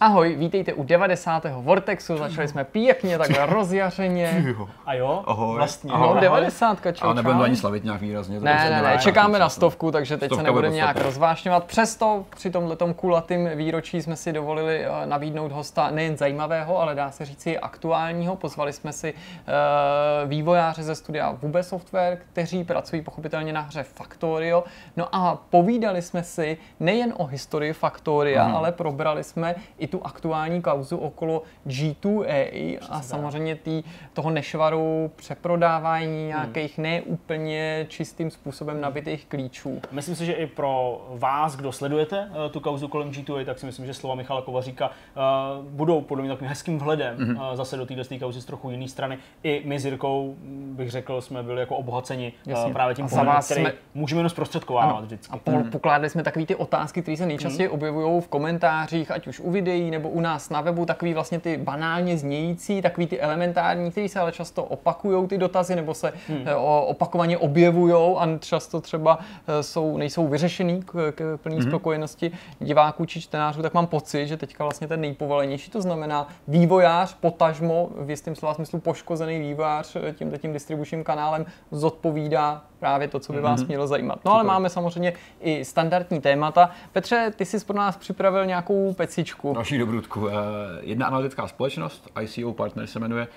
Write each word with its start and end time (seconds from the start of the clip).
Ahoj, 0.00 0.34
vítejte 0.38 0.72
u 0.72 0.84
90. 0.84 1.46
Vortexu, 1.60 2.16
začali 2.18 2.48
jsme 2.48 2.64
pěkně 2.64 3.18
takhle 3.18 3.46
rozjařeně. 3.46 4.44
A 4.86 4.94
jo, 4.94 5.22
Ahoj. 5.26 5.56
vlastně. 5.56 5.90
No, 5.90 5.94
ahoj. 5.94 6.20
90, 6.20 6.78
čau, 6.92 7.04
Ale 7.06 7.14
nebudeme 7.14 7.44
ani 7.44 7.56
slavit 7.56 7.84
nějak 7.84 8.00
výrazně. 8.00 8.40
Ne, 8.40 8.52
prostě 8.52 8.70
ne, 8.70 8.82
ne, 8.82 8.98
čekáme 8.98 9.38
na 9.38 9.48
stovku, 9.48 9.90
takže 9.92 10.16
teď 10.16 10.30
se 10.30 10.42
nebudeme 10.42 10.68
bude 10.68 10.76
nějak 10.76 11.00
rozvášňovat. 11.00 11.64
Přesto 11.64 12.24
při 12.36 12.50
tomhletom 12.50 12.94
kulatým 12.94 13.48
výročí 13.54 14.02
jsme 14.02 14.16
si 14.16 14.32
dovolili 14.32 14.84
eh, 14.84 15.06
nabídnout 15.06 15.52
hosta 15.52 15.90
nejen 15.90 16.16
zajímavého, 16.16 16.80
ale 16.80 16.94
dá 16.94 17.10
se 17.10 17.24
říci 17.24 17.50
i 17.50 17.58
aktuálního. 17.58 18.36
Pozvali 18.36 18.72
jsme 18.72 18.92
si 18.92 19.12
uh, 19.14 20.28
vývojáře 20.30 20.82
ze 20.82 20.94
studia 20.94 21.30
Vube 21.42 21.62
Software, 21.62 22.18
kteří 22.32 22.64
pracují 22.64 23.02
pochopitelně 23.02 23.52
na 23.52 23.60
hře 23.60 23.82
Factorio. 23.82 24.64
No 24.96 25.08
a 25.14 25.38
povídali 25.50 26.02
jsme 26.02 26.22
si 26.22 26.58
nejen 26.80 27.12
o 27.16 27.24
historii 27.26 27.72
Factoria, 27.72 28.46
Mhm. 28.48 28.56
ale 28.56 28.72
probrali 28.72 29.24
jsme 29.24 29.54
i 29.78 29.85
tu 29.88 30.06
aktuální 30.06 30.62
kauzu 30.62 30.96
okolo 30.96 31.42
G2A 31.66 32.78
a 32.90 33.02
samozřejmě 33.02 33.56
tý, 33.56 33.82
toho 34.12 34.30
nešvaru 34.30 35.10
přeprodávání 35.16 36.26
nějakých 36.26 36.78
neúplně 36.78 37.86
čistým 37.88 38.30
způsobem 38.30 38.80
nabitých 38.80 39.26
klíčů. 39.26 39.80
Myslím 39.92 40.16
si, 40.16 40.26
že 40.26 40.32
i 40.32 40.46
pro 40.46 41.00
vás, 41.14 41.56
kdo 41.56 41.72
sledujete 41.72 42.28
uh, 42.30 42.50
tu 42.52 42.60
kauzu 42.60 42.88
kolem 42.88 43.10
G2A, 43.10 43.44
tak 43.44 43.58
si 43.58 43.66
myslím, 43.66 43.86
že 43.86 43.94
slova 43.94 44.14
Michala 44.14 44.42
Kovaříka 44.42 44.86
uh, 44.88 45.64
budou 45.64 46.00
podle 46.00 46.22
mě 46.22 46.32
takovým 46.32 46.48
hezkým 46.48 46.78
vhledem 46.78 47.16
mm-hmm. 47.18 47.50
uh, 47.50 47.56
zase 47.56 47.76
do 47.76 47.86
této 47.86 48.18
kauzy 48.18 48.40
z 48.40 48.44
trochu 48.44 48.70
jiné 48.70 48.88
strany. 48.88 49.18
I 49.42 49.62
my 49.64 49.78
s 49.80 49.84
Jirkou, 49.84 50.34
m, 50.42 50.76
bych 50.76 50.90
řekl, 50.90 51.20
jsme 51.20 51.42
byli 51.42 51.60
jako 51.60 51.76
obohaceni 51.76 52.32
Jasně. 52.46 52.72
právě 52.72 52.94
tím 52.94 53.08
pohledem, 53.08 53.34
vás 53.34 53.44
který 53.46 53.60
jsme- 53.60 53.72
můžeme 53.94 54.18
jenom 54.18 54.30
zprostředkovávat 54.30 55.04
vždycky. 55.04 55.32
A 55.32 55.36
po, 55.36 55.52
pokládali 55.72 56.10
jsme 56.10 56.22
takový 56.22 56.46
ty 56.46 56.54
otázky, 56.54 57.02
které 57.02 57.16
se 57.16 57.26
nejčastěji 57.26 57.68
objevují 57.68 58.20
v 58.20 58.28
komentářích, 58.28 59.10
ať 59.10 59.26
už 59.26 59.40
u 59.40 59.50
videí 59.50 59.75
nebo 59.80 60.08
u 60.08 60.20
nás 60.20 60.50
na 60.50 60.60
webu, 60.60 60.86
takový 60.86 61.14
vlastně 61.14 61.40
ty 61.40 61.56
banálně 61.56 62.18
znějící, 62.18 62.82
takový 62.82 63.06
ty 63.06 63.20
elementární, 63.20 63.90
které 63.90 64.08
se 64.08 64.20
ale 64.20 64.32
často 64.32 64.64
opakují 64.64 65.28
ty 65.28 65.38
dotazy 65.38 65.76
nebo 65.76 65.94
se 65.94 66.12
hmm. 66.28 66.46
opakovaně 66.86 67.38
objevují 67.38 68.16
a 68.18 68.38
často 68.40 68.80
třeba 68.80 69.18
eh, 69.46 69.62
jsou, 69.62 69.96
nejsou 69.96 70.28
vyřešený 70.28 70.82
k, 70.82 71.12
k 71.14 71.38
plné 71.42 71.56
hmm. 71.56 71.68
spokojenosti 71.68 72.30
diváků 72.58 73.04
či 73.04 73.20
čtenářů, 73.20 73.62
tak 73.62 73.74
mám 73.74 73.86
pocit, 73.86 74.26
že 74.26 74.36
teďka 74.36 74.64
vlastně 74.64 74.86
ten 74.86 75.00
nejpovolenější, 75.00 75.70
to 75.70 75.82
znamená 75.82 76.28
vývojář, 76.48 77.14
potažmo, 77.14 77.90
v 77.96 78.10
jistém 78.10 78.34
slova 78.34 78.54
smyslu 78.54 78.78
poškozený 78.78 79.38
vývojář 79.38 79.96
eh, 79.96 80.12
tímto 80.12 80.36
tím 80.36 80.52
distribučním 80.52 81.04
kanálem 81.04 81.46
zodpovídá 81.70 82.62
právě 82.78 83.08
to, 83.08 83.20
co 83.20 83.32
by 83.32 83.40
vás 83.40 83.64
mělo 83.64 83.86
zajímat. 83.86 84.18
No 84.24 84.34
ale 84.34 84.44
máme 84.44 84.68
samozřejmě 84.68 85.12
i 85.40 85.64
standardní 85.64 86.20
témata. 86.20 86.70
Petře, 86.92 87.32
ty 87.36 87.44
jsi 87.44 87.64
pro 87.64 87.76
nás 87.76 87.96
připravil 87.96 88.46
nějakou 88.46 88.94
pecičku. 88.94 89.52
Další 89.66 89.78
dobrutku. 89.78 90.28
Eh, 90.28 90.32
Jedna 90.80 91.06
analytická 91.06 91.48
společnost, 91.48 92.10
ICO 92.22 92.52
Partner 92.52 92.86
se 92.86 92.98
jmenuje, 92.98 93.28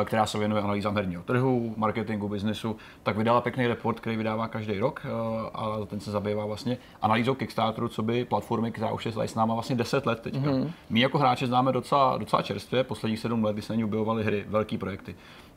eh, 0.00 0.04
která 0.04 0.26
se 0.26 0.38
věnuje 0.38 0.62
analýzám 0.62 0.96
herního 0.96 1.22
trhu, 1.22 1.74
marketingu, 1.76 2.28
biznesu, 2.28 2.76
tak 3.02 3.16
vydala 3.16 3.40
pěkný 3.40 3.66
report, 3.66 4.00
který 4.00 4.16
vydává 4.16 4.48
každý 4.48 4.78
rok 4.78 5.02
eh, 5.04 5.10
a 5.54 5.78
ten 5.86 6.00
se 6.00 6.10
zabývá 6.10 6.46
vlastně 6.46 6.78
analýzou 7.02 7.34
Kickstarteru, 7.34 7.88
co 7.88 8.02
by 8.02 8.24
platformy, 8.24 8.72
která 8.72 8.92
už 8.92 9.06
je 9.06 9.12
tady 9.12 9.28
s 9.28 9.34
náma 9.34 9.54
vlastně 9.54 9.76
10 9.76 10.06
let 10.06 10.20
teďka. 10.20 10.50
Mm-hmm. 10.50 10.70
My 10.90 11.00
jako 11.00 11.18
hráči 11.18 11.46
známe 11.46 11.72
docela, 11.72 12.18
docela 12.18 12.42
čerstvě, 12.42 12.84
posledních 12.84 13.18
7 13.18 13.44
let, 13.44 13.52
kdy 13.52 13.62
se 13.62 13.72
na 13.72 13.76
ní 13.76 13.84
objevovaly 13.84 14.24
hry, 14.24 14.44
velké 14.48 14.78
projekty. 14.78 15.14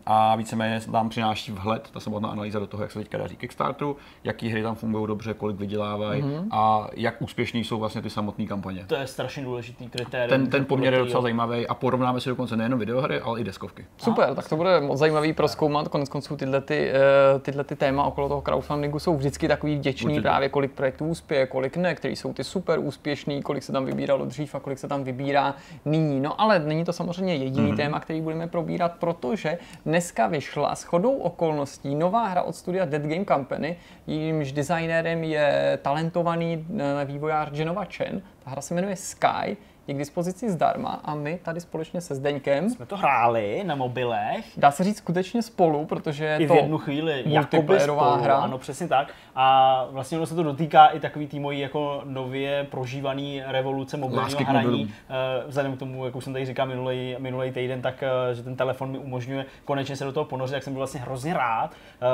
A 0.10 0.36
víceméně 0.36 0.80
nám 0.92 1.10
přináší 1.10 1.52
vhled, 1.52 1.90
ta 1.94 2.00
samotná 2.00 2.30
analýza 2.30 2.60
do 2.60 2.68
toho, 2.68 2.84
jak 2.84 2.92
se 2.92 3.00
teďka 3.00 3.18
daří 3.18 3.36
Kickstarteru, 3.36 3.98
jaký 4.24 4.50
hry 4.50 4.64
tam 4.64 4.76
fungují 4.76 5.08
dobře, 5.08 5.34
kolik 5.34 5.58
vydělávají 5.58 6.22
mm-hmm. 6.22 6.48
a 6.52 6.88
jak 6.94 7.22
úspěšní 7.22 7.64
jsou 7.64 7.80
vlastně 7.80 8.02
ty 8.02 8.10
samotné 8.10 8.46
kampaně. 8.46 8.86
To 8.88 8.96
je 8.96 9.08
strašně 9.08 9.44
důležitý 9.44 9.90
kritérium. 9.90 10.30
Ten, 10.30 10.50
ten 10.50 10.66
poměr 10.66 10.94
je 10.94 11.00
docela 11.00 11.22
zajímavý 11.22 11.68
a 11.68 11.74
porovnáme 11.74 12.22
si 12.22 12.30
dokonce 12.30 12.58
nejenom 12.58 12.80
videohry, 12.80 13.20
ale 13.20 13.40
i 13.40 13.44
deskovky. 13.44 13.86
Super, 13.98 14.36
tak 14.36 14.50
to 14.50 14.56
bude 14.56 14.82
moc 14.82 15.00
zajímavý 15.00 15.34
proskoumat. 15.34 15.88
Konec 15.88 16.10
konců 16.10 16.38
tyhle, 16.38 16.62
ty, 16.62 16.92
eh, 16.92 17.40
tyhle 17.40 17.64
ty 17.64 17.76
téma 17.76 18.04
okolo 18.04 18.30
toho 18.30 18.42
crowdfundingu 18.42 19.00
jsou 19.00 19.18
vždycky 19.18 19.48
takový 19.48 19.76
vděčný 19.76 20.06
Určitě. 20.06 20.22
právě 20.22 20.50
kolik 20.50 20.72
projektů 20.72 21.06
uspěje, 21.06 21.48
kolik 21.48 21.78
ne, 21.78 21.96
který 21.96 22.16
jsou 22.16 22.34
ty 22.34 22.44
super 22.44 22.80
úspěšný, 22.80 23.42
kolik 23.42 23.64
se 23.64 23.72
tam 23.72 23.86
vybíralo 23.86 24.26
dřív 24.26 24.56
a 24.56 24.60
kolik 24.60 24.80
se 24.80 24.88
tam 24.88 25.04
vybírá 25.04 25.56
nyní. 25.86 26.20
No 26.20 26.42
ale 26.42 26.60
není 26.60 26.86
to 26.86 26.94
samozřejmě 26.94 27.36
jediný 27.36 27.72
mm-hmm. 27.72 27.76
téma, 27.76 28.00
který 28.00 28.22
budeme 28.22 28.48
probírat, 28.48 28.92
protože 29.00 29.58
dneska 29.98 30.28
vyšla 30.28 30.76
s 30.76 30.84
chodou 30.84 31.18
okolností 31.18 31.96
nová 31.96 32.28
hra 32.28 32.44
od 32.44 32.56
studia 32.56 32.86
Dead 32.86 33.02
Game 33.02 33.26
Company, 33.26 33.78
jímž 34.08 34.52
designérem 34.52 35.24
je 35.24 35.80
talentovaný 35.82 36.66
eh, 36.70 37.06
vývojář 37.06 37.50
Genova 37.50 37.86
Chen. 37.86 38.22
Ta 38.44 38.52
hra 38.52 38.62
se 38.62 38.74
jmenuje 38.74 38.96
Sky, 38.96 39.58
je 39.88 39.94
k 39.94 39.98
dispozici 39.98 40.50
zdarma 40.50 41.00
a 41.06 41.16
my 41.16 41.40
tady 41.44 41.62
společně 41.62 42.02
se 42.02 42.16
Zdeňkem 42.16 42.70
Jsme 42.70 42.86
to 42.86 42.98
hráli 42.98 43.64
na 43.66 43.76
mobilech, 43.76 44.46
Dá 44.58 44.72
se 44.72 44.84
říct 44.84 44.98
skutečně 44.98 45.42
spolu, 45.42 45.86
protože 45.86 46.26
je 46.26 46.38
i 46.38 46.46
v 46.46 46.48
to 46.48 46.56
jednu 46.56 46.78
chvíli 46.78 47.24
multiplayerová 47.28 48.10
spolu, 48.12 48.24
hra. 48.24 48.36
ano, 48.38 48.58
přesně 48.58 48.88
tak. 48.88 49.08
A 49.36 49.86
vlastně 49.92 50.18
ono 50.18 50.26
se 50.26 50.36
to 50.36 50.44
dotýká 50.44 50.86
i 50.88 51.00
takový 51.00 51.28
tý 51.28 51.40
mojí 51.40 51.60
jako 51.60 52.02
nově 52.06 52.68
prožívaný 52.72 53.42
revoluce 53.48 53.98
mobilního 53.98 54.40
hraní. 54.46 54.68
mobilům. 54.68 54.92
Eh, 55.10 55.44
Vzhledem 55.48 55.76
k 55.76 55.80
tomu, 55.80 56.06
jak 56.06 56.16
už 56.16 56.24
jsem 56.24 56.34
tady 56.34 56.46
říkal 56.46 56.66
minulý, 56.66 57.16
minulý 57.20 57.52
týden, 57.52 57.82
tak 57.82 58.04
eh, 58.04 58.36
že 58.36 58.44
ten 58.44 58.56
telefon 58.56 58.92
mi 58.92 58.98
umožňuje 58.98 59.46
konečně 59.66 59.96
se 59.96 60.06
do 60.06 60.12
toho 60.12 60.26
ponořit, 60.26 60.54
jak 60.54 60.64
jsem 60.64 60.74
byl 60.74 60.80
vlastně 60.80 61.00
hrozně 61.02 61.34
rád 61.34 61.72
eh, 61.72 62.06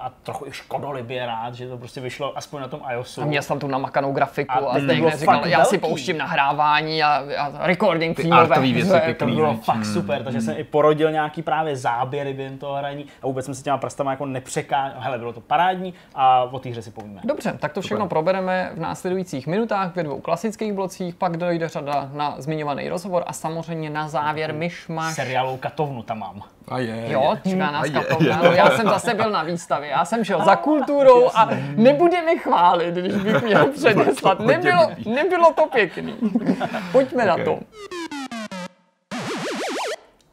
a 0.00 0.12
trochu 0.22 0.46
i 0.46 0.52
škodolibě 0.52 1.26
rád, 1.26 1.54
že 1.54 1.68
to 1.68 1.78
prostě 1.78 2.00
vyšlo 2.00 2.38
aspoň 2.38 2.60
na 2.60 2.68
tom 2.68 2.80
iOSu. 2.92 3.22
A 3.22 3.24
měl 3.24 3.42
jsem 3.42 3.48
tam 3.48 3.58
tu 3.58 3.66
namakanou 3.66 4.12
grafiku 4.12 4.52
A 4.52 4.70
a, 4.70 4.78
Zdeněk 4.78 5.14
říkal, 5.16 5.46
já 5.46 5.64
si 5.64 5.78
pouštím 5.78 6.18
nahrávání 6.18 7.02
a, 7.02 7.13
a 7.38 7.66
recording 7.66 8.18
věci 8.18 8.88
hře. 8.88 9.00
pěkný. 9.04 9.14
To 9.28 9.34
bylo 9.34 9.52
viď? 9.52 9.64
fakt 9.64 9.84
super, 9.84 10.22
takže 10.24 10.40
jsem 10.40 10.54
i 10.58 10.64
porodil 10.64 11.10
nějaký 11.12 11.42
právě 11.42 11.76
záběry 11.76 12.32
během 12.34 12.58
toho 12.58 12.74
hraní 12.74 13.06
a 13.22 13.26
vůbec 13.26 13.44
jsem 13.44 13.54
se 13.54 13.62
těma 13.62 13.78
prstama 13.78 14.10
jako 14.10 14.26
nepřeká. 14.26 14.92
Hele, 14.98 15.18
bylo 15.18 15.32
to 15.32 15.40
parádní 15.40 15.94
a 16.14 16.42
o 16.42 16.58
té 16.58 16.68
hře 16.68 16.82
si 16.82 16.90
povíme. 16.90 17.20
Dobře, 17.24 17.56
tak 17.58 17.72
to 17.72 17.80
všechno 17.80 18.08
probereme 18.08 18.70
v 18.74 18.80
následujících 18.80 19.46
minutách 19.46 19.96
ve 19.96 20.02
dvou 20.02 20.20
klasických 20.20 20.72
blocích, 20.72 21.14
pak 21.14 21.36
dojde 21.36 21.68
řada 21.68 22.08
na 22.12 22.34
zmiňovaný 22.38 22.88
rozhovor 22.88 23.24
a 23.26 23.32
samozřejmě 23.32 23.90
na 23.90 24.08
závěr 24.08 24.54
myšmaš. 24.54 25.14
Seriálu 25.14 25.56
Katovnu 25.56 26.02
tam 26.02 26.18
mám. 26.18 26.42
A 26.68 26.78
je, 26.78 27.04
Jo, 27.12 27.34
čeká 27.48 27.70
nás 27.70 27.90
katovna. 27.90 28.26
je. 28.42 28.48
No, 28.48 28.52
já 28.52 28.70
jsem 28.70 28.86
zase 28.88 29.14
byl 29.14 29.30
na 29.30 29.42
výstavě, 29.42 29.88
já 29.90 30.04
jsem 30.04 30.24
šel 30.24 30.44
za 30.44 30.56
kulturou 30.56 31.30
a 31.34 31.48
nebude 31.76 32.22
mi 32.22 32.38
chválit, 32.38 32.94
když 32.94 33.14
bych 33.14 33.42
měl 33.42 33.66
předeslat. 33.72 34.40
Nebylo, 34.40 34.90
nebylo 35.06 35.52
to 35.52 35.66
pěkný. 35.66 36.14
Pojďme 37.04 37.26
na 37.26 37.34
Ok. 37.34 37.44
to. 37.44 37.60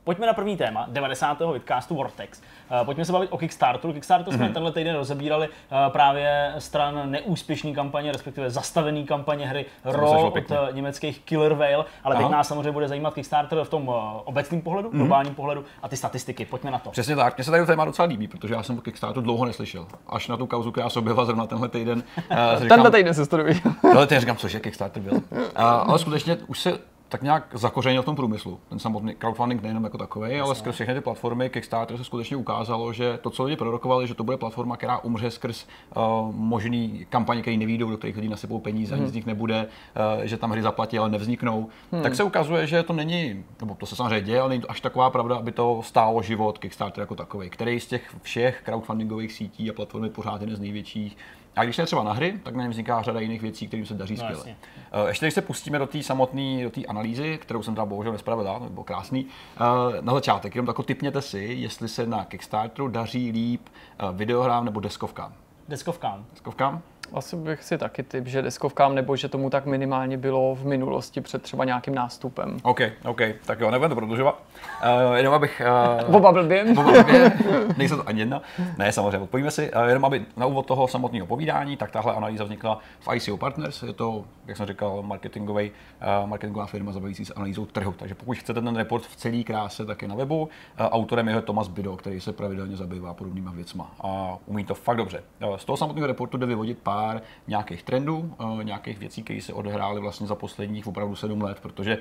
Pojďme 0.04 0.28
na 0.28 0.34
první 0.34 0.58
téma, 0.58 0.86
90. 0.90 1.54
vidcastu 1.54 1.96
Vortex. 1.96 2.42
Eh, 2.82 2.86
Pojďme 2.86 3.06
se 3.06 3.12
bavit 3.12 3.28
o 3.32 3.38
Kickstarteru. 3.38 3.94
Kickstarter 3.94 4.34
jsme 4.34 4.50
tenhle 4.50 4.72
týden 4.72 4.96
rozebírali 4.96 5.48
eh, 5.48 5.76
právě 5.90 6.54
stran 6.58 7.12
neúspěšné 7.12 7.72
kampaně, 7.74 8.12
respektive 8.12 8.50
zastavené 8.52 9.04
kampaně 9.04 9.48
hry 9.48 9.66
šlo 9.92 10.28
od 10.28 10.32
pěkně. 10.32 10.58
eh, 10.70 10.74
německých 10.74 11.20
Killer 11.20 11.54
Whale, 11.54 11.86
ale 12.04 12.16
teď 12.16 12.26
Aha. 12.26 12.32
nás 12.32 12.48
samozřejmě 12.48 12.72
bude 12.72 12.88
zajímat 12.88 13.14
Kickstarter 13.14 13.64
v 13.64 13.70
tom 13.70 13.92
obecném 14.26 14.62
pohledu, 14.62 14.90
globálním 14.90 15.36
pohledu 15.36 15.66
a 15.84 15.88
ty 15.88 15.98
statistiky. 15.98 16.46
Pojďme 16.46 16.72
na 16.72 16.80
to. 16.80 16.90
Přesně 16.92 17.16
tak, 17.16 17.38
mně 17.38 17.44
se 17.44 17.52
tady 17.52 17.64
to 17.64 17.68
téma 17.68 17.86
docela 17.86 18.08
líbí, 18.08 18.28
protože 18.28 18.54
já 18.54 18.64
jsem 18.64 18.78
o 18.78 18.82
Kickstarteru 18.82 19.22
dlouho 19.22 19.46
neslyšel. 19.46 19.88
Až 20.08 20.28
na 20.28 20.38
tu 20.38 20.48
kauzu, 20.48 20.72
která 20.72 20.90
se 20.90 21.00
objevila 21.00 21.26
zrovna 21.26 21.48
tenhle 21.48 21.70
týden. 21.70 22.04
Tenhle 22.70 22.92
týden 22.92 23.14
se 23.14 23.26
to. 23.26 23.38
Ale 23.96 24.08
teď 24.08 24.20
říkám, 24.20 24.38
cože 24.38 24.60
Kickstarter 24.60 25.04
byl. 25.04 25.22
A, 25.56 25.70
ale 25.70 26.00
skutečně 26.00 26.38
už 26.48 26.60
se 26.60 26.80
tak 27.12 27.22
nějak 27.22 27.48
zakořenil 27.54 28.02
v 28.02 28.06
tom 28.06 28.16
průmyslu. 28.16 28.60
Ten 28.70 28.80
samotný 28.80 29.14
crowdfunding 29.16 29.62
nejenom 29.62 29.84
jako 29.84 29.98
takový, 29.98 30.40
ale 30.40 30.56
skrz 30.56 30.76
všechny 30.76 30.94
ty 30.94 31.02
platformy 31.02 31.50
Kickstarter 31.50 31.98
se 31.98 32.04
skutečně 32.04 32.38
ukázalo, 32.38 32.94
že 32.94 33.20
to, 33.22 33.30
co 33.30 33.44
lidi 33.44 33.56
prorokovali, 33.58 34.08
že 34.08 34.14
to 34.14 34.24
bude 34.24 34.38
platforma, 34.38 34.78
která 34.78 34.98
umře 34.98 35.32
skrz 35.32 35.66
uh, 35.96 36.04
možný 36.36 37.06
kampaně, 37.10 37.42
které 37.42 37.58
nevídou, 37.58 37.90
do 37.90 37.98
kterých 37.98 38.16
lidi 38.16 38.30
nasypou 38.30 38.60
peníze, 38.60 38.96
Mhm. 38.96 39.04
ani 39.04 39.12
z 39.12 39.16
nich 39.16 39.26
nebude, 39.26 39.68
uh, 40.18 40.24
že 40.24 40.38
tam 40.38 40.52
hry 40.52 40.62
zaplatí, 40.62 40.98
ale 40.98 41.10
nevzniknou. 41.10 41.70
Hmm. 41.92 42.04
Tak 42.04 42.16
se 42.16 42.24
ukazuje, 42.24 42.68
že 42.68 42.84
to 42.84 42.94
není, 42.94 43.44
nebo 43.60 43.76
to 43.76 43.86
se 43.86 43.96
samozřejmě 43.96 44.22
děje, 44.22 44.40
ale 44.40 44.50
není 44.50 44.62
to 44.62 44.72
až 44.72 44.82
taková 44.82 45.10
pravda, 45.10 45.36
aby 45.36 45.52
to 45.52 45.82
stálo 45.84 46.22
život 46.22 46.58
Kickstarter 46.58 47.02
jako 47.02 47.16
takový, 47.16 47.50
který 47.50 47.80
z 47.80 47.88
těch 47.88 48.16
všech 48.22 48.62
crowdfundingových 48.66 49.34
sítí 49.34 49.70
a 49.70 49.74
platform 49.74 50.04
je 50.04 50.10
pořád 50.10 50.42
jeden 50.42 50.56
z 50.56 50.60
největších. 50.60 51.18
A 51.56 51.64
když 51.64 51.78
ne 51.78 51.86
třeba 51.86 52.04
na 52.04 52.14
hry, 52.14 52.40
tak 52.44 52.56
na 52.56 52.62
něm 52.62 52.72
vzniká 52.72 53.02
řada 53.02 53.20
jiných 53.20 53.42
věcí, 53.42 53.68
kterým 53.68 53.86
se 53.86 53.94
daří 53.94 54.14
No, 54.14 54.18
skvěle. 54.18 54.34
jasně. 54.40 54.56
Eh, 54.92 55.08
Ještě 55.08 55.26
když 55.26 55.34
se 55.34 55.42
pustíme 55.42 55.80
do 55.80 55.88
té 55.88 56.04
samotné 56.04 56.64
do 56.64 56.70
té 56.70 56.86
analýzy, 56.86 57.38
kterou 57.42 57.64
jsem 57.64 57.76
tam 57.76 57.90
bohužel 57.90 58.12
nespravil, 58.12 58.46
to 58.46 58.60
by 58.60 58.70
bylo 58.70 58.84
krásný. 58.84 59.26
eh, 59.58 60.02
Na 60.02 60.14
začátek, 60.14 60.56
jenom 60.56 60.68
jako 60.68 60.84
typněte 60.84 61.22
si, 61.22 61.40
jestli 61.40 61.88
se 61.88 62.06
na 62.06 62.26
Kickstarteru 62.26 62.88
daří 62.88 63.32
líp 63.32 63.62
eh, 64.00 64.06
videohrám 64.14 64.66
nebo 64.66 64.80
deskovkám. 64.80 65.34
Deskovkám. 65.68 66.26
Deskovkám? 66.32 66.82
Asi 67.14 67.36
bych 67.36 67.64
si 67.64 67.78
taky 67.78 68.04
typ, 68.04 68.28
že 68.28 68.42
deskovkám, 68.42 68.96
nebo 68.96 69.16
že 69.16 69.28
tomu 69.30 69.50
tak 69.50 69.66
minimálně 69.66 70.18
bylo 70.18 70.56
v 70.56 70.66
minulosti 70.66 71.22
před 71.22 71.42
třeba 71.42 71.66
nějakým 71.66 71.96
nástupem. 71.96 72.58
OK, 72.64 72.80
OK, 73.06 73.22
tak 73.46 73.60
jo, 73.60 73.72
nebudeme 73.72 73.90
to 73.90 73.96
prodlužovat. 73.96 74.44
Uh, 75.08 75.16
jenom 75.16 75.34
abych... 75.34 75.62
Uh, 76.10 76.16
Oba 76.16 76.32
blbě. 76.32 76.66
Oba 76.72 76.92
blbě, 76.92 77.32
nejsou 77.78 77.96
to 77.96 78.08
ani 78.08 78.20
jedna. 78.20 78.42
Ne, 78.78 78.92
samozřejmě, 78.92 79.20
odpovíme 79.20 79.52
si. 79.52 79.72
Uh, 79.74 79.84
jenom 79.84 80.06
aby 80.06 80.26
na 80.38 80.46
úvod 80.46 80.66
toho 80.66 80.88
samotného 80.88 81.28
povídání, 81.28 81.78
tak 81.78 81.92
tahle 81.92 82.14
analýza 82.14 82.44
vznikla 82.44 82.80
v 83.00 83.16
ICO 83.16 83.38
Partners. 83.38 83.84
Je 83.84 83.94
to, 83.94 84.24
jak 84.48 84.58
jsem 84.58 84.66
říkal, 84.66 85.02
marketingový, 85.02 85.72
uh, 85.72 86.30
marketingová 86.30 86.66
firma 86.66 86.92
zabývající 86.92 87.26
se 87.26 87.34
analýzou 87.34 87.66
trhu. 87.66 87.94
Takže 87.98 88.16
pokud 88.16 88.38
chcete 88.38 88.62
ten 88.62 88.76
report 88.76 89.04
v 89.04 89.16
celé 89.16 89.44
kráse, 89.44 89.86
tak 89.86 90.02
je 90.02 90.08
na 90.08 90.16
webu. 90.16 90.42
Uh, 90.42 90.50
autorem 90.86 91.28
je 91.28 91.42
Thomas 91.42 91.68
Bido, 91.68 91.98
který 91.98 92.22
se 92.22 92.34
pravidelně 92.34 92.76
zabývá 92.76 93.14
podobnýma 93.14 93.52
věcma 93.52 93.92
a 94.02 94.38
umí 94.46 94.66
to 94.66 94.76
fakt 94.76 94.98
dobře. 94.98 95.24
Uh, 95.48 95.58
z 95.58 95.66
toho 95.66 95.78
samotného 95.78 96.08
reportu 96.08 96.38
jde 96.38 96.46
vyvodit 96.46 96.78
pár 96.78 97.22
nějakých 97.48 97.84
trendů, 97.84 98.36
uh, 98.40 98.64
nějakých 98.64 99.00
věcí, 99.00 99.24
které 99.24 99.42
se 99.42 99.54
odehrály 99.54 100.02
vlastně 100.02 100.28
za 100.28 100.36
posledních 100.36 100.88
opravdu 100.88 101.16
sedm 101.16 101.42
let, 101.42 101.60
protože 101.62 101.98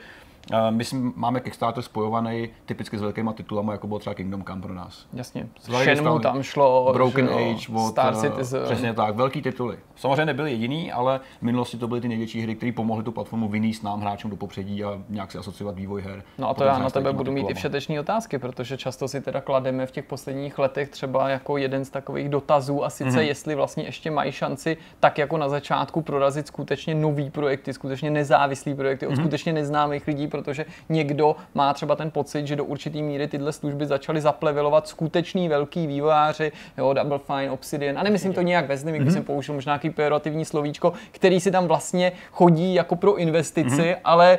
my 0.70 0.84
máme 1.14 1.40
Kickstarter 1.40 1.82
spojovaný 1.82 2.48
typicky 2.66 2.98
s 2.98 3.00
velkými 3.00 3.30
titulami, 3.34 3.72
jako 3.72 3.86
byl 3.86 3.98
třeba 3.98 4.14
Kingdom 4.14 4.44
Come 4.44 4.62
pro 4.62 4.74
nás. 4.74 5.06
Jasně, 5.12 5.48
Shenmue 5.60 6.20
tam 6.20 6.42
šlo, 6.42 6.90
Broken 6.92 7.28
že, 7.28 7.34
Age, 7.34 7.72
od, 7.74 7.88
Star 7.88 8.14
eh, 8.16 8.20
Citizen. 8.20 8.64
Přesně 8.64 8.94
tak, 8.94 9.16
velký 9.16 9.42
tituly. 9.42 9.78
Samozřejmě 9.96 10.26
nebyly 10.26 10.50
jediný, 10.50 10.92
ale 10.92 11.20
v 11.38 11.42
minulosti 11.42 11.76
to 11.76 11.88
byly 11.88 12.00
ty 12.00 12.08
největší 12.08 12.40
hry, 12.40 12.54
které 12.54 12.72
pomohly 12.72 13.04
tu 13.04 13.12
platformu 13.12 13.48
vynést 13.48 13.84
nám 13.84 14.00
hráčům 14.00 14.30
do 14.30 14.36
popředí 14.36 14.84
a 14.84 15.02
nějak 15.08 15.32
si 15.32 15.38
asociovat 15.38 15.74
vývoj 15.74 16.02
her. 16.02 16.22
No 16.38 16.50
a 16.50 16.54
to 16.54 16.64
já 16.64 16.78
na 16.78 16.90
tebe 16.90 17.12
budu 17.12 17.32
mít 17.32 17.50
i 17.50 17.54
všeteční 17.54 18.00
otázky, 18.00 18.38
protože 18.38 18.76
často 18.76 19.08
si 19.08 19.20
teda 19.20 19.40
klademe 19.40 19.86
v 19.86 19.90
těch 19.90 20.04
posledních 20.04 20.58
letech 20.58 20.88
třeba 20.88 21.28
jako 21.28 21.56
jeden 21.56 21.84
z 21.84 21.90
takových 21.90 22.28
dotazů 22.28 22.84
a 22.84 22.90
sice 22.90 23.10
mm-hmm. 23.10 23.20
jestli 23.20 23.54
vlastně 23.54 23.84
ještě 23.84 24.10
mají 24.10 24.32
šanci 24.32 24.76
tak 25.00 25.18
jako 25.18 25.36
na 25.36 25.48
začátku 25.48 26.02
prorazit 26.02 26.46
skutečně 26.46 26.94
nový 26.94 27.30
projekty, 27.30 27.72
skutečně 27.72 28.10
nezávislý 28.10 28.74
projekty 28.74 29.06
od 29.06 29.12
mm-hmm. 29.12 29.20
skutečně 29.20 29.52
neznámých 29.52 30.06
lidí, 30.06 30.28
protože 30.30 30.66
někdo 30.88 31.36
má 31.54 31.74
třeba 31.74 31.96
ten 31.96 32.10
pocit, 32.10 32.46
že 32.46 32.56
do 32.56 32.64
určitý 32.64 33.02
míry 33.02 33.28
tyhle 33.28 33.52
služby 33.52 33.86
začaly 33.86 34.20
zaplevelovat 34.20 34.88
skutečný 34.88 35.48
velký 35.48 35.86
vývojáři, 35.86 36.52
jo, 36.78 36.92
Double 36.92 37.18
Fine, 37.18 37.50
Obsidian, 37.50 37.98
a 37.98 38.02
nemyslím 38.02 38.32
to 38.32 38.42
nějak 38.42 38.68
ve 38.68 38.76
zlým, 38.76 38.94
mm-hmm. 38.94 39.12
jsem 39.12 39.24
použil 39.24 39.54
možná 39.54 39.72
nějaký 39.72 39.90
pejorativní 39.90 40.44
slovíčko, 40.44 40.92
který 41.10 41.40
si 41.40 41.50
tam 41.50 41.66
vlastně 41.66 42.12
chodí 42.30 42.74
jako 42.74 42.96
pro 42.96 43.16
investici, 43.16 43.76
mm-hmm. 43.76 43.96
ale 44.04 44.38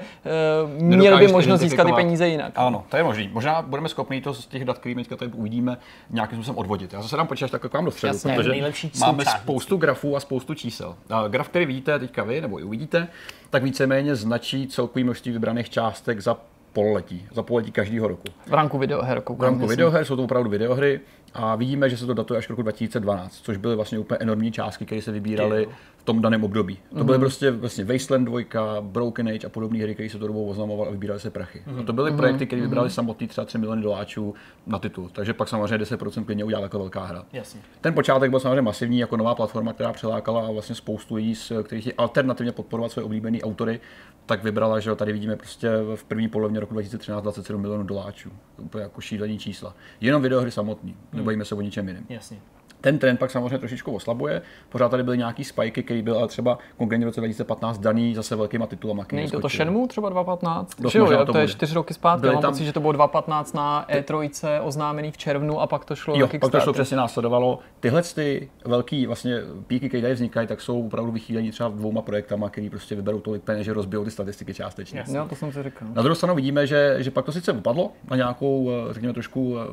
uh, 0.66 0.82
měl 0.84 1.18
by 1.18 1.28
možnost 1.28 1.62
získat 1.62 1.84
ty 1.84 1.94
peníze 1.94 2.28
jinak. 2.28 2.54
Ano, 2.56 2.84
to 2.90 2.98
je 2.98 3.04
možný. 3.04 3.30
Možná 3.34 3.62
budeme 3.62 3.90
schopni 3.90 4.22
to 4.22 4.34
z 4.34 4.46
těch 4.46 4.66
dat, 4.66 4.78
které 4.78 4.96
teďka 4.96 5.16
tady 5.16 5.32
uvidíme, 5.32 5.78
nějakým 6.10 6.38
způsobem 6.38 6.58
odvodit. 6.58 6.94
Já 6.94 7.02
zase 7.02 7.18
dám 7.18 7.28
počítač 7.28 7.52
tak 7.52 7.62
k 7.62 7.74
vám 7.74 7.86
do 7.86 7.92
středu, 7.92 8.14
Jasně, 8.14 8.34
protože 8.36 8.54
máme 9.00 9.26
spoustu 9.26 9.78
grafů 9.78 10.16
a 10.16 10.20
spoustu 10.20 10.54
čísel. 10.54 10.96
Uh, 11.12 11.30
graf, 11.30 11.50
který 11.50 11.66
vidíte 11.66 12.00
teďka 12.00 12.24
vy, 12.24 12.42
nebo 12.42 12.60
i 12.60 12.64
uvidíte, 12.64 13.08
tak 13.52 13.64
víceméně 13.64 14.16
značí 14.16 14.68
celkový 14.68 15.04
množství 15.04 15.32
vybraných 15.32 15.70
částek 15.70 16.20
za 16.20 16.38
pololetí, 16.74 17.28
za 17.32 17.44
pololetí 17.44 17.72
každého 17.72 18.08
roku. 18.08 18.24
V 18.48 18.54
ranku 18.54 18.78
videoher. 18.78 19.24
V 19.38 19.42
ranku 19.42 19.68
videoher 19.68 20.06
jsou 20.06 20.16
to 20.16 20.24
opravdu 20.24 20.50
videohry 20.50 21.00
a 21.34 21.56
vidíme, 21.56 21.90
že 21.90 21.98
se 21.98 22.06
to 22.06 22.14
datuje 22.14 22.38
až 22.38 22.46
k 22.46 22.50
roku 22.50 22.62
2012, 22.62 23.40
což 23.44 23.58
byly 23.58 23.76
vlastně 23.76 24.00
úplně 24.00 24.18
enormní 24.18 24.52
částky, 24.52 24.86
které 24.86 25.02
se 25.02 25.12
vybíraly 25.12 25.68
v 25.98 26.04
tom 26.04 26.22
daném 26.22 26.44
období. 26.44 26.76
To 26.76 26.96
mm-hmm. 26.96 27.04
byly 27.04 27.18
mhm. 27.18 27.22
prostě 27.22 27.52
vlastně 27.52 27.86
Wasteland 27.86 28.26
2, 28.26 28.42
Broken 28.82 29.28
Age 29.28 29.48
a 29.48 29.50
podobné 29.50 29.80
hry, 29.80 29.94
které 29.94 30.10
se 30.10 30.18
to 30.18 30.28
dobou 30.28 30.46
oznamovaly 30.46 30.90
a 30.90 30.92
vybíraly 30.92 31.20
se 31.20 31.30
prachy. 31.30 31.64
Mm-hmm. 31.68 31.80
A 31.80 31.84
to 31.84 31.94
byly 31.94 32.12
mm-hmm. 32.12 32.18
projekty, 32.18 32.48
které 32.48 32.62
vybrali 32.62 32.88
mm-hmm. 32.88 32.94
samotný 32.94 33.28
třeba 33.28 33.46
3 33.46 33.58
miliony 33.58 33.82
doláčů 33.82 34.34
na 34.68 34.80
titul. 34.80 35.10
Takže 35.14 35.34
pak 35.34 35.48
samozřejmě 35.48 35.86
10% 35.86 36.26
klidně 36.26 36.44
udělala 36.44 36.66
jako 36.66 36.80
velká 36.80 37.06
hra. 37.06 37.24
Jasně. 37.34 37.62
Ten 37.82 37.94
počátek 37.94 38.30
byl 38.30 38.40
samozřejmě 38.40 38.62
masivní 38.62 39.00
jako 39.00 39.18
nová 39.18 39.36
platforma, 39.36 39.74
která 39.74 39.94
přilákala 39.94 40.52
vlastně 40.52 40.76
spoustu 40.76 41.16
lidí, 41.16 41.36
kteří 41.64 41.82
chtějí 41.82 41.94
alternativně 41.94 42.52
podporovat 42.52 42.92
své 42.92 43.04
oblíbené 43.04 43.42
autory, 43.42 43.80
tak 44.26 44.44
vybrala, 44.44 44.80
že 44.80 44.96
tady 44.96 45.14
vidíme 45.14 45.36
prostě 45.36 45.70
v 45.96 46.04
první 46.04 46.28
polovině 46.28 46.60
roku 46.60 46.74
2013 46.74 47.24
27 47.24 47.62
milionů 47.62 47.84
doláčů. 47.84 48.32
To 48.56 48.62
úplně 48.62 48.84
jako 48.84 49.02
šílení 49.02 49.40
čísla. 49.40 49.76
Jenom 50.02 50.22
videohry 50.22 50.52
samotný, 50.52 50.92
hmm. 50.92 51.00
nebojíme 51.14 51.46
se 51.46 51.56
o 51.56 51.62
ničem 51.62 51.88
jiném. 51.88 52.06
Jasně. 52.10 52.38
Ten 52.82 53.00
trend 53.00 53.18
pak 53.18 53.32
samozřejmě 53.32 53.58
trošičku 53.58 53.92
oslabuje. 53.92 54.42
Pořád 54.70 54.90
tady 54.90 55.04
byly 55.04 55.18
nějaký 55.18 55.44
spajky, 55.44 55.84
který 55.84 56.02
byl 56.02 56.18
ale 56.18 56.28
třeba 56.28 56.58
konkrétně 56.78 57.06
v 57.06 57.10
roce 57.10 57.22
2015 57.22 57.78
daný 57.78 58.16
zase 58.16 58.36
velkýma 58.36 58.68
titulama. 58.68 59.06
Není 59.12 59.32
to 59.32 59.40
to 59.40 59.50
Shenmue 59.50 59.88
třeba 59.88 60.10
2015? 60.10 60.82
Dost 60.82 60.96
jo, 60.96 61.12
jo, 61.12 61.26
to, 61.26 61.38
je 61.38 61.48
čtyři 61.48 61.74
roky 61.74 61.94
zpátky. 61.94 62.22
Byly 62.22 62.34
mám 62.34 62.42
tam... 62.42 62.52
pocit, 62.52 62.66
že 62.66 62.74
to 62.74 62.80
bylo 62.80 62.92
2015 62.92 63.54
na 63.54 63.86
E3 63.90 64.60
oznámený 64.64 65.12
v 65.12 65.18
červnu 65.18 65.62
a 65.62 65.68
pak 65.68 65.86
to 65.86 65.96
šlo 65.96 66.16
jo, 66.18 66.28
pak 66.40 66.52
to 66.52 66.60
šlo 66.60 66.74
přesně 66.74 66.98
následovalo. 66.98 67.60
Tyhle 67.80 68.02
ty 68.04 68.50
velký 68.66 69.08
vlastně 69.08 69.38
píky, 69.68 69.88
které 69.88 70.02
tady 70.02 70.14
vznikají, 70.14 70.48
tak 70.48 70.62
jsou 70.62 70.88
opravdu 70.88 71.12
vychýlení 71.12 71.52
třeba 71.52 71.70
dvouma 71.70 72.02
projektama, 72.02 72.50
který 72.50 72.70
prostě 72.70 72.96
vyberou 72.96 73.20
tolik 73.20 73.44
peněz, 73.44 73.66
že 73.66 73.74
rozbijou 73.74 74.04
ty 74.04 74.12
statistiky 74.12 74.54
částečně. 74.54 75.00
Jasně. 75.00 75.18
Jo, 75.18 75.26
to 75.30 75.36
jsem 75.36 75.52
si 75.52 75.64
říkal. 75.64 75.88
Na 75.94 76.02
druhou 76.02 76.16
stranu 76.16 76.36
vidíme, 76.36 76.68
že, 76.68 76.96
že 77.00 77.12
pak 77.12 77.26
to 77.26 77.32
sice 77.32 77.52
upadlo 77.52 77.92
na 78.10 78.16
nějakou, 78.16 78.72
eh, 78.72 78.94
řekněme, 78.94 79.14
trošku 79.14 79.58
eh, 79.58 79.64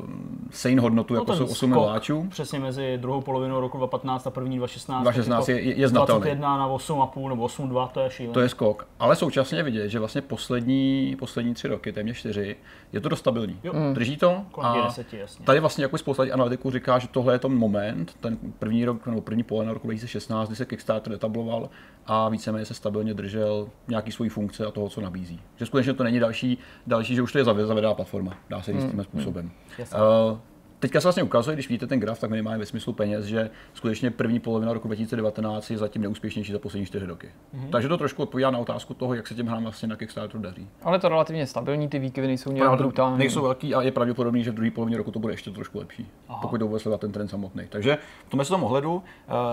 sane 0.51 0.81
hodnotu, 0.81 1.13
no 1.13 1.19
jako 1.19 1.35
jsou 1.35 1.45
8 1.45 1.69
miláčů. 1.69 2.27
Přesně 2.29 2.59
mezi 2.59 2.97
druhou 2.99 3.21
polovinou 3.21 3.59
roku 3.59 3.77
2015 3.77 4.27
a 4.27 4.29
první 4.29 4.57
2016. 4.57 5.01
2016 5.01 5.49
je, 5.49 5.61
je 5.61 5.87
znatelný. 5.87 6.21
21 6.21 6.57
na 6.57 6.67
8,5 6.67 7.29
nebo 7.29 7.47
8,2, 7.47 7.87
to 7.87 7.99
je 7.99 8.09
šílené. 8.09 8.33
To 8.33 8.39
je 8.39 8.49
skok. 8.49 8.87
Ale 8.99 9.15
současně 9.15 9.63
vidět, 9.63 9.89
že 9.89 9.99
vlastně 9.99 10.21
poslední, 10.21 11.15
poslední 11.19 11.53
tři 11.53 11.67
roky, 11.67 11.91
téměř 11.91 12.17
čtyři, 12.17 12.55
je 12.93 13.01
to 13.01 13.09
dost 13.09 13.19
stabilní. 13.19 13.59
Jo. 13.63 13.73
Mm. 13.73 13.93
Drží 13.93 14.17
to. 14.17 14.41
A 14.61 14.85
10, 14.85 15.13
jasně. 15.13 15.45
Tady 15.45 15.59
vlastně 15.59 15.83
jako 15.83 15.97
spousta 15.97 16.23
analytiků 16.33 16.71
říká, 16.71 16.99
že 16.99 17.07
tohle 17.07 17.33
je 17.33 17.39
ten 17.39 17.51
moment, 17.51 18.15
ten 18.19 18.37
první 18.59 18.85
rok 18.85 19.07
nebo 19.07 19.21
první 19.21 19.43
polovina 19.43 19.73
roku 19.73 19.87
2016, 19.87 20.47
kdy 20.47 20.55
se 20.55 20.65
Kickstarter 20.65 21.13
etabloval 21.13 21.69
a 22.05 22.29
víceméně 22.29 22.65
se 22.65 22.73
stabilně 22.73 23.13
držel 23.13 23.69
nějaký 23.87 24.11
svoji 24.11 24.29
funkce 24.29 24.65
a 24.65 24.71
toho, 24.71 24.89
co 24.89 25.01
nabízí. 25.01 25.41
Že 25.55 25.65
skutečně 25.65 25.93
to 25.93 26.03
není 26.03 26.19
další, 26.19 26.57
další 26.87 27.15
že 27.15 27.21
už 27.21 27.31
to 27.31 27.37
je 27.37 27.45
zavedená 27.45 27.93
platforma, 27.93 28.37
dá 28.49 28.61
se 28.61 28.73
říct 28.73 28.83
mm. 28.83 28.91
tím 28.91 29.03
způsobem. 29.03 29.45
Mm. 29.45 29.85
Uh, 30.31 30.37
Teďka 30.79 31.01
se 31.01 31.07
vlastně 31.07 31.23
ukazuje, 31.23 31.55
když 31.55 31.69
vidíte 31.69 31.87
ten 31.87 31.99
graf, 31.99 32.19
tak 32.19 32.29
minimálně 32.29 32.59
ve 32.59 32.65
smyslu 32.65 32.93
peněz, 32.93 33.25
že 33.25 33.49
skutečně 33.73 34.11
první 34.11 34.39
polovina 34.39 34.73
roku 34.73 34.87
2019 34.87 35.71
je 35.71 35.77
zatím 35.77 36.01
neúspěšnější 36.01 36.51
za 36.51 36.59
poslední 36.59 36.85
čtyři 36.85 37.05
roky. 37.05 37.27
Mm-hmm. 37.27 37.69
Takže 37.69 37.87
to 37.87 37.97
trošku 37.97 38.23
odpovídá 38.23 38.51
na 38.51 38.59
otázku 38.59 38.93
toho, 38.93 39.13
jak 39.13 39.27
se 39.27 39.35
těm 39.35 39.47
hrám 39.47 39.63
vlastně 39.63 39.87
na 39.87 39.95
Kickstarteru 39.95 40.43
daří. 40.43 40.67
Ale 40.83 40.99
to 40.99 41.09
relativně 41.09 41.47
stabilní, 41.47 41.87
ty 41.87 41.99
výkyvy 41.99 42.27
nejsou 42.27 42.51
nějak 42.51 42.77
brutální. 42.77 43.17
Nejsou 43.17 43.41
velký 43.41 43.75
a 43.75 43.81
je 43.81 43.91
pravděpodobný, 43.91 44.43
že 44.43 44.51
v 44.51 44.53
druhé 44.53 44.71
polovině 44.71 44.97
roku 44.97 45.11
to 45.11 45.19
bude 45.19 45.33
ještě 45.33 45.51
trošku 45.51 45.79
lepší, 45.79 46.07
Aha. 46.29 46.39
pokud 46.41 46.61
vůbec 46.61 46.81
sledovat 46.81 47.01
ten 47.01 47.11
trend 47.11 47.27
samotný. 47.27 47.63
Takže 47.69 47.97
v 48.27 48.29
tomhle 48.29 48.45
tom 48.45 48.63
ohledu 48.63 48.93
uh, 48.93 49.01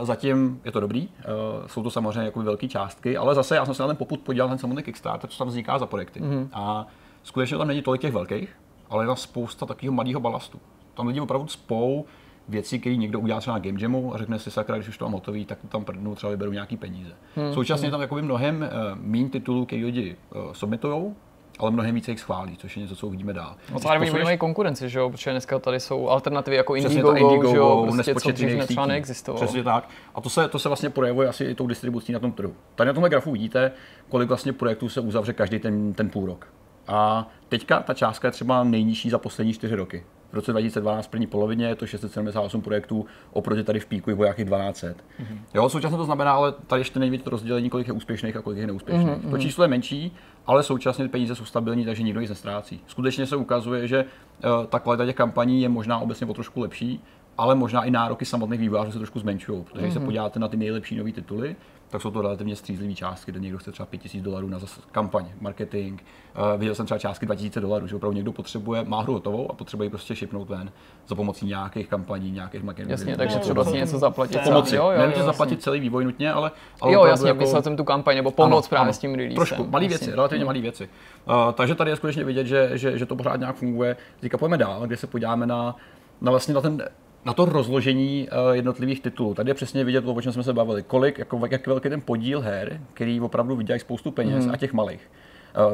zatím 0.03 0.61
je 0.65 0.73
to 0.73 0.81
dobrý, 0.81 1.09
uh, 1.09 1.67
jsou 1.67 1.83
to 1.83 1.91
samozřejmě 1.91 2.25
jako 2.25 2.43
velké 2.43 2.69
částky, 2.69 3.17
ale 3.17 3.35
zase 3.35 3.57
já 3.57 3.65
jsem 3.65 3.75
se 3.75 3.83
na 3.83 3.87
ten 3.87 3.97
poput 3.97 4.21
podíval 4.21 4.49
ten 4.49 4.59
samotný 4.59 4.83
Kickstarter, 4.83 5.31
co 5.31 5.39
tam 5.39 5.49
vzniká 5.49 5.79
za 5.79 5.87
projekty. 5.87 6.21
Mm-hmm. 6.21 6.49
A 6.53 6.87
skutečně 7.23 7.59
tam 7.59 7.69
není 7.69 7.83
tolik 7.83 8.01
těch 8.01 8.13
velkých, 8.13 8.57
ale 8.91 9.03
je 9.05 9.07
tam 9.07 9.17
spousta 9.17 9.67
takového 9.67 9.95
malého 9.95 10.21
balastu 10.21 10.61
tam 10.97 11.07
lidi 11.07 11.21
opravdu 11.21 11.49
spou 11.49 12.05
věci, 12.49 12.79
které 12.79 12.97
někdo 12.97 13.21
udělá 13.21 13.41
třeba 13.41 13.57
na 13.57 13.65
Game 13.65 13.83
Jamu 13.83 14.15
a 14.15 14.19
řekne 14.19 14.39
si 14.39 14.51
sakra, 14.51 14.77
když 14.77 14.89
už 14.89 14.99
to 14.99 15.05
mám 15.05 15.13
hotový, 15.13 15.45
tak 15.45 15.59
tam 15.69 15.85
prdnu, 15.85 16.15
třeba 16.15 16.31
vyberu 16.31 16.53
nějaký 16.53 16.77
peníze. 16.77 17.13
Hmm. 17.37 17.55
Současně 17.55 17.87
hmm. 17.87 17.91
tam 17.91 18.01
jakoby 18.01 18.23
mnohem 18.23 18.57
uh, 18.63 18.99
méně 19.01 19.29
titulů, 19.29 19.67
které 19.67 19.85
lidi 19.85 20.17
uh, 20.35 20.53
submitujou, 20.53 21.17
ale 21.59 21.71
mnohem 21.71 21.95
více 21.95 22.11
jich 22.11 22.21
schválí, 22.21 22.57
což 22.57 22.77
je 22.77 22.83
něco, 22.83 22.97
co 22.97 23.07
uvidíme 23.07 23.33
dál. 23.33 23.57
No 23.73 23.81
to 23.81 23.89
posledeš... 23.89 24.25
mají 24.25 24.39
konkurenci, 24.39 24.89
že 24.89 24.99
jo? 24.99 25.11
protože 25.11 25.31
dneska 25.31 25.59
tady 25.59 25.81
jsou 25.81 26.09
alternativy 26.09 26.57
jako 26.57 26.75
Indiegogo, 26.75 27.17
Indiegogo 27.17 27.51
že 27.51 27.57
jo? 27.57 27.89
Prostě, 27.93 28.15
co 28.15 28.31
dřív 28.31 28.65
třeba 28.65 28.87
neexistovalo. 28.87 29.45
Přesně 29.45 29.63
tak. 29.63 29.89
A 30.15 30.21
to 30.21 30.31
se, 30.31 30.49
to 30.49 30.59
se 30.59 30.69
vlastně 30.69 30.91
projevuje 30.91 31.29
asi 31.29 31.45
i 31.45 31.55
tou 31.55 31.67
distribucí 31.67 32.13
na 32.13 32.19
tom 32.19 32.33
trhu. 32.33 32.55
Tady 32.75 32.89
na 32.89 32.95
tomhle 32.95 33.11
grafu 33.11 33.33
vidíte, 33.33 33.73
kolik 34.09 34.29
vlastně 34.29 34.53
projektů 34.53 34.89
se 34.89 35.01
uzavře 35.01 35.33
každý 35.33 35.59
ten, 35.59 35.95
ten 35.95 36.11
půl 36.11 36.27
rok. 36.27 36.49
A 36.89 37.29
teďka 37.49 37.81
ta 37.81 37.95
částka 37.95 38.29
je 38.29 38.33
třeba 38.33 38.65
nejnižší 38.65 39.11
za 39.11 39.19
poslední 39.19 39.53
čtyři 39.53 39.75
roky. 39.75 40.05
V 40.37 40.39
roce 40.39 40.53
2012 40.53 41.07
v 41.07 41.09
první 41.09 41.27
polovině 41.27 41.67
je 41.67 41.75
to 41.75 41.87
678 41.87 42.63
projektů, 42.63 43.07
oproti 43.33 43.63
tady 43.63 43.81
v 43.81 43.87
píku 43.87 44.11
je 44.11 44.17
nějakých 44.17 44.45
1200. 44.45 44.87
Mm-hmm. 44.87 45.39
Jo, 45.55 45.69
současně 45.69 45.97
to 45.97 46.05
znamená, 46.05 46.33
ale 46.33 46.53
tady 46.53 46.81
ještě 46.81 46.99
nejvíc 46.99 47.23
to 47.23 47.31
rozdělení, 47.31 47.71
kolik 47.71 47.87
je 47.87 47.93
úspěšných 47.93 48.37
a 48.37 48.43
kolik 48.43 48.59
je 48.59 48.67
neúspěšných. 48.67 49.09
Mm-hmm. 49.09 49.31
To 49.31 49.39
číslo 49.39 49.65
je 49.65 49.69
menší, 49.69 50.13
ale 50.47 50.63
současně 50.63 51.09
peníze 51.09 51.35
jsou 51.35 51.45
stabilní, 51.45 51.85
takže 51.85 52.03
nikdo 52.03 52.21
nic 52.21 52.31
nestrácí. 52.31 52.81
Skutečně 52.87 53.27
se 53.27 53.37
ukazuje, 53.37 53.89
že 53.89 54.05
uh, 54.05 54.67
ta 54.67 54.79
kvalita 54.79 55.07
těch 55.07 55.17
kampaní 55.17 55.63
je 55.63 55.69
možná 55.69 55.99
obecně 55.99 56.27
o 56.27 56.35
trošku 56.35 56.61
lepší, 56.61 57.01
ale 57.39 57.55
možná 57.55 57.85
i 57.85 57.91
nároky 57.91 58.25
samotných 58.25 58.61
vývojářů 58.61 58.93
se 58.93 58.99
trošku 58.99 59.19
zmenšují, 59.19 59.65
protože 59.65 59.79
mm-hmm. 59.79 59.83
když 59.83 59.93
se 59.93 59.99
mhm. 59.99 60.07
podíváte 60.07 60.39
na 60.39 60.49
ty 60.49 60.57
nejlepší 60.57 60.97
nové 60.97 61.13
tituly, 61.13 61.57
tak 61.97 62.03
jsou 62.03 62.11
to 62.11 62.23
relativně 62.23 62.57
střízlivé 62.57 62.95
částky, 62.95 63.33
kde 63.33 63.41
někdo 63.41 63.59
chce 63.59 63.73
třeba 63.73 63.87
5000 63.87 64.23
dolarů 64.23 64.49
na 64.49 64.59
zase 64.59 64.81
kampaň, 64.93 65.27
marketing. 65.41 66.01
Uh, 66.39 66.61
viděl 66.61 66.75
jsem 66.75 66.87
třeba 66.87 66.99
částky 66.99 67.27
2000 67.27 67.61
dolarů, 67.61 67.87
že 67.87 67.97
opravdu 67.97 68.17
někdo 68.17 68.33
potřebuje, 68.33 68.85
má 68.85 69.03
hru 69.03 69.13
hotovou 69.13 69.51
a 69.51 69.55
potřebuje 69.55 69.91
prostě 69.91 70.17
šipnout 70.17 70.49
ven 70.49 70.73
za 71.07 71.15
pomocí 71.15 71.47
nějakých 71.47 71.89
kampaní, 71.89 72.31
nějakých 72.31 72.63
marketingů. 72.63 72.91
Jasně, 72.91 73.17
takže 73.17 73.39
třeba 73.39 73.65
si 73.65 73.73
něco 73.73 73.99
zaplatit. 73.99 74.41
Pomoci, 74.45 74.77
jo, 74.77 74.91
jo, 74.91 75.13
jo, 75.17 75.25
zaplatit 75.25 75.63
celý 75.63 75.81
vývoj 75.81 76.05
nutně, 76.05 76.33
ale. 76.33 76.51
ale 76.81 76.93
jo, 76.93 77.05
jasně, 77.05 77.29
jako... 77.29 77.41
myslel 77.41 77.63
jsem 77.63 77.77
tu 77.77 77.85
kampaň, 77.85 78.17
nebo 78.17 78.31
pomoc 78.31 78.69
právě 78.69 78.83
ano, 78.83 78.93
s 78.93 78.99
tím 78.99 79.15
releasem. 79.15 79.37
Trošku, 79.37 79.67
malé 79.67 79.89
věci, 79.89 80.11
relativně 80.11 80.45
malé 80.45 80.61
věci. 80.61 80.89
Uh, 81.29 81.53
takže 81.53 81.75
tady 81.75 81.91
je 81.91 81.97
skutečně 81.97 82.25
vidět, 82.25 82.47
že, 82.47 82.71
že, 82.75 82.99
že 82.99 83.07
to 83.07 83.17
pořád 83.17 83.37
nějak 83.37 83.57
funguje. 83.57 83.97
Teďka 84.21 84.39
pojďme 84.39 84.59
dál, 84.59 84.87
kde 84.87 84.97
se 84.97 85.07
podíváme 85.07 85.47
na, 85.47 85.77
na 86.21 86.31
vlastně 86.31 86.55
na 86.55 86.61
ten 86.61 86.83
na 87.27 87.33
to 87.33 87.45
rozložení 87.45 88.29
uh, 88.29 88.55
jednotlivých 88.55 89.01
titulů. 89.01 89.35
Tady 89.35 89.51
je 89.51 89.55
přesně 89.55 89.85
vidět 89.85 90.01
to, 90.01 90.15
o 90.15 90.21
čem 90.21 90.33
jsme 90.33 90.43
se 90.43 90.53
bavili. 90.53 90.83
Kolik, 90.83 91.19
jako, 91.19 91.41
jak 91.51 91.67
velký 91.67 91.89
ten 91.89 92.01
podíl 92.01 92.41
her, 92.41 92.81
který 92.95 93.21
opravdu 93.21 93.57
vydělají 93.57 93.81
spoustu 93.81 94.11
peněz 94.11 94.47
mm. 94.47 94.53
a 94.53 94.57
těch 94.57 94.73
malých. 94.73 95.11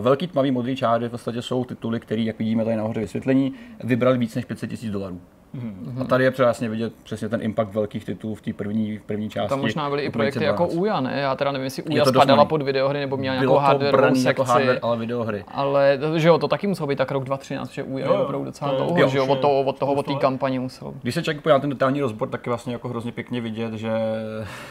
Velký 0.01 0.27
tmavý 0.27 0.51
modrý 0.51 0.77
čáry 0.77 1.09
v 1.09 1.11
podstatě 1.11 1.43
jsou 1.43 1.65
tituly, 1.65 2.01
které, 2.01 2.23
jak 2.23 2.39
vidíme 2.39 2.65
tady 2.65 2.77
nahoře 2.77 3.01
vysvětlení, 3.01 3.55
vybrali 3.85 4.19
víc 4.19 4.35
než 4.35 4.45
500 4.45 4.83
000 4.83 4.93
dolarů. 4.93 5.21
Mm-hmm. 5.55 6.01
A 6.01 6.05
tady 6.05 6.25
je 6.25 6.31
přesně 6.31 6.69
vidět 6.69 6.93
přesně 7.03 7.29
ten 7.29 7.43
impact 7.43 7.75
velkých 7.75 8.05
titulů 8.05 8.35
v 8.35 8.41
té 8.41 8.53
první, 8.53 9.01
první 9.07 9.31
části. 9.31 9.49
Tam 9.49 9.61
možná 9.61 9.91
byly 9.91 10.03
i 10.03 10.11
projekty 10.11 10.45
jako 10.45 10.69
Uja, 10.69 11.01
ne? 11.01 11.21
Já 11.21 11.37
teda 11.37 11.53
nevím, 11.53 11.65
jestli 11.65 11.83
Uja 11.83 12.05
spadala 12.05 12.45
pod 12.45 12.63
videohry 12.63 13.01
nebo 13.01 13.17
měla 13.17 13.35
nějakou 13.35 13.57
hardware 13.57 14.09
sekci. 14.09 14.27
Jako 14.27 14.45
hardware, 14.45 14.79
ale 14.83 14.97
videohry. 14.97 15.45
Ale 15.49 15.99
že 16.17 16.29
jo, 16.29 16.39
to 16.39 16.49
taky 16.49 16.67
muselo 16.67 16.87
být 16.87 16.97
tak 16.97 17.11
rok 17.11 17.25
2013, 17.25 17.73
že 17.73 17.83
Uja 17.83 18.13
je 18.13 18.19
opravdu 18.19 18.45
docela 18.45 18.75
dlouho, 18.75 18.99
jo, 18.99 19.09
že 19.09 19.19
jo, 19.19 19.27
od 19.27 19.39
toho, 19.39 19.61
od 19.61 19.79
toho, 19.79 19.93
od 19.93 20.07
té 20.07 20.15
kampaně 20.15 20.61
muselo. 20.61 20.95
Když 21.03 21.15
se 21.15 21.23
člověk 21.23 21.43
podívá 21.43 21.59
ten 21.59 21.71
detailní 21.71 22.01
rozbor, 22.01 22.29
tak 22.29 22.47
je 22.47 22.51
vlastně 22.51 22.73
jako 22.73 22.89
hrozně 22.89 23.13
pěkně 23.13 23.41
vidět, 23.41 23.75
že, 23.75 23.93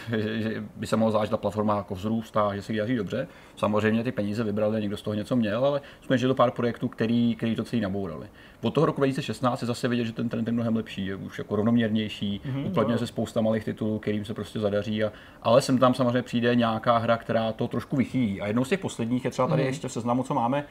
že, 0.18 0.42
že 0.42 0.64
by 0.76 0.88
se 0.88 0.96
mohlo 0.96 1.12
zdát, 1.12 1.26
že 1.26 1.32
ta 1.32 1.38
platforma 1.38 1.78
jako 1.78 1.96
vzrůstá, 1.96 2.56
že 2.56 2.62
si 2.62 2.78
daří 2.78 2.96
dobře. 2.96 3.28
Samozřejmě 3.56 4.04
ty 4.04 4.12
peníze 4.12 4.44
vybrali, 4.44 4.82
někdo 4.82 4.98
z 4.98 5.02
toho 5.02 5.14
něco 5.14 5.36
měl, 5.36 5.66
ale 5.66 5.82
jsme 6.02 6.18
to 6.18 6.36
pár 6.36 6.52
projektů, 6.52 6.88
který, 6.88 7.36
který 7.36 7.56
to 7.56 7.64
celý 7.64 7.82
nabourali. 7.82 8.28
Od 8.62 8.74
toho 8.74 8.86
roku 8.86 9.02
2016 9.02 9.62
je 9.62 9.68
zase 9.68 9.88
vidět, 9.88 10.06
že 10.06 10.14
ten 10.14 10.30
trend 10.30 10.48
je 10.48 10.54
mnohem 10.54 10.76
lepší, 10.76 11.06
je 11.06 11.16
už 11.16 11.38
jako 11.38 11.56
rovnoměrnější, 11.56 12.42
mm-hmm, 12.46 12.68
uplatňuje 12.68 12.98
se 13.00 13.08
spousta 13.08 13.42
malých 13.42 13.64
titulů, 13.64 14.00
kterým 14.00 14.26
se 14.26 14.34
prostě 14.34 14.60
zadaří, 14.60 15.04
a, 15.04 15.12
ale 15.42 15.62
sem 15.62 15.78
tam 15.78 15.94
samozřejmě 15.94 16.22
přijde 16.22 16.56
nějaká 16.56 16.98
hra, 16.98 17.18
která 17.18 17.52
to 17.52 17.68
trošku 17.68 17.96
vychýlí. 17.96 18.42
A 18.42 18.48
jednou 18.48 18.64
z 18.64 18.70
těch 18.70 18.80
posledních 18.80 19.26
je 19.26 19.32
třeba 19.32 19.48
tady 19.48 19.64
mm-hmm. 19.64 19.66
ještě 19.66 19.88
v 19.88 19.92
seznamu, 19.92 20.24
co 20.24 20.34
máme, 20.34 20.66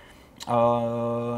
uh, 0.48 0.54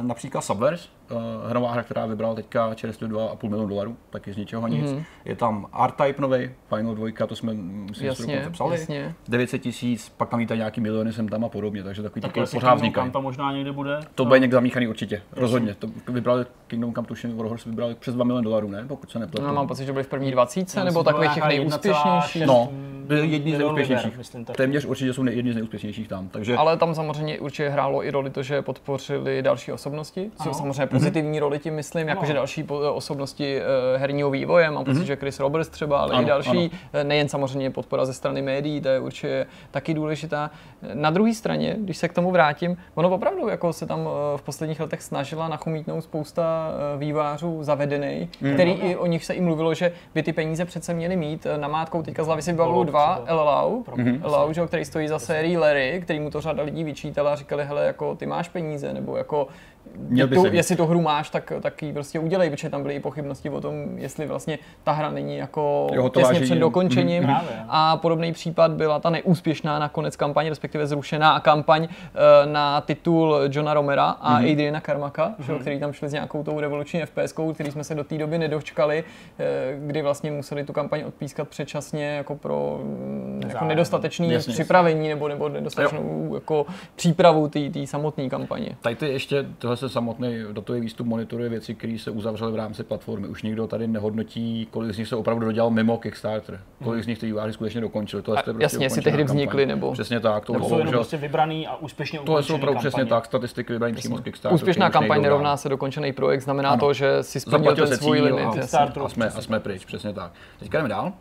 například 0.03 0.41
Subverse, 0.41 0.89
uh, 1.11 1.19
hrová 1.51 1.73
hra, 1.73 1.83
která 1.83 2.07
vybrala 2.07 2.35
teďka 2.35 2.75
čerstvě 2.75 3.09
2,5 3.09 3.49
milionu 3.49 3.69
dolarů, 3.69 3.97
taky 4.11 4.33
z 4.33 4.37
ničeho 4.37 4.69
nic. 4.69 4.91
Mm-hmm. 4.91 5.05
Je 5.25 5.37
tam 5.37 5.67
R-Type 5.85 6.23
nový, 6.23 6.51
Final 6.69 6.95
2, 6.95 7.27
to 7.27 7.37
jsme 7.37 7.55
myslím, 7.55 8.07
jasně, 8.07 8.49
psali. 8.53 8.73
Jasně. 8.73 9.15
900 9.29 9.63
tisíc, 9.63 10.09
pak 10.09 10.29
tam 10.29 10.41
víte 10.41 10.57
nějaký 10.57 10.81
miliony 10.81 11.13
sem 11.13 11.29
tam 11.29 11.45
a 11.45 11.49
podobně, 11.49 11.83
takže 11.83 12.03
takový 12.03 12.21
tak 12.21 12.33
takový 12.33 12.47
pořád 12.53 12.75
vznikají. 12.75 13.11
tam 13.11 13.23
možná 13.23 13.53
někde 13.53 13.73
bude? 13.73 14.01
To 14.15 14.25
bude 14.25 14.39
někde 14.39 14.55
zamíchaný 14.55 14.89
určitě, 14.89 15.23
rozhodně. 15.33 15.75
To 15.75 15.87
vybrali 16.09 16.47
Kingdom 16.67 16.95
Come 16.95 17.07
tuším, 17.07 17.37
Warhorse 17.37 17.69
vybrali 17.71 17.95
přes 17.95 18.15
2 18.15 18.25
miliony 18.25 18.45
dolarů, 18.45 18.71
ne? 18.71 18.85
Pokud 18.89 19.11
se 19.11 19.19
nepletu. 19.19 19.47
No, 19.47 19.55
mám 19.55 19.69
pocit, 19.69 19.87
že 19.87 19.93
byli 19.93 20.05
v 20.05 20.09
první 20.09 20.31
20, 20.31 20.77
no, 20.77 20.85
nebo 20.85 21.05
takových 21.05 21.35
těch 21.35 21.45
nejúspěšnějších. 21.45 22.47
No, 22.47 22.69
jedni 23.11 23.57
z 23.57 23.59
nejúspěšnějších. 23.59 24.19
Téměř 24.57 24.85
určitě 24.85 25.13
jsou 25.13 25.25
jedni 25.25 25.53
z 25.53 25.55
nejúspěšnějších 25.55 26.09
tam. 26.09 26.29
Takže... 26.29 26.57
Ale 26.57 26.77
tam 26.77 26.95
samozřejmě 26.95 27.41
určitě 27.41 27.69
hrálo 27.69 28.05
i 28.05 28.11
roli 28.11 28.31
to, 28.31 28.43
že 28.43 28.63
podpořili 28.93 29.43
další 29.43 29.73
osobnosti, 29.73 30.31
což 30.43 30.57
samozřejmě 30.57 30.87
pozitivní 30.87 31.41
roli 31.41 31.59
tím 31.59 31.75
myslím, 31.75 32.09
jakože 32.09 32.33
další 32.33 32.65
osobnosti 32.93 33.61
uh, 33.61 34.01
herního 34.01 34.31
vývoje, 34.31 34.71
mám 34.71 34.85
pocit, 34.85 34.99
mm-hmm. 34.99 35.05
že 35.05 35.17
Chris 35.17 35.41
Roberts 35.41 35.69
třeba, 35.69 36.01
ale 36.01 36.15
ano, 36.15 36.23
i 36.23 36.27
další, 36.27 36.51
ano. 36.51 36.69
Eh, 36.93 37.05
nejen 37.05 37.29
samozřejmě 37.29 37.71
podpora 37.71 38.05
ze 38.05 38.13
strany 38.13 38.43
médií, 38.43 38.81
to 38.81 38.89
je 38.89 39.01
určitě 39.01 39.47
taky 39.71 39.95
důležitá. 39.95 40.51
Na 40.95 41.11
druhé 41.11 41.35
straně, 41.35 41.77
když 41.79 41.97
se 41.97 42.09
k 42.09 42.13
tomu 42.13 42.31
vrátím, 42.31 42.77
ono 42.95 43.11
opravdu 43.11 43.49
jako 43.49 43.73
se 43.73 43.87
tam 43.87 44.01
uh, 44.01 44.13
v 44.37 44.43
posledních 44.43 44.81
letech 44.81 45.03
snažila 45.03 45.49
nachomítnout 45.49 46.01
spousta 46.01 46.71
uh, 46.95 47.01
vývářů 47.01 47.63
zavedený, 47.63 48.29
mm. 48.41 48.55
který 48.55 48.71
i 48.71 48.97
o 48.97 49.07
nich 49.07 49.25
se 49.25 49.35
i 49.35 49.41
mluvilo, 49.41 49.75
že 49.75 49.93
by 50.15 50.23
ty 50.23 50.33
peníze 50.33 50.65
přece 50.65 50.95
měly 50.95 51.17
mít. 51.17 51.47
Namátkou 51.57 52.03
teďka 52.03 52.25
z 52.25 52.27
hlavy 52.27 52.43
si 52.43 52.53
vybavuju 52.53 52.85
dva, 52.85 53.23
Elau, 53.27 53.83
mm-hmm. 53.83 54.67
který 54.67 54.85
stojí 54.85 55.09
za 55.09 55.19
sérií 55.19 55.57
Larry, 55.57 56.01
který 56.03 56.21
mu 56.21 56.31
to 56.31 56.41
řada 56.41 56.63
lidí 56.63 56.85
vyčítala 56.85 57.33
a 57.33 57.37
říkali, 57.37 57.65
hele, 57.65 57.87
jako 57.87 58.15
ty 58.15 58.27
máš 58.27 58.49
peníze, 58.49 58.93
nebo 58.93 59.17
jako 59.17 59.49
Měl 59.97 60.27
by 60.27 60.37
tu, 60.37 60.47
jestli 60.47 60.77
tu 60.77 60.87
hru 60.87 61.01
máš, 61.01 61.31
tak, 61.31 61.53
tak 61.61 61.83
ji 61.83 61.93
prostě 61.93 62.19
udělej, 62.19 62.51
protože 62.51 62.71
tam 62.71 62.83
byly 62.83 62.95
i 62.95 63.01
pochybnosti 63.01 63.51
o 63.51 63.61
tom, 63.61 63.75
jestli 63.99 64.27
vlastně 64.27 64.59
ta 64.85 64.93
hra 64.93 65.11
není 65.11 65.37
jako 65.37 65.87
jo, 65.93 66.09
těsně 66.09 66.41
před 66.41 66.59
dokončením. 66.59 67.23
Mm, 67.23 67.37
a 67.69 67.97
podobný 67.97 68.33
případ 68.33 68.71
byla 68.71 69.01
ta 69.01 69.11
neúspěšná 69.11 69.79
nakonec 69.79 70.17
kampaň, 70.17 70.49
respektive 70.49 70.87
zrušená 70.87 71.41
kampaň 71.41 71.89
eh, 71.91 72.47
na 72.47 72.81
titul 72.81 73.37
Johna 73.49 73.75
Romera 73.75 74.05
a 74.05 74.39
mm. 74.39 74.53
Adriana 74.53 74.81
Karmaka, 74.81 75.35
mm. 75.49 75.59
který 75.59 75.81
tam 75.81 75.93
šli 75.93 76.09
s 76.09 76.13
nějakou 76.13 76.43
tou 76.43 76.61
revoluční 76.61 77.01
FPS, 77.01 77.35
který 77.55 77.71
jsme 77.71 77.85
se 77.85 77.95
do 77.95 78.05
té 78.05 78.19
doby 78.19 78.39
nedočkali, 78.39 79.05
eh, 79.39 79.77
kdy 79.87 80.03
vlastně 80.03 80.31
museli 80.31 80.65
tu 80.65 80.73
kampaň 80.73 81.03
odpískat 81.07 81.49
předčasně 81.49 82.07
jako 82.07 82.37
pro 82.37 82.81
mm, 82.83 83.43
jako 83.49 83.65
nedostatečné 83.65 84.39
připravení 84.39 85.09
nebo, 85.09 85.29
nebo 85.29 85.49
nedostatečnou 85.49 86.35
jako 86.35 86.67
přípravu 86.97 87.49
té 87.49 87.87
samotné 87.87 88.29
kampaně. 88.29 88.69
Tady 88.81 88.97
ty 88.97 89.09
ještě 89.09 89.47
tohle 89.73 89.89
se 89.89 89.93
samotný 89.93 90.45
datový 90.53 90.81
výstup 90.81 91.07
monitoruje 91.07 91.49
věci, 91.49 91.75
které 91.75 91.99
se 91.99 92.11
uzavřely 92.11 92.53
v 92.53 92.57
rámci 92.57 92.85
platformy. 92.85 93.29
Už 93.29 93.43
nikdo 93.43 93.67
tady 93.67 93.87
nehodnotí, 93.87 94.69
kolik 94.71 94.95
z 94.95 94.99
nich 94.99 95.09
se 95.09 95.17
opravdu 95.17 95.47
dodělal 95.47 95.71
mimo 95.71 95.99
Kickstarter, 95.99 96.61
kolik 96.85 96.97
hmm. 96.97 97.05
z 97.05 97.07
nich 97.07 97.19
ty 97.19 97.27
výváři 97.27 97.53
skutečně 97.53 97.81
dokončili. 97.81 98.23
To 98.23 98.33
je 98.33 98.43
prostě 98.43 98.63
jasně, 98.63 98.87
jestli 98.87 99.03
tehdy 99.03 99.25
vznikly 99.25 99.67
nebo. 99.67 99.93
Přesně 99.93 100.21
tak. 100.21 100.45
To 100.45 100.55
jsou 100.55 100.79
jenom 100.79 100.95
prostě 100.95 101.17
vybraný 101.17 101.67
a 101.67 101.77
úspěšně 101.77 102.19
To 102.19 102.43
jsou 102.43 102.55
opravdu 102.55 102.79
přesně 102.79 103.07
tak, 103.07 103.27
statistiky 103.27 103.73
vybraný 103.73 103.95
přímo 103.95 104.19
z 104.19 104.21
Kickstarteru. 104.21 104.55
Úspěšná 104.55 104.91
kampaň 104.91 105.23
nerovná 105.23 105.57
se 105.57 105.69
dokončený 105.69 106.13
projekt, 106.13 106.41
znamená 106.41 106.71
ano. 106.71 106.81
to, 106.81 106.93
že 106.93 107.23
si 107.23 107.41
splnil 107.41 107.77
ten 107.77 107.97
svůj 107.97 108.21
limit. 108.21 108.75
A, 108.75 108.79
a, 109.05 109.09
jsme, 109.09 109.27
a 109.27 109.41
jsme 109.41 109.61
pryč, 109.61 109.85
přesně 109.85 110.13
tak. 110.13 110.33
Teďka 110.59 110.79
jdeme 110.79 110.89
dál. 110.89 111.13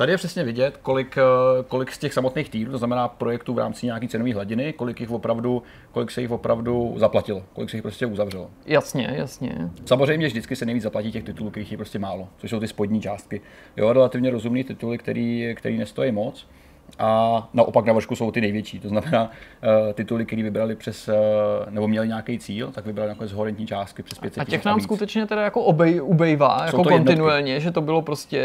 Tady 0.00 0.12
je 0.12 0.16
přesně 0.16 0.44
vidět, 0.44 0.76
kolik, 0.76 1.18
eh, 1.18 1.22
kolik 1.68 1.92
z 1.92 1.98
těch 1.98 2.14
samotných 2.14 2.48
týrů, 2.48 2.72
to 2.72 2.78
znamená 2.78 3.08
projektů 3.08 3.54
v 3.54 3.58
rámci 3.58 3.86
nějaké 3.86 4.08
cenové 4.08 4.34
hladiny, 4.34 4.72
kolik, 4.72 5.00
jich 5.00 5.10
opravdu, 5.10 5.62
kolik 5.92 6.10
se 6.10 6.20
jich 6.20 6.30
opravdu 6.30 6.94
zaplatilo, 6.96 7.42
kolik 7.52 7.70
se 7.70 7.76
jich 7.76 7.82
prostě 7.82 8.06
uzavřelo. 8.06 8.50
Jasně, 8.66 9.14
jasně. 9.16 9.70
Samozřejmě 9.84 10.26
vždycky 10.26 10.56
se 10.56 10.66
nejvíc 10.66 10.82
zaplatí 10.82 11.12
těch 11.12 11.24
titulů, 11.24 11.50
kterých 11.50 11.70
je 11.70 11.76
prostě 11.76 11.98
málo, 11.98 12.28
což 12.38 12.50
jsou 12.50 12.60
ty 12.60 12.68
spodní 12.68 13.00
částky. 13.00 13.40
Jo, 13.76 13.92
relativně 13.92 14.30
rozumný 14.30 14.64
tituly, 14.64 14.98
který, 14.98 15.54
který 15.56 15.78
nestojí 15.78 16.12
moc 16.12 16.46
a 16.98 17.48
naopak 17.54 17.84
na 17.84 17.92
vršku 17.92 18.16
jsou 18.16 18.30
ty 18.30 18.40
největší. 18.40 18.80
To 18.80 18.88
znamená, 18.88 19.22
uh, 19.24 19.92
tituly, 19.92 20.26
které 20.26 20.42
vybrali 20.42 20.76
přes, 20.76 21.08
uh, 21.08 21.14
nebo 21.70 21.88
měli 21.88 22.08
nějaký 22.08 22.38
cíl, 22.38 22.70
tak 22.72 22.86
vybrali 22.86 23.08
nakonec 23.08 23.32
horentní 23.32 23.66
částky 23.66 24.02
přes 24.02 24.18
500 24.18 24.40
A 24.40 24.44
těch 24.44 24.64
nám 24.64 24.76
a 24.76 24.80
skutečně 24.80 25.26
teda 25.26 25.42
jako 25.42 25.62
obej, 25.62 26.00
ubejvá, 26.02 26.58
jsou 26.58 26.64
jako 26.64 26.90
kontinuálně, 26.90 27.52
jednotky. 27.52 27.64
že 27.64 27.70
to 27.70 27.80
bylo 27.80 28.02
prostě 28.02 28.42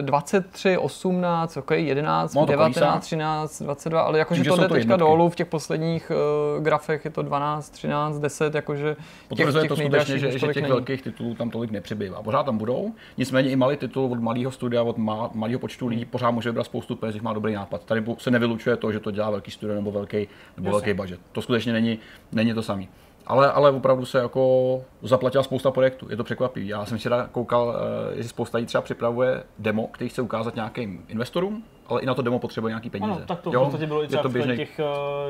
23, 0.00 0.78
18, 0.78 1.56
okay, 1.56 1.84
11, 1.84 2.34
no, 2.34 2.46
19, 2.46 3.04
13, 3.04 3.62
22, 3.62 4.00
ale 4.00 4.18
jakože 4.18 4.44
to 4.44 4.56
jde 4.56 4.68
teďka 4.68 4.96
dolů 4.96 5.28
v 5.28 5.36
těch 5.36 5.46
posledních 5.46 6.12
uh, 6.56 6.62
grafech 6.62 7.04
je 7.04 7.10
to 7.10 7.22
12, 7.22 7.70
13, 7.70 8.18
10, 8.18 8.54
jakože 8.54 8.96
těch, 9.34 9.52
těch 9.52 9.68
to 9.68 9.76
skutečně, 9.76 10.18
že, 10.18 10.32
že 10.32 10.38
těch 10.38 10.56
není. 10.56 10.68
velkých 10.68 11.02
titulů 11.02 11.34
tam 11.34 11.50
tolik 11.50 11.70
nepřibývá. 11.70 12.22
Pořád 12.22 12.42
tam 12.42 12.58
budou, 12.58 12.92
nicméně 13.16 13.50
i 13.50 13.56
malý 13.56 13.76
titul 13.76 14.12
od 14.12 14.20
malého 14.20 14.50
studia, 14.50 14.82
od 14.82 14.96
malého 15.34 15.58
počtu 15.58 15.86
lidí 15.86 16.04
pořád 16.04 16.30
může 16.30 16.48
vybrat 16.48 16.64
spoustu 16.64 16.96
peněz, 16.96 17.16
má 17.20 17.32
dobrý 17.32 17.54
nápad 17.54 17.84
tady 17.86 18.04
se 18.18 18.30
nevylučuje 18.30 18.76
to, 18.76 18.92
že 18.92 19.00
to 19.00 19.10
dělá 19.10 19.30
velký 19.30 19.50
studio 19.50 19.74
nebo 19.74 19.92
velký, 19.92 20.28
nebo 20.56 20.70
velký 20.70 20.94
budget. 20.94 21.20
To 21.32 21.42
skutečně 21.42 21.72
není, 21.72 21.98
není 22.32 22.54
to 22.54 22.62
samý. 22.62 22.88
Ale, 23.26 23.52
ale 23.52 23.70
opravdu 23.70 24.04
se 24.04 24.18
jako 24.18 24.84
zaplatila 25.02 25.44
spousta 25.44 25.70
projektů, 25.70 26.06
je 26.10 26.16
to 26.16 26.24
překvapivé. 26.24 26.66
Já 26.66 26.86
jsem 26.86 26.98
včera 26.98 27.28
koukal, 27.32 27.76
eh, 28.18 28.22
že 28.22 28.28
spousta 28.28 28.58
lidí 28.58 28.66
třeba 28.66 28.82
připravuje 28.82 29.42
demo, 29.58 29.86
který 29.86 30.10
chce 30.10 30.22
ukázat 30.22 30.54
nějakým 30.54 31.04
investorům, 31.08 31.64
ale 31.88 32.00
i 32.00 32.06
na 32.06 32.14
to 32.14 32.22
demo 32.22 32.38
potřebuje 32.38 32.70
nějaký 32.70 32.90
peníze. 32.90 33.12
Ano, 33.12 33.26
tak 33.26 33.40
to 33.40 33.50
jo? 33.52 33.60
v 33.60 33.62
podstatě 33.62 33.86
bylo 33.86 34.04
i 34.04 34.06
třeba 34.06 34.22
to 34.22 34.28
běžnej... 34.28 34.56
těch, 34.56 34.80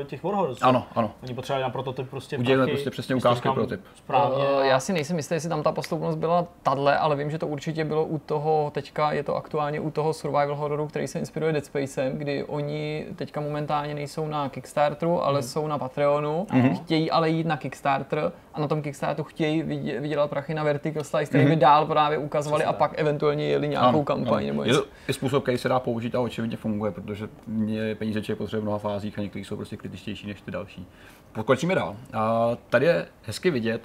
eh, 0.01 0.03
těch 0.03 0.23
Warhorse. 0.23 0.65
Ano, 0.65 0.85
ano. 0.95 1.11
Oni 1.23 1.33
potřebovali 1.33 1.63
na 1.63 1.69
prototyp 1.69 2.09
prostě 2.09 2.37
Udělali 2.37 2.71
prostě 2.71 2.89
přesně 2.89 3.15
ukázky 3.15 3.49
prototyp. 3.49 3.81
Správně. 3.95 4.43
Uh, 4.43 4.61
já 4.61 4.79
si 4.79 4.93
nejsem 4.93 5.17
jistý, 5.17 5.33
jestli 5.33 5.49
tam 5.49 5.63
ta 5.63 5.71
posloupnost 5.71 6.17
byla 6.17 6.47
tadle, 6.63 6.97
ale 6.97 7.15
vím, 7.15 7.31
že 7.31 7.37
to 7.37 7.47
určitě 7.47 7.85
bylo 7.85 8.05
u 8.05 8.17
toho, 8.17 8.71
teďka 8.73 9.11
je 9.11 9.23
to 9.23 9.35
aktuálně 9.35 9.79
u 9.79 9.91
toho 9.91 10.13
survival 10.13 10.55
hororu, 10.55 10.87
který 10.87 11.07
se 11.07 11.19
inspiruje 11.19 11.53
Dead 11.53 11.65
Spacem, 11.65 12.17
kdy 12.17 12.43
oni 12.43 13.05
teďka 13.15 13.41
momentálně 13.41 13.95
nejsou 13.95 14.27
na 14.27 14.49
Kickstarteru, 14.49 15.23
ale 15.23 15.39
hmm. 15.39 15.49
jsou 15.49 15.67
na 15.67 15.77
Patreonu, 15.77 16.47
hmm. 16.49 16.75
chtějí 16.75 17.11
ale 17.11 17.29
jít 17.29 17.47
na 17.47 17.57
Kickstarter 17.57 18.31
a 18.57 18.61
na 18.61 18.67
tom 18.67 18.81
Kickstarteru 18.81 19.23
chtějí 19.23 19.63
vydělat 19.99 20.29
prachy 20.29 20.53
na 20.53 20.63
Vertical 20.63 21.03
Slice, 21.03 21.29
který 21.29 21.45
by 21.45 21.55
dál 21.55 21.85
právě 21.85 22.17
ukazovali 22.17 22.63
a 22.63 22.73
pak 22.73 22.91
eventuálně 22.95 23.47
jeli 23.47 23.67
nějakou 23.67 23.87
ano, 23.87 24.03
kampaň. 24.03 24.43
Ano. 24.43 24.47
Nebo 24.47 24.63
je, 24.63 24.73
je 25.07 25.13
způsob, 25.13 25.43
který 25.43 25.57
se 25.57 25.69
dá 25.69 25.79
použít 25.79 26.15
a 26.15 26.19
očividně 26.19 26.57
funguje, 26.57 26.91
protože 26.91 27.29
mě 27.47 27.95
peníze 27.95 28.21
člověk 28.21 28.37
potřebuje 28.37 28.61
v 28.61 28.63
mnoha 28.63 28.77
fázích 28.77 29.19
a 29.19 29.21
některé 29.21 29.45
jsou 29.45 29.55
prostě 29.55 29.77
kritičtější 29.77 30.27
než 30.27 30.41
ty 30.41 30.51
další. 30.51 30.87
Pokročíme 31.31 31.75
dál. 31.75 31.95
A 32.13 32.51
tady 32.69 32.85
je 32.85 33.07
hezky 33.23 33.51
vidět, 33.51 33.81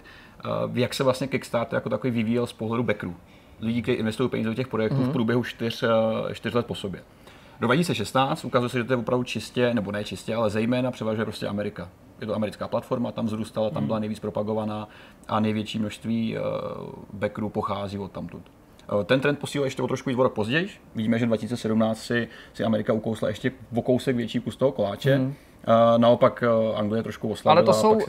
jak 0.75 0.95
se 0.95 1.05
vlastně 1.05 1.27
Kickstarter 1.27 1.77
jako 1.77 1.89
takový 1.89 2.11
vyvíjel 2.11 2.47
z 2.47 2.53
pohledu 2.53 2.83
backerů. 2.83 3.17
Lidí, 3.61 3.83
kteří 3.83 3.99
investují 3.99 4.31
peníze 4.31 4.49
do 4.49 4.55
těch 4.55 4.69
projektů 4.69 4.97
mm-hmm. 4.97 5.09
v 5.09 5.13
průběhu 5.13 5.45
čtyř, 5.45 5.85
čtyř 6.33 6.55
let 6.55 6.67
po 6.67 6.75
sobě. 6.75 7.03
Do 7.61 7.67
2016 7.67 8.45
ukazuje 8.45 8.69
se, 8.69 8.79
že 8.79 8.85
to 8.85 8.93
je 8.93 8.97
opravdu 8.97 9.25
čistě, 9.25 9.75
nebo 9.75 9.93
ne 9.93 10.05
čistě, 10.05 10.35
ale 10.35 10.51
zejména 10.51 10.91
převažuje 10.91 11.25
prostě 11.25 11.47
Amerika. 11.47 11.89
Je 12.23 12.27
to 12.27 12.35
americká 12.35 12.69
platforma, 12.69 13.13
tam 13.13 13.29
zrůstala, 13.29 13.71
tam 13.71 13.87
byla 13.87 13.99
nejvíc 13.99 14.19
propagovaná 14.19 14.89
a 15.29 15.41
největší 15.41 15.79
množství 15.79 16.37
backerů 17.13 17.49
pochází 17.49 17.99
od 17.99 18.13
tamtud. 18.13 18.43
Eh, 19.01 19.05
ten 19.05 19.21
trend 19.21 19.39
posílil 19.39 19.65
ještě 19.65 19.83
o 19.83 19.87
trošku 19.87 20.11
víc 20.11 20.19
rok 20.19 20.33
později. 20.33 20.69
Vidíme, 20.95 21.19
že 21.19 21.27
2017 21.27 21.99
si, 21.99 22.29
si 22.55 22.65
Amerika 22.65 22.93
ukousla 22.93 23.29
ještě 23.29 23.53
o 23.77 23.83
kousek 23.83 24.17
větší 24.17 24.41
kus 24.41 24.57
toho 24.57 24.73
koláče. 24.73 25.19
Mm. 25.19 25.35
Naopak 25.97 26.45
Anglie 26.75 27.03
trošku 27.03 27.29
oslabila. 27.29 27.61
Ale 27.61 27.67
to 27.67 27.73
jsou 27.73 27.93
uh, 27.93 28.03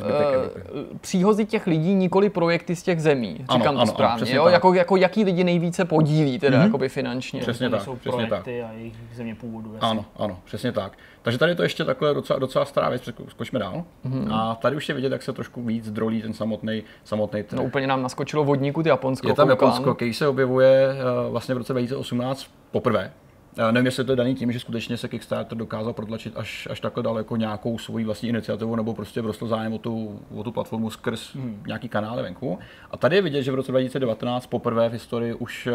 příhozy 1.02 1.46
těch 1.46 1.68
lidí, 1.68 1.94
nikoli 1.94 2.30
projekty 2.30 2.76
z 2.76 2.84
těch 2.84 3.02
zemí. 3.02 3.38
Říkám 3.40 3.62
ano, 3.62 3.74
to 3.74 3.80
ano, 3.80 3.92
správně. 3.92 4.32
ano, 4.32 4.36
jo? 4.36 4.48
Jako, 4.48 4.74
jako 4.74 4.96
jaký 4.96 5.24
lidi 5.24 5.44
nejvíce 5.44 5.86
podílí 5.86 6.40
teda 6.40 6.58
mm-hmm. 6.58 6.64
jakoby 6.64 6.90
finančně. 6.90 7.40
Přesně 7.40 7.70
tak, 7.70 7.82
jsou 7.82 7.96
přesně 7.96 8.26
projekty 8.26 8.60
tak. 8.62 8.70
a 8.70 8.74
jejich 8.74 8.96
země 9.14 9.36
původu. 9.36 9.74
Jasně. 9.74 9.90
Ano, 9.90 10.06
ano, 10.16 10.40
přesně 10.46 10.72
tak. 10.72 10.98
Takže 11.24 11.40
tady 11.40 11.52
je 11.52 11.56
to 11.56 11.64
ještě 11.64 11.86
takhle 11.86 12.14
docela, 12.14 12.40
docela 12.40 12.66
stará 12.66 12.90
věc, 12.90 13.10
skočme 13.28 13.60
dál. 13.60 13.84
Mm-hmm. 14.06 14.28
A 14.32 14.56
tady 14.56 14.76
už 14.76 14.90
je 14.90 14.96
vidět, 14.96 15.12
jak 15.12 15.24
se 15.24 15.34
trošku 15.34 15.64
víc 15.64 15.92
drolí 15.92 16.22
ten 16.22 16.34
samotný 16.34 16.84
samotný 17.04 17.44
trh. 17.44 17.60
No 17.60 17.66
úplně 17.66 17.88
nám 17.88 18.04
naskočilo 18.04 18.44
vodníku 18.44 18.84
Japonsko. 18.86 19.28
Je 19.28 19.34
tam 19.34 19.50
Japonsko, 19.50 19.96
který 19.96 20.14
se 20.14 20.28
objevuje 20.28 20.88
uh, 21.26 21.32
vlastně 21.32 21.56
v 21.56 21.58
roce 21.58 21.74
2018 21.74 22.48
poprvé. 22.72 23.12
Já 23.58 23.72
nevím, 23.72 23.86
jestli 23.86 24.04
to 24.04 24.12
je 24.12 24.16
daný 24.16 24.36
tím, 24.36 24.52
že 24.52 24.60
skutečně 24.60 24.98
se 24.98 25.08
Kickstarter 25.08 25.58
dokázal 25.58 25.94
protlačit 25.94 26.34
až, 26.38 26.68
až 26.72 26.80
takhle 26.80 27.04
daleko 27.04 27.36
nějakou 27.36 27.78
svoji 27.78 28.06
vlastní 28.06 28.30
iniciativu, 28.30 28.76
nebo 28.76 28.94
prostě 28.94 29.22
vrostl 29.22 29.48
zájem 29.48 29.74
o 29.74 29.78
tu, 29.78 30.20
o 30.36 30.44
tu 30.44 30.52
platformu 30.52 30.90
skrz 30.90 31.36
hmm. 31.36 31.64
nějaký 31.68 31.90
kanály 31.90 32.24
venku. 32.24 32.60
A 32.92 32.98
tady 32.98 33.16
je 33.16 33.22
vidět, 33.22 33.44
že 33.44 33.52
v 33.52 33.56
roce 33.56 33.72
2019 33.72 34.48
poprvé 34.48 34.90
v 34.90 34.92
historii 34.92 35.34
už 35.34 35.68
uh, 35.68 35.74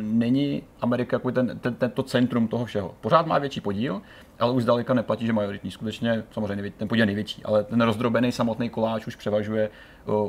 není 0.00 0.62
Amerika 0.80 1.14
jako 1.16 1.32
ten, 1.32 1.58
ten, 1.58 1.74
ten, 1.74 1.90
to 1.90 2.02
centrum 2.02 2.48
toho 2.48 2.64
všeho. 2.64 2.94
Pořád 3.00 3.26
má 3.26 3.38
větší 3.38 3.60
podíl, 3.60 4.02
ale 4.40 4.52
už 4.52 4.62
zdaleka 4.62 4.94
neplatí, 4.94 5.26
že 5.26 5.32
majoritní. 5.32 5.70
Skutečně 5.70 6.24
samozřejmě 6.30 6.70
ten 6.70 6.88
podíl 6.88 7.06
největší, 7.06 7.44
ale 7.44 7.64
ten 7.64 7.80
rozdrobený 7.80 8.32
samotný 8.32 8.70
koláč 8.70 9.06
už 9.06 9.16
převažuje 9.16 9.70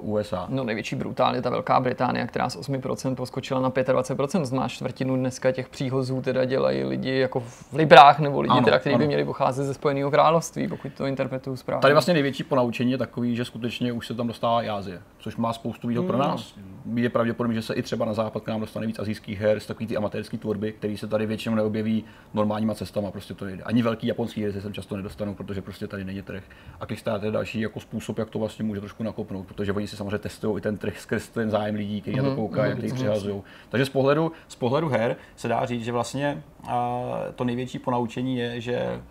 USA. 0.01 0.45
No 0.49 0.63
největší 0.63 0.95
brutálně 0.95 1.41
ta 1.41 1.49
Velká 1.49 1.79
Británie, 1.79 2.27
která 2.27 2.49
z 2.49 2.57
8% 2.57 3.15
poskočila 3.15 3.59
na 3.59 3.69
25%, 3.69 4.55
má 4.55 4.67
čtvrtinu 4.67 5.15
dneska 5.15 5.51
těch 5.51 5.69
příhozů 5.69 6.21
teda 6.21 6.45
dělají 6.45 6.83
lidi 6.83 7.17
jako 7.17 7.39
v 7.39 7.73
Librách 7.73 8.19
nebo 8.19 8.41
lidi, 8.41 8.51
ano, 8.51 8.65
teda, 8.65 8.79
kteří 8.79 8.95
by 8.95 9.07
měli 9.07 9.25
pocházet 9.25 9.63
ze 9.63 9.73
Spojeného 9.73 10.11
království, 10.11 10.67
pokud 10.67 10.93
to 10.93 11.05
interpretuju 11.05 11.55
správně. 11.55 11.81
Tady 11.81 11.93
vlastně 11.93 12.13
největší 12.13 12.43
ponaučení 12.43 12.91
je 12.91 12.97
takový, 12.97 13.35
že 13.35 13.45
skutečně 13.45 13.91
už 13.91 14.07
se 14.07 14.13
tam 14.13 14.27
dostává 14.27 14.63
i 14.63 14.69
Asie, 14.69 15.01
což 15.19 15.35
má 15.35 15.53
spoustu 15.53 15.87
výhod 15.87 16.01
hmm. 16.01 16.07
pro 16.07 16.17
nás. 16.17 16.55
Je 16.93 17.09
pravděpodobné, 17.09 17.55
že 17.55 17.61
se 17.61 17.73
i 17.73 17.81
třeba 17.81 18.05
na 18.05 18.13
západ 18.13 18.43
k 18.43 18.47
nám 18.47 18.59
dostane 18.59 18.87
víc 18.87 18.99
azijských 18.99 19.39
her 19.39 19.59
z 19.59 19.65
takový 19.65 19.87
ty 19.87 19.97
amatérské 19.97 20.37
tvorby, 20.37 20.71
které 20.71 20.97
se 20.97 21.07
tady 21.07 21.25
většinou 21.25 21.55
neobjeví 21.55 22.03
normálníma 22.33 22.75
cestama, 22.75 23.11
prostě 23.11 23.33
to 23.33 23.45
nejde. 23.45 23.63
Ani 23.63 23.81
velký 23.95 24.07
japonský 24.07 24.43
hry 24.43 24.53
se 24.53 24.61
sem 24.61 24.73
často 24.73 24.97
nedostanou, 24.97 25.33
protože 25.33 25.61
prostě 25.61 25.87
tady 25.87 26.03
není 26.03 26.21
trh. 26.21 26.43
A 26.79 26.85
Kickstarter 26.85 27.25
je 27.25 27.31
další 27.31 27.61
jako 27.61 27.79
způsob, 27.79 28.17
jak 28.17 28.29
to 28.29 28.39
vlastně 28.39 28.65
může 28.65 28.79
trošku 28.79 29.03
nakopnout, 29.03 29.47
protože 29.47 29.71
oni 29.71 29.87
si 29.87 29.95
samozřejmě 29.95 30.17
testují 30.17 30.57
i 30.57 30.61
ten 30.61 30.77
trh 30.77 30.99
skrz 30.99 31.29
ten 31.29 31.49
zájem 31.49 31.75
lidí, 31.75 32.01
kteří 32.01 32.17
mm-hmm. 32.17 32.23
na 32.23 32.23
to 32.23 32.29
mhm, 32.29 32.35
koukají, 32.35 32.73
mm-hmm. 32.73 32.83
jak 32.83 32.93
přihazují. 32.93 33.43
Takže 33.69 33.85
z 33.85 33.89
pohledu, 33.89 34.31
z 34.47 34.55
pohledu 34.55 34.89
her 34.89 35.15
se 35.35 35.47
dá 35.47 35.65
říct, 35.65 35.83
že 35.83 35.91
vlastně 35.91 36.43
a, 36.67 37.01
to 37.35 37.43
největší 37.43 37.79
ponaučení 37.79 38.37
je, 38.37 38.61
že 38.61 39.01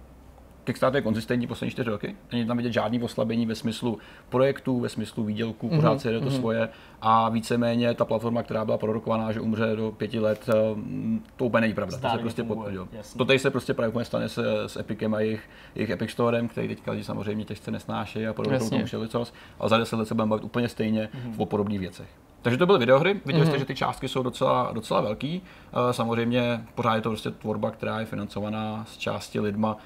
Kickstarter 0.65 0.97
je 0.97 1.03
konzistentní 1.03 1.47
poslední 1.47 1.71
čtyři 1.71 1.91
roky. 1.91 2.17
Není 2.33 2.47
tam 2.47 2.57
vidět 2.57 2.73
žádný 2.73 3.03
oslabení 3.03 3.47
ve 3.47 3.55
smyslu 3.55 3.99
projektů, 4.29 4.81
ve 4.81 4.89
smyslu 4.89 5.25
výdělků, 5.25 5.69
mm-hmm. 5.69 5.77
pořád 5.77 6.01
se 6.01 6.11
jde 6.11 6.21
to 6.21 6.27
mm-hmm. 6.27 6.39
svoje 6.39 6.69
a 7.01 7.29
víceméně 7.29 7.95
ta 7.95 8.05
platforma, 8.05 8.43
která 8.43 8.65
byla 8.65 8.79
prorokovaná, 8.79 9.33
že 9.33 9.41
umře 9.41 9.77
do 9.77 9.93
pěti 9.93 10.19
let, 10.19 10.49
eh, 10.49 10.53
to 11.37 11.45
úplně 11.45 11.61
není 11.61 11.75
pravda. 11.75 11.99
to 11.99 12.09
se 12.09 12.19
prostě 12.19 12.45
potvrdilo. 12.45 12.89
To 13.19 13.25
tady 13.25 13.39
se 13.39 13.51
prostě 13.51 13.75
právě 13.75 14.05
stane 14.05 14.29
se 14.29 14.45
s 14.67 14.77
Epicem 14.77 15.15
a 15.15 15.21
jejich, 15.21 15.51
jejich 15.75 15.91
Epic 15.91 16.11
Storem, 16.11 16.49
který 16.49 16.69
teďka 16.69 16.91
lidi 16.91 17.05
samozřejmě 17.05 17.45
těžce 17.45 17.71
nesnáší 17.71 18.27
a 18.27 18.33
podobně 18.33 18.59
tomu 18.59 18.87
šelicos, 18.87 19.33
ale 19.59 19.69
za 19.69 19.79
deset 19.79 19.97
let 19.97 20.09
se 20.09 20.15
budeme 20.15 20.31
bavit 20.31 20.45
úplně 20.45 20.69
stejně 20.69 21.09
mm-hmm. 21.15 21.35
o 21.37 21.47
podobných 21.47 21.81
věcech. 21.81 22.09
Takže 22.45 22.59
to 22.59 22.67
byly 22.67 22.79
videohry, 22.79 23.21
viděli 23.25 23.45
mm-hmm. 23.45 23.49
jste, 23.49 23.59
že 23.59 23.65
ty 23.65 23.75
částky 23.75 24.09
jsou 24.09 24.23
docela, 24.23 24.71
docela 24.73 25.01
velký. 25.01 25.43
Eh, 25.73 25.93
samozřejmě 25.93 26.65
pořád 26.75 26.95
je 26.95 27.01
to 27.01 27.09
prostě 27.09 27.31
tvorba, 27.31 27.71
která 27.71 28.01
je 28.01 28.07
financovaná 28.07 28.85
z 28.89 28.97
části 28.97 29.41
lidma, 29.41 29.77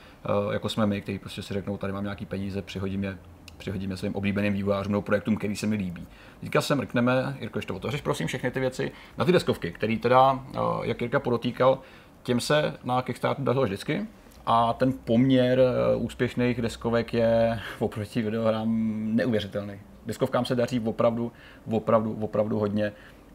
jako 0.52 0.68
jsme 0.68 0.87
my, 0.87 1.00
kteří 1.00 1.18
prostě 1.18 1.42
si 1.42 1.54
řeknou, 1.54 1.76
tady 1.76 1.92
mám 1.92 2.04
nějaký 2.04 2.26
peníze, 2.26 2.62
přihodím 2.62 3.04
je 3.04 3.18
přihodíme 3.58 3.96
svým 3.96 4.14
oblíbeným 4.14 4.52
vývojářům 4.52 4.92
nebo 4.92 5.02
projektům, 5.02 5.37
který 5.37 5.56
se 5.56 5.66
mi 5.66 5.76
líbí. 5.76 6.06
Teďka 6.40 6.60
se 6.60 6.75
mrkneme, 6.75 7.37
Jirko, 7.40 7.58
ještě 7.58 7.72
otevřeš 7.72 8.00
prosím 8.00 8.26
všechny 8.26 8.50
ty 8.50 8.60
věci, 8.60 8.92
na 9.18 9.25
ty 9.25 9.32
deskovky, 9.32 9.72
který 9.72 9.98
teda, 9.98 10.44
eh, 10.54 10.58
jak 10.82 11.00
Jirka 11.00 11.20
podotýkal, 11.20 11.78
těm 12.22 12.40
se 12.40 12.75
na 12.84 13.02
Kickstarter 13.02 13.44
dařilo 13.44 13.64
vždycky, 13.64 14.06
a 14.46 14.72
ten 14.72 14.92
poměr 15.04 15.60
úspěšných 15.96 16.62
deskovek 16.62 17.14
je 17.14 17.60
oproti 17.78 18.22
videohrám 18.22 18.68
neuvěřitelný 19.16 19.80
deskovkám 20.08 20.44
se 20.44 20.54
daří 20.54 20.80
opravdu, 20.80 21.32
opravdu, 21.70 22.18
opravdu 22.20 22.58
hodně. 22.58 22.92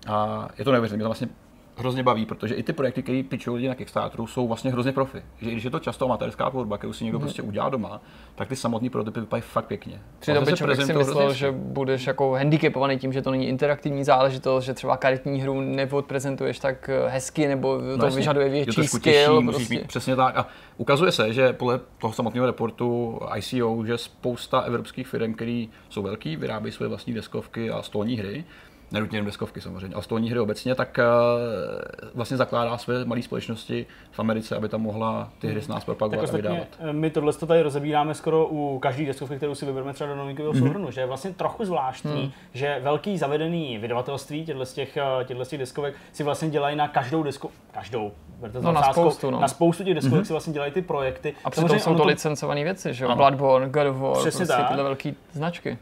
A 0.08 0.48
je 0.58 0.66
to 0.66 0.72
neuvěřitelné, 0.72 0.98
mě 0.98 1.04
to 1.04 1.10
vlastně 1.10 1.28
hrozně 1.77 2.03
baví, 2.03 2.25
protože 2.25 2.56
i 2.56 2.63
ty 2.63 2.74
projekty, 2.74 3.03
které 3.03 3.24
pičují 3.24 3.56
lidi 3.56 3.68
na 3.68 3.75
Kickstarteru, 3.75 4.27
jsou 4.27 4.48
vlastně 4.48 4.72
hrozně 4.72 4.92
profi. 4.92 5.24
Že 5.42 5.51
když 5.51 5.63
je 5.63 5.72
to 5.72 5.80
často 5.80 6.06
amatérská 6.06 6.50
tvorba, 6.50 6.77
kterou 6.77 6.94
si 6.94 7.03
někdo 7.03 7.20
mm. 7.20 7.22
prostě 7.22 7.42
udělá 7.42 7.70
doma, 7.70 8.01
tak 8.36 8.48
ty 8.48 8.56
samotné 8.56 8.89
prototypy 8.89 9.20
vypadají 9.20 9.42
fakt 9.42 9.65
pěkně. 9.65 10.01
Přitom 10.20 10.46
by 10.46 10.53
člověk 10.53 10.82
si 10.82 10.94
myslel, 10.94 11.34
že 11.34 11.52
budeš 11.52 12.08
jako 12.08 12.32
handicapovaný 12.32 13.00
tím, 13.00 13.13
že 13.13 13.21
to 13.21 13.32
není 13.32 13.48
interaktivní 13.48 14.04
záležitost, 14.04 14.63
že 14.63 14.74
třeba 14.74 14.98
karetní 14.98 15.41
hru 15.41 15.62
neodprezentuješ 15.62 16.60
tak 16.60 16.89
eh, 16.89 17.10
hezky, 17.10 17.48
nebo 17.48 17.78
to 17.78 17.98
no 17.98 18.12
vyžaduje 18.12 18.50
větší 18.50 18.82
je 18.82 18.89
to 18.89 18.98
skill. 18.98 19.41
Těžší, 19.41 19.48
prostě. 19.48 19.74
mít, 19.74 19.88
přesně 19.88 20.15
tak. 20.15 20.38
A 20.38 20.48
ukazuje 20.78 21.12
se, 21.12 21.34
že 21.34 21.54
podle 21.54 21.80
toho 21.98 22.13
samotného 22.13 22.45
reportu 22.45 23.19
ICO, 23.38 23.84
že 23.86 23.98
spousta 23.98 24.60
evropských 24.60 25.08
firm, 25.08 25.34
které 25.34 25.65
jsou 25.89 26.02
velký, 26.02 26.36
vyrábějí 26.36 26.71
své 26.71 26.88
vlastní 26.88 27.13
deskovky 27.13 27.71
a 27.71 27.82
stolní 27.82 28.15
hry, 28.15 28.43
nenutně 28.93 29.17
jen 29.17 29.25
deskovky 29.25 29.62
samozřejmě, 29.62 29.93
ale 29.93 30.03
stolní 30.03 30.29
hry 30.29 30.39
obecně, 30.39 30.75
tak 30.75 30.99
uh, 30.99 32.13
vlastně 32.15 32.38
zakládá 32.38 32.77
své 32.77 33.06
malé 33.06 33.21
společnosti 33.21 33.86
v 34.12 34.19
Americe, 34.19 34.56
aby 34.56 34.69
tam 34.69 34.82
mohla 34.82 35.29
ty 35.39 35.47
hry 35.47 35.62
s 35.62 35.67
nás 35.67 35.86
propagovat 35.86 36.29
a 36.29 36.36
vydávat. 36.36 36.67
Eh, 36.79 36.93
my 36.93 37.10
tohle 37.10 37.34
to 37.34 37.45
tady 37.45 37.62
rozebíráme 37.62 38.13
skoro 38.13 38.47
u 38.47 38.79
každé 38.79 39.06
deskovky, 39.06 39.38
kterou 39.38 39.56
si 39.56 39.65
vybereme 39.65 39.93
třeba 39.93 40.10
do 40.10 40.15
novinkového 40.15 40.53
mm-hmm. 40.53 40.60
souhrnu, 40.60 40.91
že 40.91 41.01
je 41.01 41.08
vlastně 41.08 41.34
trochu 41.34 41.65
zvláštní, 41.65 42.23
mm. 42.23 42.32
že 42.53 42.79
velký 42.84 43.17
zavedený 43.17 43.77
vydavatelství 43.77 44.45
těchto 44.45 44.65
z 44.65 44.73
těch, 44.73 44.97
eh, 44.97 45.25
těch 45.25 45.58
deskovek 45.58 45.95
si 46.12 46.23
vlastně 46.23 46.49
dělají 46.49 46.75
na 46.75 46.88
každou 46.88 47.23
desku, 47.23 47.51
každou, 47.71 48.12
no, 48.62 48.71
na 48.71 48.84
spoustu, 48.84 49.32
no. 49.32 49.39
na 49.39 49.47
spoustu 49.47 49.84
těch 49.84 49.93
deskovek 49.93 50.23
mm-hmm. 50.23 50.27
si 50.27 50.34
vlastně 50.34 50.53
dělají 50.53 50.71
ty 50.71 50.82
projekty. 50.82 51.34
A 51.43 51.49
přitom 51.49 51.79
jsou 51.79 51.91
to, 51.93 51.97
to 51.97 52.06
licencované 52.06 52.63
věci, 52.63 52.93
že 52.93 53.06
jo? 53.06 53.15
Bloodborne, 53.15 53.69
God 53.69 53.88
of 53.88 53.97
War, 53.97 54.17
Přesně 54.17 54.38
prostě 54.38 54.62
tak. 54.62 54.67
tyhle 54.67 54.84
velké 54.84 55.13
značky. 55.32 55.77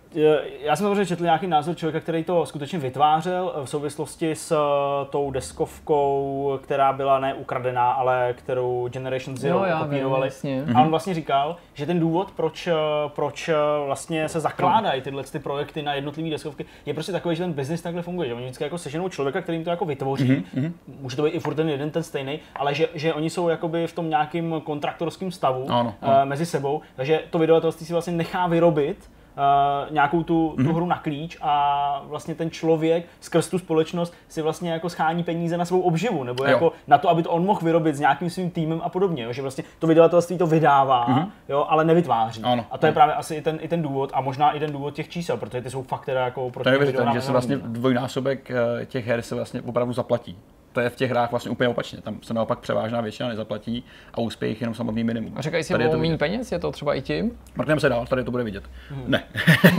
Já 0.63 0.75
jsem 0.75 0.83
samozřejmě 0.83 1.05
četl 1.05 1.23
nějaký 1.23 1.47
názor 1.47 1.75
člověka, 1.75 1.99
který 1.99 2.23
to 2.23 2.45
skutečně 2.45 2.79
vytvářel 3.01 3.53
v 3.65 3.69
souvislosti 3.69 4.31
s 4.31 4.51
eh, 4.51 5.05
tou 5.09 5.31
deskovkou, 5.31 6.59
která 6.63 6.93
byla 6.93 7.19
ne 7.19 7.33
ukradená, 7.33 7.91
ale 7.91 8.33
kterou 8.37 8.87
Generation 8.87 9.37
Zero 9.37 9.65
jo, 9.65 9.77
kopírovali. 9.79 10.29
Vím, 10.43 10.77
a 10.77 10.81
on 10.81 10.89
vlastně 10.89 11.13
říkal, 11.13 11.55
že 11.73 11.85
ten 11.85 11.99
důvod, 11.99 12.31
proč, 12.31 12.67
eh, 12.67 12.73
proč 13.07 13.49
eh, 13.49 13.55
vlastně 13.85 14.29
se 14.29 14.39
zakládají 14.39 15.01
tyhle 15.01 15.23
ty 15.23 15.39
projekty 15.39 15.81
na 15.81 15.93
jednotlivé 15.93 16.29
deskovky, 16.29 16.65
je 16.85 16.93
prostě 16.93 17.11
takový, 17.11 17.35
že 17.35 17.43
ten 17.43 17.53
biznis 17.53 17.81
takhle 17.81 18.01
funguje, 18.01 18.27
že 18.27 18.33
oni 18.33 18.43
vždycky 18.43 18.63
jako 18.63 18.77
seženou 18.77 19.09
člověka, 19.09 19.41
který 19.41 19.55
jim 19.55 19.63
to 19.63 19.69
jako 19.69 19.85
vytvoří, 19.85 20.45
mm-hmm. 20.55 20.71
může 20.99 21.15
to 21.15 21.23
být 21.23 21.29
i 21.29 21.39
furt 21.39 21.55
ten 21.55 21.69
jeden 21.69 21.91
ten 21.91 22.03
stejný, 22.03 22.39
ale 22.55 22.75
že, 22.75 22.89
že 22.93 23.13
oni 23.13 23.29
jsou 23.29 23.49
jakoby 23.49 23.87
v 23.87 23.93
tom 23.93 24.09
nějakým 24.09 24.61
kontraktorském 24.63 25.31
stavu 25.31 25.65
ano, 25.69 25.93
ano. 26.01 26.25
Mezi 26.25 26.45
sebou, 26.45 26.81
takže 26.95 27.21
to 27.29 27.39
vydavatelství 27.39 27.85
si 27.85 27.93
vlastně 27.93 28.13
nechá 28.13 28.47
vyrobit 28.47 29.09
uh, 29.37 29.93
nějakou 29.93 30.23
tu, 30.23 30.53
tu 30.57 30.63
mm-hmm. 30.63 30.73
hru 30.73 30.85
na 30.85 30.97
klíč 30.97 31.37
a 31.41 32.03
vlastně 32.05 32.35
ten 32.35 32.51
člověk 32.51 33.05
skrz 33.19 33.49
tu 33.49 33.59
společnost 33.59 34.13
si 34.27 34.41
vlastně 34.41 34.71
jako 34.71 34.89
schání 34.89 35.23
peníze 35.23 35.57
na 35.57 35.65
svou 35.65 35.81
obživu, 35.81 36.23
nebo 36.23 36.43
jo. 36.43 36.49
jako 36.49 36.71
na 36.87 36.97
to, 36.97 37.09
aby 37.09 37.23
to 37.23 37.29
on 37.29 37.45
mohl 37.45 37.59
vyrobit 37.63 37.95
s 37.95 37.99
nějakým 37.99 38.29
svým 38.29 38.49
týmem 38.49 38.81
a 38.83 38.89
podobně, 38.89 39.23
jo? 39.23 39.33
že 39.33 39.41
vlastně 39.41 39.63
to 39.79 39.87
vydavatelství 39.87 40.37
to 40.37 40.47
vydává, 40.47 41.07
mm-hmm. 41.07 41.29
jo, 41.49 41.65
ale 41.69 41.85
nevytváří. 41.85 42.43
Ano. 42.43 42.65
A 42.71 42.77
to 42.77 42.85
je 42.85 42.91
právě 42.91 43.15
asi 43.15 43.35
i 43.35 43.41
ten, 43.41 43.59
i 43.61 43.67
ten 43.67 43.81
důvod 43.81 44.11
a 44.13 44.21
možná 44.21 44.51
i 44.51 44.59
ten 44.59 44.71
důvod 44.71 44.93
těch 44.93 45.09
čísel, 45.09 45.37
protože 45.37 45.61
ty 45.61 45.69
jsou 45.69 45.83
fakt 45.83 46.05
teda 46.05 46.25
jako 46.25 46.49
pro 46.49 46.63
To 46.63 46.69
je 46.69 46.93
že 47.13 47.21
se 47.21 47.31
vlastně 47.31 47.57
dvojnásobek 47.57 48.51
eh, 48.51 48.85
těch 48.85 49.07
her 49.07 49.21
se 49.21 49.35
vlastně 49.35 49.61
opravdu 49.61 49.93
zaplatí 49.93 50.37
to 50.73 50.79
je 50.79 50.89
v 50.89 50.95
těch 50.95 51.11
hrách 51.11 51.31
vlastně 51.31 51.51
úplně 51.51 51.69
opačně. 51.69 52.01
Tam 52.01 52.17
se 52.21 52.33
naopak 52.33 52.59
převážná 52.59 53.01
většina 53.01 53.29
nezaplatí 53.29 53.83
a 54.13 54.17
úspěch 54.17 54.61
jenom 54.61 54.75
samotný 54.75 55.03
minimum. 55.03 55.33
A 55.35 55.41
říkají 55.41 55.63
si 55.63 55.75
o 55.75 55.97
méně 55.97 56.17
peněz, 56.17 56.51
je 56.51 56.59
to 56.59 56.71
třeba 56.71 56.95
i 56.95 57.01
tím? 57.01 57.31
Mrkneme 57.55 57.81
se 57.81 57.89
dál, 57.89 58.07
tady 58.07 58.23
to 58.23 58.31
bude 58.31 58.43
vidět. 58.43 58.63
Hmm. 58.89 59.03
Ne. 59.07 59.23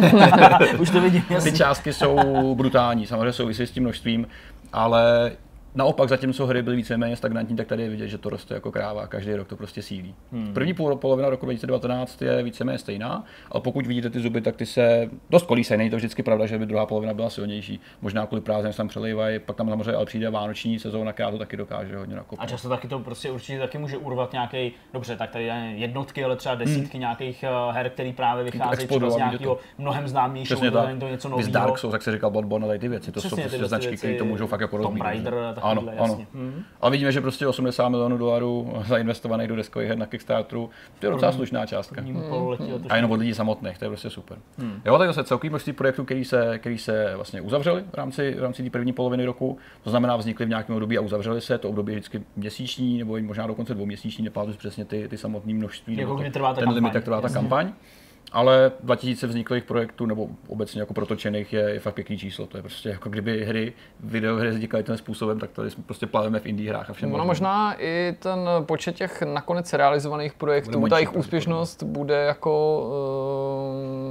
Už 0.78 0.90
to 0.90 1.00
vidím. 1.00 1.24
Ty 1.42 1.52
částky 1.52 1.92
jsou 1.92 2.54
brutální, 2.54 3.06
samozřejmě 3.06 3.32
souvisí 3.32 3.66
s 3.66 3.70
tím 3.70 3.82
množstvím, 3.82 4.26
ale 4.72 5.32
Naopak, 5.74 6.08
zatímco 6.08 6.46
hry 6.46 6.62
byly 6.62 6.76
víceméně 6.76 7.16
stagnantní, 7.16 7.56
tak 7.56 7.66
tady 7.66 7.82
je 7.82 7.88
vidět, 7.88 8.08
že 8.08 8.18
to 8.18 8.30
roste 8.30 8.54
jako 8.54 8.72
kráva, 8.72 9.06
každý 9.06 9.34
rok 9.34 9.48
to 9.48 9.56
prostě 9.56 9.82
sílí. 9.82 10.14
Hmm. 10.32 10.54
První 10.54 10.74
půl, 10.74 10.96
polovina 10.96 11.30
roku 11.30 11.46
2019 11.46 12.22
je 12.22 12.42
víceméně 12.42 12.78
stejná, 12.78 13.24
ale 13.50 13.60
pokud 13.60 13.86
vidíte 13.86 14.10
ty 14.10 14.20
zuby, 14.20 14.40
tak 14.40 14.56
ty 14.56 14.66
se 14.66 15.10
dost 15.30 15.46
kolísají. 15.46 15.78
Není 15.78 15.90
to 15.90 15.96
vždycky 15.96 16.22
pravda, 16.22 16.46
že 16.46 16.58
by 16.58 16.66
druhá 16.66 16.86
polovina 16.86 17.14
byla 17.14 17.30
silnější. 17.30 17.80
Možná 18.02 18.26
kvůli 18.26 18.40
prázdným 18.40 18.72
se 18.72 18.76
tam 18.76 18.88
přelejvají, 18.88 19.38
pak 19.38 19.56
tam 19.56 19.68
samozřejmě 19.68 19.92
ale 19.92 20.06
přijde 20.06 20.30
vánoční 20.30 20.78
sezóna, 20.78 21.12
která 21.12 21.30
to 21.30 21.38
taky 21.38 21.56
dokáže 21.56 21.96
hodně 21.96 22.16
nakopnout. 22.16 22.46
A 22.46 22.50
často 22.50 22.68
taky 22.68 22.88
to 22.88 22.98
prostě 22.98 23.30
určitě 23.30 23.58
taky 23.58 23.78
může 23.78 23.96
urvat 23.96 24.32
nějaký, 24.32 24.72
dobře, 24.92 25.16
tak 25.16 25.30
tady 25.30 25.50
jednotky, 25.74 26.24
ale 26.24 26.36
třeba 26.36 26.54
desítky 26.54 26.92
hmm. 26.92 27.00
nějakých 27.00 27.44
uh, 27.68 27.74
her, 27.74 27.90
které 27.90 28.12
právě 28.12 28.44
vycházejí 28.44 28.88
z 29.10 29.16
nějakého 29.16 29.58
mnohem 29.78 30.08
známějšího, 30.08 30.70
to 31.00 31.08
něco 31.08 31.28
nového. 31.28 31.50
Dark 31.50 31.78
Souls, 31.78 31.92
jak 31.92 32.02
se 32.02 32.12
říkal 32.12 32.30
Bloodborne, 32.30 32.66
tady 32.66 32.78
ty 32.78 32.88
věci, 32.88 33.12
to 33.12 33.20
Přesně, 33.20 33.42
jsou 33.42 33.48
prostě 33.48 33.66
značky, 33.66 33.96
které 33.96 34.14
to 34.14 34.24
můžou 34.24 34.46
fakt 34.46 34.60
jako 34.60 34.76
rozbít. 34.76 35.02
Ano, 35.62 35.80
takovýhle, 35.80 36.04
ano. 36.04 36.12
jasně. 36.12 36.26
Hmm. 36.34 36.62
Ale 36.80 36.90
vidíme, 36.90 37.12
že 37.12 37.20
prostě 37.20 37.46
80 37.46 37.88
milionů 37.88 38.18
dolarů 38.18 38.72
zainvestovaných 38.86 39.48
do 39.48 39.56
deskových 39.56 39.88
her 39.88 39.98
na 39.98 40.06
Kickstarteru, 40.06 40.70
to 40.98 41.06
je 41.06 41.12
docela 41.12 41.32
slušná 41.32 41.66
částka. 41.66 42.02
Pololetí 42.28 42.72
A 42.88 42.96
jenom 42.96 43.10
od 43.10 43.20
lidí 43.20 43.34
samotných, 43.34 43.78
to 43.78 43.84
je 43.84 43.88
prostě 43.88 44.10
super. 44.10 44.38
Hmm. 44.58 44.80
Jo, 44.84 44.98
tak 44.98 45.08
zase 45.08 45.24
celkový 45.24 45.48
množství 45.48 45.72
projektů, 45.72 46.04
který 46.04 46.24
se, 46.24 46.58
který 46.58 46.78
se 46.78 47.12
vlastně 47.16 47.40
uzavřeli 47.40 47.84
v 47.90 47.94
rámci, 47.94 48.34
v 48.34 48.42
rámci 48.42 48.62
té 48.62 48.70
první 48.70 48.92
poloviny 48.92 49.24
roku, 49.24 49.58
to 49.84 49.90
znamená 49.90 50.16
vznikly 50.16 50.46
v 50.46 50.48
nějakém 50.48 50.74
období 50.74 50.98
a 50.98 51.00
uzavřeli 51.00 51.40
se, 51.40 51.58
to 51.58 51.68
období 51.68 51.92
je 51.92 51.98
vždycky 51.98 52.22
měsíční 52.36 52.98
nebo 52.98 53.18
možná 53.20 53.46
dokonce 53.46 53.74
dvouměsíční, 53.74 54.28
si 54.52 54.58
přesně 54.58 54.84
ty, 54.84 55.08
ty 55.08 55.18
samotné 55.18 55.54
množství. 55.54 55.96
Jako 55.96 56.14
kdy 56.14 56.30
to, 56.30 56.32
trvá 56.32 56.48
ta 56.48 56.54
ten 56.54 56.64
kampaň. 56.64 56.74
limit, 56.74 56.94
jak 56.94 57.04
trvá 57.04 57.20
ta 57.20 57.28
kampaň. 57.28 57.72
Ale 58.32 58.72
2000 58.80 59.26
vzniklých 59.26 59.64
projektů, 59.64 60.06
nebo 60.06 60.28
obecně 60.48 60.80
jako 60.80 60.94
protočených, 60.94 61.52
je, 61.52 61.60
je 61.60 61.80
fakt 61.80 61.94
pěkný 61.94 62.18
číslo. 62.18 62.46
To 62.46 62.56
je 62.56 62.62
prostě 62.62 62.88
jako 62.88 63.08
kdyby 63.08 63.44
hry, 63.44 63.72
videohry 64.00 64.50
vznikaly 64.50 64.84
tím 64.84 64.96
způsobem, 64.96 65.38
tak 65.38 65.50
tady 65.50 65.70
jsme 65.70 65.82
prostě 65.86 66.06
plaveme 66.06 66.40
v 66.40 66.46
indie 66.46 66.70
hrách 66.70 66.90
a 66.90 66.92
všem. 66.92 67.10
Možným. 67.10 67.26
možná 67.26 67.74
i 67.78 68.16
ten 68.18 68.38
počet 68.62 68.94
těch 68.94 69.22
nakonec 69.22 69.72
realizovaných 69.72 70.32
projektů, 70.34 70.88
ta 70.88 70.98
jejich 70.98 71.16
úspěšnost 71.16 71.82
bude 71.82 72.14
jako, 72.14 72.86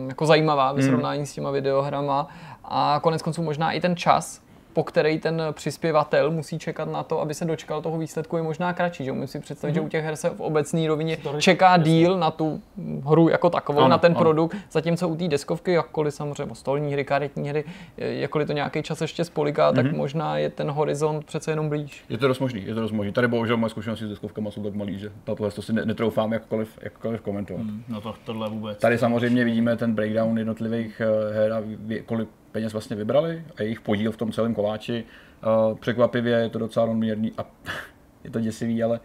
eh, 0.04 0.08
jako 0.08 0.26
zajímavá 0.26 0.74
ve 0.74 0.82
srovnání 0.84 1.26
s 1.26 1.34
těma 1.34 1.52
videohrama 1.52 2.28
a 2.64 3.00
konec 3.04 3.22
konců 3.22 3.44
možná 3.44 3.72
i 3.72 3.82
ten 3.82 3.96
čas, 3.96 4.42
po 4.74 4.84
který 4.84 5.20
ten 5.20 5.42
přispěvatel 5.52 6.32
musí 6.32 6.60
čekat 6.60 6.92
na 6.92 7.04
to, 7.04 7.22
aby 7.22 7.34
se 7.34 7.46
dočkal 7.46 7.82
toho 7.82 7.98
výsledku, 7.98 8.38
je 8.38 8.44
možná 8.44 8.74
kratší. 8.74 9.04
Že? 9.06 9.12
Umím 9.12 9.28
si 9.28 9.40
představit, 9.40 9.74
že 9.74 9.82
u 9.82 9.88
těch 9.88 10.06
her 10.06 10.16
se 10.16 10.30
v 10.30 10.40
obecné 10.42 10.88
rovině 10.88 11.18
čeká 11.40 11.78
díl 11.78 12.18
na 12.18 12.32
tu 12.32 12.62
hru 13.06 13.30
jako 13.30 13.50
takovou, 13.50 13.80
Ano, 13.80 13.88
na 13.88 13.98
ten 13.98 14.12
ano. 14.12 14.20
produkt, 14.22 14.58
zatímco 14.72 15.08
u 15.10 15.16
té 15.16 15.28
deskovky, 15.28 15.72
jakkoliv 15.72 16.14
samozřejmě 16.14 16.56
stolní 16.56 16.94
hry, 16.94 17.06
karetní 17.06 17.50
hry, 17.50 17.64
jakkoliv 17.98 18.48
to 18.48 18.54
nějaký 18.54 18.84
čas 18.84 19.02
ještě 19.02 19.26
spoliká, 19.26 19.72
tak 19.72 19.92
možná 19.92 20.38
je 20.38 20.50
ten 20.50 20.72
horizont 20.72 21.26
přece 21.26 21.52
jenom 21.52 21.70
blíž. 21.70 22.04
Je 22.10 22.18
to 22.18 22.28
dost 22.28 22.40
možný, 22.40 22.64
je 22.66 22.74
to 22.76 22.82
dost 22.82 22.92
možný. 22.92 23.14
Tady 23.14 23.28
bohužel 23.28 23.58
moje 23.58 23.70
zkušenosti 23.70 24.06
s 24.06 24.10
deskovkama 24.10 24.52
jsou 24.52 24.64
tak 24.64 24.74
malý, 24.74 25.00
že 25.00 25.12
tohle 25.24 25.52
to 25.52 25.62
si 25.62 25.74
ne- 25.74 25.86
netroufám 25.86 26.32
jakkoliv, 26.34 26.80
jakkoliv 26.82 27.22
komentovat. 27.22 27.62
Hmm. 27.62 27.84
No 27.90 28.02
to, 28.02 28.14
tohle 28.26 28.50
vůbec. 28.50 28.78
Tady 28.80 28.98
samozřejmě 28.98 29.44
vidíme 29.46 29.78
ten 29.78 29.96
breakdown 29.96 30.38
jednotlivých 30.38 31.02
eh, 31.02 31.34
her 31.34 31.54
a 31.54 31.62
kolik 32.06 32.30
peněz 32.52 32.74
vlastně 32.74 32.96
vybrali 32.96 33.44
a 33.58 33.62
jejich 33.64 33.82
podíl 33.82 34.12
v 34.12 34.18
tom 34.18 34.32
celém 34.32 34.54
koláči. 34.54 35.04
Eh, 35.44 35.76
Překvapivě 35.80 36.34
je 36.38 36.50
to 36.50 36.60
docela 36.60 36.86
rovnoměrný 36.86 37.32
a 37.38 37.46
je 38.24 38.30
to 38.32 38.40
děsivý, 38.40 38.84
ale 38.84 39.00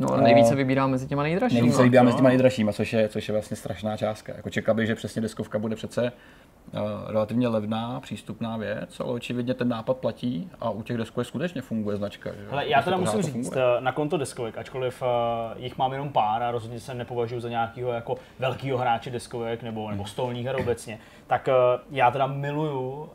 No 0.00 0.12
ale 0.12 0.22
nejvíce 0.22 0.54
vybírá 0.54 0.86
mezi 0.86 1.06
těma 1.06 1.22
nejdražšíma. 1.22 1.60
nejvíce 1.60 1.82
vybírá 1.82 2.02
mezi 2.02 2.16
těma 2.16 2.28
nejdražšíma, 2.28 2.72
což 2.72 2.92
je, 2.92 3.08
což 3.08 3.28
je 3.28 3.32
vlastně 3.32 3.56
strašná 3.56 3.96
částka. 3.96 4.32
Jako 4.36 4.50
čekal 4.50 4.74
bych, 4.74 4.86
že 4.86 4.94
přesně 4.94 5.22
deskovka 5.22 5.58
bude 5.58 5.76
přece 5.76 6.12
eh, 6.74 6.78
relativně 7.06 7.48
levná, 7.48 8.00
přístupná 8.00 8.56
věc, 8.56 9.00
ale 9.00 9.12
očividně 9.12 9.54
ten 9.54 9.68
nápad 9.68 9.96
platí 9.96 10.50
a 10.60 10.70
u 10.70 10.82
těch 10.82 10.96
deskovek 10.96 11.26
skutečně 11.26 11.62
funguje 11.62 11.96
značka. 11.96 12.30
Že? 12.30 12.40
jo? 12.42 12.48
Ale 12.50 12.68
já 12.68 12.76
Prostě 12.78 12.84
teda 12.84 12.96
musím 12.96 13.18
to 13.18 13.22
říct, 13.22 13.32
funguje. 13.32 13.64
eh, 13.78 13.80
na 13.80 13.92
konto 13.92 14.16
deskovek, 14.16 14.58
ačkoliv 14.58 15.02
uh, 15.02 15.62
jich 15.62 15.78
mám 15.78 15.92
jenom 15.92 16.08
pár 16.08 16.42
a 16.42 16.50
rozhodně 16.50 16.80
se 16.80 16.94
nepovažuji 16.94 17.40
za 17.40 17.48
nějakého 17.48 17.92
jako 17.92 18.16
velkého 18.38 18.78
hráče 18.78 19.10
deskovek 19.10 19.62
nebo, 19.62 19.90
nebo 19.90 20.06
stolních 20.06 20.46
her 20.46 20.56
obecně, 20.60 20.98
tak 21.28 21.48
uh, 21.48 21.80
já 21.90 22.10
teda 22.10 22.26
miluju 22.26 22.80
uh, 22.80 23.08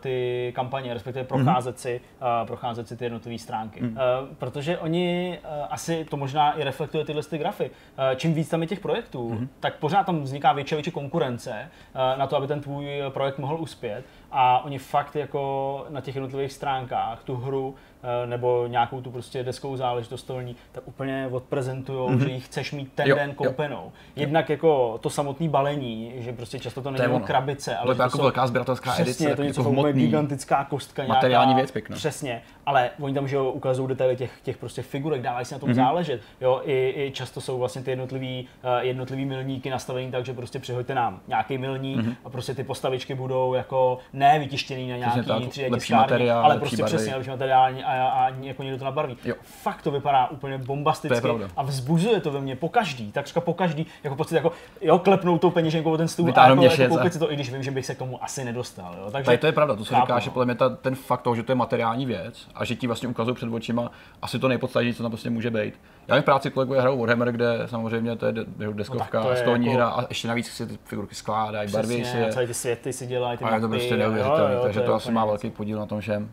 ty 0.00 0.52
kampaně, 0.54 0.94
respektive 0.94 1.24
procházet 1.24 1.78
si, 1.78 2.00
uh, 2.20 2.46
procházet 2.46 2.88
si 2.88 2.96
ty 2.96 3.04
jednotlivé 3.04 3.38
stránky. 3.38 3.80
Uh, 3.80 3.96
protože 4.38 4.78
oni 4.78 5.38
asi 5.70 6.04
to 6.04 6.16
možná 6.16 6.52
i 6.52 6.64
reflektuje 6.64 7.04
tyhle 7.04 7.22
ty 7.22 7.38
grafy. 7.38 7.70
Čím 8.16 8.34
víc 8.34 8.48
tam 8.48 8.62
je 8.62 8.68
těch 8.68 8.80
projektů, 8.80 9.48
tak 9.60 9.76
pořád 9.76 10.06
tam 10.06 10.22
vzniká 10.22 10.52
větší 10.52 10.74
a 10.74 10.76
větší 10.76 10.90
konkurence 10.90 11.70
na 12.16 12.26
to, 12.26 12.36
aby 12.36 12.46
ten 12.46 12.60
tvůj 12.60 13.02
projekt 13.12 13.38
mohl 13.38 13.56
uspět. 13.60 14.04
A 14.32 14.64
oni 14.64 14.78
fakt 14.78 15.16
jako 15.16 15.86
na 15.88 16.00
těch 16.00 16.14
jednotlivých 16.14 16.52
stránkách 16.52 17.22
tu 17.24 17.36
hru 17.36 17.74
eh, 17.74 17.89
nebo 18.26 18.66
nějakou 18.66 19.00
tu 19.00 19.10
prostě 19.10 19.42
deskou 19.42 19.76
záležitost 19.76 20.20
stolní, 20.20 20.56
tak 20.72 20.88
úplně 20.88 21.28
odprezentujou, 21.32 22.08
mm-hmm. 22.10 22.18
že 22.24 22.30
ji 22.30 22.40
chceš 22.40 22.72
mít 22.72 22.92
ten 22.94 23.08
Jo, 23.08 23.16
den 23.16 23.28
jo. 23.30 23.34
koupenou. 23.36 23.92
Jednak 24.16 24.50
jako 24.50 24.98
to 25.02 25.10
samotné 25.10 25.48
balení, 25.48 26.12
že 26.16 26.32
prostě 26.32 26.58
často 26.58 26.82
to 26.82 26.90
není 26.90 27.06
ono. 27.14 27.24
krabice, 27.26 27.76
ale 27.76 27.94
To 27.94 28.02
je 28.02 28.04
jako 28.04 28.16
jsou- 28.16 28.22
velká 28.22 28.46
sběratelská 28.46 28.94
edice, 28.94 29.04
Přesně, 29.04 29.28
je 29.28 29.36
to 29.36 29.42
něco 29.42 29.60
jako 29.60 29.70
hmotný. 29.70 29.92
gigantická 29.92 30.64
kostka. 30.64 31.04
Materiální 31.06 31.48
nějaká, 31.50 31.56
věc 31.62 31.70
pěkná. 31.70 31.96
Přesně, 31.96 32.42
ale 32.66 32.90
oni 33.00 33.14
tam, 33.14 33.28
že 33.28 33.36
jo, 33.36 33.50
ukazují 33.50 33.88
detaily 33.88 34.16
těch, 34.16 34.30
těch 34.42 34.56
prostě 34.56 34.82
figurek, 34.82 35.22
dávají 35.22 35.46
si 35.46 35.54
na 35.54 35.58
tom 35.58 35.68
Mhm. 35.68 35.78
mm-hmm. 35.78 35.84
záležet. 35.84 36.20
Jo, 36.40 36.60
i, 36.64 36.94
i, 37.06 37.10
často 37.14 37.40
jsou 37.40 37.58
vlastně 37.58 37.82
ty 37.82 37.90
jednotlivý, 37.90 38.48
uh, 38.64 38.70
jednotlivý 38.80 39.24
milníky 39.24 39.70
nastavený 39.70 40.10
tak, 40.10 40.24
že 40.24 40.32
prostě 40.32 40.58
přihoďte 40.58 40.94
nám 40.94 41.20
nějaký 41.28 41.58
milník 41.58 41.96
Mhm. 41.96 42.10
mm-hmm. 42.10 42.16
a 42.24 42.30
prostě 42.30 42.54
ty 42.54 42.64
postavičky 42.64 43.14
budou 43.14 43.54
jako 43.54 43.98
ne 44.12 44.38
vytištěný 44.38 44.88
na 44.90 44.96
nějaký 44.96 45.16
tak, 45.22 45.26
3D 45.42 45.70
lepší 45.70 45.86
tiskárně, 45.86 46.00
materiál, 46.00 46.44
ale 46.44 46.58
prostě 46.58 46.76
barvy. 46.82 46.96
přesně 46.96 47.14
lepší 47.14 47.30
materiální 47.30 47.84
a, 47.98 48.08
a, 48.08 48.26
a 48.26 48.28
jako 48.40 48.62
někdo 48.62 48.78
to 48.78 48.84
nabarví. 48.84 49.16
Jo. 49.24 49.34
Fakt 49.42 49.82
to 49.82 49.90
vypadá 49.90 50.28
úplně 50.28 50.58
bombasticky 50.58 51.20
To 51.20 51.40
a 51.56 51.62
vzbuzuje 51.62 52.20
to 52.20 52.30
ve 52.30 52.40
mně 52.40 52.56
po 52.56 52.68
každý, 52.68 53.12
takřka 53.12 53.40
po 53.40 53.54
každý, 53.54 53.86
jako 54.04 54.16
pocit 54.16 54.34
jako, 54.34 54.52
jo, 54.80 54.98
klepnou 54.98 55.38
tou 55.38 55.50
peněženkou 55.50 55.96
ten 55.96 56.08
stůl 56.08 56.24
a 56.24 56.26
Vytáhnou 56.26 56.62
jako, 56.62 56.82
jako 56.82 56.94
a- 56.94 56.96
koupit 56.98 57.12
si 57.12 57.18
to, 57.18 57.32
i 57.32 57.34
když 57.34 57.52
vím, 57.52 57.62
že 57.62 57.70
bych 57.70 57.86
se 57.86 57.94
k 57.94 57.98
tomu 57.98 58.24
asi 58.24 58.44
nedostal. 58.44 58.94
Jo. 58.98 59.10
Takže 59.10 59.26
Tady 59.26 59.38
to 59.38 59.46
je 59.46 59.52
pravda, 59.52 59.76
to 59.76 59.84
se 59.84 59.94
chápu, 59.94 60.06
říká, 60.06 60.14
no. 60.14 60.20
že 60.20 60.30
podle 60.30 60.44
mě 60.44 60.54
ta, 60.54 60.68
ten 60.68 60.94
fakt 60.94 61.22
toho, 61.22 61.36
že 61.36 61.42
to 61.42 61.52
je 61.52 61.56
materiální 61.56 62.06
věc 62.06 62.48
a 62.54 62.64
že 62.64 62.76
ti 62.76 62.86
vlastně 62.86 63.08
ukazují 63.08 63.34
před 63.36 63.48
očima 63.52 63.90
asi 64.22 64.38
to 64.38 64.48
nejpodstatnější, 64.48 64.96
co 64.96 65.02
tam 65.02 65.10
prostě 65.12 65.30
může 65.30 65.50
být. 65.50 65.74
Já 66.08 66.14
vím 66.14 66.22
v 66.22 66.24
práci 66.24 66.50
kolegové 66.50 66.80
hrajou 66.80 66.98
Warhammer, 66.98 67.32
kde 67.32 67.58
samozřejmě 67.66 68.16
to 68.16 68.26
je 68.26 68.32
de- 68.32 68.44
deskovka, 68.72 69.18
No 69.20 69.24
to 69.24 69.30
je 69.30 69.36
stolní 69.36 69.66
jako- 69.66 69.76
hra 69.76 69.88
a 69.88 70.06
ještě 70.08 70.28
navíc 70.28 70.46
si 70.46 70.66
ty 70.66 70.78
figurky 70.84 71.14
skládají, 71.14 71.72
barví 71.72 72.04
si 72.04 72.16
je. 72.16 72.30
ty 72.46 72.54
světy 72.54 72.92
si 72.92 73.06
dělají, 73.06 73.38
ty 73.38 73.44
A 73.44 73.54
je 73.54 73.60
to 73.60 73.68
prostě 73.68 73.96
neuvěřitelné, 73.96 74.56
takže 74.62 74.80
je 74.80 74.86
to 74.86 74.94
asi 74.94 75.12
má 75.12 75.24
velký 75.24 75.50
podíl 75.50 75.78
na 75.78 75.86
tom 75.86 76.00
všem. 76.00 76.30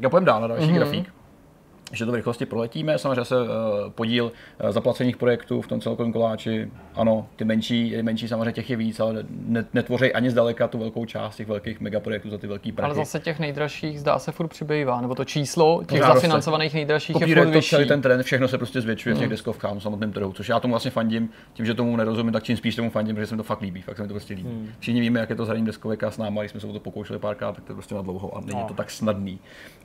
Já 0.00 0.10
pojďme 0.10 0.26
dál 0.26 0.40
na 0.40 0.46
další 0.46 0.64
mm-hmm. 0.64 0.74
grafík. 0.74 1.15
Že 1.92 2.04
to 2.06 2.12
v 2.12 2.14
rychlosti 2.14 2.46
proletíme, 2.46 2.98
samozřejmě 2.98 3.24
se 3.24 3.42
uh, 3.42 3.48
podíl 3.94 4.24
uh, 4.64 4.70
zaplacených 4.70 5.16
projektů 5.16 5.60
v 5.62 5.66
tom 5.66 5.80
celkovém 5.80 6.12
koláči, 6.12 6.70
ano, 6.94 7.26
ty 7.36 7.44
menší, 7.44 7.90
je 7.90 8.02
menší 8.02 8.28
samozřejmě 8.28 8.52
těch 8.52 8.70
je 8.70 8.76
víc, 8.76 9.00
ale 9.00 9.24
ne, 9.30 9.64
netvoří 9.74 10.12
ani 10.12 10.30
zdaleka 10.30 10.68
tu 10.68 10.78
velkou 10.78 11.04
část 11.04 11.36
těch 11.36 11.48
velkých 11.48 11.80
megaprojektů 11.80 12.30
za 12.30 12.38
ty 12.38 12.46
velký 12.46 12.72
prachy. 12.72 12.86
Ale 12.86 12.94
zase 12.94 13.20
těch 13.20 13.38
nejdražších 13.38 14.00
zdá 14.00 14.18
se 14.18 14.32
furt 14.32 14.48
přibývá, 14.48 15.00
nebo 15.00 15.14
to 15.14 15.24
číslo 15.24 15.82
těch 15.88 16.00
roste. 16.00 16.14
zafinancovaných 16.14 16.74
nejdražších 16.74 17.16
je 17.16 17.20
Kopíruje 17.20 17.44
furt 17.46 17.52
to 17.52 17.58
vyšší. 17.58 17.88
ten 17.88 18.02
trend, 18.02 18.22
všechno 18.22 18.48
se 18.48 18.58
prostě 18.58 18.80
zvětšuje 18.80 19.14
v 19.14 19.18
těch 19.18 19.28
deskovkách 19.28 19.74
na 19.74 19.80
samotném 19.80 20.12
trhu, 20.12 20.32
což 20.32 20.48
já 20.48 20.60
tomu 20.60 20.72
vlastně 20.72 20.90
fandím, 20.90 21.28
tím, 21.52 21.66
že 21.66 21.74
tomu 21.74 21.96
nerozumím, 21.96 22.32
tak 22.32 22.42
čím 22.42 22.56
spíš 22.56 22.76
tomu 22.76 22.90
fandím, 22.90 23.14
protože 23.16 23.26
se 23.26 23.34
mi 23.34 23.36
to 23.36 23.42
fakt 23.42 23.60
líbí, 23.60 23.82
fakt 23.82 23.96
se 23.96 24.02
mi 24.02 24.08
to 24.08 24.14
prostě 24.14 24.34
líbí. 24.34 24.70
Všichni 24.78 25.00
víme, 25.00 25.20
jak 25.20 25.30
je 25.30 25.36
to 25.36 25.44
s 25.44 25.48
hraním 25.48 25.66
deskovek 25.66 26.02
a 26.02 26.10
s 26.10 26.18
náma, 26.18 26.42
když 26.42 26.50
jsme 26.50 26.60
se 26.60 26.66
o 26.66 26.72
to 26.72 26.80
pokoušeli 26.80 27.18
párkrát, 27.18 27.52
tak 27.52 27.64
to 27.64 27.72
je 27.72 27.74
prostě 27.74 27.94
na 27.94 28.02
dlouho 28.02 28.36
a 28.36 28.40
není 28.40 28.60
No. 28.60 28.68
to 28.68 28.74
tak 28.74 28.90
snadný. 28.90 29.38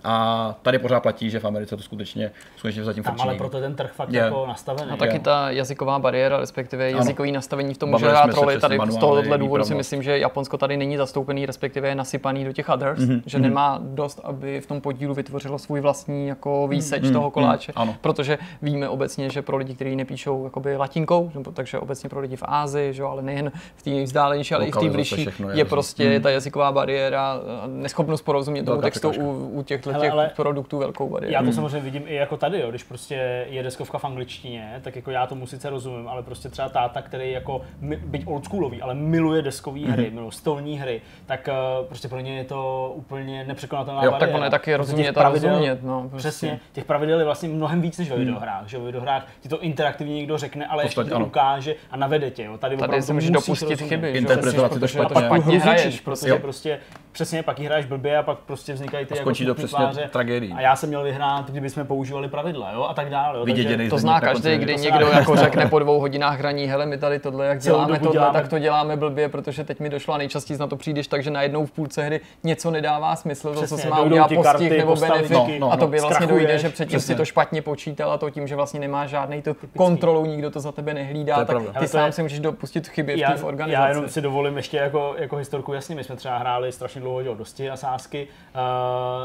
A 0.04 0.56
tady 0.62 0.80
pořád 0.80 1.00
platí, 1.00 1.30
že 1.30 1.40
v 1.40 1.46
Americe 1.46 1.78
to 1.78 1.84
skutečně, 1.92 2.32
skutečně 2.58 2.84
zatím 2.84 3.04
Tam 3.04 3.14
frčí 3.14 3.28
ale 3.28 3.38
proto 3.38 3.58
je 3.58 3.64
ten 3.64 3.76
trh 3.76 3.92
fakt 3.92 4.14
Je. 4.14 4.20
jako 4.20 4.46
nastavený. 4.48 4.92
A 4.92 4.96
taky 4.96 5.20
ta 5.20 5.50
jazyková 5.50 6.00
bariéra, 6.00 6.38
respektive 6.38 6.92
jazykový 6.92 7.32
nastavení 7.32 7.74
v 7.74 7.78
tom 7.78 7.90
může 7.90 8.10
hrát 8.10 8.34
roli. 8.34 8.60
Tady 8.60 8.80
z 8.90 8.98
tohohle 8.98 9.38
důvodu 9.38 9.64
si 9.64 9.76
myslím, 9.76 10.04
že 10.04 10.18
Japonsko 10.20 10.58
tady 10.58 10.78
není 10.78 10.98
zastoupený, 10.98 11.46
respektive 11.46 11.88
je 11.88 11.96
nasypaný 11.96 12.46
do 12.46 12.54
těch 12.54 12.70
others, 12.70 13.00
Mhm, 13.00 13.22
že 13.26 13.40
nemá 13.40 13.80
dost, 13.82 14.20
aby 14.24 14.62
v 14.62 14.66
tom 14.66 14.82
podílu 14.82 15.14
vytvořilo 15.14 15.60
svůj 15.60 15.80
vlastní 15.80 16.28
jako 16.28 16.68
výseč 16.68 17.12
toho 17.12 17.32
koláče. 17.32 17.72
ano. 17.76 17.96
Protože 18.02 18.38
víme 18.62 18.90
obecně, 18.90 19.30
že 19.30 19.42
pro 19.42 19.58
lidi, 19.58 19.76
kteří 19.76 19.96
nepíšou 19.96 20.44
jakoby 20.44 20.78
latinkou, 20.78 21.32
takže 21.54 21.80
obecně 21.80 22.10
pro 22.10 22.20
lidi 22.20 22.36
v 22.36 22.44
Ázii, 22.46 22.94
že 22.94 23.02
jo, 23.02 23.08
ale 23.08 23.22
nejen 23.22 23.52
v 23.76 23.84
té 23.84 24.04
vzdálenější, 24.04 24.54
ale 24.56 24.66
i 24.66 24.72
v 24.72 24.78
té 24.78 24.90
blížší, 24.90 25.24
je 25.24 25.32
je 25.62 25.66
prostě 25.66 26.20
ta 26.20 26.30
jazyková 26.30 26.72
bariéra, 26.72 27.32
a 27.32 27.68
neschopnost 27.68 28.22
porozumět 28.22 28.64
tomu 28.64 28.82
textu 28.82 29.12
u, 29.20 29.50
u 29.54 29.64
těchto 29.64 29.92
produktů 30.36 30.78
velkou 30.78 31.10
bariéru. 31.10 31.34
Já 31.34 31.44
to 31.44 31.52
samozřejmě 31.52 31.81
vidím 31.82 32.04
i 32.08 32.16
jako 32.16 32.38
tady, 32.38 32.60
jo, 32.60 32.70
když 32.70 32.84
prostě 32.84 33.46
je 33.50 33.64
deskovka 33.64 33.98
v 33.98 34.06
angličtině, 34.06 34.80
tak 34.84 34.96
jako 34.96 35.12
já 35.12 35.28
tomu 35.28 35.48
sice 35.48 35.70
rozumím, 35.70 36.08
ale 36.08 36.24
prostě 36.24 36.50
třeba 36.50 36.70
táta, 36.70 37.02
který 37.02 37.32
jako, 37.32 37.62
byť 38.06 38.28
oldschoolový, 38.28 38.82
ale 38.82 38.94
miluje 38.94 39.42
deskové 39.42 39.80
hry, 39.80 40.04
Mhm. 40.06 40.14
miluje 40.16 40.32
stolní 40.32 40.80
hry, 40.80 41.02
tak 41.26 41.50
uh, 41.82 41.88
prostě 41.88 42.08
pro 42.08 42.20
ně 42.20 42.38
je 42.38 42.44
to 42.44 42.92
úplně 42.96 43.44
nepřekonatelná 43.44 44.04
Jo, 44.04 44.16
tak 44.20 44.30
ono 44.34 44.44
je 44.44 44.50
taky 44.50 44.76
rozumět 44.76 45.18
a 45.18 45.30
rozumět, 45.30 45.84
no, 45.84 46.02
prostě. 46.10 46.18
Přesně, 46.30 46.60
těch 46.74 46.86
pravidel 46.86 47.20
je 47.20 47.26
vlastně 47.26 47.50
mnohem 47.50 47.82
víc 47.82 47.98
než 47.98 48.10
ve 48.10 48.16
videohrách, 48.18 48.68
že 48.68 48.78
ve 48.78 48.86
videohrách 48.86 49.28
ti 49.42 49.50
to 49.50 49.62
interaktivně 49.62 50.16
někdo 50.16 50.38
řekne, 50.38 50.66
ale 50.66 50.84
ještě 50.84 50.96
podstatě 50.96 51.16
ti 51.16 51.20
to 51.24 51.26
ukáže 51.26 51.76
a 51.92 51.98
navede 51.98 52.32
tě, 52.32 52.44
jo. 52.44 52.58
Tady, 52.58 52.60
Tady 52.60 52.76
opravdu 52.76 53.02
si 53.02 53.08
to 53.08 53.14
můžeš 53.14 53.30
dopustit 53.30 53.70
rozumět. 53.70 53.90
chyby, 53.96 54.12
Interpretaci 54.12 54.80
to 54.80 54.88
špatně. 54.88 55.60
hraješ, 55.60 56.02
prostě. 56.02 56.28
protože 56.28 56.40
prostě 56.42 56.80
přesně 57.12 57.44
pak 57.44 57.60
jí 57.60 57.66
hraješ 57.66 57.86
blbě 57.86 58.18
a 58.18 58.24
pak 58.24 58.38
prostě 58.40 58.74
vznikají 58.74 59.06
ty 59.06 59.14
A 59.14 59.18
skončí 59.18 59.44
jako 59.44 59.54
to 59.54 59.58
přesně 59.58 59.78
tváře. 59.78 60.10
tragédií. 60.12 60.54
A 60.54 60.62
já 60.62 60.76
jsem 60.76 60.90
měl 60.90 61.04
vyhrát, 61.04 61.50
kdyby 61.52 61.70
jsme 61.70 61.86
používali 61.86 62.28
pravidla, 62.28 62.72
jo, 62.72 62.84
a 62.84 62.94
tak 62.94 63.10
dále. 63.10 63.40
Jo. 63.40 63.46
Vidět, 63.46 63.64
Takže- 63.78 63.90
To 63.90 63.98
zná 63.98 64.22
každý, 64.22 64.58
kdy 64.58 64.76
někdo 64.76 65.08
jako 65.08 65.36
řekne 65.36 65.66
po 65.68 65.80
dvou 65.80 66.00
hodinách 66.00 66.40
hraní, 66.40 66.66
hele, 66.66 66.86
my 66.86 66.98
tady 66.98 67.20
tohle, 67.20 67.46
jak 67.46 67.60
Celou 67.62 67.76
děláme 67.78 68.00
tohle, 68.00 68.14
děláme- 68.14 68.34
tak 68.34 68.48
to 68.48 68.60
děláme 68.60 68.98
blbě, 68.98 69.30
protože 69.30 69.64
teď 69.64 69.80
mi 69.80 69.90
došlo 69.90 70.14
a 70.14 70.18
nejčastěji 70.18 70.60
na 70.60 70.68
to 70.68 70.76
přijdeš, 70.76 71.08
takže 71.08 71.32
najednou 71.32 71.66
v 71.66 71.72
půlce 71.72 72.04
hry 72.04 72.22
něco 72.44 72.72
nedává 72.72 73.16
smysl, 73.16 73.48
to, 73.48 73.54
co 73.54 73.66
Přesně, 73.66 73.78
se 73.78 73.90
má 73.90 74.02
udělat 74.02 74.28
ti 74.30 74.36
postih 74.36 74.52
karty, 74.52 74.78
nebo 74.78 74.96
benefit 74.96 75.60
no, 75.60 75.72
a 75.72 75.78
to 75.78 75.82
no, 75.86 75.88
by 75.92 76.00
vlastně 76.00 76.16
zkrachuješ. 76.16 76.44
dojde, 76.46 76.60
že 76.60 76.70
předtím 76.70 77.00
si 77.00 77.04
Přesně. 77.04 77.16
to 77.16 77.26
špatně 77.26 77.62
počítal 77.62 78.12
a 78.12 78.18
to 78.18 78.30
tím, 78.30 78.48
že 78.48 78.56
vlastně 78.56 78.80
nemáš 78.80 79.10
žádný 79.10 79.42
tu 79.42 79.56
kontrolu, 79.78 80.26
nikdo 80.26 80.52
to 80.52 80.60
za 80.60 80.72
tebe 80.72 80.94
nehlídá, 80.94 81.46
tak 81.46 81.58
ty 81.80 81.88
sám 81.88 82.12
si 82.12 82.22
můžeš 82.22 82.40
dopustit 82.40 82.88
chyby 82.88 83.14
v 83.14 83.16
té 83.16 83.22
já 83.22 83.36
organizaci. 83.44 83.90
jenom 83.92 84.10
si 84.10 84.22
dovolím 84.22 84.58
ještě 84.58 84.78
jako, 84.78 85.16
jako 85.18 85.36
historku, 85.36 85.74
jasně, 85.74 85.96
my 85.96 86.04
jsme 86.04 86.16
třeba 86.16 86.38
hráli 86.38 86.72
strašně 86.72 87.01
dlouho 87.02 87.22
dělal 87.24 87.38
dosti 87.38 87.70
a 87.70 87.78
sázky 87.78 88.28
uh, 88.56 88.60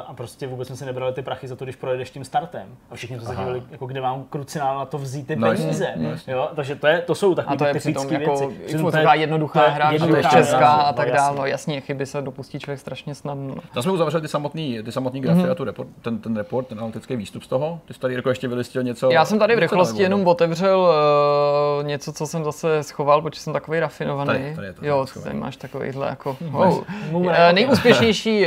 a 0.07 0.15
prostě 0.17 0.47
vůbec 0.47 0.69
jsme 0.69 0.77
si 0.77 0.85
nebrali 0.85 1.13
ty 1.13 1.23
prachy 1.23 1.49
za 1.49 1.57
to, 1.57 1.65
když 1.65 1.77
projedeš 1.77 2.11
tím 2.11 2.25
startem. 2.25 2.69
A 2.91 2.95
všichni 2.95 3.17
jsme 3.17 3.27
se 3.27 3.37
dívali, 3.37 3.63
jako 3.71 3.87
kde 3.87 4.01
mám 4.01 4.25
krucinál 4.31 4.79
na 4.79 4.85
to 4.85 4.99
vzít 4.99 5.27
ty 5.27 5.37
No, 5.37 5.49
peníze. 5.49 5.93
no, 5.97 6.11
jasně. 6.11 6.33
jo? 6.33 6.49
Takže 6.57 6.77
to, 6.77 6.87
je, 6.87 7.01
to 7.01 7.15
jsou 7.15 7.35
takové 7.35 7.55
A 7.55 7.59
to 7.59 7.65
je 7.67 7.73
ty 7.73 7.79
přitom 7.79 8.09
typické 8.09 8.25
jako 8.31 8.49
věci. 8.49 8.65
Přitom 8.67 8.85
to 8.85 8.91
taková 8.91 9.15
je- 9.15 9.21
jednoduchá 9.21 9.61
to 9.61 9.67
je 9.67 9.71
hra, 9.73 9.93
že 9.93 9.99
to 9.99 10.05
je 10.05 10.09
jednoduchá 10.09 10.37
česká 10.37 10.57
hra, 10.57 10.69
a 10.69 10.87
no, 10.91 10.97
tak 10.97 11.07
jasně. 11.09 11.17
dále. 11.19 11.37
No 11.37 11.47
jasně, 11.47 11.81
chyby 11.81 12.07
se 12.07 12.23
dopustí 12.23 12.59
člověk 12.59 12.81
strašně 12.81 13.15
snadno. 13.15 13.55
no. 13.55 13.63
Tam 13.75 13.83
jsme 13.83 13.93
uzavřeli 13.93 14.23
ty 14.23 14.29
samotný, 14.29 14.83
ty 14.83 14.93
samotný 14.93 15.21
grafy 15.21 15.43
a 15.49 15.55
tu 15.55 15.65
report, 15.65 15.89
ten, 16.03 16.19
ten 16.19 16.37
report, 16.37 16.67
ten 16.67 16.79
analytický 16.79 17.17
výstup 17.17 17.43
z 17.43 17.47
toho. 17.49 17.81
Ty 17.85 17.95
jsi 17.95 18.01
tady 18.01 18.15
jako 18.15 18.29
ještě 18.29 18.49
vylistil 18.49 18.83
něco. 18.83 19.11
Já 19.11 19.25
jsem 19.25 19.39
tady 19.39 19.57
v 19.57 19.59
rychlosti 19.59 20.03
jenom 20.03 20.27
otevřel 20.27 20.81
uh, 21.81 21.87
něco, 21.87 22.13
co 22.13 22.27
jsem 22.27 22.45
zase 22.45 22.83
schoval, 22.83 23.23
protože 23.23 23.41
jsem 23.41 23.53
takový 23.53 23.81
rafinovaný. 23.81 24.27
Tady, 24.27 24.55
tady 24.55 24.67
je 24.67 24.73
to, 24.73 24.87
jo, 24.87 25.07
tady 25.23 25.35
máš 25.37 25.57
takovýhle 25.57 26.09
jako... 26.09 26.37
Wow. 26.41 26.85
Uh, 27.13 27.33
nejúspěšnější 27.67 28.47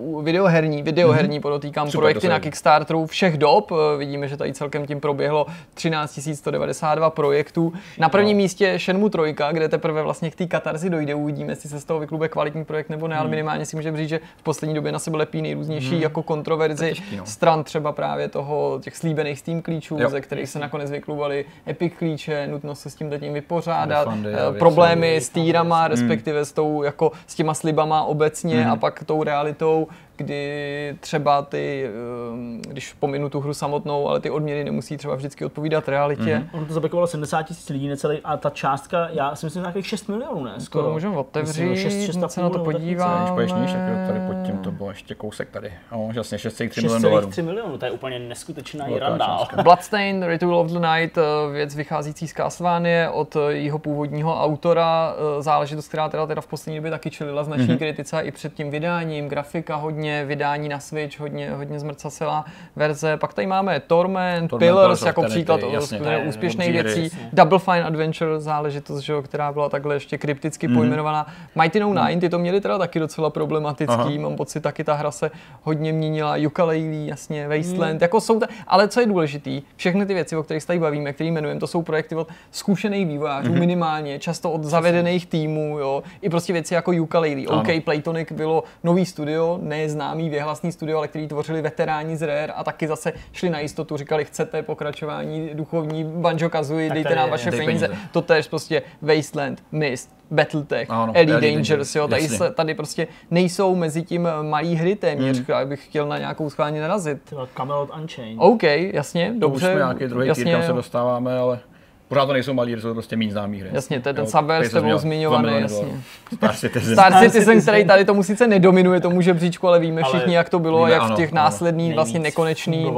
uh, 0.00 0.24
videoherní, 0.24 0.82
videoherní 0.82 1.40
podotýkám 1.40 1.90
Super, 1.90 2.02
projekty 2.02 2.28
na. 2.28 2.40
Kickstarteru 2.40 3.06
všech 3.06 3.38
dob. 3.38 3.70
Uh, 3.70 3.78
vidíme, 3.98 4.28
že 4.28 4.36
tady 4.36 4.52
celkem 4.52 4.86
tím 4.86 5.00
proběhlo 5.00 5.46
13 5.74 6.18
192 6.34 7.10
projektů. 7.10 7.72
Na 7.98 8.08
prvním 8.08 8.36
místě 8.36 8.78
Shenmue 8.78 9.10
3, 9.10 9.34
kde 9.52 9.68
teprve 9.68 10.02
vlastně 10.02 10.30
k 10.30 10.34
té 10.34 10.46
katarzi 10.46 10.90
dojde. 10.90 11.14
Uvidíme, 11.14 11.52
jestli 11.52 11.68
se 11.68 11.80
z 11.80 11.84
toho 11.84 12.00
vyklube 12.00 12.28
kvalitní 12.28 12.64
projekt 12.64 12.90
nebo 12.90 13.08
ne, 13.08 13.16
ale 13.16 13.28
minimálně 13.28 13.66
si 13.66 13.76
můžeme 13.76 13.98
říct, 13.98 14.08
že 14.08 14.20
v 14.36 14.42
poslední 14.42 14.74
době 14.74 14.92
na 14.92 14.98
sebe 14.98 15.16
lepí 15.16 15.42
nejrůznější 15.42 16.00
jako 16.00 16.22
kontroverzi 16.22 16.88
těžký, 16.88 17.16
no. 17.16 17.26
stran 17.26 17.64
třeba 17.64 17.92
právě 17.92 18.28
toho 18.28 18.78
těch 18.82 18.96
slíbených 18.96 19.38
Steam 19.38 19.62
klíčů, 19.62 19.98
Jo. 20.00 20.08
ze 20.10 20.20
kterých 20.20 20.48
se 20.48 20.58
nakonec 20.58 20.90
vyklubaly 20.90 21.44
Epic 21.68 21.92
klíče, 21.98 22.46
nutnost 22.46 22.80
se 22.80 22.90
s 22.90 22.94
tím 22.94 23.10
tím 23.20 23.32
vypořádat, 23.32 24.08
věci. 24.18 24.58
problémy 24.58 25.16
s 25.16 25.28
týrama, 25.28 25.88
respektive 25.88 26.44
s 26.44 26.52
tou 26.52 26.82
jako 26.82 27.12
s 27.26 27.34
těma 27.34 27.54
slibama 27.54 28.04
obecně 28.44 28.60
Mhm. 28.60 28.70
a 28.70 28.76
pak 28.76 29.04
tou 29.04 29.22
realitou, 29.22 29.88
kdy 30.16 30.96
třeba 31.00 31.42
ty, 31.42 31.90
ehm, 32.32 32.62
když 32.68 32.92
pominu 32.92 33.30
tu 33.30 33.40
hru 33.40 33.54
samotnou, 33.54 34.08
ale 34.08 34.20
ty 34.20 34.30
odměny 34.30 34.64
nemusí 34.64 34.96
třeba 34.96 35.14
vždycky 35.14 35.44
odpovídat 35.44 35.88
realitě. 35.88 36.38
Mhm. 36.38 36.48
Ono 36.52 36.66
to 36.66 36.74
zablokovalo 36.74 37.06
70 37.06 37.42
tisíc 37.42 37.68
lidí 37.68 37.88
necelý 37.88 38.18
a 38.24 38.36
ta 38.36 38.50
částka, 38.50 39.08
já 39.12 39.36
si 39.36 39.46
myslím, 39.46 39.60
že 39.60 39.64
nějakých 39.64 39.86
6 39.86 40.08
milionů, 40.08 40.44
ne? 40.44 40.52
Skoro. 40.58 40.84
To 40.84 40.92
můžeme 40.92 41.16
otevřít, 41.16 41.64
Myslím, 41.64 42.12
hned 42.16 42.30
se 42.32 42.40
na 42.42 42.50
to 42.50 42.58
podívám. 42.64 43.20
Když 43.20 43.30
půjdeš 43.30 43.52
níž, 43.52 43.72
tak 43.72 43.80
jo, 43.88 44.06
tady 44.06 44.20
pod 44.20 44.46
tím 44.46 44.58
to 44.58 44.72
bylo 44.72 44.88
ještě 44.90 45.14
kousek 45.14 45.50
tady. 45.50 45.72
No, 45.92 46.08
že 46.12 46.14
vlastně 46.20 46.38
6,3 46.38 46.82
milionů 46.82 46.98
6,3 46.98 47.10
dolarů. 47.10 47.30
milionů, 47.42 47.78
to 47.78 47.84
je 47.84 47.90
úplně 47.90 48.18
neskutečná 48.18 48.86
částka. 49.18 49.56
Bloodstained, 49.62 50.28
Ritual 50.28 50.58
of 50.58 50.66
the 50.70 50.78
Night, 50.78 51.18
eh, 51.18 51.52
věc 51.52 51.74
vycházící 51.74 52.28
z 52.28 52.32
Castlevanie 52.32 53.08
od 53.12 53.36
eh, 53.36 53.52
jeho 53.52 53.78
původního 53.78 54.42
autora, 54.42 55.14
eh, 55.38 55.42
záležitost, 55.42 55.88
která 55.88 56.08
teda, 56.08 56.26
teda 56.26 56.40
v 56.40 56.46
poslední 56.46 56.76
době 56.76 56.90
taky 56.90 57.10
čelila 57.10 57.44
značný 57.44 57.64
Mhm. 57.64 57.74
mm-hmm. 57.74 57.78
kritice 57.78 58.20
i 58.20 58.30
před 58.30 58.54
tím 58.54 58.70
vydáním, 58.70 59.28
grafika 59.28 59.76
hodně, 59.76 60.05
vydání 60.26 60.68
na 60.68 60.80
Switch, 60.80 61.20
hodně, 61.20 61.50
hodně 61.50 61.80
zmrcaselá 61.80 62.44
verze. 62.76 63.16
Pak 63.16 63.34
tady 63.34 63.46
máme 63.46 63.80
Torment, 63.80 64.50
Torment, 64.50 64.68
Pillars 64.68 65.02
jako 65.02 65.22
příklad 65.22 65.60
jasně, 65.60 65.74
jasně, 65.74 65.98
to 65.98 66.08
je 66.08 66.18
úspěšných 66.18 66.72
věcí. 66.72 67.10
Double 67.32 67.58
Fine 67.58 67.84
Adventure, 67.84 68.40
záležitost, 68.40 69.00
že 69.00 69.12
jo, 69.12 69.22
která 69.22 69.52
byla 69.52 69.68
takhle 69.68 69.94
ještě 69.94 70.18
krypticky 70.18 70.68
mm-hmm. 70.68 70.74
pojmenovaná. 70.76 71.26
Mighty 71.54 71.80
No 71.80 71.94
9, 71.94 72.20
ty 72.20 72.28
to 72.28 72.38
měli 72.38 72.60
teda 72.60 72.78
taky 72.78 72.98
docela 72.98 73.30
problematický, 73.30 73.94
Aha. 73.94 74.10
mám 74.18 74.36
pocit, 74.36 74.60
taky 74.60 74.84
ta 74.84 74.94
hra 74.94 75.10
se 75.10 75.30
hodně 75.62 75.92
měnila, 75.92 76.36
ukulele, 76.46 76.78
jasně, 76.78 77.48
Wasteland, 77.48 78.02
jako 78.02 78.20
jsou 78.20 78.40
ta, 78.40 78.46
ale 78.66 78.88
co 78.88 79.00
je 79.00 79.06
důležitý, 79.06 79.62
všechny 79.76 80.06
ty 80.06 80.14
věci, 80.14 80.36
o 80.36 80.42
kterých 80.42 80.62
se 80.62 80.66
tady 80.66 80.78
bavíme, 80.78 81.12
které 81.12 81.28
jmenujeme, 81.28 81.60
to 81.60 81.66
jsou 81.66 81.82
projekty 81.82 82.14
od 82.14 82.28
zkušených 82.50 83.06
vývojářů 83.06 83.50
Mhm. 83.50 83.60
minimálně, 83.60 84.18
často 84.18 84.52
od 84.52 84.64
zavedených 84.64 85.26
týmů, 85.26 85.78
jo, 85.78 86.02
i 86.22 86.30
prostě 86.30 86.52
věci 86.52 86.74
jako 86.74 86.92
ukulele. 87.02 87.46
OK, 87.48 87.66
Playtonic 87.84 88.32
bylo 88.32 88.64
nový 88.84 89.06
studio, 89.06 89.58
neznámý 89.96 90.28
věhlasný 90.30 90.72
studio, 90.72 90.98
ale 90.98 91.08
který 91.08 91.28
tvořili 91.28 91.62
veteráni 91.62 92.16
z 92.16 92.22
Rare 92.22 92.52
a 92.52 92.64
taky 92.64 92.88
zase 92.88 93.12
šli 93.32 93.50
na 93.50 93.60
jistotu, 93.60 93.96
říkali, 93.96 94.24
chcete 94.24 94.62
pokračování 94.62 95.50
duchovní 95.54 96.04
Banjo 96.04 96.50
Kazooie, 96.50 96.90
dejte 96.90 97.14
nám 97.14 97.30
vaše 97.30 97.50
dej 97.50 97.66
peníze. 97.66 97.88
peníze. 97.88 98.02
To 98.12 98.22
tež 98.22 98.48
prostě 98.48 98.82
Wasteland, 99.02 99.62
Mist, 99.72 100.10
Battletech, 100.30 100.90
Ano, 100.90 101.12
Elite 101.14 101.32
Elite 101.32 101.32
Dangerous, 101.46 101.68
Dangerous, 101.68 101.94
jo, 101.96 102.08
tady, 102.08 102.28
se, 102.28 102.50
tady 102.50 102.74
prostě 102.74 103.06
nejsou 103.30 103.74
mezi 103.74 104.02
tím 104.02 104.28
malý 104.42 104.74
hry 104.74 104.96
téměř, 104.96 105.36
Hmm. 105.36 105.46
já 105.48 105.64
bych 105.64 105.84
chtěl 105.84 106.06
na 106.08 106.18
nějakou 106.18 106.50
schválně 106.50 106.80
narazit. 106.80 107.22
Třeba 107.22 107.48
Camelot 107.56 107.90
Unchained. 108.00 108.36
OK, 108.38 108.62
jasně, 108.92 109.26
To 109.28 109.34
už 109.48 109.52
dobře. 109.52 109.66
jsme 109.66 109.74
nějaký 109.74 110.04
druhý 110.06 110.28
jasně, 110.28 110.44
týr, 110.44 110.52
kam 110.52 110.62
se 110.62 110.72
dostáváme, 110.72 111.38
ale 111.38 111.58
pořád 112.08 112.26
to 112.26 112.32
nejsou 112.32 112.54
malí, 112.54 112.72
jsou 112.72 112.88
to 112.88 112.94
prostě 112.94 113.16
méně 113.16 113.32
známý 113.32 113.60
hry. 113.60 113.70
Jasně, 113.72 114.00
to 114.00 114.08
je 114.08 114.14
ten 114.14 114.24
Jo, 114.24 114.42
tady 114.46 114.68
s 114.68 114.72
tebou 114.72 114.98
zmiňovaný, 114.98 115.60
jasně. 115.60 116.00
Star 116.34 116.54
Citizen. 116.54 116.94
Star 116.94 117.12
Citizen, 117.18 117.60
který 117.62 117.84
tady 117.84 118.04
tomu 118.04 118.22
sice 118.22 118.46
nedominuje 118.46 119.00
tomu 119.00 119.20
žebříčku, 119.20 119.68
ale 119.68 119.78
víme 119.78 120.02
Ale 120.02 120.12
všichni, 120.12 120.34
jak 120.34 120.48
to 120.48 120.58
bylo, 120.58 120.78
víme, 120.78 120.90
jak 120.90 121.02
v 121.02 121.14
těch 121.14 121.32
ano. 121.32 121.36
následných 121.36 121.94
vlastně 121.94 122.20
nekonečný, 122.20 122.92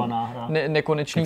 ne, 0.49 0.68
nekonečný 0.68 1.25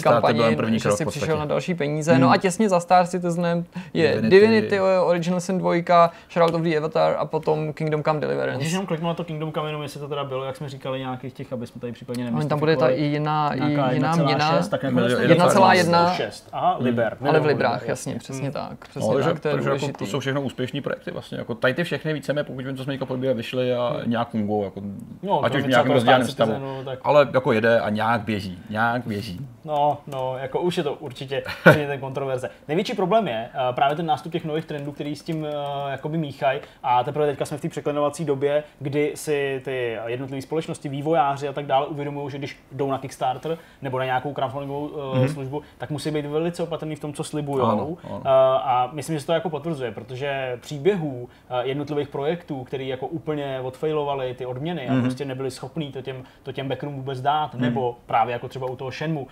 první 0.56 0.78
že 0.78 0.90
si 0.90 1.06
přišel 1.06 1.38
na 1.38 1.44
další 1.44 1.74
peníze. 1.74 2.18
No 2.18 2.30
a 2.30 2.36
těsně 2.36 2.68
za 2.68 2.80
Star 2.80 3.06
Citizenem 3.06 3.64
je 3.94 4.08
Divinity. 4.08 4.30
Divinity, 4.30 4.80
Original 4.80 5.40
Sin 5.40 5.58
2, 5.58 6.10
Shroud 6.32 6.54
of 6.54 6.62
the 6.62 6.76
Avatar 6.76 7.16
a 7.18 7.24
potom 7.24 7.72
Kingdom 7.72 8.02
Come 8.02 8.18
Když 8.18 8.28
Deliverance. 8.28 8.66
jenom 8.66 8.86
kliknu 8.86 9.08
na 9.08 9.14
to 9.14 9.24
Kingdom 9.24 9.52
Come, 9.52 9.68
jenom 9.68 9.82
jestli 9.82 10.00
to 10.00 10.08
teda 10.08 10.24
bylo, 10.24 10.44
jak 10.44 10.56
jsme 10.56 10.68
říkali, 10.68 10.98
nějakých 10.98 11.32
těch, 11.32 11.52
aby 11.52 11.66
jsme 11.66 11.80
tady 11.80 11.92
případně 11.92 12.30
Ale 12.34 12.44
tam 12.44 12.58
bude 12.58 12.76
ta 12.76 12.88
i 12.88 13.02
jiná, 13.02 13.54
jiná 13.54 13.90
1,6, 13.92 14.24
měna, 14.24 14.62
tak 14.70 14.82
nakonec 14.82 15.12
to 15.14 15.20
je 15.20 15.28
1,1. 15.28 16.16
1,6. 16.16 16.44
Aha, 16.52 16.76
Liber. 16.80 17.16
ale 17.20 17.40
v 17.40 17.46
Nebo 17.46 17.46
Liber, 17.74 17.90
jasně, 17.90 18.14
přesně 18.18 18.50
tak. 18.50 18.88
Přesně 18.88 19.08
No, 19.08 19.14
takže, 19.14 19.30
tak, 19.30 19.40
to 19.40 19.48
je 19.48 19.54
takže 19.54 19.70
jako, 19.70 19.88
to 19.98 20.06
jsou 20.06 20.20
všechno 20.20 20.42
úspěšní 20.42 20.80
projekty 20.80 21.10
vlastně. 21.10 21.38
Jako 21.38 21.54
tady 21.54 21.74
ty 21.74 21.84
všechny 21.84 22.12
víceméně, 22.12 22.44
pokud 22.44 22.64
vím, 22.64 22.76
co 22.76 22.84
jsme 22.84 22.98
podbíjeli, 22.98 23.36
vyšly 23.36 23.74
a 23.74 24.00
nějak 24.06 24.30
fungují. 24.30 24.64
Jako, 24.64 24.80
No, 25.22 25.44
ať 25.44 25.54
už 25.54 25.62
v 25.62 25.68
nějakém 25.68 26.00
Star 26.00 26.24
stavu. 26.24 26.82
Tak- 26.84 26.98
Ale 27.02 27.28
jako 27.34 27.52
jede 27.52 27.80
a 27.80 27.90
nějak 27.90 28.20
běží. 28.20 28.58
Nějak 28.70 29.06
běží. 29.06 29.40
No, 29.64 29.98
no, 30.06 30.36
jako 30.38 30.60
už 30.60 30.76
je 30.76 30.82
to 30.82 30.94
určitě, 30.94 31.42
určitě 31.66 31.86
ten 31.86 32.00
kontroverze. 32.00 32.50
Největší 32.68 32.94
problém 32.94 33.28
je 33.28 33.48
uh, 33.54 33.74
právě 33.74 33.96
ten 33.96 34.06
nástup 34.06 34.32
těch 34.32 34.44
nových 34.44 34.64
trendů, 34.64 34.92
který 34.92 35.16
s 35.16 35.22
tím 35.22 35.42
uh, 35.42 35.48
jakoby 35.90 36.18
míchají 36.18 36.60
a 36.82 37.04
teprve 37.04 37.26
teďka 37.26 37.44
jsme 37.44 37.56
v 37.56 37.60
té 37.60 37.68
překlenovací 37.68 38.24
době, 38.24 38.64
kdy 38.80 39.12
si 39.14 39.60
ty 39.64 39.98
jednotlivé 40.06 40.42
společnosti, 40.42 40.88
vývojáři 40.88 41.48
a 41.48 41.52
tak 41.52 41.66
dále 41.66 41.86
uvědomují, 41.86 42.30
že 42.30 42.38
když 42.38 42.56
jdou 42.72 42.90
na 42.90 42.98
Kickstarter 42.98 43.58
nebo 43.82 43.98
na 43.98 44.04
nějakou 44.04 44.32
crowdfundingovou 44.32 44.86
uh, 44.86 45.00
mm-hmm. 45.00 45.32
službu, 45.32 45.62
tak 45.78 45.90
musí 45.90 46.10
být 46.10 46.26
velice 46.26 46.62
opatrný 46.62 46.96
v 46.96 47.00
tom, 47.00 47.12
co 47.12 47.24
slibují. 47.24 47.61
Ano, 47.70 47.96
ano. 48.04 48.16
Uh, 48.16 48.20
a 48.26 48.90
myslím, 48.92 49.16
že 49.16 49.20
se 49.20 49.26
to 49.26 49.32
jako 49.32 49.50
potvrzuje, 49.50 49.92
protože 49.92 50.58
příběhů 50.60 51.22
uh, 51.22 51.28
jednotlivých 51.62 52.08
projektů, 52.08 52.64
který 52.64 52.88
jako 52.88 53.06
úplně 53.06 53.60
odfailovali 53.60 54.34
ty 54.34 54.46
odměny 54.46 54.88
a 54.88 55.00
prostě 55.00 55.24
nebyli 55.24 55.50
schopní 55.50 55.92
to 55.92 56.02
těm, 56.02 56.22
to 56.42 56.52
těm 56.52 56.68
backerům 56.68 56.94
vůbec 56.94 57.20
dát, 57.20 57.54
nebo 57.54 57.96
právě 58.06 58.32
jako 58.32 58.48
třeba 58.48 58.66
u 58.66 58.76
toho 58.76 58.90
Shenmue, 58.90 59.22
uh, 59.22 59.28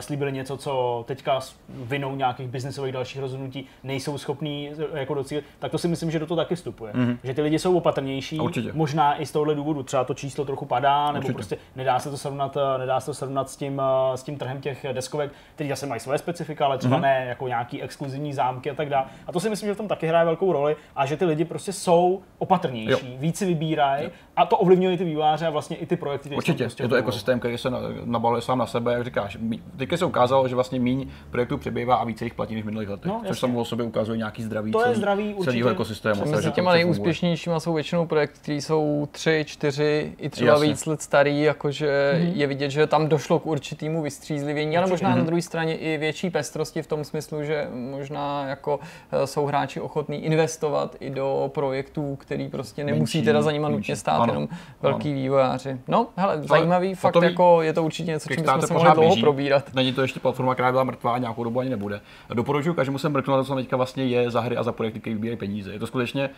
slíbili 0.00 0.32
něco, 0.32 0.56
co 0.56 1.04
teďka 1.08 1.40
s 1.40 1.56
vinou 1.68 2.16
nějakých 2.16 2.48
biznesových 2.48 2.92
dalších 2.92 3.20
rozhodnutí 3.20 3.66
nejsou 3.82 4.18
schopní 4.18 4.70
eh, 4.92 4.98
jako 4.98 5.14
docílit, 5.14 5.44
tak 5.58 5.70
to 5.70 5.78
si 5.78 5.88
myslím, 5.88 6.10
že 6.10 6.18
do 6.18 6.26
toho 6.26 6.36
taky 6.36 6.54
vstupuje. 6.54 6.92
Že 7.24 7.34
ty 7.34 7.42
lidi 7.42 7.58
jsou 7.58 7.76
opatrnější, 7.76 8.40
Určitě. 8.40 8.70
možná 8.72 9.20
i 9.20 9.26
z 9.26 9.32
tohohle 9.32 9.54
důvodu, 9.54 9.82
třeba 9.82 10.04
to 10.04 10.14
číslo 10.14 10.44
trochu 10.44 10.66
padá, 10.66 11.06
nebo 11.06 11.18
Určitě. 11.18 11.32
prostě 11.32 11.56
nedá 11.76 11.98
se 11.98 12.10
to 12.10 12.16
srovnat, 12.16 12.56
eh, 12.56 12.78
nedá 12.78 13.00
se 13.00 13.06
to 13.06 13.14
srovnat 13.14 13.50
s 13.50 13.56
tím, 13.56 13.82
eh, 14.12 14.16
s 14.16 14.22
tím 14.22 14.38
trhem 14.38 14.60
těch 14.60 14.86
deskovek, 14.92 15.30
který 15.54 15.68
zase 15.70 15.86
mají 15.86 16.00
své 16.00 16.18
specifika, 16.18 16.64
ale 16.66 16.78
třeba 16.78 16.98
ne 16.98 17.24
jako 17.28 17.46
nějaký 17.64 17.82
exkluzivní 17.82 18.32
zámky 18.32 18.70
a 18.70 18.74
tak 18.74 18.88
dále. 18.88 19.06
A 19.26 19.32
to 19.32 19.40
si 19.40 19.50
myslím, 19.50 19.66
že 19.68 19.74
v 19.74 19.76
tom 19.76 19.88
taky 19.88 20.06
hraje 20.06 20.24
velkou 20.24 20.52
roli 20.52 20.76
a 20.96 21.06
že 21.06 21.16
ty 21.16 21.24
lidi 21.24 21.44
prostě 21.44 21.72
jsou 21.72 22.22
opatrnější, 22.38 22.90
Jo. 22.90 22.98
víc 23.18 23.38
si 23.38 23.46
vybírají 23.46 24.10
a 24.36 24.46
to 24.46 24.56
ovlivňuje 24.58 24.94
i 24.94 24.98
ty 24.98 25.04
výváře 25.04 25.46
a 25.46 25.50
vlastně 25.50 25.76
i 25.76 25.86
ty 25.86 25.96
projekty. 25.96 26.28
které 26.28 26.28
se 26.28 26.34
tam 26.34 26.38
Určitě, 26.38 26.64
prostě 26.64 26.82
je 26.82 26.88
to 26.88 26.94
objevují. 26.94 27.02
ekosystém, 27.08 27.38
který 27.38 27.58
se 27.58 27.70
na- 27.70 27.78
nabaluje 28.04 28.42
sám 28.42 28.58
na 28.58 28.66
sebe, 28.66 28.92
jak 28.92 29.04
říkáš. 29.04 29.38
Teďka 29.76 29.96
se 29.96 30.04
ukázalo, 30.04 30.48
že 30.48 30.54
vlastně 30.54 30.80
míň 30.80 31.08
projektů 31.30 31.58
přibývá 31.58 31.94
a 31.96 32.04
více 32.04 32.24
jich 32.24 32.34
platí 32.34 32.54
než 32.54 32.62
v 32.62 32.66
minulých 32.66 32.88
letech, 32.88 33.06
No, 33.12 33.22
což 33.26 33.38
samo 33.40 33.60
o 33.60 33.64
sobě 33.64 33.86
ukazuje 33.86 34.18
nějaký 34.18 34.42
zdravý 34.42 34.72
To 34.72 34.80
je 34.80 34.84
celý, 34.84 34.96
zdravý, 34.96 35.24
určitě. 35.24 35.44
celýho 35.44 35.68
ekosystému. 35.68 36.20
takže 36.20 36.36
Mezi 36.36 36.52
těma 36.52 36.72
nejúspěšnějšíma 36.72 37.60
jsou 37.60 37.74
většinou 37.74 38.06
projekty, 38.06 38.38
které 38.42 38.58
jsou 38.58 39.08
tři, 39.12 39.44
čtyři, 39.48 40.12
i 40.18 40.28
třeba 40.30 40.50
Jasně. 40.50 40.68
víc 40.68 40.86
let 40.86 41.02
starý, 41.02 41.42
jakože 41.42 42.20
je 42.34 42.46
vidět, 42.46 42.70
že 42.70 42.86
tam 42.86 43.08
došlo 43.08 43.38
k 43.38 43.46
určitému 43.46 44.02
vystřízlivění, 44.02 44.78
ale 44.78 44.86
možná 44.86 45.16
na 45.16 45.22
druhé 45.24 45.42
straně 45.42 45.76
i 45.76 45.98
větší 45.98 46.30
pestrosti 46.30 46.82
v 46.82 46.86
tom 46.86 47.04
smyslu, 47.04 47.42
že 47.42 47.68
možná 47.72 48.44
jako 48.46 48.80
eh, 49.12 49.26
jsou 49.26 49.46
hráči 49.46 49.80
ochotní 49.80 50.24
investovat 50.24 50.96
i 51.00 51.10
do 51.10 51.50
projektů, 51.54 52.16
který 52.16 52.48
prostě 52.48 52.84
nemusí 52.84 53.18
Menší, 53.18 53.22
teda 53.26 53.42
za 53.42 53.50
nima 53.50 53.68
nutně 53.68 53.96
stát 53.96 54.23
jenom 54.28 54.48
velký 54.82 55.12
vývojáři. 55.12 55.80
No, 55.88 56.06
hele, 56.16 56.42
zajímavý, 56.42 56.94
fakt 56.94 57.14
hotový. 57.14 57.26
jako 57.26 57.62
je 57.62 57.72
to 57.72 57.82
určitě 57.82 58.10
něco, 58.10 58.28
čím 58.28 58.42
bychom 58.42 58.62
se 58.62 58.74
mohli 58.74 58.90
dlouho 58.90 59.08
běží. 59.08 59.20
probírat. 59.20 59.74
Není 59.74 59.92
to 59.92 60.02
ještě 60.02 60.20
platforma, 60.20 60.54
která 60.54 60.72
byla 60.72 60.84
mrtvá 60.84 61.14
a 61.14 61.18
nějakou 61.18 61.44
dobu 61.44 61.60
ani 61.60 61.70
nebude. 61.70 62.00
Doporučuji 62.34 62.74
každému 62.74 62.98
se 62.98 63.08
mrknout 63.08 63.36
na 63.36 63.42
to, 63.42 63.46
co 63.46 63.54
teďka 63.54 63.76
vlastně 63.76 64.04
je 64.04 64.30
za 64.30 64.40
hry 64.40 64.56
a 64.56 64.62
za 64.62 64.72
projekty, 64.72 65.00
které 65.00 65.14
vybírají 65.14 65.38
peníze. 65.38 65.72
Je 65.72 65.78
to 65.78 65.86
skutečně 65.86 66.30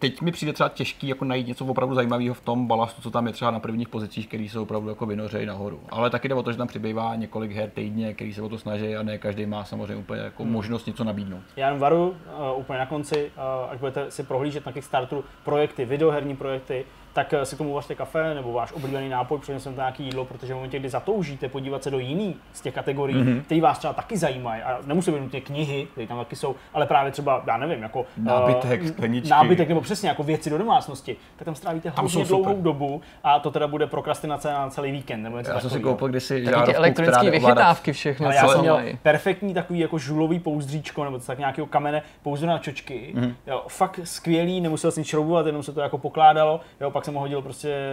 Teď 0.00 0.20
mi 0.20 0.32
přijde 0.32 0.52
třeba 0.52 0.68
těžký 0.68 1.08
jako 1.08 1.24
najít 1.24 1.46
něco 1.46 1.66
opravdu 1.66 1.94
zajímavého 1.94 2.34
v 2.34 2.40
tom 2.40 2.66
balastu, 2.66 3.02
co 3.02 3.10
tam 3.10 3.26
je 3.26 3.32
třeba 3.32 3.50
na 3.50 3.60
prvních 3.60 3.88
pozicích, 3.88 4.28
který 4.28 4.48
jsou 4.48 4.62
opravdu 4.62 4.88
jako 4.88 5.06
vynořejí 5.06 5.46
nahoru. 5.46 5.80
Ale 5.90 6.10
taky 6.10 6.28
jde 6.28 6.34
o 6.34 6.42
to, 6.42 6.52
že 6.52 6.58
tam 6.58 6.68
přibývá 6.68 7.14
několik 7.14 7.52
her 7.52 7.70
týdně, 7.70 8.14
který 8.14 8.34
se 8.34 8.42
o 8.42 8.48
to 8.48 8.58
snaží 8.58 8.96
a 8.96 9.02
ne 9.02 9.18
každý 9.18 9.46
má 9.46 9.64
samozřejmě 9.64 9.96
úplně 9.96 10.20
jako 10.20 10.44
možnost 10.44 10.86
něco 10.86 11.04
nabídnout. 11.04 11.42
Já 11.56 11.66
jenom 11.66 11.80
varu 11.80 12.08
uh, 12.08 12.58
úplně 12.58 12.78
na 12.78 12.86
konci, 12.86 13.30
uh, 13.36 13.70
až 13.70 13.78
budete 13.78 14.10
si 14.10 14.22
prohlížet 14.22 14.66
na 14.66 14.72
Kickstarteru 14.72 15.24
projekty, 15.44 15.84
videoherní 15.84 16.36
projekty, 16.36 16.84
tak 17.24 17.34
si 17.44 17.54
k 17.54 17.58
tomu 17.58 17.74
vařte 17.74 17.94
kafe 17.94 18.34
nebo 18.34 18.52
váš 18.52 18.72
oblíbený 18.72 19.08
nápoj, 19.08 19.38
přinesem 19.38 19.74
to 19.74 19.80
nějaký 19.80 20.04
jídlo, 20.04 20.24
protože 20.24 20.52
v 20.52 20.56
momentě, 20.56 20.78
kdy 20.78 20.88
zatoužíte 20.88 21.48
podívat 21.48 21.82
se 21.82 21.90
do 21.90 21.98
jiných 21.98 22.36
z 22.52 22.60
těch 22.60 22.74
kategorií, 22.74 23.18
mm-hmm. 23.18 23.42
které 23.42 23.60
vás 23.60 23.78
třeba 23.78 23.92
taky 23.92 24.16
zajímají, 24.16 24.62
a 24.62 24.78
nemusí 24.86 25.10
být 25.10 25.20
nutně 25.20 25.40
knihy, 25.40 25.88
které 25.92 26.06
tam 26.06 26.18
taky 26.18 26.36
jsou, 26.36 26.54
ale 26.74 26.86
právě 26.86 27.12
třeba, 27.12 27.42
já 27.46 27.56
nevím, 27.56 27.82
jako 27.82 28.06
nábytek, 28.16 28.82
uh, 28.98 29.28
nábytek 29.28 29.68
nebo 29.68 29.80
přesně 29.80 30.08
jako 30.08 30.22
věci 30.22 30.50
do 30.50 30.58
domácnosti, 30.58 31.16
tak 31.36 31.44
tam 31.44 31.54
strávíte 31.54 31.92
hodně 31.96 32.24
dlouhou 32.24 32.44
super. 32.44 32.62
dobu 32.62 33.02
a 33.24 33.38
to 33.38 33.50
teda 33.50 33.66
bude 33.66 33.86
prokrastinace 33.86 34.52
na 34.52 34.70
celý 34.70 34.92
víkend. 34.92 35.22
Nebo 35.22 35.38
něco 35.38 35.50
já 35.50 35.60
jsem 35.60 35.70
si 35.70 35.80
koupil 35.80 36.08
kdysi 36.08 36.44
žárovku, 36.44 36.72
elektronické 36.76 37.30
vychytávky 37.30 37.92
všechno. 37.92 38.26
Ale 38.26 38.34
já 38.34 38.48
jsem 38.48 38.60
měl 38.60 38.80
perfektní 39.02 39.54
takový 39.54 39.78
jako 39.78 39.98
žulový 39.98 40.38
pouzdříčko 40.38 41.04
nebo 41.04 41.18
tak 41.18 41.38
nějakého 41.38 41.66
kamene 41.66 42.02
pouzdru 42.22 42.48
na 42.48 42.58
čočky. 42.58 43.12
Mm-hmm. 43.14 43.34
Jo, 43.46 43.64
fakt 43.68 44.00
skvělý, 44.04 44.60
nemusel 44.60 44.90
jsem 44.90 45.04
šroubovat, 45.04 45.46
jenom 45.46 45.62
se 45.62 45.72
to 45.72 45.80
jako 45.80 45.98
pokládalo. 45.98 46.60
Jo, 46.80 46.90
pak 46.90 47.04
jsem 47.08 47.14
ho 47.14 47.20
hodil 47.20 47.42
prostě 47.42 47.92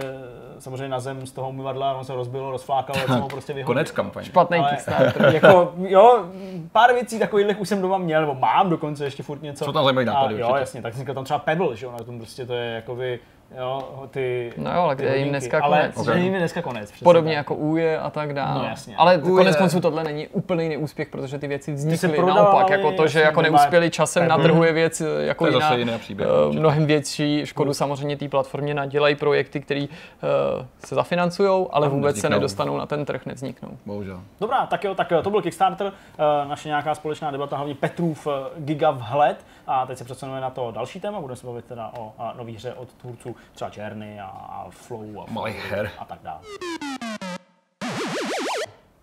samozřejmě 0.58 0.88
na 0.88 1.00
zem 1.00 1.26
z 1.26 1.32
toho 1.32 1.48
umyvadla, 1.48 1.94
on 1.94 2.04
se 2.04 2.14
rozbil, 2.14 2.50
rozflákal, 2.50 2.96
jsem 2.96 3.20
ho 3.20 3.28
prostě 3.28 3.52
vyhodil. 3.52 3.74
Konec 3.74 3.90
kampaně. 3.90 4.26
Špatný 4.26 4.64
Kickstarter. 4.70 5.34
jako, 5.34 5.72
jo, 5.78 6.24
pár 6.72 6.94
věcí 6.94 7.18
takových 7.18 7.60
už 7.60 7.68
jsem 7.68 7.82
doma 7.82 7.98
měl, 7.98 8.20
nebo 8.20 8.34
mám 8.34 8.70
dokonce 8.70 9.04
ještě 9.04 9.22
furt 9.22 9.42
něco. 9.42 9.64
Co 9.64 9.72
tam 9.72 9.84
zajímají 9.84 10.06
nápady? 10.06 10.40
jo, 10.40 10.54
jasně, 10.56 10.82
tak 10.82 10.94
jsem 10.94 11.06
tam 11.06 11.24
třeba 11.24 11.38
Pebble, 11.38 11.76
že 11.76 11.86
jo, 11.86 11.92
na 11.92 12.04
tom 12.04 12.18
prostě 12.18 12.46
to 12.46 12.54
je 12.54 12.74
jakoby 12.74 13.20
Jo, 13.58 13.88
ty, 14.10 14.52
no 14.56 14.74
jo, 14.74 14.80
ale 14.80 14.96
kde 14.96 15.08
je 15.08 15.18
jim 15.18 15.28
dneska 15.28 15.60
ale 15.62 15.78
konec. 15.78 16.08
Ale 16.08 16.20
jim 16.20 16.32
je 16.32 16.38
dneska 16.38 16.62
konec. 16.62 16.92
Podobně 17.02 17.30
tak. 17.30 17.36
jako 17.36 17.54
Uje 17.54 17.98
a 17.98 18.10
tak 18.10 18.34
dále. 18.34 18.62
No 18.62 18.68
jasně. 18.68 18.96
Ale 18.96 19.18
Uje... 19.18 19.36
konec 19.36 19.56
konců 19.56 19.80
tohle 19.80 20.04
není 20.04 20.28
úplný 20.28 20.68
neúspěch, 20.68 21.08
protože 21.08 21.38
ty 21.38 21.48
věci 21.48 21.72
vznikly. 21.72 22.18
Naopak, 22.26 22.70
jako 22.70 22.92
to, 22.92 23.06
že 23.06 23.20
jako 23.20 23.42
neuspěli 23.42 23.90
časem 23.90 24.28
na 24.28 24.38
trhu 24.38 24.64
je 24.64 24.72
věc 24.72 25.02
jako 25.18 25.44
to 25.44 25.50
je 25.50 25.54
jiná, 25.54 25.74
jiný 25.74 25.98
příběh, 25.98 26.28
uh, 26.48 26.54
mnohem 26.54 26.86
větší 26.86 27.46
škodu 27.46 27.74
samozřejmě 27.74 28.16
té 28.16 28.28
platformě 28.28 28.74
nadělají 28.74 29.14
projekty, 29.14 29.60
které 29.60 29.80
uh, 29.80 30.66
se 30.84 30.94
zafinancují, 30.94 31.66
ale 31.70 31.88
vůbec 31.88 32.04
nevzniknou. 32.04 32.20
se 32.20 32.40
nedostanou 32.40 32.76
na 32.76 32.86
ten 32.86 33.04
trh, 33.04 33.26
nevzniknou. 33.26 33.68
Bohužel. 33.86 34.20
Dobrá, 34.40 34.66
tak 34.66 34.84
jo, 34.84 34.94
tak 34.94 35.10
jo, 35.10 35.22
to 35.22 35.30
byl 35.30 35.42
Kickstarter, 35.42 35.86
uh, 35.86 36.48
naše 36.48 36.68
nějaká 36.68 36.94
společná 36.94 37.30
debata, 37.30 37.56
hlavně 37.56 37.74
Petrův 37.74 38.26
uh, 38.26 38.32
Giga 38.56 38.90
vhled. 38.90 39.44
A 39.66 39.86
teď 39.86 39.98
se 39.98 40.04
přesuneme 40.04 40.40
na 40.40 40.50
to 40.50 40.70
další 40.70 41.00
téma, 41.00 41.20
budeme 41.20 41.36
se 41.36 41.46
bavit 41.46 41.64
teda 41.64 41.92
o 41.98 42.14
nový 42.36 42.54
hře 42.54 42.74
od 42.74 42.92
tvůrců 42.92 43.36
třeba 43.54 43.70
Černy 43.70 44.20
a, 44.20 44.26
a 44.26 44.66
Flow 44.70 45.20
a, 45.20 45.48
her. 45.48 45.90
a 45.98 46.04
tak 46.04 46.18
dále. 46.22 46.40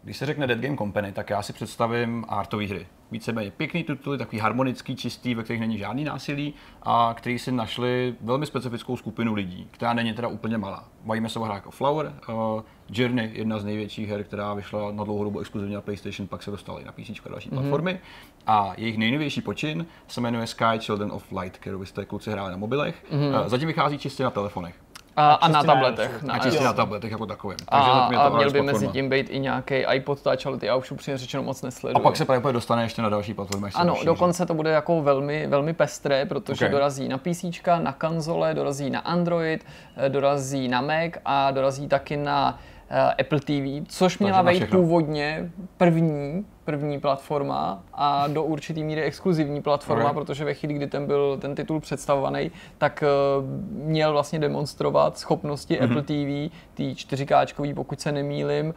Když 0.03 0.17
se 0.17 0.25
řekne 0.25 0.47
Dead 0.47 0.59
Game 0.59 0.77
Company, 0.77 1.11
tak 1.11 1.29
já 1.29 1.41
si 1.41 1.53
představím 1.53 2.25
artové 2.27 2.65
hry. 2.65 2.87
Víceméně 3.11 3.51
pěkný 3.51 3.83
tituly, 3.83 4.17
takový 4.17 4.39
harmonický, 4.39 4.95
čistý, 4.95 5.35
ve 5.35 5.43
kterých 5.43 5.59
není 5.59 5.77
žádný 5.77 6.03
násilí 6.03 6.53
a 6.83 7.13
který 7.17 7.39
si 7.39 7.51
našli 7.51 8.15
velmi 8.21 8.45
specifickou 8.45 8.97
skupinu 8.97 9.33
lidí, 9.33 9.67
která 9.71 9.93
není 9.93 10.13
teda 10.13 10.27
úplně 10.27 10.57
malá. 10.57 10.87
Bavíme 11.05 11.29
se 11.29 11.39
o 11.39 11.43
hrách 11.43 11.55
jako 11.55 11.71
Flower, 11.71 12.13
uh, 12.29 12.61
Journey, 12.89 13.31
jedna 13.33 13.59
z 13.59 13.65
největších 13.65 14.09
her, 14.09 14.23
která 14.23 14.53
vyšla 14.53 14.91
na 14.91 15.03
dlouhou 15.03 15.23
dobu 15.23 15.39
exkluzivně 15.39 15.75
na 15.75 15.81
PlayStation, 15.81 16.27
pak 16.27 16.43
se 16.43 16.51
dostala 16.51 16.79
i 16.81 16.85
na 16.85 16.91
PC 16.91 17.09
a 17.25 17.29
další 17.29 17.49
mm-hmm. 17.49 17.53
platformy. 17.53 17.99
A 18.47 18.73
jejich 18.77 18.97
nejnovější 18.97 19.41
počin 19.41 19.85
se 20.07 20.21
jmenuje 20.21 20.47
Sky 20.47 20.79
Children 20.79 21.11
of 21.11 21.31
Light, 21.31 21.57
kterou 21.57 21.79
byste 21.79 22.05
kluci 22.05 22.31
hráli 22.31 22.51
na 22.51 22.57
mobilech. 22.57 23.03
Mm-hmm. 23.11 23.41
Uh, 23.41 23.47
zatím 23.47 23.67
vychází 23.67 23.97
čistě 23.97 24.23
na 24.23 24.31
telefonech. 24.31 24.82
A, 25.15 25.33
a 25.33 25.47
na 25.47 25.63
tabletech. 25.63 26.23
Na, 26.23 26.33
a 26.33 26.39
čistě 26.39 26.63
na 26.63 26.73
tabletech 26.73 27.11
jako 27.11 27.25
takovém. 27.25 27.57
Takže 27.57 27.89
a, 27.91 28.21
a 28.21 28.29
měl 28.29 28.51
by 28.51 28.61
mezi 28.61 28.87
tím 28.87 29.09
být 29.09 29.27
i 29.29 29.39
nějaký 29.39 29.75
iPod 29.93 30.21
Touch, 30.21 30.45
ale 30.45 30.57
ty 30.57 30.65
já 30.65 30.75
už 30.75 30.91
upřímně 30.91 31.17
řečeno 31.17 31.43
moc 31.43 31.61
nesleduju. 31.61 31.97
A 31.97 31.99
pak 31.99 32.15
se 32.15 32.25
právě 32.25 32.53
dostane 32.53 32.83
ještě 32.83 33.01
na 33.01 33.09
další 33.09 33.33
platformy. 33.33 33.69
Ano, 33.75 33.95
dokonce 34.05 34.45
to 34.45 34.53
bude 34.53 34.69
jako 34.69 35.01
velmi, 35.01 35.47
velmi 35.47 35.73
pestré, 35.73 36.25
protože 36.25 36.65
okay. 36.65 36.69
dorazí 36.69 37.07
na 37.07 37.17
PC, 37.17 37.45
na 37.83 37.93
konzole, 37.93 38.53
dorazí 38.53 38.89
na 38.89 38.99
Android, 38.99 39.65
eh, 39.97 40.09
dorazí 40.09 40.67
na 40.67 40.81
Mac 40.81 41.11
a 41.25 41.51
dorazí 41.51 41.87
taky 41.87 42.17
na 42.17 42.59
uh, 42.91 42.97
Apple 43.19 43.39
TV, 43.39 43.87
což 43.87 44.19
měla 44.19 44.43
být 44.43 44.69
původně 44.69 45.51
první 45.77 46.45
první 46.65 46.99
platforma 46.99 47.83
a 47.93 48.27
do 48.27 48.43
určitý 48.43 48.83
míry 48.83 49.01
exkluzivní 49.01 49.61
platforma, 49.61 50.03
okay. 50.03 50.13
protože 50.13 50.45
ve 50.45 50.53
chvíli, 50.53 50.73
kdy 50.73 50.87
ten 50.87 51.07
byl 51.07 51.37
ten 51.41 51.55
titul 51.55 51.79
představovaný, 51.79 52.51
tak 52.77 53.03
uh, 53.03 53.45
měl 53.85 54.11
vlastně 54.11 54.39
demonstrovat 54.39 55.17
schopnosti 55.17 55.75
mm-hmm. 55.75 55.83
Apple 55.83 56.01
TV, 56.01 56.53
ty 56.73 56.93
4K, 56.93 57.73
pokud 57.75 58.01
se 58.01 58.11
nemýlim, 58.11 58.67
uh, 58.67 58.73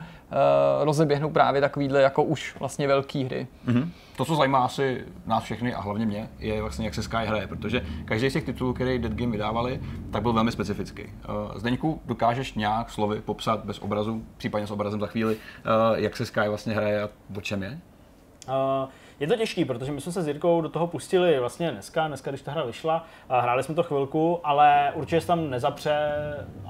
rozeběhnout 0.85 1.33
právě 1.33 1.61
takovýhle 1.61 2.03
jako 2.03 2.23
už 2.23 2.57
vlastně 2.59 2.89
velký 2.89 3.25
hry. 3.25 3.47
Mm-hmm. 3.67 3.89
To, 4.17 4.25
co 4.25 4.35
zajímá 4.35 4.65
asi 4.65 5.05
nás 5.27 5.45
všechny 5.45 5.75
a 5.75 5.81
hlavně 5.81 6.07
mě, 6.07 6.29
je 6.39 6.63
vlastně, 6.63 6.85
jak 6.85 6.95
se 6.95 7.03
Sky 7.03 7.17
hraje, 7.17 7.47
protože 7.47 7.87
každý 8.05 8.31
z 8.31 8.33
těch 8.33 8.45
titulů, 8.45 8.73
který 8.73 8.99
Dead 8.99 9.13
Game 9.13 9.33
vydávali, 9.33 9.81
tak 10.13 10.23
byl 10.23 10.33
velmi 10.33 10.53
specifický. 10.53 11.03
Uh, 11.03 11.11
Zdeňku, 11.55 12.03
dokážeš 12.05 12.55
nějak 12.55 12.91
slovy 12.91 13.21
popsat 13.21 13.65
bez 13.65 13.79
obrazu, 13.79 14.23
případně 14.37 14.67
s 14.67 14.71
obrazem 14.71 15.01
za 15.01 15.07
chvíli, 15.07 15.37
uh, 15.37 15.41
jak 15.99 16.17
se 16.17 16.27
Sky 16.27 16.49
vlastně 16.49 16.75
hraje 16.75 17.03
a 17.03 17.09
o 17.37 17.41
čem 17.41 17.63
je? 17.63 17.79
Uh, 18.49 18.89
je 19.21 19.27
to 19.27 19.37
těžký, 19.37 19.65
protože 19.65 19.93
my 19.93 20.01
jsme 20.01 20.13
se 20.13 20.23
s 20.23 20.29
Jirkou 20.29 20.61
do 20.61 20.69
toho 20.69 20.87
pustili 20.87 21.39
vlastně 21.41 21.71
dneska, 21.71 22.09
dneska, 22.09 22.31
když 22.31 22.43
ta 22.43 22.53
hra 22.53 22.65
vyšla, 22.65 23.05
hráli 23.29 23.63
jsme 23.63 23.75
to 23.75 23.83
chvilku, 23.83 24.41
ale 24.45 24.93
určitě 24.95 25.21
se 25.21 25.27
tam 25.27 25.51
nezapře, 25.51 26.13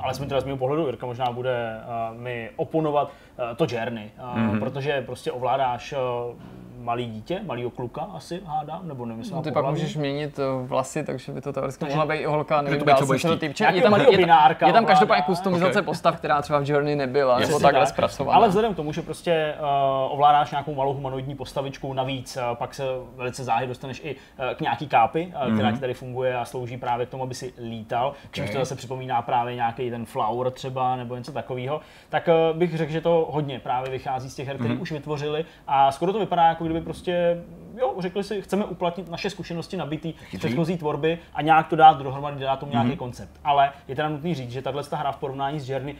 ale 0.03 0.15
jsme 0.15 0.27
teda 0.27 0.41
z 0.41 0.45
mého 0.45 0.57
pohledu, 0.57 0.87
Jirka 0.87 1.07
možná 1.07 1.33
bude 1.33 1.81
uh, 2.11 2.21
mi 2.21 2.51
oponovat, 2.57 3.13
uh, 3.39 3.57
to 3.57 3.67
Journey, 3.71 4.11
uh, 4.19 4.39
mm-hmm. 4.39 4.59
protože 4.59 5.03
prostě 5.03 5.33
ovládáš 5.33 5.93
uh, 5.93 6.37
malý 6.87 7.07
dítě, 7.07 7.41
malý 7.47 7.71
kluka 7.71 8.01
asi 8.01 8.41
hádám, 8.47 8.89
nebo 8.89 9.07
nevím, 9.07 9.25
no, 9.33 9.43
ty 9.43 9.53
pak 9.53 9.67
můžeš 9.67 9.97
měnit 9.97 10.39
eh, 10.39 10.67
vlasy, 10.67 11.05
takže 11.05 11.33
by 11.33 11.41
to 11.41 11.53
teoreticky 11.53 11.85
mohla 11.85 12.07
být 12.07 12.25
holka, 12.25 12.63
nevím, 12.63 12.81
to 12.99 13.07
jsem 13.07 13.19
se 13.19 13.29
to 13.29 13.37
týče. 13.37 13.67
Je 13.73 13.83
tam, 13.83 14.01
je, 14.01 14.21
je 14.67 14.73
tam 14.73 14.87
každopádně 14.87 15.25
kustomizace 15.25 15.71
okay. 15.71 15.83
postav, 15.83 16.17
která 16.17 16.43
třeba 16.43 16.59
v 16.59 16.71
Journey 16.71 16.97
nebyla, 16.97 17.39
nebo 17.39 17.61
takhle 17.61 17.81
tak. 17.81 17.89
zpracovaná. 17.89 18.37
Ale 18.37 18.49
vzhledem 18.49 18.73
k 18.73 18.77
tomu, 18.77 18.93
že 18.93 19.03
prostě 19.03 19.55
uh, 19.59 20.13
ovládáš 20.13 20.51
nějakou 20.51 20.75
malou 20.75 20.95
humanoidní 20.95 21.35
postavičku, 21.35 21.93
navíc 21.93 22.37
uh, 22.37 22.43
pak 22.57 22.75
se 22.75 22.85
velice 23.17 23.45
záhy 23.45 23.67
dostaneš 23.67 24.01
i 24.05 24.15
uh, 24.15 24.55
k 24.55 24.61
nějaký 24.61 24.89
kápy, 24.89 25.27
uh, 25.27 25.33
mm-hmm. 25.33 25.55
která 25.55 25.73
ti 25.73 25.79
tady 25.79 25.95
funguje 25.95 26.37
a 26.37 26.45
slouží 26.45 26.77
právě 26.77 27.07
k 27.07 27.09
tomu, 27.09 27.23
aby 27.23 27.35
si 27.35 27.53
lítal, 27.69 28.09
okay. 28.09 28.29
čímž 28.33 28.51
to 28.51 28.59
zase 28.59 28.77
připomíná 28.77 29.23
právě 29.23 29.55
nějaký 29.55 29.91
ten 29.91 30.07
flower 30.07 30.51
třeba 30.51 30.97
nebo 30.97 31.17
něco 31.17 31.33
takového, 31.33 31.81
tak 32.09 32.29
uh, 32.29 32.59
bych 32.59 32.77
řekl, 32.77 32.93
že 32.93 33.01
to 33.01 33.29
hodně 33.31 33.61
právě 33.61 33.91
vychází 33.91 34.31
z 34.31 34.35
těch 34.35 34.49
her, 34.49 34.57
které 34.57 34.75
mm-hmm. 34.75 34.83
už 34.83 34.93
vytvořili 34.93 35.45
a 35.67 35.93
skoro 35.93 36.13
to 36.13 36.19
vypadá 36.19 36.43
jako 36.43 36.65
kdyby 36.65 36.76
prostě, 36.81 37.43
jo, 37.77 37.95
řekli 37.99 38.25
si, 38.25 38.43
chceme 38.43 38.65
uplatnit 38.65 39.11
naše 39.11 39.31
zkušenosti 39.31 39.77
nabitý 39.77 40.15
z 40.35 40.39
předchozí 40.39 40.79
tvorby 40.79 41.19
a 41.35 41.43
nějak 41.43 41.69
to 41.69 41.77
dát 41.77 42.03
dohromady, 42.03 42.41
dát 42.41 42.59
tomu 42.61 42.73
nějaký 42.73 42.91
mm-hmm. 42.91 42.97
koncept. 42.97 43.31
Ale 43.45 43.71
je 43.89 43.97
teda 43.97 44.09
nutný 44.09 44.35
říct, 44.35 44.51
že 44.51 44.63
tahle 44.63 44.83
hra 44.93 45.13
v 45.13 45.17
porovnání 45.17 45.61
s 45.61 45.71
Journey 45.71 45.95
uh, 45.95 45.99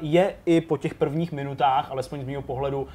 je 0.00 0.34
i 0.46 0.60
po 0.60 0.76
těch 0.76 0.94
prvních 0.94 1.32
minutách, 1.32 1.90
alespoň 1.90 2.22
z 2.22 2.26
mého 2.26 2.42
pohledu, 2.42 2.82
uh, 2.82 2.86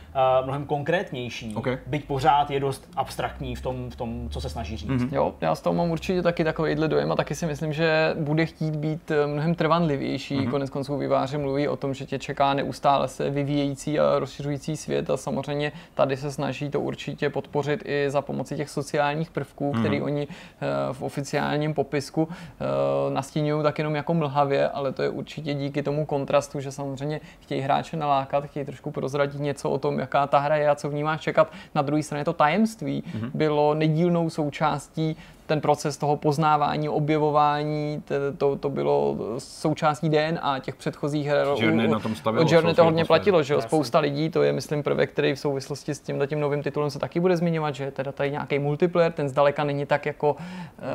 mnohem 0.43 0.65
konkrétnější. 0.65 1.55
Okay. 1.55 1.77
Byť 1.87 2.05
pořád 2.05 2.51
je 2.51 2.59
dost 2.59 2.89
abstraktní 2.95 3.55
v 3.55 3.61
tom, 3.61 3.89
v 3.89 3.95
tom 3.95 4.29
co 4.29 4.41
se 4.41 4.49
snaží 4.49 4.77
říct. 4.77 4.89
Mm-hmm. 4.89 5.09
Jo, 5.11 5.33
já 5.41 5.55
z 5.55 5.61
toho 5.61 5.73
mám 5.73 5.91
určitě 5.91 6.21
taky 6.21 6.43
takovýhle 6.43 6.87
dojem 6.87 7.11
a 7.11 7.15
taky 7.15 7.35
si 7.35 7.45
myslím, 7.45 7.73
že 7.73 8.15
bude 8.19 8.45
chtít 8.45 8.75
být 8.75 9.11
eh, 9.11 9.27
mnohem 9.27 9.55
trvanlivější. 9.55 10.37
Mm-hmm. 10.37 10.49
Konec 10.51 10.69
konců 10.69 10.97
výváři 10.97 11.37
mluví 11.37 11.67
o 11.67 11.75
tom, 11.75 11.93
že 11.93 12.05
tě 12.05 12.19
čeká 12.19 12.53
neustále 12.53 13.07
se 13.07 13.29
vyvíjející 13.29 13.99
a 13.99 14.19
rozšiřující 14.19 14.77
svět 14.77 15.09
a 15.09 15.17
samozřejmě 15.17 15.71
tady 15.93 16.17
se 16.17 16.31
snaží 16.31 16.69
to 16.69 16.81
určitě 16.81 17.29
podpořit 17.29 17.83
i 17.85 18.09
za 18.13 18.21
pomoci 18.21 18.55
těch 18.55 18.69
sociálních 18.69 19.31
prvků, 19.31 19.73
mm. 19.73 19.79
který 19.79 20.01
oni 20.01 20.27
eh, 20.27 20.93
v 20.93 21.01
oficiálním 21.01 21.73
popisku 21.73 22.27
eh, 22.29 23.13
nastínují 23.13 23.63
tak 23.63 23.77
jenom 23.77 23.95
jako 23.95 24.13
mlhavě, 24.13 24.69
ale 24.69 24.91
to 24.91 25.03
je 25.03 25.09
určitě 25.09 25.53
díky 25.53 25.83
tomu 25.83 26.05
kontrastu, 26.05 26.59
že 26.59 26.71
samozřejmě 26.71 27.21
chtějí 27.39 27.61
hráče 27.61 27.97
nalákat, 27.97 28.45
chtějí 28.45 28.65
trošku 28.65 28.91
prozradit 28.91 29.41
něco 29.41 29.69
o 29.69 29.77
tom, 29.77 29.99
jaká 29.99 30.27
ta 30.27 30.39
hra 30.39 30.55
je 30.55 30.69
a 30.69 30.75
co 30.75 30.89
v 30.89 30.93
ní 30.93 31.03
máš 31.03 31.21
čekat. 31.21 31.51
Na 31.75 31.81
druhé 31.81 32.03
straně 32.03 32.25
to 32.25 32.33
tajemství 32.33 33.03
mm. 33.13 33.31
bylo 33.33 33.73
nedílnou 33.73 34.29
součástí 34.29 35.17
ten 35.45 35.61
proces 35.61 35.97
toho 35.97 36.17
poznávání, 36.17 36.89
objevování, 36.89 38.03
to, 38.05 38.15
to, 38.37 38.55
to 38.55 38.69
bylo 38.69 39.17
součástí 39.37 40.09
DNA 40.09 40.59
těch 40.59 40.75
předchozích 40.75 41.27
her. 41.27 41.47
Journey 41.57 41.87
na 41.87 41.99
tom 41.99 42.15
stavilo. 42.15 42.45
Journey 42.49 42.73
to 42.73 42.83
hodně 42.83 43.05
platilo, 43.05 43.43
že 43.43 43.53
jo, 43.53 43.61
spousta 43.61 43.99
lidí, 43.99 44.29
to 44.29 44.43
je 44.43 44.53
myslím 44.53 44.83
prvek, 44.83 45.11
který 45.11 45.33
v 45.33 45.39
souvislosti 45.39 45.95
s 45.95 45.99
tím 45.99 46.27
tím 46.27 46.39
novým 46.39 46.63
titulem 46.63 46.89
se 46.89 46.99
taky 46.99 47.19
bude 47.19 47.37
zmiňovat, 47.37 47.75
že 47.75 47.91
teda 47.91 48.11
tady 48.11 48.31
nějaký 48.31 48.59
multiplayer, 48.59 49.11
ten 49.11 49.29
zdaleka 49.29 49.63
není 49.63 49.85
tak 49.85 50.05
jako 50.05 50.35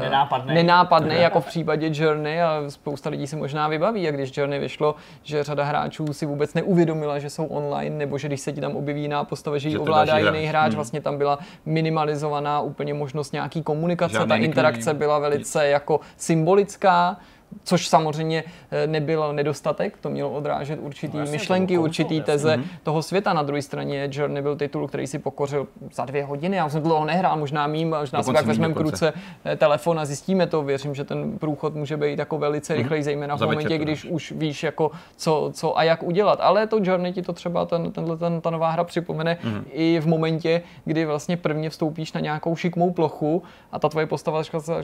nenápadný, 0.00 0.54
nenápadný 0.54 1.14
jako 1.16 1.40
v 1.40 1.46
případě 1.46 1.90
Journey 1.92 2.42
a 2.42 2.62
spousta 2.68 3.10
lidí 3.10 3.26
si 3.26 3.36
možná 3.36 3.68
vybaví, 3.68 4.08
a 4.08 4.10
když 4.10 4.36
Journey 4.36 4.60
vyšlo, 4.60 4.94
že 5.22 5.44
řada 5.44 5.64
hráčů 5.64 6.12
si 6.12 6.26
vůbec 6.26 6.54
neuvědomila, 6.54 7.18
že 7.18 7.30
jsou 7.30 7.46
online, 7.46 7.96
nebo 7.96 8.18
že 8.18 8.28
když 8.28 8.40
se 8.40 8.52
ti 8.52 8.60
tam 8.60 8.76
objeví 8.76 9.02
jiná 9.02 9.24
postava, 9.24 9.58
že 9.58 9.68
ji 9.68 9.78
ovládá 9.78 10.18
jiný 10.18 10.46
hráč, 10.46 10.68
hmm. 10.68 10.76
vlastně 10.76 11.00
tam 11.00 11.18
byla 11.18 11.38
minimalizovaná 11.66 12.60
úplně 12.60 12.94
možnost 12.94 13.32
nějaký 13.32 13.62
komunikace, 13.62 14.14
Žádný 14.14 14.37
interakce 14.38 14.94
byla 14.94 15.18
velice 15.18 15.66
jako 15.68 16.00
symbolická, 16.16 17.16
což 17.64 17.88
samozřejmě 17.88 18.44
eh, 18.70 18.86
nebyl 18.86 19.32
nedostatek, 19.32 19.96
to 20.00 20.10
mělo 20.10 20.30
odrážet 20.30 20.78
určitý 20.82 21.18
no, 21.18 21.26
myšlenky, 21.30 21.78
určitý 21.78 22.20
teze 22.20 22.56
mm-hmm. 22.56 22.64
toho 22.82 23.02
světa. 23.02 23.32
Na 23.32 23.42
druhé 23.42 23.62
straně 23.62 24.08
Journey 24.12 24.42
byl 24.42 24.56
titul, 24.56 24.88
který 24.88 25.06
si 25.06 25.18
pokořil 25.18 25.66
za 25.92 26.04
dvě 26.04 26.24
hodiny. 26.24 26.56
Já 26.56 26.68
jsem 26.68 26.82
dlouho 26.82 27.04
nehrál, 27.04 27.36
možná 27.36 27.66
mým, 27.66 27.88
možná 27.88 28.22
si 28.22 28.32
tak 28.32 28.46
vezmeme 28.46 28.74
k 28.74 28.80
ruce 28.80 29.12
eh, 29.44 29.56
telefon 29.56 30.00
a 30.00 30.04
zjistíme 30.04 30.46
to. 30.46 30.62
Věřím, 30.62 30.94
že 30.94 31.04
ten 31.04 31.38
průchod 31.38 31.74
může 31.74 31.96
být 31.96 32.18
jako 32.18 32.38
velice 32.38 32.74
mm-hmm. 32.74 32.76
rychlej, 32.76 33.02
zejména 33.02 33.36
v 33.36 33.40
momentě, 33.40 33.78
když 33.78 34.04
už 34.04 34.32
víš, 34.32 34.62
jako 34.62 34.90
co, 35.16 35.50
co 35.54 35.78
a 35.78 35.82
jak 35.82 36.02
udělat. 36.02 36.38
Ale 36.42 36.66
to 36.66 36.80
Journey 36.82 37.12
ti 37.12 37.22
to 37.22 37.32
třeba 37.32 37.64
ten, 37.64 37.92
tenhle, 37.92 38.16
ten, 38.16 38.40
ta 38.40 38.50
nová 38.50 38.70
hra 38.70 38.84
připomene 38.84 39.38
mm-hmm. 39.42 39.62
i 39.72 40.00
v 40.00 40.06
momentě, 40.06 40.62
kdy 40.84 41.04
vlastně 41.04 41.36
prvně 41.36 41.70
vstoupíš 41.70 42.12
na 42.12 42.20
nějakou 42.20 42.56
šikmou 42.56 42.92
plochu 42.92 43.42
a 43.72 43.78
ta 43.78 43.88
tvoje 43.88 44.06
postava 44.06 44.42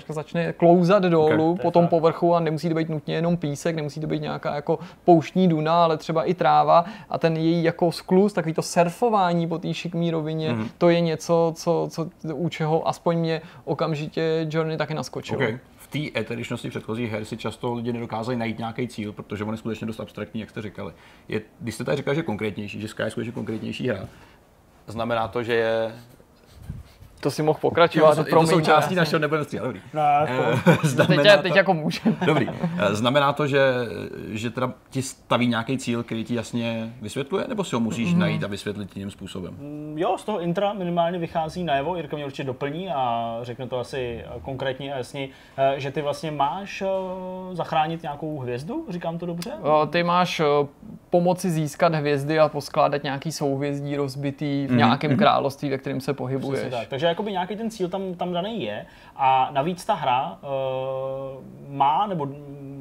začne 0.08 0.52
klouzat 0.52 1.02
dolů 1.02 1.52
okay, 1.52 1.62
po 1.62 1.70
tom 1.70 1.88
povrchu 1.88 2.34
a 2.34 2.40
nemusí 2.54 2.68
to 2.68 2.74
být 2.74 2.88
nutně 2.88 3.14
jenom 3.14 3.36
písek, 3.36 3.76
nemusí 3.76 4.00
to 4.00 4.06
být 4.06 4.22
nějaká 4.22 4.54
jako 4.54 4.78
pouštní 5.04 5.48
duna, 5.48 5.84
ale 5.84 5.96
třeba 5.96 6.24
i 6.24 6.34
tráva 6.34 6.84
a 7.10 7.18
ten 7.18 7.36
její 7.36 7.64
jako 7.64 7.92
sklus, 7.92 8.32
takový 8.32 8.54
to 8.54 8.62
surfování 8.62 9.48
po 9.48 9.58
té 9.58 9.74
šikmý 9.74 10.10
rovině, 10.10 10.52
mm-hmm. 10.52 10.68
to 10.78 10.88
je 10.88 11.00
něco, 11.00 11.52
co, 11.56 11.88
co, 11.90 12.10
u 12.34 12.48
čeho 12.48 12.88
aspoň 12.88 13.18
mě 13.18 13.42
okamžitě 13.64 14.46
Journey 14.50 14.76
taky 14.76 14.94
naskočil. 14.94 15.36
Okay 15.36 15.58
té 15.94 16.20
eteričnosti 16.20 16.70
předchozích 16.70 17.10
her 17.10 17.24
si 17.24 17.36
často 17.36 17.74
lidi 17.74 17.92
nedokázali 17.92 18.36
najít 18.36 18.58
nějaký 18.58 18.88
cíl, 18.88 19.12
protože 19.12 19.44
on 19.44 19.54
je 19.54 19.58
skutečně 19.58 19.86
dost 19.86 20.00
abstraktní, 20.00 20.40
jak 20.40 20.50
jste 20.50 20.62
říkali. 20.62 20.92
Je, 21.28 21.42
když 21.60 21.74
jste 21.74 21.84
tady 21.84 21.96
říkali, 21.96 22.16
že 22.16 22.22
konkrétnější, 22.22 22.80
že 22.80 22.88
Sky 22.88 23.02
je 23.02 23.10
skutečně 23.10 23.32
konkrétnější 23.32 23.88
hra, 23.88 24.08
znamená 24.86 25.28
to, 25.28 25.42
že 25.42 25.54
je 25.54 25.94
to 27.24 27.30
si 27.30 27.42
mohl 27.42 27.58
pokračovat. 27.60 28.18
Jo, 28.18 28.24
to, 28.24 28.30
to 28.30 28.46
součástí 28.46 28.94
našeho 28.94 29.20
nebudeme 29.20 29.44
střílet, 29.44 29.64
dobrý. 29.64 29.80
No, 29.94 30.00
jako, 30.00 31.06
teď, 31.06 31.42
teď 31.42 31.56
jako 31.56 31.74
můžeme. 31.74 32.16
Dobrý. 32.26 32.48
Eh, 32.78 32.94
znamená 32.94 33.32
to, 33.32 33.46
že, 33.46 33.60
že 34.28 34.50
teda 34.50 34.72
ti 34.90 35.02
staví 35.02 35.46
nějaký 35.46 35.78
cíl, 35.78 36.02
který 36.02 36.24
ti 36.24 36.34
jasně 36.34 36.94
vysvětluje, 37.02 37.44
nebo 37.48 37.64
si 37.64 37.76
ho 37.76 37.80
musíš 37.80 38.14
mm. 38.14 38.20
najít 38.20 38.44
a 38.44 38.46
vysvětlit 38.46 38.96
jiným 38.96 39.10
způsobem? 39.10 39.54
Mm, 39.54 39.94
jo, 39.98 40.18
z 40.18 40.24
toho 40.24 40.40
intra 40.40 40.72
minimálně 40.72 41.18
vychází 41.18 41.64
najevo, 41.64 41.96
Jirka 41.96 42.16
mě 42.16 42.24
určitě 42.24 42.44
doplní 42.44 42.90
a 42.90 43.38
řekne 43.42 43.66
to 43.66 43.78
asi 43.78 44.24
konkrétně 44.42 44.94
a 44.94 44.96
jasně, 44.96 45.28
eh, 45.56 45.74
že 45.80 45.90
ty 45.90 46.02
vlastně 46.02 46.30
máš 46.30 46.82
eh, 46.82 46.86
zachránit 47.52 48.02
nějakou 48.02 48.38
hvězdu, 48.38 48.86
říkám 48.88 49.18
to 49.18 49.26
dobře? 49.26 49.50
Ty 49.90 50.02
máš 50.02 50.42
pomoci 51.10 51.50
získat 51.50 51.94
hvězdy 51.94 52.38
a 52.38 52.48
poskládat 52.48 53.02
nějaký 53.02 53.32
souhvězdí 53.32 53.96
rozbitý 53.96 54.66
v 54.66 54.70
mm. 54.70 54.76
nějakém 54.76 55.16
království, 55.16 55.70
ve 55.70 55.78
kterém 55.78 56.00
se 56.00 56.14
pohybuješ. 56.14 56.70
tak. 56.70 56.88
Takže 56.88 57.06
jakoby 57.14 57.32
nějaký 57.32 57.56
ten 57.56 57.70
cíl 57.70 57.88
tam, 57.88 58.14
tam 58.14 58.32
daný 58.32 58.62
je 58.62 58.86
a 59.16 59.48
navíc 59.52 59.84
ta 59.84 59.94
hra 59.94 60.38
uh, 60.42 61.44
má 61.68 62.06
nebo 62.06 62.28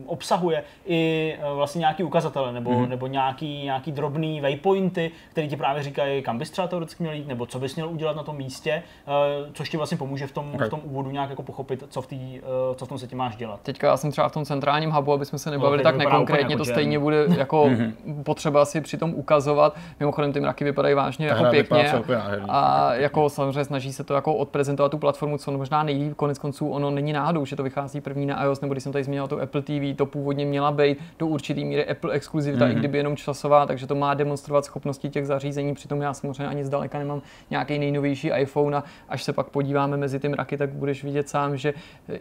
obsahuje 0.05 0.63
i 0.85 1.35
uh, 1.51 1.57
vlastně 1.57 1.79
nějaký 1.79 2.03
ukazatele 2.03 2.51
nebo, 2.53 2.71
mm-hmm. 2.71 2.89
nebo 2.89 3.07
nějaký, 3.07 3.63
nějaký 3.63 3.91
drobný 3.91 4.41
waypointy, 4.41 5.11
které 5.31 5.47
ti 5.47 5.57
právě 5.57 5.83
říkají, 5.83 6.21
kam 6.21 6.37
bys 6.37 6.51
třeba 6.51 6.67
teoreticky 6.67 7.03
měl 7.03 7.15
jít 7.15 7.27
nebo 7.27 7.45
co 7.45 7.59
bys 7.59 7.75
měl 7.75 7.89
udělat 7.89 8.15
na 8.15 8.23
tom 8.23 8.37
místě, 8.37 8.83
uh, 9.07 9.53
což 9.53 9.69
ti 9.69 9.77
vlastně 9.77 9.97
pomůže 9.97 10.27
v 10.27 10.31
tom, 10.31 10.51
okay. 10.55 10.67
v 10.67 10.69
tom 10.69 10.81
úvodu 10.83 11.11
nějak 11.11 11.29
jako 11.29 11.43
pochopit, 11.43 11.83
co 11.89 12.01
v, 12.01 12.07
tý, 12.07 12.41
co 12.75 12.85
v 12.85 12.89
tom 12.89 12.97
se 12.97 13.07
ti 13.07 13.15
máš 13.15 13.35
dělat. 13.35 13.59
Teďka 13.63 13.87
já 13.87 13.97
jsem 13.97 14.11
třeba 14.11 14.29
v 14.29 14.31
tom 14.31 14.45
centrálním 14.45 14.91
hubu, 14.91 15.13
aby 15.13 15.25
jsme 15.25 15.39
se 15.39 15.51
nebavili 15.51 15.83
no, 15.83 15.83
tak 15.83 15.97
nekonkrétně, 15.97 16.57
to 16.57 16.65
stejně 16.65 16.99
bude 16.99 17.25
jako 17.37 17.65
mm-hmm. 17.65 17.93
potřeba 18.23 18.65
si 18.65 18.81
při 18.81 18.97
tom 18.97 19.13
ukazovat. 19.13 19.77
Mimochodem 19.99 20.33
ty 20.33 20.39
mraky 20.39 20.63
vypadají 20.63 20.95
vážně 20.95 21.27
jako 21.27 21.43
pěkně 21.49 21.91
a 22.49 22.93
jako 22.93 23.29
samozřejmě 23.29 23.65
snaží 23.65 23.93
se 23.93 24.03
to 24.03 24.13
jako 24.13 24.35
odprezentovat 24.35 24.91
tu 24.91 24.97
platformu, 24.97 25.37
co 25.37 25.51
možná 25.51 25.83
nejlíp. 25.83 26.15
Konec 26.23 26.39
konců 26.39 26.69
ono 26.69 26.91
není 26.91 27.13
náhodou, 27.13 27.45
že 27.45 27.55
to 27.55 27.63
vychází 27.63 28.01
první 28.01 28.25
na 28.25 28.43
iOS, 28.43 28.61
nebo 28.61 28.73
když 28.73 28.83
jsem 28.83 28.91
tady 28.91 29.03
zmínil 29.03 29.27
to 29.27 29.41
Apple 29.41 29.61
TV, 29.61 29.95
to 29.95 30.05
původně 30.05 30.45
měla 30.45 30.71
být 30.71 30.97
do 31.19 31.27
určitý 31.27 31.65
míry 31.65 31.89
Apple 31.89 32.13
exkluzivita, 32.13 32.65
mm-hmm. 32.65 32.69
i 32.69 32.71
mhm. 32.71 32.79
kdyby 32.79 32.97
jenom 32.97 33.15
časová, 33.15 33.65
takže 33.65 33.87
to 33.87 33.95
má 33.95 34.13
demonstrovat 34.13 34.65
schopnosti 34.65 35.09
těch 35.09 35.27
zařízení. 35.27 35.73
Přitom 35.73 36.01
já 36.01 36.13
samozřejmě 36.13 36.47
ani 36.47 36.65
zdaleka 36.65 36.99
nemám 36.99 37.21
nějaký 37.49 37.79
nejnovější 37.79 38.27
iPhone 38.27 38.77
a 38.77 38.83
až 39.09 39.23
se 39.23 39.33
pak 39.33 39.49
podíváme 39.49 39.97
mezi 39.97 40.19
ty 40.19 40.29
mraky, 40.29 40.57
tak 40.57 40.69
budeš 40.69 41.03
vidět 41.03 41.29
sám, 41.29 41.57
že 41.57 41.73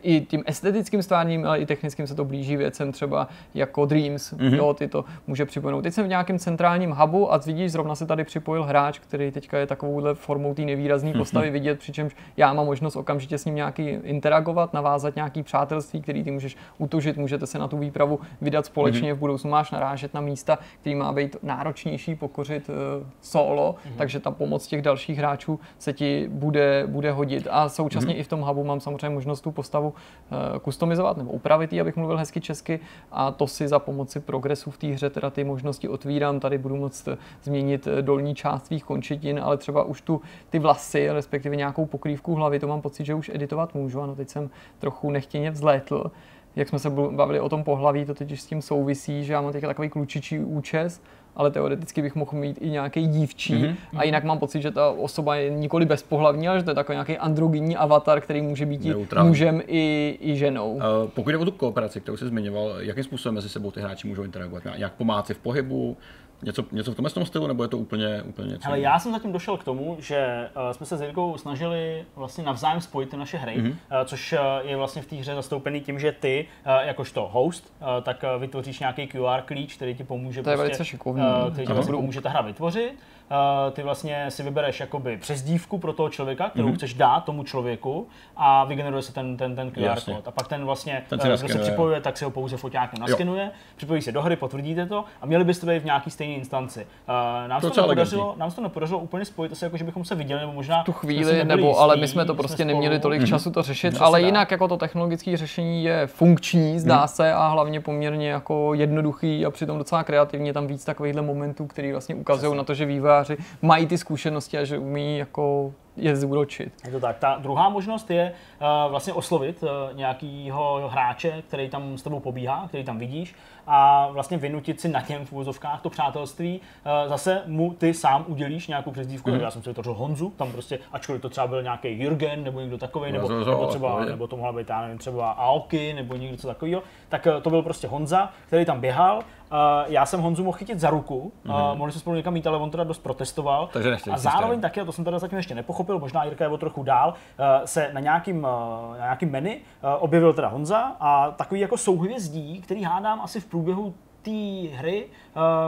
i 0.03 0.21
tím 0.21 0.43
estetickým 0.47 1.03
stváním, 1.03 1.47
ale 1.47 1.59
i 1.59 1.67
technickým 1.67 2.07
se 2.07 2.15
to 2.15 2.25
blíží 2.25 2.57
věcem 2.57 2.93
třeba 2.93 3.29
jako 3.55 3.87
Dreams, 3.87 4.33
mm-hmm. 4.33 4.55
jo, 4.55 4.75
ty 4.75 4.89
to 4.89 5.05
může 5.27 5.45
připomenout. 5.45 5.83
Teď 5.83 5.95
jsem 5.95 6.05
v 6.05 6.09
nějakém 6.09 6.39
centrálním 6.39 6.91
hubu 6.91 7.33
a 7.33 7.37
vidíš, 7.37 7.73
zrovna 7.73 7.95
se 7.95 8.07
tady 8.07 8.25
připojil 8.25 8.65
hráč, 8.65 8.99
který 8.99 9.31
teďka 9.31 9.59
je 9.59 9.67
takovouhle 9.67 10.15
formou 10.15 10.55
té 10.55 10.63
nevýrazné 10.63 11.11
mm-hmm. 11.11 11.19
postavy 11.23 11.51
vidět, 11.51 11.79
přičemž 11.79 12.17
já 12.37 12.53
mám 12.53 12.67
možnost 12.67 12.97
okamžitě 12.97 13.39
s 13.39 13.45
ním 13.45 13.55
nějaký 13.55 13.91
interagovat, 14.03 14.72
navázat 14.72 15.16
nějaký 15.16 15.43
přátelství, 15.43 16.03
který 16.03 16.24
ty 16.24 16.30
můžeš 16.30 16.57
utužit, 16.78 17.16
můžete 17.16 17.47
se 17.47 17.59
na 17.59 17.68
tu 17.68 17.78
výpravu 17.78 18.20
vydat 18.40 18.66
společně, 18.66 19.12
mm-hmm. 19.12 19.16
v 19.16 19.18
budoucnu 19.18 19.51
máš 19.51 19.70
narážet 19.70 20.14
na 20.14 20.20
místa, 20.20 20.59
který 20.80 20.95
má 20.95 21.12
být 21.12 21.36
náročnější 21.43 22.14
pokořit 22.14 22.68
uh, 22.68 22.74
solo, 23.20 23.74
mm-hmm. 23.74 23.97
takže 23.97 24.20
ta 24.20 24.30
pomoc 24.30 24.66
těch 24.66 24.82
dalších 24.82 25.18
hráčů 25.18 25.61
se 25.78 25.93
ti 25.93 26.28
bude, 26.28 26.84
bude 26.86 27.12
hodit. 27.12 27.49
A 27.51 27.68
současně 27.68 28.14
mm-hmm. 28.14 28.20
i 28.20 28.22
v 28.22 28.28
tom 28.28 28.40
hubu 28.40 28.64
mám 28.64 28.80
samozřejmě 28.80 29.09
možnost 29.09 29.40
tu 29.40 29.51
postavu 29.51 29.88
uh, 29.88 30.59
customizovat 30.59 31.16
nebo 31.16 31.30
upravit 31.30 31.72
ji, 31.72 31.80
abych 31.80 31.97
mluvil 31.97 32.18
hezky 32.18 32.40
česky 32.40 32.80
a 33.12 33.30
to 33.30 33.47
si 33.47 33.68
za 33.68 33.78
pomoci 33.78 34.20
progresu 34.20 34.70
v 34.70 34.78
té 34.78 34.86
hře 34.86 35.11
teda 35.11 35.30
ty 35.30 35.45
možnosti 35.45 35.88
otvírám. 35.88 36.40
Tady 36.40 36.59
budu 36.59 36.76
moct 36.76 37.09
změnit 37.43 37.88
dolní 38.01 38.34
část 38.34 38.66
svých 38.66 38.84
končetin, 38.84 39.40
ale 39.43 39.57
třeba 39.57 39.82
už 39.82 40.01
tu 40.01 40.20
ty 40.51 40.59
vlasy, 40.59 41.11
respektive 41.11 41.57
nějakou 41.57 41.86
pokrývku 41.86 42.34
hlavy, 42.34 42.59
to 42.59 42.66
mám 42.66 42.80
pocit, 42.80 43.05
že 43.05 43.14
už 43.14 43.30
editovat 43.34 43.74
můžu. 43.74 43.82
Ano, 44.03 44.16
teď 44.16 44.28
jsem 44.28 44.51
trochu 44.78 45.11
nechtěně 45.11 45.51
vzlétl. 45.51 46.11
Jak 46.57 46.68
jsme 46.68 46.78
se 46.78 46.91
bavili 46.91 47.41
o 47.41 47.49
tom 47.49 47.64
pohlaví, 47.64 48.05
to 48.05 48.14
teď 48.14 48.33
s 48.33 48.47
tím 48.47 48.62
souvisí, 48.62 49.24
že 49.24 49.33
já 49.33 49.41
mám 49.41 49.53
teď 49.53 49.62
takový 49.62 49.89
klučičí 49.89 50.39
účes, 50.39 51.03
ale 51.37 51.51
teoreticky 51.51 52.03
bych 52.03 52.14
mohl 52.14 52.39
mít 52.39 52.59
i 52.61 52.70
nějaký 52.70 53.07
dívčí 53.07 53.55
mm-hmm. 53.55 53.76
a 53.97 54.05
jinak 54.05 54.24
mám 54.24 54.39
pocit, 54.39 54.62
že 54.62 54.70
ta 54.70 54.91
osoba 54.91 55.37
je 55.37 55.51
nikoli 55.51 55.87
bezpohlavní, 55.87 56.49
ale 56.49 56.59
že 56.59 56.64
to 56.64 56.70
je 56.70 56.74
takový 56.74 56.97
nějaký 56.97 57.18
androgyní 57.18 57.76
avatar, 57.76 58.20
který 58.20 58.43
může 58.43 58.66
být 58.66 58.85
i 58.85 58.95
mužem 59.22 59.62
i, 59.66 60.18
i 60.20 60.37
ženou. 60.37 60.72
Uh, 60.72 60.83
pokud 61.14 61.30
jde 61.30 61.39
o 61.39 61.45
tu 61.45 61.51
kooperaci, 61.51 62.01
kterou 62.01 62.16
jsi 62.16 62.26
zmiňoval, 62.26 62.74
jakým 62.78 63.05
způsobem 63.05 63.35
mezi 63.35 63.49
sebou 63.49 63.70
ty 63.70 63.80
hráči 63.80 64.09
můžou 64.09 64.22
interagovat? 64.22 64.62
Jak 64.74 64.93
pomáci 64.93 65.35
v 65.35 65.39
pohybu, 65.39 65.97
Něco, 66.43 66.64
něco 66.72 66.93
v 66.93 66.95
tomhle 66.95 67.11
tom 67.11 67.26
stylu, 67.26 67.47
nebo 67.47 67.62
je 67.62 67.68
to 67.68 67.78
úplně, 67.78 68.22
úplně 68.22 68.49
něco? 68.49 68.68
Ale 68.68 68.80
já 68.80 68.99
jsem 68.99 69.12
zatím 69.12 69.32
došel 69.32 69.57
k 69.57 69.64
tomu, 69.64 69.97
že 70.01 70.49
uh, 70.57 70.72
jsme 70.72 70.86
se 70.86 70.97
s 70.97 71.01
Jirkou 71.01 71.38
snažili 71.38 72.05
vlastně 72.16 72.45
navzájem 72.45 72.80
spojit 72.80 73.11
ty 73.11 73.16
naše 73.16 73.38
hry, 73.38 73.57
mm-hmm. 73.57 73.70
uh, 73.70 73.76
což 74.05 74.32
uh, 74.32 74.38
je 74.70 74.76
vlastně 74.76 75.03
v 75.03 75.07
té 75.07 75.16
hře 75.16 75.34
zastoupený 75.34 75.80
tím, 75.80 75.99
že 75.99 76.12
ty, 76.12 76.47
uh, 76.66 76.72
jakožto 76.86 77.28
host, 77.32 77.72
uh, 77.80 77.86
tak 78.03 78.24
uh, 78.34 78.40
vytvoříš 78.40 78.80
nějaký 78.80 79.07
QR 79.07 79.40
klíč, 79.45 79.76
který 79.76 79.95
ti 79.95 80.05
pomůže, 80.05 80.43
to 80.43 80.51
je 80.51 80.57
prostě, 80.57 80.84
šikovný. 80.84 81.22
Uh, 81.22 81.53
který 81.53 81.66
ti 81.66 81.72
vlastně 81.72 81.95
pomůže 81.95 82.20
ta 82.20 82.28
hra 82.28 82.40
vytvořit. 82.40 82.93
Uh, 83.33 83.72
ty 83.72 83.83
vlastně 83.83 84.26
si 84.28 84.43
vybereš 84.43 84.80
jakoby 84.80 85.16
přezdívku 85.16 85.78
pro 85.78 85.93
toho 85.93 86.09
člověka, 86.09 86.49
kterou 86.49 86.68
mm-hmm. 86.68 86.74
chceš 86.74 86.95
dát 86.95 87.24
tomu 87.24 87.43
člověku 87.43 88.07
a 88.37 88.64
vygeneruje 88.64 89.03
se 89.03 89.12
ten, 89.12 89.37
ten, 89.37 89.57
ten 89.57 89.70
QR 89.70 89.80
Jasně. 89.80 90.14
kód. 90.14 90.28
A 90.28 90.30
pak 90.30 90.49
ten 90.49 90.64
vlastně, 90.64 91.03
ten 91.09 91.18
uh, 91.20 91.26
kdo 91.26 91.49
se 91.49 91.59
připojuje, 91.59 92.01
tak 92.01 92.18
si 92.18 92.24
ho 92.24 92.30
pouze 92.30 92.57
foťákem 92.57 93.01
naskenuje, 93.01 93.51
připojí 93.76 94.03
se 94.03 94.12
do 94.12 94.22
hry, 94.22 94.37
potvrdíte 94.37 94.87
to 94.87 95.05
a 95.20 95.26
měli 95.26 95.45
byste 95.45 95.66
být 95.66 95.78
v 95.78 95.85
nějaký 95.85 96.11
stejný 96.11 96.35
instanci. 96.35 96.80
Uh, 97.09 97.49
nám, 97.49 97.61
to 97.61 97.70
to 97.70 97.80
nepodařilo, 97.80 98.35
nám 98.37 98.51
se 98.51 98.57
to 98.57 98.62
nepodařilo 98.62 98.99
úplně 98.99 99.24
spojit, 99.24 99.53
asi 99.53 99.64
jako, 99.64 99.76
že 99.76 99.85
bychom 99.85 100.05
se 100.05 100.14
viděli, 100.14 100.41
nebo 100.41 100.53
možná 100.53 100.83
tu 100.83 100.93
chvíli, 100.93 101.45
nebo 101.45 101.66
jistý, 101.66 101.80
ale 101.83 101.97
my 101.97 102.09
jsme 102.09 102.24
to 102.24 102.35
prostě 102.35 102.62
jsme 102.62 102.64
neměli 102.64 102.99
tolik 102.99 103.22
mm-hmm. 103.22 103.28
času 103.28 103.51
to 103.51 103.62
řešit, 103.62 103.97
ale 104.01 104.22
jinak 104.22 104.51
jako 104.51 104.68
to 104.68 104.76
technologické 104.76 105.37
řešení 105.37 105.85
je 105.85 106.07
funkční, 106.07 106.78
zdá 106.78 107.01
mm. 107.01 107.09
se, 107.09 107.33
a 107.33 107.49
hlavně 107.49 107.80
poměrně 107.80 108.30
jako 108.30 108.74
jednoduchý 108.74 109.47
a 109.47 109.51
přitom 109.51 109.78
docela 109.78 110.05
kreativní. 110.05 110.53
Tam 110.53 110.66
víc 110.66 110.85
takovýchhle 110.85 111.22
momentů, 111.22 111.66
který 111.66 111.93
vlastně 111.93 112.14
ukazují 112.14 112.57
na 112.57 112.64
to, 112.64 112.74
že 112.74 112.87
vývojáři 113.23 113.37
mají 113.62 113.87
ty 113.87 113.99
zkušenosti 113.99 114.59
a 114.59 114.64
že 114.64 114.79
umí 114.79 115.18
jako 115.18 115.73
je 115.97 116.16
zúročit. 116.16 116.73
Je 116.85 116.91
to 116.91 117.01
tak. 117.01 117.18
Ta 117.18 117.39
druhá 117.41 117.68
možnost 117.68 118.11
je 118.11 118.33
uh, 118.33 118.91
vlastně 118.91 119.12
oslovit 119.12 119.62
uh, 119.62 119.68
nějakýho 119.97 120.89
hráče, 120.93 121.43
který 121.49 121.68
tam 121.68 121.99
s 121.99 122.03
tebou 122.03 122.20
pobíhá, 122.20 122.64
který 122.68 122.85
tam 122.85 122.99
vidíš 122.99 123.35
a 123.66 124.09
vlastně 124.09 124.37
vynutit 124.39 124.81
si 124.81 124.89
na 124.89 125.01
těm 125.03 125.27
v 125.27 125.33
úvozovkách 125.33 125.83
to 125.83 125.91
přátelství. 125.91 126.61
Uh, 126.61 127.09
zase 127.09 127.43
mu 127.47 127.75
ty 127.75 127.95
sám 127.95 128.25
udělíš 128.29 128.68
nějakou 128.68 128.91
přezdívku, 128.91 129.31
mm. 129.31 129.41
já 129.41 129.51
jsem 129.51 129.62
si 129.62 129.70
vytvořil 129.70 129.95
Honzu, 129.95 130.33
tam 130.37 130.53
prostě, 130.53 130.79
ačkoliv 130.93 131.23
to 131.23 131.29
třeba 131.29 131.47
byl 131.47 131.62
nějaký 131.62 131.89
Jürgen 131.99 132.45
nebo 132.45 132.61
někdo 132.61 132.79
takový, 132.79 133.12
nebo, 133.12 133.29
nebo, 133.29 133.66
třeba, 133.66 134.05
nebo 134.05 134.27
to 134.27 134.37
mohla 134.37 134.53
být, 134.53 134.68
já 134.68 134.81
nevím, 134.81 134.99
třeba 134.99 135.31
Aoki 135.31 135.95
nebo 135.95 136.16
někdo 136.16 136.49
takového, 136.49 136.83
tak 137.09 137.27
to 137.43 137.51
byl 137.51 137.62
prostě 137.62 137.89
Honza, 137.89 138.33
který 138.47 138.64
tam 138.64 138.81
běhal 138.81 139.18
Uh, 139.18 139.41
já 139.87 140.07
jsem 140.07 140.21
Honzu 140.21 140.45
mohl 140.45 140.59
chytit 140.59 140.81
za 140.81 140.91
ruku, 140.91 141.33
mm-hmm. 141.47 141.77
mohli 141.77 141.93
jsme 141.93 142.01
spolu 142.01 142.17
někam 142.17 142.37
jít, 142.37 142.47
ale 142.47 142.59
on 142.59 142.71
teda 142.71 142.85
dost 142.85 142.99
protestoval. 142.99 143.69
Takže 143.73 143.97
a 144.11 144.19
zároveň 144.19 144.61
taky, 144.61 144.81
a 144.81 144.85
to 144.85 144.93
jsem 144.93 145.05
teda 145.05 145.19
zatím 145.19 145.37
ještě 145.37 145.55
nepochopil, 145.55 145.99
možná 145.99 146.25
Jirka 146.25 146.45
je 146.45 146.51
o 146.51 146.59
trochu 146.59 146.83
dál, 146.83 147.09
uh, 147.39 147.45
se 147.65 147.91
na 147.93 148.01
nějakým, 148.01 148.37
uh, 148.39 148.93
na 148.93 149.05
nějakým 149.05 149.31
menu 149.31 149.51
uh, 149.51 149.57
objevil 149.99 150.33
teda 150.33 150.49
Honza 150.49 150.97
a 151.01 151.31
takový 151.31 151.61
jako 151.61 151.77
souhvězdí, 151.77 152.61
který 152.61 152.83
hádám 152.83 153.21
asi 153.21 153.41
v 153.41 153.47
průběhu 153.47 153.95
té 154.23 154.69
hry, 154.77 155.07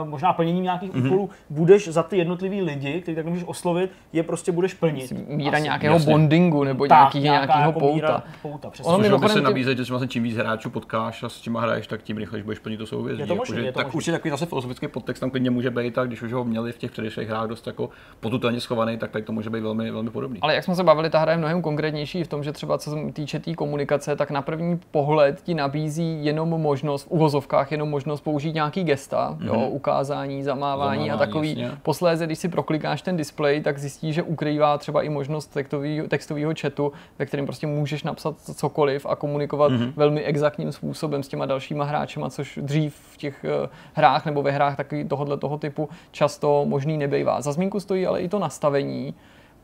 možná 0.03 0.33
plněním 0.33 0.63
nějakých 0.63 0.93
mm-hmm. 0.93 1.05
úkolů, 1.05 1.29
budeš 1.49 1.87
za 1.87 2.03
ty 2.03 2.17
jednotlivý 2.17 2.61
lidi, 2.61 3.01
který 3.01 3.15
tak 3.15 3.25
můžeš 3.25 3.43
oslovit, 3.47 3.91
je 4.13 4.23
prostě 4.23 4.51
budeš 4.51 4.73
plnit. 4.73 5.13
Míra 5.27 5.57
Asi, 5.57 5.63
nějakého 5.63 5.95
jasně. 5.95 6.11
bondingu 6.11 6.63
nebo 6.63 6.87
tak, 6.87 6.97
nějaký, 6.99 7.19
nějakého 7.19 7.61
jako 7.61 7.79
pouta. 7.79 8.23
pouta 8.41 8.71
ono 8.83 8.97
mimochodem 8.97 9.29
se 9.29 9.41
nabízet, 9.41 9.77
že 9.77 9.93
vlastně 9.93 10.07
čím 10.07 10.23
víc 10.23 10.37
hráčů 10.37 10.69
potkáš 10.69 11.23
a 11.23 11.29
s 11.29 11.41
těma 11.41 11.61
hraješ, 11.61 11.87
tak 11.87 12.03
tím 12.03 12.17
rychleji 12.17 12.43
budeš 12.43 12.59
plnit 12.59 12.77
to 12.77 12.85
souvězí. 12.85 13.21
Je 13.21 13.27
to 13.27 13.35
možný, 13.35 13.55
jako, 13.55 13.65
je 13.65 13.71
to 13.71 13.77
tak 13.79 13.85
možný. 13.85 13.97
určitě 13.97 14.11
takový 14.11 14.31
zase 14.31 14.45
filozofický 14.45 14.87
podtext 14.87 15.19
tam 15.19 15.29
klidně 15.29 15.49
může 15.49 15.69
být, 15.69 15.93
tak 15.93 16.07
když 16.07 16.21
už 16.21 16.33
ho 16.33 16.43
měli 16.43 16.71
v 16.71 16.77
těch 16.77 16.91
předešlých 16.91 17.29
hrách 17.29 17.47
dost 17.47 17.67
jako 17.67 17.89
potutelně 18.19 18.59
schovaný, 18.59 18.97
tak 18.97 19.11
tady 19.11 19.23
to 19.23 19.31
může 19.31 19.49
být 19.49 19.61
velmi, 19.61 19.91
velmi 19.91 20.09
podobný. 20.09 20.39
Ale 20.41 20.55
jak 20.55 20.63
jsme 20.63 20.75
se 20.75 20.83
bavili, 20.83 21.09
ta 21.09 21.19
hra 21.19 21.31
je 21.31 21.37
mnohem 21.37 21.61
konkrétnější 21.61 22.23
v 22.23 22.27
tom, 22.27 22.43
že 22.43 22.51
třeba 22.51 22.77
co 22.77 22.89
se 22.89 22.97
týče 23.13 23.39
té 23.39 23.45
tý 23.45 23.55
komunikace, 23.55 24.15
tak 24.15 24.31
na 24.31 24.41
první 24.41 24.79
pohled 24.91 25.41
ti 25.41 25.53
nabízí 25.53 26.25
jenom 26.25 26.49
možnost, 26.49 27.03
v 27.03 27.11
uvozovkách 27.11 27.71
jenom 27.71 27.89
možnost 27.89 28.21
použít 28.21 28.53
nějaký 28.53 28.83
gesta, 28.83 29.37
mm-hmm. 29.39 29.45
jo, 29.45 29.54
mhm. 29.57 29.71
ukázání, 29.71 30.43
zamávání, 30.43 31.07
zamávání 31.07 31.11
a 31.11 31.17
takový. 31.17 31.59
Jasně. 31.59 31.77
Posléze, 31.83 32.25
když 32.25 32.39
si 32.39 32.49
proklikáš 32.49 33.01
ten 33.01 33.17
displej, 33.17 33.61
tak 33.61 33.77
zjistíš, 33.77 34.15
že 34.15 34.23
ukrývá 34.23 34.77
třeba 34.77 35.01
i 35.01 35.09
možnost 35.09 35.57
textového, 36.07 36.53
chatu, 36.61 36.91
ve 37.19 37.25
kterém 37.25 37.45
prostě 37.45 37.67
můžeš 37.67 38.03
napsat 38.03 38.35
cokoliv 38.55 39.05
a 39.05 39.15
komunikovat 39.15 39.71
mm-hmm. 39.71 39.93
velmi 39.95 40.23
exaktním 40.23 40.71
způsobem 40.71 41.23
s 41.23 41.27
těma 41.27 41.45
dalšíma 41.45 41.85
hráčema, 41.85 42.29
což 42.29 42.59
dřív 42.61 42.95
v 42.95 43.17
těch 43.17 43.45
uh, 43.61 43.69
hrách 43.93 44.25
nebo 44.25 44.43
ve 44.43 44.51
hrách 44.51 44.77
takový 44.77 45.03
tohohle 45.03 45.37
toho 45.37 45.57
typu 45.57 45.89
často 46.11 46.65
možný 46.65 46.97
nebejvá. 46.97 47.41
Za 47.41 47.51
zmínku 47.51 47.79
stojí 47.79 48.07
ale 48.07 48.21
i 48.21 48.29
to 48.29 48.39
nastavení, 48.39 49.13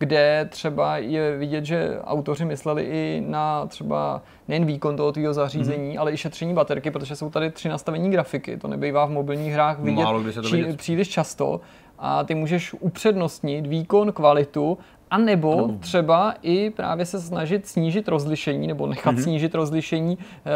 kde 0.01 0.47
třeba 0.49 0.97
je 0.97 1.37
vidět, 1.37 1.65
že 1.65 1.99
autoři 2.03 2.45
mysleli 2.45 2.83
i 2.83 3.23
na 3.27 3.65
třeba 3.65 4.21
nejen 4.47 4.65
výkon 4.65 4.95
toho 4.95 5.11
tvýho 5.11 5.33
zařízení, 5.33 5.93
mm-hmm. 5.93 6.01
ale 6.01 6.13
i 6.13 6.17
šetření 6.17 6.53
baterky, 6.53 6.91
protože 6.91 7.15
jsou 7.15 7.29
tady 7.29 7.51
tři 7.51 7.69
nastavení 7.69 8.11
grafiky. 8.11 8.57
To 8.57 8.67
nebývá 8.67 9.05
v 9.05 9.09
mobilních 9.09 9.53
hrách 9.53 9.79
vidět, 9.79 10.03
Málo, 10.03 10.23
to 10.23 10.41
vidět. 10.41 10.77
příliš 10.77 11.09
často 11.09 11.61
a 11.99 12.23
ty 12.23 12.35
můžeš 12.35 12.73
upřednostnit 12.79 13.67
výkon, 13.67 14.11
kvalitu 14.11 14.77
a 15.11 15.17
nebo 15.17 15.65
ano. 15.65 15.77
třeba 15.79 16.33
i 16.41 16.69
právě 16.69 17.05
se 17.05 17.21
snažit 17.21 17.67
snížit 17.67 18.07
rozlišení 18.07 18.67
nebo 18.67 18.87
nechat 18.87 19.15
mm-hmm. 19.15 19.23
snížit 19.23 19.55
rozlišení 19.55 20.17
e, 20.17 20.51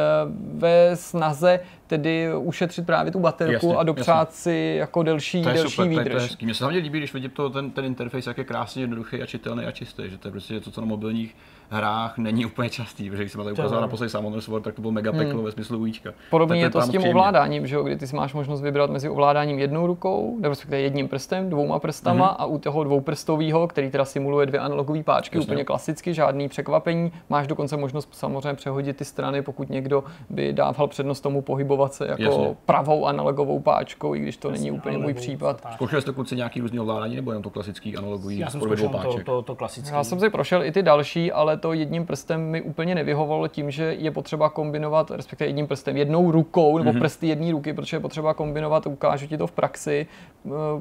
ve 0.53 0.95
snaze 0.95 1.59
tedy 1.87 2.29
ušetřit 2.37 2.85
právě 2.85 3.11
tu 3.11 3.19
baterku 3.19 3.53
jasně, 3.53 3.75
a 3.75 3.83
dopřát 3.83 4.29
jasně. 4.29 4.41
si 4.41 4.75
jako 4.79 5.03
delší, 5.03 5.43
to 5.43 5.49
je 5.49 5.55
delší 5.55 5.75
super, 5.75 5.89
výdrž. 5.89 6.03
To 6.03 6.09
je, 6.09 6.13
to 6.13 6.17
je 6.17 6.27
hezký. 6.27 6.45
Mně 6.45 6.53
se 6.53 6.63
hlavně 6.63 6.79
líbí, 6.79 6.99
když 6.99 7.13
vidím 7.13 7.29
to, 7.31 7.49
ten, 7.49 7.71
ten 7.71 7.85
interface, 7.85 8.29
jak 8.29 8.37
je 8.37 8.43
krásně 8.43 8.83
jednoduchý 8.83 9.21
a 9.21 9.25
čitelný 9.25 9.65
a 9.65 9.71
čistý, 9.71 10.03
že 10.09 10.17
to 10.17 10.27
je 10.27 10.31
prostě 10.31 10.59
to, 10.59 10.71
co 10.71 10.81
na 10.81 10.87
mobilních 10.87 11.35
hrách 11.69 12.17
není 12.17 12.45
úplně 12.45 12.69
častý, 12.69 13.09
protože 13.09 13.23
když 13.23 13.31
jsem 13.31 13.43
tady 13.43 13.53
ukazoval 13.53 13.81
na 13.81 13.87
poslední 13.87 14.09
Salmon 14.09 14.41
Sword, 14.41 14.63
tak 14.63 14.75
to 14.75 14.81
bylo 14.81 14.91
mega 14.91 15.11
peklo 15.11 15.33
hmm. 15.33 15.43
ve 15.43 15.51
smyslu 15.51 15.77
ujíčka. 15.77 16.13
Podobně 16.29 16.61
je 16.61 16.69
to 16.69 16.81
s 16.81 16.83
tím 16.83 16.89
příjemně. 16.89 17.09
ovládáním, 17.09 17.67
že 17.67 17.75
jo, 17.75 17.83
kdy 17.83 17.95
ty 17.95 18.07
si 18.07 18.15
máš 18.15 18.33
možnost 18.33 18.61
vybrat 18.61 18.89
mezi 18.89 19.09
ovládáním 19.09 19.59
jednou 19.59 19.87
rukou, 19.87 20.35
nebo 20.35 20.49
respektive 20.49 20.81
jedním 20.81 21.07
prstem, 21.07 21.49
dvouma 21.49 21.79
prstama 21.79 22.25
hmm. 22.27 22.35
a 22.39 22.45
u 22.45 22.57
toho 22.57 22.83
dvouprstového, 22.83 23.67
který 23.67 23.91
teda 23.91 24.05
simuluje 24.05 24.45
dvě 24.45 24.59
analogové 24.59 25.03
páčky, 25.03 25.37
Jasně. 25.37 25.45
úplně 25.45 25.63
klasicky, 25.63 26.13
žádný 26.13 26.49
překvapení. 26.49 27.11
Máš 27.29 27.47
dokonce 27.47 27.77
možnost 27.77 28.09
samozřejmě 28.11 28.53
přehodit 28.53 28.97
ty 28.97 29.05
strany, 29.05 29.41
pokud 29.41 29.69
někdo 29.69 30.03
by 30.29 30.53
dával 30.53 30.87
přednost 30.87 31.21
tomu 31.21 31.41
pohybovat 31.41 31.93
se 31.93 32.07
jako 32.07 32.23
Jasně. 32.23 32.55
pravou 32.65 33.05
analogovou 33.05 33.59
páčkou, 33.59 34.15
i 34.15 34.19
když 34.19 34.37
to 34.37 34.49
Jasně, 34.49 34.63
není 34.63 34.77
úplně 34.77 34.97
můj 34.97 35.13
případ. 35.13 35.61
Zkoušeli 35.73 36.01
jste 36.01 36.11
kluci 36.11 36.35
nějaký 36.35 36.61
různý 36.61 36.79
ovládání 36.79 37.15
nebo 37.15 37.31
jenom 37.31 37.43
to 37.43 37.49
klasický 37.49 37.97
analogový? 37.97 38.39
Já 38.39 38.49
jsem 38.49 38.61
zkoušel 38.61 38.89
to, 38.89 39.23
to, 39.23 39.41
to 39.41 39.55
klasický. 39.55 39.91
Já 39.93 40.03
jsem 40.03 40.19
si 40.19 40.29
prošel 40.29 40.63
i 40.63 40.71
ty 40.71 40.83
další, 40.83 41.31
ale 41.31 41.54
to 41.57 41.73
jedním 41.73 42.05
prstem 42.05 42.41
mi 42.41 42.61
úplně 42.61 42.95
nevyhovovalo 42.95 43.47
tím, 43.47 43.71
že 43.71 43.95
je 43.99 44.11
potřeba 44.11 44.49
kombinovat, 44.49 45.11
respektive 45.11 45.49
jedním 45.49 45.67
prstem, 45.67 45.97
jednou 45.97 46.31
rukou 46.31 46.77
nebo 46.77 46.91
mm-hmm. 46.91 46.99
prsty 46.99 47.27
jedné 47.27 47.51
ruky, 47.51 47.73
protože 47.73 47.95
je 47.95 48.01
potřeba 48.01 48.33
kombinovat, 48.33 48.87
ukážu 48.87 49.27
ti 49.27 49.37
to 49.37 49.47
v 49.47 49.51
praxi, 49.51 50.07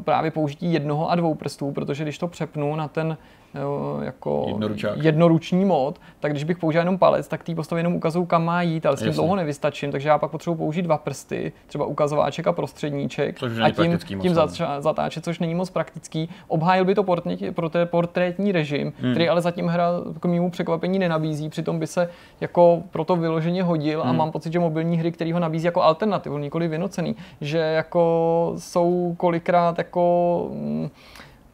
právě 0.04 0.30
použití 0.30 0.72
jednoho 0.72 1.10
a 1.10 1.14
dvou 1.14 1.34
prstů, 1.34 1.72
protože 1.72 2.04
když 2.04 2.18
to 2.18 2.28
přepnu 2.28 2.76
na 2.76 2.88
ten 2.88 3.16
jako 4.02 4.58
jednoruční 4.94 5.64
mod, 5.64 6.00
tak 6.20 6.32
když 6.32 6.44
bych 6.44 6.58
použil 6.58 6.80
jenom 6.80 6.98
palec, 6.98 7.28
tak 7.28 7.44
té 7.44 7.54
postavě 7.54 7.80
jenom 7.80 7.94
ukazují, 7.94 8.26
kam 8.26 8.44
má 8.44 8.62
jít, 8.62 8.86
ale 8.86 8.96
s 8.96 9.00
tím 9.00 9.06
Jasně. 9.06 9.20
dlouho 9.20 9.36
nevystačím, 9.36 9.92
takže 9.92 10.08
já 10.08 10.18
pak 10.18 10.30
potřebuji 10.30 10.56
použít 10.56 10.82
dva 10.82 10.98
prsty, 10.98 11.52
třeba 11.66 11.86
ukazováček 11.86 12.46
a 12.46 12.52
prostředníček 12.52 13.38
což 13.38 13.52
a 13.62 13.70
tím, 13.70 13.98
tím 13.98 14.34
zatřa, 14.34 14.80
zatáčet, 14.80 15.24
což 15.24 15.38
není 15.38 15.54
moc 15.54 15.70
praktický. 15.70 16.28
Obhájil 16.48 16.84
by 16.84 16.94
to 16.94 17.02
portrétní, 17.02 17.50
portrétní 17.84 18.52
režim, 18.52 18.92
hmm. 19.00 19.10
který 19.10 19.28
ale 19.28 19.40
zatím 19.40 19.66
hra 19.66 19.90
k 20.20 20.24
mému 20.24 20.50
překvapení 20.50 20.98
nenabízí, 20.98 21.48
přitom 21.48 21.78
by 21.78 21.86
se 21.86 22.08
jako 22.40 22.82
proto 22.90 23.16
vyloženě 23.16 23.62
hodil 23.62 24.00
hmm. 24.00 24.10
a 24.10 24.12
mám 24.12 24.32
pocit, 24.32 24.52
že 24.52 24.58
mobilní 24.58 24.98
hry, 24.98 25.12
který 25.12 25.32
ho 25.32 25.38
nabízí 25.38 25.66
jako 25.66 25.82
alternativu, 25.82 26.38
nikoli 26.38 26.68
vynocený, 26.68 27.16
že 27.40 27.58
jako 27.58 28.54
jsou 28.58 29.14
kolikrát 29.16 29.78
jako 29.78 30.48
mm, 30.52 30.90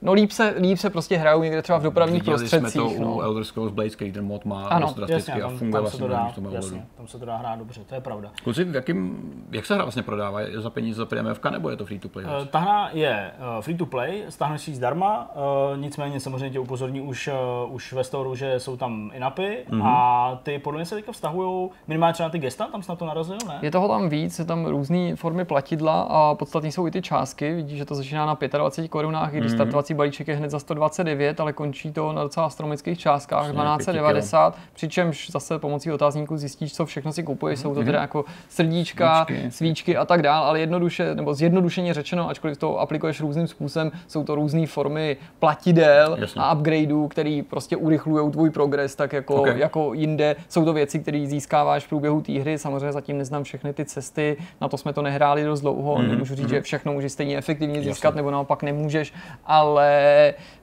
No 0.03 0.13
líp 0.13 0.31
se, 0.31 0.55
líp 0.59 0.79
se 0.79 0.91
prostě 0.91 1.17
hrajou 1.17 1.43
někde 1.43 1.63
třeba 1.63 1.79
v 1.79 1.83
dopravních 1.83 2.23
Viděli 2.23 2.39
prostředcích. 2.39 2.73
jsme 2.73 2.95
to 2.95 3.03
no. 3.03 3.15
u 3.15 3.21
Elder 3.21 3.45
Scrolls 3.45 3.73
Blades, 3.73 3.97
který 3.97 4.13
ten 4.13 4.25
mod 4.25 4.45
má 4.45 4.69
ano. 4.69 4.87
dost 4.87 4.97
drasticky 4.97 5.31
jasně, 5.31 5.43
tam, 5.43 5.55
a 5.55 5.59
funguje 5.59 5.83
tam 5.83 5.91
se 5.91 5.99
to 5.99 6.09
dá, 6.09 6.25
v 6.25 6.35
tom 6.35 6.53
jasně, 6.53 6.87
tam 6.97 7.07
se 7.07 7.19
to 7.19 7.25
dá 7.25 7.37
hrát 7.37 7.59
dobře, 7.59 7.81
to 7.87 7.95
je 7.95 8.01
pravda. 8.01 8.31
Kluci, 8.45 8.65
v 8.65 8.75
jakým, 8.75 9.21
jak 9.51 9.67
se 9.67 9.75
hra 9.75 9.85
vlastně 9.85 10.03
prodává? 10.03 10.41
Je 10.41 10.61
za 10.61 10.71
peníze 10.71 10.97
za 10.97 11.07
PMF 11.07 11.41
nebo 11.51 11.71
je 11.71 11.77
to 11.77 11.87
free 11.87 11.99
to 11.99 12.09
play? 12.09 12.25
Uh, 12.25 12.47
ta 12.47 12.59
hra 12.59 12.91
je 12.93 13.31
uh, 13.57 13.63
free 13.63 13.77
to 13.77 13.87
play, 13.87 14.25
stáhneš 14.29 14.61
si 14.61 14.75
zdarma, 14.75 15.31
uh, 15.35 15.79
nicméně 15.79 16.21
samozřejmě 16.21 16.51
tě 16.51 16.59
upozorní 16.59 17.01
už, 17.01 17.31
uh, 17.65 17.75
už 17.75 17.93
ve 17.93 18.05
storu, 18.05 18.35
že 18.35 18.61
jsou 18.61 18.77
tam 18.77 19.11
inapy 19.15 19.59
mm-hmm. 19.71 19.87
a 19.87 20.41
ty 20.43 20.59
podle 20.59 20.79
mě 20.79 20.87
se 20.87 20.95
teďka 20.95 21.13
vztahují 21.13 21.71
minimálně 21.89 22.13
třeba 22.13 22.27
na 22.27 22.31
ty 22.31 22.39
gesta, 22.39 22.67
tam 22.67 22.83
snad 22.83 22.99
to 22.99 23.07
narazil, 23.07 23.39
ne? 23.49 23.59
Je 23.63 23.71
toho 23.71 23.89
tam 23.89 24.09
víc, 24.09 24.39
je 24.39 24.45
tam 24.45 24.67
různé 24.67 25.17
formy 25.17 25.45
platidla 25.45 26.03
a 26.03 26.35
podstatně 26.35 26.73
jsou 26.73 26.87
i 26.87 26.91
ty 26.91 27.03
částky, 27.03 27.55
vidíš, 27.55 27.79
že 27.79 27.85
to 27.85 27.95
začíná 27.95 28.27
na 28.27 28.39
25 28.59 28.89
korunách, 28.89 29.33
když 29.33 29.53
mm-hmm. 29.53 29.90
Startovací 29.91 29.95
balíček 29.95 30.29
je 30.29 30.37
hned 30.37 30.51
za 30.51 30.59
129, 30.59 31.41
ale 31.41 31.53
končí 31.53 31.93
to 31.93 32.13
na 32.13 32.23
docela 32.23 32.47
astronomických 32.47 32.99
částkách, 32.99 33.53
1290, 33.53 34.57
přičemž 34.73 35.31
zase 35.31 35.59
pomocí 35.59 35.93
otázníků 35.93 36.37
zjistíš, 36.37 36.75
co 36.75 36.87
všechno 36.87 37.13
si 37.13 37.23
kupuješ, 37.23 37.59
mm-hmm. 37.59 37.63
jsou 37.63 37.75
to 37.75 37.81
mhm. 37.81 37.87
teda 37.87 38.01
jako 38.01 38.25
srdíčka, 38.49 39.25
svíčky, 39.25 39.51
svíčky 39.51 39.97
a 39.97 40.05
tak 40.05 40.23
dále, 40.23 40.47
ale 40.47 40.61
jednoduše, 40.61 41.15
nebo 41.15 41.35
zjednodušeně 41.35 41.95
řečeno, 41.95 42.29
ačkoliv 42.29 42.59
to 42.59 42.81
aplikuješ 42.81 43.21
různým 43.21 43.47
způsobem, 43.47 43.91
jsou 44.09 44.25
to 44.25 44.35
různé 44.35 44.67
formy 44.67 45.17
platidel 45.39 46.17
Jasně. 46.21 46.43
a 46.43 46.55
upgradeů, 46.55 47.09
které 47.09 47.43
prostě 47.51 47.77
urychlují 47.77 48.33
tvůj 48.33 48.51
progres, 48.51 48.95
tak 48.95 49.13
jako, 49.13 49.35
okay. 49.35 49.59
jako 49.59 49.95
jinde. 49.95 50.37
Jsou 50.49 50.65
to 50.65 50.73
věci, 50.73 50.99
které 50.99 51.27
získáváš 51.27 51.85
v 51.85 51.89
průběhu 51.89 52.21
té 52.21 52.33
hry, 52.33 52.59
samozřejmě 52.59 52.93
zatím 52.93 53.19
neznám 53.19 53.45
všechny 53.45 53.73
ty 53.73 53.85
cesty, 53.85 54.37
na 54.61 54.69
to 54.69 54.77
jsme 54.77 54.93
to 54.93 55.03
nehráli 55.03 55.45
dost 55.45 55.61
dlouho, 55.61 55.97
mm-hmm. 55.97 56.09
nemůžu 56.09 56.35
říct, 56.35 56.47
mm-hmm. 56.47 56.51
že 56.51 56.63
všechno 56.63 56.93
můžeš 56.93 57.13
stejně 57.13 57.37
efektivně 57.37 57.83
získat, 57.83 58.09
Jasně. 58.09 58.17
nebo 58.17 58.31
naopak 58.31 58.63
nemůžeš, 58.63 59.13
ale 59.47 59.80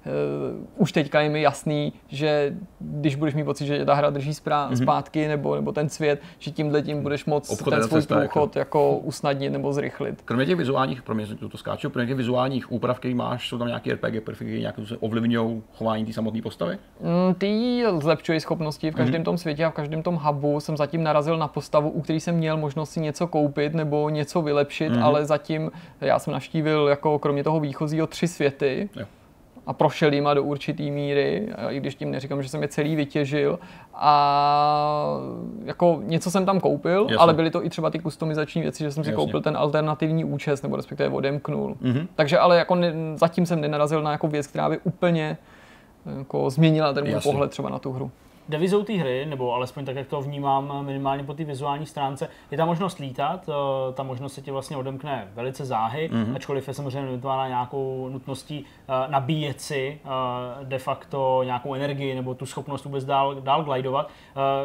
uh, 0.06 0.66
už 0.78 0.92
teďka 0.92 1.22
je 1.22 1.30
mi 1.30 1.42
jasný, 1.42 1.94
že 2.08 2.56
když 2.80 3.16
budeš 3.16 3.36
mít 3.36 3.44
pocit, 3.44 3.66
že 3.66 3.86
ta 3.86 3.94
hra 3.94 4.10
drží 4.10 4.32
sprá- 4.32 4.70
mm-hmm. 4.70 4.84
zpátky 4.84 5.28
nebo, 5.28 5.56
nebo 5.56 5.72
ten 5.72 5.90
svět, 5.90 6.22
že 6.40 6.52
tímhle 6.52 6.82
tím 6.82 7.02
budeš 7.04 7.26
moc 7.26 7.50
Obchod 7.50 7.74
ten 7.74 7.84
svůj 7.84 8.02
průchod 8.02 8.56
jako... 8.56 8.98
usnadnit 8.98 9.50
nebo 9.50 9.74
zrychlit. 9.74 10.22
Kromě 10.26 10.46
těch 10.46 10.56
vizuálních, 10.56 11.02
pro 11.02 11.16
mě 11.16 11.26
to 11.52 11.58
skáču, 11.58 11.90
kromě 11.90 12.08
těch 12.08 12.18
vizuálních 12.18 12.72
úprav, 12.72 13.00
které 13.00 13.16
máš, 13.16 13.50
jsou 13.50 13.58
tam 13.58 13.68
nějaké 13.68 13.94
RPG 13.94 14.24
prvky, 14.24 14.60
nějaké 14.60 14.86
se 14.86 14.98
ovlivňují 14.98 15.64
chování 15.74 16.06
té 16.06 16.14
samotné 16.14 16.42
postavy? 16.42 16.78
Mm, 17.02 17.34
ty 17.34 17.84
zlepšují 18.00 18.40
schopnosti 18.40 18.92
v 18.92 18.96
každém 18.96 19.22
mm-hmm. 19.22 19.26
tom 19.26 19.38
světě 19.38 19.66
a 19.66 19.70
v 19.70 19.74
každém 19.74 20.04
tom 20.04 20.16
hubu. 20.16 20.60
Jsem 20.60 20.78
zatím 20.78 21.04
narazil 21.04 21.38
na 21.38 21.48
postavu, 21.48 21.90
u 21.90 22.02
který 22.02 22.20
jsem 22.20 22.36
měl 22.36 22.58
možnost 22.58 22.90
si 22.90 23.00
něco 23.00 23.28
koupit 23.28 23.74
nebo 23.74 24.10
něco 24.10 24.42
vylepšit, 24.42 24.94
mm-hmm. 24.94 25.04
ale 25.04 25.26
zatím 25.26 25.72
já 26.02 26.20
jsem 26.20 26.34
naštívil 26.34 26.88
jako 26.88 27.20
kromě 27.20 27.44
toho 27.44 27.60
výchozího 27.60 28.08
tři 28.08 28.28
světy. 28.28 28.90
Jo 28.96 29.07
a 29.68 29.74
prošel 29.74 30.14
jima 30.14 30.34
do 30.34 30.44
určité 30.44 30.84
míry, 30.84 31.48
i 31.70 31.80
když 31.80 31.96
tím 31.96 32.12
neříkám, 32.12 32.44
že 32.44 32.50
jsem 32.50 32.62
je 32.62 32.68
celý 32.68 32.96
vytěžil. 32.96 33.60
A 33.94 35.18
jako 35.66 36.00
něco 36.04 36.32
jsem 36.32 36.46
tam 36.46 36.60
koupil, 36.60 37.02
Jasně. 37.02 37.18
ale 37.18 37.34
byly 37.34 37.52
to 37.52 37.66
i 37.66 37.70
třeba 37.70 37.90
ty 37.90 38.00
kustomizační 38.00 38.62
věci, 38.62 38.84
že 38.84 38.92
jsem 38.92 39.04
si 39.04 39.10
Jasně. 39.10 39.26
koupil 39.26 39.42
ten 39.42 39.58
alternativní 39.58 40.26
účest, 40.26 40.62
nebo 40.62 40.76
respektive 40.76 41.10
odemknul. 41.10 41.78
Mm-hmm. 41.82 42.08
Takže 42.16 42.40
ale 42.40 42.58
jako 42.58 42.76
ne, 42.76 42.94
zatím 43.16 43.46
jsem 43.46 43.62
nenarazil 43.62 44.02
na 44.02 44.12
jako 44.12 44.28
věc, 44.28 44.48
která 44.48 44.70
by 44.70 44.78
úplně 44.84 45.38
jako 46.18 46.50
změnila 46.50 46.94
ten 46.94 47.08
můj 47.08 47.22
pohled 47.24 47.52
třeba 47.52 47.70
na 47.70 47.80
tu 47.80 47.92
hru 47.92 48.12
devizou 48.50 48.84
té 48.84 48.94
hry, 48.94 49.26
nebo 49.26 49.54
alespoň 49.54 49.86
tak, 49.86 49.96
jak 49.96 50.08
to 50.08 50.22
vnímám 50.22 50.86
minimálně 50.86 51.24
po 51.24 51.34
té 51.34 51.44
vizuální 51.44 51.86
stránce, 51.86 52.30
je 52.52 52.58
ta 52.58 52.66
možnost 52.66 53.00
lítat, 53.00 53.50
eh, 53.50 53.94
ta 53.94 54.04
možnost 54.04 54.34
se 54.34 54.42
ti 54.42 54.52
vlastně 54.52 54.78
odemkne 54.78 55.28
velice 55.34 55.66
záhy, 55.66 56.10
mm-hmm. 56.14 56.36
ačkoliv 56.36 56.68
je 56.68 56.74
samozřejmě 56.74 57.12
nutná 57.12 57.48
nějakou 57.48 58.10
nutností 58.10 58.66
eh, 58.66 59.12
nabíjet 59.12 59.62
si 59.62 60.00
eh, 60.04 60.10
de 60.66 60.80
facto 60.80 61.42
nějakou 61.46 61.74
energii 61.74 62.16
nebo 62.16 62.34
tu 62.34 62.46
schopnost 62.46 62.86
vůbec 62.86 63.06
dál, 63.06 63.36
dál 63.36 63.64
glidovat. 63.64 64.10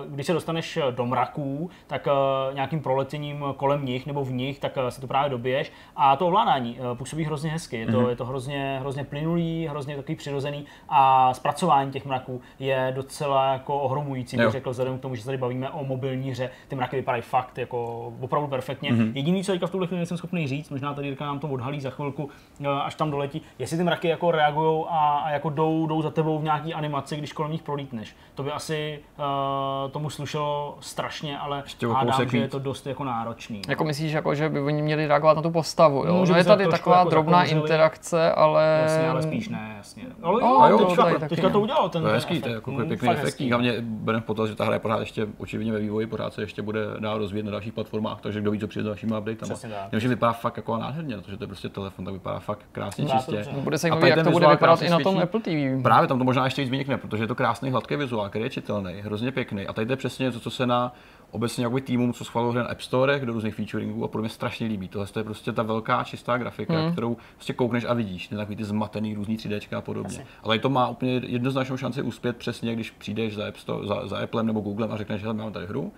Když 0.09 0.27
se 0.27 0.33
dostaneš 0.33 0.79
do 0.91 1.07
mraků, 1.07 1.71
tak 1.87 2.09
nějakým 2.53 2.81
proletěním 2.81 3.45
kolem 3.57 3.85
nich 3.85 4.07
nebo 4.07 4.25
v 4.25 4.33
nich, 4.33 4.59
tak 4.59 4.79
se 4.89 5.01
to 5.01 5.07
právě 5.07 5.31
dobiješ. 5.31 5.73
A 5.97 6.17
to 6.17 6.27
ovládání 6.27 6.79
působí 6.95 7.25
hrozně 7.25 7.51
hezky. 7.51 7.77
Je 7.77 7.87
to, 7.87 7.93
mm-hmm. 7.93 8.09
je 8.09 8.17
to 8.17 8.25
hrozně, 8.25 8.77
hrozně 8.81 9.05
plynulý, 9.05 9.67
hrozně 9.67 9.97
takový 9.97 10.17
přirozený 10.17 10.65
a 10.89 11.35
zpracování 11.35 11.93
těch 11.93 12.05
mraků 12.05 12.41
je 12.59 12.93
docela 12.97 13.53
jako 13.53 13.72
jako 13.73 13.85
ohromující, 13.85 14.37
bych 14.37 14.51
řekl, 14.51 14.71
vzhledem 14.71 14.99
k 14.99 15.01
tomu, 15.01 15.15
že 15.15 15.21
se 15.21 15.27
tady 15.27 15.39
bavíme 15.39 15.71
o 15.71 15.85
mobilní 15.85 16.31
hře. 16.31 16.51
Ty 16.69 16.77
mraky 16.77 16.97
vypadají 16.97 17.23
fakt 17.23 17.59
jako 17.59 18.13
opravdu 18.21 18.49
perfektně. 18.49 18.93
Mm-hmm. 18.93 19.13
Jediný, 19.15 19.45
co 19.45 19.53
teďka 19.53 19.67
v 19.67 19.71
tuhle 19.71 19.87
chvíli 19.87 19.99
nejsem 19.99 20.17
schopný 20.17 20.47
říct, 20.47 20.71
možná 20.71 20.95
tady 20.95 21.07
Jirka 21.07 21.27
nám 21.27 21.39
to 21.39 21.49
odhalí 21.49 21.81
za 21.81 21.91
chvilku, 21.91 22.31
eh, 22.61 22.69
až 22.69 22.95
tam 22.95 23.11
doletí, 23.11 23.43
jestli 23.59 23.77
ty 23.77 23.85
mraky 23.85 24.09
jako 24.09 24.31
reagují 24.31 24.85
a, 24.89 25.23
a, 25.25 25.31
jako 25.31 25.51
jdou, 25.51 25.87
jdou 25.87 26.03
za 26.03 26.11
tebou 26.11 26.39
v 26.39 26.45
nějaký 26.45 26.75
animaci, 26.75 27.17
když 27.17 27.33
kolem 27.33 27.53
nich 27.53 27.63
prolítneš. 27.63 28.17
To 28.35 28.43
by 28.43 28.51
asi 28.53 28.99
uh, 29.19 29.91
tomu 29.91 30.11
slušelo 30.11 30.77
strašně, 30.81 31.39
ale 31.39 31.63
hádám, 31.93 32.29
že 32.29 32.39
je 32.39 32.49
to 32.49 32.59
dost 32.59 32.87
jako 32.87 33.05
náročný. 33.05 33.63
Jako 33.69 33.85
myslíš, 33.85 34.13
jako, 34.13 34.35
že 34.35 34.49
by 34.49 34.61
oni 34.61 34.83
měli 34.83 35.07
reagovat 35.07 35.37
na 35.37 35.43
tu 35.43 35.51
postavu, 35.51 36.05
jo? 36.07 36.25
No, 36.29 36.37
je 36.37 36.45
tady 36.45 36.67
taková 36.67 36.99
jako 36.99 37.11
drobná 37.11 37.45
interakce, 37.45 38.33
ale... 38.33 38.81
Jasně, 38.83 39.09
ale 39.09 39.23
spíš 39.23 39.49
ne, 39.49 39.75
jasně. 39.77 40.03
Ale 40.23 40.41
jo, 40.41 40.59
oh, 40.59 40.71
jo, 40.71 40.79
teďka, 40.79 41.19
to, 41.19 41.29
teďka 41.29 41.51
to 41.51 41.61
udělalo 41.61 41.89
ten, 41.89 42.03
to 42.03 42.09
je 42.09 42.15
hezký, 42.15 42.41
to 42.41 42.49
je 42.49 42.55
jako 42.55 42.73
pěkný 42.89 43.11
efektní. 43.11 43.53
Hlavně 43.63 43.83
bereme 43.87 44.23
v 44.23 44.25
potaz, 44.25 44.49
že 44.49 44.55
ta 44.55 44.65
hra 44.65 44.75
je 44.75 44.79
pořád 44.81 45.01
ještě 45.01 45.27
očividně 45.39 45.73
ve 45.73 45.79
vývoji, 45.79 46.07
pořád 46.07 46.35
se 46.35 46.43
ještě 46.43 46.63
bude 46.63 46.81
dál 46.99 47.19
rozvíjet 47.19 47.45
na 47.45 47.51
dalších 47.51 47.73
platformách, 47.73 48.21
takže 48.21 48.41
kdo 48.41 48.51
ví, 48.51 48.59
co 48.59 48.69
přijde 48.69 48.83
s 48.83 48.87
dalšími 48.87 49.13
updatama. 49.19 49.55
že 50.01 50.09
vypadá 50.09 50.33
fakt 50.33 50.57
jako 50.57 50.77
nádherně, 50.77 51.17
protože 51.17 51.37
to 51.37 51.45
je 51.45 51.49
prostě 51.49 51.69
telefon, 51.69 52.05
tak 52.05 52.15
vypadá 52.15 52.39
fakt 52.39 52.67
krásně 52.73 53.07
čistě. 53.07 53.47
Bude 53.57 53.79
se 53.79 53.89
jak 53.89 54.25
to 54.25 54.31
bude 54.31 54.49
vypadat 54.49 54.83
i 54.83 54.91
na 54.91 54.99
tom 55.01 55.19
Apple 55.19 55.41
TV. 55.41 55.83
Právě 55.83 56.09
tam 56.09 56.19
to 56.19 56.25
možná 56.25 56.45
ještě 56.45 56.63
víc 56.63 56.71
vynikne, 56.71 56.99
protože 56.99 57.23
je 57.23 57.27
to 57.29 57.35
krásný 57.35 57.71
hladký 57.71 57.97
vizuál, 57.97 58.29
který 58.29 58.45
je 58.45 58.51
čitelný, 58.51 58.93
hrozně 59.01 59.33
pěkný. 59.33 59.67
A 59.67 59.73
tady 59.73 59.93
je 59.93 59.97
přesně 59.97 60.33
to, 60.33 60.41
co 60.41 60.51
se 60.51 60.67
na 60.67 60.93
obecně 61.33 61.65
jakoby 61.65 61.81
týmům, 61.81 62.13
co 62.13 62.25
schvaluje 62.25 62.63
na 62.63 62.69
App 62.69 62.81
Store, 62.81 63.21
do 63.21 63.33
různých 63.33 63.55
featuringů 63.55 64.05
a 64.05 64.09
podle 64.09 64.23
mě 64.23 64.29
strašně 64.29 64.67
líbí. 64.67 64.89
Tohle 64.89 65.09
je 65.17 65.25
prostě 65.25 65.53
ta 65.53 65.63
velká 65.63 66.05
čistá 66.05 66.39
grafika, 66.39 66.83
mm. 66.83 66.93
kterou 66.93 67.17
prostě 67.35 67.53
koukneš 67.53 67.85
a 67.89 67.95
vidíš, 67.95 68.29
ne 68.29 68.37
takový 68.37 68.57
ty 68.57 68.65
zmatený 68.65 69.15
různý 69.15 69.37
3D 69.37 69.79
a 69.79 69.81
podobně. 69.81 70.17
Asi. 70.17 70.27
Ale 70.43 70.59
to 70.59 70.71
má 70.71 70.89
úplně 70.89 71.13
jednoznačnou 71.27 71.77
šanci 71.77 72.03
uspět 72.03 72.37
přesně, 72.37 72.75
když 72.75 72.91
přijdeš 72.91 73.35
za, 73.35 73.49
App 73.49 73.57
Store, 73.57 73.87
za, 73.87 74.09
za 74.09 74.19
Applem 74.19 74.47
nebo 74.47 74.61
Googlem 74.61 74.93
a 74.93 74.97
řekneš, 74.97 75.21
že 75.21 75.33
mám 75.33 75.53
tady 75.53 75.67
hru, 75.67 75.93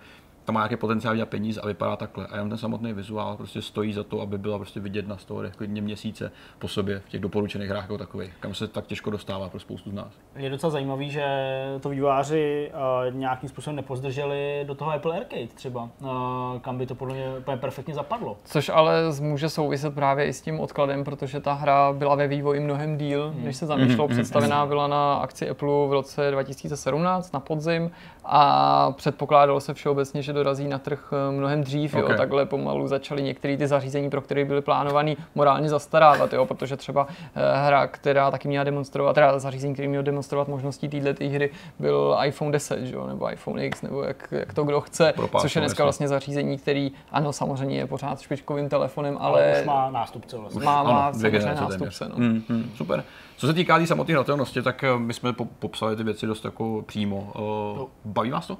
to 0.45 0.51
má 0.51 0.59
nějaký 0.59 0.75
potenciál 0.75 1.15
dělat 1.15 1.29
peníze 1.29 1.61
a 1.61 1.67
vypadá 1.67 1.95
takhle. 1.95 2.27
A 2.27 2.35
jenom 2.35 2.49
ten 2.49 2.57
samotný 2.57 2.93
vizuál 2.93 3.37
prostě 3.37 3.61
stojí 3.61 3.93
za 3.93 4.03
to, 4.03 4.21
aby 4.21 4.37
byla 4.37 4.57
prostě 4.57 4.79
vidět 4.79 5.07
na 5.07 5.17
storech 5.17 5.55
klidně 5.55 5.81
měsíce 5.81 6.31
po 6.59 6.67
sobě 6.67 6.99
v 6.99 7.09
těch 7.09 7.21
doporučených 7.21 7.69
hrách 7.69 7.83
jako 7.83 7.97
takových, 7.97 8.33
kam 8.39 8.53
se 8.53 8.67
tak 8.67 8.85
těžko 8.85 9.09
dostává 9.09 9.49
pro 9.49 9.59
spoustu 9.59 9.91
z 9.91 9.93
nás. 9.93 10.07
Je 10.35 10.49
docela 10.49 10.69
zajímavý, 10.69 11.11
že 11.11 11.25
to 11.81 11.89
vývojáři 11.89 12.71
uh, 13.09 13.15
nějakým 13.15 13.49
způsobem 13.49 13.75
nepozdrželi 13.75 14.63
do 14.67 14.75
toho 14.75 14.91
Apple 14.91 15.17
Arcade 15.17 15.47
třeba, 15.47 15.83
uh, 15.83 16.09
kam 16.61 16.77
by 16.77 16.85
to 16.85 16.95
podle 16.95 17.13
mě 17.13 17.37
úplně 17.39 17.57
perfektně 17.57 17.93
zapadlo. 17.93 18.37
Což 18.43 18.69
ale 18.69 19.01
může 19.19 19.49
souviset 19.49 19.95
právě 19.95 20.25
i 20.25 20.33
s 20.33 20.41
tím 20.41 20.59
odkladem, 20.59 21.03
protože 21.03 21.39
ta 21.39 21.53
hra 21.53 21.93
byla 21.93 22.15
ve 22.15 22.27
vývoji 22.27 22.59
mnohem 22.59 22.97
díl, 22.97 23.29
hmm. 23.29 23.45
než 23.45 23.57
se 23.57 23.65
zamýšlelo. 23.65 24.07
Hmm. 24.07 24.15
Představená 24.15 24.65
byla 24.65 24.87
na 24.87 25.15
akci 25.15 25.49
Apple 25.49 25.87
v 25.87 25.93
roce 25.93 26.31
2017 26.31 27.33
na 27.33 27.39
podzim 27.39 27.91
a 28.25 28.91
předpokládalo 28.91 29.59
se 29.59 29.73
všeobecně, 29.73 30.21
že 30.21 30.33
dorazí 30.35 30.67
na 30.67 30.79
trh 30.79 31.13
eh, 31.13 31.31
mnohem 31.31 31.63
dřív. 31.63 31.95
Okay. 31.95 32.11
Jo. 32.11 32.17
Takhle 32.17 32.45
pomalu 32.45 32.87
začaly 32.87 33.23
některé 33.23 33.57
ty 33.57 33.67
zařízení, 33.67 34.09
pro 34.09 34.21
které 34.21 34.45
byly 34.45 34.61
plánovány, 34.61 35.17
morálně 35.35 35.69
zastarávat, 35.69 36.33
jo, 36.33 36.45
protože 36.45 36.77
třeba 36.77 37.07
eh, 37.35 37.67
hra, 37.67 37.87
která 37.87 38.31
taky 38.31 38.47
měla 38.47 38.63
demonstrovat, 38.63 39.13
teda 39.13 39.39
zařízení, 39.39 39.73
který 39.73 39.87
měl 39.87 40.03
demonstrovat 40.03 40.47
možností 40.47 40.89
této 40.89 41.25
hry, 41.25 41.49
byl 41.79 42.17
iPhone 42.25 42.51
10, 42.51 42.79
jo, 42.79 43.07
nebo 43.07 43.31
iPhone 43.31 43.65
X, 43.65 43.81
nebo 43.81 44.03
jak, 44.03 44.27
jak 44.31 44.53
to 44.53 44.63
kdo 44.63 44.81
chce, 44.81 45.13
Propásno, 45.15 45.45
což 45.45 45.55
je 45.55 45.61
dneska 45.61 45.83
vlastně 45.83 46.07
zařízení, 46.07 46.57
který, 46.57 46.91
ano, 47.11 47.33
samozřejmě 47.33 47.77
je 47.77 47.87
pořád 47.87 48.21
špičkovým 48.21 48.69
telefonem, 48.69 49.17
ale, 49.19 49.51
ale 49.51 49.59
už 49.59 49.65
má 49.65 49.89
nástupce 49.91 50.37
vlastně. 50.37 50.65
Má, 50.65 50.83
má 50.83 51.07
ano, 51.07 51.19
samozřejmě 51.19 51.55
nástupce. 51.55 52.09
No. 52.09 52.15
Mm, 52.17 52.43
mm, 52.49 52.71
super. 52.75 53.03
Co 53.37 53.47
se 53.47 53.53
týká 53.53 53.75
té 53.75 53.81
tý 53.81 53.87
samotné 53.87 54.13
hratelnosti, 54.13 54.61
tak 54.61 54.83
eh, 54.83 54.97
my 54.97 55.13
jsme 55.13 55.33
popsali 55.59 55.95
ty 55.95 56.03
věci 56.03 56.27
dost 56.27 56.45
jako 56.45 56.83
přímo. 56.85 57.31
No. 57.35 57.87
Baví 58.05 58.31
vás 58.31 58.47
to? 58.47 58.57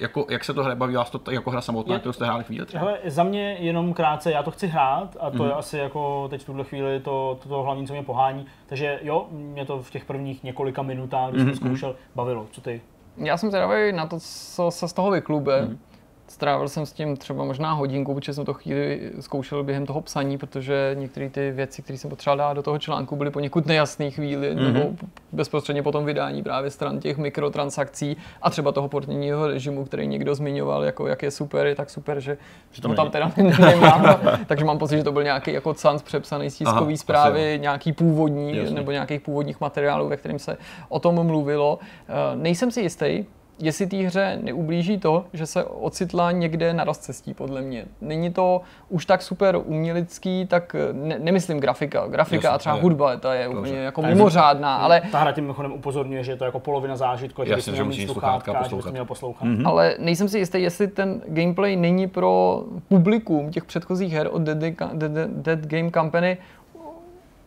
Jako, 0.00 0.26
jak 0.30 0.44
se 0.44 0.54
to 0.54 0.62
hraje, 0.62 0.76
baví 0.76 0.94
vás 0.94 1.10
to 1.10 1.30
jako 1.30 1.50
hra 1.50 1.60
samotná, 1.60 1.98
kterou 1.98 2.12
jste 2.12 2.24
hráli 2.24 2.44
chvíli 2.44 2.66
třeba? 2.66 2.84
Hele, 2.84 2.98
za 3.04 3.24
mě 3.24 3.56
jenom 3.60 3.94
krátce, 3.94 4.32
já 4.32 4.42
to 4.42 4.50
chci 4.50 4.66
hrát 4.66 5.16
a 5.20 5.30
to 5.30 5.36
mm-hmm. 5.36 5.46
je 5.46 5.52
asi 5.52 5.78
jako 5.78 6.26
teď 6.30 6.42
v 6.42 6.44
tuhle 6.44 6.64
chvíli 6.64 7.00
to, 7.00 7.38
to, 7.42 7.48
to 7.48 7.62
hlavní, 7.62 7.86
co 7.86 7.92
mě 7.92 8.02
pohání. 8.02 8.46
Takže 8.66 8.98
jo, 9.02 9.26
mě 9.30 9.64
to 9.64 9.82
v 9.82 9.90
těch 9.90 10.04
prvních 10.04 10.44
několika 10.44 10.82
minutách, 10.82 11.30
když 11.30 11.42
mm-hmm. 11.42 11.46
jsem 11.46 11.62
mhm. 11.62 11.76
zkoušel, 11.76 11.96
bavilo. 12.14 12.46
Co 12.50 12.60
ty? 12.60 12.80
Já 13.16 13.36
jsem 13.36 13.50
zvědavý 13.50 13.92
na 13.92 14.06
to, 14.06 14.16
co 14.20 14.70
se 14.70 14.88
z 14.88 14.92
toho 14.92 15.10
vyklube. 15.10 15.62
Mm-hmm 15.62 15.89
strávil 16.30 16.68
jsem 16.68 16.86
s 16.86 16.92
tím 16.92 17.16
třeba 17.16 17.44
možná 17.44 17.72
hodinku, 17.72 18.14
protože 18.14 18.34
jsem 18.34 18.44
to 18.44 18.54
chvíli 18.54 19.10
zkoušel 19.20 19.64
během 19.64 19.86
toho 19.86 20.00
psaní, 20.00 20.38
protože 20.38 20.96
některé 20.98 21.30
ty 21.30 21.50
věci, 21.50 21.82
které 21.82 21.98
jsem 21.98 22.10
potřeboval 22.10 22.38
dát 22.38 22.52
do 22.54 22.62
toho 22.62 22.78
článku, 22.78 23.16
byly 23.16 23.30
poněkud 23.30 23.66
nejasné 23.66 24.10
chvíli, 24.10 24.54
mm-hmm. 24.54 24.72
nebo 24.72 24.90
bezprostředně 25.32 25.82
po 25.82 25.92
tom 25.92 26.04
vydání 26.04 26.42
právě 26.42 26.70
stran 26.70 27.00
těch 27.00 27.18
mikrotransakcí 27.18 28.16
a 28.42 28.50
třeba 28.50 28.72
toho 28.72 28.88
portního 28.88 29.46
režimu, 29.46 29.84
který 29.84 30.06
někdo 30.06 30.34
zmiňoval, 30.34 30.84
jako 30.84 31.06
jak 31.06 31.22
je 31.22 31.30
super, 31.30 31.66
je 31.66 31.74
tak 31.74 31.90
super, 31.90 32.20
že, 32.20 32.38
že 32.70 32.82
to 32.82 32.94
tam 32.94 33.10
teda 33.10 33.32
nemám. 33.58 34.20
takže 34.46 34.64
mám 34.64 34.78
pocit, 34.78 34.96
že 34.96 35.04
to 35.04 35.12
byl 35.12 35.22
nějaký 35.22 35.52
jako 35.52 35.74
canc 35.74 36.02
přepsaný 36.02 36.50
z 36.50 36.56
tiskové 36.56 36.96
zprávy, 36.96 37.58
nějaký 37.62 37.92
původní, 37.92 38.56
Jasně. 38.56 38.74
nebo 38.74 38.90
nějakých 38.90 39.20
původních 39.20 39.60
materiálů, 39.60 40.08
ve 40.08 40.16
kterým 40.16 40.38
se 40.38 40.56
o 40.88 40.98
tom 40.98 41.26
mluvilo. 41.26 41.78
Uh, 41.78 42.42
nejsem 42.42 42.70
si 42.70 42.80
jistý, 42.80 43.24
jestli 43.60 43.86
té 43.86 43.96
hře 43.96 44.38
neublíží 44.42 44.98
to, 44.98 45.24
že 45.32 45.46
se 45.46 45.64
ocitla 45.64 46.32
někde 46.32 46.72
na 46.72 46.84
rozcestí, 46.84 47.34
podle 47.34 47.62
mě. 47.62 47.84
Není 48.00 48.32
to 48.32 48.60
už 48.88 49.06
tak 49.06 49.22
super 49.22 49.58
umělecký, 49.64 50.46
tak 50.46 50.76
ne, 50.92 51.18
nemyslím 51.18 51.60
grafika. 51.60 52.06
Grafika 52.06 52.36
Jasně, 52.36 52.48
a 52.48 52.58
třeba 52.58 52.76
je. 52.76 52.82
hudba, 52.82 53.16
ta 53.16 53.34
je 53.34 53.48
úplně 53.48 53.78
jako 53.78 54.02
mimořádná, 54.02 54.76
ale... 54.76 55.02
Ta 55.12 55.18
hra 55.18 55.32
tím 55.32 55.44
mimochodem 55.44 55.72
upozorňuje, 55.72 56.24
že 56.24 56.32
je 56.32 56.36
to 56.36 56.44
jako 56.44 56.60
polovina 56.60 56.96
zážitku, 56.96 57.44
že 57.44 57.50
Jasně, 57.50 57.76
že 57.76 57.84
musíš 57.84 58.04
sluchátka, 58.04 58.54
poslouchat. 58.54 58.88
Že 58.88 58.92
měl 58.92 59.04
poslouchat. 59.04 59.44
Mm-hmm. 59.44 59.68
Ale 59.68 59.94
nejsem 59.98 60.28
si 60.28 60.38
jistý, 60.38 60.62
jestli 60.62 60.88
ten 60.88 61.22
gameplay 61.26 61.76
není 61.76 62.06
pro 62.06 62.62
publikum 62.88 63.50
těch 63.50 63.64
předchozích 63.64 64.12
her 64.12 64.28
od 64.32 64.42
Dead, 64.42 64.58
Dead, 64.92 65.30
Dead 65.30 65.58
Game 65.66 65.90
Company 65.90 66.38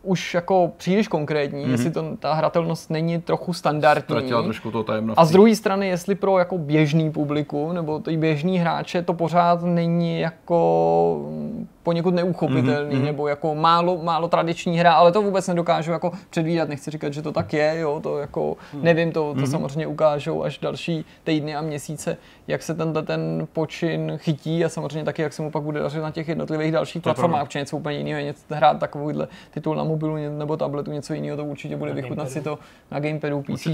už 0.03 0.33
jako 0.33 0.71
příliš 0.77 1.07
konkrétní, 1.07 1.65
mm-hmm. 1.65 1.71
jestli 1.71 1.91
to, 1.91 2.17
ta 2.19 2.33
hratelnost 2.33 2.89
není 2.89 3.21
trochu 3.21 3.53
standardní. 3.53 4.03
trošku 4.43 4.71
to 4.71 4.83
tajemnost. 4.83 5.19
A 5.19 5.25
z 5.25 5.31
druhé 5.31 5.55
strany, 5.55 5.87
jestli 5.87 6.15
pro 6.15 6.39
jako 6.39 6.57
běžný 6.57 7.11
publikum 7.11 7.73
nebo 7.73 7.99
ty 7.99 8.17
běžný 8.17 8.59
hráče 8.59 9.01
to 9.01 9.13
pořád 9.13 9.63
není 9.63 10.19
jako 10.19 11.31
poněkud 11.83 12.13
neuchopitelný, 12.13 12.95
mm-hmm. 12.95 13.03
nebo 13.03 13.27
jako 13.27 13.55
málo, 13.55 13.97
málo 13.97 14.27
tradiční 14.27 14.79
hra, 14.79 14.93
ale 14.93 15.11
to 15.11 15.21
vůbec 15.21 15.47
nedokážu 15.47 15.91
jako 15.91 16.11
předvídat, 16.29 16.69
nechci 16.69 16.91
říkat, 16.91 17.13
že 17.13 17.21
to 17.21 17.31
tak 17.31 17.53
je, 17.53 17.79
jo, 17.79 17.99
to 18.03 18.17
jako 18.17 18.57
mm. 18.73 18.83
nevím, 18.83 19.11
to, 19.11 19.33
to 19.33 19.39
mm-hmm. 19.39 19.51
samozřejmě 19.51 19.87
ukážou 19.87 20.43
až 20.43 20.59
další 20.59 21.05
týdny 21.23 21.55
a 21.55 21.61
měsíce, 21.61 22.17
jak 22.47 22.63
se 22.63 22.73
tenhle 22.73 23.03
ten 23.03 23.47
počin 23.53 24.13
chytí 24.17 24.65
a 24.65 24.69
samozřejmě 24.69 25.03
taky, 25.03 25.21
jak 25.21 25.33
se 25.33 25.41
mu 25.41 25.51
pak 25.51 25.63
bude 25.63 25.79
dařit 25.79 26.01
na 26.01 26.11
těch 26.11 26.27
jednotlivých 26.27 26.71
dalších 26.71 27.01
to 27.01 27.07
platformách, 27.07 27.45
protože 27.45 27.59
něco 27.59 27.77
úplně 27.77 27.97
jiného 27.97 28.19
je 28.19 28.33
hrát 28.49 28.79
takovýhle 28.79 29.27
titul 29.51 29.75
na 29.75 29.83
mobilu 29.83 30.15
nebo 30.37 30.57
tabletu, 30.57 30.91
něco 30.91 31.13
jiného, 31.13 31.37
to 31.37 31.45
určitě 31.45 31.77
bude 31.77 31.93
vychutnat 31.93 32.29
si 32.29 32.41
to 32.41 32.59
na 32.91 32.99
gamepadu, 32.99 33.41
PC, 33.41 33.67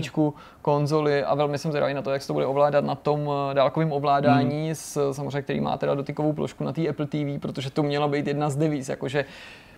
konzoli 0.62 1.24
a 1.24 1.36
velmi 1.36 1.58
jsem 1.58 1.72
zvědavý 1.72 1.94
na 1.94 2.02
to, 2.02 2.12
jak 2.12 2.22
se 2.22 2.28
to 2.28 2.34
bude 2.34 2.46
ovládat 2.46 2.86
na 2.86 2.96
tom 2.96 3.30
eh, 3.52 3.54
dálkovém 3.54 3.92
ovládání, 3.92 4.68
mm. 4.68 4.76
s, 4.76 5.12
samozřejmě, 5.12 5.42
který 5.42 5.62
má 5.62 5.78
teda 5.78 5.96
dotykovou 5.96 6.34
plošku 6.34 6.64
na 6.64 6.74
té 6.74 6.88
Apple 6.88 7.06
TV, 7.06 7.42
protože 7.42 7.72
to 7.72 7.84
měla 8.00 8.08
být 8.08 8.28
jedna 8.28 8.50
z 8.50 8.56
devíz, 8.56 8.90
jakože 8.90 9.26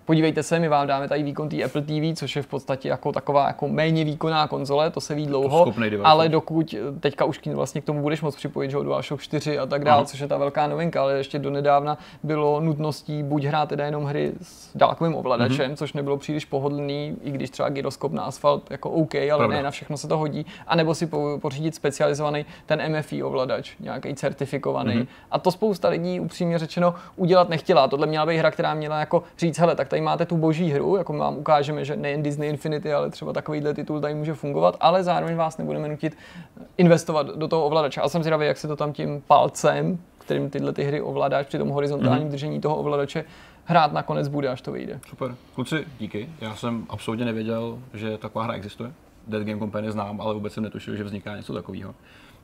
podívejte 0.04 0.42
se, 0.42 0.58
my 0.58 0.68
vám 0.68 0.86
dáme 0.86 1.08
tady 1.08 1.22
výkon 1.22 1.48
té 1.48 1.62
Apple 1.62 1.82
TV, 1.82 2.18
což 2.18 2.36
je 2.36 2.42
v 2.42 2.46
podstatě 2.46 2.88
jako 2.88 3.12
taková 3.12 3.46
jako 3.46 3.68
méně 3.68 4.04
výkonná 4.04 4.48
konzole, 4.48 4.90
to 4.90 5.00
se 5.00 5.14
ví 5.14 5.26
dlouho, 5.26 5.74
ale 6.02 6.28
dokud 6.28 6.74
teďka 7.00 7.24
už 7.24 7.40
vlastně 7.54 7.80
k 7.80 7.84
tomu 7.84 8.02
budeš 8.02 8.22
moct 8.22 8.36
připojit, 8.36 8.70
že 8.70 8.76
DualShock 8.76 9.22
4 9.22 9.58
a 9.58 9.66
tak 9.66 9.84
dále, 9.84 10.04
což 10.04 10.20
je 10.20 10.28
ta 10.28 10.38
velká 10.38 10.66
novinka, 10.66 11.02
ale 11.02 11.12
ještě 11.12 11.38
do 11.38 11.50
nedávna 11.50 11.98
bylo 12.22 12.60
nutností 12.60 13.22
buď 13.22 13.44
hrát 13.44 13.68
teda 13.68 13.84
jenom 13.84 14.04
hry 14.04 14.32
s 14.42 14.76
dálkovým 14.76 15.14
ovladačem, 15.14 15.70
mm-hmm. 15.70 15.76
což 15.76 15.92
nebylo 15.92 16.16
příliš 16.16 16.44
pohodlný, 16.44 17.16
i 17.22 17.30
když 17.30 17.50
třeba 17.50 17.68
gyroskop 17.68 18.12
na 18.12 18.22
asfalt 18.22 18.70
jako 18.70 18.90
OK, 18.90 19.14
ale 19.14 19.36
Pravda. 19.36 19.56
ne 19.56 19.62
na 19.62 19.70
všechno 19.70 19.96
se 19.96 20.08
to 20.08 20.18
hodí, 20.18 20.46
anebo 20.66 20.94
si 20.94 21.08
pořídit 21.40 21.74
specializovaný 21.74 22.46
ten 22.66 22.96
MFI 22.98 23.22
ovladač, 23.22 23.76
nějaký 23.80 24.14
certifikovaný. 24.14 24.94
Mm-hmm. 24.94 25.06
A 25.30 25.38
to 25.38 25.50
spousta 25.50 25.88
lidí 25.88 26.20
upřímně 26.20 26.58
řečeno 26.58 26.94
udělat 27.16 27.48
nechtěla. 27.48 27.88
Tohle 27.88 28.06
měla 28.06 28.26
být 28.26 28.38
hra, 28.38 28.50
která 28.50 28.74
měla 28.74 29.00
jako 29.00 29.22
říct, 29.38 29.58
hele, 29.58 29.76
tak 29.76 29.88
tady 29.92 30.02
máte 30.02 30.26
tu 30.26 30.36
boží 30.36 30.70
hru, 30.70 30.96
jako 30.96 31.12
vám 31.12 31.36
ukážeme, 31.36 31.84
že 31.84 31.96
nejen 31.96 32.22
Disney 32.22 32.50
Infinity, 32.50 32.92
ale 32.92 33.10
třeba 33.10 33.32
takovýhle 33.32 33.74
titul 33.74 34.00
tady 34.00 34.14
může 34.14 34.34
fungovat, 34.34 34.76
ale 34.80 35.04
zároveň 35.04 35.36
vás 35.36 35.58
nebudeme 35.58 35.88
nutit 35.88 36.16
investovat 36.76 37.26
do 37.26 37.48
toho 37.48 37.64
ovladače. 37.64 38.00
A 38.00 38.08
jsem 38.08 38.22
zvědavý, 38.22 38.46
jak 38.46 38.56
se 38.56 38.68
to 38.68 38.76
tam 38.76 38.92
tím 38.92 39.22
palcem, 39.26 39.98
kterým 40.18 40.50
tyhle 40.50 40.72
ty 40.72 40.84
hry 40.84 41.00
ovládáš 41.00 41.46
při 41.46 41.58
tom 41.58 41.68
horizontálním 41.68 42.28
mm-hmm. 42.28 42.30
držení 42.30 42.60
toho 42.60 42.76
ovladače, 42.76 43.24
hrát 43.64 43.92
nakonec 43.92 44.28
bude, 44.28 44.48
až 44.48 44.62
to 44.62 44.72
vyjde. 44.72 45.00
Super. 45.08 45.34
Kluci, 45.54 45.84
díky. 45.98 46.28
Já 46.40 46.56
jsem 46.56 46.86
absolutně 46.88 47.24
nevěděl, 47.24 47.78
že 47.94 48.18
taková 48.18 48.44
hra 48.44 48.54
existuje. 48.54 48.92
Dead 49.26 49.42
Game 49.42 49.58
Company 49.58 49.92
znám, 49.92 50.20
ale 50.20 50.34
vůbec 50.34 50.52
jsem 50.52 50.62
netušil, 50.62 50.96
že 50.96 51.04
vzniká 51.04 51.36
něco 51.36 51.54
takového. 51.54 51.94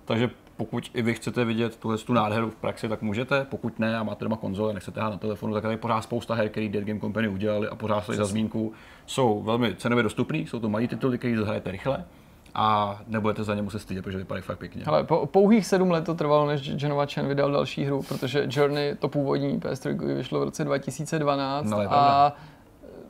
Takže 0.04 0.30
pokud 0.58 0.90
i 0.94 1.02
vy 1.02 1.14
chcete 1.14 1.44
vidět 1.44 1.76
tuhle 1.76 1.98
tu 1.98 2.12
nádheru 2.12 2.50
v 2.50 2.56
praxi, 2.56 2.88
tak 2.88 3.02
můžete. 3.02 3.46
Pokud 3.50 3.78
ne 3.78 3.98
a 3.98 4.02
máte 4.02 4.24
doma 4.24 4.36
konzole, 4.36 4.74
nechcete 4.74 5.00
hrát 5.00 5.10
na 5.10 5.16
telefonu, 5.16 5.54
tak 5.54 5.62
tady 5.62 5.76
pořád 5.76 6.00
spousta 6.00 6.34
her, 6.34 6.48
který 6.48 6.68
Dead 6.68 6.84
Game 6.84 7.00
Company 7.00 7.28
udělali 7.28 7.68
a 7.68 7.74
pořád 7.74 8.04
se 8.04 8.14
za 8.14 8.24
zmínku, 8.24 8.72
jsou 9.06 9.42
velmi 9.42 9.74
cenově 9.74 10.02
dostupný, 10.02 10.46
jsou 10.46 10.60
to 10.60 10.68
malý 10.68 10.88
tituly, 10.88 11.18
které 11.18 11.36
zahrajete 11.36 11.70
rychle 11.70 12.04
a 12.54 12.98
nebudete 13.06 13.44
za 13.44 13.54
ně 13.54 13.62
muset 13.62 13.78
stydět, 13.78 14.04
protože 14.04 14.18
vypadají 14.18 14.42
fakt 14.42 14.58
pěkně. 14.58 14.82
Ale 14.86 15.04
po 15.04 15.26
pouhých 15.26 15.66
sedm 15.66 15.90
let 15.90 16.04
to 16.04 16.14
trvalo, 16.14 16.46
než 16.46 16.76
Genova 16.76 17.06
Chen 17.06 17.28
vydal 17.28 17.52
další 17.52 17.84
hru, 17.84 18.02
protože 18.08 18.46
Journey, 18.50 18.94
to 18.94 19.08
původní 19.08 19.60
PS3, 19.60 20.14
vyšlo 20.16 20.40
v 20.40 20.42
roce 20.42 20.64
2012 20.64 21.70
No, 21.70 21.78
a. 21.90 22.32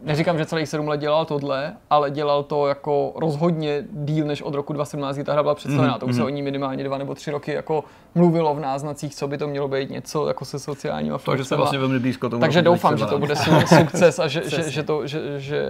neříkám, 0.02 0.38
že 0.38 0.46
celých 0.46 0.68
sedm 0.68 0.88
let 0.88 1.00
dělal 1.00 1.24
tohle, 1.24 1.76
ale 1.90 2.10
dělal 2.10 2.42
to 2.42 2.66
jako 2.66 3.12
rozhodně 3.16 3.84
díl 3.90 4.26
než 4.26 4.42
od 4.42 4.54
roku 4.54 4.72
2017, 4.72 5.16
kdy 5.16 5.24
ta 5.24 5.32
hra 5.32 5.42
byla 5.42 5.54
představená. 5.54 5.90
Mhm, 5.92 6.00
To 6.00 6.06
už 6.06 6.16
se 6.16 6.24
o 6.24 6.28
ní 6.28 6.42
minimálně 6.42 6.84
dva 6.84 6.98
nebo 6.98 7.14
tři 7.14 7.30
roky 7.30 7.52
jako 7.52 7.84
mluvilo 8.14 8.54
v 8.54 8.60
náznacích, 8.60 9.14
co 9.14 9.28
by 9.28 9.38
to 9.38 9.48
mělo 9.48 9.68
být 9.68 9.90
něco 9.90 10.28
jako 10.28 10.44
se 10.44 10.58
sociálníma 10.58 11.18
Takže 11.18 11.24
jste 11.24 11.36
funkcema. 11.36 11.56
vlastně 11.62 11.78
velmi 11.78 11.98
blízko 11.98 12.28
tomu. 12.28 12.40
Takže 12.40 12.62
doufám, 12.62 12.98
že 12.98 13.06
to 13.06 13.18
2012. 13.18 13.48
bude 13.50 13.66
su- 13.66 13.76
sukces 13.90 14.18
a 14.18 14.28
že, 14.28 14.42
že, 14.50 14.70
že, 14.70 14.82
to, 14.82 15.06
že, 15.06 15.40
že 15.40 15.66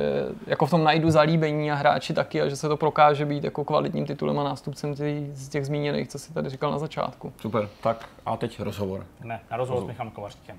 jako 0.47 0.66
v 0.66 0.70
tom 0.70 0.85
najdu 0.85 1.11
zalíbení 1.11 1.72
a 1.72 1.74
hráči 1.74 2.14
taky 2.14 2.43
a 2.43 2.49
že 2.49 2.57
se 2.57 2.68
to 2.68 2.76
prokáže 2.76 3.24
být 3.24 3.45
jako 3.45 3.64
kvalitním 3.64 4.07
titulem 4.07 4.39
a 4.39 4.45
nástupcem 4.45 4.95
ty, 4.95 5.31
z 5.33 5.49
těch 5.49 5.66
zmíněných, 5.66 6.09
co 6.09 6.18
si 6.18 6.33
tady 6.33 6.49
říkal 6.51 6.70
na 6.70 6.79
začátku. 6.79 7.33
Super, 7.41 7.68
tak 7.83 8.09
a 8.26 8.37
teď 8.37 8.61
rozhovor. 8.61 9.05
Ne, 9.24 9.41
na 9.51 9.57
rozhovor 9.57 9.83
s 9.83 9.87
Michalem 9.87 10.12
Kovaříkem. 10.12 10.57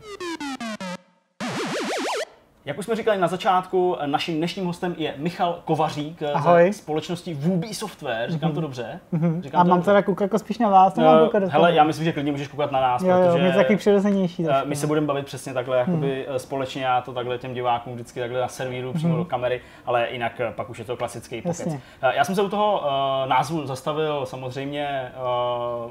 Jak 2.66 2.78
už 2.78 2.86
jsme 2.86 2.96
říkali 2.96 3.18
na 3.18 3.28
začátku, 3.28 3.98
naším 4.06 4.38
dnešním 4.38 4.66
hostem 4.66 4.96
je 4.98 5.14
Michal 5.18 5.60
Kovařík 5.66 6.24
Ahoj. 6.34 6.68
ze 6.74 6.74
společnosti 6.80 7.34
Wubi 7.34 7.74
Software. 7.74 8.32
Říkám 8.32 8.52
to 8.52 8.62
dobře? 8.62 9.00
Říkám 9.40 9.62
A 9.62 9.64
to 9.64 9.70
mám 9.70 9.78
dobře? 9.78 9.86
teda 9.92 10.02
koukat 10.02 10.22
jako 10.22 10.40
spíš 10.40 10.58
na 10.58 10.70
vás, 10.70 10.96
nebo 10.96 11.10
mám 11.10 11.18
Eh, 11.20 11.24
koukat 11.26 11.44
do 11.44 11.50
Hele, 11.50 11.74
já 11.76 11.84
myslím, 11.84 12.06
že 12.06 12.14
klidně 12.14 12.32
můžeš 12.32 12.48
koukat 12.48 12.72
na 12.72 12.82
nás, 12.82 13.02
Jo, 13.02 13.10
jo, 13.18 13.32
protože 13.34 13.52
to 13.52 13.58
takový 13.58 13.78
přirozenější. 13.78 14.44
trošku, 14.44 14.68
my 14.70 14.76
se 14.76 14.88
budeme 14.88 15.08
bavit 15.08 15.26
přesně 15.26 15.54
takhle 15.54 15.78
jakoby 15.78 16.26
eh, 16.28 16.40
společně, 16.40 16.84
já 16.86 17.02
to 17.02 17.14
takhle 17.14 17.38
těm 17.38 17.54
divákům 17.54 17.94
vždycky 17.94 18.20
takhle 18.20 18.42
na 18.42 18.48
servíru 18.48 18.94
přímo 18.94 19.18
do 19.18 19.26
kamery, 19.26 19.62
ale 19.86 20.08
jinak 20.12 20.42
pak 20.56 20.70
už 20.70 20.80
je 20.80 20.86
to 20.86 20.98
klasický 20.98 21.42
pokec. 21.42 21.68
Eh, 22.02 22.16
Já 22.16 22.24
jsem 22.24 22.36
se 22.36 22.42
u 22.42 22.50
toho 22.50 22.84
eh, 23.26 23.30
názvu 23.30 23.66
zastavil 23.68 24.26
samozřejmě 24.26 24.88
eh, 24.90 25.12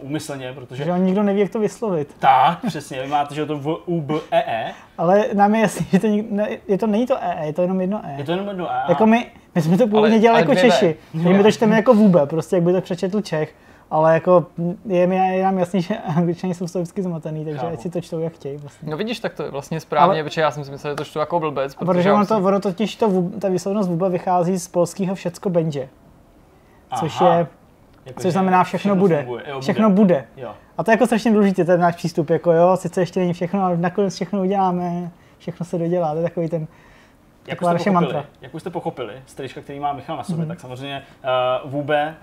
úmyslně, 0.00 0.52
protože 0.52 0.84
Že 0.84 0.92
on 0.92 1.02
nikdo 1.04 1.22
neví, 1.22 1.40
jak 1.40 1.50
to 1.50 1.58
vyslovit. 1.60 2.14
tak, 2.18 2.58
přesně, 2.66 3.02
vy 3.02 3.08
máte, 3.08 3.34
že 3.34 3.40
je 3.40 3.46
to 3.46 3.58
v 3.58 3.78
U, 3.86 4.00
B, 4.00 4.14
E, 4.30 4.42
E. 4.46 4.72
Ale 4.98 5.24
nám 5.34 5.54
je 5.54 5.60
jasný, 5.60 5.86
že 5.92 5.98
to, 5.98 6.06
nik- 6.06 6.30
ne, 6.30 6.48
je 6.68 6.78
to 6.78 6.86
není 6.86 7.06
to 7.06 7.16
E, 7.20 7.46
je 7.46 7.52
to 7.52 7.62
jenom 7.62 7.80
jedno 7.80 8.00
E. 8.04 8.14
Je 8.18 8.24
to 8.24 8.30
jenom 8.32 8.48
jedno 8.48 8.70
E. 8.72 8.84
Jako 8.88 9.06
my, 9.06 9.26
my 9.54 9.62
jsme 9.62 9.78
to 9.78 9.86
původně 9.86 10.10
Ale- 10.14 10.18
dělali 10.20 10.42
ale 10.44 10.54
jako 10.54 10.68
V. 10.68 10.70
Češi. 10.70 10.96
My 11.14 11.42
to 11.42 11.52
čteme 11.52 11.76
jako 11.76 11.94
vůbe, 11.94 12.26
prostě 12.26 12.56
jak 12.56 12.62
by 12.62 12.72
to 12.72 12.80
přečetl 12.80 13.20
Čech. 13.20 13.54
Ale 13.90 14.14
jako 14.14 14.46
je 14.86 15.06
mi 15.06 15.16
je 15.36 15.44
nám 15.44 15.58
jasný, 15.58 15.82
že 15.82 15.96
angličani 15.98 16.54
jsou 16.54 16.64
vždycky 16.64 17.02
zmatený, 17.02 17.44
takže 17.44 17.66
ať 17.66 17.80
si 17.80 17.90
to 17.90 18.00
čtou 18.00 18.18
jak 18.18 18.32
chtějí. 18.32 18.56
Vlastně. 18.56 18.90
No 18.90 18.96
vidíš, 18.96 19.20
tak 19.20 19.34
to 19.34 19.42
je 19.42 19.50
vlastně 19.50 19.80
správně, 19.80 20.14
Ale- 20.14 20.24
protože 20.24 20.40
já 20.40 20.50
jsem 20.50 20.64
si 20.64 20.70
myslel, 20.70 20.92
že 20.92 20.96
to 20.96 21.04
čtu 21.04 21.18
jako 21.18 21.40
blbec, 21.40 21.74
protože 21.74 22.08
já 22.08 22.14
ono, 22.14 22.26
to, 22.26 22.34
jsem- 22.34 22.44
ono 22.44 22.60
totiž 22.60 22.96
to, 22.96 23.08
vůb- 23.08 23.38
ta 23.38 23.48
výslovnost 23.48 23.88
vůbe 23.88 24.08
vychází 24.08 24.58
z 24.58 24.68
polského 24.68 25.14
všecko 25.14 25.50
będzie, 25.50 25.88
což 26.98 27.20
Aha. 27.20 27.34
je, 27.34 27.46
Jako, 28.06 28.16
což 28.20 28.22
že 28.28 28.30
znamená 28.32 28.64
všechno 28.64 28.96
bude. 28.96 29.16
funguje. 29.16 29.42
Jo, 29.48 29.60
Všechno 29.60 29.90
bude. 29.90 30.24
Jo. 30.36 30.50
A 30.78 30.84
to 30.84 30.90
je 30.90 30.92
jako 30.92 31.06
strašně 31.06 31.30
důležité, 31.32 31.64
ten 31.64 31.80
náš 31.80 31.94
přístup, 31.96 32.30
jako 32.30 32.52
jo, 32.52 32.76
sice 32.76 33.00
ještě 33.02 33.20
není 33.20 33.32
všechno, 33.32 33.64
ale 33.64 33.76
nakonec 33.76 34.14
všechno 34.14 34.40
uděláme, 34.40 35.10
všechno 35.38 35.66
se 35.66 35.78
dodělá, 35.78 36.12
to 36.12 36.16
je 36.16 36.22
takový 36.22 36.48
ten, 36.48 36.66
Jak 37.48 37.62
už, 37.62 37.80
jste 37.80 37.90
mantra. 37.90 38.24
jak 38.40 38.54
už 38.54 38.60
jste 38.60 38.70
pochopili, 38.70 39.14
z 39.26 39.34
trička, 39.34 39.60
který 39.60 39.80
má 39.80 39.92
Michal 39.92 40.16
na 40.16 40.22
sobě, 40.22 40.38
Mhm. 40.44 40.48
tak 40.48 40.60
samozřejmě 40.60 41.02
uh, 41.64 41.70
Vůbe, 41.70 42.14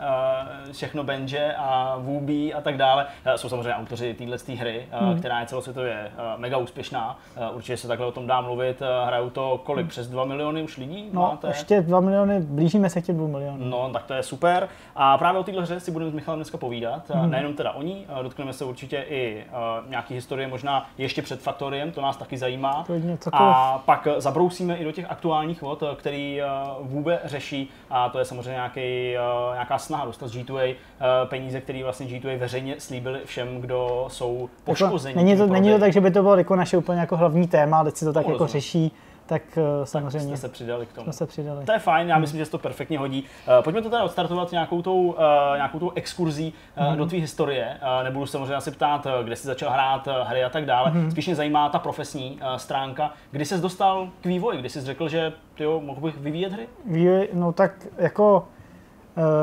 uh, 0.66 0.72
všechno 0.72 1.04
Benže 1.04 1.56
a 1.58 1.96
Vůbí 2.00 2.54
a 2.54 2.62
tak 2.62 2.78
dále 2.78 3.06
uh, 3.06 3.34
jsou 3.34 3.50
samozřejmě 3.50 3.74
autoři 3.74 4.14
téhle 4.14 4.38
hry, 4.58 4.86
uh, 5.02 5.08
Mhm. 5.08 5.20
která 5.20 5.40
je 5.40 5.46
celosvětově 5.46 6.12
uh, 6.18 6.42
mega 6.42 6.58
úspěšná. 6.58 7.18
Uh, 7.50 7.56
určitě 7.56 7.78
se 7.78 7.88
takhle 7.88 8.08
o 8.08 8.12
tom 8.12 8.28
dá 8.28 8.42
mluvit. 8.42 8.82
Uh, 8.82 8.88
hrajou 9.08 9.30
to 9.30 9.62
kolik? 9.64 9.88
Přes 9.88 10.08
2 10.08 10.26
miliony 10.26 10.64
už 10.64 10.78
lidí 10.78 11.10
no 11.14 11.22
máte? 11.22 11.48
ještě 11.48 11.82
2 11.82 12.00
miliony, 12.00 12.40
blížíme 12.40 12.90
se 12.90 13.02
k 13.02 13.06
těm 13.06 13.18
2 13.18 13.28
milionům. 13.28 13.70
No, 13.70 13.90
tak 13.94 14.04
to 14.04 14.14
je 14.14 14.24
super. 14.24 14.68
A 14.96 15.18
právě 15.18 15.40
o 15.40 15.44
téhle 15.44 15.62
hře 15.64 15.80
si 15.80 15.92
budeme 15.92 16.12
s 16.12 16.14
Michalem 16.14 16.38
dneska 16.38 16.58
povídat. 16.58 17.10
Mhm. 17.10 17.26
Mm. 17.26 17.32
Nejenom 17.32 17.54
teda 17.54 17.72
o 17.72 17.82
ní, 17.82 18.06
eh, 18.20 18.24
dotkneme 18.24 18.54
se 18.54 18.66
určitě 18.66 19.06
i 19.10 19.44
uh, 19.84 19.90
nějaký 19.90 20.14
historie, 20.14 20.48
možná 20.48 20.90
ještě 20.98 21.22
před 21.22 21.42
Faktoriem, 21.42 21.92
to 21.92 22.02
nás 22.02 22.18
taky 22.18 22.38
zajímá. 22.38 22.84
Klidně 22.86 23.18
cokoliv. 23.18 23.56
A 23.56 23.82
pak 23.86 24.08
eh, 24.08 24.22
zabrousíme 24.22 24.76
i 24.76 24.84
do 24.84 24.92
těch 24.92 25.12
aktuálních 25.16 25.62
vod, 25.62 25.84
eh, 25.84 25.96
který 25.96 26.42
uh, 26.80 26.88
Vůbe 26.88 27.20
řeší. 27.24 27.70
A 27.90 28.10
to 28.10 28.20
je 28.20 28.26
samozřejmě 28.26 28.52
nějaký, 28.52 29.16
uh, 29.48 29.54
nějaká 29.54 29.78
snaha 29.78 30.06
dostat 30.06 30.28
z 30.28 30.36
G2A 30.36 30.76
uh, 30.76 31.30
peníze, 31.30 31.62
které 31.62 31.84
vlastně 31.84 32.06
G2A 32.06 32.38
veřejně 32.38 32.76
slíbili 32.80 33.20
všem, 33.26 33.62
kdo 33.62 34.06
jsou 34.08 34.50
poškození. 34.64 35.16
Jako, 35.16 35.26
není, 35.26 35.38
to, 35.38 35.48
není 35.48 35.72
to 35.72 35.80
tak, 35.80 35.94
že 35.94 36.02
by 36.02 36.12
to 36.12 36.22
bylo 36.22 36.38
jako 36.38 36.56
naše 36.56 36.78
úplně 36.78 37.00
jako 37.00 37.18
hlavní 37.18 37.48
téma, 37.48 37.84
teď 37.84 37.96
si 37.96 38.06
to 38.06 38.14
tak 38.14 38.24
Tomu 38.24 38.36
jako 38.36 38.48
řeší, 38.48 38.92
tak 39.26 39.42
uh, 39.58 39.64
samozřejmě 39.84 40.38
Jste 40.38 40.48
se 40.48 40.50
přidali 40.50 40.86
k 40.86 40.94
tomu. 40.94 41.04
jsme 41.04 41.14
se 41.14 41.26
přidali. 41.26 41.66
To 41.66 41.72
je 41.72 41.80
fajn, 41.80 42.08
já 42.10 42.20
myslím, 42.20 42.40
že 42.40 42.46
se 42.46 42.52
to 42.52 42.58
perfektně 42.58 43.00
hodí. 43.00 43.24
Uh, 43.48 43.64
pojďme 43.64 43.82
to 43.82 43.90
teda 43.90 44.04
odstartovat 44.04 44.52
nějakou 44.52 44.82
tou, 44.82 45.02
uh, 45.02 45.16
nějakou 45.56 45.80
tou 45.80 45.92
exkurzí 45.96 46.54
uh, 46.90 46.96
do 46.96 47.06
tvý 47.06 47.20
historie. 47.20 47.78
Nebudu 48.04 48.26
se 48.26 48.32
samozřejmě 48.32 48.56
asi 48.56 48.72
ptát, 48.72 49.08
kde 49.24 49.36
jsi 49.36 49.48
začal 49.48 49.72
hrát 49.72 50.08
hry 50.24 50.44
a 50.44 50.50
tak 50.50 50.66
dále. 50.66 50.92
Spíš 51.12 51.26
mě 51.26 51.36
zajímá 51.36 51.70
ta 51.70 51.80
profesní 51.80 52.40
stránka. 52.58 53.12
Kdy 53.32 53.46
jsi 53.46 53.62
dostal 53.62 54.10
k 54.22 54.26
vývoji? 54.26 54.60
Kdy 54.60 54.70
jsi 54.70 54.82
řekl, 54.82 55.10
že 55.10 55.34
tyjo, 55.56 55.82
mohl 55.82 56.02
bych 56.02 56.18
vyvíjet 56.18 56.54
hry? 56.54 56.68
Vývoj, 56.86 57.30
no 57.34 57.52
tak 57.52 57.72
jako 57.98 58.48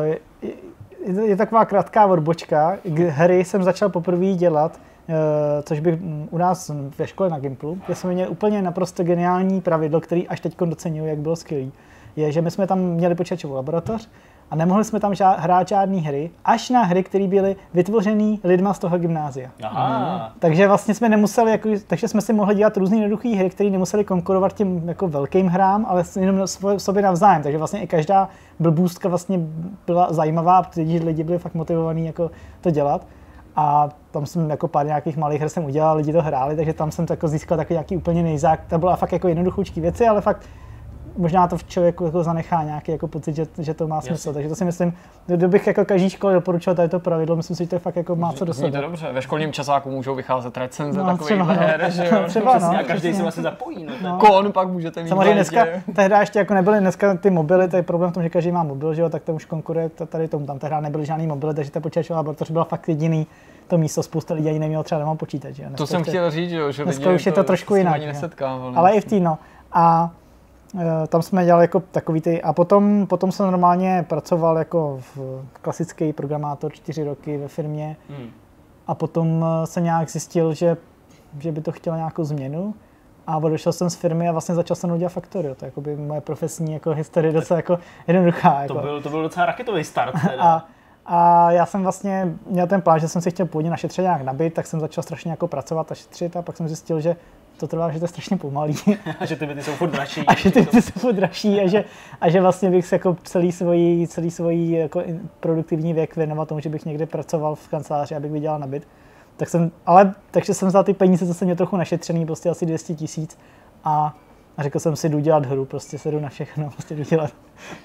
je, 0.02 0.18
je, 1.26 1.36
taková 1.36 1.64
krátká 1.64 2.06
odbočka, 2.06 2.78
hry 3.08 3.44
jsem 3.44 3.62
začal 3.62 3.88
poprvé 3.88 4.32
dělat, 4.32 4.80
což 5.62 5.80
bych 5.80 6.00
mm, 6.00 6.28
u 6.30 6.38
nás 6.38 6.70
ve 6.98 7.07
škole 7.07 7.30
na 7.30 7.38
Gimplu, 7.38 7.78
kde 7.86 7.94
jsme 7.94 8.12
měli 8.12 8.28
úplně 8.28 8.62
naprosto 8.62 9.05
geniální 9.05 9.61
pravidlo, 9.61 10.00
který 10.00 10.28
až 10.28 10.40
teď 10.40 10.57
docenuju, 10.59 11.07
jak 11.07 11.18
bylo 11.18 11.36
skvělý, 11.36 11.72
je, 12.16 12.32
že 12.32 12.42
my 12.42 12.50
jsme 12.50 12.66
tam 12.66 12.78
měli 12.78 13.14
počítačovou 13.14 13.55
laboratoř 13.55 14.09
a 14.50 14.57
nemohli 14.57 14.84
jsme 14.84 15.00
tam 15.00 15.14
hrát 15.36 15.68
žádné 15.68 16.00
hry, 16.00 16.30
až 16.44 16.70
na 16.70 16.82
hry, 16.82 17.03
které 17.03 17.26
byly 17.28 17.57
vytvořené 17.74 18.36
lidma 18.44 18.74
z 18.74 18.78
toho 18.78 18.98
gymnázia. 18.98 19.50
Aha. 19.62 20.32
Takže 20.38 20.68
vlastně 20.68 20.94
jsme 20.94 21.09
nemuseli, 21.09 21.50
jako, 21.50 21.68
takže 21.86 22.09
jsme 22.09 22.20
si 22.20 22.32
mohli 22.32 22.55
dělat 22.55 22.76
různé 22.76 22.96
jednoduché 22.96 23.28
hry, 23.28 23.50
které 23.50 23.70
nemuseli 23.70 24.05
konkurovat 24.05 24.53
těm 24.53 24.88
jako 24.88 25.09
velkým 25.09 25.46
hrám, 25.46 25.86
ale 25.88 26.05
jenom 26.20 26.46
sobě 26.76 27.03
navzájem. 27.03 27.42
Takže 27.42 27.59
vlastně 27.59 27.80
i 27.80 27.86
každá 27.86 28.28
blbůstka 28.59 29.09
vlastně 29.09 29.40
byla 29.86 30.12
zajímavá, 30.12 30.62
protože 30.62 30.82
lidi 30.82 31.24
byli 31.24 31.38
fakt 31.38 31.55
motivovaní 31.55 32.07
jako 32.07 32.30
to 32.61 32.70
dělat. 32.70 33.07
A 33.57 33.88
tam 34.11 34.26
jsem 34.26 34.50
jako 34.50 34.68
pár 34.68 34.86
nějakých 34.86 35.16
malých 35.16 35.40
her 35.40 35.48
jsem 35.48 35.64
udělal, 35.64 35.96
lidi 35.96 36.12
to 36.12 36.22
hráli, 36.22 36.57
takže 36.57 36.72
tam 36.72 36.90
jsem 36.90 37.07
to 37.07 37.12
jako 37.12 37.28
získal 37.28 37.59
takový 37.59 37.74
nějaký 37.74 37.96
úplně 37.96 38.22
nejzák. 38.22 38.61
To 38.70 38.78
byla 38.78 38.96
fakt 38.96 39.12
jako 39.12 39.28
jednoduchoučký 39.28 39.80
věci, 39.80 40.07
ale 40.07 40.20
fakt 40.20 40.46
možná 41.16 41.48
to 41.48 41.56
v 41.56 41.64
člověku 41.64 42.04
jako 42.04 42.22
zanechá 42.22 42.62
nějaký 42.62 42.92
jako 42.92 43.08
pocit, 43.08 43.36
že, 43.36 43.46
že 43.58 43.74
to 43.74 43.88
má 43.88 44.00
smysl. 44.00 44.12
Jasně. 44.28 44.32
Takže 44.32 44.48
to 44.48 44.54
si 44.54 44.64
myslím, 44.64 44.92
kdybych 45.26 45.66
jako 45.66 45.84
každý 45.84 46.10
škole 46.10 46.32
doporučil 46.34 46.74
tady 46.74 46.88
to 46.88 47.00
pravidlo, 47.00 47.36
myslím 47.36 47.56
si, 47.56 47.64
že 47.64 47.70
to 47.70 47.78
fakt 47.78 47.96
jako 47.96 48.16
má 48.16 48.32
co 48.32 48.44
do 48.44 48.52
Zní 48.52 48.62
to 48.62 48.72
sebe. 48.72 48.82
dobře, 48.86 49.12
ve 49.12 49.22
školním 49.22 49.52
časáku 49.52 49.90
můžou 49.90 50.14
vycházet 50.14 50.56
recenze 50.56 50.98
No, 51.00 51.06
takových 51.06 51.38
no. 51.38 51.44
her, 51.44 51.86
že 51.90 52.04
jo. 52.12 52.18
Třeba, 52.26 52.58
no, 52.58 52.70
a 52.78 52.82
každý 52.82 53.14
se 53.14 53.22
vlastně 53.22 53.42
zapojí. 53.42 53.84
No, 53.84 53.92
to 53.92 54.04
je- 54.06 54.10
No. 54.12 54.18
Kon 54.18 54.52
pak 54.52 54.68
můžete 54.68 55.02
mít 55.02 55.08
Samozřejmě 55.08 55.34
dneska, 55.34 55.64
tehdy 55.94 56.14
ještě 56.20 56.38
jako 56.38 56.54
nebyly 56.54 56.80
dneska 56.80 57.14
ty 57.16 57.30
mobily, 57.30 57.68
to 57.68 57.76
je 57.76 57.82
problém 57.82 58.10
v 58.10 58.14
tom, 58.14 58.22
že 58.22 58.28
každý 58.28 58.52
má 58.52 58.62
mobil, 58.62 58.94
že 58.94 59.02
jo, 59.02 59.08
tak 59.08 59.22
to 59.22 59.34
už 59.34 59.44
konkuruje 59.44 59.88
tady 59.88 60.28
tomu, 60.28 60.46
tam 60.46 60.58
tehdy 60.58 60.76
nebyly 60.80 61.06
žádný 61.06 61.26
mobily, 61.26 61.54
takže 61.54 61.70
ta 61.70 61.80
počítačová 61.80 62.16
laboratoř 62.16 62.50
byla 62.50 62.64
fakt 62.64 62.88
jediný 62.88 63.26
to 63.68 63.78
místo, 63.78 64.02
spousta 64.02 64.34
lidí 64.34 64.48
ani 64.48 64.58
nemělo 64.58 64.82
třeba 64.84 65.00
doma 65.00 65.14
počítač, 65.14 65.54
že 65.54 65.62
jo. 65.62 65.68
To 65.68 65.76
Dneska 65.76 65.86
jsem 65.86 66.00
je- 66.00 66.04
chtěl 66.04 66.30
říct, 66.30 66.50
že 66.50 66.56
jo, 66.56 66.72
že 66.72 66.84
dneska 66.84 67.10
už 67.10 67.26
je 67.26 67.32
to 67.32 67.44
trošku 67.44 67.74
s 67.74 67.76
tím 67.78 67.86
jinak. 67.86 68.02
Ale 68.74 68.92
i 68.92 69.00
v 69.00 69.04
té, 69.04 69.20
no. 69.20 69.38
A 69.72 70.10
tam 71.08 71.22
jsme 71.22 71.44
dělali 71.44 71.64
jako 71.64 71.80
takový 71.80 72.20
ty, 72.20 72.42
a 72.42 72.52
potom, 72.52 73.06
potom 73.06 73.32
jsem 73.32 73.46
normálně 73.46 74.04
pracoval 74.08 74.58
jako 74.58 75.00
v 75.14 75.44
klasický 75.62 76.12
programátor 76.12 76.72
čtyři 76.72 77.04
roky 77.04 77.38
ve 77.38 77.48
firmě 77.48 77.96
Hmm. 78.08 78.30
a 78.86 78.94
potom 78.94 79.44
eh, 79.44 79.66
jsem 79.66 79.84
nějak 79.84 80.10
zjistil, 80.10 80.54
že, 80.54 80.76
že 81.38 81.52
by 81.52 81.60
to 81.60 81.72
chtělo 81.72 81.96
nějakou 81.96 82.24
změnu 82.24 82.74
a 83.26 83.36
odešel 83.36 83.72
jsem 83.72 83.90
z 83.90 83.94
firmy 83.94 84.28
a 84.28 84.32
vlastně 84.32 84.54
začal 84.54 84.74
jsem 84.76 84.98
dělat 84.98 85.12
Factorio. 85.12 85.54
To 85.54 85.64
je 85.64 85.66
jakoby 85.66 85.96
moje 85.96 86.20
profesní 86.20 86.72
jako 86.72 86.90
historie 86.90 87.32
docela 87.32 87.58
jako 87.58 87.78
jednoduchá. 88.06 88.62
Jako. 88.62 88.74
To, 88.74 88.80
byl, 88.80 89.02
to 89.02 89.08
byl 89.08 89.22
docela 89.22 89.46
raketový 89.46 89.84
start. 89.84 90.14
Teda. 90.28 90.42
A, 90.42 90.66
a 91.06 91.50
já 91.50 91.66
jsem 91.66 91.82
vlastně 91.82 92.34
měl 92.46 92.66
ten 92.66 92.82
plán, 92.82 93.00
že 93.00 93.08
jsem 93.08 93.22
si 93.22 93.30
chtěl 93.30 93.46
původně 93.46 93.70
na 93.70 93.76
šetře 93.76 94.02
nějak 94.02 94.22
nabít, 94.22 94.54
tak 94.54 94.66
jsem 94.66 94.80
začal 94.80 95.02
strašně 95.02 95.30
jako 95.30 95.48
pracovat 95.48 95.92
a 95.92 95.94
šetřit 95.94 96.36
a 96.36 96.42
pak 96.42 96.56
jsem 96.56 96.68
zjistil, 96.68 97.00
že 97.00 97.16
to 97.62 97.68
trvá, 97.68 97.90
že 97.90 97.98
to 97.98 98.04
je 98.04 98.08
strašně 98.08 98.36
pomalý 98.36 98.74
a 99.20 99.26
že 99.26 99.36
ty 99.36 99.46
byty 99.46 99.62
jsou 99.62 99.72
furt 99.72 99.90
dražší. 99.90 100.20
a 100.26 100.34
že 100.34 100.50
ty, 100.50 100.66
ty 100.66 100.82
jsou 100.82 101.00
furt 101.00 101.12
dražší 101.12 101.60
a 101.60 101.68
že, 101.68 101.84
a 102.20 102.30
že 102.30 102.40
vlastně 102.40 102.70
bych 102.70 102.86
se 102.86 102.94
jako 102.94 103.16
celý 103.22 103.52
svojí, 103.52 104.08
celý 104.08 104.30
svojí 104.30 104.72
jako 104.72 105.02
produktivní 105.40 105.92
věk 105.94 106.16
věnoval 106.16 106.46
tomu, 106.46 106.60
že 106.60 106.68
bych 106.68 106.84
někde 106.84 107.06
pracoval 107.06 107.54
v 107.54 107.68
kanceláři, 107.68 108.14
abych 108.14 108.32
vydělal 108.32 108.58
na 108.58 108.66
byt. 108.66 108.88
Tak 109.36 109.48
jsem, 109.48 109.70
ale, 109.86 110.14
takže 110.30 110.54
jsem 110.54 110.68
vzal 110.68 110.84
ty 110.84 110.94
peníze, 110.94 111.26
co 111.26 111.34
jsem 111.34 111.46
měl 111.46 111.56
trochu 111.56 111.76
našetřený, 111.76 112.26
prostě 112.26 112.50
asi 112.50 112.66
200 112.66 112.94
tisíc 112.94 113.38
a, 113.84 114.14
a 114.57 114.62
řekl 114.62 114.78
jsem 114.78 114.96
si, 114.96 115.09
jdu 115.09 115.18
dělat 115.18 115.46
hru, 115.46 115.64
prostě 115.64 115.98
se 115.98 116.11
jdu 116.11 116.20
na 116.20 116.28
všechno, 116.28 116.70
prostě 116.74 116.94
jdu 116.94 117.03
dělat. 117.03 117.30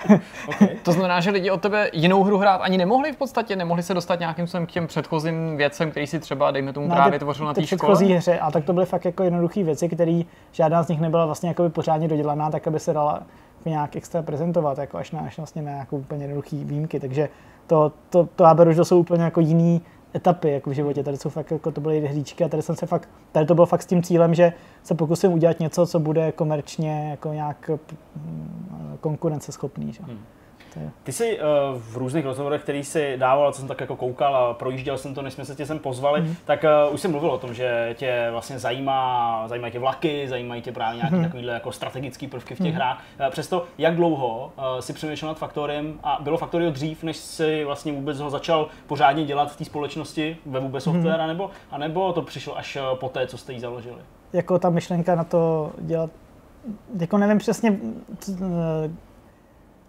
Okay. 0.48 0.68
To 0.84 0.92
znamená, 0.92 1.20
že 1.20 1.32
lidi 1.32 1.52
od 1.52 1.62
tebe 1.62 1.90
jinou 1.94 2.24
hru 2.24 2.38
hrát 2.38 2.56
ani 2.56 2.78
nemohli 2.78 3.14
v 3.14 3.18
podstatě, 3.18 3.56
nemohli 3.56 3.84
se 3.84 3.94
dostat 3.94 4.20
nějakým 4.20 4.48
způsobem 4.48 4.66
k 4.66 4.72
těm 4.72 4.88
předchozím 4.88 5.58
věcem, 5.58 5.92
který 5.92 6.08
si 6.08 6.20
třeba, 6.20 6.52
dejme 6.52 6.74
tomu, 6.74 6.90
právě 6.90 7.20
tvořil 7.20 7.46
na 7.46 7.54
ty 7.54 7.62
té 7.62 7.66
předchozí 7.66 8.06
škole. 8.06 8.18
hře, 8.18 8.40
a 8.40 8.52
tak 8.52 8.66
to 8.66 8.74
byly 8.74 8.86
fakt 8.86 9.06
jako 9.06 9.24
jednoduché 9.24 9.64
věci, 9.64 9.90
které 9.90 10.22
žádná 10.52 10.84
z 10.84 10.88
nich 10.88 11.02
nebyla 11.02 11.26
vlastně 11.26 11.50
jako 11.50 11.70
pořádně 11.70 12.08
dodělaná, 12.08 12.52
tak 12.52 12.68
aby 12.68 12.80
se 12.80 12.94
dala 12.94 13.24
nějak 13.66 13.96
extra 13.96 14.22
prezentovat, 14.22 14.78
jako 14.78 14.98
až 14.98 15.12
na, 15.12 15.20
až 15.20 15.38
vlastně 15.38 15.62
na 15.62 15.72
nějakou 15.72 15.98
úplně 15.98 16.24
jednoduchý 16.24 16.64
výjimky, 16.64 17.00
takže 17.00 17.30
to, 17.68 17.92
to, 18.10 18.30
to 18.36 18.44
já 18.44 18.54
beru, 18.54 18.72
že 18.72 18.78
to 18.78 18.86
jsou 18.86 19.00
úplně 19.00 19.24
jako 19.24 19.40
jiný 19.40 19.82
etapy 20.18 20.52
jako 20.52 20.70
v 20.70 20.74
životě. 20.74 21.04
Tady 21.04 21.18
jsou 21.18 21.30
fakt 21.30 21.52
jako 21.52 21.72
to 21.72 21.82
byly 21.82 22.08
hříčky 22.08 22.44
a 22.44 22.50
tady 22.50 22.64
jsem 22.64 22.76
se 22.76 22.86
fakt, 22.86 23.10
tady 23.32 23.46
to 23.46 23.56
bylo 23.56 23.66
fakt 23.68 23.82
s 23.82 23.86
tím 23.86 24.04
cílem, 24.04 24.34
že 24.34 24.54
se 24.84 24.96
pokusím 24.96 25.32
udělat 25.32 25.60
něco, 25.60 25.88
co 25.88 26.00
bude 26.00 26.32
komerčně 26.32 27.10
jako 27.10 27.34
nějak 27.34 27.70
mm, 28.16 28.98
konkurenceschopný. 29.02 29.94
Že? 29.94 30.04
Hmm. 30.04 30.20
Ty 31.04 31.12
jsi 31.12 31.40
uh, 31.40 31.82
v 31.82 31.98
různých 31.98 32.26
rozhovorech, 32.26 32.62
který 32.62 32.84
jsi 32.84 33.18
dával, 33.18 33.52
co 33.52 33.60
jsem 33.60 33.68
tak 33.68 33.82
jako 33.82 33.96
koukal 33.96 34.36
a 34.36 34.54
projížděl 34.54 34.98
jsem 34.98 35.14
to, 35.14 35.22
než 35.22 35.34
jsme 35.34 35.46
se 35.46 35.56
tě 35.56 35.66
sem 35.66 35.80
pozvali, 35.80 36.22
mm. 36.22 36.36
tak 36.46 36.66
uh, 36.88 36.94
už 36.94 37.02
jsem 37.02 37.12
mluvil 37.12 37.32
o 37.32 37.38
tom, 37.38 37.54
že 37.54 37.96
tě 37.98 38.28
vlastně 38.32 38.60
zajímá, 38.60 39.44
zajímají 39.48 39.74
tě 39.74 39.80
vlaky, 39.80 40.28
zajímají 40.28 40.62
tě 40.62 40.72
právě 40.72 40.98
nějaké 40.98 41.16
mm. 41.16 41.24
takovéhle 41.24 41.54
jako 41.54 41.72
strategické 41.72 42.28
prvky 42.28 42.56
v 42.56 42.58
těch 42.58 42.72
mm. 42.72 42.76
hrách. 42.76 43.04
Uh, 43.20 43.28
přesto, 43.30 43.66
jak 43.78 43.96
dlouho 43.96 44.52
uh, 44.58 44.80
si 44.80 44.94
přemýšlel 44.94 45.28
nad 45.28 45.38
Faktoriem 45.38 46.00
a 46.04 46.18
bylo 46.22 46.38
Faktorio 46.38 46.72
dřív, 46.72 47.04
než 47.04 47.18
si 47.18 47.64
vlastně 47.64 47.94
vůbec 47.94 48.20
ho 48.20 48.30
začal 48.30 48.68
pořádně 48.88 49.26
dělat 49.26 49.52
v 49.52 49.58
té 49.58 49.66
společnosti 49.66 50.38
ve 50.46 50.60
vůbec 50.60 50.86
mhm. 50.86 50.96
software, 50.96 51.18
mm. 51.18 51.24
anebo, 51.24 51.50
anebo 51.72 52.14
to 52.14 52.22
přišlo 52.22 52.58
až 52.58 52.78
po 52.94 53.10
té, 53.10 53.28
co 53.28 53.38
jste 53.38 53.54
ji 53.54 53.60
založili? 53.60 53.98
Jako 54.34 54.60
ta 54.60 54.70
myšlenka 54.70 55.16
na 55.16 55.24
to 55.24 55.72
dělat 55.80 56.10
jako 57.00 57.18
nevím 57.18 57.38
přesně, 57.38 57.80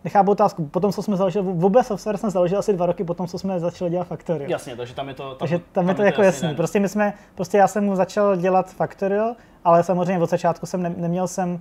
nechápu 0.04 0.30
otázku. 0.30 0.66
Potom, 0.66 0.92
co 0.92 1.02
jsme 1.02 1.16
založili, 1.16 1.44
vůbec 1.52 1.86
software 1.86 2.16
jsem 2.16 2.30
založil 2.30 2.58
asi 2.58 2.72
dva 2.72 2.86
roky 2.86 3.04
potom, 3.04 3.26
co 3.26 3.38
jsme 3.38 3.60
začali 3.60 3.90
dělat 3.90 4.06
Factorio. 4.06 4.50
Jasně, 4.50 4.76
takže 4.76 4.94
tam 4.94 5.08
je 5.08 5.14
to, 5.14 5.28
tam, 5.28 5.38
takže 5.38 5.58
tam, 5.58 5.64
tam 5.72 5.88
je 5.88 5.94
to, 5.94 6.02
jako 6.02 6.22
jasný. 6.22 6.54
Prostě 6.54 6.80
my 6.80 6.88
jsme, 6.88 7.12
prostě 7.34 7.58
já 7.58 7.68
jsem 7.68 7.84
mu 7.84 7.96
začal 7.96 8.36
dělat 8.36 8.72
Factorio, 8.72 9.34
ale 9.64 9.82
samozřejmě 9.82 10.22
od 10.22 10.30
začátku 10.30 10.66
jsem 10.66 10.82
ne, 10.82 10.94
neměl 10.96 11.28
jsem 11.28 11.60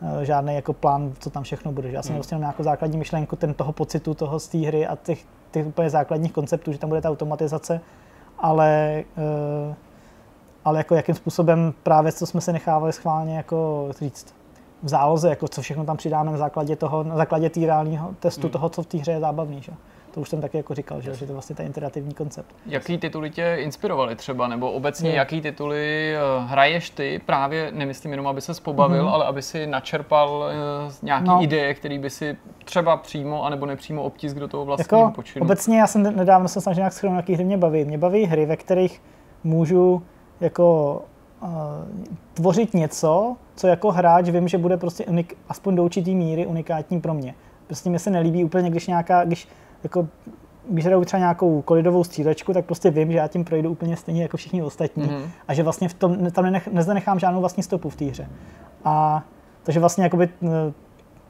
uh, 0.00 0.20
žádný 0.20 0.54
jako 0.54 0.72
plán, 0.72 1.12
co 1.18 1.30
tam 1.30 1.42
všechno 1.42 1.72
bude. 1.72 1.90
Že 1.90 1.96
já 1.96 2.02
jsem 2.02 2.08
hmm. 2.08 2.14
měl 2.14 2.20
prostě 2.20 2.36
nějakou 2.36 2.62
základní 2.62 2.98
myšlenku 2.98 3.36
ten, 3.36 3.54
toho 3.54 3.72
pocitu 3.72 4.14
toho 4.14 4.40
z 4.40 4.48
té 4.48 4.58
hry 4.58 4.86
a 4.86 4.96
těch, 4.96 5.24
těch 5.50 5.66
úplně 5.66 5.90
základních 5.90 6.32
konceptů, 6.32 6.72
že 6.72 6.78
tam 6.78 6.88
bude 6.88 7.00
ta 7.00 7.10
automatizace, 7.10 7.80
ale 8.38 9.04
uh, 9.68 9.74
ale 10.64 10.78
jako 10.78 10.94
jakým 10.94 11.14
způsobem 11.14 11.74
právě 11.82 12.12
co 12.12 12.26
jsme 12.26 12.40
se 12.40 12.52
nechávali 12.52 12.92
schválně 12.92 13.36
jako 13.36 13.88
říct, 13.98 14.34
v 14.82 14.88
záloze, 14.88 15.28
jako 15.28 15.48
co 15.48 15.62
všechno 15.62 15.84
tam 15.84 15.96
přidáme 15.96 16.32
na 16.32 16.38
základě 16.38 16.76
toho, 16.76 17.04
na 17.04 17.16
základě 17.16 17.50
té 17.50 17.60
reálního 17.60 18.14
testu 18.20 18.42
hmm. 18.42 18.50
toho, 18.50 18.68
co 18.68 18.82
v 18.82 18.86
té 18.86 18.98
hře 18.98 19.12
je 19.12 19.20
zábavný. 19.20 19.62
Že? 19.62 19.72
To 20.10 20.20
už 20.20 20.28
jsem 20.28 20.40
taky 20.40 20.56
jako 20.56 20.74
říkal, 20.74 21.00
že, 21.00 21.14
že 21.14 21.18
to 21.18 21.24
je 21.24 21.32
vlastně 21.32 21.56
ten 21.56 21.66
interaktivní 21.66 22.14
koncept. 22.14 22.54
Jaký 22.66 22.98
tituly 22.98 23.30
tě 23.30 23.56
inspirovaly 23.58 24.16
třeba, 24.16 24.48
nebo 24.48 24.72
obecně 24.72 25.10
je. 25.10 25.16
jaký 25.16 25.40
tituly 25.40 26.14
eh, 26.14 26.18
hraješ 26.46 26.90
ty, 26.90 27.20
právě 27.26 27.72
nemyslím 27.72 28.10
jenom, 28.10 28.26
aby 28.26 28.40
se 28.40 28.52
pobavil, 28.62 29.04
mm-hmm. 29.04 29.12
ale 29.12 29.24
aby 29.24 29.42
si 29.42 29.66
načerpal 29.66 30.30
uh, 30.86 30.92
nějaký 31.02 31.28
no. 31.28 31.42
ideje, 31.42 31.74
který 31.74 31.98
by 31.98 32.10
si 32.10 32.36
třeba 32.64 32.96
přímo 32.96 33.44
anebo 33.44 33.66
nepřímo 33.66 34.02
obtisk 34.02 34.36
do 34.36 34.48
toho 34.48 34.64
vlastního 34.64 35.00
jako, 35.00 35.12
počinu. 35.12 35.44
Obecně 35.44 35.78
já 35.78 35.86
jsem 35.86 36.02
nedávno 36.02 36.48
se 36.48 36.60
snažil 36.60 36.80
nějak 36.80 36.92
schrnout, 36.92 37.16
jaký 37.16 37.34
hry 37.34 37.44
mě 37.44 37.56
baví. 37.56 37.84
Mě 37.84 37.98
baví 37.98 38.24
hry, 38.24 38.46
ve 38.46 38.56
kterých 38.56 39.02
můžu 39.44 40.02
jako 40.40 41.02
tvořit 42.40 42.74
něco, 42.74 43.36
co 43.56 43.66
jako 43.66 43.90
hráč 43.90 44.28
vím, 44.28 44.48
že 44.48 44.58
bude 44.58 44.76
prostě 44.76 45.04
unik, 45.04 45.36
aspoň 45.48 45.76
do 45.76 45.84
určitý 45.84 46.14
míry 46.14 46.46
unikátní 46.46 47.00
pro 47.00 47.14
mě. 47.14 47.34
Prostě 47.66 47.90
mi 47.90 47.98
se 47.98 48.10
nelíbí 48.10 48.44
úplně, 48.44 48.70
když 48.70 48.86
nějaká, 48.86 49.24
když 49.24 49.48
jako 49.82 50.08
když 50.70 50.86
hraju 50.86 51.04
třeba 51.04 51.18
nějakou 51.18 51.62
kolidovou 51.62 52.04
střílečku, 52.04 52.52
tak 52.52 52.64
prostě 52.64 52.90
vím, 52.90 53.12
že 53.12 53.18
já 53.18 53.28
tím 53.28 53.44
projdu 53.44 53.70
úplně 53.70 53.96
stejně 53.96 54.22
jako 54.22 54.36
všichni 54.36 54.62
ostatní 54.62 55.04
mm-hmm. 55.04 55.22
a 55.48 55.54
že 55.54 55.62
vlastně 55.62 55.88
v 55.88 55.94
tom 55.94 56.30
tam 56.30 56.44
nenech, 56.44 56.68
nezanechám 56.68 57.18
žádnou 57.18 57.40
vlastní 57.40 57.62
stopu 57.62 57.90
v 57.90 57.96
té 57.96 58.04
hře. 58.04 58.28
A 58.84 59.24
takže 59.62 59.80
vlastně 59.80 60.04
jakoby, 60.04 60.28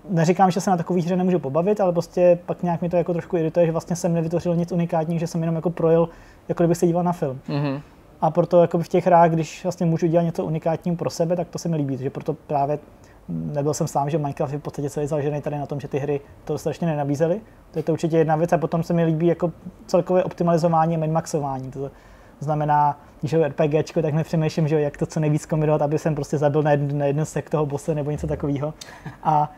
neříkám, 0.08 0.50
že 0.50 0.60
se 0.60 0.70
na 0.70 0.76
takové 0.76 1.00
hře 1.00 1.16
nemůžu 1.16 1.38
pobavit, 1.38 1.80
ale 1.80 1.92
prostě 1.92 2.38
pak 2.46 2.62
nějak 2.62 2.82
mi 2.82 2.88
to 2.88 2.96
jako 2.96 3.12
trošku 3.12 3.36
irituje, 3.36 3.66
že 3.66 3.72
vlastně 3.72 3.96
jsem 3.96 4.14
nevytvořil 4.14 4.56
nic 4.56 4.72
unikátního, 4.72 5.18
že 5.18 5.26
jsem 5.26 5.40
jenom 5.40 5.56
jako 5.56 5.70
projel, 5.70 6.08
jako 6.48 6.62
kdybych 6.62 6.76
se 6.76 6.86
díval 6.86 7.02
na 7.02 7.12
film. 7.12 7.40
Mm-hmm. 7.48 7.80
A 8.20 8.30
proto 8.30 8.60
jako 8.60 8.78
v 8.78 8.88
těch 8.88 9.06
hrách, 9.06 9.30
když 9.30 9.62
vlastně 9.62 9.86
můžu 9.86 10.06
dělat 10.06 10.22
něco 10.22 10.44
unikátního 10.44 10.96
pro 10.96 11.10
sebe, 11.10 11.36
tak 11.36 11.48
to 11.48 11.58
se 11.58 11.68
mi 11.68 11.76
líbí. 11.76 11.96
Takže 11.96 12.10
proto 12.10 12.34
právě 12.34 12.78
nebyl 13.28 13.74
jsem 13.74 13.86
sám, 13.86 14.10
že 14.10 14.18
Minecraft 14.18 14.52
je 14.52 14.58
v 14.58 14.62
podstatě 14.62 14.90
celý 14.90 15.06
založený 15.06 15.40
tady 15.40 15.58
na 15.58 15.66
tom, 15.66 15.80
že 15.80 15.88
ty 15.88 15.98
hry 15.98 16.20
to 16.44 16.58
strašně 16.58 16.86
nenabízely. 16.86 17.40
To 17.70 17.78
je 17.78 17.82
to 17.82 17.92
určitě 17.92 18.18
jedna 18.18 18.36
věc 18.36 18.52
a 18.52 18.58
potom 18.58 18.82
se 18.82 18.92
mi 18.92 19.04
líbí 19.04 19.26
jako 19.26 19.52
celkové 19.86 20.24
optimalizování 20.24 20.96
a 20.96 20.98
minmaxování. 20.98 21.70
To 21.70 21.90
znamená, 22.40 23.00
když 23.20 23.32
je 23.32 23.48
RPG, 23.48 23.92
tak 24.02 24.14
nepřemýšlím, 24.14 24.68
že 24.68 24.80
jak 24.80 24.96
to 24.96 25.06
co 25.06 25.20
nejvíc 25.20 25.46
kombinovat, 25.46 25.82
aby 25.82 25.98
jsem 25.98 26.14
prostě 26.14 26.38
zabil 26.38 26.62
na 26.62 26.70
jeden, 26.70 26.98
na 26.98 27.04
jeden 27.04 27.24
sek 27.24 27.50
toho 27.50 27.66
bose 27.66 27.94
nebo 27.94 28.10
něco 28.10 28.26
takového. 28.26 28.74
A, 29.22 29.52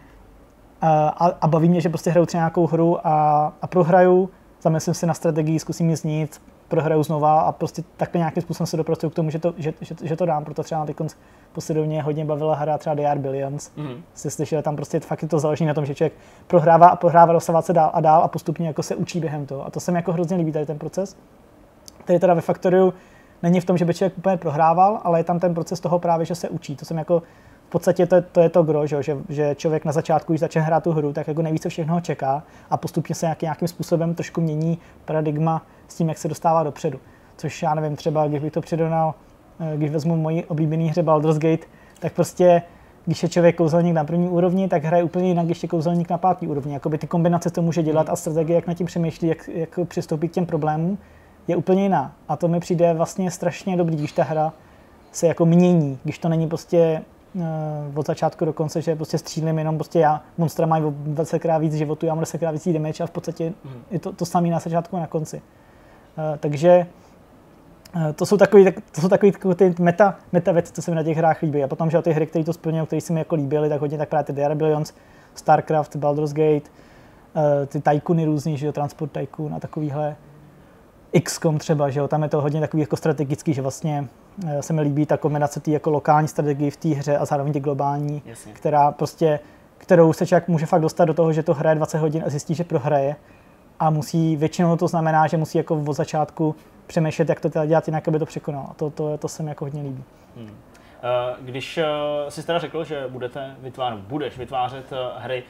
a, 0.80 1.08
a, 1.40 1.48
baví 1.48 1.68
mě, 1.68 1.80
že 1.80 1.88
prostě 1.88 2.10
hraju 2.10 2.26
třeba 2.26 2.40
nějakou 2.40 2.66
hru 2.66 3.06
a, 3.06 3.52
a 3.62 3.66
prohraju, 3.66 4.30
zamyslím 4.62 4.94
si 4.94 5.06
na 5.06 5.14
strategii, 5.14 5.58
zkusím 5.58 5.90
ji 5.90 5.96
znít, 5.96 6.40
prohraju 6.72 7.02
znova 7.02 7.40
a 7.40 7.52
prostě 7.52 7.82
takhle 7.96 8.18
nějakým 8.18 8.42
způsobem 8.42 8.66
se 8.66 8.76
dopracuju 8.76 9.10
k 9.10 9.14
tomu, 9.14 9.30
že 9.30 9.38
to, 9.38 9.54
že, 9.56 9.74
že, 9.80 9.94
že 10.02 10.16
to 10.16 10.26
dám. 10.26 10.44
Proto 10.44 10.62
třeba 10.62 10.86
teď 10.86 10.96
posledovně 11.52 12.02
hodně 12.02 12.24
bavila 12.24 12.54
hra 12.54 12.78
třeba 12.78 12.94
DR 12.94 13.18
Billions. 13.18 13.70
Mm-hmm. 13.76 13.96
Jste 14.14 14.30
slyšeli, 14.30 14.62
tam 14.62 14.76
prostě 14.76 15.00
fakt 15.00 15.22
je 15.22 15.28
to 15.28 15.38
založené 15.38 15.68
na 15.68 15.74
tom, 15.74 15.86
že 15.86 15.94
člověk 15.94 16.12
prohrává 16.46 16.88
a 16.88 16.96
prohrává, 16.96 17.32
dostává 17.32 17.62
se 17.62 17.72
dál 17.72 17.90
a 17.94 18.00
dál 18.00 18.22
a 18.22 18.28
postupně 18.28 18.66
jako 18.66 18.82
se 18.82 18.96
učí 18.96 19.20
během 19.20 19.46
toho. 19.46 19.66
A 19.66 19.70
to 19.70 19.80
se 19.80 19.92
mi 19.92 19.98
jako 19.98 20.12
hrozně 20.12 20.36
líbí 20.36 20.52
tady 20.52 20.66
ten 20.66 20.78
proces. 20.78 21.16
Tady 22.04 22.18
teda 22.18 22.34
ve 22.34 22.40
Factoriu 22.40 22.94
není 23.42 23.60
v 23.60 23.64
tom, 23.64 23.78
že 23.78 23.84
by 23.84 23.94
člověk 23.94 24.18
úplně 24.18 24.36
prohrával, 24.36 25.00
ale 25.04 25.20
je 25.20 25.24
tam 25.24 25.38
ten 25.38 25.54
proces 25.54 25.80
toho 25.80 25.98
právě, 25.98 26.26
že 26.26 26.34
se 26.34 26.48
učí. 26.48 26.76
To 26.76 26.84
jsem 26.84 26.98
jako 26.98 27.22
podstatě 27.72 28.06
to, 28.06 28.22
to 28.22 28.40
je 28.40 28.48
to 28.48 28.62
gro, 28.62 28.86
že, 28.86 29.02
že 29.28 29.54
člověk 29.54 29.84
na 29.84 29.92
začátku, 29.92 30.32
když 30.32 30.40
začne 30.40 30.62
hrát 30.62 30.84
tu 30.84 30.92
hru, 30.92 31.12
tak 31.12 31.28
jako 31.28 31.42
neví, 31.42 31.58
co 31.58 31.68
všechno 31.68 32.00
čeká 32.00 32.42
a 32.70 32.76
postupně 32.76 33.14
se 33.14 33.26
nějaký, 33.26 33.46
nějakým 33.46 33.68
způsobem 33.68 34.14
trošku 34.14 34.40
mění 34.40 34.78
paradigma 35.04 35.62
s 35.88 35.94
tím, 35.94 36.08
jak 36.08 36.18
se 36.18 36.28
dostává 36.28 36.62
dopředu. 36.62 37.00
Což 37.36 37.62
já 37.62 37.74
nevím, 37.74 37.96
třeba 37.96 38.26
když 38.26 38.40
bych 38.40 38.52
to 38.52 38.60
přidonal, 38.60 39.14
eh, 39.60 39.76
když 39.76 39.90
vezmu 39.90 40.16
moji 40.16 40.44
oblíbený 40.44 40.88
hře 40.88 41.02
Baldur's 41.02 41.38
Gate, 41.38 41.66
tak 42.00 42.12
prostě 42.12 42.62
když 43.04 43.22
je 43.22 43.28
člověk 43.28 43.56
kouzelník 43.56 43.94
na 43.94 44.04
první 44.04 44.28
úrovni, 44.28 44.68
tak 44.68 44.84
hraje 44.84 45.02
úplně 45.02 45.28
jinak, 45.28 45.46
když 45.46 45.62
je 45.62 45.68
kouzelník 45.68 46.10
na 46.10 46.18
pátý 46.18 46.46
úrovni. 46.46 46.74
Jakoby 46.74 46.98
ty 46.98 47.06
kombinace 47.06 47.50
to 47.50 47.62
může 47.62 47.82
dělat 47.82 48.08
a 48.08 48.16
strategie, 48.16 48.56
jak 48.56 48.66
na 48.66 48.74
tím 48.74 48.86
přemýšlí, 48.86 49.28
jak, 49.28 49.48
jak 49.48 49.78
přistoupit 49.84 50.30
k 50.30 50.34
těm 50.34 50.46
problémům, 50.46 50.98
je 51.48 51.56
úplně 51.56 51.82
jiná. 51.82 52.12
A 52.28 52.36
to 52.36 52.48
mi 52.48 52.60
přijde 52.60 52.94
vlastně 52.94 53.30
strašně 53.30 53.76
dobrý, 53.76 53.96
když 53.96 54.12
ta 54.12 54.24
hra 54.24 54.52
se 55.12 55.26
jako 55.26 55.46
mění, 55.46 55.98
když 56.04 56.18
to 56.18 56.28
není 56.28 56.48
prostě 56.48 57.02
od 57.94 58.06
začátku 58.06 58.44
do 58.44 58.52
konce, 58.52 58.82
že 58.82 58.96
prostě 58.96 59.18
střílím 59.18 59.58
jenom 59.58 59.76
prostě 59.76 59.98
já, 59.98 60.22
monstra 60.38 60.66
mají 60.66 60.84
20 60.88 61.38
krát 61.38 61.58
víc 61.58 61.74
životu, 61.74 62.06
já 62.06 62.14
mám 62.14 62.20
10 62.20 62.38
krát 62.38 62.50
víc 62.50 62.68
damage 62.68 63.02
a 63.02 63.06
v 63.06 63.10
podstatě 63.10 63.52
mm. 63.64 63.82
je 63.90 63.98
to, 63.98 64.12
to 64.12 64.26
samé 64.26 64.48
na 64.48 64.58
začátku 64.58 64.96
a 64.96 65.00
na 65.00 65.06
konci. 65.06 65.36
Uh, 65.36 66.36
takže 66.38 66.86
uh, 67.96 68.12
to 68.12 68.26
jsou 68.26 68.36
takový, 68.36 68.64
to 68.92 69.00
jsou 69.00 69.08
takový 69.08 69.32
ty 69.56 69.74
meta, 69.78 70.16
meta 70.32 70.52
věci, 70.52 70.72
co 70.72 70.82
se 70.82 70.90
mi 70.90 70.94
na 70.94 71.02
těch 71.02 71.16
hrách 71.16 71.42
líbí. 71.42 71.64
A 71.64 71.68
potom, 71.68 71.90
že 71.90 72.02
ty 72.02 72.12
hry, 72.12 72.26
které 72.26 72.44
to 72.44 72.52
splňují, 72.52 72.86
které 72.86 73.00
se 73.00 73.12
mi 73.12 73.20
jako 73.20 73.34
líbily, 73.34 73.68
tak 73.68 73.80
hodně 73.80 73.98
tak 73.98 74.08
právě 74.08 74.24
ty 74.24 74.32
Dare 74.32 74.54
Billions, 74.54 74.94
StarCraft, 75.34 75.96
Baldur's 75.96 76.32
Gate, 76.32 76.70
uh, 77.34 77.66
ty 77.66 77.80
Tycoony 77.80 78.24
různý, 78.24 78.56
že 78.58 78.66
jo, 78.66 78.72
Transport 78.72 79.12
Tycoon 79.12 79.54
a 79.54 79.60
takovýhle. 79.60 80.16
XCOM 81.22 81.58
třeba, 81.58 81.90
že 81.90 82.00
jo, 82.00 82.08
tam 82.08 82.22
je 82.22 82.28
to 82.28 82.40
hodně 82.40 82.60
takový 82.60 82.80
jako 82.80 82.96
strategický, 82.96 83.54
že 83.54 83.62
vlastně 83.62 84.08
Eh, 84.08 84.21
se 84.60 84.72
mi 84.72 84.80
líbí 84.80 85.06
ta 85.06 85.16
kombinace 85.16 85.60
té 85.60 85.70
jako 85.70 85.90
lokální 85.90 86.28
strategie 86.28 86.70
v 86.70 86.76
té 86.76 86.88
hře 86.88 87.18
a 87.18 87.24
zároveň 87.24 87.52
ty 87.52 87.60
globální, 87.60 88.22
Jasně. 88.24 88.52
která 88.52 88.92
prostě, 88.92 89.40
kterou 89.78 90.12
se 90.12 90.26
člověk 90.26 90.48
může 90.48 90.66
fakt 90.66 90.80
dostat 90.80 91.04
do 91.04 91.14
toho, 91.14 91.32
že 91.32 91.42
to 91.42 91.54
hraje 91.54 91.76
20 91.76 91.98
hodin 91.98 92.22
a 92.26 92.30
zjistí, 92.30 92.54
že 92.54 92.64
prohraje 92.64 93.16
a 93.80 93.90
musí, 93.90 94.36
většinou 94.36 94.76
to 94.76 94.88
znamená, 94.88 95.26
že 95.26 95.36
musí 95.36 95.58
jako 95.58 95.84
od 95.86 95.92
začátku 95.92 96.54
přemýšlet, 96.86 97.28
jak 97.28 97.40
to 97.40 97.50
teda 97.50 97.66
dělat 97.66 97.88
jinak, 97.88 98.08
aby 98.08 98.18
to 98.18 98.26
překonal. 98.26 98.66
A 98.70 98.74
to, 98.74 98.90
to, 98.90 99.18
to 99.18 99.28
se 99.28 99.42
mi 99.42 99.48
jako 99.48 99.64
hodně 99.64 99.82
líbí. 99.82 100.04
Hmm. 100.36 100.50
Eh, 101.02 101.36
když 101.40 101.78
eh, 101.78 101.84
jsi 102.28 102.46
teda 102.46 102.58
řekl, 102.58 102.84
že 102.84 103.04
budete 103.08 103.56
vytvářet, 103.60 104.00
budeš 104.00 104.38
vytvářet 104.38 104.90
hry, 105.18 105.44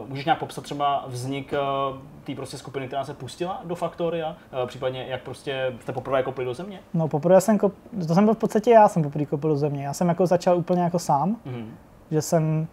Uh, 0.00 0.08
můžeš 0.08 0.24
nějak 0.24 0.38
popsat 0.38 0.64
třeba 0.64 1.04
vznik 1.08 1.52
uh, 1.52 1.98
té 2.24 2.34
prostě 2.34 2.58
skupiny, 2.58 2.86
která 2.86 3.04
se 3.04 3.14
pustila 3.14 3.60
do 3.64 3.74
Faktoria, 3.74 4.28
uh, 4.28 4.66
případně 4.66 5.06
jak 5.08 5.22
prostě 5.22 5.72
jste 5.80 5.92
poprvé 5.92 6.22
kopli 6.22 6.44
do 6.44 6.54
země? 6.54 6.80
No 6.94 7.08
poprvé 7.08 7.40
jsem, 7.40 7.58
kop... 7.58 7.72
to 8.08 8.14
jsem 8.14 8.24
byl 8.24 8.34
v 8.34 8.38
podstatě 8.38 8.70
já 8.70 8.88
jsem 8.88 9.02
poprvé 9.02 9.26
kopl 9.26 9.48
do 9.48 9.56
země. 9.56 9.84
Já 9.84 9.92
jsem 9.92 10.08
jako 10.08 10.26
začal 10.26 10.56
úplně 10.56 10.82
jako 10.82 10.98
sám, 10.98 11.36
mm-hmm. 11.46 11.66
že 12.10 12.22
jsem 12.22 12.66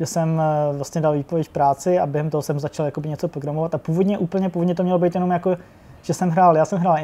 že 0.00 0.06
jsem 0.06 0.42
vlastně 0.76 1.00
dal 1.00 1.12
výpověď 1.12 1.48
práci 1.48 1.98
a 1.98 2.06
během 2.06 2.30
toho 2.30 2.42
jsem 2.42 2.60
začal 2.60 2.86
jako 2.86 3.00
něco 3.00 3.28
programovat 3.28 3.74
a 3.74 3.78
původně, 3.78 4.18
úplně 4.18 4.48
původně 4.48 4.74
to 4.74 4.82
mělo 4.82 4.98
být 4.98 5.14
jenom 5.14 5.30
jako, 5.30 5.56
že 6.02 6.14
jsem 6.14 6.30
hrál, 6.30 6.56
já 6.56 6.64
jsem 6.64 6.78
hrál 6.78 6.96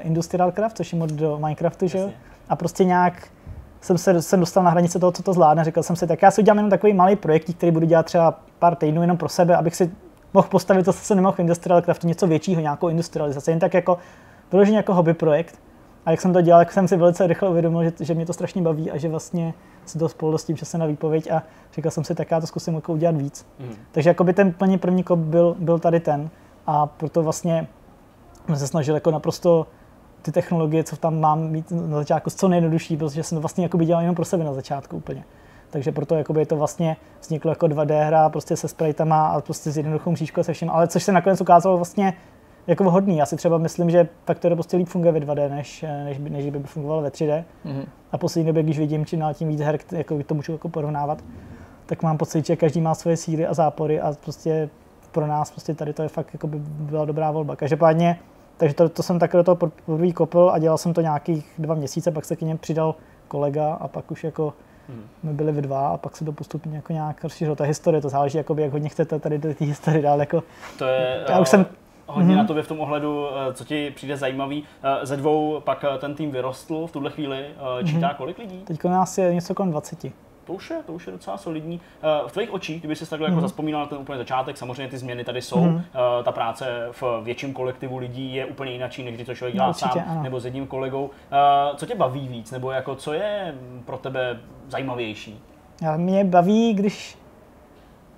Industrial 0.00 0.52
Craft, 0.52 0.76
což 0.76 0.92
je 0.92 0.98
mod 0.98 1.10
do 1.10 1.38
Minecraftu, 1.38 1.86
že 1.86 2.12
A 2.48 2.56
prostě 2.56 2.84
nějak 2.84 3.28
jsem 3.80 3.98
se 3.98 4.22
jsem 4.22 4.40
dostal 4.40 4.64
na 4.64 4.70
hranice 4.70 4.98
toho, 4.98 5.12
co 5.12 5.22
to 5.22 5.32
zvládne. 5.32 5.64
Řekl 5.64 5.82
jsem 5.82 5.96
si, 5.96 6.06
tak 6.06 6.22
já 6.22 6.30
si 6.30 6.40
udělám 6.40 6.58
jenom 6.58 6.70
takový 6.70 6.92
malý 6.92 7.16
projekt, 7.16 7.54
který 7.54 7.72
budu 7.72 7.86
dělat 7.86 8.06
třeba 8.06 8.40
pár 8.58 8.74
týdnů 8.74 9.00
jenom 9.00 9.16
pro 9.16 9.28
sebe, 9.28 9.56
abych 9.56 9.76
si 9.76 9.90
mohl 10.34 10.48
postavit 10.48 10.84
to, 10.84 10.92
co 10.92 10.98
se 10.98 11.14
nemohl 11.14 11.32
v 11.32 11.40
Industrial 11.40 11.82
Craftu, 11.82 12.06
něco 12.06 12.26
většího, 12.26 12.60
nějakou 12.60 12.88
industrializaci, 12.88 13.50
jen 13.50 13.58
tak 13.58 13.74
jako 13.74 13.98
vyloženě 14.52 14.76
jako 14.76 14.94
hobby 14.94 15.14
projekt. 15.14 15.58
A 16.06 16.10
jak 16.10 16.20
jsem 16.20 16.32
to 16.32 16.40
dělal, 16.40 16.60
tak 16.60 16.72
jsem 16.72 16.88
si 16.88 16.96
velice 16.96 17.26
rychle 17.26 17.48
uvědomil, 17.48 17.84
že, 17.84 17.92
že 18.00 18.14
mě 18.14 18.26
to 18.26 18.32
strašně 18.32 18.62
baví 18.62 18.90
a 18.90 18.96
že 18.96 19.08
vlastně 19.08 19.54
se 19.86 19.98
to 19.98 20.08
spolu 20.08 20.38
s 20.38 20.44
tím 20.44 20.56
se 20.56 20.78
na 20.78 20.86
výpověď 20.86 21.30
a 21.30 21.42
říkal 21.74 21.90
jsem 21.90 22.04
si, 22.04 22.14
tak 22.14 22.30
já 22.30 22.40
to 22.40 22.46
zkusím 22.46 22.74
jako 22.74 22.92
udělat 22.92 23.16
víc. 23.16 23.46
Mm. 23.58 23.74
Takže 23.92 24.10
jako 24.10 24.24
by 24.24 24.32
ten 24.32 24.52
plně 24.52 24.78
první 24.78 25.02
kop 25.02 25.18
byl, 25.18 25.56
byl 25.58 25.78
tady 25.78 26.00
ten 26.00 26.30
a 26.66 26.86
proto 26.86 27.22
vlastně 27.22 27.68
jsme 28.44 28.56
se 28.56 28.66
snažili 28.66 28.96
jako 28.96 29.10
naprosto 29.10 29.66
ty 30.28 30.32
technologie, 30.32 30.84
co 30.84 30.96
tam 30.96 31.20
mám 31.20 31.48
mít 31.48 31.70
na 31.70 31.96
začátku, 31.96 32.30
co 32.30 32.48
nejjednodušší, 32.48 32.96
protože 32.96 33.22
jsem 33.22 33.36
to 33.36 33.40
vlastně 33.40 33.64
jako 33.64 33.78
dělal 33.78 34.02
jenom 34.02 34.16
pro 34.16 34.24
sebe 34.24 34.44
na 34.44 34.52
začátku 34.52 34.96
úplně. 34.96 35.24
Takže 35.70 35.92
proto 35.92 36.14
jakoby 36.14 36.46
to 36.46 36.56
vlastně 36.56 36.96
vzniklo 37.20 37.50
jako 37.50 37.66
2D 37.66 38.06
hra 38.06 38.28
prostě 38.28 38.56
se 38.56 38.68
spraytama 38.68 39.26
a 39.28 39.40
prostě 39.40 39.72
s 39.72 39.76
jednoduchou 39.76 40.10
mřížkou 40.10 40.42
se 40.42 40.52
vším, 40.52 40.70
ale 40.70 40.88
což 40.88 41.02
se 41.02 41.12
nakonec 41.12 41.40
ukázalo 41.40 41.76
vlastně 41.76 42.14
jako 42.66 42.84
vhodný. 42.84 43.16
Já 43.16 43.26
si 43.26 43.36
třeba 43.36 43.58
myslím, 43.58 43.90
že 43.90 44.08
Factory 44.26 44.54
prostě 44.54 44.76
líp 44.76 44.88
funguje 44.88 45.12
ve 45.12 45.20
2D, 45.20 45.50
než, 45.50 45.84
než, 46.04 46.18
by, 46.18 46.30
než 46.30 46.50
by 46.50 46.58
fungovalo 46.58 47.02
ve 47.02 47.08
3D. 47.08 47.44
Mm-hmm. 47.66 47.84
A 48.12 48.18
poslední 48.18 48.46
době, 48.46 48.62
když 48.62 48.78
vidím 48.78 49.06
čím 49.06 49.18
dál 49.20 49.34
tím 49.34 49.48
víc 49.48 49.60
her, 49.60 49.78
jako 49.92 50.22
to 50.22 50.34
můžu 50.34 50.52
jako 50.52 50.68
porovnávat, 50.68 51.24
tak 51.86 52.02
mám 52.02 52.18
pocit, 52.18 52.46
že 52.46 52.56
každý 52.56 52.80
má 52.80 52.94
svoje 52.94 53.16
síly 53.16 53.46
a 53.46 53.54
zápory 53.54 54.00
a 54.00 54.12
prostě 54.24 54.68
pro 55.12 55.26
nás 55.26 55.50
prostě 55.50 55.74
tady 55.74 55.92
to 55.92 56.02
je 56.02 56.08
fakt 56.08 56.28
jako 56.32 56.46
by 56.46 56.58
byla 56.58 57.04
dobrá 57.04 57.30
volba. 57.30 57.56
Každopádně, 57.56 58.18
takže 58.58 58.74
to, 58.74 58.88
to 58.88 59.02
jsem 59.02 59.18
takhle 59.18 59.40
do 59.40 59.44
toho 59.44 59.56
poprvé 59.56 60.12
kopl 60.12 60.50
a 60.52 60.58
dělal 60.58 60.78
jsem 60.78 60.94
to 60.94 61.00
nějakých 61.00 61.46
dva 61.58 61.74
měsíce, 61.74 62.10
pak 62.10 62.24
se 62.24 62.36
k 62.36 62.40
něm 62.40 62.58
přidal 62.58 62.94
kolega 63.28 63.74
a 63.74 63.88
pak 63.88 64.10
už 64.10 64.24
jako 64.24 64.54
hmm. 64.88 65.02
my 65.22 65.32
byli 65.32 65.52
v 65.52 65.60
dva 65.60 65.88
a 65.88 65.96
pak 65.96 66.16
se 66.16 66.24
to 66.24 66.32
postupně 66.32 66.76
jako 66.76 66.92
nějak 66.92 67.22
rozšířilo. 67.22 67.56
Ta 67.56 67.64
historie, 67.64 68.00
to 68.00 68.08
záleží, 68.08 68.38
jakoby, 68.38 68.62
jak 68.62 68.72
hodně 68.72 68.88
chcete 68.88 69.18
tady 69.18 69.38
do 69.38 69.54
té 69.54 69.64
historie 69.64 70.02
dál. 70.02 70.20
Jako, 70.20 70.42
to 70.78 70.84
je, 70.84 71.24
já 71.28 71.40
už 71.40 71.48
jsem, 71.48 71.66
hodně 72.08 72.34
mm-hmm. 72.34 72.38
na 72.38 72.44
tobě 72.44 72.62
v 72.62 72.68
tom 72.68 72.80
ohledu, 72.80 73.26
eh, 73.28 73.54
co 73.54 73.64
ti 73.64 73.90
přijde 73.90 74.16
zajímavý. 74.16 74.64
Eh, 74.82 75.06
ze 75.06 75.16
dvou 75.16 75.60
pak 75.60 75.84
eh, 75.84 75.98
ten 75.98 76.14
tým 76.14 76.30
vyrostl, 76.30 76.86
v 76.86 76.92
tuhle 76.92 77.10
chvíli 77.10 77.46
čítá 77.84 78.08
mm-hmm. 78.08 78.16
kolik 78.16 78.38
lidí? 78.38 78.58
Teď 78.58 78.84
nás 78.84 79.18
je 79.18 79.34
něco 79.34 79.54
kolem 79.54 79.70
20 79.70 80.04
to 80.48 80.54
už 80.54 80.70
je, 80.70 80.76
to 80.86 80.92
už 80.92 81.06
je 81.06 81.12
docela 81.12 81.38
solidní. 81.38 81.80
V 82.26 82.32
tvých 82.32 82.52
očích, 82.52 82.78
kdyby 82.78 82.96
si 82.96 83.10
takhle 83.10 83.28
mm. 83.28 83.32
jako 83.32 83.40
mhm. 83.40 83.48
zaspomínal 83.48 83.80
na 83.80 83.86
ten 83.86 83.98
úplně 83.98 84.18
začátek, 84.18 84.56
samozřejmě 84.56 84.88
ty 84.88 84.98
změny 84.98 85.24
tady 85.24 85.42
jsou. 85.42 85.60
Mm. 85.60 85.82
Ta 86.22 86.32
práce 86.32 86.88
v 86.90 87.02
větším 87.22 87.52
kolektivu 87.52 87.98
lidí 87.98 88.34
je 88.34 88.46
úplně 88.46 88.72
jinak, 88.72 88.98
než 88.98 89.14
když 89.14 89.26
to 89.26 89.34
člověk 89.34 89.54
dělá 89.54 89.66
no, 89.66 89.70
určitě, 89.70 89.98
sám 89.98 90.04
ano. 90.08 90.22
nebo 90.22 90.40
s 90.40 90.44
jedním 90.44 90.66
kolegou. 90.66 91.10
Co 91.76 91.86
tě 91.86 91.94
baví 91.94 92.28
víc, 92.28 92.50
nebo 92.50 92.70
jako 92.70 92.94
co 92.94 93.12
je 93.12 93.54
pro 93.84 93.98
tebe 93.98 94.40
zajímavější? 94.68 95.42
Mě 95.96 96.24
baví, 96.24 96.74
když 96.74 97.18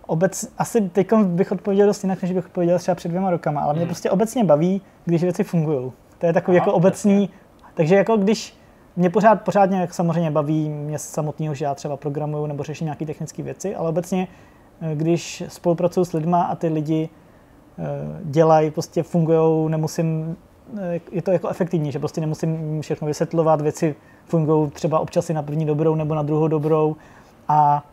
obec, 0.06 0.52
asi 0.58 0.80
teď 0.80 1.12
bych 1.12 1.52
odpověděl 1.52 1.86
dost 1.86 2.02
jinak, 2.04 2.22
než 2.22 2.32
bych 2.32 2.46
odpověděl 2.46 2.78
třeba 2.78 2.94
před 2.94 3.08
dvěma 3.08 3.30
rokama, 3.30 3.60
ale 3.60 3.72
mě 3.72 3.80
hmm. 3.80 3.88
prostě 3.88 4.10
obecně 4.10 4.44
baví, 4.44 4.82
když 5.04 5.22
věci 5.22 5.44
fungují. 5.44 5.92
To 6.18 6.26
je 6.26 6.32
takový 6.32 6.56
Aha, 6.56 6.66
jako 6.66 6.76
obecný, 6.76 7.30
takže 7.74 7.94
jako 7.94 8.16
když 8.16 8.59
mě 8.96 9.10
pořád, 9.10 9.42
pořádně 9.42 9.80
jak 9.80 9.94
samozřejmě 9.94 10.30
baví 10.30 10.68
mě 10.68 10.98
samotného, 10.98 11.54
že 11.54 11.64
já 11.64 11.74
třeba 11.74 11.96
programuju 11.96 12.46
nebo 12.46 12.62
řeším 12.62 12.84
nějaké 12.84 13.06
technické 13.06 13.42
věci, 13.42 13.74
ale 13.74 13.88
obecně, 13.88 14.28
eh, 14.80 14.94
když 14.94 15.42
spolupracuju 15.48 16.04
s 16.04 16.12
lidma 16.12 16.42
a 16.42 16.54
ty 16.54 16.68
lidi 16.68 17.08
eh, 17.78 17.82
dělají, 18.24 18.70
prostě 18.70 19.02
fungují, 19.02 19.70
nemusím, 19.70 20.36
eh, 20.78 21.00
je 21.12 21.22
to 21.22 21.30
jako 21.30 21.48
efektivní, 21.48 21.92
že 21.92 21.98
prostě 21.98 22.20
nemusím 22.20 22.80
všechno 22.80 23.06
vysvětlovat, 23.06 23.60
věci 23.60 23.94
fungují 24.24 24.70
třeba 24.70 25.00
občas 25.00 25.30
i 25.30 25.34
na 25.34 25.42
první 25.42 25.66
dobrou 25.66 25.94
nebo 25.94 26.14
na 26.14 26.22
druhou 26.22 26.48
dobrou 26.48 26.96
a 27.48 27.84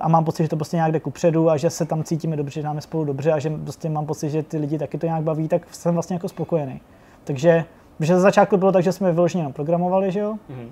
a 0.00 0.08
mám 0.08 0.24
pocit, 0.24 0.42
že 0.42 0.48
to 0.48 0.56
prostě 0.56 0.76
nějak 0.76 0.92
jde 0.92 1.00
kupředu 1.00 1.50
a 1.50 1.56
že 1.56 1.70
se 1.70 1.84
tam 1.84 2.04
cítíme 2.04 2.36
dobře, 2.36 2.60
že 2.60 2.66
máme 2.66 2.80
spolu 2.80 3.04
dobře 3.04 3.32
a 3.32 3.38
že 3.38 3.50
prostě 3.50 3.88
mám 3.88 4.06
pocit, 4.06 4.30
že 4.30 4.42
ty 4.42 4.58
lidi 4.58 4.78
taky 4.78 4.98
to 4.98 5.06
nějak 5.06 5.22
baví, 5.22 5.48
tak 5.48 5.74
jsem 5.74 5.94
vlastně 5.94 6.14
jako 6.14 6.28
spokojený. 6.28 6.80
Takže, 7.24 7.64
že 8.00 8.14
za 8.14 8.20
začátku 8.20 8.56
bylo 8.56 8.72
tak, 8.72 8.82
že 8.82 8.92
jsme 8.92 9.12
vyloženě 9.12 9.48
programovali, 9.52 10.12
že 10.12 10.20
jo? 10.20 10.34
Mm-hmm. 10.50 10.68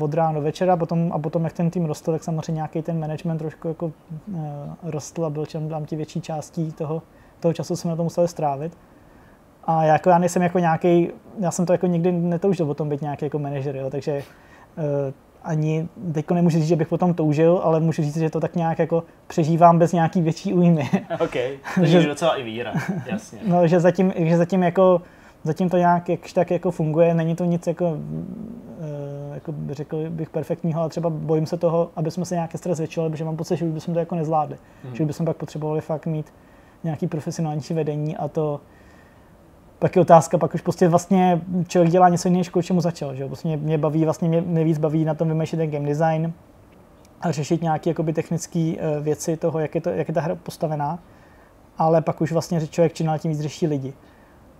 Od 0.00 0.14
rána 0.14 0.32
do 0.32 0.40
večera 0.40 0.76
potom, 0.76 1.12
a 1.12 1.18
potom, 1.18 1.44
jak 1.44 1.52
ten 1.52 1.70
tým 1.70 1.84
rostl, 1.84 2.12
tak 2.12 2.24
samozřejmě 2.24 2.52
nějaký 2.52 2.82
ten 2.82 3.00
management 3.00 3.38
trošku 3.38 3.68
jako 3.68 3.86
uh, 3.86 4.42
rostl 4.82 5.24
a 5.24 5.30
byl 5.30 5.46
čem 5.46 5.68
tam 5.68 5.84
ti 5.84 5.96
větší 5.96 6.20
částí 6.20 6.72
toho, 6.72 7.02
toho 7.40 7.54
času 7.54 7.76
jsme 7.76 7.90
na 7.90 7.96
to 7.96 8.04
museli 8.04 8.28
strávit. 8.28 8.78
A 9.64 9.84
jako 9.84 10.10
já 10.10 10.18
nejsem 10.18 10.42
jako 10.42 10.58
nějaký, 10.58 11.08
já 11.40 11.50
jsem 11.50 11.66
to 11.66 11.72
jako 11.72 11.86
nikdy 11.86 12.12
netoužil 12.12 12.70
o 12.70 12.74
tom 12.74 12.88
být 12.88 13.02
nějaký 13.02 13.24
jako 13.24 13.38
manažer, 13.38 13.76
jo, 13.76 13.90
takže 13.90 14.22
uh, 14.76 14.84
ani 15.44 15.88
teď 16.12 16.30
nemůžu 16.30 16.58
říct, 16.58 16.68
že 16.68 16.76
bych 16.76 16.88
potom 16.88 17.14
toužil, 17.14 17.60
ale 17.64 17.80
můžu 17.80 18.02
říct, 18.02 18.16
že 18.16 18.30
to 18.30 18.40
tak 18.40 18.56
nějak 18.56 18.78
jako 18.78 19.04
přežívám 19.26 19.78
bez 19.78 19.92
nějaký 19.92 20.22
větší 20.22 20.54
újmy. 20.54 20.90
OK, 21.20 21.34
to 21.74 21.80
je 21.84 22.06
docela 22.06 22.34
i 22.34 22.42
víra, 22.42 22.72
jasně. 23.06 23.38
no, 23.46 23.66
že 23.66 23.80
zatím, 23.80 24.12
že 24.16 24.36
zatím 24.36 24.62
jako 24.62 25.02
zatím 25.44 25.70
to 25.70 25.76
nějak 25.76 26.08
jakž 26.08 26.32
tak 26.32 26.50
jako 26.50 26.70
funguje, 26.70 27.14
není 27.14 27.36
to 27.36 27.44
nic 27.44 27.66
jako, 27.66 27.96
eh, 28.80 29.34
jako 29.34 29.54
řekl 29.70 30.10
bych 30.10 30.30
perfektního, 30.30 30.80
ale 30.80 30.90
třeba 30.90 31.10
bojím 31.10 31.46
se 31.46 31.56
toho, 31.56 31.90
aby 31.96 32.10
jsme 32.10 32.24
se 32.24 32.34
nějaký 32.34 32.58
stres 32.58 32.76
zvětšili, 32.76 33.10
protože 33.10 33.24
mám 33.24 33.36
pocit, 33.36 33.56
že 33.56 33.64
už 33.64 33.72
bychom 33.72 33.94
to 33.94 34.00
jako 34.00 34.14
nezvládli. 34.14 34.56
Hmm. 34.84 34.94
Že 34.94 35.04
bychom 35.04 35.26
pak 35.26 35.36
potřebovali 35.36 35.80
fakt 35.80 36.06
mít 36.06 36.32
nějaký 36.84 37.06
profesionálnější 37.06 37.74
vedení 37.74 38.16
a 38.16 38.28
to, 38.28 38.60
pak 39.78 39.96
je 39.96 40.02
otázka, 40.02 40.38
pak 40.38 40.54
už 40.54 40.60
prostě 40.60 40.88
vlastně 40.88 41.40
člověk 41.66 41.92
dělá 41.92 42.08
něco 42.08 42.28
jiného, 42.28 42.38
než 42.56 42.66
čemu 42.66 42.80
začal. 42.80 43.14
Že? 43.14 43.26
Prostě 43.26 43.48
mě, 43.48 43.56
mě, 43.56 43.78
baví, 43.78 44.04
vlastně 44.04 44.28
mě 44.28 44.40
nejvíc 44.46 44.78
baví 44.78 45.04
na 45.04 45.14
tom 45.14 45.28
vymýšlet 45.28 45.58
ten 45.58 45.70
game 45.70 45.88
design 45.88 46.32
a 47.20 47.30
řešit 47.30 47.62
nějaké 47.62 47.90
jakoby, 47.90 48.12
technické 48.12 48.74
uh, 48.98 49.04
věci 49.04 49.36
toho, 49.36 49.58
jak 49.58 49.74
je, 49.74 49.80
to, 49.80 49.90
jak 49.90 50.08
je 50.08 50.14
ta 50.14 50.20
hra 50.20 50.34
postavená, 50.34 50.98
ale 51.78 52.02
pak 52.02 52.20
už 52.20 52.32
vlastně 52.32 52.66
člověk 52.66 52.92
čím 52.92 53.10
tím 53.18 53.30
víc 53.30 53.40
řeší 53.40 53.66
lidi. 53.66 53.92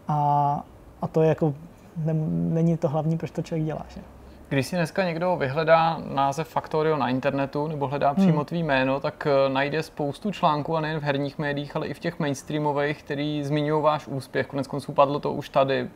A, 0.09 0.65
a 1.05 1.09
to 1.09 1.23
je 1.23 1.29
jako, 1.29 1.55
ne, 1.97 2.15
není 2.55 2.77
to 2.77 2.89
hlavní, 2.89 3.19
proč 3.19 3.31
to 3.31 3.43
člověk 3.43 3.67
dělá. 3.67 3.87
Že? 3.89 4.01
Když 4.49 4.67
si 4.67 4.77
dneska 4.77 5.05
někdo 5.05 5.37
vyhledá 5.37 6.01
název 6.15 6.49
Factorio 6.49 6.97
na 6.97 7.09
internetu 7.09 7.69
nebo 7.69 7.89
hledá 7.89 8.09
hmm. 8.09 8.17
přímo 8.17 8.45
tvý 8.45 8.63
jméno, 8.63 9.01
tak 9.01 9.27
eh, 9.27 9.49
najde 9.49 9.83
spoustu 9.83 10.31
článků 10.31 10.77
a 10.77 10.81
nejen 10.81 11.01
v 11.01 11.03
herních 11.03 11.39
médiích, 11.39 11.77
ale 11.77 11.87
i 11.87 11.95
v 11.95 11.99
těch 11.99 12.19
mainstreamových, 12.19 13.03
který 13.03 13.45
zmiňují 13.45 13.83
váš 13.83 14.07
úspěch. 14.07 14.47
Konec 14.47 14.67
konců 14.67 14.93
padlo 14.93 15.21
to 15.21 15.33
už 15.33 15.49
tady. 15.49 15.89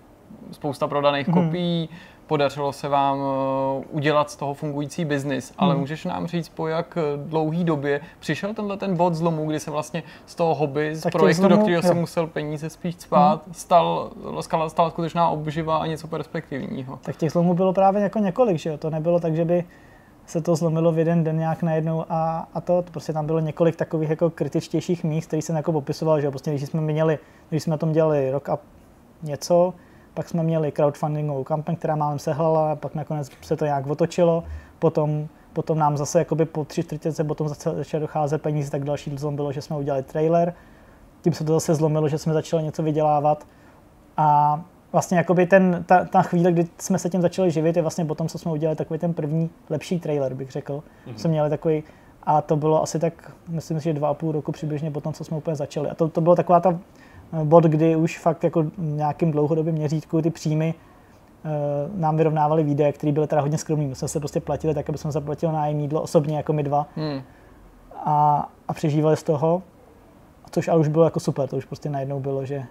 Spousta 0.53 0.89
prodaných 0.89 1.29
hmm. 1.29 1.45
kopií, 1.45 1.89
podařilo 2.27 2.73
se 2.73 2.89
vám 2.89 3.19
eh, 3.19 3.85
udělat 3.91 4.31
z 4.31 4.37
toho 4.37 4.55
fungující 4.55 5.05
biznis, 5.05 5.55
ale 5.59 5.73
hmm. 5.73 5.81
můžeš 5.81 6.05
nám 6.05 6.27
říct, 6.27 6.49
po 6.49 6.69
jak 6.69 6.99
eh, 6.99 7.03
dlouhý 7.17 7.65
době 7.65 8.01
přišel 8.19 8.55
tenhle 8.55 8.77
ten 8.77 8.97
bod 8.97 9.15
zlomu, 9.15 9.47
kdy 9.47 9.61
se 9.61 9.71
vlastně 9.71 10.03
z 10.27 10.35
toho 10.35 10.55
hobby, 10.55 10.95
z 10.97 11.03
tak 11.03 11.13
projektu, 11.13 11.41
zlomu, 11.41 11.57
do 11.57 11.63
kterého 11.63 11.83
jsem 11.83 11.97
musel 11.97 12.27
peníze 12.27 12.71
spíš 12.71 12.95
spát, 12.99 13.43
hmm. 13.45 13.55
stal, 13.55 14.11
stal, 14.41 14.71
stal 14.71 14.91
skutečná 14.91 15.29
obživa 15.29 15.79
a 15.79 15.87
něco 15.87 16.09
perspektivního. 16.09 16.99
Tak 17.03 17.17
těch 17.17 17.33
zlomů 17.33 17.55
bylo 17.55 17.73
právě 17.73 18.03
jako 18.03 18.19
několik, 18.19 18.59
že 18.59 18.71
jo? 18.71 18.79
To 18.79 18.91
nebylo 18.91 19.21
tak, 19.21 19.37
že 19.37 19.45
by 19.45 19.65
se 20.27 20.41
to 20.41 20.57
zlomilo 20.57 20.93
v 20.93 20.99
jeden 20.99 21.25
den 21.25 21.39
nějak 21.39 21.63
najednou 21.63 22.05
a, 22.09 22.49
a 22.55 22.61
to, 22.61 22.83
to 22.83 22.91
prostě 22.91 23.13
tam 23.13 23.27
bylo 23.27 23.39
několik 23.39 23.77
takových 23.77 24.11
jako 24.11 24.31
kritičtějších 24.31 25.05
míst, 25.05 25.27
který 25.27 25.43
jsem 25.43 25.57
jako 25.57 25.73
popisoval, 25.73 26.21
že 26.21 26.27
jo? 26.27 26.31
Prostě 26.31 26.51
když 26.51 26.63
jsme 26.63 26.81
měli, 26.81 27.19
když 27.51 27.63
jsme 27.63 27.71
na 27.71 27.77
tom 27.77 27.93
dělali 27.93 28.31
rok 28.31 28.49
a 28.49 28.59
něco, 29.23 29.75
pak 30.19 30.29
jsme 30.29 30.43
měli 30.43 30.73
crowdfundingovou 30.73 31.45
kampaň, 31.45 31.77
která 31.77 31.97
málem 31.97 32.19
sehlala, 32.19 32.77
pak 32.77 32.95
nakonec 32.95 33.31
se 33.43 33.57
to 33.57 33.65
nějak 33.65 33.87
otočilo, 33.87 34.45
potom, 34.79 35.29
potom 35.53 35.79
nám 35.79 35.97
zase 35.97 36.19
jakoby 36.19 36.45
po 36.45 36.65
tři 36.65 36.83
čtvrtě 36.83 37.25
potom 37.25 37.49
začaly 37.49 38.01
docházet 38.01 38.43
peníze, 38.43 38.71
tak 38.71 38.85
další 38.85 39.17
zlom 39.17 39.37
bylo, 39.37 39.53
že 39.53 39.63
jsme 39.63 39.77
udělali 39.77 40.03
trailer, 40.03 40.55
tím 41.23 41.33
se 41.33 41.45
to 41.45 41.53
zase 41.53 41.75
zlomilo, 41.75 42.09
že 42.09 42.19
jsme 42.19 42.33
začali 42.33 42.63
něco 42.63 42.83
vydělávat 42.83 43.47
a 44.17 44.61
vlastně 44.93 45.19
jakoby 45.19 45.47
ten, 45.47 45.85
ta, 45.87 46.05
ta 46.05 46.23
chvíle, 46.23 46.53
kdy 46.53 46.67
jsme 46.79 46.99
se 46.99 47.11
tím 47.11 47.23
začali 47.23 47.51
živit, 47.51 47.77
je 47.77 47.83
vlastně 47.83 48.05
potom, 48.05 48.29
co 48.29 48.39
jsme 48.39 48.53
udělali 48.53 48.77
takový 48.77 48.99
ten 48.99 49.15
první 49.15 49.51
lepší 49.71 50.01
trailer, 50.01 50.35
bych 50.35 50.51
řekl. 50.51 50.83
Mm-hmm. 51.07 51.15
Jsme 51.15 51.31
měli 51.31 51.51
takový, 51.51 51.83
a 52.23 52.43
to 52.43 52.57
bylo 52.57 52.83
asi 52.83 52.99
tak, 52.99 53.33
myslím 53.49 53.81
si, 53.81 53.85
že 53.85 53.93
dva 53.93 54.09
a 54.09 54.15
půl 54.15 54.33
roku 54.33 54.53
přibližně 54.53 54.91
potom, 54.91 55.13
co 55.13 55.25
jsme 55.25 55.37
úplně 55.37 55.57
začali. 55.57 55.91
A 55.91 55.95
to, 55.95 56.09
to 56.09 56.21
bylo 56.21 56.37
taková 56.37 56.61
ta 56.61 56.79
bod, 57.45 57.65
kdy 57.65 57.97
už 57.97 58.19
fakt 58.19 58.45
jako 58.45 58.65
nějakým 58.79 59.31
dlouhodobým 59.31 59.75
měřítku 59.75 60.23
ty 60.23 60.31
příjmy 60.31 60.75
uh, 60.75 62.01
nám 62.01 62.17
vyrovnávaly 62.17 62.63
výdaje, 62.63 62.93
které 62.93 63.13
byly 63.13 63.27
teda 63.27 63.43
hodně 63.43 63.59
skromný. 63.59 63.87
My 63.87 63.95
jsme 63.95 64.09
se 64.09 64.19
prostě 64.19 64.41
platili 64.41 64.75
tak, 64.75 64.89
aby 64.89 64.99
jsme 64.99 65.13
zaplatili 65.13 65.53
nájem 65.53 65.81
jídlo 65.81 66.03
osobně 66.03 66.37
jako 66.37 66.53
my 66.53 66.63
dva 66.63 66.87
hmm. 66.97 67.23
a, 67.95 68.49
a 68.69 68.73
přežívali 68.73 69.17
z 69.17 69.23
toho, 69.23 69.63
což 70.51 70.69
ale 70.69 70.79
už 70.79 70.89
bylo 70.89 71.05
jako 71.05 71.21
super, 71.21 71.49
to 71.49 71.57
už 71.57 71.65
prostě 71.65 71.91
najednou 71.91 72.21
bylo, 72.21 72.45
že, 72.45 72.65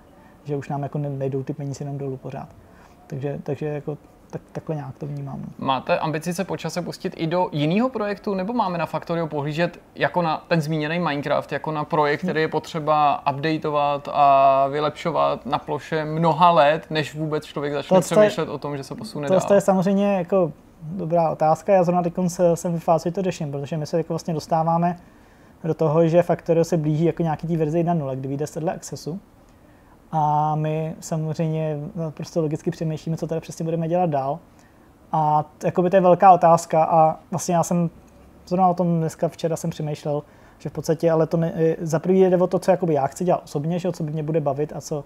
že 0.43 0.55
už 0.55 0.69
nám 0.69 0.83
jako 0.83 0.97
nejdou 0.97 1.43
ty 1.43 1.53
peníze 1.53 1.83
jenom 1.83 1.97
dolů 1.97 2.17
pořád. 2.17 2.49
Takže, 3.07 3.39
takže 3.43 3.65
jako 3.65 3.97
tak, 4.37 4.51
takhle 4.51 4.75
nějak 4.75 4.97
to 4.97 5.05
vnímám. 5.05 5.41
Máte 5.57 5.99
ambici 5.99 6.33
se 6.33 6.43
po 6.43 6.57
čase 6.57 6.81
pustit 6.81 7.13
i 7.17 7.27
do 7.27 7.49
jiného 7.51 7.89
projektu, 7.89 8.33
nebo 8.33 8.53
máme 8.53 8.77
na 8.77 8.85
Factorio 8.85 9.27
pohlížet 9.27 9.79
jako 9.95 10.21
na 10.21 10.43
ten 10.47 10.61
zmíněný 10.61 10.99
Minecraft, 10.99 11.51
jako 11.51 11.71
na 11.71 11.83
projekt, 11.83 12.21
který 12.21 12.41
je 12.41 12.47
potřeba 12.47 13.23
updateovat 13.31 14.09
a 14.13 14.67
vylepšovat 14.67 15.45
na 15.45 15.57
ploše 15.57 16.05
mnoha 16.05 16.51
let, 16.51 16.85
než 16.89 17.15
vůbec 17.15 17.45
člověk 17.45 17.73
začne 17.73 17.97
to 17.97 18.01
přemýšlet 18.01 18.47
je, 18.47 18.53
o 18.53 18.57
tom, 18.57 18.77
že 18.77 18.83
se 18.83 18.95
posune 18.95 19.27
to 19.27 19.33
dál? 19.33 19.41
To 19.47 19.53
je 19.53 19.61
samozřejmě 19.61 20.13
jako 20.17 20.51
dobrá 20.81 21.29
otázka. 21.29 21.73
Já 21.73 21.83
zrovna 21.83 22.03
teď 22.03 22.13
jsem 22.53 22.79
v 22.79 22.83
fázi 22.83 23.11
to 23.11 23.21
řeším, 23.21 23.51
protože 23.51 23.77
my 23.77 23.85
se 23.85 23.97
jako 23.97 24.13
vlastně 24.13 24.33
dostáváme 24.33 24.97
do 25.63 25.73
toho, 25.73 26.07
že 26.07 26.23
Factorio 26.23 26.63
se 26.63 26.77
blíží 26.77 27.05
jako 27.05 27.23
nějaký 27.23 27.47
tý 27.47 27.57
verzi 27.57 27.83
1.0, 27.83 28.15
kdy 28.15 28.27
vyjde 28.27 28.47
z 28.47 28.57
Accessu 28.57 29.19
A 30.11 30.55
my 30.55 30.95
samozřejmě 30.99 31.77
no, 31.95 32.11
prostě 32.11 32.39
logicky 32.39 32.71
přemýšlíme, 32.71 33.17
co 33.17 33.27
tady 33.27 33.41
přesně 33.41 33.65
budeme 33.65 33.87
dělat 33.87 34.09
dál. 34.09 34.39
A 35.11 35.45
jakoby 35.63 35.89
to 35.89 35.95
je 35.95 36.01
velká 36.01 36.31
otázka 36.31 36.83
a 36.83 37.19
vlastně 37.31 37.55
já 37.55 37.63
jsem 37.63 37.89
zrovna 38.47 38.67
o 38.67 38.73
tom 38.73 38.97
dneska 38.97 39.27
včera 39.27 39.55
jsem 39.55 39.69
přemýšlel, 39.69 40.23
že 40.59 40.69
v 40.69 40.73
podstatě, 40.73 41.11
ale 41.11 41.27
to 41.27 41.37
ne, 41.37 41.75
za 41.81 41.99
prvý 41.99 42.21
jde 42.21 42.37
o 42.37 42.47
to, 42.47 42.59
co 42.59 42.71
jakoby 42.71 42.93
já 42.93 43.07
chci 43.07 43.23
dělat 43.23 43.41
osobně, 43.43 43.79
že, 43.79 43.91
co 43.91 44.03
by 44.03 44.11
mě 44.11 44.23
bude 44.23 44.41
bavit 44.41 44.73
a 44.75 44.81
co, 44.81 45.03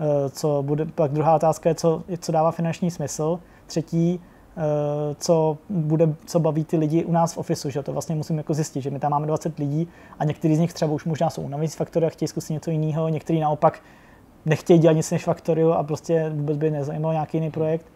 eh, 0.00 0.30
co 0.30 0.62
bude, 0.62 0.86
pak 0.86 1.12
druhá 1.12 1.34
otázka 1.34 1.68
je, 1.68 1.74
co, 1.74 2.02
co 2.18 2.32
dává 2.32 2.50
finanční 2.50 2.90
smysl. 2.90 3.40
Třetí, 3.66 4.20
eh, 4.56 5.14
co, 5.18 5.58
bude, 5.70 6.14
co 6.26 6.40
baví 6.40 6.64
ty 6.64 6.76
lidi 6.76 7.04
u 7.04 7.12
nás 7.12 7.32
v 7.32 7.38
ofisu, 7.38 7.70
že 7.70 7.82
to 7.82 7.92
vlastně 7.92 8.14
musím 8.14 8.38
jako 8.38 8.54
zjistit, 8.54 8.80
že 8.80 8.90
my 8.90 8.98
tam 8.98 9.10
máme 9.10 9.26
20 9.26 9.58
lidí 9.58 9.88
a 10.18 10.24
někteří 10.24 10.56
z 10.56 10.58
nich 10.58 10.72
třeba 10.72 10.92
už 10.92 11.04
možná 11.04 11.30
jsou 11.30 11.48
navíc 11.48 11.74
faktory 11.74 12.06
a 12.06 12.10
chtějí 12.10 12.28
zkusit 12.28 12.52
něco 12.52 12.70
jiného, 12.70 13.08
někteří 13.08 13.40
naopak 13.40 13.80
nechtějí 14.46 14.78
dělat 14.78 14.92
nic 14.92 15.10
než 15.10 15.24
Factorio 15.24 15.72
a 15.72 15.82
prostě 15.82 16.30
vůbec 16.34 16.56
by 16.56 16.70
nezajímal 16.70 17.12
nějaký 17.12 17.36
jiný 17.36 17.50
projekt. 17.50 17.86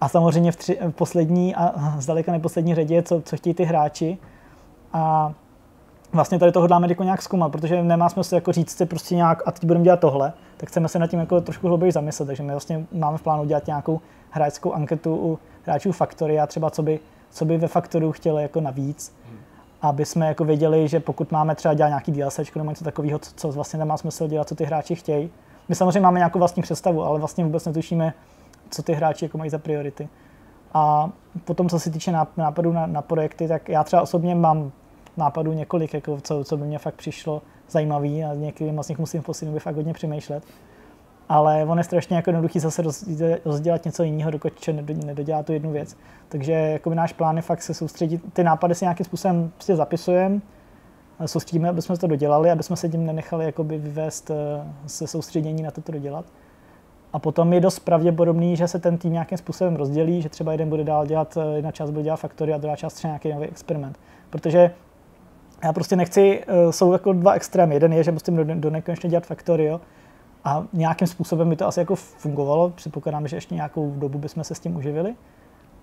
A 0.00 0.08
samozřejmě 0.08 0.52
v, 0.52 0.56
tři, 0.56 0.78
v 0.80 0.92
poslední 0.92 1.54
a 1.54 1.94
zdaleka 1.98 2.32
neposlední 2.32 2.74
řadě 2.74 2.94
je, 2.94 3.02
co, 3.02 3.22
co 3.22 3.36
chtějí 3.36 3.54
ty 3.54 3.64
hráči. 3.64 4.18
A 4.92 5.32
vlastně 6.12 6.38
tady 6.38 6.52
toho 6.52 6.66
dáme 6.66 6.88
jako 6.88 7.02
nějak 7.02 7.22
zkoumat, 7.22 7.52
protože 7.52 7.82
nemá 7.82 8.08
smysl 8.08 8.34
jako 8.34 8.52
říct 8.52 8.76
si 8.76 8.86
prostě 8.86 9.14
nějak 9.14 9.42
a 9.46 9.52
teď 9.52 9.64
budeme 9.64 9.84
dělat 9.84 10.00
tohle, 10.00 10.32
tak 10.56 10.68
chceme 10.68 10.88
se 10.88 10.98
nad 10.98 11.06
tím 11.06 11.20
jako 11.20 11.40
trošku 11.40 11.66
hlouběji 11.66 11.92
zamyslet, 11.92 12.26
takže 12.26 12.42
my 12.42 12.50
vlastně 12.50 12.86
máme 12.92 13.18
v 13.18 13.22
plánu 13.22 13.44
dělat 13.44 13.66
nějakou 13.66 14.00
hráčskou 14.30 14.72
anketu 14.72 15.16
u 15.16 15.38
hráčů 15.64 15.92
Factory 15.92 16.40
a 16.40 16.46
třeba 16.46 16.70
co 16.70 16.82
by, 16.82 17.00
co 17.30 17.44
by 17.44 17.58
ve 17.58 17.68
Factoru 17.68 18.12
chtěli 18.12 18.42
jako 18.42 18.60
navíc, 18.60 19.16
aby 19.82 20.04
jsme 20.04 20.26
jako 20.26 20.44
věděli, 20.44 20.88
že 20.88 21.00
pokud 21.00 21.32
máme 21.32 21.54
třeba 21.54 21.74
dělat 21.74 21.88
nějaký 21.88 22.12
DLC 22.12 22.40
nebo 22.56 22.70
něco 22.70 22.84
takového, 22.84 23.18
co, 23.18 23.30
co 23.36 23.52
vlastně 23.52 23.78
nemá 23.78 23.96
smysl 23.96 24.28
dělat, 24.28 24.48
co 24.48 24.54
ty 24.54 24.64
hráči 24.64 24.94
chtějí, 24.94 25.30
my 25.68 25.74
samozřejmě 25.74 26.00
máme 26.00 26.18
nějakou 26.18 26.38
vlastní 26.38 26.62
představu, 26.62 27.04
ale 27.04 27.18
vlastně 27.18 27.44
vůbec 27.44 27.66
netušíme, 27.66 28.14
co 28.70 28.82
ty 28.82 28.92
hráči 28.92 29.24
jako 29.24 29.38
mají 29.38 29.50
za 29.50 29.58
priority. 29.58 30.08
A 30.74 31.10
potom, 31.44 31.68
co 31.68 31.80
se 31.80 31.90
týče 31.90 32.12
nápadů 32.36 32.72
na, 32.72 32.86
na 32.86 33.02
projekty, 33.02 33.48
tak 33.48 33.68
já 33.68 33.84
třeba 33.84 34.02
osobně 34.02 34.34
mám 34.34 34.72
nápadů 35.16 35.52
několik, 35.52 35.94
jako 35.94 36.20
co, 36.20 36.44
co 36.44 36.56
by 36.56 36.64
mě 36.64 36.78
fakt 36.78 36.94
přišlo 36.94 37.42
zajímavý 37.70 38.24
a 38.24 38.34
některým 38.34 38.82
z 38.82 38.88
nich 38.88 38.98
musím 38.98 39.22
v 39.22 39.24
poslední 39.24 39.50
době 39.50 39.60
fakt 39.60 39.76
hodně 39.76 39.92
přemýšlet. 39.92 40.44
Ale 41.28 41.64
on 41.64 41.78
je 41.78 41.84
strašně 41.84 42.16
jako 42.16 42.30
jednoduchý 42.30 42.60
zase 42.60 42.82
rozdělat 43.44 43.84
něco 43.84 44.02
jiného, 44.02 44.30
dokud 44.30 44.68
nedodělá 45.04 45.42
tu 45.42 45.52
jednu 45.52 45.72
věc. 45.72 45.96
Takže 46.28 46.52
jako 46.52 46.94
náš 46.94 47.12
plán 47.12 47.36
je 47.36 47.42
fakt 47.42 47.62
se 47.62 47.74
soustředit, 47.74 48.22
ty 48.32 48.44
nápady 48.44 48.74
si 48.74 48.84
nějakým 48.84 49.06
způsobem 49.06 49.50
prostě 49.54 49.76
zapisujeme, 49.76 50.40
soustředíme, 51.26 51.68
aby 51.68 51.82
jsme 51.82 51.96
to 51.96 52.06
dodělali, 52.06 52.50
aby 52.50 52.62
jsme 52.62 52.76
se 52.76 52.88
tím 52.88 53.06
nenechali 53.06 53.44
jakoby 53.44 53.78
vyvést 53.78 54.30
eh, 54.30 54.34
se 54.86 55.06
soustředění 55.06 55.62
na 55.62 55.70
to, 55.70 55.80
to 55.80 55.92
dodělat. 55.92 56.24
A 57.12 57.18
potom 57.18 57.52
je 57.52 57.60
dost 57.60 57.78
pravděpodobný, 57.78 58.56
že 58.56 58.68
se 58.68 58.78
ten 58.78 58.98
tým 58.98 59.12
nějakým 59.12 59.38
způsobem 59.38 59.76
rozdělí, 59.76 60.22
že 60.22 60.28
třeba 60.28 60.52
jeden 60.52 60.68
bude 60.68 60.84
dál 60.84 61.06
dělat, 61.06 61.36
eh, 61.36 61.56
jedna 61.56 61.72
část 61.72 61.90
bude 61.90 62.02
dělat 62.02 62.16
faktory 62.16 62.52
a 62.52 62.58
druhá 62.58 62.76
část 62.76 62.94
třeba 62.94 63.08
nějaký 63.08 63.32
nový 63.32 63.46
experiment. 63.46 63.98
Protože 64.30 64.70
já 65.64 65.72
prostě 65.72 65.96
nechci, 65.96 66.44
eh, 66.46 66.72
jsou 66.72 66.92
jako 66.92 67.12
dva 67.12 67.32
extrémy. 67.32 67.74
Jeden 67.74 67.92
je, 67.92 68.04
že 68.04 68.12
musím 68.12 68.36
do, 68.36 68.44
do 68.44 68.70
nekonečně 68.70 69.10
dělat 69.10 69.26
Factorio 69.26 69.80
a 70.44 70.64
nějakým 70.72 71.08
způsobem 71.08 71.48
by 71.48 71.56
to 71.56 71.66
asi 71.66 71.80
jako 71.80 71.96
fungovalo. 71.96 72.70
Předpokládám, 72.70 73.28
že 73.28 73.36
ještě 73.36 73.54
nějakou 73.54 73.90
dobu 73.96 74.18
bychom 74.18 74.44
se 74.44 74.54
s 74.54 74.60
tím 74.60 74.76
uživili. 74.76 75.14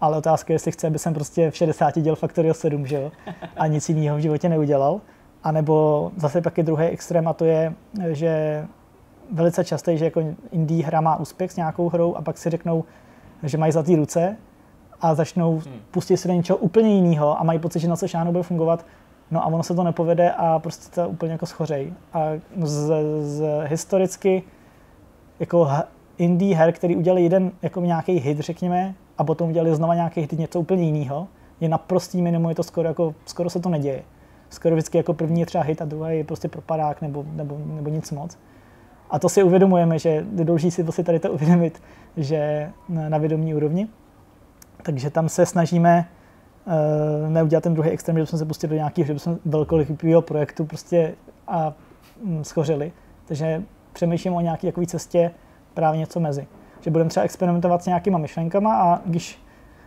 Ale 0.01 0.17
otázka 0.17 0.53
je, 0.53 0.55
jestli 0.55 0.71
chce, 0.71 0.87
aby 0.87 0.99
jsem 0.99 1.13
prostě 1.13 1.51
v 1.51 1.55
60 1.55 1.99
dělal 1.99 2.15
Factorio 2.15 2.53
7, 2.53 2.87
že 2.87 2.95
jo? 2.95 3.11
A 3.57 3.67
nic 3.67 3.89
jiného 3.89 4.17
v 4.17 4.19
životě 4.19 4.49
neudělal. 4.49 5.01
A 5.43 5.51
nebo 5.51 6.11
zase 6.17 6.41
pak 6.41 6.57
je 6.57 6.63
druhý 6.63 6.85
extrém 6.85 7.27
a 7.27 7.33
to 7.33 7.45
je, 7.45 7.73
že 8.07 8.65
velice 9.31 9.63
časté, 9.63 9.97
že 9.97 10.05
jako 10.05 10.21
indie 10.51 10.85
hra 10.85 11.01
má 11.01 11.15
úspěch 11.15 11.51
s 11.51 11.55
nějakou 11.55 11.89
hrou 11.89 12.15
a 12.15 12.21
pak 12.21 12.37
si 12.37 12.49
řeknou, 12.49 12.83
že 13.43 13.57
mají 13.57 13.71
zlatý 13.71 13.95
ruce 13.95 14.37
a 15.01 15.15
začnou 15.15 15.51
hmm. 15.51 15.79
pustit 15.91 16.17
se 16.17 16.27
do 16.27 16.33
něčeho 16.33 16.57
úplně 16.57 16.95
jiného 16.95 17.39
a 17.39 17.43
mají 17.43 17.59
pocit, 17.59 17.79
že 17.79 17.87
na 17.87 17.95
co 17.95 18.07
šáhnou 18.07 18.31
bude 18.31 18.43
fungovat, 18.43 18.85
no 19.31 19.43
a 19.43 19.45
ono 19.45 19.63
se 19.63 19.75
to 19.75 19.83
nepovede 19.83 20.31
a 20.31 20.59
prostě 20.59 21.01
to 21.01 21.09
úplně 21.09 21.31
jako 21.31 21.45
schořej. 21.45 21.93
A 22.13 22.19
z, 22.61 22.91
z 23.21 23.43
historicky 23.65 24.43
jako 25.39 25.69
indie 26.17 26.55
her, 26.55 26.71
který 26.71 26.95
udělali 26.95 27.23
jeden 27.23 27.51
jako 27.61 27.81
nějaký 27.81 28.11
hit, 28.11 28.39
řekněme, 28.39 28.95
a 29.17 29.23
potom 29.23 29.49
udělali 29.49 29.75
znova 29.75 29.95
nějaký 29.95 30.21
hit 30.21 30.31
něco 30.31 30.59
úplně 30.59 30.83
jiného, 30.83 31.27
je 31.59 31.69
naprostý 31.69 32.21
minimum, 32.21 32.49
je 32.49 32.55
to 32.55 32.63
skoro, 32.63 32.87
jako, 32.87 33.15
skoro 33.25 33.49
se 33.49 33.59
to 33.59 33.69
neděje. 33.69 34.03
Skoro 34.53 34.75
vždycky 34.75 34.97
jako 34.97 35.13
první 35.13 35.39
je 35.39 35.45
třeba 35.45 35.63
hit 35.63 35.81
a 35.81 35.85
druhý 35.85 36.17
je 36.17 36.23
prostě 36.23 36.47
propadák 36.47 37.01
nebo, 37.01 37.25
nebo, 37.31 37.57
nebo 37.65 37.89
nic 37.89 38.11
moc. 38.11 38.37
A 39.09 39.19
to 39.19 39.29
si 39.29 39.43
uvědomujeme, 39.43 39.99
že 39.99 40.25
důležité 40.31 40.71
si 40.71 40.83
vlastně 40.83 41.03
tady 41.03 41.19
to 41.19 41.31
uvědomit, 41.31 41.81
že 42.17 42.69
na 42.89 43.17
vědomí 43.17 43.55
úrovni. 43.55 43.87
Takže 44.83 45.09
tam 45.09 45.29
se 45.29 45.45
snažíme 45.45 46.09
uh, 46.65 47.29
neudělat 47.29 47.63
ten 47.63 47.73
druhý 47.73 47.89
extrém, 47.89 48.17
že 48.17 48.25
jsme 48.25 48.37
se 48.37 48.45
pustili 48.45 48.69
do 48.69 48.75
nějakého, 48.75 49.07
že 49.07 49.19
jsme 49.19 49.35
velkolepého 49.45 50.21
projektu 50.21 50.65
prostě 50.65 51.15
a 51.47 51.73
um, 52.21 52.43
schořili. 52.43 52.91
Takže 53.25 53.63
přemýšlím 53.93 54.33
o 54.33 54.41
nějaké 54.41 54.71
cestě 54.85 55.31
právě 55.73 55.99
něco 55.99 56.19
mezi. 56.19 56.47
Že 56.81 56.91
budeme 56.91 57.09
třeba 57.09 57.23
experimentovat 57.23 57.83
s 57.83 57.85
nějakýma 57.85 58.17
myšlenkama 58.17 58.75
a 58.75 59.01
když 59.05 59.42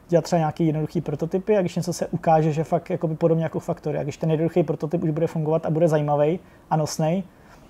dělat 0.09 0.25
třeba 0.25 0.39
nějaký 0.39 0.67
jednoduchý 0.67 1.01
prototypy 1.01 1.57
a 1.57 1.61
když 1.61 1.77
něco 1.77 1.93
se 1.93 2.07
ukáže, 2.07 2.53
že 2.53 2.65
fakt 2.65 2.91
jakoby 2.91 3.15
podobně 3.15 3.45
jako 3.45 3.61
faktory, 3.61 3.99
a 3.99 4.03
když 4.03 4.17
ten 4.17 4.31
jednoduchý 4.31 4.63
prototyp 4.63 5.03
už 5.03 5.11
bude 5.11 5.27
fungovat 5.27 5.67
a 5.67 5.71
bude 5.71 5.89
zajímavý 5.89 6.41
a 6.71 6.77
nosný, 6.77 7.25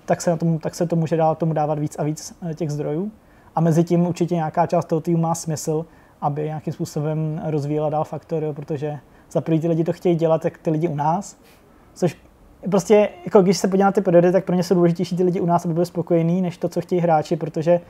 tak 0.05 0.21
se, 0.21 0.29
na 0.29 0.37
tom, 0.37 0.59
tak 0.59 0.75
se 0.75 0.87
to 0.87 0.95
může 0.95 1.17
dál 1.17 1.35
tomu 1.35 1.53
dávat 1.53 1.79
víc 1.79 1.95
a 1.99 2.03
víc 2.03 2.37
eh, 2.49 2.53
těch 2.53 2.69
zdrojů. 2.69 3.11
A 3.55 3.61
mezi 3.61 3.83
tím 3.83 4.07
určitě 4.07 4.35
nějaká 4.35 4.67
část 4.67 4.85
toho 4.85 5.01
týmu 5.01 5.17
má 5.17 5.35
smysl, 5.35 5.85
aby 6.21 6.43
nějakým 6.43 6.73
způsobem 6.73 7.41
rozvíjela 7.45 7.89
dál 7.89 8.03
faktory, 8.03 8.53
protože 8.53 8.99
za 9.31 9.41
první 9.41 9.59
ty 9.59 9.67
lidi 9.67 9.83
to 9.83 9.93
chtějí 9.93 10.15
dělat, 10.15 10.45
jak 10.45 10.57
ty 10.57 10.69
lidi 10.69 10.87
u 10.87 10.95
nás, 10.95 11.37
což 11.93 12.17
prostě, 12.71 13.09
jako 13.25 13.41
když 13.41 13.57
se 13.57 13.67
podíváte 13.67 14.01
ty 14.01 14.05
priority, 14.05 14.31
tak 14.31 14.45
pro 14.45 14.55
ně 14.55 14.63
jsou 14.63 14.75
důležitější 14.75 15.17
ty 15.17 15.23
lidi 15.23 15.39
u 15.39 15.45
nás, 15.45 15.65
aby 15.65 15.73
byli 15.73 15.85
spokojení, 15.85 16.41
než 16.41 16.57
to, 16.57 16.69
co 16.69 16.81
chtějí 16.81 17.01
hráči, 17.01 17.35
protože 17.35 17.81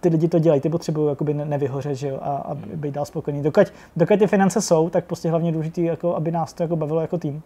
ty 0.00 0.08
lidi 0.08 0.28
to 0.28 0.38
dělají, 0.38 0.60
ty 0.60 0.68
potřebují 0.68 1.08
jakoby 1.08 1.34
nevyhořet, 1.34 1.94
že 1.94 2.08
jo, 2.08 2.18
a, 2.22 2.36
a 2.36 2.54
být 2.54 2.94
dál 2.94 3.04
spokojení. 3.04 3.42
Dokud, 3.42 3.72
dokud 3.96 4.18
ty 4.18 4.26
finance 4.26 4.60
jsou, 4.60 4.90
tak 4.90 5.04
prostě 5.04 5.30
hlavně 5.30 5.52
důležité, 5.52 5.80
jako, 5.82 6.16
aby 6.16 6.30
nás 6.30 6.52
to 6.52 6.62
jako 6.62 6.76
bavilo 6.76 7.00
jako 7.00 7.18
tým. 7.18 7.42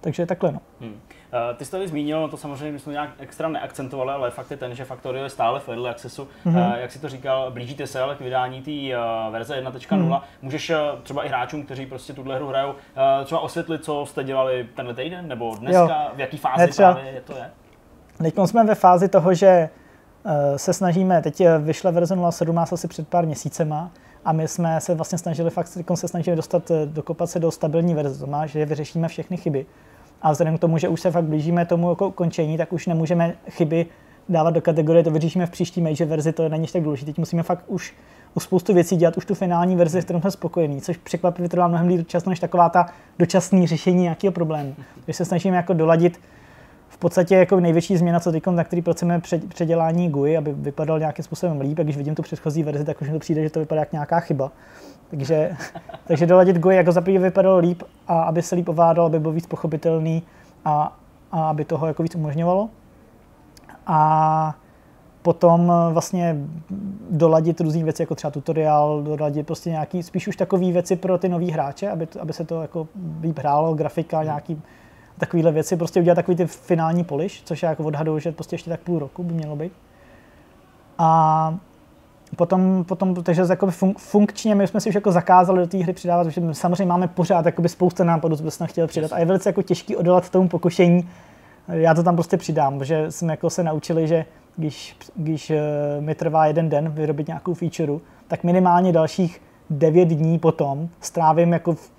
Takže 0.00 0.26
takhle 0.26 0.52
no. 0.52 0.60
Hmm. 0.80 0.90
Uh, 0.90 1.56
ty 1.56 1.64
jsi 1.64 1.70
tady 1.70 1.88
zmínil, 1.88 2.20
no 2.20 2.28
to 2.28 2.36
samozřejmě 2.36 2.72
my 2.72 2.78
jsme 2.78 2.92
nějak 2.92 3.10
extra 3.18 3.48
neakcentovali, 3.48 4.10
ale 4.10 4.30
fakt 4.30 4.50
je 4.50 4.56
ten, 4.56 4.74
že 4.74 4.84
Factorio 4.84 5.24
je 5.24 5.30
stále 5.30 5.60
v 5.60 5.68
early 5.68 5.90
accessu. 5.90 6.28
Mm-hmm. 6.46 6.68
Uh, 6.68 6.78
jak 6.78 6.92
si 6.92 6.98
to 6.98 7.08
říkal, 7.08 7.50
blížíte 7.50 7.86
se 7.86 8.00
ale 8.00 8.16
k 8.16 8.20
vydání 8.20 8.62
té 8.62 8.98
uh, 8.98 9.32
verze 9.32 9.62
1.0. 9.62 9.96
Mm. 9.96 10.14
Můžeš 10.42 10.72
třeba 11.02 11.24
i 11.24 11.28
hráčům, 11.28 11.62
kteří 11.62 11.86
prostě 11.86 12.12
tuhle 12.12 12.36
hru 12.36 12.48
hrajou, 12.48 12.74
třeba 13.24 13.40
osvětlit, 13.40 13.84
co 13.84 14.06
jste 14.06 14.24
dělali 14.24 14.68
tenhle 14.74 14.94
týden 14.94 15.28
nebo 15.28 15.56
dneska, 15.60 16.02
jo. 16.04 16.10
v 16.14 16.20
jaký 16.20 16.36
fázi 16.36 16.68
třeba, 16.68 16.92
právě 16.92 17.20
to 17.20 17.32
je? 17.32 17.50
Teď 18.18 18.34
jsme 18.44 18.64
ve 18.64 18.74
fázi 18.74 19.08
toho, 19.08 19.34
že 19.34 19.68
se 20.56 20.72
snažíme, 20.72 21.22
teď 21.22 21.42
vyšla 21.58 21.90
verze 21.90 22.16
0.17 22.16 22.74
asi 22.74 22.88
před 22.88 23.08
pár 23.08 23.26
měsícema, 23.26 23.90
a 24.24 24.32
my 24.32 24.48
jsme 24.48 24.80
se 24.80 24.94
vlastně 24.94 25.18
snažili, 25.18 25.50
fakt 25.50 25.68
se 25.94 26.08
snažili 26.08 26.36
dostat, 26.36 26.72
dokopat 26.84 27.30
se 27.30 27.38
do 27.38 27.50
stabilní 27.50 27.94
verze, 27.94 28.20
to 28.20 28.26
má, 28.26 28.46
že 28.46 28.66
vyřešíme 28.66 29.08
všechny 29.08 29.36
chyby. 29.36 29.66
A 30.22 30.32
vzhledem 30.32 30.58
k 30.58 30.60
tomu, 30.60 30.78
že 30.78 30.88
už 30.88 31.00
se 31.00 31.10
fakt 31.10 31.24
blížíme 31.24 31.66
tomu 31.66 31.90
jako 31.90 32.12
končení, 32.12 32.56
tak 32.56 32.72
už 32.72 32.86
nemůžeme 32.86 33.34
chyby 33.50 33.86
dávat 34.28 34.50
do 34.50 34.60
kategorie, 34.60 35.04
to 35.04 35.10
vyřešíme 35.10 35.46
v 35.46 35.50
příští 35.50 35.80
major 35.80 36.04
verzi, 36.04 36.32
to 36.32 36.48
není 36.48 36.66
tak 36.66 36.82
důležité. 36.82 37.06
Teď 37.06 37.18
musíme 37.18 37.42
fakt 37.42 37.64
už 37.66 37.94
u 38.34 38.40
spoustu 38.40 38.74
věcí 38.74 38.96
dělat 38.96 39.16
už 39.16 39.24
tu 39.24 39.34
finální 39.34 39.76
verzi, 39.76 40.02
s 40.02 40.04
kterou 40.04 40.20
jsme 40.20 40.30
spokojení, 40.30 40.80
což 40.80 40.96
překvapivě 40.96 41.48
trvá 41.48 41.68
mnohem 41.68 41.88
díl 41.88 42.02
času 42.02 42.30
než 42.30 42.40
taková 42.40 42.68
ta 42.68 42.86
dočasný 43.18 43.66
řešení 43.66 44.02
nějakého 44.02 44.32
problému. 44.32 44.74
Takže 45.04 45.16
se 45.16 45.24
snažíme 45.24 45.56
jako 45.56 45.72
doladit 45.72 46.20
v 46.96 46.98
podstatě 46.98 47.36
jako 47.36 47.60
největší 47.60 47.96
změna, 47.96 48.20
co 48.20 48.32
teď, 48.32 48.46
na 48.46 48.64
který 48.64 48.82
pracujeme 48.82 49.20
předělání 49.48 50.10
GUI, 50.10 50.36
aby 50.36 50.52
vypadal 50.52 50.98
nějakým 50.98 51.24
způsobem 51.24 51.60
líp. 51.60 51.78
A 51.78 51.82
když 51.82 51.96
vidím 51.96 52.14
tu 52.14 52.22
předchozí 52.22 52.62
verzi, 52.62 52.84
tak 52.84 53.02
už 53.02 53.08
mi 53.08 53.12
to 53.12 53.18
přijde, 53.18 53.42
že 53.42 53.50
to 53.50 53.60
vypadá 53.60 53.80
jak 53.80 53.92
nějaká 53.92 54.20
chyba. 54.20 54.50
Takže, 55.10 55.50
takže 56.06 56.26
doladit 56.26 56.58
GUI 56.58 56.76
jako 56.76 56.92
za 56.92 57.00
vypadalo 57.00 57.58
líp 57.58 57.82
a 58.08 58.22
aby 58.22 58.42
se 58.42 58.54
líp 58.54 58.68
ovládal, 58.68 59.06
aby 59.06 59.18
byl 59.18 59.32
víc 59.32 59.46
pochopitelný 59.46 60.22
a, 60.64 60.96
a 61.32 61.48
aby 61.48 61.64
toho 61.64 61.86
jako 61.86 62.02
víc 62.02 62.14
umožňovalo. 62.14 62.68
A 63.86 64.54
potom 65.22 65.72
vlastně 65.90 66.36
doladit 67.10 67.60
různé 67.60 67.84
věci, 67.84 68.02
jako 68.02 68.14
třeba 68.14 68.30
tutoriál, 68.30 69.02
doladit 69.02 69.46
prostě 69.46 69.70
nějaký, 69.70 70.02
spíš 70.02 70.28
už 70.28 70.36
takové 70.36 70.72
věci 70.72 70.96
pro 70.96 71.18
ty 71.18 71.28
nový 71.28 71.50
hráče, 71.50 71.90
aby, 71.90 72.08
aby 72.20 72.32
se 72.32 72.44
to 72.44 72.62
jako 72.62 72.88
líp 73.22 73.38
hrálo, 73.38 73.74
grafika, 73.74 74.22
nějaký 74.22 74.62
takovéhle 75.18 75.52
věci, 75.52 75.76
prostě 75.76 76.00
udělat 76.00 76.14
takový 76.14 76.36
ty 76.36 76.46
finální 76.46 77.04
poliš, 77.04 77.42
což 77.44 77.62
já 77.62 77.70
jako 77.70 77.84
odhaduju, 77.84 78.18
že 78.18 78.32
prostě 78.32 78.54
ještě 78.54 78.70
tak 78.70 78.80
půl 78.80 78.98
roku 78.98 79.22
by 79.22 79.34
mělo 79.34 79.56
být. 79.56 79.72
A 80.98 81.58
potom, 82.36 82.84
potom 82.84 83.14
takže 83.14 83.42
jako 83.50 83.70
fun, 83.70 83.94
funkčně 83.98 84.54
my 84.54 84.66
jsme 84.66 84.80
si 84.80 84.88
už 84.88 84.94
jako 84.94 85.12
zakázali 85.12 85.58
do 85.58 85.66
té 85.66 85.78
hry 85.78 85.92
přidávat, 85.92 86.24
protože 86.24 86.54
samozřejmě 86.54 86.86
máme 86.86 87.08
pořád 87.08 87.46
jakoby 87.46 87.68
spousta 87.68 88.04
nápadů, 88.04 88.36
co 88.36 88.42
bychom 88.42 88.66
chtěli 88.66 88.88
přidat. 88.88 89.12
A 89.12 89.18
je 89.18 89.24
velice 89.24 89.48
jako 89.48 89.62
těžký 89.62 89.96
odolat 89.96 90.30
tomu 90.30 90.48
pokušení. 90.48 91.08
Já 91.68 91.94
to 91.94 92.02
tam 92.02 92.16
prostě 92.16 92.36
přidám, 92.36 92.84
že 92.84 93.10
jsme 93.10 93.32
jako 93.32 93.50
se 93.50 93.62
naučili, 93.62 94.08
že 94.08 94.24
když, 94.56 94.96
když 95.16 95.50
eh, 95.50 95.60
mi 96.00 96.14
trvá 96.14 96.46
jeden 96.46 96.68
den 96.68 96.88
vyrobit 96.88 97.26
nějakou 97.26 97.54
feature, 97.54 97.92
tak 98.28 98.44
minimálně 98.44 98.92
dalších 98.92 99.42
9 99.70 100.08
dní 100.08 100.38
potom 100.38 100.88
strávím 101.00 101.52
jako 101.52 101.74
v 101.74 101.90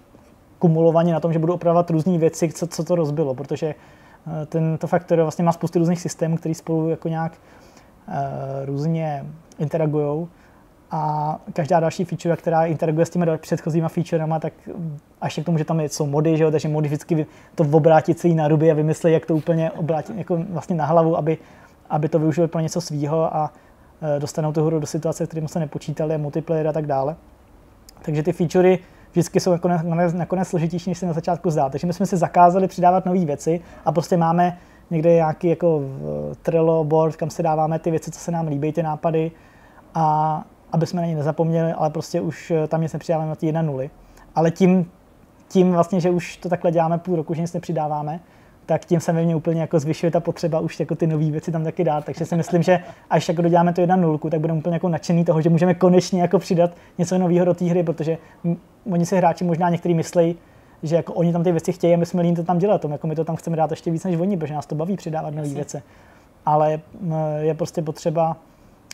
kumulovaně 0.59 1.13
na 1.13 1.19
tom, 1.19 1.33
že 1.33 1.39
budu 1.39 1.53
opravovat 1.53 1.89
různé 1.89 2.17
věci, 2.17 2.49
co, 2.49 2.67
co 2.67 2.83
to 2.83 2.95
rozbilo, 2.95 3.33
protože 3.35 3.67
eh, 3.67 4.45
tento 4.45 4.87
faktor 4.87 5.21
vlastně 5.21 5.45
má 5.45 5.51
spoustu 5.51 5.79
různých 5.79 6.01
systémů, 6.01 6.37
které 6.37 6.55
spolu 6.55 6.89
jako 6.89 7.07
nějak 7.07 7.31
uh, 8.07 8.65
různě 8.65 9.25
interagují 9.59 10.27
a 10.91 11.39
každá 11.53 11.79
další 11.79 12.05
feature, 12.05 12.35
která 12.35 12.65
interaguje 12.65 13.05
s 13.05 13.09
těmi 13.09 13.25
předchozíma 13.37 13.89
featurema, 13.89 14.39
tak 14.39 14.53
až 15.21 15.39
k 15.39 15.45
tomu, 15.45 15.57
že 15.57 15.65
tam 15.65 15.81
jsou 15.81 16.05
mody, 16.05 16.37
že 16.37 16.43
jo, 16.43 16.51
takže 16.51 16.67
mody 16.67 16.87
vždycky 16.87 17.25
to 17.55 17.63
obrátit 17.71 18.19
celý 18.19 18.35
na 18.35 18.47
ruby 18.47 18.71
a 18.71 18.73
vymyslet, 18.73 19.11
jak 19.11 19.25
to 19.25 19.35
úplně 19.35 19.71
obrátit 19.71 20.17
jako 20.17 20.37
vlastně 20.49 20.75
na 20.75 20.85
hlavu, 20.85 21.17
aby, 21.17 21.37
aby 21.89 22.09
to 22.09 22.19
využili 22.19 22.47
pro 22.47 22.61
něco 22.61 22.81
svýho 22.81 23.35
a 23.35 23.53
e, 24.15 24.19
dostanou 24.19 24.51
tu 24.51 24.65
hru 24.65 24.79
do 24.79 24.87
situace, 24.87 25.27
kterým 25.27 25.47
se 25.47 25.59
nepočítali, 25.59 26.17
multiplayer 26.17 26.67
a 26.67 26.73
tak 26.73 26.85
dále. 26.85 27.15
Takže 28.01 28.23
ty 28.23 28.33
featurey 28.33 28.79
vždycky 29.11 29.39
jsou 29.39 29.51
nakonec, 29.51 30.13
nakonec 30.13 30.47
složitější, 30.47 30.89
než 30.89 30.97
se 30.97 31.05
na 31.05 31.13
začátku 31.13 31.49
zdá. 31.49 31.69
Takže 31.69 31.87
my 31.87 31.93
jsme 31.93 32.05
si 32.05 32.17
zakázali 32.17 32.67
přidávat 32.67 33.05
nové 33.05 33.25
věci 33.25 33.61
a 33.85 33.91
prostě 33.91 34.17
máme 34.17 34.57
někde 34.91 35.13
nějaký 35.13 35.47
jako 35.47 35.81
Trello 36.41 36.83
board, 36.83 37.15
kam 37.15 37.29
si 37.29 37.43
dáváme 37.43 37.79
ty 37.79 37.91
věci, 37.91 38.11
co 38.11 38.19
se 38.19 38.31
nám 38.31 38.47
líbí, 38.47 38.71
ty 38.71 38.83
nápady 38.83 39.31
a 39.93 40.43
aby 40.71 40.85
jsme 40.85 41.01
na 41.01 41.07
ně 41.07 41.15
nezapomněli, 41.15 41.71
ale 41.71 41.89
prostě 41.89 42.21
už 42.21 42.51
eh, 42.51 42.67
tam 42.67 42.81
nic 42.81 42.93
nepřidáváme 42.93 43.29
na 43.29 43.35
ty 43.35 43.45
1 43.45 43.61
nuly. 43.61 43.89
Ale 44.35 44.51
tím, 44.51 44.91
tím 45.47 45.71
vlastně, 45.71 45.99
že 45.99 46.09
už 46.09 46.37
to 46.37 46.49
takhle 46.49 46.71
děláme 46.71 46.97
půl 46.97 47.15
roku, 47.15 47.33
že 47.33 47.41
nic 47.41 47.53
nepřidáváme, 47.53 48.19
tak 48.67 48.85
tím 48.85 48.99
se 48.99 49.13
ve 49.13 49.23
mně 49.23 49.35
úplně 49.35 49.61
jako 49.61 49.79
zvyšuje 49.79 50.11
ta 50.11 50.19
potřeba 50.19 50.59
už 50.59 50.79
jako 50.79 50.95
ty 50.95 51.07
nové 51.07 51.31
věci 51.31 51.51
tam 51.51 51.63
taky 51.63 51.83
dát. 51.83 52.05
Takže 52.05 52.25
si 52.25 52.35
myslím, 52.35 52.63
že 52.63 52.79
až 53.09 53.27
jako 53.27 53.41
doděláme 53.41 53.73
to 53.73 53.81
jedna 53.81 53.95
nulku, 53.95 54.29
tak 54.29 54.39
budeme 54.39 54.59
úplně 54.59 54.75
jako 54.75 54.89
nadšený 54.89 55.25
toho, 55.25 55.41
že 55.41 55.49
můžeme 55.49 55.73
konečně 55.73 56.21
jako 56.21 56.39
přidat 56.39 56.71
něco 56.97 57.17
nového 57.17 57.45
do 57.45 57.53
té 57.53 57.65
hry, 57.65 57.83
protože 57.83 58.17
oni 58.91 59.05
si 59.05 59.17
hráči 59.17 59.43
možná 59.43 59.69
někteří 59.69 59.93
myslí, 59.93 60.35
že 60.83 60.95
jako 60.95 61.13
oni 61.13 61.33
tam 61.33 61.43
ty 61.43 61.51
věci 61.51 61.71
chtějí 61.71 61.93
a 61.93 61.97
my 61.97 62.05
jsme 62.05 62.21
líní 62.21 62.35
to 62.35 62.43
tam 62.43 62.57
dělat, 62.57 62.85
jako 62.85 63.07
my 63.07 63.15
to 63.15 63.25
tam 63.25 63.35
chceme 63.35 63.57
dát 63.57 63.71
ještě 63.71 63.91
víc 63.91 64.03
než 64.03 64.15
oni, 64.15 64.37
protože 64.37 64.53
nás 64.53 64.65
to 64.65 64.75
baví 64.75 64.95
přidávat 64.97 65.33
nové 65.33 65.49
věci. 65.49 65.81
Ale 66.45 66.79
je 67.39 67.53
prostě 67.53 67.81
potřeba 67.81 68.37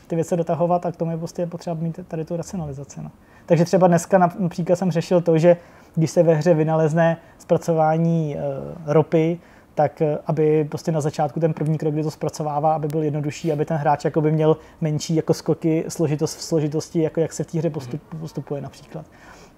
ty 0.08 0.16
věci 0.16 0.38
dotahovat 0.38 0.86
a 0.86 0.91
k 0.91 0.95
tomu 0.95 1.12
je 1.12 1.18
prostě 1.18 1.48
potřeba 1.48 1.76
mít 1.80 2.00
tady 2.08 2.26
tu 2.26 2.38
racionalizaci. 2.38 3.02
No. 3.02 3.12
Takže 3.45 3.66
třeba 3.66 3.88
dneska 3.88 4.18
například 4.18 4.76
jsem 4.76 4.91
řešil 4.91 5.22
to, 5.22 5.38
že 5.38 5.58
když 5.95 6.12
se 6.12 6.24
ve 6.24 6.36
hře 6.36 6.54
vynalezne 6.54 7.18
zpracování 7.38 8.36
e, 8.36 8.40
ropy, 8.86 9.40
tak 9.76 10.02
eh, 10.02 10.18
aby 10.26 10.68
prostě 10.70 10.91
na 10.91 11.02
začátku 11.02 11.40
ten 11.40 11.54
první 11.54 11.78
krok, 11.78 11.94
kdy 11.94 12.04
to 12.04 12.12
zpracovává, 12.12 12.76
aby 12.76 12.88
byl 12.88 13.04
jednodušší, 13.04 13.52
aby 13.52 13.66
ten 13.66 13.78
hráč 13.78 14.06
by 14.20 14.32
měl 14.32 14.58
menší 14.82 15.16
jako 15.16 15.34
skoky 15.34 15.86
složitost 15.88 16.38
v 16.38 16.41
složitosti, 16.41 17.02
jako 17.02 17.20
jak 17.20 17.34
se 17.34 17.44
v 17.44 17.48
té 17.48 17.58
hře 17.58 17.70
postup, 17.70 18.02
postupuje 18.20 18.62
například. 18.62 19.06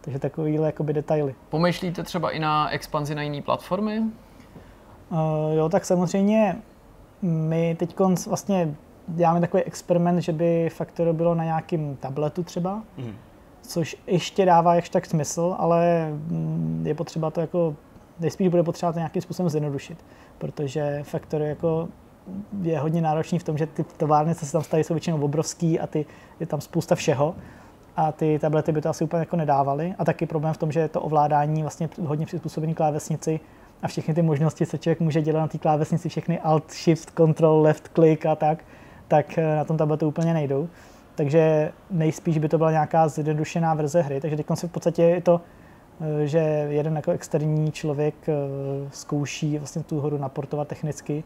Takže 0.02 0.20
takovýhle 0.20 0.66
jakoby 0.66 0.94
detaily. 0.94 1.36
Pomýšlíte 1.50 2.04
třeba 2.04 2.32
i 2.32 2.40
na 2.40 2.70
expanzi 2.70 3.16
na 3.16 3.22
jiné 3.22 3.42
platformy? 3.42 4.00
Uh, 4.00 5.54
jo, 5.54 5.70
tak 5.70 5.86
samozřejmě 5.86 6.56
my 7.22 7.76
teď 7.80 8.00
vlastně 8.28 8.76
děláme 9.08 9.42
takový 9.42 9.64
experiment, 9.64 10.22
že 10.22 10.32
by 10.32 10.70
Factoro 10.70 11.14
bylo 11.14 11.36
na 11.36 11.44
nějakém 11.44 11.96
tabletu 11.96 12.44
třeba, 12.44 12.84
mm. 12.98 13.14
což 13.62 13.98
ještě 14.08 14.46
dává 14.46 14.76
ještě 14.76 14.94
tak 14.94 15.06
smysl, 15.06 15.56
ale 15.58 16.10
mm, 16.12 16.84
je 16.88 16.96
potřeba 16.96 17.32
to 17.32 17.42
jako, 17.42 17.76
nejspíš 18.20 18.48
bude 18.48 18.64
potřeba 18.64 18.92
to 18.92 19.00
nějakým 19.00 19.22
způsobem 19.22 19.50
zjednodušit, 19.50 19.98
protože 20.38 21.00
Factoro 21.04 21.44
jako 21.44 21.90
je 22.62 22.80
hodně 22.80 23.02
náročný 23.02 23.40
v 23.40 23.44
tom, 23.44 23.58
že 23.58 23.68
ty 23.68 23.84
továrny, 23.84 24.36
co 24.36 24.46
se 24.46 24.52
tam 24.52 24.64
staví, 24.64 24.84
jsou 24.84 24.94
většinou 24.94 25.22
obrovský 25.22 25.80
a 25.80 25.88
ty, 25.88 26.06
je 26.40 26.46
tam 26.46 26.62
spousta 26.62 26.96
všeho 26.96 27.36
a 27.96 28.12
ty 28.12 28.40
tablety 28.40 28.72
by 28.72 28.82
to 28.82 28.90
asi 28.90 29.04
úplně 29.04 29.20
jako 29.20 29.36
nedávaly. 29.36 29.96
A 29.98 30.06
taky 30.06 30.26
problém 30.26 30.54
v 30.54 30.58
tom, 30.58 30.72
že 30.72 30.88
to 30.88 31.02
ovládání 31.02 31.62
vlastně 31.62 31.90
hodně 32.02 32.26
přizpůsobený 32.26 32.74
klávesnici 32.74 33.40
a 33.82 33.88
všechny 33.88 34.14
ty 34.14 34.22
možnosti, 34.22 34.66
co 34.66 34.78
člověk 34.78 35.00
může 35.00 35.22
dělat 35.22 35.40
na 35.40 35.48
té 35.48 35.58
klávesnici, 35.58 36.10
všechny 36.10 36.40
Alt, 36.40 36.72
Shift, 36.72 37.12
Control, 37.18 37.62
Left 37.62 37.88
click 37.96 38.26
a 38.26 38.36
tak, 38.36 38.64
tak 39.08 39.38
eh, 39.38 39.56
na 39.56 39.66
tom 39.66 39.78
tabletu 39.78 40.08
úplně 40.08 40.34
nejdou. 40.34 40.70
Takže 41.16 41.72
nejspíš 41.92 42.38
by 42.38 42.50
to 42.50 42.58
byla 42.58 42.72
nějaká 42.72 43.08
zjednodušená 43.08 43.74
verze 43.74 44.02
hry. 44.02 44.22
Takže 44.22 44.38
teď 44.38 44.46
v 44.50 44.68
podstatě 44.68 45.04
je 45.04 45.22
to, 45.22 45.42
že 46.26 46.40
jeden 46.70 46.96
jako 46.96 47.12
externí 47.12 47.72
člověk 47.72 48.16
eh, 48.30 48.34
zkouší 48.92 49.58
vlastně 49.58 49.84
tu 49.84 50.02
hru 50.02 50.18
naportovat 50.18 50.68
technicky 50.68 51.24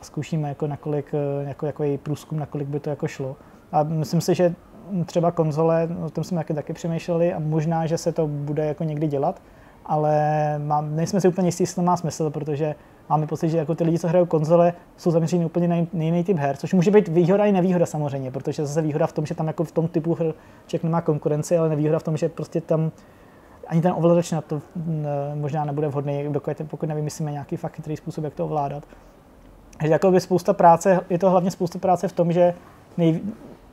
a 0.00 0.04
zkoušíme 0.04 0.48
jako 0.48 0.66
nakolik, 0.66 1.12
jako, 1.40 1.66
jako 1.66 1.82
její 1.82 1.98
průzkum, 1.98 2.38
nakolik 2.38 2.68
by 2.68 2.80
to 2.80 2.90
jako 2.90 3.08
šlo. 3.08 3.36
A 3.72 3.82
myslím 3.82 4.20
si, 4.20 4.34
že 4.34 4.54
třeba 5.06 5.30
konzole, 5.30 5.88
o 6.06 6.10
tom 6.10 6.24
jsme 6.24 6.38
taky, 6.38 6.54
taky 6.54 6.72
přemýšleli 6.72 7.34
a 7.34 7.38
možná, 7.38 7.86
že 7.86 7.98
se 7.98 8.12
to 8.12 8.26
bude 8.26 8.66
jako 8.66 8.84
někdy 8.84 9.06
dělat, 9.06 9.42
ale 9.86 10.14
mám, 10.58 10.96
nejsme 10.96 11.20
si 11.20 11.28
úplně 11.28 11.48
jistí, 11.48 11.62
jestli 11.62 11.74
to 11.74 11.82
má 11.82 11.96
smysl, 11.96 12.30
protože 12.30 12.74
máme 13.08 13.26
pocit, 13.26 13.48
že 13.48 13.58
jako 13.58 13.74
ty 13.74 13.84
lidi, 13.84 13.98
co 13.98 14.08
hrajou 14.08 14.26
konzole, 14.26 14.72
jsou 14.96 15.10
zaměřeni 15.10 15.44
úplně 15.44 15.68
na 15.68 15.76
jiný 16.04 16.24
typ 16.24 16.36
her, 16.38 16.56
což 16.56 16.72
může 16.74 16.90
být 16.90 17.08
výhoda 17.08 17.44
i 17.44 17.52
nevýhoda 17.52 17.86
samozřejmě, 17.86 18.30
protože 18.30 18.66
zase 18.66 18.82
výhoda 18.82 19.06
v 19.06 19.12
tom, 19.12 19.26
že 19.26 19.34
tam 19.34 19.46
jako 19.46 19.64
v 19.64 19.72
tom 19.72 19.88
typu 19.88 20.14
her 20.14 20.34
člověk 20.66 20.84
nemá 20.84 21.00
konkurenci, 21.00 21.58
ale 21.58 21.68
nevýhoda 21.68 21.98
v 21.98 22.02
tom, 22.02 22.16
že 22.16 22.28
prostě 22.28 22.60
tam 22.60 22.92
ani 23.70 23.82
ten 23.82 23.92
ovladač 23.96 24.32
na 24.32 24.40
to 24.40 24.62
možná 25.34 25.64
nebude 25.64 25.88
vhodný, 25.88 26.24
dokud, 26.28 26.56
pokud 26.66 26.88
nevymyslíme 26.88 27.32
nějaký 27.32 27.56
fakt 27.56 27.76
chytrý 27.76 27.96
způsob, 27.96 28.24
jak 28.24 28.34
to 28.34 28.44
ovládat. 28.44 28.84
Takže 29.76 29.92
jako 29.92 30.10
by 30.10 30.20
spousta 30.20 30.52
práce, 30.52 31.00
je 31.10 31.18
to 31.18 31.30
hlavně 31.30 31.50
spousta 31.50 31.78
práce 31.78 32.08
v 32.08 32.12
tom, 32.12 32.32
že 32.32 32.54
nej, 32.96 33.20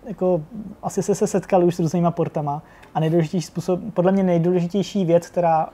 jako, 0.08 0.42
asi 0.84 1.04
se, 1.04 1.16
se 1.16 1.28
setkali 1.28 1.66
už 1.66 1.76
s 1.76 1.80
různýma 1.80 2.12
portama 2.12 2.62
a 2.94 3.00
nejdůležitější 3.00 3.48
způsob, 3.48 3.80
podle 3.94 4.12
mě 4.12 4.24
nejdůležitější 4.24 5.06
věc, 5.06 5.28
která 5.28 5.70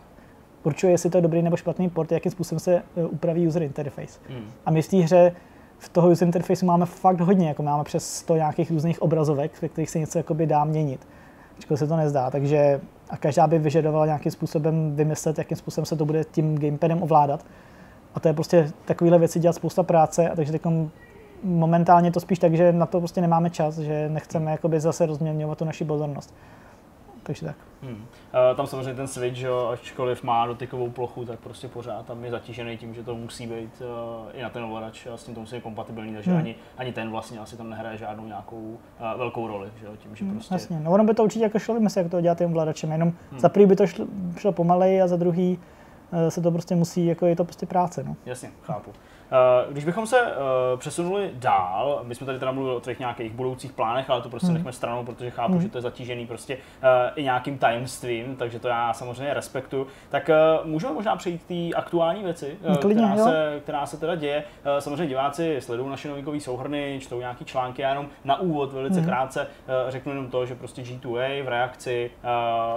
určuje, 0.64 0.92
jestli 0.92 1.10
to 1.10 1.18
je 1.18 1.22
dobrý 1.22 1.42
nebo 1.42 1.58
špatný 1.58 1.90
port, 1.90 2.12
jakým 2.12 2.32
způsobem 2.32 2.60
se 2.60 2.84
uh, 2.96 3.06
upraví 3.14 3.48
user 3.48 3.64
interface. 3.64 4.20
Hmm. 4.30 4.46
A 4.66 4.72
my 4.72 4.82
v 4.82 4.88
té 4.88 4.98
hře 4.98 5.32
v 5.78 5.90
toho 5.90 6.10
user 6.10 6.26
interfaceu 6.26 6.66
máme 6.66 6.86
fakt 6.86 7.22
hodně, 7.22 7.48
jako 7.48 7.64
máme 7.64 7.84
přes 7.84 8.16
100 8.16 8.36
nějakých 8.36 8.72
různých 8.72 9.02
obrazovek, 9.02 9.62
ve 9.62 9.70
kterých 9.70 9.90
se 9.90 10.00
něco 10.00 10.18
jakoby 10.18 10.46
dá 10.46 10.64
měnit. 10.64 11.08
Ačkoliv 11.58 11.80
se 11.80 11.88
to 11.88 11.96
nezdá, 11.96 12.32
takže 12.32 12.82
a 13.14 13.18
každá 13.18 13.48
by 13.48 13.60
vyžadovala 13.60 14.06
nějakým 14.06 14.32
způsobem 14.32 14.96
vymyslet, 14.96 15.38
jakým 15.38 15.58
způsobem 15.58 15.86
se 15.86 15.96
to 15.96 16.06
bude 16.06 16.24
tím 16.24 16.58
gamepadem 16.58 17.04
ovládat. 17.04 17.46
A 18.16 18.20
to 18.20 18.28
je 18.28 18.34
prostě 18.34 18.72
takovéhle 18.86 19.20
věci 19.20 19.40
dělat 19.40 19.54
spousta 19.54 19.84
práce, 19.84 20.30
a 20.30 20.36
takže 20.36 20.52
takom 20.52 20.92
momentálně 21.44 22.12
to 22.12 22.20
spíš 22.20 22.40
tak, 22.40 22.56
že 22.56 22.72
na 22.72 22.86
to 22.86 23.00
prostě 23.00 23.22
nemáme 23.22 23.50
čas, 23.50 23.78
že 23.78 24.10
nechceme 24.10 24.52
jakoby 24.52 24.80
zase 24.80 25.06
rozměňovat 25.06 25.58
tu 25.58 25.66
naši 25.66 25.86
pozornost. 25.86 26.34
Takže 27.24 27.46
tak. 27.46 27.56
Hmm. 27.82 27.96
Uh, 27.96 28.56
tam 28.56 28.68
samozřejmě 28.68 28.94
ten 28.94 29.08
Switch, 29.08 29.42
jo, 29.42 29.70
ačkoliv 29.74 30.24
má 30.24 30.48
dotykovou 30.48 30.90
plochu, 30.90 31.26
tak 31.26 31.40
prostě 31.40 31.68
pořád 31.68 32.06
tam 32.06 32.26
je 32.26 32.32
zatížený 32.32 32.78
tím, 32.78 32.94
že 32.94 33.04
to 33.04 33.16
musí 33.16 33.48
být 33.48 33.82
uh, 33.82 34.30
i 34.34 34.42
na 34.42 34.50
ten 34.50 34.64
ovladač 34.64 35.08
a 35.08 35.18
s 35.18 35.24
tím 35.24 35.36
to 35.36 35.42
musí 35.42 35.56
být 35.56 35.62
kompatibilní, 35.62 36.14
takže 36.14 36.32
hmm. 36.32 36.40
ani, 36.40 36.56
ani 36.78 36.94
ten 36.94 37.12
vlastně 37.12 37.40
asi 37.40 37.58
tam 37.58 37.70
nehraje 37.70 37.98
žádnou 37.98 38.26
nějakou 38.26 38.62
uh, 38.62 39.18
velkou 39.18 39.48
roli, 39.48 39.70
že 39.80 39.86
jo, 39.86 39.92
tím, 39.98 40.16
že 40.16 40.26
hmm, 40.26 40.34
prostě... 40.34 40.54
Jasně, 40.54 40.80
no 40.80 40.92
ono 40.92 41.04
by 41.04 41.14
to 41.14 41.24
určitě 41.24 41.44
jako 41.44 41.60
šlo 41.60 41.76
vymyslet, 41.76 42.04
jak 42.04 42.12
to 42.12 42.22
dělat 42.22 42.38
tím 42.38 42.48
ovladačem, 42.48 42.92
jenom 42.92 43.14
hmm. 43.32 43.40
za 43.40 43.50
prvý 43.50 43.66
by 43.66 43.76
to 43.76 43.88
šlo, 43.88 44.06
šlo 44.38 44.52
pomalej 44.52 45.02
a 45.02 45.08
za 45.08 45.16
druhý 45.16 45.60
uh, 46.12 46.30
se 46.30 46.42
to 46.42 46.52
prostě 46.52 46.76
musí, 46.76 47.06
jako 47.06 47.26
je 47.26 47.36
to 47.36 47.44
prostě 47.44 47.66
práce, 47.66 48.04
no. 48.04 48.16
Jasně, 48.26 48.52
chápu. 48.64 48.92
Eh, 48.92 49.13
když 49.72 49.86
bychom 49.86 50.08
se 50.08 50.22
uh, 50.22 50.80
přesunuli 50.80 51.32
dál, 51.34 52.02
my 52.04 52.16
jsme 52.16 52.26
tady 52.26 52.40
teda 52.40 52.52
mluvili 52.52 52.76
o 52.76 52.80
těch 52.80 53.00
nějakých 53.00 53.32
budoucích 53.32 53.72
plánech, 53.72 54.10
ale 54.10 54.22
to 54.22 54.30
prostě 54.30 54.48
hmm. 54.48 54.56
nechme 54.56 54.72
stranou, 54.72 55.06
protože 55.06 55.30
chápu, 55.30 55.54
hmm. 55.54 55.62
že 55.62 55.70
to 55.70 55.78
je 55.78 55.82
zatížený 55.82 56.28
prostě 56.28 56.56
uh, 56.56 56.90
i 57.16 57.24
nějakým 57.24 57.58
tajemstvím, 57.58 58.36
takže 58.36 58.60
to 58.60 58.68
já 58.68 58.94
samozřejmě 58.94 59.34
respektuju. 59.34 59.88
Tak 60.10 60.30
můžeme 60.64 60.94
možná 60.94 61.16
přejít 61.16 61.42
k 61.44 61.48
té 61.48 61.78
aktuální 61.78 62.24
věci, 62.24 62.58
uh, 62.62 62.78
Klidně, 62.78 63.04
která, 63.04 63.24
se, 63.24 63.60
která 63.64 63.86
se 63.86 63.98
teda 63.98 64.16
děje. 64.16 64.44
Samozřejmě 64.80 65.08
diváci 65.08 65.58
sledují 65.60 65.90
naše 65.90 66.08
novinkové 66.08 66.40
souhrny, 66.40 67.00
čtou 67.02 67.20
nějaký 67.20 67.46
články, 67.46 67.82
já 67.82 67.90
jenom 67.90 68.08
na 68.24 68.40
úvod 68.40 68.74
velice 68.74 69.00
hmm. 69.00 69.10
krátce 69.10 69.48
řeknu 69.90 70.12
jenom 70.12 70.28
to, 70.28 70.46
že 70.46 70.56
prostě 70.56 70.82
G2A 70.82 71.44
v 71.44 71.48
reakci, 71.48 72.12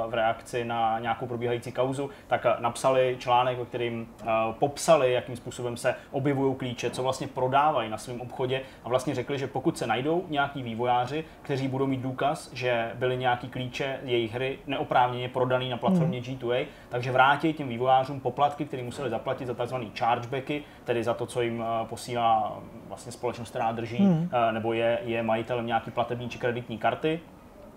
v 0.09 0.14
reakci 0.14 0.64
na 0.64 0.98
nějakou 0.98 1.27
probíhající 1.27 1.73
kauzu, 1.73 2.10
tak 2.27 2.47
napsali 2.59 3.16
článek, 3.18 3.59
ve 3.59 3.64
kterým 3.64 4.09
popsali, 4.59 5.12
jakým 5.12 5.36
způsobem 5.36 5.77
se 5.77 5.94
objevují 6.10 6.35
kupují 6.36 6.54
klíče, 6.54 6.90
co 6.90 7.02
vlastně 7.02 7.26
prodávají 7.26 7.90
na 7.90 7.98
svém 7.98 8.20
obchodě 8.20 8.62
a 8.84 8.88
vlastně 8.88 9.14
řekli, 9.14 9.38
že 9.38 9.46
pokud 9.46 9.78
se 9.78 9.86
najdou 9.86 10.24
nějaký 10.28 10.62
vývojáři, 10.62 11.24
kteří 11.42 11.68
budou 11.68 11.86
mít 11.86 12.00
důkaz, 12.00 12.50
že 12.52 12.92
byly 12.94 13.16
nějaký 13.16 13.48
klíče 13.48 13.98
jejich 14.04 14.34
hry 14.34 14.58
neoprávněně 14.66 15.28
prodaný 15.28 15.70
na 15.70 15.76
platformě 15.76 16.20
hmm. 16.20 16.38
G2A, 16.38 16.66
takže 16.88 17.12
vrátí 17.12 17.52
těm 17.52 17.68
vývojářům 17.68 18.20
poplatky, 18.20 18.64
které 18.64 18.82
museli 18.82 19.10
zaplatit 19.10 19.46
za 19.46 19.54
tzv. 19.54 19.76
chargebacky, 19.98 20.62
tedy 20.84 21.04
za 21.04 21.14
to, 21.14 21.26
co 21.26 21.42
jim 21.42 21.62
eh, 21.62 21.86
posílá 21.86 22.58
vlastně 22.88 23.12
společnost, 23.12 23.50
která 23.50 23.72
drží 23.72 23.98
hmm. 23.98 24.30
Eh, 24.32 24.52
nebo 24.52 24.72
je, 24.72 24.98
je 25.04 25.22
majitelem 25.22 25.66
nějaký 25.66 25.90
platební 25.90 26.28
či 26.28 26.38
kreditní 26.38 26.78
karty 26.78 27.20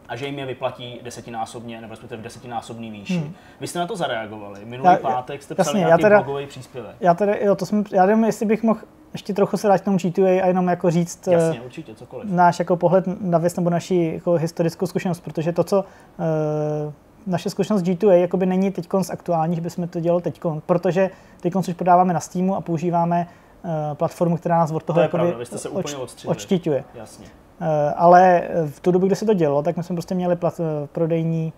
a 0.10 0.16
že 0.16 0.26
jim 0.26 0.40
je 0.40 0.46
vyplatí 0.46 1.00
desetinásobně, 1.04 1.82
nebo 1.82 1.92
respektive 1.92 2.22
v 2.22 2.24
desetinásobný 2.24 2.92
výši. 2.92 3.18
Hmm. 3.18 3.34
Vy 3.60 3.68
jste 3.68 3.80
na 3.80 3.88
to 3.88 3.96
zareagovali. 3.96 4.66
Minulý 4.66 4.90
já, 4.90 4.98
pátek 4.98 5.44
jste 5.44 5.56
psali 5.56 5.68
jasně, 5.68 5.80
nějaký 5.80 5.92
já 5.92 6.10
teda, 6.10 6.22
blogový 6.22 6.48
příspěvek. 6.48 6.96
Já 7.00 7.14
teda, 7.14 7.34
jo, 7.36 7.56
to 7.56 7.66
jsem, 7.66 7.84
já 7.92 8.06
nevím, 8.06 8.24
jestli 8.24 8.46
bych 8.46 8.64
mohl 8.64 8.80
ještě 9.14 9.34
trochu 9.34 9.58
se 9.58 9.68
dát 9.68 9.78
k 9.78 9.86
tomu 9.86 9.98
G2A 9.98 10.44
a 10.44 10.48
jenom 10.48 10.68
jako 10.68 10.92
říct 10.92 11.28
eh, 11.28 11.32
Jasně, 11.34 11.62
určitě, 11.62 11.96
cokoliv. 11.96 12.30
náš 12.32 12.60
jako 12.60 12.76
pohled 12.76 13.06
na 13.22 13.38
věc 13.38 13.56
nebo 13.56 13.70
naši 13.70 14.12
jako 14.14 14.34
historickou 14.34 14.86
zkušenost, 14.86 15.20
protože 15.20 15.52
to, 15.52 15.64
co 15.64 15.80
uh, 15.80 16.94
naše 17.28 17.50
zkušenost 17.50 17.84
G2A 17.84 18.12
jakoby 18.12 18.46
není 18.46 18.72
teď 18.72 18.88
z 19.02 19.10
aktuální, 19.10 19.56
že 19.56 19.62
bychom 19.62 19.88
to 19.88 20.00
dělali 20.00 20.22
teď, 20.22 20.42
protože 20.66 21.10
teď 21.42 21.56
už 21.56 21.74
podáváme 21.74 22.14
na 22.14 22.20
Steamu 22.20 22.56
a 22.56 22.62
používáme 22.62 23.28
uh, 23.64 23.72
platformu, 23.94 24.38
která 24.38 24.58
nás 24.58 24.72
od 24.72 24.84
toho 24.84 24.98
To 24.98 25.02
jakoby 25.02 25.22
pravda, 25.22 25.38
vy 25.38 25.46
jste 25.46 25.58
se 25.58 25.70
úplně 25.70 25.98
odstřihli. 25.98 26.32
odštiťuje. 26.32 26.84
Jasně. 26.96 27.28
Uh, 27.62 27.66
ale 27.96 28.42
v 28.66 28.80
tu 28.80 28.92
dobu, 28.92 29.06
kdy 29.08 29.16
se 29.16 29.26
to 29.26 29.34
dělo, 29.34 29.64
tak 29.64 29.78
my 29.78 29.84
jsme 29.84 29.96
prostě 29.96 30.16
měli 30.16 30.36
plat, 30.36 30.60
uh, 30.60 30.66
prodejní 30.92 31.54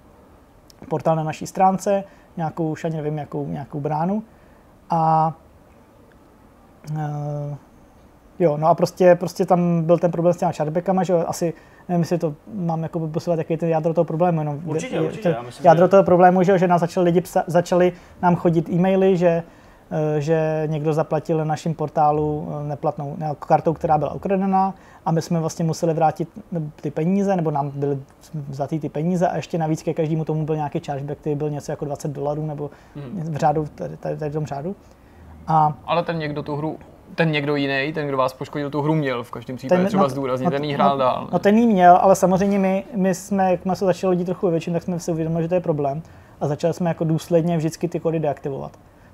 portál 0.90 1.16
na 1.16 1.24
naší 1.24 1.48
stránce, 1.48 2.04
nějakou, 2.38 2.72
už 2.72 2.86
ani 2.86 2.98
nevím, 2.98 3.18
jakou, 3.18 3.48
nějakou 3.48 3.80
bránu. 3.80 4.24
A 4.90 5.34
uh, 6.92 7.56
jo, 8.40 8.58
no 8.58 8.68
a 8.68 8.76
prostě, 8.76 9.16
prostě 9.16 9.46
tam 9.46 9.84
byl 9.84 9.98
ten 9.98 10.12
problém 10.12 10.34
s 10.34 10.38
těma 10.38 10.52
chargebackama, 10.52 11.04
že 11.04 11.14
jo, 11.14 11.24
asi 11.28 11.54
nevím, 11.90 12.02
jestli 12.02 12.18
to 12.18 12.34
mám 12.54 12.84
jako 12.84 13.00
popisovat, 13.00 13.38
jaký 13.40 13.54
je 13.54 13.58
ten 13.58 13.70
jádro 13.70 13.94
toho 13.94 14.06
problému. 14.06 14.44
No, 14.44 14.60
Určitě, 14.66 14.96
je- 14.96 15.02
určitě, 15.02 15.30
já 15.30 15.42
myslím, 15.42 15.66
jádro 15.66 15.86
že- 15.86 15.90
toho 15.90 16.04
problému, 16.04 16.44
že, 16.44 16.52
jo, 16.52 16.58
že 16.58 16.68
nás 16.68 16.82
začali 16.82 17.06
lidi 17.06 17.22
psa, 17.22 17.44
začali 17.48 17.94
nám 18.22 18.36
chodit 18.36 18.70
e-maily, 18.70 19.18
že 19.18 19.28
eh, 19.28 19.44
že 20.20 20.64
někdo 20.66 20.94
zaplatil 20.94 21.38
na 21.38 21.44
našem 21.44 21.74
portálu 21.74 22.48
eh, 22.50 22.68
neplatnou 22.68 23.16
ne, 23.18 23.32
kartou, 23.40 23.74
která 23.74 23.98
byla 23.98 24.14
ukradená 24.14 24.74
a 25.06 25.12
my 25.12 25.22
jsme 25.22 25.40
vlastně 25.40 25.66
museli 25.66 25.94
vrátit 25.94 26.30
ty 26.82 26.92
peníze, 26.92 27.36
nebo 27.36 27.52
nám 27.52 27.70
byly 27.76 28.00
vzatý 28.50 28.80
ty 28.80 28.90
peníze 28.90 29.28
a 29.28 29.36
ještě 29.36 29.58
navíc 29.58 29.84
ke 29.84 29.94
každému 29.94 30.26
tomu 30.26 30.46
byl 30.46 30.56
nějaký 30.56 30.80
chargeback, 30.80 31.20
který 31.20 31.36
byl 31.36 31.50
něco 31.50 31.72
jako 31.72 31.86
20 31.86 32.12
dolarů 32.12 32.46
nebo 32.46 32.70
Hmm. 32.96 33.34
v 33.34 33.36
řádu, 33.38 33.66
tady, 33.76 33.98
tady, 33.98 34.18
tady 34.18 34.32
v 34.32 34.34
tom 34.34 34.46
řádu. 34.46 34.76
A 35.48 35.74
Ale 35.86 36.04
ten 36.04 36.18
někdo 36.18 36.44
tu 36.44 36.56
hru, 36.56 36.78
ten 37.16 37.32
někdo 37.32 37.56
jiný, 37.56 37.92
ten, 37.94 38.08
kdo 38.08 38.18
vás 38.18 38.34
poškodil, 38.34 38.70
tu 38.70 38.82
hru 38.82 38.96
měl 38.96 39.24
v 39.24 39.32
každém 39.32 39.58
případě 39.58 39.82
Ten- 39.82 39.88
třeba 39.88 40.04
no, 40.04 40.10
zdůraznit, 40.10 40.46
no, 40.46 40.52
ten 40.52 40.64
jí 40.64 40.72
no, 40.72 40.76
hrál 40.76 40.98
dál. 40.98 41.28
No 41.32 41.40
ten 41.40 41.58
jí 41.58 41.68
měl, 41.68 41.96
ale 42.02 42.16
samozřejmě 42.16 42.60
my, 42.60 42.84
my 42.96 43.16
jsme, 43.16 43.52
jak 43.52 43.62
jsme 43.62 43.76
se 43.76 43.86
začali 43.86 44.12
lidi 44.12 44.26
trochu 44.26 44.50
většin, 44.50 44.74
tak 44.74 44.84
jsme 44.84 45.00
si 45.00 45.12
uvědomili, 45.12 45.44
že 45.44 45.50
to 45.50 45.56
je 45.56 45.62
problém 45.62 46.02
a 46.42 46.48
začali 46.48 46.74
jsme 46.74 46.90
jako 46.90 47.04
důsledně 47.04 47.58
vždycky 47.58 47.88
ty 47.88 48.00
kody 48.00 48.20
deaktivovat. 48.20 48.72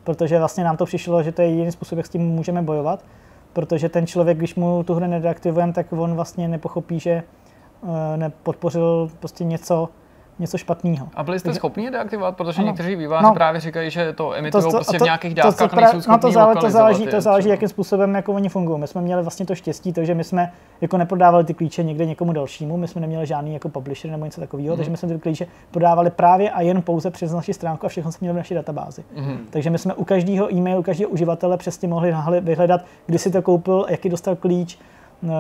Protože 0.08 0.40
vlastně 0.40 0.64
nám 0.64 0.78
to 0.78 0.86
přišlo, 0.86 1.24
že 1.24 1.32
to 1.32 1.42
je 1.42 1.48
jediný 1.48 1.72
způsob, 1.72 1.98
jak 1.98 2.06
s 2.06 2.10
tím 2.10 2.22
můžeme 2.22 2.62
bojovat, 2.62 3.06
protože 3.54 3.90
ten 3.90 4.08
člověk, 4.08 4.38
když 4.38 4.56
mu 4.56 4.84
tu 4.84 4.94
hru 4.94 5.08
nedeaktivujeme, 5.08 5.74
tak 5.74 5.94
on 5.94 6.16
vlastně 6.16 6.48
nepochopí, 6.48 7.00
že 7.00 7.12
eh, 7.12 8.18
nepodpořil 8.18 9.12
prostě 9.20 9.44
něco, 9.44 9.90
něco 10.39 10.57
špatného. 10.57 11.07
A 11.15 11.23
byli 11.23 11.39
jste 11.39 11.53
schopni 11.53 11.84
je 11.85 11.91
deaktivovat, 11.91 12.38
protože 12.38 12.57
Ano. 12.61 12.68
někteří 12.68 12.95
výváři 12.95 13.23
No. 13.23 13.34
právě 13.34 13.61
říkají, 13.61 13.89
že 13.91 14.14
to 14.14 14.34
emitují 14.34 14.64
to- 14.64 14.69
prostě 14.69 14.97
to- 14.97 15.03
v 15.03 15.05
nějakých 15.05 15.35
to, 15.35 15.41
dávkách 15.41 15.69
co 15.69 15.77
a 15.77 15.81
nejsou 15.93 16.11
no 16.11 16.18
to, 16.18 16.31
zále, 16.31 16.55
to 16.55 16.69
záleží, 16.69 17.03
je 17.03 17.11
to 17.11 17.22
záleží, 17.22 17.49
jakým 17.49 17.68
způsobem 17.68 18.15
jako 18.15 18.34
oni 18.34 18.49
fungují. 18.49 18.80
My 18.80 18.88
jsme 18.88 19.01
měli 19.01 19.22
vlastně 19.22 19.45
to 19.45 19.55
štěstí, 19.55 19.93
to, 19.93 20.03
že 20.05 20.15
my 20.15 20.23
jsme 20.23 20.51
jako 20.81 20.97
neprodávali 20.97 21.43
ty 21.43 21.53
klíče 21.53 21.84
někde 21.84 22.05
někomu 22.05 22.34
dalšímu, 22.34 22.77
my 22.77 22.88
jsme 22.88 23.01
neměli 23.01 23.26
žádný 23.27 23.53
jako 23.53 23.69
publisher 23.69 24.11
nebo 24.11 24.26
něco 24.26 24.41
takového, 24.41 24.69
Mhm. 24.69 24.77
takže 24.77 24.91
my 24.91 24.97
jsme 24.97 25.09
ty 25.09 25.19
klíče 25.19 25.47
prodávali 25.72 26.09
právě 26.09 26.51
a 26.51 26.61
jen 26.61 26.81
pouze 26.81 27.11
přes 27.11 27.31
naši 27.34 27.53
stránku 27.53 27.85
a 27.85 27.89
všechno 27.89 28.11
jsme 28.11 28.26
měli 28.26 28.34
v 28.34 28.38
naší 28.38 28.53
databázi. 28.53 29.03
Mhm. 29.15 29.38
Takže 29.49 29.69
my 29.69 29.77
jsme 29.77 29.93
u 29.93 30.03
každého 30.03 30.53
e-mailu, 30.53 30.84
každého 30.84 31.09
uživatele 31.11 31.57
přesně 31.57 31.88
mohli 31.88 32.14
vyhledat, 32.41 32.81
kdy 33.05 33.18
si 33.19 33.31
to 33.31 33.41
koupil, 33.41 33.85
jaký 33.89 34.09
dostal 34.09 34.35
klíč, 34.35 34.80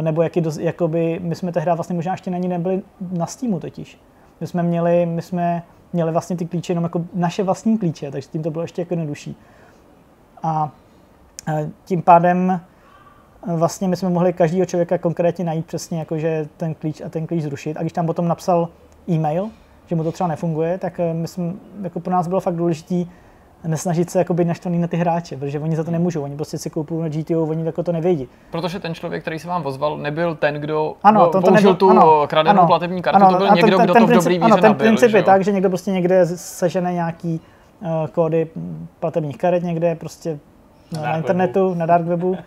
nebo 0.01 0.21
jaký 0.21 0.43
jakoby, 0.59 1.19
my 1.23 1.35
jsme 1.35 1.51
tehdy 1.51 1.71
vlastně 1.75 1.95
možná 1.95 2.11
ještě 2.11 2.31
na 2.31 2.37
ní 2.37 2.47
nebyli 2.47 2.81
na 3.11 3.25
Steamu 3.25 3.59
totiž. 3.59 3.99
My 4.41 4.47
jsme 4.47 4.63
měli, 4.63 5.05
my 5.05 5.21
jsme 5.21 5.63
měli 5.93 6.11
vlastně 6.11 6.37
ty 6.37 6.45
klíče 6.45 6.71
jenom 6.71 6.83
jako 6.83 7.05
naše 7.13 7.43
vlastní 7.43 7.77
klíče, 7.77 8.11
takže 8.11 8.29
tím 8.29 8.43
to 8.43 8.51
bylo 8.51 8.61
ještě 8.61 8.81
jako 8.81 8.93
jednodušší. 8.93 9.35
A 10.43 10.71
e, 11.47 11.69
tím 11.85 12.01
pádem 12.01 12.51
e, 12.51 12.61
vlastně 13.55 13.87
my 13.87 13.95
jsme 13.95 14.09
mohli 14.09 14.33
každého 14.33 14.65
člověka 14.65 14.97
konkrétně 14.97 15.45
najít 15.45 15.65
přesně 15.65 15.99
jako, 15.99 16.17
že 16.17 16.47
ten 16.57 16.75
klíč 16.75 17.01
a 17.01 17.09
ten 17.09 17.27
klíč 17.27 17.43
zrušit. 17.43 17.77
A 17.77 17.81
když 17.81 17.93
tam 17.93 18.05
potom 18.05 18.27
napsal 18.27 18.69
e-mail, 19.09 19.49
že 19.85 19.95
mu 19.95 20.03
to 20.03 20.11
třeba 20.11 20.27
nefunguje, 20.27 20.77
tak 20.77 20.99
e, 20.99 21.13
my 21.13 21.27
jsme, 21.27 21.53
jako 21.81 21.99
pro 21.99 22.13
nás 22.13 22.27
bylo 22.27 22.39
fakt 22.39 22.55
důležité 22.55 22.95
nesnažit 23.63 24.09
se 24.09 24.19
jako 24.19 24.33
být 24.33 24.45
naštvaný 24.45 24.79
na 24.79 24.87
ty 24.87 24.97
hráče, 24.97 25.37
protože 25.37 25.59
oni 25.59 25.75
za 25.75 25.83
to 25.83 25.91
nemůžou, 25.91 26.23
oni 26.23 26.35
prostě 26.35 26.57
si 26.57 26.69
koupují 26.69 27.01
na 27.01 27.09
GTO, 27.09 27.43
oni 27.43 27.65
jako 27.65 27.83
to 27.83 27.91
nevědí. 27.91 28.27
Protože 28.51 28.79
ten 28.79 28.95
člověk, 28.95 29.21
který 29.21 29.39
se 29.39 29.47
vám 29.47 29.65
ozval, 29.65 29.97
nebyl 29.97 30.35
ten, 30.35 30.55
kdo 30.55 30.93
Ano, 31.03 31.25
to, 31.25 31.31
to 31.31 31.41
použil 31.41 31.55
nebyl, 31.55 31.75
tu 31.75 31.89
ano, 31.89 32.27
kradenou 32.27 32.59
ano, 32.59 32.67
platební 32.67 33.01
kartu, 33.01 33.23
ano, 33.23 33.31
to 33.31 33.37
byl 33.37 33.55
někdo, 33.55 33.77
kdo 33.77 33.93
to 33.93 34.07
v 34.07 34.09
dobrý 34.09 34.39
Ano, 34.39 34.55
ten 34.55 34.63
nabil, 34.63 34.87
princip 34.87 35.13
je 35.13 35.23
tak, 35.23 35.43
že 35.43 35.51
někdo 35.51 35.69
prostě 35.69 35.91
někde 35.91 36.25
sežene 36.35 36.93
nějaký 36.93 37.41
uh, 37.81 38.07
kódy 38.07 38.47
platebních 38.99 39.37
karet 39.37 39.63
někde 39.63 39.95
prostě 39.95 40.39
Na 40.91 41.01
na, 41.01 41.17
internetu, 41.17 41.73
na 41.73 41.85
dark 41.85 42.05
webu 42.05 42.37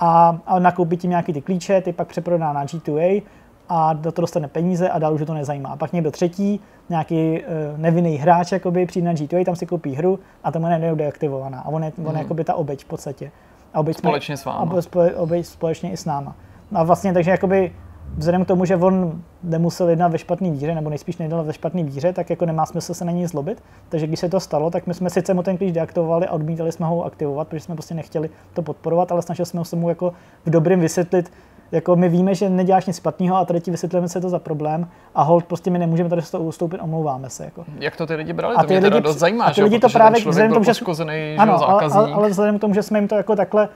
a, 0.00 0.38
a 0.46 0.58
nakoupí 0.58 0.96
tím 0.96 1.10
nějaký 1.10 1.32
ty 1.32 1.40
klíče, 1.40 1.80
ty 1.80 1.92
pak 1.92 2.08
přeprodá 2.08 2.52
na 2.52 2.64
G2A 2.64 3.22
a 3.68 3.92
do 3.92 4.12
toho 4.12 4.22
dostane 4.22 4.48
peníze 4.48 4.88
a 4.88 4.98
dál 4.98 5.14
už 5.14 5.22
to 5.26 5.34
nezajímá. 5.34 5.68
A 5.70 5.76
pak 5.76 5.92
někdo 5.92 6.10
třetí, 6.10 6.60
nějaký 6.88 7.40
uh, 7.40 7.78
nevinný 7.78 8.16
hráč, 8.16 8.52
jakoby, 8.52 8.86
přijde 8.86 9.06
na 9.06 9.12
G2A, 9.14 9.44
tam 9.44 9.56
si 9.56 9.66
koupí 9.66 9.94
hru 9.94 10.18
a 10.44 10.52
tam 10.52 10.64
je 10.64 10.78
nebude 10.78 11.04
deaktivovaná. 11.04 11.60
A 11.60 11.68
on 11.68 11.84
je, 11.84 11.92
on 12.04 12.14
je 12.16 12.22
jakoby 12.22 12.44
ta 12.44 12.54
obeď 12.54 12.84
v 12.84 12.88
podstatě. 12.88 13.30
A 13.74 13.80
obeď 13.80 13.96
jsme- 13.96 14.08
Společně 14.08 14.36
s 14.36 14.44
váma. 14.44 14.78
A 14.78 14.82
spole, 14.82 15.14
obeď 15.14 15.46
společně 15.46 15.90
i 15.92 15.96
s 15.96 16.04
náma. 16.04 16.36
A 16.74 16.82
vlastně 16.84 17.12
takže 17.12 17.30
jakoby 17.30 17.72
vzhledem 18.16 18.44
k 18.44 18.48
tomu, 18.48 18.64
že 18.64 18.76
on 18.76 19.22
nemusel 19.42 19.88
jednat 19.88 20.08
ve 20.12 20.18
špatný 20.18 20.50
víře, 20.50 20.74
nebo 20.74 20.90
nejspíš 20.90 21.16
nejednal 21.16 21.44
ve 21.44 21.52
špatný 21.52 21.84
víře, 21.84 22.12
tak 22.12 22.30
jako 22.30 22.46
nemá 22.46 22.66
smysl 22.66 22.94
se 22.94 23.04
na 23.04 23.12
něj 23.12 23.26
zlobit. 23.26 23.62
Takže 23.88 24.06
když 24.06 24.20
se 24.20 24.28
to 24.28 24.40
stalo, 24.40 24.70
tak 24.70 24.86
my 24.86 24.94
jsme 24.94 25.10
sice 25.10 25.34
mu 25.34 25.42
ten 25.42 25.56
klíč 25.58 25.72
deaktivovali 25.72 26.26
a 26.26 26.32
odmítali 26.32 26.72
jsme 26.72 26.86
ho 26.86 27.04
aktivovat, 27.04 27.48
protože 27.48 27.60
jsme 27.60 27.74
prostě 27.74 27.94
nechtěli 27.94 28.30
to 28.54 28.62
podporovat, 28.62 29.12
ale 29.12 29.22
snažili 29.22 29.46
jsme 29.46 29.64
se 29.64 29.76
mu 29.76 29.88
jako 29.88 30.12
v 30.46 30.50
dobrým 30.50 30.80
vysvětlit, 30.80 31.32
jako 31.74 31.96
my 31.96 32.08
víme, 32.08 32.34
že 32.34 32.50
neděláš 32.50 32.86
nic 32.86 32.96
špatného 32.96 33.36
a 33.36 33.44
tady 33.44 33.60
ti 33.60 33.70
vysvětlíme, 33.70 34.08
co 34.08 34.18
je 34.18 34.22
to 34.22 34.28
za 34.28 34.38
problém 34.38 34.88
a 35.14 35.22
hold 35.22 35.44
prostě 35.44 35.70
my 35.70 35.78
nemůžeme 35.78 36.08
tady 36.08 36.22
z 36.22 36.30
toho 36.30 36.44
ustoupit, 36.44 36.78
omlouváme 36.80 37.30
se. 37.30 37.44
Jako. 37.44 37.64
Jak 37.80 37.96
to 37.96 38.06
ty 38.06 38.14
lidi 38.14 38.32
brali? 38.32 38.54
A 38.56 38.60
to 38.62 38.66
ty 38.68 38.74
mě 38.74 38.80
teda 38.80 38.96
lidi- 38.96 39.04
dost 39.04 39.18
zajímá, 39.18 39.44
a 39.44 39.48
ty 39.50 39.54
že 39.54 39.64
lidi 39.64 39.78
to 39.78 39.88
právě 39.88 40.20
vzhledem 40.20 40.52
tomu, 40.52 40.64
že- 40.64 40.72
jo, 40.80 41.36
Ano, 41.38 41.68
ale, 41.68 41.82
ale, 41.92 42.12
ale 42.12 42.28
vzhledem 42.28 42.58
k 42.58 42.60
tomu, 42.60 42.74
že 42.74 42.82
jsme 42.82 42.98
jim 42.98 43.08
to 43.08 43.14
jako 43.14 43.36
takhle 43.36 43.68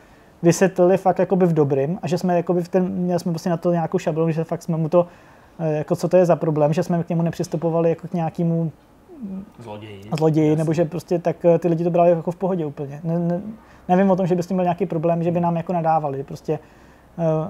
vysvětlili 0.43 0.97
fakt 0.97 1.19
jakoby 1.19 1.47
v 1.47 1.53
dobrým 1.53 1.99
a 2.03 2.09
že 2.09 2.19
jsme 2.19 2.37
jakoby 2.37 2.63
v 2.63 2.69
ten, 2.69 2.89
měli 2.89 3.21
jsme 3.21 3.33
prostě 3.33 3.51
na 3.51 3.57
to 3.57 3.73
nějakou 3.73 3.99
šablonu, 3.99 4.31
že 4.33 4.45
fakt 4.45 4.63
jsme 4.63 4.77
mu 4.77 4.89
to, 4.89 5.07
eh, 5.59 5.73
jako 5.79 5.97
co 5.97 6.09
to 6.09 6.17
je 6.17 6.27
za 6.27 6.37
problém, 6.37 6.73
že 6.73 6.83
jsme 6.83 7.03
k 7.05 7.09
němu 7.09 7.23
nepřistupovali 7.23 7.89
jako 7.91 8.09
k 8.09 8.15
nějakému 8.15 8.73
Zloději. 9.59 10.01
zloději, 10.19 10.57
nebo 10.57 10.73
že 10.73 10.85
prostě 10.85 11.19
tak 11.19 11.45
eh, 11.45 11.59
ty 11.59 11.69
lidi 11.69 11.85
to 11.85 11.91
brali 11.91 12.11
jako 12.11 12.31
v 12.31 12.37
pohodě 12.37 12.67
úplně. 12.67 13.01
Ne, 13.05 13.19
ne, 13.19 13.41
nevím 13.89 14.11
o 14.11 14.17
tom, 14.17 14.27
že 14.27 14.35
by 14.35 14.43
s 14.43 14.47
tím 14.47 14.57
byl 14.57 14.65
nějaký 14.65 14.87
problém, 14.87 15.23
že 15.23 15.31
by 15.31 15.41
nám 15.41 15.57
jako 15.57 15.73
nadávali. 15.73 16.23
Prostě 16.23 16.59
eh, 17.19 17.49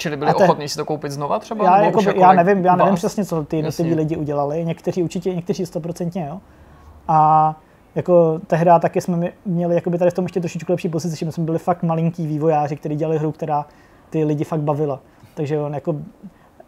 Čili 0.00 0.16
byli 0.16 0.34
te- 0.34 0.44
ochotní 0.44 0.68
si 0.68 0.76
to 0.76 0.84
koupit 0.84 1.12
znova 1.12 1.38
třeba? 1.38 1.64
já, 1.64 1.82
jako, 1.82 2.02
jako 2.02 2.20
já 2.20 2.32
ne- 2.32 2.44
nevím, 2.44 2.64
já 2.64 2.76
nevím 2.76 2.90
vás? 2.90 3.00
přesně, 3.00 3.24
co 3.24 3.44
ty 3.44 3.56
jednotliví 3.56 3.94
lidi 3.94 4.16
udělali. 4.16 4.64
Někteří 4.64 5.02
určitě, 5.02 5.34
někteří 5.34 5.66
stoprocentně, 5.66 6.26
jo. 6.30 6.40
A 7.08 7.54
jako 7.94 8.40
tehdy 8.46 8.70
taky 8.80 9.00
jsme 9.00 9.32
měli 9.46 9.74
jakoby 9.74 9.98
tady 9.98 10.10
v 10.10 10.14
tom 10.14 10.24
ještě 10.24 10.40
trošičku 10.40 10.72
lepší 10.72 10.88
pozici, 10.88 11.16
že 11.16 11.26
my 11.26 11.32
jsme 11.32 11.44
byli 11.44 11.58
fakt 11.58 11.82
malinký 11.82 12.26
vývojáři, 12.26 12.76
kteří 12.76 12.96
dělali 12.96 13.18
hru, 13.18 13.32
která 13.32 13.66
ty 14.10 14.24
lidi 14.24 14.44
fakt 14.44 14.60
bavila. 14.60 15.00
Takže 15.34 15.58
on 15.58 15.74
jako, 15.74 15.96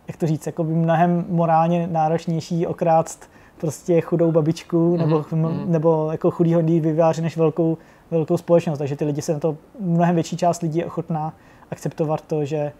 jak 0.08 0.16
to 0.16 0.26
říct, 0.26 0.46
jako 0.46 0.64
by 0.64 0.72
mnohem 0.72 1.24
morálně 1.28 1.86
náročnější 1.86 2.66
okrást 2.66 3.30
prostě 3.58 4.00
chudou 4.00 4.32
babičku 4.32 4.96
nebo, 4.96 5.24
mhm. 5.32 5.72
nebo 5.72 6.08
jako 6.12 6.30
chudýho 6.30 6.62
vývojáře 6.62 7.22
než 7.22 7.36
velkou, 7.36 7.78
velkou 8.10 8.36
společnost. 8.36 8.78
Takže 8.78 8.96
ty 8.96 9.04
lidi 9.04 9.22
se 9.22 9.32
na 9.32 9.38
to, 9.38 9.56
mnohem 9.80 10.14
větší 10.14 10.36
část 10.36 10.62
lidí 10.62 10.78
je 10.78 10.86
ochotná 10.86 11.32
akceptovat 11.70 12.20
to, 12.20 12.44
že 12.44 12.72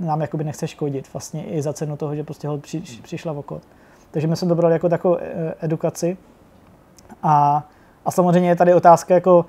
nám 0.00 0.20
jakoby 0.20 0.44
nechce 0.44 0.68
škodit 0.68 1.12
vlastně 1.12 1.44
i 1.44 1.62
za 1.62 1.72
cenu 1.72 1.96
toho, 1.96 2.16
že 2.16 2.24
prostě 2.24 2.48
ho 2.48 2.58
při, 2.58 2.80
přišla 3.02 3.32
v 3.32 3.38
oko. 3.38 3.60
Takže 4.10 4.28
my 4.28 4.36
jsme 4.36 4.48
to 4.48 4.54
brali 4.54 4.72
jako 4.74 4.88
takovou 4.88 5.16
eh, 5.20 5.54
edukaci. 5.60 6.16
A, 7.22 7.62
a 8.04 8.10
samozřejmě 8.10 8.48
je 8.48 8.56
tady 8.56 8.74
otázka 8.74 9.14
jako, 9.14 9.46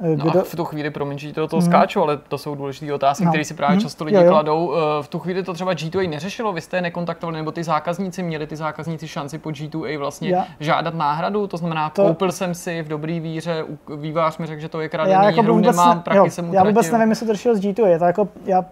eh, 0.00 0.16
No 0.16 0.24
kdo, 0.30 0.40
a 0.40 0.44
v 0.44 0.54
tu 0.54 0.64
chvíli, 0.64 0.90
promiň, 0.90 1.18
že 1.18 1.32
to, 1.32 1.48
to 1.48 1.60
skáču, 1.60 2.02
ale 2.02 2.16
to 2.16 2.38
jsou 2.38 2.54
důležité 2.54 2.94
otázky, 2.94 3.24
No. 3.24 3.30
které 3.30 3.44
si 3.44 3.54
právě 3.54 3.76
Mhm. 3.76 3.82
často 3.82 4.04
lidi 4.04 4.16
Jo, 4.16 4.22
jo. 4.22 4.30
kladou. 4.30 4.74
Eh, 4.74 5.02
V 5.02 5.08
tu 5.08 5.18
chvíli 5.18 5.42
to 5.42 5.52
třeba 5.54 5.72
G2A 5.72 6.08
neřešilo, 6.08 6.52
vy 6.52 6.60
jste 6.60 6.76
je 6.76 6.82
nekontaktovali, 6.82 7.38
nebo 7.38 7.52
ty 7.52 7.64
zákazníci 7.64 8.22
měli 8.22 8.46
ty 8.46 8.56
zákazníci 8.56 9.08
šanci 9.08 9.38
po 9.38 9.48
G2A 9.50 9.98
vlastně 9.98 10.30
Já- 10.30 10.46
žádat 10.60 10.94
náhradu, 10.94 11.46
to 11.46 11.56
znamená, 11.56 11.90
To- 11.90 12.02
koupil 12.02 12.32
jsem 12.32 12.54
si 12.54 12.82
v 12.82 12.88
dobrý 12.88 13.20
víře, 13.20 13.64
vývář 13.96 14.38
mi 14.38 14.46
řekl, 14.46 14.60
že 14.60 14.68
to 14.68 14.80
je 14.80 14.88
kradený, 14.88 15.12
já 15.14 15.24
jako 15.24 15.42
hru 15.42 15.54
vůbec, 15.54 15.76
nemám, 15.76 15.96
ne, 15.96 16.02
prachy 16.02 16.18
jo, 16.18 16.30
jsem 16.30 16.44
já 16.44 16.50
utratil. 16.50 16.70
vůbec 16.70 16.90
nevím, 16.90 17.10
jestli 17.10 17.26
to 17.26 17.32
řešil 17.32 17.56
s 17.56 17.60
G2. 17.60 17.86
Je 17.86 17.98
to 17.98 18.04
jako, 18.04 18.28
já 18.44 18.64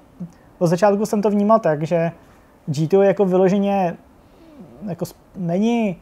od 0.58 0.66
začátku 0.66 1.06
jsem 1.06 1.22
to 1.22 1.30
vnímal 1.30 1.58
tak, 1.58 1.82
že 1.82 2.12
G2 2.70 3.02
jako 3.02 3.24
vyloženě 3.24 3.96
jako 4.88 5.04
není 5.36 5.96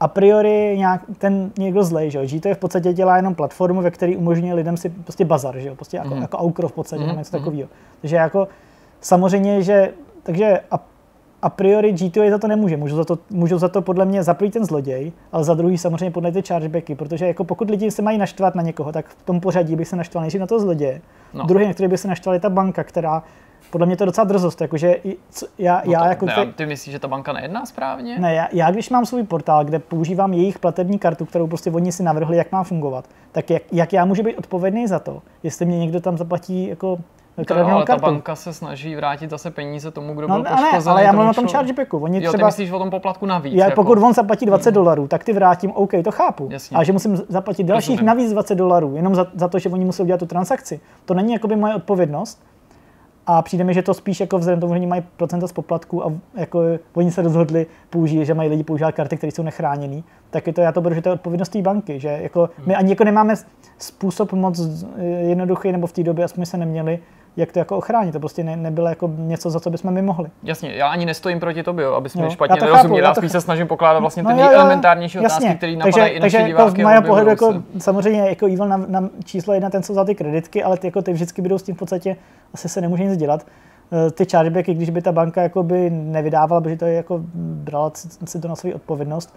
a 0.00 0.08
priori 0.08 0.74
nějak, 0.78 1.02
ten 1.18 1.50
někdo 1.58 1.82
zlej, 1.84 2.10
že 2.10 2.18
jo. 2.18 2.24
G2 2.24 2.54
v 2.54 2.58
podstatě 2.58 2.92
dělá 2.92 3.16
jenom 3.16 3.34
platformu, 3.34 3.82
ve 3.82 3.90
které 3.90 4.16
umožňuje 4.16 4.54
lidem 4.54 4.76
si 4.76 4.88
prostě 4.88 5.24
bazar, 5.24 5.58
že 5.58 5.68
jo. 5.68 5.74
Prostě 5.74 5.96
jako, 5.96 6.08
Mhm. 6.14 6.22
jako 6.22 6.38
Aukro 6.38 6.68
v 6.68 6.72
podstatě, 6.72 7.06
nebo 7.06 7.18
něco 7.18 7.36
mhm. 7.36 7.44
takového. 7.44 7.68
Takže 8.00 8.16
jako 8.16 8.48
samozřejmě, 9.00 9.62
že, 9.62 9.92
takže 10.22 10.60
a 10.70 10.84
a 11.42 11.50
priori 11.50 11.92
G2A 11.94 12.30
za 12.30 12.38
to 12.38 12.48
nemůže. 12.48 12.76
Můžu 12.76 12.96
za 12.96 13.04
to, 13.04 13.18
můžu 13.30 13.58
za 13.58 13.68
to 13.68 13.82
podle 13.82 14.04
mě 14.04 14.22
zaplít 14.22 14.52
ten 14.52 14.64
zloděj, 14.64 15.12
ale 15.32 15.44
za 15.44 15.54
druhý 15.54 15.78
samozřejmě 15.78 16.10
podle 16.10 16.32
ty 16.32 16.42
chargebacky, 16.42 16.94
protože 16.94 17.26
jako 17.26 17.44
pokud 17.44 17.70
lidi 17.70 17.90
se 17.90 18.02
mají 18.02 18.18
naštvat 18.18 18.54
na 18.54 18.62
někoho, 18.62 18.92
tak 18.92 19.08
v 19.08 19.22
tom 19.22 19.40
pořadí 19.40 19.76
bych 19.76 19.88
se 19.88 19.96
naštval 19.96 20.22
nejdřív 20.22 20.40
na 20.40 20.46
to 20.46 20.60
zloděje. 20.60 21.00
No. 21.34 21.46
Druhý, 21.46 21.66
na 21.66 21.72
který 21.72 21.88
by 21.88 21.98
se 21.98 22.08
naštval, 22.08 22.34
je 22.34 22.40
ta 22.40 22.50
banka, 22.50 22.84
která 22.84 23.22
podle 23.70 23.86
mě 23.86 23.96
to 23.96 24.02
je 24.02 24.06
docela 24.06 24.24
drzost, 24.24 24.60
jakože 24.60 24.96
já, 25.58 25.82
No 25.86 25.92
já 25.92 26.00
to, 26.00 26.06
jako... 26.08 26.26
ne, 26.26 26.34
te- 26.34 26.46
ty 26.52 26.66
myslíš, 26.66 26.92
že 26.92 26.98
ta 26.98 27.08
banka 27.08 27.32
nejedná 27.32 27.66
správně? 27.66 28.18
ne, 28.18 28.34
já, 28.34 28.48
já, 28.52 28.70
když 28.70 28.90
mám 28.90 29.06
svůj 29.06 29.22
portál, 29.22 29.64
kde 29.64 29.78
používám 29.78 30.32
jejich 30.32 30.58
platební 30.58 30.98
kartu, 30.98 31.24
kterou 31.24 31.46
prostě 31.46 31.70
oni 31.70 31.92
si 31.92 32.02
navrhli, 32.02 32.36
jak 32.36 32.52
má 32.52 32.62
fungovat, 32.64 33.04
tak 33.32 33.50
jak, 33.50 33.62
jak 33.72 33.92
já 33.92 34.04
můžu 34.04 34.22
být 34.22 34.36
odpovědný 34.36 34.86
za 34.86 34.98
to, 34.98 35.22
jestli 35.42 35.66
mě 35.66 35.78
někdo 35.78 36.00
tam 36.00 36.18
zaplatí 36.18 36.68
jako 36.68 36.98
To, 37.36 37.44
kradenou 37.44 37.70
ale 37.76 37.82
ta 37.84 37.86
kartu. 37.92 38.04
banka 38.06 38.34
se 38.36 38.52
snaží 38.52 38.96
vrátit 38.96 39.30
zase 39.30 39.50
peníze 39.50 39.90
tomu, 39.90 40.14
kdo 40.14 40.28
No, 40.28 40.34
byl 40.34 40.42
ne, 40.42 40.50
ale 40.50 40.60
poškozený. 40.70 40.96
já 41.02 41.12
mluvím 41.12 41.30
o 41.30 41.34
tom 41.34 41.48
chargebacku. 41.48 41.98
Oni 41.98 42.16
Jo, 42.16 42.22
ty 42.32 42.36
třeba, 42.36 42.48
myslíš 42.48 42.70
o 42.70 42.78
tom 42.78 42.90
poplatku 42.90 43.26
navíc. 43.26 43.54
já, 43.54 43.64
jako. 43.64 43.74
pokud 43.82 43.98
on 44.02 44.14
zaplatí 44.14 44.46
20 44.46 44.70
dolarů, 44.70 45.08
tak 45.08 45.24
ty 45.24 45.32
vrátím, 45.32 45.70
OK, 45.74 45.90
to 46.04 46.10
chápu. 46.10 46.48
Jasně. 46.50 46.74
Ale 46.74 46.84
že 46.84 46.92
musím 46.92 47.16
zaplatit 47.28 47.64
dalších 47.64 47.90
Rozumím. 47.90 48.06
navíc 48.06 48.32
20 48.32 48.54
dolarů, 48.54 48.96
jenom 48.96 49.14
za, 49.14 49.26
za 49.34 49.48
to, 49.48 49.58
že 49.58 49.68
oni 49.68 49.84
musí 49.84 50.02
udělat 50.02 50.18
tu 50.18 50.26
transakci. 50.26 50.80
To 51.04 51.14
není 51.14 51.32
jakoby 51.32 51.56
moje 51.56 51.74
odpovědnost. 51.74 52.42
A 53.30 53.42
přijde 53.42 53.64
mi, 53.64 53.74
že 53.74 53.82
to 53.82 53.94
spíš 53.94 54.20
jako 54.20 54.38
vzhledem 54.38 54.60
tomu, 54.60 54.72
že 54.72 54.78
oni 54.78 54.86
mají 54.86 55.02
procenta 55.16 55.48
z 55.48 55.52
poplatku 55.52 56.06
a 56.06 56.12
jako 56.34 56.60
oni 56.94 57.10
se 57.10 57.22
rozhodli 57.22 57.66
použít, 57.90 58.24
že 58.24 58.34
mají 58.34 58.50
lidi 58.50 58.64
používat 58.64 58.92
karty, 58.92 59.16
které 59.16 59.32
jsou 59.32 59.42
nechráněné, 59.42 60.02
tak 60.30 60.46
je 60.46 60.52
to, 60.52 60.60
já 60.60 60.72
to 60.72 60.80
beru, 60.80 60.94
že 60.94 61.02
to 61.02 61.08
je 61.08 61.12
odpovědnost 61.12 61.48
té 61.48 61.62
banky, 61.62 62.00
že 62.00 62.08
jako 62.08 62.50
my 62.66 62.76
ani 62.76 62.90
jako 62.90 63.04
nemáme 63.04 63.34
způsob 63.78 64.32
moc 64.32 64.60
jednoduchý, 65.20 65.72
nebo 65.72 65.86
v 65.86 65.92
té 65.92 66.02
době 66.02 66.24
aspoň 66.24 66.46
se 66.46 66.56
neměli, 66.56 66.98
jak 67.36 67.52
to 67.52 67.58
jako 67.58 67.76
ochránit. 67.76 68.12
To 68.12 68.20
prostě 68.20 68.44
ne, 68.44 68.56
nebylo 68.56 68.88
jako 68.88 69.10
něco, 69.16 69.50
za 69.50 69.60
co 69.60 69.70
bychom 69.70 69.92
my 69.94 70.02
mohli. 70.02 70.30
Jasně, 70.42 70.74
já 70.74 70.88
ani 70.88 71.06
nestojím 71.06 71.40
proti 71.40 71.62
tobě, 71.62 71.84
Jo, 71.84 72.00
mi 72.00 72.30
špatně 72.30 72.52
já 72.52 72.56
to 72.56 72.64
nerozuměl, 72.64 73.04
chápu, 73.04 73.08
já 73.08 73.14
spíš 73.14 73.32
se 73.32 73.40
snažím 73.40 73.66
pokládat 73.66 74.00
vlastně 74.00 74.22
No 74.22 74.30
ty 74.30 74.36
nejelementárnější 74.36 75.18
jasně. 75.18 75.36
otázky, 75.48 75.56
které 75.58 75.72
takže, 75.76 75.78
napadají 76.00 76.10
i 76.12 76.20
naše 76.20 76.20
takže 76.20 76.36
jako 76.38 76.46
diváky. 76.48 76.70
z 76.70 76.84
mého 76.84 76.98
objevují 76.98 77.06
pohledu 77.08 77.30
jako, 77.30 77.62
samozřejmě 77.78 78.20
jako 78.28 78.46
evil 78.46 78.68
na, 78.68 78.76
na, 78.76 79.08
číslo 79.24 79.54
jedna, 79.54 79.70
ten 79.70 79.82
co 79.82 79.94
za 79.94 80.04
ty 80.04 80.14
kreditky, 80.14 80.62
ale 80.64 80.76
ty, 80.78 80.86
jako 80.86 81.02
ty 81.02 81.12
vždycky 81.12 81.42
budou 81.42 81.58
s 81.58 81.62
tím 81.62 81.74
v 81.74 81.78
podstatě, 81.78 82.16
asi 82.54 82.68
se 82.68 82.80
nemůže 82.80 83.04
nic 83.04 83.16
dělat. 83.16 83.46
Eh, 84.06 84.10
Ty 84.10 84.24
chargebacky, 84.30 84.74
když 84.74 84.90
by 84.90 85.02
ta 85.02 85.12
banka 85.12 85.42
jako 85.42 85.62
by 85.62 85.90
nevydávala, 85.90 86.60
protože 86.60 86.76
to 86.76 86.84
je 86.86 86.94
jako 86.94 87.20
brala 87.34 87.90
si 87.94 88.08
si 88.24 88.40
to 88.40 88.48
na 88.48 88.56
svou 88.56 88.72
odpovědnost, 88.72 89.34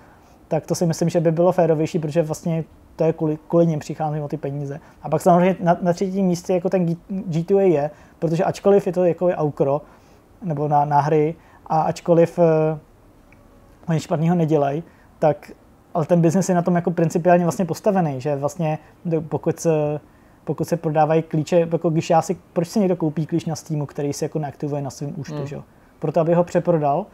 tak 0.51 0.65
to 0.65 0.75
si 0.75 0.85
myslím, 0.85 1.09
že 1.09 1.19
by 1.19 1.31
bylo 1.31 1.51
férovější, 1.51 1.99
protože 1.99 2.21
vlastně 2.23 2.63
to 2.95 3.03
je 3.03 3.13
kvůli, 3.13 3.39
kvůli 3.47 3.67
nim 3.67 3.79
přichází 3.79 4.19
o 4.21 4.27
ty 4.27 4.37
peníze. 4.37 4.79
A 5.01 5.09
pak 5.09 5.21
samozřejmě 5.21 5.55
na, 5.59 5.77
na 5.81 5.93
třetím 5.93 6.25
místě 6.25 6.53
jako 6.53 6.69
ten 6.69 6.85
G- 6.85 6.95
G2A 7.29 7.59
je, 7.59 7.91
protože 8.19 8.43
ačkoliv 8.43 8.87
je 8.87 8.93
to 8.93 9.05
jako 9.05 9.29
je 9.29 9.35
aukro, 9.35 9.81
nebo 10.41 10.67
na, 10.67 10.85
na 10.85 10.99
hry, 11.01 11.35
a 11.67 11.81
ačkoliv 11.81 12.39
eh, 12.39 12.77
oni 13.89 13.99
špatného 13.99 14.35
nedělají, 14.35 14.83
tak 15.19 15.51
ale 15.93 16.05
ten 16.05 16.21
biznis 16.21 16.49
je 16.49 16.55
na 16.55 16.61
tom 16.61 16.75
jako 16.75 16.91
principiálně 16.91 17.45
vlastně 17.45 17.65
postavený, 17.65 18.21
že 18.21 18.35
vlastně 18.35 18.79
pokud 19.29 19.59
se, 19.59 19.99
pokud 20.43 20.67
se 20.67 20.77
prodávají 20.77 21.21
klíče, 21.23 21.67
jako 21.71 21.89
když 21.89 22.09
já 22.09 22.21
si, 22.21 22.37
proč 22.53 22.67
si 22.67 22.79
někdo 22.79 22.95
koupí 22.95 23.25
klíč 23.25 23.45
na 23.45 23.55
Steamu, 23.55 23.85
který 23.85 24.13
se 24.13 24.25
jako 24.25 24.39
neaktivuje 24.39 24.81
na 24.81 24.89
svém 24.89 25.13
účtu, 25.17 25.35
Hmm. 25.35 25.47
že 25.47 25.55
jo? 25.55 25.63
Proto, 25.99 26.19
aby 26.19 26.33
ho 26.33 26.43
přeprodal 26.43 27.05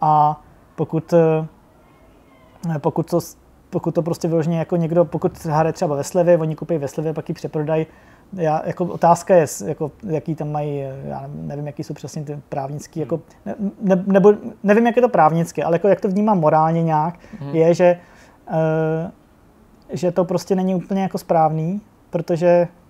a 0.00 0.40
pokud, 0.76 1.12
eh, 1.12 1.46
pokud 2.78 3.10
to, 3.10 3.20
pokud 3.70 3.94
to 3.94 4.02
prostě 4.02 4.28
vyloženě 4.28 4.58
jako 4.58 4.76
někdo, 4.76 5.04
pokud 5.04 5.44
hraje 5.44 5.72
třeba 5.72 5.96
ve 5.96 6.04
slevě, 6.04 6.38
oni 6.38 6.56
koupí 6.56 6.78
ve 6.78 6.88
slevě, 6.88 7.12
pak 7.12 7.28
ji 7.28 7.34
přeprodají, 7.34 7.86
já, 8.32 8.62
jako 8.66 8.84
otázka 8.84 9.34
je, 9.34 9.46
jako, 9.66 9.90
jaký 10.06 10.34
tam 10.34 10.52
mají, 10.52 10.82
eh, 10.82 10.94
já 11.04 11.24
nevím, 11.34 11.66
jaký 11.66 11.84
jsou 11.84 11.94
přesně 11.94 12.24
ty 12.24 12.38
právnický, 12.48 13.00
jako, 13.00 13.20
ne, 13.46 13.54
ne, 13.80 14.04
nebo 14.06 14.32
nevím, 14.62 14.86
jak 14.86 14.96
je 14.96 15.02
to 15.02 15.08
právnicky, 15.08 15.62
ale 15.62 15.74
jako, 15.74 15.88
jak 15.88 16.00
to 16.00 16.08
vnímám 16.08 16.40
morálně 16.40 16.82
nějak, 16.82 17.18
je, 17.52 17.74
že, 17.74 17.98
uh, 18.48 19.10
že 19.90 20.12
to 20.12 20.24
prostě 20.24 20.54
není 20.54 20.74
úplně 20.74 21.02
jako 21.02 21.18
správný, 21.18 21.80
protože 22.10 22.68
Eh, 22.68 22.85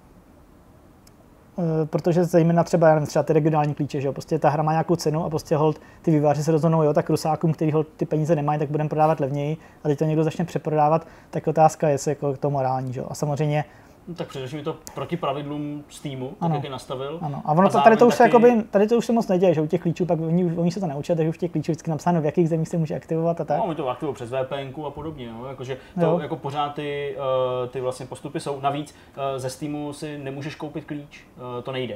protože 1.84 2.24
zejména 2.24 2.64
třeba, 2.64 2.88
já 2.88 2.94
nevím, 2.94 3.06
třeba 3.06 3.22
ty 3.22 3.32
regionální 3.32 3.74
klíče, 3.74 4.00
že 4.00 4.06
jo, 4.06 4.12
prostě 4.12 4.38
ta 4.38 4.48
hra 4.48 4.62
má 4.62 4.72
nějakou 4.72 4.96
cenu 4.96 5.24
a 5.24 5.30
prostě 5.30 5.56
hold 5.56 5.80
ty 6.02 6.10
výváři 6.10 6.44
se 6.44 6.52
rozhodnou, 6.52 6.82
jo, 6.82 6.94
tak 6.94 7.10
rusákům, 7.10 7.52
který 7.52 7.72
hold 7.72 7.86
ty 7.96 8.06
peníze 8.06 8.36
nemají, 8.36 8.58
tak 8.58 8.70
budeme 8.70 8.88
prodávat 8.88 9.20
levněji 9.20 9.56
a 9.84 9.88
teď 9.88 9.98
to 9.98 10.04
někdo 10.04 10.24
začne 10.24 10.44
přeprodávat, 10.44 11.06
tak 11.30 11.46
otázka 11.46 11.88
je, 11.88 11.94
jestli 11.94 12.10
jako 12.10 12.36
to 12.36 12.50
morální, 12.50 12.92
že 12.92 13.00
jo. 13.00 13.06
A 13.10 13.14
samozřejmě, 13.14 13.64
No, 14.08 14.14
tak 14.14 14.28
především 14.28 14.58
je 14.58 14.64
to 14.64 14.76
proti 14.94 15.16
pravidlům 15.16 15.84
Steamu, 15.88 16.26
tak 16.28 16.36
Ano. 16.40 16.54
jak 16.54 16.64
je 16.64 16.70
nastavil. 16.70 17.18
ano. 17.22 17.42
A 17.44 17.52
ono 17.52 17.66
A 17.66 17.70
to, 17.70 17.80
tady 17.80 17.96
to 17.96 18.06
už 18.06 18.14
se 18.14 18.18
taky- 18.18 18.28
jakoby, 18.46 18.62
tady 18.70 18.86
to 18.88 18.96
už 18.96 19.06
se 19.06 19.12
moc 19.12 19.28
neděje, 19.28 19.54
že 19.54 19.60
u 19.60 19.66
těch 19.66 19.80
klíčů, 19.80 20.06
pak 20.06 20.20
oni, 20.20 20.56
oni 20.56 20.70
se 20.70 20.80
to 20.80 20.86
naučí, 20.86 21.12
takže 21.16 21.32
v 21.32 21.36
těch 21.38 21.50
klíčů 21.50 21.72
vždycky 21.72 21.90
napsáno, 21.90 22.20
v 22.20 22.24
jakých 22.24 22.48
zemích 22.48 22.68
se 22.68 22.76
může 22.76 22.94
aktivovat 22.94 23.40
a 23.40 23.44
tak. 23.44 23.58
No, 23.58 23.64
oni 23.64 23.74
to 23.74 23.88
aktivují 23.88 24.14
přes 24.14 24.30
VPN 24.30 24.86
a 24.86 24.90
podobně, 24.90 25.32
no, 25.32 25.46
jakože 25.46 25.76
to 26.00 26.06
Jo. 26.06 26.18
jako 26.22 26.36
pořád 26.36 26.74
ty, 26.74 27.16
uh, 27.62 27.68
ty 27.68 27.80
vlastně 27.80 28.06
postupy 28.06 28.40
jsou. 28.40 28.60
Navíc 28.60 28.94
uh, 29.16 29.22
ze 29.38 29.50
Steamu 29.50 29.92
si 29.92 30.18
nemůžeš 30.18 30.54
koupit 30.54 30.84
klíč, 30.84 31.24
uh, 31.36 31.62
to 31.62 31.72
nejde. 31.72 31.94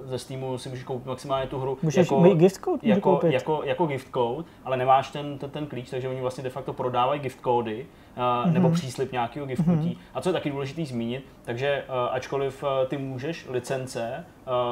Uh, 0.00 0.08
ze 0.08 0.18
Steamu 0.18 0.58
si 0.58 0.68
můžeš 0.68 0.84
koupit 0.84 1.06
maximálně 1.06 1.46
tu 1.46 1.58
hru 1.58 1.78
Můžeš 1.82 2.10
jako, 2.10 2.34
gift 2.34 2.64
code, 2.64 2.78
jako, 2.82 3.00
koupit. 3.00 3.32
jako, 3.32 3.60
jako 3.64 3.86
gift 3.86 4.08
code, 4.14 4.48
ale 4.64 4.76
nemáš 4.76 5.10
ten, 5.10 5.38
ten, 5.38 5.50
ten 5.50 5.66
klíč, 5.66 5.90
takže 5.90 6.08
oni 6.08 6.20
vlastně 6.20 6.44
de 6.44 6.50
facto 6.50 6.72
prodávají 6.72 7.20
gift 7.20 7.40
kódy 7.40 7.86
Mhm. 8.44 8.54
nebo 8.54 8.70
příslip 8.70 9.12
nějakého 9.12 9.46
giftnutí. 9.46 9.98
A 10.14 10.20
co 10.20 10.28
je 10.28 10.32
taky 10.32 10.50
důležité 10.50 10.84
zmínit, 10.84 11.26
takže 11.44 11.84
ačkoliv 12.10 12.64
ty 12.88 12.98
můžeš 12.98 13.46
licence 13.50 14.24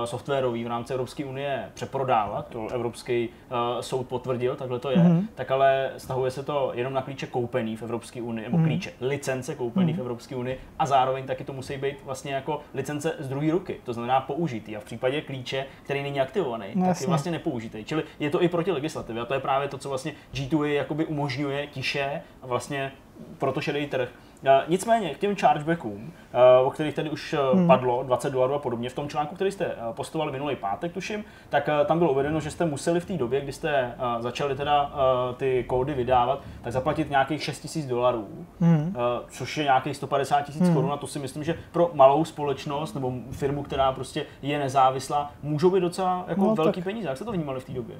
softwarový 0.05 0.65
v 0.65 0.67
rámci 0.67 0.93
Evropské 0.93 1.25
unie 1.25 1.71
přeprodávat, 1.75 2.49
to 2.49 2.69
Evropský 2.73 3.29
uh, 3.29 3.81
soud 3.81 4.07
potvrdil, 4.07 4.57
takhle 4.57 4.79
to 4.79 4.91
je, 4.91 4.97
Mhm. 4.97 5.29
tak 5.35 5.51
ale 5.51 5.91
stahuje 5.97 6.31
se 6.31 6.43
to 6.43 6.71
jenom 6.75 6.93
na 6.93 7.03
klíče 7.03 7.27
koupený 7.27 7.77
v 7.77 7.83
Evropské 7.83 8.23
unii, 8.23 8.49
Mhm. 8.49 8.53
nebo 8.57 8.69
klíče, 8.69 8.93
licence 9.01 9.55
koupený 9.55 9.93
v 9.93 10.01
Evropské 10.01 10.37
unii 10.37 10.61
a 10.79 10.87
zároveň 10.87 11.27
taky 11.27 11.45
to 11.45 11.53
musí 11.53 11.77
být 11.77 12.05
vlastně 12.05 12.35
jako 12.35 12.61
licence 12.75 13.15
z 13.19 13.29
druhé 13.29 13.51
ruky, 13.51 13.81
to 13.85 13.93
znamená 13.93 14.21
použitý. 14.21 14.77
A 14.77 14.81
v 14.81 14.85
případě 14.85 15.21
klíče, 15.21 15.67
který 15.83 16.03
není 16.03 16.21
aktivovaný, 16.21 16.67
No 16.75 16.81
tak 16.83 16.89
jasně. 16.89 17.05
je 17.05 17.09
vlastně 17.09 17.33
nepoužitý. 17.33 17.85
Čili 17.85 18.03
je 18.21 18.31
to 18.31 18.43
i 18.43 18.49
proti 18.49 18.73
legislativě 18.73 19.23
a 19.23 19.25
to 19.25 19.35
je 19.35 19.41
právě 19.41 19.69
to, 19.69 19.79
co 19.79 19.89
vlastně 19.89 20.13
G2A 20.35 20.65
jakoby 20.67 21.07
umožňuje 21.07 21.67
tiše 21.67 22.23
a 22.43 22.47
vlastně 22.47 22.93
proto 23.39 23.61
šedý 23.61 23.87
trh. 23.87 24.09
Eh, 24.45 24.63
Nicméně 24.69 25.15
k 25.15 25.19
těm 25.19 25.37
chargebackům, 25.37 26.13
eh, 26.33 26.65
o 26.65 26.71
kterých 26.71 26.95
tady 26.95 27.11
už 27.11 27.35
hmm. 27.55 27.67
padlo, 27.67 28.03
20 28.03 28.31
dolarů 28.31 28.55
a 28.55 28.59
podobně, 28.59 28.91
v 28.91 28.95
tom 28.95 29.09
článku, 29.09 29.35
který 29.35 29.51
jste 29.53 29.65
eh, 29.67 29.75
postovali 29.93 30.33
minulý 30.33 30.57
pátek, 30.57 30.93
tuším, 30.93 31.25
tak 31.49 31.69
eh, 31.69 31.85
tam 31.85 31.99
bylo 31.99 32.13
uvedeno, 32.13 32.41
že 32.41 32.51
jste 32.51 32.65
museli 32.65 33.01
v 33.01 33.05
té 33.05 33.13
době, 33.17 33.41
kdy 33.41 33.53
jste 33.53 33.71
eh, 33.79 34.23
začali 34.23 34.55
teda 34.57 34.93
eh, 34.95 35.35
ty 35.35 35.65
kódy 35.69 35.95
vydávat, 35.95 36.41
tak 36.63 36.73
zaplatit 36.73 37.11
nějakých 37.11 37.43
6 37.43 37.77
000 37.77 37.89
dolarů, 37.89 38.29
Hmm. 38.61 38.95
eh, 38.97 39.01
což 39.31 39.57
je 39.57 39.65
nějakých 39.65 39.97
150 39.97 40.43
tisíc 40.43 40.69
korun 40.69 40.93
a 40.93 40.97
to 40.97 41.07
si 41.07 41.19
myslím, 41.19 41.45
že 41.45 41.55
pro 41.73 41.91
malou 41.95 42.25
společnost 42.25 42.95
nebo 42.95 43.13
firmu, 43.33 43.63
která 43.63 43.93
prostě 43.93 44.27
je 44.43 44.59
nezávislá, 44.59 45.31
můžou 45.43 45.71
být 45.71 45.81
docela 45.81 46.25
jako 46.29 46.41
No, 46.41 46.55
velký 46.55 46.81
tak- 46.81 46.85
peníze. 46.85 47.09
Jak 47.09 47.17
jste 47.17 47.25
to 47.25 47.33
vnímali 47.33 47.61
v 47.61 47.65
té 47.65 47.73
době? 47.73 47.97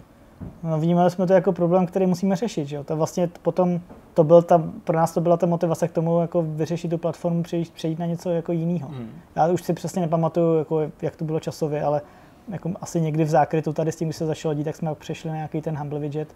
No, 0.63 0.79
vnímali 0.81 1.11
jsme 1.11 1.27
to 1.27 1.33
jako 1.33 1.53
problém, 1.53 1.87
který 1.87 2.07
musíme 2.07 2.37
řešit. 2.37 2.67
Že 2.67 2.77
jo? 2.77 2.85
To 2.85 2.97
vlastně 2.97 3.31
potom, 3.43 3.81
to 4.15 4.25
byl 4.25 4.43
ta, 4.43 4.63
pro 4.85 4.97
nás 4.97 5.15
to 5.15 5.21
byla 5.21 5.37
ta 5.37 5.47
motivace 5.47 5.89
k 5.89 5.93
tomu 5.93 6.21
jako 6.21 6.43
vyřešit 6.43 6.89
tu 6.89 6.99
platformu, 6.99 7.43
přejít, 7.43 7.71
přejít 7.71 7.99
na 7.99 8.07
něco 8.07 8.31
jako 8.31 8.53
jiného. 8.53 8.89
Hmm. 8.89 9.11
Já 9.37 9.47
už 9.47 9.63
si 9.63 9.73
přesně 9.73 10.03
nepamatuju, 10.03 10.59
jako, 10.59 10.81
jak 11.03 11.17
to 11.17 11.25
bylo 11.25 11.41
časově, 11.41 11.83
ale 11.85 12.03
jako 12.49 12.71
asi 12.81 13.01
někdy 13.01 13.25
v 13.25 13.29
zákrytu 13.29 13.73
tady 13.73 13.93
s 13.93 13.97
tím, 13.97 14.09
když 14.09 14.17
se 14.17 14.27
začalo 14.27 14.55
dít, 14.55 14.65
tak 14.65 14.77
jsme 14.77 14.95
přešli 14.95 15.31
na 15.31 15.37
nějaký 15.37 15.61
ten 15.61 15.79
Humble 15.79 15.99
widget, 15.99 16.35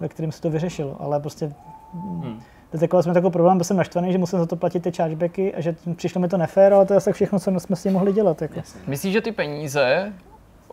ve 0.00 0.08
kterém 0.08 0.32
se 0.32 0.42
to 0.42 0.50
vyřešilo. 0.50 0.96
Ale 1.00 1.20
prostě 1.20 1.52
Hmm. 1.94 2.40
detekovali 2.72 3.02
jsme 3.02 3.14
takový 3.14 3.32
problém, 3.32 3.56
byl 3.56 3.64
jsem 3.64 3.76
naštvaný, 3.76 4.12
že 4.12 4.18
musím 4.18 4.38
za 4.38 4.46
to 4.46 4.56
platit 4.56 4.80
ty 4.80 4.92
chargebacky 4.92 5.54
a 5.54 5.60
že 5.60 5.76
přišlo 5.96 6.20
mi 6.20 6.28
to 6.28 6.36
nefér, 6.36 6.72
ale 6.74 6.86
to 6.86 6.92
je 6.92 6.96
asi 6.96 7.12
všechno, 7.12 7.38
co 7.38 7.60
jsme 7.60 7.76
s 7.76 7.82
tím 7.82 7.92
mohli 7.92 8.12
dělat. 8.12 8.42
Jako. 8.42 8.60
Myslíš, 8.86 9.12
že 9.12 9.20
ty 9.20 9.32
peníze, 9.32 10.12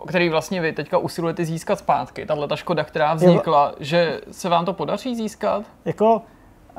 který 0.08 0.30
vlastně 0.30 0.62
vy 0.62 0.74
teďka 0.74 0.98
usilujete 0.98 1.46
získat 1.46 1.80
zpátky, 1.80 2.26
tahle 2.26 2.48
ta 2.48 2.56
škoda, 2.56 2.84
která 2.84 3.14
vznikla, 3.14 3.74
že 3.80 4.22
se 4.32 4.50
vám 4.50 4.66
to 4.66 4.74
podaří 4.74 5.16
získat? 5.16 5.64
Jako, 5.86 6.22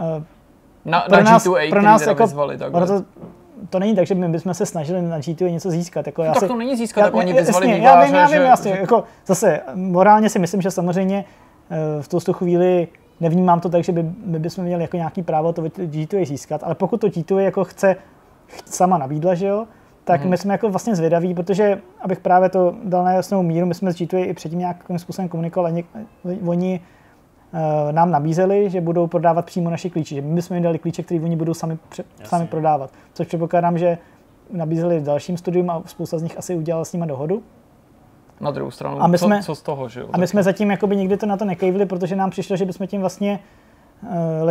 uh, 0.01 0.23
Na, 0.85 1.01
pro 1.01 1.17
na 1.17 1.31
nás, 1.31 1.47
G2A, 1.47 1.71
pro 1.71 1.83
nás 1.83 2.07
jako, 2.07 2.23
vyzvali 2.23 2.59
takhle. 2.59 2.87
to, 2.87 3.05
to 3.71 3.79
není 3.79 3.97
tak, 3.97 4.07
že 4.07 4.15
my 4.15 4.29
bychom 4.29 4.55
se 4.55 4.67
snažili 4.67 5.03
na 5.03 5.19
G2 5.19 5.51
něco 5.53 5.71
získat. 5.71 6.07
Jako 6.07 6.23
já 6.23 6.29
No 6.29 6.35
tak 6.35 6.43
si, 6.43 6.49
to 6.49 6.57
není 6.57 6.77
získat, 6.77 7.01
tak 7.03 7.15
oni 7.15 7.33
vyzvali 7.33 7.69
jasně, 7.71 7.87
já 7.87 8.05
vím, 8.05 8.15
já 8.15 8.27
vím, 8.27 8.37
že- 8.37 8.43
jasně, 8.43 8.73
že- 8.73 8.81
jako 8.81 9.05
zase 9.27 9.61
morálně 9.75 10.29
si 10.29 10.39
myslím, 10.39 10.61
že 10.63 10.71
samozřejmě 10.71 11.25
eh, 11.71 12.03
v 12.03 12.09
tu 12.09 12.33
chvíli 12.33 12.89
nevnímám 13.21 13.61
to 13.61 13.69
tak, 13.69 13.85
že 13.85 13.93
by, 13.93 14.03
my 14.25 14.39
bychom 14.39 14.65
měli 14.65 14.83
jako 14.83 14.97
nějaký 14.97 15.23
právo 15.23 15.53
to 15.53 15.63
G2 15.63 16.27
získat, 16.27 16.61
ale 16.65 16.75
pokud 16.75 17.01
to 17.01 17.07
G2 17.07 17.39
jako 17.39 17.65
chce 17.65 17.95
ch- 18.49 18.63
sama 18.65 18.99
nabídla, 18.99 19.35
že 19.35 19.47
jo, 19.47 19.67
tak 20.11 20.21
Mhm. 20.21 20.31
my 20.31 20.39
jsme 20.39 20.55
jako 20.55 20.69
vlastně 20.69 20.97
zvědaví, 20.97 21.35
protože 21.35 21.81
abych 22.01 22.21
právě 22.21 22.49
to 22.49 22.75
dal 22.85 23.05
na 23.05 23.13
jasnou 23.13 23.43
míru, 23.43 23.67
my 23.67 23.75
jsme 23.75 23.93
s 23.93 23.97
G2 23.97 24.19
i 24.29 24.35
předtím 24.35 24.59
nějakým 24.59 24.99
způsobem 24.99 25.29
komunikovali, 25.29 25.85
oni 26.47 26.81
eh, 27.89 27.93
nám 27.93 28.11
nabízeli, 28.11 28.71
že 28.71 28.81
budou 28.81 29.07
prodávat 29.07 29.45
přímo 29.47 29.71
naše 29.71 29.91
klíče, 29.91 30.15
že 30.15 30.21
my 30.23 30.35
bychom 30.35 30.55
jim 30.55 30.65
dali 30.65 30.79
klíče, 30.79 31.03
které 31.03 31.21
oni 31.21 31.37
budou 31.37 31.55
sami, 31.55 31.79
pře- 31.89 32.05
sami 32.25 32.47
prodávat. 32.47 32.91
Což 33.15 33.27
předpokládám, 33.27 33.79
že 33.79 33.99
nabízeli 34.51 35.01
dalším 35.01 35.37
studium 35.37 35.71
a 35.71 35.83
spousta 35.87 36.19
z 36.19 36.23
nich 36.23 36.39
asi 36.39 36.55
udělala 36.55 36.85
s 36.85 36.93
nimi 36.93 37.07
dohodu. 37.07 37.43
Na 38.41 38.51
druhou 38.51 38.71
stranu, 38.71 39.03
A 39.03 39.07
my 39.07 39.19
co, 39.19 39.25
jsme- 39.25 39.43
co 39.43 39.55
z 39.55 39.63
toho, 39.63 39.89
že 39.89 40.01
jo? 40.01 40.07
A 40.13 40.19
my 40.19 40.27
jsme 40.27 40.43
zatím 40.43 40.71
jakoby 40.71 40.97
nikdy 40.97 41.17
to 41.17 41.27
na 41.27 41.37
to 41.37 41.45
nekejvili, 41.45 41.87
protože 41.87 42.17
nám 42.17 42.31
přišlo, 42.31 42.57
že 42.57 42.65
bychom 42.65 42.87
tím 42.87 43.01
vlastně 43.01 43.41
eh, 44.03 44.43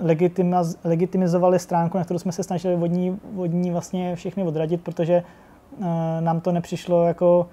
legitimiz, 0.00 0.76
legitimizovali 0.84 1.58
stránku, 1.58 1.98
na 1.98 2.04
kterou 2.04 2.18
jsme 2.18 2.32
se 2.32 2.42
snažili 2.42 2.74
od 2.74 2.86
ní, 2.86 3.20
od 3.36 3.46
ní 3.46 3.70
vlastně 3.70 4.16
všechny 4.16 4.42
odradit, 4.42 4.80
protože 4.80 5.14
eh, 5.14 5.84
nám 6.20 6.40
to 6.40 6.52
nepřišlo 6.52 7.06
jako 7.06 7.48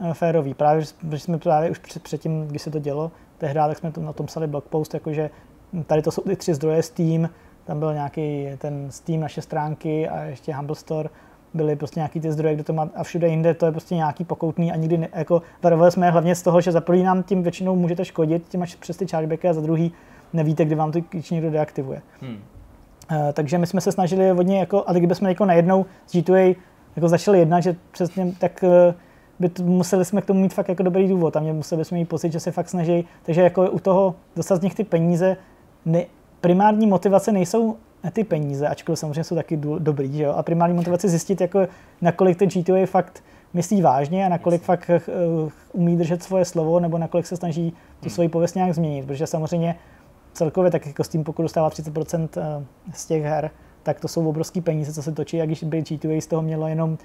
eh, 0.00 0.14
férový. 0.14 0.54
Právě, 0.54 0.84
že 1.10 1.18
jsme 1.18 1.38
právě 1.38 1.70
už 1.70 1.78
před, 1.78 2.02
předtím, 2.02 2.46
když 2.46 2.62
se 2.62 2.70
to 2.70 2.78
dělo, 2.78 3.12
tehdy, 3.38 3.60
tak 3.60 3.78
jsme 3.78 3.92
to, 3.92 4.00
na 4.00 4.12
tom 4.12 4.26
psali 4.26 4.46
blogpost, 4.46 4.94
jakože 4.94 5.30
tady 5.86 6.02
to 6.02 6.10
jsou 6.10 6.22
ty 6.22 6.36
tři 6.36 6.54
zdroje 6.54 6.82
Steam, 6.82 7.28
tam 7.64 7.78
byl 7.78 7.94
nějaký 7.94 8.46
ten 8.58 8.86
Steam, 8.90 9.20
naše 9.20 9.42
stránky 9.42 10.08
a 10.08 10.22
ještě 10.22 10.54
Humble 10.54 10.76
Store, 10.76 11.08
byly 11.54 11.76
prostě 11.76 12.00
nějaký 12.00 12.20
ty 12.20 12.32
zdroje, 12.32 12.54
kde 12.54 12.64
to 12.64 12.72
má 12.72 12.88
a 12.94 13.04
všude 13.04 13.28
jinde 13.28 13.54
to 13.54 13.66
je 13.66 13.72
prostě 13.72 13.94
nějaký 13.94 14.24
pokoutný 14.24 14.72
a 14.72 14.76
nikdy 14.76 14.98
ne, 14.98 15.08
jako 15.14 15.42
varovali 15.62 15.92
jsme 15.92 16.10
hlavně 16.10 16.34
z 16.34 16.42
toho, 16.42 16.60
že 16.60 16.72
za 16.72 16.80
prvý 16.80 17.02
nám 17.02 17.22
tím 17.22 17.42
většinou 17.42 17.76
můžete 17.76 18.04
škodit 18.04 18.48
těma 18.48 18.66
přes 18.80 18.96
ty 18.96 19.06
chargebacky 19.06 19.48
a 19.48 19.52
za 19.52 19.60
druhý 19.60 19.92
nevíte, 20.32 20.64
kdy 20.64 20.74
vám 20.74 20.92
to 20.92 21.02
klíč 21.02 21.30
někdo 21.30 21.50
deaktivuje. 21.50 22.02
Hmm. 22.20 22.36
Uh, 23.10 23.32
takže 23.32 23.58
my 23.58 23.66
jsme 23.66 23.80
se 23.80 23.92
snažili 23.92 24.30
hodně, 24.30 24.58
jako, 24.58 24.84
ale 24.86 24.98
kdybychom 24.98 25.28
jako 25.28 25.44
najednou 25.44 25.86
z 26.06 26.14
G2A 26.14 26.56
jako 26.96 27.08
začali 27.08 27.38
jednat, 27.38 27.60
že 27.60 27.76
přesně 27.90 28.32
tak 28.38 28.64
uh, 28.88 28.94
by 29.40 29.48
to, 29.48 29.62
museli 29.62 30.04
jsme 30.04 30.22
k 30.22 30.26
tomu 30.26 30.40
mít 30.40 30.54
fakt 30.54 30.68
jako 30.68 30.82
dobrý 30.82 31.08
důvod 31.08 31.36
a 31.36 31.40
mě 31.40 31.52
museli 31.52 31.84
jsme 31.84 31.98
mít 31.98 32.08
pocit, 32.08 32.32
že 32.32 32.40
se 32.40 32.52
fakt 32.52 32.68
snaží, 32.68 33.04
takže 33.22 33.40
jako 33.40 33.70
u 33.70 33.78
toho 33.78 34.14
dostat 34.36 34.56
z 34.56 34.60
nich 34.60 34.74
ty 34.74 34.84
peníze, 34.84 35.36
ne, 35.84 36.04
primární 36.40 36.86
motivace 36.86 37.32
nejsou 37.32 37.76
ty 38.12 38.24
peníze, 38.24 38.68
ačkoliv 38.68 38.98
samozřejmě 38.98 39.24
jsou 39.24 39.34
taky 39.34 39.56
dů, 39.56 39.78
dobrý, 39.78 40.16
že 40.16 40.22
jo? 40.22 40.32
A 40.32 40.42
primární 40.42 40.76
motivace 40.76 41.08
zjistit, 41.08 41.40
jako, 41.40 41.68
nakolik 42.00 42.38
ten 42.38 42.48
G2A 42.48 42.86
fakt 42.86 43.22
myslí 43.54 43.82
vážně 43.82 44.26
a 44.26 44.28
nakolik 44.28 44.62
fakt 44.62 44.90
uh, 44.90 45.50
umí 45.72 45.96
držet 45.96 46.22
svoje 46.22 46.44
slovo, 46.44 46.80
nebo 46.80 46.98
nakolik 46.98 47.26
se 47.26 47.36
snaží 47.36 47.72
tu 48.00 48.10
svoji 48.10 48.28
pověst 48.28 48.54
nějak 48.54 48.74
změnit, 48.74 49.06
protože 49.06 49.26
samozřejmě 49.26 49.74
celkově 50.32 50.70
tak 50.70 50.86
jako 50.86 51.04
Steam, 51.04 51.24
pokud 51.24 51.42
dostává 51.42 51.70
30% 51.70 52.28
eh, 52.36 52.64
z 52.92 53.06
těch 53.06 53.22
her, 53.22 53.50
tak 53.82 54.00
to 54.00 54.08
jsou 54.08 54.28
obrovský 54.28 54.60
peníze, 54.60 54.92
co 54.92 55.02
se 55.02 55.12
točí, 55.12 55.42
a 55.42 55.46
když 55.46 55.64
by 55.64 55.82
G2A 55.82 56.20
z 56.20 56.26
toho 56.26 56.42
mělo 56.42 56.68
jenom 56.68 56.98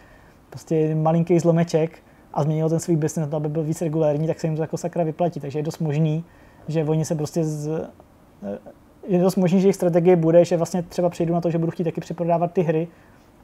prostě 0.50 0.96
malinký 0.96 1.40
zlomeček 1.40 2.00
a 2.34 2.44
změnilo 2.44 2.70
ten 2.70 2.80
svůj 2.80 2.96
business 2.96 3.28
na 3.28 3.32
to, 3.32 3.38
aby 3.38 3.50
byl 3.50 3.64
víc 3.64 3.82
regulární, 3.82 4.28
tak 4.28 4.40
se 4.40 4.48
jim 4.48 4.56
to 4.56 4.62
jako 4.62 4.78
sakra 4.78 5.04
vyplatí. 5.04 5.40
Takže 5.40 5.60
je 5.60 5.64
dost 5.64 5.80
možný, 5.80 6.24
že 6.68 6.84
oni 6.84 7.06
se 7.06 7.16
prostě 7.16 7.44
z, 7.44 7.90
eh, 8.44 8.58
je 9.08 9.20
dost 9.20 9.36
možný, 9.36 9.60
že 9.62 9.66
jejich 9.68 9.76
strategie 9.76 10.16
bude, 10.16 10.46
že 10.46 10.58
vlastně 10.58 10.84
třeba 10.84 11.10
přejdu 11.10 11.34
na 11.34 11.42
to, 11.42 11.50
že 11.52 11.58
budu 11.58 11.72
chtít 11.72 11.84
taky 11.84 12.02
připrodávat 12.02 12.52
ty 12.52 12.62
hry 12.62 12.88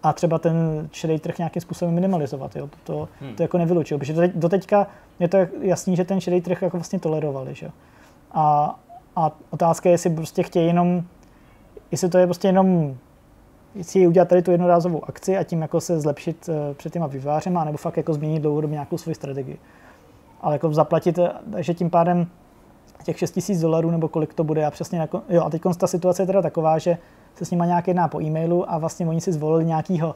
a 0.04 0.14
třeba 0.14 0.40
ten 0.40 0.56
šedý 0.92 1.20
trh 1.20 1.38
nějakým 1.38 1.62
způsobem 1.62 1.94
minimalizovat. 1.94 2.56
Jo? 2.56 2.70
To, 2.84 3.10
Hmm. 3.20 3.36
to 3.36 3.44
jako 3.44 3.58
nevylučuju, 3.58 4.00
protože 4.00 4.14
doteď, 4.14 4.32
doteďka 4.36 4.88
je 5.20 5.28
to 5.28 5.38
jasný, 5.62 5.96
že 5.96 6.06
ten 6.06 6.22
šedý 6.22 6.42
trh 6.42 6.62
jako 6.62 6.78
vlastně 6.78 7.00
tolerovali. 7.00 7.56
Že? 7.56 7.70
A, 8.32 8.80
a 9.16 9.32
otázka 9.50 9.90
je, 9.90 9.94
jestli 9.94 10.10
prostě 10.10 10.44
chtějí 10.44 10.68
jenom, 10.68 11.04
jestli 11.92 12.10
to 12.10 12.18
je 12.18 12.28
prostě 12.28 12.48
jenom 12.48 12.96
jestli 13.76 14.08
udělat 14.08 14.28
tady 14.28 14.42
tu 14.42 14.52
jednorázovou 14.52 15.10
akci 15.10 15.38
a 15.38 15.44
tím 15.44 15.62
jako 15.62 15.82
se 15.82 16.00
zlepšit 16.00 16.50
eh, 16.50 16.74
před 16.74 16.94
těma 16.94 17.08
vývářema, 17.08 17.64
nebo 17.64 17.78
fakt 17.78 17.98
jako 17.98 18.14
změnit 18.14 18.40
dlouhodobě 18.40 18.74
nějakou 18.74 18.98
svoji 18.98 19.16
strategii. 19.16 19.58
Ale 20.42 20.56
jako 20.56 20.74
zaplatit, 20.74 21.20
eh, 21.20 21.30
takže 21.52 21.74
tím 21.74 21.90
pádem 21.90 22.28
těch 23.04 23.20
6 23.20 23.32
tisíc 23.32 23.62
dolarů, 23.62 23.92
nebo 23.92 24.08
kolik 24.08 24.34
to 24.34 24.44
bude, 24.44 24.66
a 24.66 24.72
přesně 24.72 25.00
jako, 25.00 25.22
jo, 25.30 25.44
a 25.44 25.50
teď 25.50 25.62
ta 25.78 25.88
situace 25.88 26.24
je 26.24 26.28
teda 26.28 26.42
taková, 26.42 26.78
že 26.78 26.98
se 27.36 27.46
s 27.46 27.52
nima 27.52 27.66
nějak 27.66 27.88
jedná 27.88 28.08
po 28.08 28.22
e-mailu 28.22 28.72
a 28.72 28.78
vlastně 28.78 29.08
oni 29.08 29.22
si 29.22 29.32
zvolili 29.32 29.66
nějakýho 29.66 30.16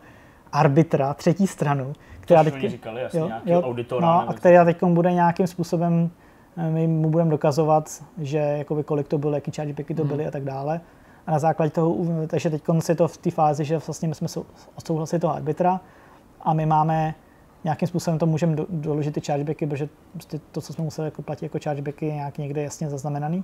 arbitra, 0.51 1.13
třetí 1.13 1.47
stranu, 1.47 1.93
která 2.19 2.43
teď, 2.43 2.69
říkali, 2.69 3.01
jasně, 3.01 3.19
nějakého 3.19 3.61
auditora. 3.61 4.07
no, 4.07 4.29
a 4.29 4.33
která 4.33 4.65
teď 4.65 4.83
bude 4.83 5.11
nějakým 5.11 5.47
způsobem, 5.47 6.09
my 6.69 6.87
mu 6.87 7.09
budeme 7.09 7.29
dokazovat, 7.31 8.03
že 8.17 8.37
jakoby 8.37 8.83
kolik 8.83 9.07
to 9.07 9.17
bylo, 9.17 9.33
jaký 9.35 9.51
chargebacky 9.51 9.93
to 9.93 10.03
Mhm. 10.03 10.09
byly 10.11 10.27
a 10.27 10.31
tak 10.31 10.43
dále. 10.43 10.81
A 11.27 11.31
na 11.31 11.39
základě 11.39 11.71
toho, 11.71 11.95
takže 12.27 12.49
teď 12.49 12.63
je 12.89 12.95
to 12.95 13.07
v 13.07 13.17
té 13.17 13.31
fázi, 13.31 13.65
že 13.65 13.77
vlastně 13.77 14.07
my 14.07 14.15
jsme 14.15 14.27
sou- 14.27 14.45
odsouhlasili 14.75 15.19
toho 15.19 15.33
arbitra 15.35 15.81
a 16.41 16.53
my 16.53 16.65
máme 16.65 17.15
nějakým 17.63 17.87
způsobem 17.87 18.19
to 18.19 18.25
můžeme 18.25 18.55
do, 18.55 18.65
doložit 18.69 19.11
ty 19.13 19.21
chargebacky, 19.21 19.67
protože 19.67 19.89
prostě 20.13 20.39
to, 20.51 20.61
co 20.61 20.73
jsme 20.73 20.83
museli 20.83 21.07
jako 21.07 21.21
platit 21.21 21.45
jako 21.45 21.59
chargebacky, 21.63 22.05
je 22.05 22.13
nějak 22.13 22.37
někde 22.37 22.63
jasně 22.63 22.89
zaznamenaný. 22.89 23.43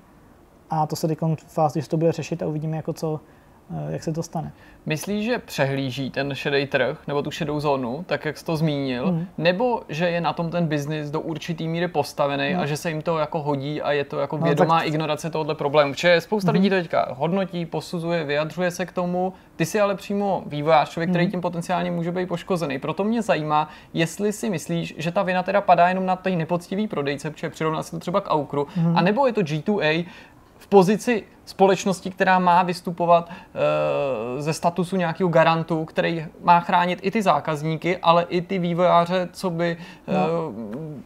A 0.69 0.87
to 0.87 0.95
se 0.95 1.07
teď 1.07 1.19
v 1.21 1.35
fázi, 1.53 1.81
že 1.81 1.89
to 1.89 1.97
bude 1.97 2.11
řešit 2.11 2.43
a 2.43 2.47
uvidíme, 2.47 2.77
jako 2.77 2.93
co, 2.93 3.19
eh, 3.19 3.40
jak 3.89 4.03
se 4.03 4.13
to 4.13 4.23
stane. 4.23 4.51
Myslíš, 4.85 5.25
že 5.25 5.39
přehlíží 5.39 6.09
ten 6.11 6.35
šedý 6.35 6.65
trh 6.65 6.97
nebo 7.07 7.21
tu 7.21 7.31
šedou 7.31 7.59
zónu, 7.59 8.03
tak 8.07 8.25
jak 8.25 8.37
jsi 8.37 8.45
to 8.45 8.57
zmínil, 8.57 9.11
Mhm. 9.11 9.27
nebo 9.37 9.81
že 9.89 10.09
je 10.09 10.21
na 10.21 10.33
tom 10.33 10.49
ten 10.49 10.67
biznis 10.67 11.09
do 11.11 11.21
určitý 11.21 11.67
míry 11.67 11.87
postavený 11.87 12.53
No. 12.53 12.61
a 12.61 12.65
že 12.65 12.77
se 12.77 12.89
jim 12.89 13.01
to 13.01 13.17
jako 13.17 13.41
hodí 13.41 13.81
a 13.81 13.91
je 13.91 14.03
to 14.03 14.19
jako 14.19 14.37
No, 14.37 14.43
vědomá 14.43 14.77
tak- 14.79 14.87
ignorace 14.87 15.29
tohoto 15.29 15.55
problému. 15.55 15.91
Protože 15.93 16.21
spousta 16.21 16.51
Mhm. 16.51 16.53
lidí 16.61 16.69
to 16.69 16.75
teďka 16.75 17.07
hodnotí, 17.11 17.65
posuzuje, 17.65 18.23
vyjadřuje 18.23 18.71
se 18.71 18.85
k 18.85 18.91
tomu. 18.91 19.33
Ty 19.55 19.65
jsi 19.65 19.79
ale 19.79 19.95
přímo 19.95 20.43
vývojář, 20.45 20.89
člověk, 20.89 21.09
který 21.09 21.25
Mhm. 21.25 21.31
tím 21.31 21.41
potenciálně 21.41 21.91
může 21.91 22.11
být 22.11 22.25
poškozený. 22.27 22.79
Proto 22.79 23.03
mě 23.03 23.21
zajímá, 23.21 23.69
jestli 23.93 24.33
si 24.33 24.49
myslíš, 24.49 24.93
že 24.97 25.11
ta 25.11 25.23
vina 25.23 25.43
teda 25.43 25.61
padá 25.61 25.89
jenom 25.89 26.05
na 26.05 26.15
té 26.15 26.29
nepoctivý 26.29 26.87
prodejce, 26.87 27.31
protože 27.31 27.49
přirovná 27.49 27.83
se 27.83 27.91
to 27.91 27.99
třeba 27.99 28.21
k 28.21 28.29
Aukru, 28.29 28.67
Mhm. 28.75 28.97
anebo 28.97 29.27
je 29.27 29.33
to 29.33 29.41
G2A, 29.41 30.05
v 30.30 30.30
pozici 30.71 31.23
společnosti, 31.45 32.09
která 32.09 32.39
má 32.39 32.63
vystupovat 32.63 33.29
e, 33.29 34.41
ze 34.41 34.53
statusu 34.53 34.95
nějakého 34.95 35.29
garantu, 35.29 35.85
který 35.85 36.25
má 36.43 36.59
chránit 36.59 36.99
i 37.01 37.11
ty 37.11 37.21
zákazníky, 37.21 37.97
ale 37.97 38.23
i 38.29 38.41
ty 38.41 38.59
vývojáře, 38.59 39.29
co 39.33 39.49
by 39.49 39.71
e, 39.71 39.77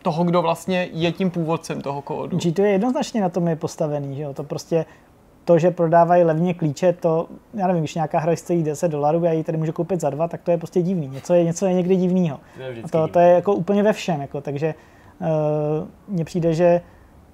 toho, 0.01 0.23
kdo 0.23 0.41
vlastně 0.41 0.89
je 0.93 1.11
tím 1.11 1.31
původcem 1.31 1.81
toho 1.81 2.01
kódu. 2.01 2.37
G2 2.37 2.63
je 2.63 2.69
jednoznačně 2.69 3.21
na 3.21 3.29
tom 3.29 3.47
je 3.47 3.55
postavený, 3.55 4.15
že 4.15 4.23
jo? 4.23 4.33
to 4.33 4.43
prostě 4.43 4.85
to, 5.45 5.59
že 5.59 5.71
prodávají 5.71 6.23
levně 6.23 6.53
klíče, 6.53 6.93
to, 6.93 7.27
já 7.53 7.67
nevím, 7.67 7.81
když 7.81 7.95
nějaká 7.95 8.19
hra 8.19 8.35
stojí 8.35 8.63
10 8.63 8.91
dolarů, 8.91 9.23
já 9.23 9.31
ji 9.31 9.43
tady 9.43 9.57
můžu 9.57 9.71
koupit 9.71 10.01
za 10.01 10.09
dva, 10.09 10.27
tak 10.27 10.41
to 10.41 10.51
je 10.51 10.57
prostě 10.57 10.81
divný. 10.81 11.07
Něco 11.07 11.33
je, 11.33 11.43
něco 11.43 11.65
je 11.65 11.73
někdy 11.73 11.95
divného. 11.95 12.39
To 12.57 12.61
je 12.61 12.83
A 12.83 12.87
to, 12.87 13.07
to 13.07 13.19
je 13.19 13.29
jako 13.29 13.53
úplně 13.53 13.83
ve 13.83 13.93
všem, 13.93 14.21
jako, 14.21 14.41
takže 14.41 14.75
uh, 15.19 15.27
mně 16.07 16.25
přijde, 16.25 16.53
že 16.53 16.81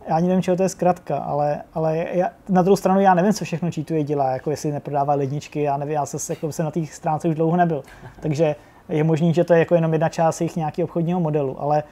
já 0.08 0.16
ani 0.16 0.28
nevím, 0.28 0.44
čeho 0.44 0.58
to 0.58 0.64
je 0.64 0.70
zkratka, 0.70 1.18
ale, 1.18 1.62
ale 1.74 2.06
já, 2.12 2.30
na 2.50 2.62
druhou 2.62 2.76
stranu 2.76 3.00
já 3.00 3.14
nevím, 3.14 3.34
co 3.34 3.46
všechno 3.46 3.70
G2 3.70 4.04
dělá, 4.04 4.32
jako 4.32 4.52
jestli 4.52 4.72
neprodává 4.72 5.14
ledničky, 5.14 5.62
já 5.62 5.78
nevím, 5.78 5.94
já 5.94 6.06
se, 6.06 6.34
jako, 6.34 6.52
jsem 6.52 6.66
na 6.66 6.72
té 6.72 6.86
stránce 6.86 7.28
už 7.28 7.36
dlouho 7.36 7.58
nebyl. 7.58 7.84
Takže 8.20 8.56
je 8.90 9.04
možný, 9.04 9.34
že 9.34 9.44
to 9.44 9.54
je 9.54 9.60
jako 9.60 9.76
jenom 9.76 9.94
jedna 9.94 10.10
část 10.10 10.42
jejich 10.42 10.56
nějakého 10.56 10.86
obchodního 10.86 11.20
modelu, 11.20 11.62
ale 11.62 11.84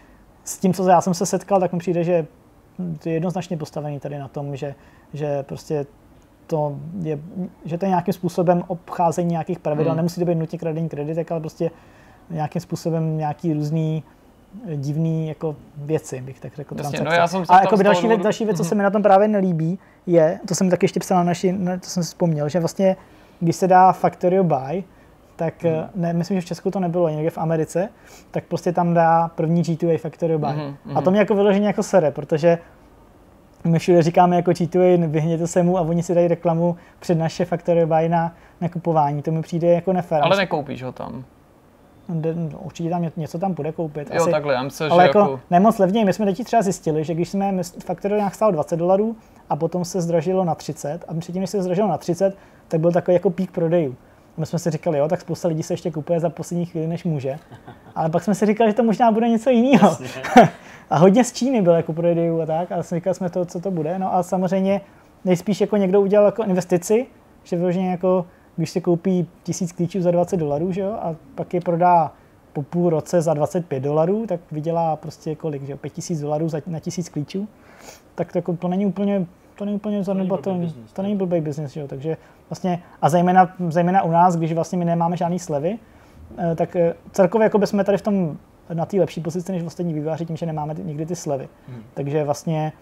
s 0.44 0.58
tím, 0.58 0.74
co 0.74 0.90
já 0.90 1.02
jsem 1.02 1.14
se 1.14 1.26
setkal, 1.26 1.60
tak 1.60 1.74
mi 1.74 1.80
přijde, 1.80 2.04
že 2.04 2.26
to 3.00 3.10
je 3.10 3.16
jednoznačně 3.16 3.58
postavený 3.58 4.00
tady 4.00 4.20
na 4.20 4.28
tom, 4.28 4.56
že, 4.56 4.76
že 5.14 5.44
prostě 5.44 5.86
to 6.48 6.76
je, 7.02 7.20
že 7.66 7.78
to 7.78 7.86
je 7.86 7.90
nějakým 7.90 8.14
způsobem 8.14 8.64
obcházení 8.68 9.30
nějakých 9.30 9.60
pravidel. 9.60 9.92
Hmm. 9.92 9.98
Nemusí 9.98 10.20
to 10.20 10.26
být 10.26 10.36
nutně 10.36 10.60
kradený 10.60 10.90
kreditek, 10.90 11.32
ale 11.32 11.40
prostě 11.40 11.72
nějakým 12.30 12.62
způsobem 12.62 13.18
nějaký 13.18 13.54
různý 13.54 14.04
divný 14.76 15.28
jako 15.28 15.56
věci, 15.78 16.22
bych 16.22 16.40
tak 16.40 16.56
řekl. 16.56 16.76
Jasně, 16.78 17.00
no 17.02 17.12
já 17.12 17.28
jsem 17.28 17.46
se 17.46 17.54
A 17.54 17.62
jako 17.62 17.76
další, 17.76 18.08
věc, 18.08 18.22
další 18.22 18.46
věc, 18.46 18.58
co 18.58 18.64
Mhm. 18.64 18.70
se 18.70 18.76
mi 18.76 18.84
na 18.84 18.90
tom 18.90 19.04
právě 19.04 19.28
nelíbí, 19.28 19.80
je, 20.06 20.40
to 20.48 20.56
jsem 20.56 20.70
taky 20.70 20.84
ještě 20.84 21.00
psal 21.00 21.18
na 21.18 21.24
naši, 21.24 21.52
na, 21.52 21.78
to 21.78 21.88
jsem 21.88 22.04
si 22.04 22.08
vzpomněl, 22.08 22.50
že 22.50 22.60
vlastně, 22.60 22.96
když 23.40 23.56
se 23.56 23.68
dá 23.68 23.92
Factorio 23.92 24.44
Buy, 24.44 24.84
tak 25.36 25.64
Mhm. 25.64 25.74
hmm. 25.74 25.84
ne, 25.96 26.14
myslím, 26.14 26.38
že 26.38 26.42
v 26.42 26.46
Česku 26.46 26.72
to 26.72 26.80
nebylo, 26.80 27.10
někde 27.10 27.30
v 27.30 27.38
Americe, 27.38 27.90
tak 28.32 28.44
prostě 28.44 28.72
tam 28.72 28.94
dá 28.94 29.28
první 29.36 29.62
G2A 29.64 29.98
Factorio 29.98 30.40
Buy. 30.40 30.50
Mhm, 30.54 30.98
A 30.98 31.02
to 31.02 31.12
mě 31.12 31.20
jako 31.20 31.36
vyloženě 31.36 31.68
jako 31.68 31.84
sere, 31.84 32.12
protože 32.12 32.58
my 33.64 33.80
všude 33.80 34.02
říkáme 34.02 34.36
jako 34.36 34.52
G2A, 34.52 35.08
vyhněte 35.10 35.48
se 35.48 35.64
mu 35.64 35.78
a 35.78 35.82
oni 35.82 36.04
si 36.04 36.16
dají 36.16 36.28
reklamu 36.28 36.76
před 37.00 37.16
naše 37.16 37.46
Factorio 37.46 37.88
Buy 37.88 38.10
na 38.10 38.36
nakupování. 38.62 39.22
To 39.22 39.32
mi 39.32 39.42
přijde 39.42 39.68
jako 39.68 39.94
nefér. 39.94 40.20
Ale 40.24 40.38
nekoupíš 40.38 40.84
ho 40.84 40.92
tam. 40.92 41.24
Určitě 42.60 42.90
tam 42.90 43.02
ně- 43.02 43.12
něco 43.18 43.40
tam 43.40 43.54
bude 43.54 43.72
koupit. 43.72 44.10
Jo, 44.14 44.28
takhle, 44.28 44.54
já 44.54 44.64
myslím, 44.64 44.92
ale 44.92 45.04
že 45.04 45.08
jako, 45.08 45.20
jako... 45.20 45.40
nemoc 45.50 45.78
levněji. 45.80 46.06
My 46.06 46.14
jsme 46.14 46.26
teď 46.26 46.44
třeba 46.44 46.62
zjistili, 46.62 47.04
že 47.04 47.14
když 47.14 47.30
jsme 47.30 47.54
nějak 48.10 48.36
stál 48.36 48.52
20 48.52 48.78
dolarů 48.78 49.16
a 49.50 49.56
potom 49.56 49.86
se 49.86 50.02
zdražilo 50.02 50.46
na 50.46 50.56
30 50.56 51.06
a 51.08 51.14
předtím, 51.14 51.42
než 51.42 51.50
se 51.50 51.62
zdražilo 51.62 51.88
na 51.88 51.98
30, 51.98 52.38
tak 52.68 52.80
byl 52.80 52.92
takový 52.92 53.14
jako 53.16 53.30
pík 53.30 53.52
prodejů. 53.52 53.96
A 54.38 54.40
my 54.40 54.46
jsme 54.46 54.60
si 54.60 54.70
říkali, 54.70 54.98
jo, 54.98 55.08
tak 55.08 55.22
spousta 55.22 55.48
lidí 55.48 55.64
se 55.64 55.74
ještě 55.74 55.92
kupuje 55.92 56.20
za 56.20 56.30
poslední 56.30 56.66
chvíli, 56.66 56.88
než 56.88 57.04
může. 57.04 57.40
Ale 57.96 58.10
pak 58.10 58.24
jsme 58.24 58.36
si 58.36 58.46
říkali, 58.46 58.70
že 58.70 58.76
to 58.76 58.84
možná 58.84 59.12
bude 59.12 59.30
něco 59.30 59.50
jiného. 59.50 59.98
a 60.90 60.98
hodně 60.98 61.24
z 61.24 61.34
Číny 61.34 61.62
byl 61.62 61.74
jako 61.74 61.94
prodejů 61.94 62.42
a 62.42 62.46
tak. 62.46 62.72
A 62.72 62.82
říkali 62.82 63.16
jsme 63.16 63.30
to, 63.30 63.46
co 63.46 63.60
to 63.60 63.72
bude. 63.72 64.00
No 64.00 64.16
a 64.16 64.24
samozřejmě 64.24 64.82
nejspíš 65.26 65.62
jako 65.62 65.78
někdo 65.78 66.02
udělal 66.02 66.26
jako 66.26 66.44
investici, 66.44 67.06
že 67.44 67.56
vyloženě 67.56 67.92
jako, 67.92 68.26
když 68.60 68.70
si 68.70 68.82
koupí 68.82 69.28
tisíc 69.44 69.72
klíčů 69.72 70.02
za 70.02 70.12
20 70.12 70.38
dolarů, 70.38 70.72
že 70.72 70.82
jo, 70.82 70.92
a 70.92 71.16
pak 71.36 71.54
je 71.54 71.62
prodá 71.62 72.12
po 72.54 72.64
půl 72.64 72.90
roce 72.90 73.22
za 73.22 73.34
25 73.34 73.80
dolarů, 73.80 74.26
tak 74.28 74.40
vydělá 74.52 74.96
prostě 74.96 75.36
kolik, 75.36 75.64
že 75.64 75.72
jo, 75.72 75.78
5 75.78 75.94
tisíc 75.94 76.22
dolarů 76.22 76.50
za, 76.50 76.62
na 76.68 76.80
tisíc 76.80 77.10
klíčů. 77.10 77.48
Tak 78.16 78.32
to, 78.32 78.38
jako, 78.38 78.54
to 78.54 78.68
není 78.68 78.86
úplně 78.86 79.26
to 79.56 79.66
není 79.66 79.76
úplně 79.76 80.04
zanedbatelný, 80.04 80.76
to 80.94 81.02
není 81.02 81.16
blbý 81.16 81.42
business, 81.42 81.76
jo, 81.76 81.88
takže 81.88 82.18
vlastně, 82.50 82.84
a 83.02 83.10
zejména, 83.10 83.56
zejména 83.70 84.04
u 84.04 84.12
nás, 84.12 84.36
když 84.36 84.54
vlastně 84.54 84.78
my 84.78 84.86
nemáme 84.86 85.18
žádný 85.18 85.40
slevy, 85.40 85.80
eh, 86.38 86.56
tak 86.56 86.76
eh, 86.76 86.94
celkově 87.12 87.44
jako 87.44 87.58
bychom 87.58 87.84
tady 87.84 87.98
v 87.98 88.02
tom 88.02 88.38
na 88.74 88.86
té 88.86 89.00
lepší 89.00 89.22
pozici 89.22 89.52
než 89.52 89.64
ostatní 89.64 89.94
vývojáři 89.94 90.26
tím, 90.26 90.38
že 90.38 90.46
nemáme 90.46 90.76
ty, 90.76 90.84
nikdy 90.84 91.06
ty 91.06 91.16
slevy. 91.16 91.50
Hmm. 91.68 91.84
Takže 91.94 92.24
vlastně 92.24 92.74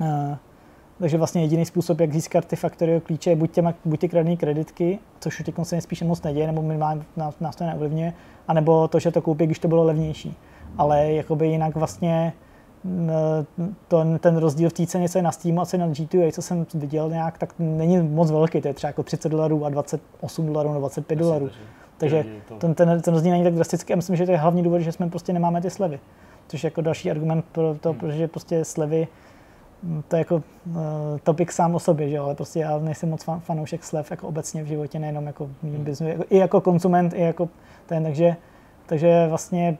uh, 0.00 0.06
takže 1.00 1.18
vlastně 1.18 1.42
jediný 1.42 1.64
způsob, 1.64 2.00
jak 2.00 2.12
získat 2.12 2.44
ty 2.44 2.56
faktory 2.56 3.00
klíče, 3.04 3.30
je 3.30 3.36
buď, 3.36 3.50
těma, 3.50 3.74
buď 3.84 4.00
ty 4.00 4.08
kradné 4.08 4.36
kreditky, 4.36 4.98
což 5.20 5.40
už 5.40 5.46
teď 5.46 5.54
se 5.62 5.80
spíše 5.80 6.04
moc 6.04 6.22
neděje, 6.22 6.46
nebo 6.46 6.62
minimálně 6.62 7.02
nás, 7.16 7.40
nás 7.40 7.56
to 7.56 7.64
neovlivňuje, 7.64 8.12
anebo 8.48 8.88
to, 8.88 8.98
že 8.98 9.10
to 9.10 9.22
koupí, 9.22 9.46
když 9.46 9.58
to 9.58 9.68
bylo 9.68 9.84
levnější. 9.84 10.36
Ale 10.78 11.12
jakoby 11.12 11.46
jinak 11.46 11.76
vlastně 11.76 12.32
to, 13.88 14.04
ten 14.20 14.36
rozdíl 14.36 14.70
v 14.70 14.72
té 14.72 14.86
ceně, 14.86 15.08
co 15.08 15.18
je 15.18 15.22
na 15.22 15.32
Steamu 15.32 15.60
a 15.60 15.66
co 15.66 15.76
je 15.76 15.80
na 15.80 15.88
G2A, 15.88 16.32
co 16.32 16.42
jsem 16.42 16.66
viděl 16.74 17.10
nějak, 17.10 17.38
tak 17.38 17.54
není 17.58 18.02
moc 18.02 18.30
velký, 18.30 18.60
to 18.60 18.68
je 18.68 18.74
třeba 18.74 18.88
jako 18.88 19.02
30 19.02 19.28
dolarů 19.28 19.64
a 19.64 19.68
28 19.68 20.46
dolarů 20.46 20.68
nebo 20.68 20.80
25 20.80 21.16
dolarů. 21.16 21.50
Takže 21.98 22.24
ten, 22.58 22.74
ten, 22.74 23.00
ten 23.00 23.14
rozdíl 23.14 23.32
není 23.32 23.44
tak 23.44 23.54
drastický 23.54 23.92
a 23.92 23.96
myslím, 23.96 24.16
že 24.16 24.26
to 24.26 24.32
je 24.32 24.38
hlavní 24.38 24.62
důvod, 24.62 24.78
že 24.78 24.92
jsme 24.92 25.10
prostě 25.10 25.32
nemáme 25.32 25.60
ty 25.60 25.70
slevy. 25.70 26.00
Což 26.48 26.64
je 26.64 26.66
jako 26.66 26.80
další 26.80 27.10
argument 27.10 27.44
pro 27.52 27.76
to, 27.80 27.90
hmm. 27.90 27.98
protože 27.98 28.28
prostě 28.28 28.64
slevy 28.64 29.08
to 30.08 30.16
je 30.16 30.20
jako 30.20 30.34
uh, 30.34 30.42
topik 31.22 31.52
sám 31.52 31.74
o 31.74 31.78
sobě, 31.78 32.08
že 32.08 32.16
jo, 32.16 32.24
ale 32.24 32.34
prostě 32.34 32.60
já 32.60 32.78
nejsem 32.78 33.10
moc 33.10 33.24
fan, 33.24 33.40
fanoušek 33.40 33.84
slev 33.84 34.10
jako 34.10 34.28
obecně 34.28 34.62
v 34.62 34.66
životě, 34.66 34.98
nejenom 34.98 35.26
jako 35.26 35.46
v 35.46 35.62
mým 35.62 35.74
hmm. 35.74 35.84
biznesu, 35.84 36.10
jako, 36.10 36.24
i 36.30 36.38
jako 36.38 36.60
konsument, 36.60 37.14
i 37.14 37.20
jako 37.20 37.48
ten, 37.86 38.02
takže, 38.02 38.36
takže 38.86 39.26
vlastně 39.28 39.78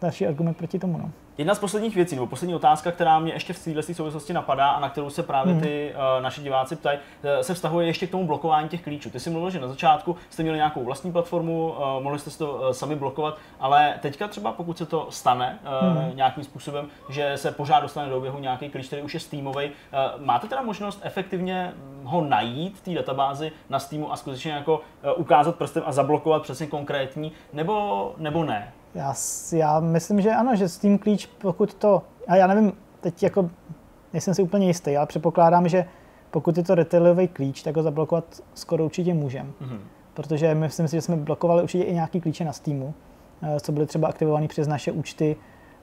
další 0.00 0.26
argument 0.26 0.56
proti 0.56 0.78
tomu. 0.78 0.98
No. 0.98 1.10
Jedna 1.38 1.54
z 1.54 1.58
posledních 1.58 1.94
věcí, 1.94 2.14
nebo 2.14 2.26
poslední 2.26 2.54
otázka, 2.54 2.92
která 2.92 3.18
mě 3.18 3.32
ještě 3.32 3.52
v 3.52 3.64
této 3.64 3.94
souvislosti 3.94 4.32
napadá 4.32 4.68
a 4.68 4.80
na 4.80 4.88
kterou 4.88 5.10
se 5.10 5.22
právě 5.22 5.52
hmm. 5.52 5.62
ty 5.62 5.94
uh, 5.94 6.22
naši 6.22 6.40
diváci 6.40 6.76
ptají, 6.76 6.98
eh, 7.22 7.44
se 7.44 7.54
vztahuje 7.54 7.86
ještě 7.86 8.06
k 8.06 8.10
tomu 8.10 8.26
blokování 8.26 8.68
těch 8.68 8.82
klíčů. 8.82 9.10
Ty 9.10 9.20
jsi 9.20 9.30
mluvil, 9.30 9.50
že 9.50 9.60
na 9.60 9.68
začátku 9.68 10.16
jste 10.30 10.42
měli 10.42 10.58
nějakou 10.58 10.84
vlastní 10.84 11.12
platformu, 11.12 11.68
uh, 11.68 12.02
mohli 12.02 12.18
jste 12.18 12.30
si 12.30 12.38
to 12.38 12.52
uh, 12.52 12.70
sami 12.70 12.96
blokovat, 12.96 13.38
ale 13.60 13.94
teďka 14.00 14.28
třeba 14.28 14.52
pokud 14.52 14.78
se 14.78 14.86
to 14.86 15.06
stane 15.10 15.58
uh, 15.62 15.98
hmm. 15.98 16.16
nějakým 16.16 16.44
způsobem, 16.44 16.86
že 17.08 17.36
se 17.36 17.52
pořád 17.52 17.80
dostane 17.80 18.08
do 18.08 18.16
oběhu 18.16 18.38
nějaký 18.38 18.68
klíč, 18.68 18.86
který 18.86 19.02
už 19.02 19.14
je 19.14 19.20
Steamový, 19.20 19.66
uh, 19.66 20.24
máte 20.24 20.48
teda 20.48 20.62
možnost 20.62 21.00
efektivně 21.02 21.72
ho 22.04 22.24
najít 22.24 22.78
v 22.78 22.80
té 22.80 22.90
databázi 22.90 23.52
na 23.68 23.78
Steamu 23.78 24.12
a 24.12 24.16
skutečně 24.16 24.52
jako 24.52 24.76
uh, 24.76 25.12
ukázat 25.16 25.56
prstem 25.56 25.82
a 25.86 25.92
zablokovat 25.92 26.42
přesně 26.42 26.66
konkrétní, 26.66 27.32
nebo, 27.52 28.14
nebo 28.18 28.44
ne? 28.44 28.72
Já, 28.94 29.14
já 29.52 29.80
myslím, 29.80 30.20
že 30.20 30.30
ano, 30.30 30.56
že 30.56 30.68
Steam 30.68 30.98
klíč, 30.98 31.26
pokud 31.26 31.74
to, 31.74 32.02
a 32.28 32.36
já 32.36 32.46
nevím, 32.46 32.72
teď 33.00 33.22
jako 33.22 33.50
nejsem 34.12 34.34
si 34.34 34.42
úplně 34.42 34.66
jistý, 34.66 34.96
ale 34.96 35.06
předpokládám, 35.06 35.68
že 35.68 35.84
pokud 36.30 36.56
je 36.56 36.62
to 36.62 36.74
retailový 36.74 37.28
klíč, 37.28 37.62
tak 37.62 37.76
ho 37.76 37.82
zablokovat 37.82 38.24
skoro 38.54 38.84
určitě 38.84 39.14
můžeme. 39.14 39.50
Mm-hmm. 39.62 39.78
Protože 40.14 40.54
myslím 40.54 40.88
si, 40.88 40.96
že 40.96 41.02
jsme 41.02 41.16
blokovali 41.16 41.62
určitě 41.62 41.84
i 41.84 41.94
nějaký 41.94 42.20
klíče 42.20 42.44
na 42.44 42.52
Steamu, 42.52 42.94
eh, 43.42 43.60
co 43.60 43.72
byly 43.72 43.86
třeba 43.86 44.08
aktivované 44.08 44.48
přes 44.48 44.68
naše 44.68 44.92
účty, 44.92 45.36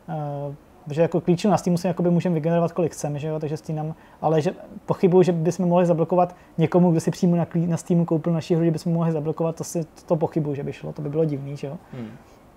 eh, 0.10 0.56
že 0.92 1.02
jako 1.02 1.22
klíčů 1.22 1.50
na 1.50 1.58
Steamu 1.58 1.78
si 1.78 1.88
jakoby 1.88 2.10
můžeme 2.10 2.34
vygenerovat, 2.34 2.72
kolik 2.72 2.94
chceme, 2.94 3.20
že 3.20 3.28
jo? 3.28 3.40
takže 3.40 3.58
Steam, 3.58 3.96
ale 4.22 4.42
že 4.42 4.54
pochybuju, 4.86 5.24
že 5.24 5.32
bychom 5.32 5.66
mohli 5.66 5.86
zablokovat 5.86 6.36
někomu, 6.58 6.92
kdo 6.92 7.00
si 7.00 7.12
přímo 7.12 7.36
na, 7.36 7.48
na 7.68 7.78
Steamu 7.78 8.06
koupil 8.06 8.34
naši 8.34 8.56
hru, 8.56 8.66
že 8.66 8.72
bychom 8.72 8.94
mohli 8.94 9.12
zablokovat, 9.12 9.56
to, 9.56 9.64
si, 9.64 9.86
to 10.06 10.16
pochybuju, 10.16 10.56
že 10.56 10.64
by 10.64 10.74
šlo, 10.74 10.94
to 10.94 11.02
by 11.02 11.10
bylo 11.10 11.26
divný, 11.26 11.58
že 11.58 11.68
jo. 11.68 11.78
Hmm 11.94 12.12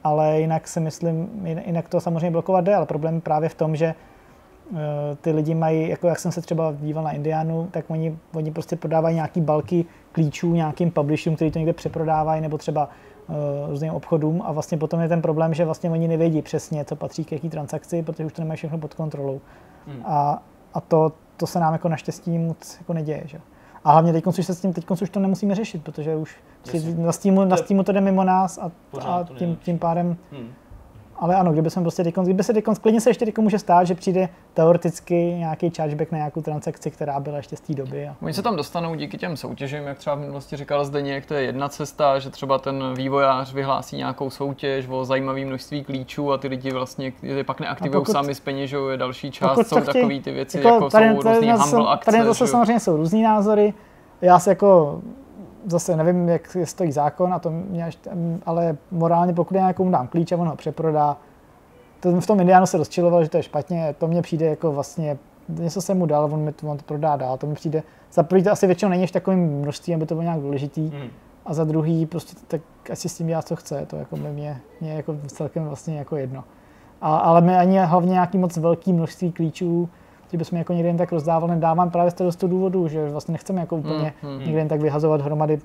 ale 0.05 0.41
jinak 0.41 0.69
si 0.69 0.81
myslím, 0.81 1.47
jinak 1.67 1.89
to 1.89 2.01
samozřejmě 2.01 2.31
blokovat 2.31 2.61
jde, 2.61 2.75
ale 2.75 2.87
problém 2.87 3.15
je 3.15 3.21
právě 3.21 3.49
v 3.49 3.55
tom, 3.55 3.77
že 3.77 3.87
eh, 3.87 4.77
ty 5.21 5.33
lidi 5.33 5.55
mají, 5.55 5.89
jako 5.89 6.09
jak 6.09 6.19
jsem 6.19 6.33
se 6.33 6.41
třeba 6.41 6.75
díval 6.81 7.05
na 7.05 7.11
Indianu, 7.11 7.69
tak 7.71 7.85
oni, 7.89 8.19
oni 8.35 8.51
prostě 8.51 8.77
prodávají 8.77 9.15
nějaký 9.15 9.41
balky 9.41 9.85
klíčů 10.13 10.55
nějakým 10.55 10.91
publisherům, 10.91 11.37
který 11.37 11.51
to 11.51 11.59
někde 11.59 11.73
přeprodávají, 11.73 12.41
nebo 12.43 12.59
třeba 12.59 12.89
uh, 13.29 13.37
různým 13.71 13.93
obchodům 13.93 14.43
a 14.45 14.53
vlastně 14.53 14.79
potom 14.79 15.01
je 15.01 15.09
ten 15.09 15.23
problém, 15.23 15.55
že 15.55 15.65
vlastně 15.65 15.91
oni 15.91 16.09
nevědí 16.09 16.43
přesně, 16.43 16.85
co 16.85 16.97
patří 16.97 17.25
k 17.25 17.33
jaký 17.33 17.49
transakci, 17.51 18.03
protože 18.03 18.25
už 18.25 18.33
to 18.33 18.43
nemají 18.43 18.57
všechno 18.57 18.79
pod 18.79 18.95
kontrolou. 18.95 19.41
Hmm. 19.87 20.03
A, 20.05 20.43
a 20.75 20.81
to, 20.81 21.13
to 21.37 21.47
se 21.47 21.61
nám 21.61 21.73
jako 21.73 21.89
naštěstí 21.89 22.39
moc 22.39 22.77
jako 22.79 22.93
neděje. 22.93 23.23
Že? 23.25 23.41
A 23.85 23.93
hlavně 23.93 24.13
teď 24.13 24.27
už 24.27 24.47
se 24.47 24.55
s 24.55 24.61
tím, 24.61 24.73
teď 24.73 24.91
už 25.03 25.11
to 25.11 25.21
nemusíme 25.21 25.55
řešit, 25.55 25.85
protože 25.85 26.17
už 26.17 26.37
si 26.65 26.95
na, 26.95 27.13
Steamu, 27.13 27.45
na 27.45 27.57
Steamu 27.57 27.83
to 27.83 27.93
jde 27.93 28.01
mimo 28.01 28.25
nás 28.25 28.59
a, 28.59 28.71
a 29.01 29.25
tím, 29.39 29.57
tím 29.57 29.79
pádem 29.79 30.17
hmm. 30.33 30.53
Ale 31.25 31.37
ano, 31.37 31.53
kdyby 31.53 31.71
jsme 31.71 31.83
prostě 31.83 32.05
teď, 32.05 32.15
kdyby 32.23 32.43
se 32.43 32.53
teď, 32.53 32.65
klidně 32.81 33.01
se 33.01 33.11
ještě 33.11 33.33
může 33.39 33.59
stát, 33.59 33.85
že 33.87 33.95
přijde 33.95 34.29
teoreticky 34.55 35.15
nějaký 35.15 35.71
chargeback 35.71 36.13
na 36.13 36.19
nějakou 36.19 36.43
transakci, 36.43 36.91
která 36.91 37.21
byla 37.21 37.37
ještě 37.37 37.57
z 37.57 37.61
té 37.61 37.75
doby. 37.75 38.09
A... 38.09 38.17
Oni 38.23 38.35
se 38.35 38.43
tam 38.43 38.57
dostanou 38.57 38.95
díky 38.95 39.19
těm 39.19 39.37
soutěžím, 39.37 39.85
jak 39.85 39.99
třeba 39.99 40.17
v 40.17 40.19
minulosti 40.19 40.57
říkal 40.57 40.85
Zdeněk, 40.85 41.27
to 41.27 41.35
je 41.35 41.43
jedna 41.43 41.69
cesta, 41.69 42.19
že 42.19 42.31
třeba 42.31 42.59
ten 42.59 42.95
vývojář 42.95 43.53
vyhlásí 43.53 43.97
nějakou 43.97 44.31
soutěž 44.31 44.87
o 44.89 45.05
zajímavé 45.05 45.45
množství 45.45 45.85
klíčů 45.85 46.33
a 46.33 46.39
ty 46.39 46.49
lidi 46.49 46.73
vlastně 46.73 47.13
je 47.23 47.45
pak 47.45 47.61
neaktivují 47.61 48.01
pokud, 48.01 48.13
sami, 48.13 48.35
speněžují 48.35 48.99
další 48.99 49.31
část, 49.31 49.69
jsou 49.69 49.81
takové 49.81 50.21
ty 50.21 50.33
věci, 50.33 50.59
jako, 50.59 50.69
jako 50.69 50.91
tady, 50.91 51.09
jsou 51.09 51.23
tady, 51.23 51.37
různý 51.37 51.53
humble 51.53 51.93
akce. 51.93 52.11
Tady 52.11 52.25
zase 52.25 52.47
samozřejmě 52.47 52.81
jsou 52.81 52.97
různý 52.97 53.23
názory. 53.23 53.75
Já 54.21 54.39
se 54.39 54.51
jako 54.51 55.01
zase 55.67 55.97
nevím, 55.97 56.29
jak 56.29 56.57
stojí 56.65 56.93
zákon, 56.93 57.35
a 57.35 57.39
to 57.39 57.51
mě 57.51 57.85
až, 57.85 57.99
ale 58.47 58.77
morálně 58.91 59.33
pokud 59.33 59.55
já 59.55 59.69
někomu 59.69 59.91
dám 59.91 60.09
klíč 60.09 60.33
a 60.33 60.37
on 60.37 60.49
ho 60.49 60.57
přeprodá, 60.57 61.17
to 62.01 62.21
v 62.21 62.27
tom 62.27 62.41
Indianu 62.41 62.67
se 62.67 62.79
rozčiloval, 62.79 63.25
že 63.25 63.31
to 63.31 63.37
je 63.37 63.43
špatně, 63.43 63.95
to 63.99 64.09
mně 64.09 64.23
přijde 64.23 64.47
jako 64.47 64.73
vlastně, 64.73 65.19
něco 65.49 65.81
jsem 65.81 65.99
mu 65.99 66.07
dal, 66.07 66.25
on 66.25 66.41
mi 66.41 66.53
to, 66.53 66.67
on 66.67 66.77
to 66.77 66.85
prodá 66.85 67.17
dál, 67.17 67.39
to 67.39 67.47
mi 67.47 67.55
přijde, 67.55 67.83
za 68.13 68.23
prvý 68.23 68.43
to 68.43 68.51
asi 68.51 68.67
většinou 68.67 68.91
není 68.91 69.07
v 69.07 69.13
takovým 69.13 69.61
množství, 69.61 69.95
aby 69.95 70.07
to 70.07 70.15
bylo 70.15 70.23
nějak 70.23 70.41
důležitý, 70.41 70.81
mm. 70.81 71.09
a 71.47 71.55
za 71.55 71.65
druhý 71.65 72.07
prostě 72.07 72.37
tak 72.49 72.61
asi 72.93 73.09
s 73.09 73.17
tím 73.17 73.27
dělá, 73.27 73.43
co 73.43 73.57
chce, 73.57 73.87
to 73.87 73.97
jako 73.97 74.17
mě, 74.17 74.61
mě 74.81 74.95
jako 74.95 75.17
celkem 75.27 75.65
vlastně 75.65 75.99
jako 75.99 76.17
jedno. 76.17 76.45
A, 77.01 77.17
ale 77.17 77.41
my 77.41 77.57
ani 77.57 77.79
hlavně 77.79 78.13
nějaký 78.13 78.39
moc 78.39 78.57
velký 78.57 78.93
množství 78.93 79.33
klíčů, 79.33 79.89
že 80.33 80.39
bychom 80.39 80.59
jako 80.59 80.73
někde 80.73 80.89
jen 80.89 80.97
tak 80.97 81.13
rozdávali, 81.13 81.55
nedávám 81.55 81.91
právě 81.91 82.11
z 82.11 82.15
toho, 82.15 82.33
z 82.33 82.37
toho 82.37 82.51
důvodu, 82.51 82.89
že 82.89 83.11
vlastně 83.11 83.33
nechceme 83.33 83.61
jako 83.61 83.77
úplně 83.77 84.13
mm, 84.23 84.31
mm. 84.31 84.39
někde 84.39 84.59
jen 84.59 84.69
tak 84.69 84.81
vyhazovat 84.81 85.21
hromady 85.21 85.59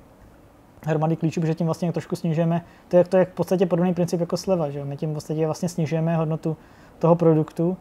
hromady 0.86 1.16
klíčů, 1.16 1.40
protože 1.40 1.54
tím 1.54 1.66
vlastně 1.66 1.92
trošku 1.92 2.16
snižujeme, 2.16 2.64
to 2.88 2.96
je, 2.96 3.04
to 3.04 3.16
je 3.16 3.24
v 3.24 3.34
podstatě 3.34 3.66
podobný 3.66 3.94
princip 3.94 4.20
jako 4.20 4.36
sleva, 4.36 4.70
že 4.70 4.84
my 4.84 4.96
tím 4.96 5.10
v 5.10 5.14
podstatě 5.14 5.46
vlastně 5.46 5.68
snižujeme 5.68 6.16
hodnotu 6.16 6.56
toho 6.98 7.14
produktu 7.14 7.76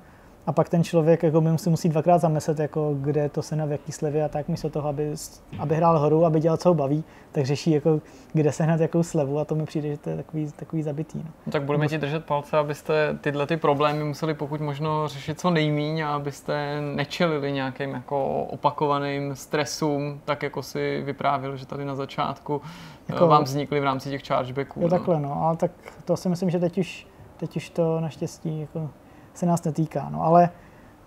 a 0.46 0.52
pak 0.52 0.70
ten 0.70 0.84
člověk 0.84 1.24
jako 1.24 1.42
by 1.42 1.58
si 1.58 1.70
musí 1.70 1.90
dvakrát 1.90 2.18
zamyslet, 2.18 2.60
jako 2.60 2.96
kde 3.02 3.30
to 3.30 3.42
se 3.42 3.56
na 3.56 3.66
v 3.66 3.72
jaký 3.72 3.92
slevě 3.92 4.24
a 4.24 4.28
tak 4.28 4.48
místo 4.48 4.70
toho, 4.70 4.90
aby, 4.90 5.14
aby 5.60 5.76
hrál 5.76 6.00
hru, 6.00 6.26
aby 6.26 6.40
dělal, 6.40 6.58
co 6.58 6.70
ho 6.70 6.74
baví, 6.74 7.04
tak 7.32 7.46
řeší, 7.46 7.72
jako, 7.72 8.02
kde 8.34 8.52
sehnat 8.52 8.80
jakou 8.80 9.04
slevu 9.04 9.40
a 9.40 9.46
to 9.46 9.56
mi 9.56 9.66
přijde, 9.66 9.90
že 9.90 9.98
to 9.98 10.10
je 10.10 10.16
takový, 10.16 10.52
takový 10.56 10.84
zabitý. 10.84 11.18
No. 11.18 11.32
no 11.46 11.52
tak 11.52 11.64
budeme 11.64 11.88
ti 11.88 11.98
držet 11.98 12.26
palce, 12.26 12.58
abyste 12.58 13.18
tyhle 13.22 13.48
ty 13.48 13.58
problémy 13.58 14.04
museli 14.04 14.34
pokud 14.34 14.62
možno 14.62 15.08
řešit 15.08 15.40
co 15.40 15.50
nejmíň 15.50 16.02
a 16.02 16.16
abyste 16.16 16.82
nečelili 16.96 17.52
nějakým 17.52 17.94
jako 17.94 18.44
opakovaným 18.44 19.36
stresům, 19.36 20.22
tak 20.26 20.44
jako 20.44 20.64
si 20.64 21.02
vyprávil, 21.06 21.58
že 21.58 21.66
tady 21.66 21.86
na 21.86 21.96
začátku 21.96 22.62
jako, 23.10 23.28
vám 23.28 23.44
vznikly 23.44 23.80
v 23.80 23.84
rámci 23.84 24.10
těch 24.10 24.28
chargebacků. 24.28 24.80
Jo, 24.80 24.88
no. 24.88 24.90
takhle, 24.90 25.20
no, 25.20 25.42
ale 25.44 25.58
tak 25.58 25.72
to 26.06 26.18
si 26.18 26.30
myslím, 26.30 26.50
že 26.50 26.60
teď 26.60 26.78
už, 26.78 27.08
teď 27.38 27.56
už 27.56 27.70
to 27.70 28.00
naštěstí 28.00 28.60
jako 28.60 28.90
se 29.34 29.46
nás 29.46 29.64
netýká. 29.64 30.10
No, 30.12 30.24
ale 30.24 30.50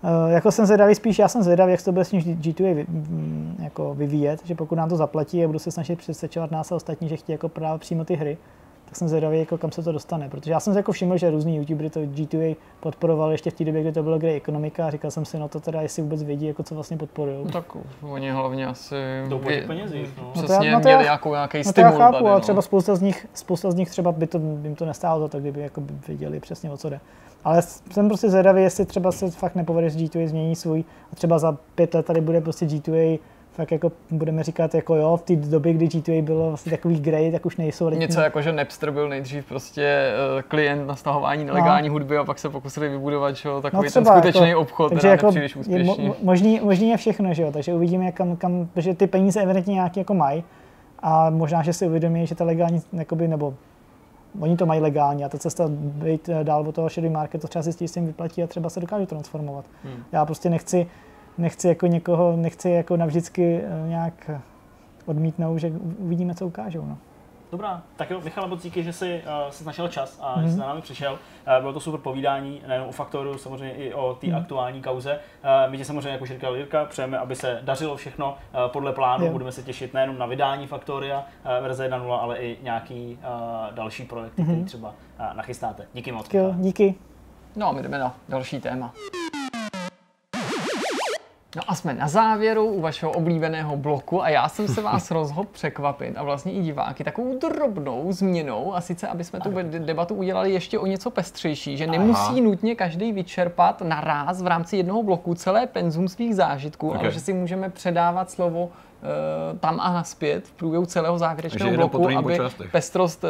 uh, 0.02 0.32
jako 0.32 0.52
jsem 0.52 0.66
zvědavý, 0.66 0.94
spíš 0.94 1.18
já 1.18 1.28
jsem 1.28 1.42
zvědavý, 1.42 1.70
jak 1.70 1.80
se 1.80 1.84
to 1.84 1.92
bude 1.92 2.04
s 2.04 2.10
tím 2.10 2.20
G2 2.20 2.74
vy, 2.74 2.86
jako 3.58 3.94
vyvíjet, 3.94 4.46
že 4.46 4.54
pokud 4.54 4.74
nám 4.74 4.88
to 4.88 4.96
zaplatí 4.96 5.44
a 5.44 5.46
budu 5.46 5.58
se 5.58 5.70
snažit 5.70 5.98
přesvědčovat 5.98 6.50
nás 6.50 6.72
a 6.72 6.76
ostatní, 6.76 7.08
že 7.08 7.16
chtějí 7.16 7.34
jako 7.34 7.48
právě 7.48 7.78
přímo 7.78 8.04
ty 8.04 8.14
hry, 8.14 8.38
tak 8.92 8.96
jsem 8.96 9.08
zvědavý, 9.08 9.38
jako 9.38 9.58
kam 9.58 9.72
se 9.72 9.82
to 9.82 9.92
dostane. 9.92 10.28
Protože 10.28 10.50
já 10.50 10.60
jsem 10.60 10.72
si 10.72 10.78
jako 10.78 10.92
všiml, 10.92 11.16
že 11.16 11.30
různí 11.30 11.56
youtubery 11.56 11.90
to 11.90 12.00
G2A 12.00 12.56
podporovali 12.80 13.34
ještě 13.34 13.50
v 13.50 13.54
té 13.54 13.64
době, 13.64 13.80
kdy 13.80 13.92
to 13.92 14.02
bylo 14.02 14.18
kde 14.18 14.32
ekonomika 14.32 14.86
a 14.86 14.90
říkal 14.90 15.10
jsem 15.10 15.24
si, 15.24 15.38
no 15.38 15.48
to 15.48 15.60
teda, 15.60 15.82
jestli 15.82 16.02
vůbec 16.02 16.22
vědí, 16.22 16.46
jako 16.46 16.62
co 16.62 16.74
vlastně 16.74 16.96
podporují. 16.96 17.44
No, 17.44 17.50
tak 17.50 17.64
oni 18.02 18.30
hlavně 18.30 18.66
asi 18.66 18.94
jdou 19.28 19.38
po 19.38 19.48
těch 19.48 19.66
penězích. 19.66 20.10
No. 20.18 20.30
Přesně 20.32 20.54
no 20.54 20.58
to 20.58 20.64
já, 20.64 20.72
no 20.72 20.80
měli 20.80 21.04
nějakou, 21.04 21.32
nějaký 21.32 21.58
no 21.58 21.64
stimul. 21.64 21.90
To 21.90 21.98
já 21.98 22.04
chápu, 22.04 22.12
tady, 22.12 22.24
no. 22.24 22.30
ale 22.30 22.40
třeba 22.40 22.62
spousta 22.62 22.94
z 22.94 23.00
nich, 23.00 23.26
spousta 23.34 23.70
z 23.70 23.74
nich 23.74 23.90
třeba 23.90 24.12
by 24.12 24.26
to, 24.26 24.38
jim 24.62 24.74
to 24.74 24.84
nestálo 24.84 25.20
to, 25.20 25.28
tak 25.28 25.40
kdyby 25.40 25.60
jako 25.60 25.80
by 25.80 25.94
věděli 26.08 26.40
přesně 26.40 26.70
o 26.70 26.76
co 26.76 26.88
jde. 26.88 27.00
Ale 27.44 27.62
jsem 27.62 28.08
prostě 28.08 28.30
zvědavý, 28.30 28.62
jestli 28.62 28.84
třeba 28.84 29.12
se 29.12 29.30
fakt 29.30 29.54
nepovede, 29.54 29.90
že 29.90 29.98
G2A 29.98 30.26
změní 30.26 30.56
svůj 30.56 30.84
a 31.12 31.16
třeba 31.16 31.38
za 31.38 31.56
pět 31.74 31.94
let 31.94 32.06
tady 32.06 32.20
bude 32.20 32.40
prostě 32.40 32.66
G2A 32.66 33.18
fakt 33.52 33.72
jako 33.72 33.92
budeme 34.10 34.42
říkat, 34.42 34.74
jako 34.74 34.94
jo, 34.94 35.16
v 35.16 35.22
té 35.22 35.36
době, 35.36 35.72
kdy 35.72 35.86
G2A 35.86 36.22
bylo 36.22 36.48
vlastně 36.48 36.70
takový 36.70 37.00
grey, 37.00 37.32
tak 37.32 37.46
už 37.46 37.56
nejsou 37.56 37.88
lidí. 37.88 38.00
Něco 38.00 38.20
jako, 38.20 38.42
že 38.42 38.52
Napster 38.52 38.90
byl 38.90 39.08
nejdřív 39.08 39.44
prostě 39.44 40.12
uh, 40.34 40.42
klient 40.42 40.86
na 40.86 40.96
stahování 40.96 41.44
nelegální 41.44 41.88
no. 41.88 41.92
hudby 41.92 42.18
a 42.18 42.24
pak 42.24 42.38
se 42.38 42.48
pokusili 42.48 42.88
vybudovat, 42.88 43.36
že 43.36 43.48
jo, 43.48 43.62
takový 43.62 43.88
no 43.88 43.90
ten 43.92 44.04
skutečný 44.04 44.48
jako, 44.48 44.60
obchod, 44.60 44.92
takže 44.92 45.08
jako 45.08 45.28
úspěšný. 45.28 45.78
Je 45.78 45.84
mo, 45.84 45.96
možný, 46.22 46.60
možný 46.62 46.88
je 46.88 46.96
všechno, 46.96 47.34
že 47.34 47.42
jo, 47.42 47.52
takže 47.52 47.74
uvidíme, 47.74 48.12
kam, 48.12 48.36
kam, 48.36 48.68
protože 48.74 48.94
ty 48.94 49.06
peníze 49.06 49.42
evidentně 49.42 49.74
nějaký 49.74 50.00
jako 50.00 50.14
mají 50.14 50.44
a 51.02 51.30
možná, 51.30 51.62
že 51.62 51.72
si 51.72 51.86
uvědomí, 51.86 52.26
že 52.26 52.34
ta 52.34 52.44
legální, 52.44 52.82
jakoby, 52.92 53.28
nebo 53.28 53.54
oni 54.40 54.56
to 54.56 54.66
mají 54.66 54.80
legálně 54.80 55.24
a 55.24 55.28
ta 55.28 55.38
cesta 55.38 55.64
být 55.68 56.28
eh, 56.28 56.44
dál 56.44 56.68
od 56.68 56.74
toho 56.74 56.88
šedý 56.88 57.08
market, 57.08 57.40
to 57.40 57.48
třeba 57.48 57.62
si 57.62 57.88
s 57.88 57.92
tím 57.92 58.06
vyplatí 58.06 58.42
a 58.42 58.46
třeba 58.46 58.70
se 58.70 58.80
dokážu 58.80 59.06
transformovat. 59.06 59.64
Hmm. 59.84 60.02
Já 60.12 60.24
prostě 60.24 60.50
nechci, 60.50 60.86
nechci 61.38 61.68
jako 61.68 61.86
někoho, 61.86 62.36
nechci 62.36 62.70
jako 62.70 62.96
navždycky 62.96 63.60
eh, 63.62 63.88
nějak 63.88 64.30
odmítnout, 65.06 65.58
že 65.58 65.72
uvidíme, 65.98 66.34
co 66.34 66.46
ukážou. 66.46 66.84
No. 66.86 66.98
Dobrá. 67.52 67.82
Tak 67.96 68.10
jo, 68.10 68.20
Michal, 68.24 68.48
moc 68.48 68.62
díky, 68.62 68.82
že 68.82 68.92
jsi 68.92 69.22
uh, 69.44 69.50
si 69.50 69.64
našel 69.64 69.88
čas 69.88 70.18
a 70.22 70.36
mm-hmm. 70.36 70.42
že 70.42 70.48
jsi 70.48 70.56
za 70.56 70.66
námi 70.66 70.80
přišel. 70.80 71.12
Uh, 71.12 71.60
bylo 71.60 71.72
to 71.72 71.80
super 71.80 72.00
povídání, 72.00 72.62
nejen 72.66 72.84
o 72.88 72.92
Faktoru, 72.92 73.38
samozřejmě 73.38 73.74
i 73.74 73.94
o 73.94 74.14
té 74.14 74.26
mm-hmm. 74.26 74.36
aktuální 74.36 74.82
kauze. 74.82 75.12
Uh, 75.14 75.70
my 75.70 75.78
tě 75.78 75.84
samozřejmě, 75.84 76.10
jak 76.10 76.22
už 76.22 76.28
říkal 76.28 76.56
Jirka, 76.56 76.84
přejeme, 76.84 77.18
aby 77.18 77.36
se 77.36 77.60
dařilo 77.62 77.96
všechno 77.96 78.30
uh, 78.30 78.72
podle 78.72 78.92
plánu. 78.92 79.26
Jo. 79.26 79.32
Budeme 79.32 79.52
se 79.52 79.62
těšit 79.62 79.94
nejenom 79.94 80.18
na 80.18 80.26
vydání 80.26 80.66
Faktoria 80.66 81.18
uh, 81.18 81.62
verze 81.62 81.88
1.0, 81.88 82.18
ale 82.20 82.38
i 82.38 82.58
nějaký 82.62 83.18
uh, 83.22 83.74
další 83.74 84.04
projekty, 84.04 84.42
mm-hmm. 84.42 84.46
který 84.46 84.64
třeba 84.64 84.88
uh, 84.88 85.36
nachystáte. 85.36 85.86
Díky 85.94 86.12
moc. 86.12 86.34
Jo, 86.34 86.54
díky. 86.56 86.94
No 87.56 87.68
a 87.68 87.72
my 87.72 87.82
jdeme 87.82 87.98
na 87.98 88.14
další 88.28 88.60
téma. 88.60 88.92
No 91.56 91.62
a 91.66 91.74
jsme 91.74 91.94
na 91.94 92.08
závěru 92.08 92.66
u 92.66 92.80
vašeho 92.80 93.12
oblíbeného 93.12 93.76
bloku 93.76 94.22
a 94.22 94.28
já 94.28 94.48
jsem 94.48 94.68
se 94.68 94.82
vás 94.82 95.10
rozhodl 95.10 95.48
překvapit 95.52 96.16
a 96.16 96.22
vlastně 96.22 96.52
i 96.52 96.62
diváky 96.62 97.04
takovou 97.04 97.38
drobnou 97.38 98.12
změnou 98.12 98.74
a 98.74 98.80
sice, 98.80 99.08
aby 99.08 99.24
jsme 99.24 99.40
tu 99.40 99.50
debatu 99.78 100.14
udělali 100.14 100.52
ještě 100.52 100.78
o 100.78 100.86
něco 100.86 101.10
pestřejší, 101.10 101.76
že 101.76 101.86
nemusí 101.86 102.20
Aha. 102.20 102.40
nutně 102.40 102.74
každý 102.74 103.12
vyčerpat 103.12 103.80
naraz 103.82 104.42
v 104.42 104.46
rámci 104.46 104.76
jednoho 104.76 105.02
bloku 105.02 105.34
celé 105.34 105.66
penzum 105.66 106.08
svých 106.08 106.34
zážitků, 106.34 106.88
okay. 106.88 107.00
ale 107.00 107.10
že 107.10 107.20
si 107.20 107.32
můžeme 107.32 107.70
předávat 107.70 108.30
slovo 108.30 108.70
tam 109.60 109.80
a 109.80 109.92
naspět 109.92 110.48
v 110.48 110.52
průběhu 110.52 110.86
celého 110.86 111.18
závěrečného 111.18 111.76
bloku, 111.76 112.18
aby 112.18 112.38
pestrost 112.72 113.24
eh, 113.24 113.28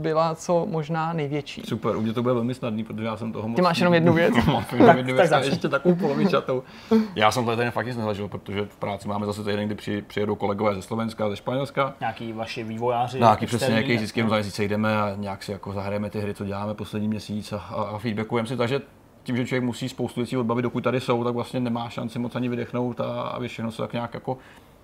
byla 0.00 0.34
co 0.34 0.66
možná 0.70 1.12
největší. 1.12 1.62
Super, 1.64 1.96
u 1.96 2.00
mě 2.00 2.12
to 2.12 2.22
bude 2.22 2.34
velmi 2.34 2.54
snadný, 2.54 2.84
protože 2.84 3.06
já 3.06 3.16
jsem 3.16 3.32
toho 3.32 3.48
moc... 3.48 3.56
Ty 3.56 3.62
máš 3.62 3.78
jenom 3.78 3.94
jednu 3.94 4.12
věc? 4.12 4.34
mám 4.46 4.64
jenom 4.72 4.96
jednu 4.96 5.14
věc 5.14 5.30
tak 5.30 5.44
ještě 5.44 5.68
takovou 5.68 5.94
polovičatou. 5.94 6.62
Já 7.16 7.30
jsem 7.30 7.46
tady 7.46 7.70
fakt 7.70 7.86
nic 7.86 7.96
nezažil, 7.96 8.28
protože 8.28 8.66
v 8.66 8.76
práci 8.76 9.08
máme 9.08 9.26
zase 9.26 9.44
týden, 9.44 9.66
kdy 9.66 9.74
při, 9.74 10.02
přijedou 10.02 10.34
kolegové 10.34 10.74
ze 10.74 10.82
Slovenska, 10.82 11.30
ze 11.30 11.36
Španělska. 11.36 11.94
Nějaký 12.00 12.32
vaši 12.32 12.64
vývojáři. 12.64 13.18
Nějaký 13.18 13.46
přesně, 13.46 13.68
nějaký 13.68 13.96
vždycky 13.96 14.28
za 14.28 14.34
měsíc 14.36 14.58
jdeme 14.58 15.02
a 15.02 15.14
nějak 15.16 15.42
si 15.42 15.52
jako 15.52 15.72
zahrajeme 15.72 16.10
ty 16.10 16.20
hry, 16.20 16.34
co 16.34 16.44
děláme 16.44 16.74
poslední 16.74 17.08
měsíc 17.08 17.52
a, 17.52 17.56
a, 17.56 17.82
a 17.82 17.98
feedbackujeme 17.98 18.48
si, 18.48 18.56
takže 18.56 18.80
tím, 19.22 19.36
že 19.36 19.46
člověk 19.46 19.64
musí 19.64 19.88
spoustu 19.88 20.20
věcí 20.20 20.36
odbavit, 20.36 20.62
dokud 20.62 20.84
tady 20.84 21.00
jsou, 21.00 21.24
tak 21.24 21.34
vlastně 21.34 21.60
nemá 21.60 21.88
šanci 21.88 22.18
moc 22.18 22.36
ani 22.36 22.48
vydechnout 22.48 23.00
a, 23.00 23.22
a 23.22 23.40
všechno 23.40 23.70
se 23.70 23.82
tak 23.82 23.92
nějak 23.92 24.14
jako 24.14 24.38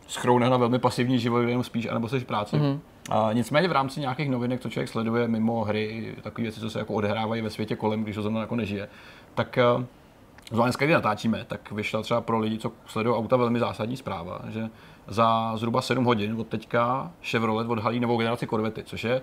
schroune 0.09 0.51
na 0.51 0.57
velmi 0.57 0.79
pasivní 0.79 1.19
život, 1.19 1.41
jenom 1.41 1.65
spíš, 1.65 1.87
anebo 1.87 2.09
jsi 2.09 2.21
v 2.21 2.25
práci. 2.25 2.57
Mm-hmm. 2.57 2.79
A 3.11 3.33
nicméně 3.33 3.69
v 3.69 3.73
rámci 3.73 4.01
nějakých 4.01 4.31
novinek, 4.31 4.61
co 4.61 4.71
člověk 4.71 4.89
sleduje 4.89 5.29
mimo 5.29 5.65
hry, 5.65 6.15
takové 6.23 6.43
věci, 6.43 6.61
co 6.61 6.71
se 6.71 6.79
jako 6.79 6.95
odehrávají 6.95 7.43
ve 7.43 7.51
světě 7.51 7.77
kolem, 7.77 8.03
když 8.03 8.17
ho 8.17 8.23
zrovna 8.23 8.41
jako 8.41 8.57
nežije, 8.57 8.89
tak 9.35 9.59
uh, 9.77 9.85
zvlášť 10.51 10.67
dneska, 10.67 10.85
kdy 10.85 10.95
natáčíme, 10.95 11.45
tak 11.49 11.73
vyšla 11.73 12.03
třeba 12.03 12.21
pro 12.21 12.39
lidi, 12.39 12.59
co 12.59 12.73
sledují 12.87 13.17
auta, 13.17 13.37
velmi 13.37 13.59
zásadní 13.59 13.97
zpráva, 13.97 14.41
že 14.49 14.71
za 15.07 15.57
zhruba 15.57 15.83
7 15.83 16.05
hodin 16.05 16.41
od 16.41 16.47
teďka 16.47 17.13
Chevrolet 17.23 17.71
odhalí 17.71 18.01
novou 18.01 18.19
generaci 18.19 18.47
Corvette, 18.47 18.85
což 18.85 19.05
je 19.05 19.23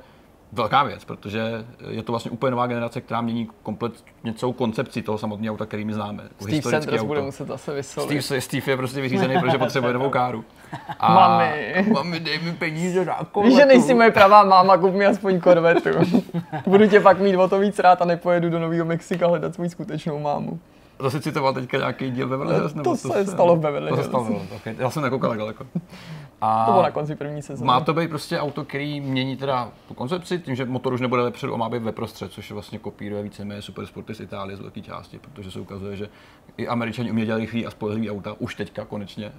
velká 0.51 0.83
věc, 0.83 1.05
protože 1.05 1.65
je 1.89 2.03
to 2.03 2.11
vlastně 2.11 2.31
úplně 2.31 2.51
nová 2.51 2.67
generace, 2.67 3.01
která 3.01 3.21
mění 3.21 3.49
komplet 3.63 4.03
celou 4.35 4.53
koncepci 4.53 5.01
toho 5.01 5.17
samotného 5.17 5.53
auta, 5.53 5.65
který 5.65 5.85
my 5.85 5.93
známe. 5.93 6.23
Jako 6.23 6.43
Steve 6.43 6.61
Sanders 6.61 6.93
auto. 6.93 7.05
bude 7.05 7.21
muset 7.21 7.47
zase 7.47 7.73
vysolit. 7.73 8.21
Steve, 8.21 8.41
Steve 8.41 8.71
je 8.71 8.77
prostě 8.77 9.01
vyřízený, 9.01 9.39
protože 9.39 9.57
potřebuje 9.57 9.93
novou 9.93 10.09
káru. 10.09 10.45
A 10.99 11.13
mami. 11.13 11.85
Mami, 11.93 12.19
dej 12.19 12.39
mi 12.39 12.51
peníze 12.53 13.05
na 13.05 13.19
Víš, 13.43 13.55
že 13.55 13.65
nejsi 13.65 13.93
moje 13.93 14.11
pravá 14.11 14.43
máma, 14.43 14.77
kup 14.77 14.93
mi 14.93 15.05
aspoň 15.05 15.39
korvetu. 15.39 15.89
Budu 16.67 16.87
tě 16.87 16.99
pak 16.99 17.19
mít 17.19 17.37
o 17.37 17.47
to 17.49 17.59
víc 17.59 17.79
rád 17.79 18.01
a 18.01 18.05
nepojedu 18.05 18.49
do 18.49 18.59
Nového 18.59 18.85
Mexika 18.85 19.27
hledat 19.27 19.53
svou 19.55 19.69
skutečnou 19.69 20.19
mámu. 20.19 20.59
To 20.97 21.11
si 21.11 21.21
citoval 21.21 21.53
teďka 21.53 21.77
nějaký 21.77 22.11
díl 22.11 22.27
Beverly 22.27 22.53
Hills? 22.53 22.73
To, 22.73 22.83
to 22.83 22.95
se 22.95 23.25
stalo 23.25 23.55
v 23.55 23.59
Beverly 23.59 23.91
Hills. 23.91 23.97
To 23.97 24.03
se 24.03 24.09
stalo, 24.09 24.41
okay. 24.55 24.75
Já 24.79 24.89
jsem 24.89 25.03
nekoukal 25.03 25.35
daleko. 25.37 25.67
A 26.41 26.65
to 26.65 26.71
bylo 26.71 26.83
na 26.83 26.91
konci 26.91 27.15
první 27.15 27.41
sezóny. 27.41 27.67
Má 27.67 27.79
to 27.79 27.93
být 27.93 28.09
prostě 28.09 28.39
auto, 28.39 28.65
který 28.65 29.01
mění 29.01 29.37
teda 29.37 29.71
tu 29.87 29.93
koncepci, 29.93 30.39
tím, 30.39 30.55
že 30.55 30.65
motor 30.65 30.93
už 30.93 31.01
nebude 31.01 31.21
lepší, 31.21 31.47
a 31.53 31.57
má 31.57 31.69
být 31.69 31.81
ve 31.81 31.91
prostřed, 31.91 32.31
což 32.31 32.51
vlastně 32.51 32.79
kopíruje 32.79 33.23
víceméně 33.23 33.61
supersporty 33.61 34.15
z 34.15 34.19
Itálie 34.19 34.57
z 34.57 34.59
velké 34.59 34.81
části, 34.81 35.19
protože 35.19 35.51
se 35.51 35.59
ukazuje, 35.59 35.97
že 35.97 36.09
i 36.57 36.67
američani 36.67 37.11
umějí 37.11 37.25
dělat 37.25 37.39
rychlý 37.39 37.65
a 37.65 37.71
spolehlivý 37.71 38.11
auta, 38.11 38.35
už 38.39 38.55
teďka 38.55 38.85
konečně. 38.85 39.27
Uh, 39.27 39.33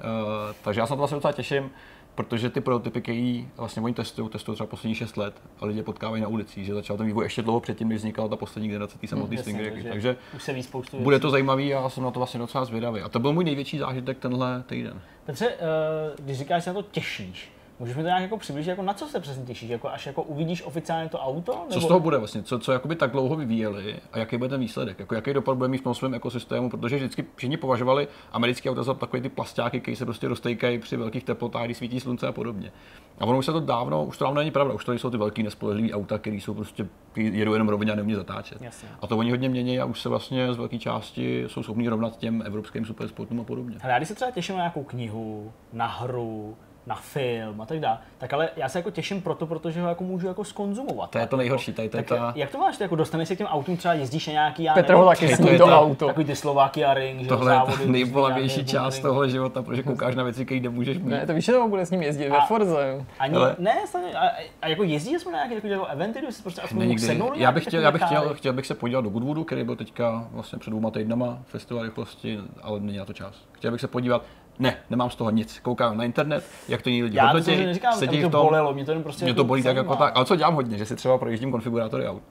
takže 0.62 0.80
já 0.80 0.86
se 0.86 0.92
na 0.92 0.96
to 0.96 0.98
vlastně 0.98 1.14
docela 1.14 1.32
těším 1.32 1.70
protože 2.16 2.50
ty 2.50 2.60
prototypy, 2.60 3.00
které 3.00 3.42
vlastně 3.56 3.82
oni 3.82 3.94
testují, 3.94 4.28
testují 4.28 4.54
třeba 4.54 4.66
poslední 4.66 4.94
6 4.94 5.16
let 5.16 5.34
a 5.60 5.66
lidi 5.66 5.82
potkávají 5.82 6.22
na 6.22 6.28
ulici, 6.28 6.64
že 6.64 6.74
začal 6.74 6.96
ten 6.96 7.06
vývoj 7.06 7.24
ještě 7.24 7.42
dlouho 7.42 7.60
předtím, 7.60 7.88
než 7.88 7.98
vznikala 7.98 8.28
ta 8.28 8.36
poslední 8.36 8.68
generace 8.68 8.98
té 8.98 9.06
samotné 9.06 9.36
hmm. 9.36 9.84
Takže 9.88 10.16
už 10.34 10.42
se 10.42 10.52
ví 10.52 10.62
spoustu 10.62 10.98
bude 10.98 11.20
to 11.20 11.30
zajímavý 11.30 11.74
a 11.74 11.82
já 11.82 11.88
jsem 11.88 12.02
na 12.02 12.10
to 12.10 12.20
vlastně 12.20 12.38
docela 12.38 12.64
zvědavý. 12.64 13.00
A 13.00 13.08
to 13.08 13.18
byl 13.18 13.32
můj 13.32 13.44
největší 13.44 13.78
zážitek 13.78 14.18
tenhle 14.18 14.62
týden. 14.66 15.00
Petře, 15.26 15.46
uh, 15.46 16.24
když 16.24 16.38
říkáš, 16.38 16.62
že 16.62 16.64
se 16.64 16.70
na 16.70 16.82
to 16.82 16.88
těšíš, 16.90 17.50
Můžeš 17.78 17.96
mi 17.96 18.02
to 18.02 18.06
nějak 18.06 18.22
jako 18.22 18.36
přiblížit, 18.36 18.70
jako 18.70 18.82
na 18.82 18.94
co 18.94 19.06
se 19.06 19.20
přesně 19.20 19.44
těšíš, 19.44 19.70
jako 19.70 19.88
až 19.88 20.06
jako 20.06 20.22
uvidíš 20.22 20.62
oficiálně 20.66 21.08
to 21.08 21.18
auto? 21.18 21.52
Nebo... 21.52 21.70
Co 21.70 21.80
z 21.80 21.86
toho 21.86 22.00
bude 22.00 22.18
vlastně, 22.18 22.42
co, 22.42 22.58
co 22.58 22.72
jakoby 22.72 22.96
tak 22.96 23.10
dlouho 23.10 23.36
vyvíjeli 23.36 23.96
a 24.12 24.18
jaký 24.18 24.36
bude 24.36 24.48
ten 24.48 24.60
výsledek, 24.60 24.98
jako 24.98 25.14
jaký 25.14 25.32
dopad 25.32 25.56
bude 25.56 25.68
mít 25.68 25.78
v 25.78 25.84
tom 25.84 25.94
svém 25.94 26.14
ekosystému, 26.14 26.70
protože 26.70 26.96
vždycky 26.96 27.24
všichni 27.36 27.56
považovali 27.56 28.08
americké 28.32 28.70
auta 28.70 28.82
za 28.82 28.94
takové 28.94 29.22
ty 29.22 29.28
plastáky, 29.28 29.80
které 29.80 29.96
se 29.96 30.04
prostě 30.04 30.28
roztejkají 30.28 30.78
při 30.78 30.96
velkých 30.96 31.24
teplotách, 31.24 31.64
kdy 31.64 31.74
svítí 31.74 32.00
slunce 32.00 32.26
a 32.26 32.32
podobně. 32.32 32.72
A 33.18 33.24
ono 33.24 33.38
už 33.38 33.46
se 33.46 33.52
to 33.52 33.60
dávno, 33.60 34.04
už 34.04 34.18
to 34.18 34.24
dávno 34.24 34.38
není 34.38 34.50
pravda, 34.50 34.74
už 34.74 34.84
to 34.84 34.92
jsou 34.92 35.10
ty 35.10 35.16
velké 35.16 35.42
nespolehlivé 35.42 35.92
auta, 35.92 36.18
které 36.18 36.36
jsou 36.36 36.54
prostě 36.54 36.86
jedou 37.16 37.52
jenom 37.52 37.68
rovně 37.68 37.92
a 37.92 37.94
neumí 37.94 38.14
zatáčet. 38.14 38.62
Jasně. 38.62 38.88
A 39.02 39.06
to 39.06 39.18
oni 39.18 39.30
hodně 39.30 39.48
mění 39.48 39.80
a 39.80 39.84
už 39.84 40.00
se 40.00 40.08
vlastně 40.08 40.54
z 40.54 40.56
velké 40.56 40.78
části 40.78 41.44
jsou 41.46 41.62
schopni 41.62 41.88
rovnat 41.88 42.16
těm 42.16 42.42
evropským 42.46 42.84
supersportům 42.84 43.40
a 43.40 43.44
podobně. 43.44 43.76
Hele, 43.80 43.92
já 43.92 43.98
když 43.98 44.08
se 44.08 44.14
třeba 44.14 44.30
těším 44.30 44.54
na 44.54 44.60
nějakou 44.60 44.84
knihu, 44.84 45.52
na 45.72 45.86
hru, 45.86 46.56
na 46.86 46.94
film 46.94 47.60
a 47.60 47.66
tak 47.66 47.80
dále. 47.80 47.98
Tak 48.18 48.32
ale 48.32 48.48
já 48.56 48.68
se 48.68 48.78
jako 48.78 48.90
těším 48.90 49.22
proto, 49.22 49.46
protože 49.46 49.82
ho 49.82 49.88
jako 49.88 50.04
můžu 50.04 50.26
jako 50.26 50.44
skonzumovat. 50.44 51.10
To 51.10 51.18
je 51.18 51.26
to 51.26 51.36
nejhorší, 51.36 51.72
tady 51.72 51.88
to 51.88 51.96
je 51.96 52.02
ta... 52.02 52.32
Jak 52.36 52.50
to 52.50 52.58
máš, 52.58 52.76
ty 52.76 52.82
jako 52.82 52.96
dostaneš 52.96 53.28
se 53.28 53.34
k 53.34 53.38
těm 53.38 53.46
autům, 53.46 53.76
třeba 53.76 53.94
jezdíš 53.94 54.26
na 54.26 54.32
nějaký, 54.32 54.62
já 54.62 54.74
Petr 54.74 54.94
ho 54.94 55.06
taky 55.06 55.36
sní 55.36 55.58
to 55.58 55.64
auto. 55.64 56.06
Takový 56.06 56.26
ty 56.26 56.36
Slováky 56.36 56.84
a 56.84 56.94
Ring, 56.94 57.20
že 57.20 57.28
Tohle 57.28 57.54
je 57.80 57.86
nejbolavější 57.86 58.64
část 58.64 58.98
toho 58.98 59.28
života, 59.28 59.62
protože 59.62 59.82
koukáš 59.82 60.14
na 60.14 60.22
věci, 60.22 60.44
které 60.44 60.60
nemůžeš 60.60 60.98
mít. 60.98 61.06
Ne, 61.06 61.26
to 61.26 61.34
víš, 61.34 61.44
že 61.44 61.52
to 61.52 61.68
bude 61.68 61.86
s 61.86 61.90
ním 61.90 62.02
jezdit 62.02 62.28
ve 62.28 62.40
Forze. 62.40 63.06
Ani, 63.18 63.36
ale... 63.36 63.56
ne, 63.58 63.74
a, 64.14 64.18
a, 64.62 64.68
jako 64.68 64.82
jezdí 64.82 65.18
jsme 65.18 65.32
na 65.32 65.38
nějaké 65.38 65.54
takové 65.54 65.72
jako 65.72 65.86
eventy, 65.86 66.18
kde 66.18 66.32
jsi 66.32 66.42
prostě 66.42 66.60
aspoň 66.60 66.98
sednout 66.98 67.36
Já 67.36 67.52
bych 67.52 67.64
chtěl, 67.64 67.82
já 67.82 67.92
bych 67.92 68.02
chtěl, 68.02 68.34
chtěl 68.34 68.52
bych 68.52 68.66
se 68.66 68.74
podívat 68.74 69.00
do 69.00 69.10
Goodwoodu, 69.10 69.44
který 69.44 69.64
byl 69.64 69.76
teďka 69.76 70.28
vlastně 70.30 70.58
před 70.58 70.70
dvěma 70.70 70.90
týdnama 70.90 71.38
festival 71.44 71.84
rychlosti, 71.84 72.38
ale 72.62 72.80
není 72.80 72.98
na 72.98 73.04
to 73.04 73.12
čas. 73.12 73.34
Chtěl 73.52 73.70
bych 73.70 73.80
se 73.80 73.88
podívat, 73.88 74.22
ne, 74.58 74.76
nemám 74.90 75.10
z 75.10 75.16
toho 75.16 75.30
nic. 75.30 75.58
Koukám 75.58 75.96
na 75.96 76.04
internet, 76.04 76.44
jak 76.68 76.82
to 76.82 76.88
jiní 76.88 77.02
lidi 77.02 77.18
hodnotí. 77.18 77.50
Já 77.82 77.92
to 77.92 77.98
sedí 77.98 78.18
v 78.24 78.30
tom, 78.30 78.46
bolelo, 78.46 78.74
mě 78.74 78.84
to 78.84 78.92
jen 78.92 79.02
prostě 79.02 79.24
mě 79.24 79.34
to 79.34 79.44
bolí 79.44 79.62
tak 79.62 79.76
jako 79.76 79.96
tak. 79.96 80.16
Ale 80.16 80.24
co 80.24 80.36
dělám 80.36 80.54
hodně, 80.54 80.78
že 80.78 80.86
si 80.86 80.96
třeba 80.96 81.18
projíždím 81.18 81.50
konfigurátory 81.50 82.08
aut. 82.08 82.22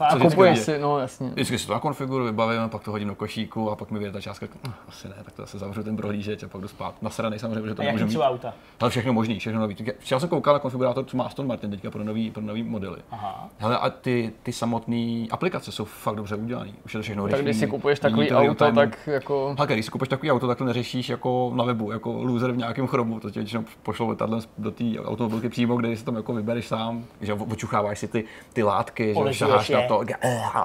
A 0.00 0.18
kupuješ 0.18 0.58
si, 0.58 0.78
no 0.78 0.98
jasně. 0.98 1.28
Vždycky 1.28 1.58
si 1.58 1.66
to 1.66 1.72
nakonfiguruji, 1.72 2.30
vybavím, 2.30 2.68
pak 2.68 2.84
to 2.84 2.90
hodím 2.90 3.08
do 3.08 3.14
košíku 3.14 3.70
a 3.70 3.76
pak 3.76 3.90
mi 3.90 3.98
vyjde 3.98 4.12
ta 4.12 4.20
částka, 4.20 4.46
hm, 4.66 4.72
asi 4.88 5.08
ne, 5.08 5.14
tak 5.24 5.32
to 5.32 5.42
zase 5.42 5.58
zavřu 5.58 5.82
ten 5.82 5.96
prohlížeč 5.96 6.42
a 6.42 6.48
pak 6.48 6.60
jdu 6.60 6.68
spát. 6.68 7.02
Nasranej 7.02 7.38
samozřejmě, 7.38 7.68
že 7.68 7.74
to 7.74 7.82
nemůžu 7.82 8.06
mít. 8.06 8.18
auta? 8.20 8.54
Ale 8.80 8.90
všechno 8.90 9.12
možný, 9.12 9.38
všechno 9.38 9.60
nový. 9.60 9.76
Včera 9.98 10.20
jsem 10.20 10.28
koukal 10.28 10.54
na 10.54 10.58
konfigurátor, 10.60 11.04
co 11.04 11.16
má 11.16 11.24
Aston 11.24 11.46
Martin 11.46 11.70
teďka 11.70 11.90
pro 11.90 12.04
nový, 12.04 12.30
pro 12.30 12.42
nový 12.42 12.62
modely. 12.62 12.96
Aha. 13.10 13.48
Hele, 13.58 13.78
a 13.78 13.90
ty, 13.90 14.32
ty 14.42 14.52
samotné 14.52 15.26
aplikace 15.30 15.72
jsou 15.72 15.84
fakt 15.84 16.16
dobře 16.16 16.36
udělané. 16.36 16.70
Už 16.84 16.94
je 16.94 16.98
to 16.98 17.02
všechno 17.02 17.26
rychlý. 17.26 17.38
Tak 17.38 17.44
když 17.44 17.56
si 17.56 17.66
kupuješ 17.66 17.98
takový 17.98 18.30
auto, 18.30 18.72
tak 18.72 18.98
jako... 19.06 19.54
Tak 19.58 19.68
když 19.68 19.84
si 19.84 19.90
kupuješ 19.90 20.08
takový 20.08 20.32
auto, 20.32 20.46
tak 20.46 20.58
to 20.58 20.64
neřešíš 20.64 21.08
jako 21.08 21.52
na 21.54 21.64
webu, 21.64 21.92
jako 21.92 22.12
loser 22.22 22.52
v 22.52 22.56
nějakém 22.56 22.86
chromu. 22.86 23.20
To 23.20 23.30
tě 23.30 23.40
většinou 23.40 23.64
pošlo 23.82 24.08
letadlem 24.08 24.40
do 24.58 24.70
té 24.70 24.84
automobilky 25.04 25.48
přímo, 25.48 25.76
kde 25.76 25.96
si 25.96 26.04
tam 26.04 26.16
jako 26.16 26.34
vybereš 26.34 26.66
sám, 26.66 27.04
že 27.20 27.34
očucháváš 27.34 27.98
si 27.98 28.08
ty, 28.08 28.24
ty 28.52 28.62
látky, 28.62 29.14
že 29.26 29.34
šaháš 29.34 29.70
na 29.70 29.87
to 29.88 30.04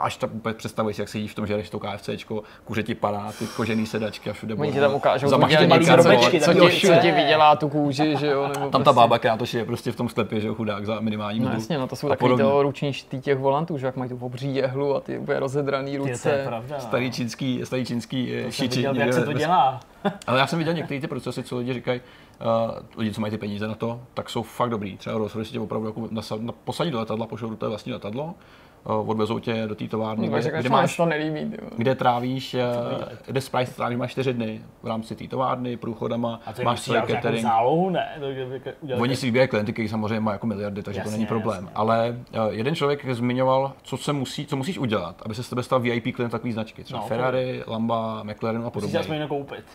až 0.01 0.17
tam 0.17 0.29
úplně 0.33 0.55
představuješ, 0.55 0.99
jak 0.99 1.09
sedíš 1.09 1.31
v 1.31 1.35
tom, 1.35 1.47
že 1.47 1.57
jdeš 1.57 1.69
to 1.69 1.79
KFC, 1.79 2.09
kuře 2.65 2.83
ti 2.83 2.95
padá, 2.95 3.31
ty 3.39 3.45
kožený 3.47 3.85
sedačky 3.85 4.29
a 4.29 4.33
všude. 4.33 4.55
Oni 4.55 4.71
ti 4.71 4.79
tam 4.79 4.93
ukážou 4.93 5.29
co 5.29 6.15
ti, 6.29 6.41
co, 6.41 6.53
ti, 6.53 6.87
co 6.87 6.93
ti 7.01 7.11
vydělá 7.11 7.55
tu 7.55 7.69
kůži, 7.69 8.15
že 8.17 8.27
jo. 8.27 8.41
Nebo 8.41 8.53
tam 8.53 8.69
prostě. 8.69 8.83
ta 8.83 8.93
bába, 8.93 9.19
která 9.19 9.37
to 9.37 9.45
šije 9.45 9.65
prostě 9.65 9.91
v 9.91 9.95
tom 9.95 10.09
sklepě, 10.09 10.41
že 10.41 10.47
jo, 10.47 10.55
chudák 10.55 10.85
za 10.85 10.99
minimální 10.99 11.39
No 11.39 11.51
jasně, 11.51 11.77
no 11.77 11.87
to 11.87 11.95
jsou 11.95 12.09
takový 12.09 12.37
to 12.37 12.63
ruční 12.63 12.93
štý 12.93 13.21
těch 13.21 13.37
volantů, 13.37 13.77
že 13.77 13.85
jak 13.85 13.95
mají 13.95 14.09
tu 14.09 14.17
obří 14.21 14.55
jehlu 14.55 14.95
a 14.95 14.99
ty 14.99 15.17
úplně 15.17 15.39
rozedraný 15.39 15.97
ruce. 15.97 16.11
Je, 16.11 16.17
to 16.17 16.29
je 16.29 16.45
pravda, 16.47 16.79
starý 16.79 17.11
čínský, 17.11 17.61
starý 17.63 17.85
čínský 17.85 18.31
to 18.45 18.51
šiči. 18.51 18.75
Viděl, 18.75 18.95
jak 18.95 19.13
se 19.13 19.25
to 19.25 19.33
dělá. 19.33 19.79
Ale 20.27 20.39
já 20.39 20.47
jsem 20.47 20.59
viděl 20.59 20.73
některé 20.73 21.01
ty 21.01 21.07
procesy, 21.07 21.43
co 21.43 21.57
lidi 21.57 21.73
říkají, 21.73 22.01
uh, 22.65 22.99
lidi, 22.99 23.13
co 23.13 23.21
mají 23.21 23.31
ty 23.31 23.37
peníze 23.37 23.67
na 23.67 23.75
to, 23.75 24.01
tak 24.13 24.29
jsou 24.29 24.43
fakt 24.43 24.69
dobrý. 24.69 24.97
Třeba 24.97 25.17
Rolls 25.17 25.51
tě 25.51 25.59
opravdu 25.59 25.87
jako 25.87 26.09
posadí 26.63 26.91
do 26.91 26.99
letadla, 26.99 27.27
pošlou 27.27 27.49
do 27.49 27.55
té 27.55 27.67
vlastní 27.67 27.93
letadlo, 27.93 28.35
Eh, 28.35 28.72
odvezou 28.83 29.39
tě 29.39 29.67
do 29.67 29.75
té 29.75 29.87
továrny, 29.87 30.27
kde, 30.27 30.51
kde, 30.59 30.69
máš, 30.69 30.97
to 30.97 31.05
nelíbí, 31.05 31.55
kde 31.77 31.95
trávíš, 31.95 32.53
eh, 32.53 32.61
kde 33.25 33.41
Sprice 33.41 33.75
trávíš 33.75 33.97
máš 33.97 34.11
čtyři 34.11 34.33
dny 34.33 34.61
v 34.83 34.87
rámci 34.87 35.15
té 35.15 35.27
továrny, 35.27 35.77
průchodama, 35.77 36.41
a 36.45 36.63
máš 36.63 36.79
svůj 36.79 36.97
catering. 37.07 37.43
Zálohu, 37.43 37.89
ne? 37.89 38.17
To 38.19 38.95
Oni 39.01 39.15
si 39.15 39.25
vybírají 39.25 39.49
klienty, 39.49 39.73
kteří 39.73 39.87
samozřejmě 39.87 40.19
mají 40.19 40.35
jako 40.35 40.47
miliardy, 40.47 40.83
takže 40.83 40.99
jasně, 40.99 41.11
to 41.11 41.17
není 41.17 41.25
problém. 41.25 41.63
Jasně. 41.63 41.75
Ale 41.75 42.17
eh, 42.33 42.39
jeden 42.49 42.75
člověk 42.75 43.13
zmiňoval, 43.13 43.73
co 43.83 43.97
se 43.97 44.13
musí, 44.13 44.45
co 44.45 44.55
musíš 44.55 44.77
udělat, 44.77 45.21
aby 45.25 45.35
se 45.35 45.43
s 45.43 45.49
tebe 45.49 45.63
stal 45.63 45.79
VIP 45.79 46.15
klient 46.15 46.29
takové 46.29 46.53
značky, 46.53 46.83
třeba 46.83 47.01
no, 47.01 47.07
Ferrari, 47.07 47.63
Lamba, 47.67 48.23
McLaren 48.23 48.65
a 48.65 48.69
podobně. 48.69 48.97
Musíš 48.97 49.27
koupit. 49.27 49.65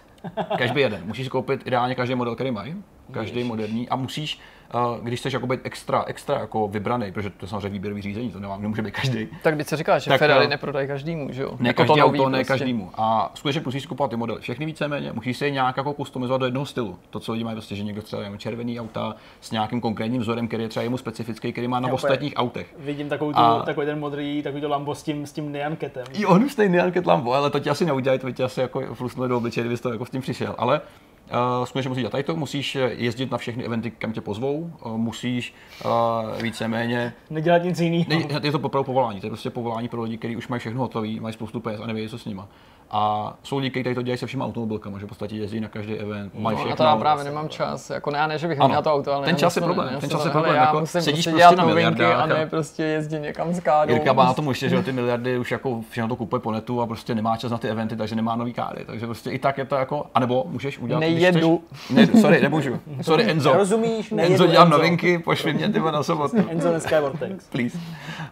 každý 0.59 0.81
jeden. 0.89 1.03
Musíš 1.05 1.29
koupit 1.29 1.67
ideálně 1.67 1.95
každý 1.95 2.15
model, 2.15 2.35
který 2.35 2.51
mají, 2.51 2.83
každý 3.11 3.45
moderní 3.45 3.89
a 3.89 3.97
musíš 3.97 4.41
když 5.03 5.21
chceš 5.21 5.33
jako 5.33 5.47
být 5.47 5.61
extra, 5.65 6.05
extra 6.07 6.39
jako 6.39 6.69
vybraný, 6.69 7.13
protože 7.13 7.31
to 7.31 7.45
je 7.45 7.49
samozřejmě 7.49 7.69
výběrový 7.69 8.03
řízení, 8.03 8.31
to 8.31 8.41
nemá, 8.41 8.57
nemůže 8.57 8.83
být 8.83 8.91
každý. 8.95 9.29
Tak 9.43 9.55
když 9.55 9.67
se 9.67 9.77
říká, 9.77 9.99
že 9.99 10.09
Tak, 10.11 10.19
Ferrari 10.19 10.45
eh, 10.45 10.49
neprodají 10.49 10.89
každému, 10.89 11.29
že 11.33 11.43
jo? 11.43 11.51
Ne 11.61 11.69
Jako 11.69 11.83
každý 11.83 12.01
to 12.01 12.07
auto, 12.07 12.29
ne 12.29 12.39
prostě. 12.39 12.53
každému. 12.53 12.91
A 12.95 13.31
skutečně 13.35 13.63
musíš 13.65 13.87
kupovat 13.87 14.11
ty 14.11 14.17
modely. 14.17 14.41
Všechny 14.41 14.67
víceméně, 14.67 15.13
musíš 15.13 15.37
se 15.37 15.47
je 15.47 15.51
nějak 15.51 15.77
jako 15.77 15.93
customizovat 15.95 16.41
do 16.41 16.47
jednoho 16.47 16.67
stylu. 16.67 16.99
To, 17.11 17.21
co 17.21 17.33
lidi 17.33 17.45
mají, 17.45 17.55
prostě, 17.57 17.77
že 17.77 17.85
někdo 17.85 18.03
třeba 18.03 18.23
červený 18.37 18.81
auta 18.81 19.17
s 19.41 19.51
nějakým 19.51 19.81
konkrétním 19.81 20.21
vzorem, 20.21 20.49
který 20.49 20.63
je 20.63 20.69
třeba 20.69 20.83
jemu 20.85 20.99
specifický, 20.99 21.53
který 21.53 21.69
má 21.69 21.81
na 21.81 21.89
Jo, 21.89 21.95
ostatních 21.95 22.33
autech. 22.37 22.75
Vidím 22.79 23.09
takovou 23.09 23.33
tu, 23.33 23.39
A- 23.39 23.63
takový 23.63 23.87
ten 23.87 23.99
modrý, 23.99 24.43
takový 24.43 24.61
to 24.61 24.69
Lambo 24.69 24.95
s 24.95 25.03
tím, 25.03 25.27
s 25.27 25.33
tím 25.33 25.53
Nyanketem. 25.53 26.05
Jo, 26.15 26.29
on 26.29 26.49
stejný 26.49 26.79
Arket 26.79 27.07
Lambo, 27.07 27.33
ale 27.33 27.51
to 27.51 27.61
ti 27.61 27.71
asi 27.71 27.85
neudělají, 27.85 28.19
to 28.21 28.33
ti 28.33 28.43
asi 28.43 28.61
jako 28.61 28.95
flusnuli 28.95 29.29
do 29.29 29.37
obličeje, 29.37 29.63
kdybys 29.65 29.81
to 29.81 29.93
jako 29.93 30.07
s 30.07 30.11
tím 30.11 30.21
přišel. 30.21 30.55
Ale 30.59 30.81
Uh, 31.29 31.65
skutečně 31.65 31.89
musíš 31.89 32.03
dělat 32.03 32.11
tady 32.11 32.23
to, 32.23 32.37
musíš 32.37 32.77
eh, 32.77 32.91
jezdit 32.97 33.31
na 33.31 33.39
všechny 33.39 33.65
eventy, 33.65 33.91
kam 33.91 34.13
tě 34.13 34.21
pozvou, 34.21 34.73
uh, 34.85 34.97
musíš 34.97 35.55
uh, 35.85 36.43
víceméně 36.43 37.13
Nedělat 37.31 37.63
nic 37.63 37.81
jiného. 37.81 38.05
Ne, 38.09 38.41
je 38.43 38.53
to 38.53 38.59
opravdu 38.59 38.85
povolání, 38.85 39.21
to 39.21 39.27
je 39.27 39.31
prostě 39.31 39.51
povolání 39.51 39.89
pro 39.89 40.03
lidi, 40.03 40.19
kteří 40.19 40.37
už 40.37 40.49
mají 40.49 40.61
všechno 40.61 40.81
hotové, 40.81 41.09
mají 41.21 41.33
spoustu 41.33 41.61
peněz 41.61 41.81
a 41.81 41.87
nevědí, 41.87 42.09
co 42.09 42.19
s 42.19 42.25
nima. 42.25 42.49
A 42.91 43.35
jsou 43.43 43.59
lidi, 43.59 43.71
kteří 43.71 43.85
tady 43.85 43.95
to 43.95 44.03
dělají 44.03 44.19
se 44.19 44.27
všemi 44.27 44.43
automobilkami, 44.45 45.01
že 45.01 45.07
v 45.07 45.09
podstatě 45.09 45.37
jezdí 45.37 45.61
na 45.61 45.69
každý 45.69 45.95
event, 45.95 46.33
mají 46.35 46.57
No, 46.67 46.73
a 46.73 46.77
to 46.77 46.83
já 46.83 46.97
právě 46.97 47.25
nemám 47.25 47.49
čas. 47.49 47.91
Jako 47.91 48.11
ne, 48.11 48.29
ne, 48.29 48.39
že 48.39 48.49
bych 48.49 48.59
Ano. 48.61 48.69
neměl 48.69 48.83
to 48.83 48.93
auto, 48.95 49.13
ale 49.13 49.27
Ten 49.27 49.37
čas 49.37 49.57
je 49.57 49.63
problém, 49.63 49.89
já 49.95 50.01
ten 50.01 50.11
čas 50.11 50.25
je 50.25 50.31
problém, 50.31 50.55
Já 50.55 50.61
jako 50.65 50.81
musím 50.81 51.01
sedíš 51.03 51.15
prostě 51.25 51.31
prostě 51.31 51.41
dělat 51.41 51.57
na 51.57 51.65
novinky 51.65 52.05
a 52.05 52.27
ne 52.27 52.45
a- 52.45 52.47
prostě 52.47 52.83
jezdit 52.83 53.21
někam 53.21 53.55
s 53.55 53.61
kádou. 53.61 53.93
Jirka 53.93 54.13
má 54.13 54.25
na 54.25 54.35
tom 54.35 54.49
ještě, 54.49 54.69
že 54.69 54.83
ty 54.83 54.93
miliardy 54.93 55.39
už 55.39 55.51
jako 55.51 55.81
všechno 55.91 56.09
to 56.09 56.17
kupuje 56.17 56.41
po 56.41 56.53
netu 56.53 56.81
a 56.81 56.87
prostě 56.87 57.15
nemá 57.15 57.37
čas 57.37 57.51
na 57.51 57.59
ty 57.59 57.69
eventy, 57.69 57.97
takže 57.97 58.17
nemá 58.17 58.37
nový 58.37 58.53
káry. 58.53 58.85
Takže 58.87 59.07
prostě 59.07 59.31
i 59.31 59.39
tak 59.39 59.59
je 59.59 59.65
to 59.65 59.75
jako, 59.75 60.07
anebo 60.15 60.45
můžeš 60.49 60.79
udělat. 60.79 61.01
Nejedu. 61.01 61.61
Chceš, 61.73 61.91
ne, 62.15 62.21
sorry, 62.21 62.41
nemůžu. 62.43 62.81
Sorry, 63.03 63.25
Enzo. 63.31 63.53
Rozumíš? 63.53 64.11
Nejedu, 64.11 64.33
Enzo, 64.35 64.47
dělám 64.47 64.67
Enzo. 64.67 64.79
novinky, 64.79 65.19
pošli 65.19 65.53
mě 65.55 65.69
ty 65.69 65.79
na 65.81 66.03
sobotu. 66.03 66.37
Enzo 66.51 66.69
dneska 66.71 66.97
je 66.97 67.03
Vortex. 67.03 67.47
please. 67.49 67.79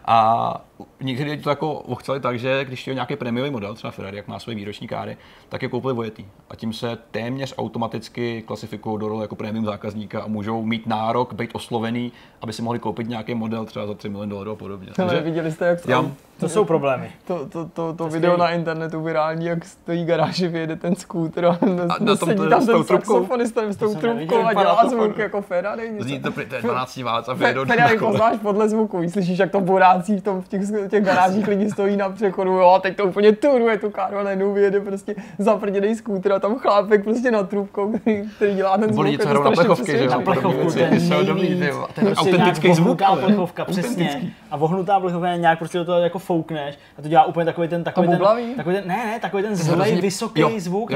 A 0.05 0.61
někdy 1.01 1.23
lidi 1.23 1.43
to 1.43 1.49
jako 1.49 1.73
ochceli 1.73 2.19
tak, 2.19 2.39
že 2.39 2.65
když 2.65 2.87
je 2.87 2.93
nějaký 2.93 3.15
prémiový 3.15 3.49
model, 3.49 3.73
třeba 3.75 3.91
Ferrari, 3.91 4.17
jak 4.17 4.27
má 4.27 4.39
svoje 4.39 4.55
výroční 4.55 4.87
káry, 4.87 5.17
tak 5.49 5.61
je 5.61 5.69
koupili 5.69 5.93
vojetý. 5.93 6.25
A 6.49 6.55
tím 6.55 6.73
se 6.73 6.97
téměř 7.11 7.53
automaticky 7.57 8.43
klasifikují 8.47 8.99
do 8.99 9.07
role 9.07 9.23
jako 9.23 9.35
prémium 9.35 9.65
zákazníka 9.65 10.21
a 10.21 10.27
můžou 10.27 10.63
mít 10.63 10.87
nárok 10.87 11.33
být 11.33 11.49
oslovený, 11.53 12.11
aby 12.41 12.53
si 12.53 12.61
mohli 12.61 12.79
koupit 12.79 13.09
nějaký 13.09 13.35
model 13.35 13.65
třeba 13.65 13.87
za 13.87 13.93
3 13.93 14.09
miliony 14.09 14.29
dolarů 14.29 14.51
a 14.51 14.55
podobně. 14.55 14.87
Ale 15.03 15.21
viděli 15.21 15.51
jste, 15.51 15.65
jak 15.65 15.87
Já- 15.87 16.05
To 16.39 16.49
jsou 16.49 16.65
problémy. 16.65 17.11
to, 17.27 17.45
to, 17.45 17.65
to, 17.65 17.93
to 17.93 18.07
video 18.07 18.37
na 18.37 18.49
internetu 18.49 19.01
virální, 19.01 19.45
jak 19.45 19.65
stojí 19.65 20.05
garáži, 20.05 20.47
vyjede 20.47 20.75
ten 20.75 20.95
skútr 20.95 21.45
a, 21.45 21.49
A 21.89 22.03
na 22.03 22.15
tom 22.15 22.29
sedí 22.29 22.37
to- 22.43 22.49
tam 22.49 22.61
s 22.61 22.65
ten 22.65 22.75
tou 22.75 22.83
trubkou? 22.83 23.13
saxofonista 23.13 23.61
s 23.71 23.75
tou 23.75 23.95
trubkou 23.95 24.45
a 24.45 24.53
dělá 24.53 24.83
to 24.83 24.89
zvuk 24.89 25.17
jako 25.17 25.41
Ferrari. 25.41 25.91
Zní 25.99 26.19
to, 26.19 26.31
to 26.31 26.55
je 26.55 26.61
12 26.61 26.97
válc 26.97 27.29
a 27.29 27.33
vyjedou 27.33 27.65
Ferrari 27.65 27.97
poznáš 27.97 28.37
podle 28.41 28.69
zvuku, 28.69 29.09
slyšíš, 29.09 29.39
jak 29.39 29.51
to 29.51 29.61
borácí 29.61 30.17
v, 30.17 30.21
tom, 30.23 30.41
v 30.41 30.47
těch, 30.47 30.61
těch 30.87 31.03
garážích 31.03 31.47
lidi 31.47 31.69
stojí 31.69 31.97
na 31.97 32.09
přechodu, 32.09 32.51
jo, 32.51 32.69
a 32.69 32.79
teď 32.79 32.95
to 32.97 33.03
úplně 33.05 33.31
turuje 33.31 33.77
tu 33.77 33.89
káru 33.89 34.17
a 34.17 34.23
najednou 34.23 34.53
vyjede 34.53 34.79
prostě 34.79 35.15
zaprděný 35.37 35.95
skútr 35.95 36.33
a 36.33 36.39
tam 36.39 36.55
chlápek 36.55 37.03
prostě 37.03 37.31
na 37.31 37.43
trubkou, 37.43 37.91
který, 37.97 38.23
který 38.35 38.55
dělá 38.55 38.77
ten 38.77 38.93
zvuk. 38.93 38.95
Byli 39.05 39.11
je 39.11 39.17
co 39.17 39.23
to 39.23 39.29
hrajou 39.29 39.43
na 39.43 39.51
plechovky, 39.51 39.91
že 39.91 40.03
jo? 40.05 40.11
Na 40.11 40.19
plechovku, 40.19 40.71
ten 40.71 40.99
jsou 40.99 41.23
dobrý. 41.25 41.59
Ten 41.59 42.05
Prostě 42.05 42.15
autentický 42.15 42.73
zvuk, 42.73 43.01
ale. 43.01 43.21
plechovka, 43.21 43.65
přesně. 43.65 44.21
A 44.51 44.57
vohnutá 44.57 44.99
plechovka 44.99 45.35
nějak 45.35 45.59
prostě 45.59 45.77
do 45.77 45.85
toho 45.85 45.99
jako 45.99 46.19
foukneš 46.19 46.79
a 46.97 47.01
to 47.01 47.07
dělá 47.07 47.23
úplně 47.23 47.45
takový 47.45 47.67
ten, 47.67 47.83
takový 47.83 48.07
ten, 48.07 48.19
takový 48.55 48.75
ten, 48.75 48.87
ne, 48.87 49.05
ne, 49.05 49.19
takový 49.19 49.43
ten 49.43 49.55
zlej, 49.55 49.75
hrozně- 49.79 50.01
vysoký 50.01 50.41
jo, 50.41 50.51
zvuk. 50.57 50.91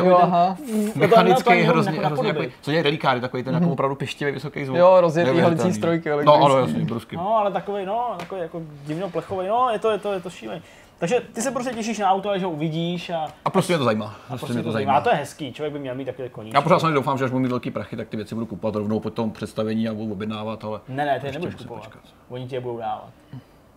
Mechanický, 0.96 1.54
hrozně, 1.54 1.94
jako 1.96 2.06
hrozně, 2.08 2.28
jako, 2.28 2.44
co 2.62 2.72
je 2.72 2.84
relikáry, 2.84 3.22
takový 3.22 3.44
ten 3.44 3.54
jako 3.54 3.70
opravdu 3.70 3.96
pištivý 3.96 4.32
vysoký 4.32 4.66
zvuk. 4.66 4.78
Jo, 4.78 4.98
rozjetý 5.02 5.40
halicí 5.40 5.74
strojky 5.74 6.10
No, 6.24 6.34
ano, 6.46 6.58
jasně, 6.58 6.86
brusky. 6.86 7.16
No, 7.16 7.38
ale 7.38 7.52
takový, 7.52 7.86
no, 7.86 8.16
takový 8.20 8.42
jako 8.42 8.62
divno 8.86 9.10
plechový, 9.10 9.48
no, 9.48 9.70
je 9.74 9.80
to, 9.82 9.92
je 9.92 9.98
to, 9.98 10.14
je 10.14 10.20
to 10.22 10.30
šílený. 10.30 10.62
Takže 11.00 11.22
ty 11.34 11.42
se 11.42 11.52
prostě 11.52 11.74
těšíš 11.74 12.00
na 12.00 12.12
auto, 12.12 12.30
až 12.30 12.44
ho 12.44 12.50
uvidíš 12.50 13.10
a, 13.10 13.28
A 13.46 13.50
prostě 13.50 13.74
mě 13.74 13.78
to 13.78 13.84
zajímá. 13.84 14.06
a 14.06 14.10
Prostě 14.28 14.38
prostě 14.38 14.54
mě 14.54 14.64
to 14.64 14.68
to 14.70 14.72
zajímá. 14.72 14.92
zajímá. 14.94 15.00
A 15.00 15.04
to 15.04 15.10
je 15.10 15.16
hezký, 15.16 15.54
člověk 15.54 15.74
by 15.74 15.80
měl 15.80 15.96
mít 15.96 16.06
takový 16.06 16.30
koníček. 16.30 16.54
Já 16.56 16.62
pořád 16.62 16.80
samozřejmě 16.80 16.96
doufám, 16.96 17.18
že 17.18 17.26
až 17.26 17.32
budu 17.32 17.42
mít 17.44 17.50
velký 17.50 17.72
prachy, 17.72 17.96
tak 17.98 18.08
ty 18.10 18.18
věci 18.18 18.36
budu 18.36 18.46
kupovat 18.48 18.76
rovnou 18.76 19.00
po 19.00 19.10
tom 19.10 19.32
představení 19.32 19.90
a 19.90 19.94
budu 19.94 20.12
objednávat, 20.14 20.64
ale 20.64 20.80
Ne, 20.88 21.06
ne, 21.06 21.20
ty 21.20 21.26
je 21.28 21.32
nebudeš 21.34 21.56
kupovat. 21.56 21.84
počkat. 21.84 22.02
Oni 22.30 22.48
ti 22.48 22.56
je 22.56 22.62
budou 22.62 22.78
dávat. 22.78 23.10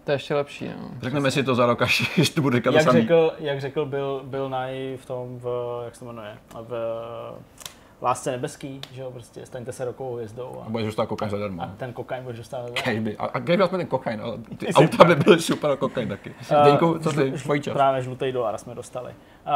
To 0.04 0.10
je 0.10 0.14
ještě 0.14 0.34
lepší, 0.34 0.68
no. 0.68 0.90
řekneme 1.02 1.30
si 1.30 1.42
to 1.44 1.54
za 1.54 1.66
rok, 1.66 1.82
až 1.82 2.30
to 2.34 2.40
bude 2.42 2.56
říkat 2.56 2.70
to 2.70 2.76
Jak 2.76 2.84
samý. 2.84 3.00
řekl, 3.00 3.32
jak 3.38 3.60
řekl 3.60 3.86
Bill, 3.86 4.20
Bill 4.24 4.50
Nye 4.50 4.96
v 4.96 5.06
tom, 5.06 5.38
v, 5.38 5.48
jak 5.84 5.94
se 5.94 6.00
to 6.00 6.06
jmenuje, 6.06 6.38
v 6.60 6.72
Lásce 8.04 8.30
nebeský, 8.30 8.80
že 8.92 9.02
jo, 9.02 9.10
prostě 9.10 9.46
staňte 9.46 9.72
se 9.72 9.84
rokovou 9.84 10.14
hvězdou 10.14 10.58
A 10.62 10.66
a, 10.66 10.70
budeš 10.70 10.86
dostat 10.86 11.06
kokain 11.06 11.30
zadarmo. 11.30 11.62
a 11.62 11.66
ten 11.76 11.92
kokain 11.92 12.22
budeš 12.22 12.38
dostávat 12.38 12.68
za- 12.68 12.74
Cash 12.74 12.98
by. 12.98 13.16
A, 13.16 13.24
a 13.26 13.38
kdyby 13.38 13.64
jsme 13.68 13.78
ten 13.78 13.86
kokain, 13.86 14.20
ale 14.20 14.38
ty 14.56 14.66
Jsi 14.66 14.72
auta 14.74 15.04
by 15.04 15.16
byly 15.16 15.40
super 15.40 15.76
kokain 15.76 16.08
taky. 16.08 16.34
Zdeňku, 16.62 16.98
co 16.98 17.12
ty, 17.12 17.32
tvojí 17.32 17.60
čas? 17.62 17.72
Právě 17.74 18.02
žlutý 18.02 18.32
dolar 18.32 18.58
jsme 18.58 18.74
dostali. 18.74 19.10
Uh, 19.46 19.52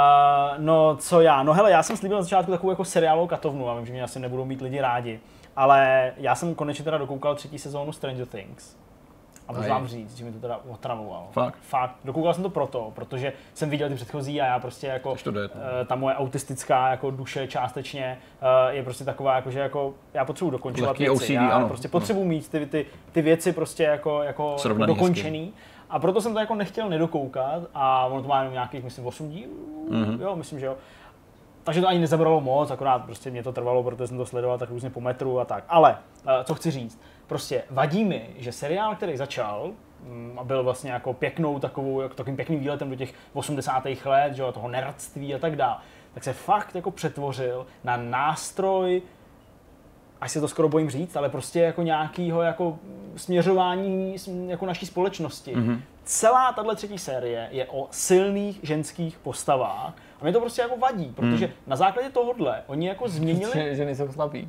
no, 0.59 0.97
co 0.97 1.21
já? 1.21 1.43
No 1.43 1.53
hele, 1.53 1.71
já 1.71 1.83
jsem 1.83 1.97
slíbil 1.97 2.19
na 2.19 2.23
začátku 2.23 2.51
takovou 2.51 2.71
jako 2.71 2.85
seriálovou 2.85 3.27
katovnu, 3.27 3.69
a 3.71 3.77
vím, 3.77 3.87
že 3.87 3.93
mě 3.93 4.03
asi 4.03 4.21
nebudou 4.21 4.45
mít 4.45 4.61
lidi 4.61 4.81
rádi, 4.81 5.21
ale 5.57 6.13
já 6.17 6.35
jsem 6.35 6.55
konečně 6.55 6.85
teda 6.85 6.99
dokoukal 6.99 7.35
třetí 7.35 7.59
sezónu 7.59 7.93
Stranger 7.93 8.27
Things. 8.27 8.77
A 9.49 9.53
můžu 9.53 9.69
vám 9.69 9.87
říct, 9.87 10.17
že 10.17 10.25
mi 10.25 10.33
to 10.33 10.39
teda 10.41 10.61
otravovalo. 10.71 11.27
Fakt? 11.33 11.59
Fakt. 11.61 11.95
Dokoukal 12.05 12.35
jsem 12.35 12.43
to 12.43 12.51
proto, 12.51 12.93
protože 12.95 13.33
jsem 13.55 13.71
viděl 13.71 13.89
ty 13.89 13.95
předchozí 13.95 14.41
a 14.41 14.47
já 14.47 14.59
prostě 14.59 14.87
jako 14.87 15.17
to 15.25 15.31
jde, 15.31 15.41
no. 15.41 15.49
eh, 15.83 15.85
ta 15.85 15.95
moje 15.97 16.15
autistická 16.17 16.89
jako 16.91 17.11
duše 17.11 17.47
částečně 17.49 18.19
eh, 18.69 18.75
je 18.75 18.83
prostě 18.83 19.05
taková, 19.05 19.37
jako, 19.37 19.51
že 19.51 19.59
jako 19.61 19.95
já 20.15 20.25
potřebuji 20.25 20.51
dokončovat 20.51 20.89
Lehký 20.91 21.03
věci. 21.05 21.25
OCD, 21.25 21.31
já 21.31 21.49
ano. 21.49 21.69
prostě 21.69 21.89
potřebuji 21.89 22.25
mít 22.25 22.49
ty, 22.49 22.67
ty, 22.67 22.87
ty 23.13 23.23
věci 23.23 23.53
prostě 23.53 23.83
jako, 23.83 24.23
jako, 24.23 24.55
Srovnaný 24.59 24.95
dokončený. 24.95 25.53
A 25.91 25.99
proto 25.99 26.21
jsem 26.21 26.33
to 26.33 26.39
jako 26.41 26.55
nechtěl 26.55 26.89
nedokoukat 26.89 27.63
a 27.75 28.07
ono 28.07 28.23
to 28.23 28.29
má 28.29 28.39
jenom 28.39 28.53
nějakých, 28.53 28.85
myslím, 28.85 29.07
8 29.07 29.29
dílů, 29.31 29.53
Mhm. 29.91 30.05
mm-hmm. 30.05 30.21
jo, 30.23 30.37
myslím, 30.37 30.61
že 30.61 30.67
jo. 30.67 30.77
Takže 31.65 31.81
to 31.81 31.89
ani 31.89 31.99
nezabralo 31.99 32.41
moc, 32.41 32.71
akorát 32.71 33.05
prostě 33.05 33.31
mě 33.31 33.43
to 33.43 33.53
trvalo, 33.53 33.83
protože 33.83 34.07
jsem 34.07 34.17
to 34.17 34.27
sledoval 34.27 34.59
tak 34.59 34.71
různě 34.71 34.91
po 34.91 35.01
metru 35.01 35.41
a 35.41 35.45
tak. 35.45 35.65
Ale, 35.69 35.97
eh, 36.27 36.45
co 36.45 36.55
chci 36.55 36.71
říct, 36.71 37.01
prostě 37.29 37.63
vadí 37.71 38.05
mi, 38.05 38.31
že 38.39 38.53
seriál, 38.53 38.97
který 38.97 39.17
začal, 39.17 39.73
mm, 40.03 40.39
a 40.39 40.45
byl 40.45 40.63
vlastně 40.63 40.91
jako 40.91 41.13
pěknou 41.13 41.59
takovou, 41.59 42.01
jako 42.01 42.15
takovým 42.15 42.37
pěkným 42.37 42.61
výletem 42.61 42.91
do 42.91 42.97
těch 42.97 43.15
80. 43.33 43.85
let, 44.05 44.35
že 44.35 44.43
jo, 44.43 44.53
toho 44.53 44.69
neradství 44.69 45.35
a 45.35 45.39
tak 45.39 45.57
dále, 45.57 45.77
tak 46.15 46.25
se 46.25 46.33
fakt 46.33 46.75
jako 46.75 46.91
přetvořil 46.91 47.67
na 47.85 47.97
nástroj, 47.97 49.03
až 50.21 50.33
se 50.33 50.41
to 50.41 50.49
skoro 50.49 50.69
bojím 50.69 50.91
říct, 50.91 51.17
ale 51.17 51.29
prostě 51.29 51.61
jako 51.61 51.83
nějakýho 51.83 52.43
jako 52.43 52.79
směřování 53.17 54.17
sm- 54.17 54.49
jako 54.49 54.67
naší 54.67 54.87
společnosti. 54.87 55.57
Mm-hmm. 55.57 55.81
Celá 56.05 56.53
tahle 56.53 56.77
třetí 56.77 56.99
série 56.99 57.49
je 57.51 57.67
o 57.67 57.89
silných 57.91 58.61
ženských 58.63 59.19
postavách 59.19 59.95
a 60.21 60.25
mě 60.25 60.33
to 60.33 60.41
prostě 60.41 60.63
jako 60.63 60.77
vadí, 60.77 61.13
protože 61.17 61.47
mm. 61.47 61.53
na 61.67 61.77
základě 61.77 62.11
tohohle 62.11 62.63
oni 62.67 62.89
jako 62.89 63.09
změnili 63.09 63.53
Že, 63.55 63.75
ženy 63.75 63.95
jsou 63.95 64.13
slabý. 64.13 64.49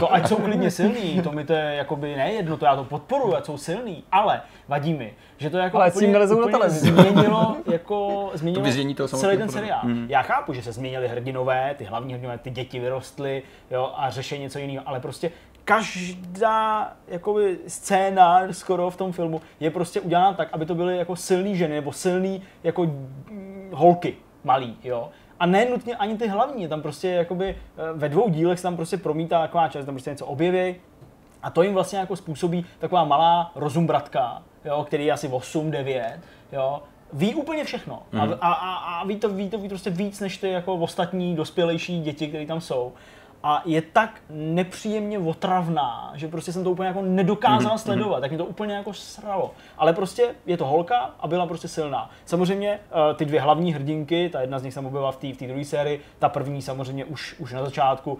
to 0.00 0.12
ať 0.12 0.28
jsou 0.28 0.36
klidně 0.36 0.70
silní, 0.70 1.22
to 1.22 1.32
mi 1.32 1.44
to 1.44 1.52
je 1.52 1.74
jakoby 1.74 2.16
nejedno, 2.16 2.56
to 2.56 2.64
já 2.64 2.76
to 2.76 2.84
podporuji, 2.84 3.34
ať 3.34 3.44
jsou 3.44 3.58
silní, 3.58 4.04
ale 4.12 4.40
vadí 4.68 4.94
mi, 4.94 5.14
že 5.38 5.50
to 5.50 5.58
jako 5.58 5.76
Ale 5.76 5.90
s 5.90 5.98
tím 5.98 6.10
úplně, 6.10 6.26
na 6.26 6.34
úplně 6.34 6.52
televizi. 6.52 6.92
změnilo, 6.92 7.56
jako, 7.66 8.30
změnilo 8.34 8.64
To 8.64 8.94
toho 8.94 9.08
celý 9.08 9.20
samotného 9.20 9.38
ten 9.38 9.48
seriál. 9.48 9.80
Mm. 9.84 10.06
Já 10.08 10.22
chápu, 10.22 10.52
že 10.52 10.62
se 10.62 10.72
změnili 10.72 11.08
hrdinové, 11.08 11.74
ty 11.78 11.84
hlavní 11.84 12.12
hrdinové, 12.12 12.38
ty 12.38 12.50
děti 12.50 12.80
vyrostly 12.80 13.42
jo, 13.70 13.92
a 13.96 14.10
řeší 14.10 14.38
něco 14.38 14.58
jiného, 14.58 14.88
ale 14.88 15.00
prostě 15.00 15.30
každá 15.64 16.92
jakoby, 17.08 17.58
scéna 17.66 18.42
skoro 18.50 18.90
v 18.90 18.96
tom 18.96 19.12
filmu 19.12 19.40
je 19.60 19.70
prostě 19.70 20.00
udělána 20.00 20.32
tak, 20.32 20.48
aby 20.52 20.66
to 20.66 20.74
byly 20.74 20.96
jako 20.96 21.16
silný 21.16 21.56
ženy 21.56 21.74
nebo 21.74 21.92
silný 21.92 22.42
jako 22.64 22.86
holky 23.72 24.16
malý, 24.44 24.76
jo. 24.84 25.08
A 25.40 25.46
ne 25.46 25.64
nutně 25.64 25.96
ani 25.96 26.16
ty 26.16 26.28
hlavní, 26.28 26.68
tam 26.68 26.82
prostě 26.82 27.08
jakoby 27.08 27.48
eh, 27.48 27.56
ve 27.92 28.08
dvou 28.08 28.28
dílech 28.28 28.58
se 28.58 28.62
tam 28.62 28.76
prostě 28.76 28.96
promítá 28.96 29.40
taková 29.40 29.68
část, 29.68 29.84
tam 29.84 29.94
prostě 29.94 30.10
něco 30.10 30.26
objeví 30.26 30.76
a 31.42 31.50
to 31.50 31.62
jim 31.62 31.74
vlastně 31.74 31.98
jako 31.98 32.16
způsobí 32.16 32.66
taková 32.78 33.04
malá 33.04 33.52
rozumbratka, 33.54 34.42
jo, 34.64 34.84
který 34.86 35.06
je 35.06 35.12
asi 35.12 35.28
8, 35.28 35.70
9, 35.70 36.18
jo, 36.52 36.82
ví 37.12 37.34
úplně 37.34 37.64
všechno. 37.64 38.02
A, 38.18 38.22
a, 38.40 38.52
a, 38.52 38.74
a 38.74 39.04
ví, 39.04 39.16
to, 39.16 39.28
ví 39.28 39.50
to 39.50 39.58
ví 39.58 39.68
prostě 39.68 39.90
víc 39.90 40.20
než 40.20 40.38
ty 40.38 40.50
jako 40.50 40.74
ostatní 40.74 41.36
dospělejší 41.36 42.00
děti, 42.00 42.28
které 42.28 42.46
tam 42.46 42.60
jsou. 42.60 42.92
A 43.42 43.62
je 43.64 43.82
tak 43.82 44.20
nepříjemně 44.30 45.18
otravná, 45.18 46.12
že 46.14 46.28
prostě 46.28 46.52
jsem 46.52 46.64
to 46.64 46.70
úplně 46.70 46.86
jako 46.86 47.02
nedokázal 47.02 47.78
sledovat, 47.78 48.20
tak 48.20 48.30
mě 48.30 48.38
to 48.38 48.44
úplně 48.44 48.74
jako 48.74 48.92
sralo. 48.92 49.50
Ale 49.78 49.92
prostě 49.92 50.34
je 50.46 50.56
to 50.56 50.66
holka 50.66 51.10
a 51.20 51.28
byla 51.28 51.46
prostě 51.46 51.68
silná. 51.68 52.10
Samozřejmě 52.24 52.70
eh, 52.70 53.14
ty 53.14 53.24
dvě 53.24 53.40
hlavní 53.40 53.74
hrdinky, 53.74 54.28
ta 54.32 54.40
jedna 54.40 54.58
z 54.58 54.62
nich 54.62 54.74
se 54.74 54.80
objevila 54.80 55.12
v 55.12 55.16
té 55.16 55.32
v 55.32 55.36
té 55.36 55.46
druhé 55.46 55.64
sérii, 55.64 56.00
ta 56.18 56.28
první 56.28 56.62
samozřejmě 56.62 57.04
už, 57.04 57.34
už 57.38 57.52
na 57.52 57.64
začátku 57.64 58.12
uh, 58.12 58.18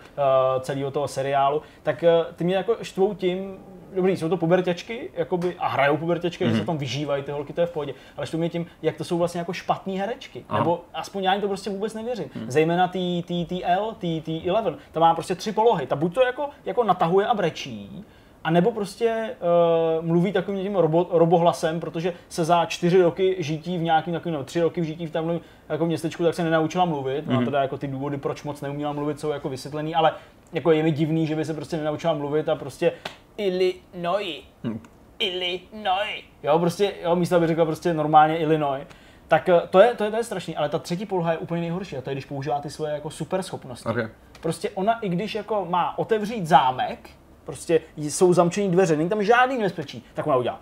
celého 0.60 0.90
toho 0.90 1.08
seriálu, 1.08 1.62
tak 1.82 2.04
eh, 2.04 2.24
ty 2.36 2.44
mě 2.44 2.56
jako 2.56 2.76
štvou 2.82 3.14
tím, 3.14 3.58
dobrý, 3.94 4.16
jsou 4.16 4.28
to 4.28 4.36
pubertěčky, 4.36 5.10
jakoby, 5.14 5.56
a 5.58 5.68
hrajou 5.68 5.96
pubertěčky, 5.96 6.44
mm-hmm. 6.44 6.50
že 6.50 6.58
se 6.58 6.64
tam 6.64 6.78
vyžívají 6.78 7.22
ty 7.22 7.32
holky, 7.32 7.52
to 7.52 7.60
je 7.60 7.66
v 7.66 7.70
pohodě. 7.70 7.94
Ale 8.16 8.26
to 8.26 8.38
mě 8.38 8.48
tím, 8.48 8.66
jak 8.82 8.96
to 8.96 9.04
jsou 9.04 9.18
vlastně 9.18 9.38
jako 9.38 9.52
špatné 9.52 9.92
herečky. 9.92 10.44
Aha. 10.48 10.58
Nebo 10.58 10.80
aspoň 10.94 11.24
já 11.24 11.32
jim 11.32 11.42
to 11.42 11.48
prostě 11.48 11.70
vůbec 11.70 11.94
nevěřím. 11.94 12.30
Mm. 12.34 12.50
Zejména 12.50 12.88
ty, 12.88 13.24
ty, 13.26 13.46
ty 13.48 13.64
L, 13.64 13.94
ty, 13.98 14.22
ty 14.24 14.42
Eleven, 14.48 14.76
ta 14.92 15.00
má 15.00 15.14
prostě 15.14 15.34
tři 15.34 15.52
polohy. 15.52 15.86
Ta 15.86 15.96
buď 15.96 16.14
to 16.14 16.22
jako, 16.22 16.48
jako 16.64 16.84
natahuje 16.84 17.26
a 17.26 17.34
brečí, 17.34 18.04
a 18.44 18.50
nebo 18.50 18.72
prostě 18.72 19.36
uh, 20.00 20.06
mluví 20.06 20.32
takovým 20.32 20.62
tím 20.62 20.76
robo, 20.76 21.08
robohlasem, 21.10 21.80
protože 21.80 22.12
se 22.28 22.44
za 22.44 22.66
čtyři 22.66 23.02
roky 23.02 23.36
žití 23.38 23.78
v 23.78 23.82
nějakým 23.82 24.14
takovým, 24.14 24.34
no, 24.34 24.44
tři 24.44 24.60
roky 24.60 24.80
v 24.80 24.84
žití 24.84 25.06
v 25.06 25.10
tamhle 25.10 25.40
jako 25.68 25.86
městečku, 25.86 26.24
tak 26.24 26.34
se 26.34 26.44
nenaučila 26.44 26.84
mluvit. 26.84 27.26
Mm-hmm. 27.26 27.42
A 27.42 27.44
teda 27.44 27.62
jako 27.62 27.78
ty 27.78 27.86
důvody, 27.86 28.16
proč 28.16 28.42
moc 28.42 28.60
neuměla 28.60 28.92
mluvit, 28.92 29.20
jsou 29.20 29.30
jako 29.30 29.48
vysvětlený, 29.48 29.94
ale 29.94 30.12
jako 30.52 30.72
je 30.72 30.82
mi 30.82 30.90
divný, 30.90 31.26
že 31.26 31.36
by 31.36 31.44
se 31.44 31.54
prostě 31.54 31.76
nenaučila 31.76 32.14
mluvit 32.14 32.48
a 32.48 32.54
prostě 32.54 32.92
Illinois, 33.40 34.44
hmm. 34.64 34.82
Illinois, 35.18 36.24
jo, 36.42 36.58
prostě, 36.58 36.94
jo, 37.02 37.16
místo 37.16 37.36
aby 37.36 37.46
řekla 37.46 37.64
prostě 37.64 37.94
normálně 37.94 38.38
Illinois. 38.38 38.86
Tak 39.28 39.48
eh, 39.48 39.62
to 39.70 39.80
je, 39.80 39.94
to 39.94 40.04
je, 40.04 40.10
to 40.10 40.16
je 40.16 40.24
strašný, 40.24 40.56
ale 40.56 40.68
ta 40.68 40.78
třetí 40.78 41.06
poloha 41.06 41.32
je 41.32 41.38
úplně 41.38 41.60
nejhorší 41.60 41.96
a 41.96 42.00
to 42.00 42.10
je, 42.10 42.14
když 42.14 42.24
používá 42.24 42.60
ty 42.60 42.70
svoje 42.70 42.92
jako 42.92 43.10
super 43.10 43.42
schopnosti. 43.42 43.88
Okay. 43.88 44.08
Prostě 44.40 44.70
ona, 44.70 44.98
i 44.98 45.08
když 45.08 45.34
jako 45.34 45.66
má 45.70 45.98
otevřít 45.98 46.46
zámek, 46.46 47.10
prostě 47.44 47.80
jsou 47.96 48.32
zamčený 48.32 48.70
dveře, 48.70 48.96
není 48.96 49.08
tam 49.08 49.22
žádný 49.22 49.56
nebezpečí, 49.56 50.04
tak 50.14 50.26
ona 50.26 50.36
udělá. 50.36 50.60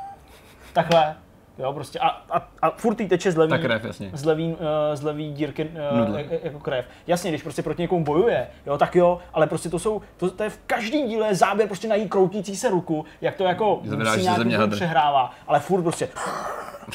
Takhle, 0.72 1.16
Jo, 1.58 1.72
prostě 1.72 1.98
a, 1.98 2.08
a, 2.08 2.48
a 2.62 2.70
furt 2.70 3.00
jí 3.00 3.08
teče 3.08 3.32
z 3.32 3.36
levý, 3.36 3.58
krev, 3.58 3.84
jasně. 3.84 4.10
z 4.12 4.24
levý, 4.24 4.48
uh, 4.48 4.56
z 4.94 5.02
levý 5.02 5.32
dírky 5.32 5.70
uh, 6.08 6.20
jako 6.42 6.58
krev. 6.58 6.86
Jasně, 7.06 7.30
když 7.30 7.42
prostě 7.42 7.62
proti 7.62 7.82
někomu 7.82 8.04
bojuje, 8.04 8.46
jo, 8.66 8.78
tak 8.78 8.96
jo, 8.96 9.18
ale 9.34 9.46
prostě 9.46 9.68
to 9.68 9.78
jsou, 9.78 10.02
to, 10.16 10.30
to 10.30 10.42
je 10.42 10.50
v 10.50 10.58
každém 10.66 11.08
díle 11.08 11.34
záběr 11.34 11.68
prostě 11.68 11.88
na 11.88 11.94
jí 11.94 12.08
kroutící 12.08 12.56
se 12.56 12.70
ruku, 12.70 13.04
jak 13.20 13.34
to 13.36 13.44
jako 13.44 13.80
musí 13.82 14.22
nějak 14.44 14.70
přehrává, 14.70 15.30
ale 15.46 15.60
furt 15.60 15.82
prostě 15.82 16.08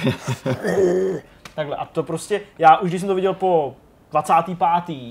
takhle 1.56 1.76
a 1.76 1.86
to 1.86 2.04
prostě, 2.04 2.42
já 2.60 2.78
už 2.78 2.90
když 2.90 3.02
jsem 3.02 3.08
to 3.08 3.16
viděl 3.16 3.34
po 3.34 3.76
25. 4.12 4.58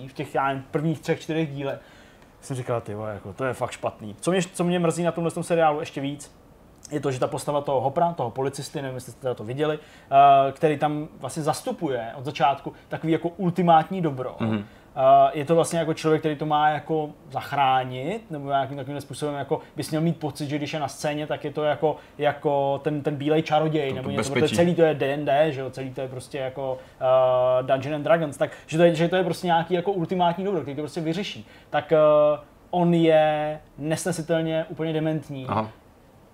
v 0.09 0.13
těch 0.13 0.35
já 0.35 0.49
nevím, 0.49 0.65
prvních 0.71 1.01
třech, 1.01 1.21
čtyřech 1.21 1.51
dílech, 1.51 1.79
jsem 2.41 2.57
říkal, 2.57 2.81
ty 2.81 2.97
jako, 3.15 3.33
to 3.33 3.45
je 3.45 3.53
fakt 3.53 3.71
špatný. 3.71 4.17
Co 4.21 4.31
mě, 4.31 4.41
co 4.53 4.65
mě 4.65 4.79
mrzí 4.79 5.03
na 5.03 5.13
tomhle 5.13 5.31
tom 5.31 5.43
seriálu 5.43 5.81
ještě 5.81 6.01
víc, 6.01 6.40
je 6.91 7.01
to, 7.01 7.11
že 7.13 7.21
ta 7.21 7.27
postava 7.27 7.61
toho 7.61 7.81
Hopra, 7.81 8.13
toho 8.13 8.31
policisty, 8.31 8.83
nevím, 8.83 8.95
jestli 8.95 9.13
jste 9.13 9.35
to 9.35 9.45
viděli, 9.45 9.79
uh, 9.79 10.53
který 10.53 10.79
tam 10.79 11.09
vlastně 11.19 11.43
zastupuje 11.43 12.13
od 12.15 12.25
začátku 12.25 12.73
takový 12.89 13.13
jako 13.13 13.29
ultimátní 13.29 14.03
dobro. 14.03 14.37
Mm-hmm. 14.41 14.65
Je 15.33 15.45
to 15.45 15.55
vlastně 15.55 15.79
jako 15.79 15.95
člověk, 15.95 16.23
který 16.23 16.37
to 16.37 16.47
má 16.47 16.69
jako 16.69 17.11
zachránit, 17.31 18.31
nebo 18.31 18.49
nějakým 18.49 18.77
takovým 18.77 19.01
způsobem 19.01 19.35
jako 19.35 19.61
bys 19.77 19.91
měl 19.91 20.03
mít 20.03 20.17
pocit, 20.17 20.49
že 20.49 20.59
když 20.59 20.73
je 20.73 20.81
na 20.81 20.89
scéně, 20.89 21.27
tak 21.27 21.45
je 21.45 21.51
to 21.51 21.65
jako, 21.65 21.97
jako 22.19 22.81
ten, 22.85 23.03
ten 23.03 23.17
bílej 23.17 23.43
čaroděj, 23.43 23.89
to 23.89 23.95
nebo 23.95 24.11
něco, 24.11 24.33
protože 24.33 24.57
celý 24.57 24.75
to 24.75 24.83
je 24.83 24.95
D&D, 24.95 25.53
že 25.53 25.61
jo, 25.61 25.71
celý 25.71 25.91
to 25.91 26.01
je 26.01 26.09
prostě 26.09 26.39
jako 26.39 26.73
uh, 26.73 27.67
Dungeon 27.67 27.95
and 27.95 28.03
Dragons, 28.03 28.37
tak 28.37 28.51
že 28.67 28.79
to 28.79 28.85
je, 28.85 28.95
že 28.95 29.09
to 29.09 29.17
je 29.17 29.25
prostě 29.25 29.47
nějaký 29.47 29.75
jako 29.75 29.93
ultimátní 29.93 30.45
dobro, 30.45 30.61
který 30.61 30.77
to 30.77 30.83
prostě 30.83 31.01
vyřeší. 31.01 31.47
Tak 31.71 31.93
uh, 31.93 32.39
on 32.71 32.95
je 32.95 33.61
nesnesitelně 33.79 34.67
úplně 34.69 34.93
dementní. 34.93 35.47
Aha 35.49 35.71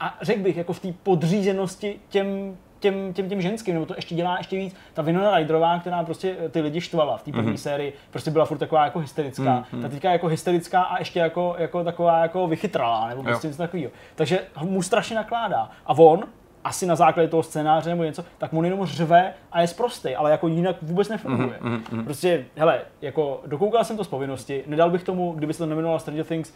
a 0.01 0.19
řekl 0.23 0.43
bych, 0.43 0.57
jako 0.57 0.73
v 0.73 0.81
té 0.81 0.89
podřízenosti 1.03 2.01
těm, 2.09 2.57
těm, 2.79 3.13
těm, 3.13 3.29
těm 3.29 3.41
ženským, 3.41 3.75
nebo 3.75 3.87
to 3.87 3.95
ještě 3.97 4.15
dělá 4.15 4.39
ještě 4.39 4.57
víc. 4.57 4.77
Ta 4.95 5.03
Winona 5.03 5.39
Ryderová, 5.39 5.79
která 5.79 6.05
prostě 6.05 6.37
ty 6.51 6.61
lidi 6.61 6.81
štvala 6.81 7.17
v 7.17 7.23
té 7.23 7.33
první 7.33 7.53
mm-hmm. 7.53 7.57
sérii, 7.57 7.93
prostě 8.11 8.31
byla 8.31 8.45
furt 8.45 8.59
taková 8.59 8.85
jako 8.85 8.99
hysterická. 8.99 9.65
Mm-hmm. 9.73 9.83
Ta 9.83 9.89
teďka 9.89 10.13
jako 10.13 10.27
hysterická 10.27 10.83
a 10.83 10.99
ještě 10.99 11.19
jako, 11.19 11.55
jako 11.59 11.85
taková 11.85 12.19
jako 12.19 12.49
vychytralá, 12.49 13.09
nebo 13.09 13.23
prostě 13.23 13.47
jo. 13.47 13.49
něco 13.49 13.63
takového. 13.63 13.93
Takže 14.15 14.41
mu 14.63 14.83
strašně 14.83 15.17
nakládá. 15.17 15.71
A 15.87 15.99
on, 15.99 16.25
asi 16.65 16.87
na 16.87 16.97
základě 16.97 17.29
toho 17.29 17.43
scénáře 17.43 17.91
nebo 17.91 18.05
něco, 18.05 18.25
tak 18.39 18.53
on 18.53 18.65
jenom 18.65 18.87
řve 18.87 19.33
a 19.53 19.61
je 19.61 19.67
zprostý, 19.67 20.17
ale 20.17 20.31
jako 20.31 20.49
jinak 20.49 20.77
vůbec 20.83 21.09
nefunguje. 21.09 21.59
Mm-hmm. 21.63 22.05
Prostě, 22.05 22.45
hele, 22.57 22.81
jako 23.03 23.41
dokoukal 23.47 23.85
jsem 23.85 23.97
to 23.97 24.05
z 24.05 24.09
povinnosti, 24.09 24.65
nedal 24.67 24.91
bych 24.91 25.03
tomu, 25.03 25.33
kdyby 25.33 25.53
se 25.53 25.59
to 25.59 25.67
nemenoval 25.67 25.99
Stranger 25.99 26.25
Things, 26.25 26.55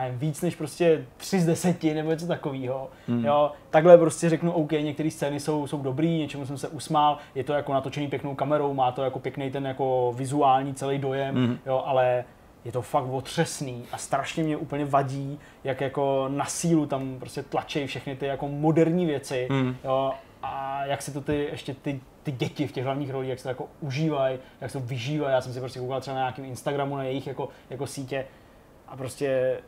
nevím, 0.00 0.18
víc 0.18 0.42
než 0.42 0.56
prostě 0.56 1.04
3 1.16 1.40
z 1.40 1.46
10 1.46 1.82
nebo 1.82 2.10
něco 2.10 2.26
takového. 2.26 2.90
Mm. 3.08 3.24
Jo, 3.24 3.52
takhle 3.70 3.98
prostě 3.98 4.28
řeknu, 4.28 4.52
OK, 4.52 4.72
některé 4.72 5.10
scény 5.10 5.40
jsou, 5.40 5.66
jsou 5.66 5.82
dobrý, 5.82 6.18
něčemu 6.18 6.46
jsem 6.46 6.58
se 6.58 6.68
usmál, 6.68 7.18
je 7.34 7.44
to 7.44 7.52
jako 7.52 7.72
natočený 7.72 8.08
pěknou 8.08 8.34
kamerou, 8.34 8.74
má 8.74 8.92
to 8.92 9.02
jako 9.04 9.18
pěkný 9.18 9.50
ten 9.50 9.66
jako 9.66 10.14
vizuální 10.16 10.74
celý 10.74 10.98
dojem, 10.98 11.34
mm. 11.34 11.58
jo, 11.66 11.82
ale 11.86 12.24
je 12.64 12.72
to 12.72 12.82
fakt 12.82 13.04
otřesný 13.10 13.84
a 13.92 13.98
strašně 13.98 14.44
mě 14.44 14.56
úplně 14.56 14.84
vadí, 14.84 15.38
jak 15.64 15.80
jako 15.80 16.28
na 16.28 16.44
sílu 16.44 16.86
tam 16.86 17.16
prostě 17.18 17.42
tlačí 17.42 17.86
všechny 17.86 18.16
ty 18.16 18.26
jako 18.26 18.48
moderní 18.48 19.06
věci, 19.06 19.48
mm. 19.50 19.76
jo, 19.84 20.12
a 20.42 20.84
jak 20.84 21.02
si 21.02 21.12
to 21.12 21.20
ty, 21.20 21.48
ještě 21.50 21.74
ty, 21.74 22.00
ty 22.22 22.32
děti 22.32 22.66
v 22.66 22.72
těch 22.72 22.84
hlavních 22.84 23.10
rolích, 23.10 23.30
jak 23.30 23.38
se 23.38 23.42
to 23.42 23.48
jako 23.48 23.68
užívají, 23.80 24.38
jak 24.60 24.70
se 24.70 24.78
to 24.78 24.84
vyžívají. 24.86 25.34
Já 25.34 25.40
jsem 25.40 25.52
si 25.52 25.60
prostě 25.60 25.80
koukal 25.80 26.00
třeba 26.00 26.16
na 26.16 26.22
nějakém 26.22 26.44
Instagramu, 26.44 26.96
na 26.96 27.04
jejich 27.04 27.26
jako, 27.26 27.48
jako 27.70 27.86
sítě 27.86 28.26
a 28.88 28.96
prostě 28.96 29.58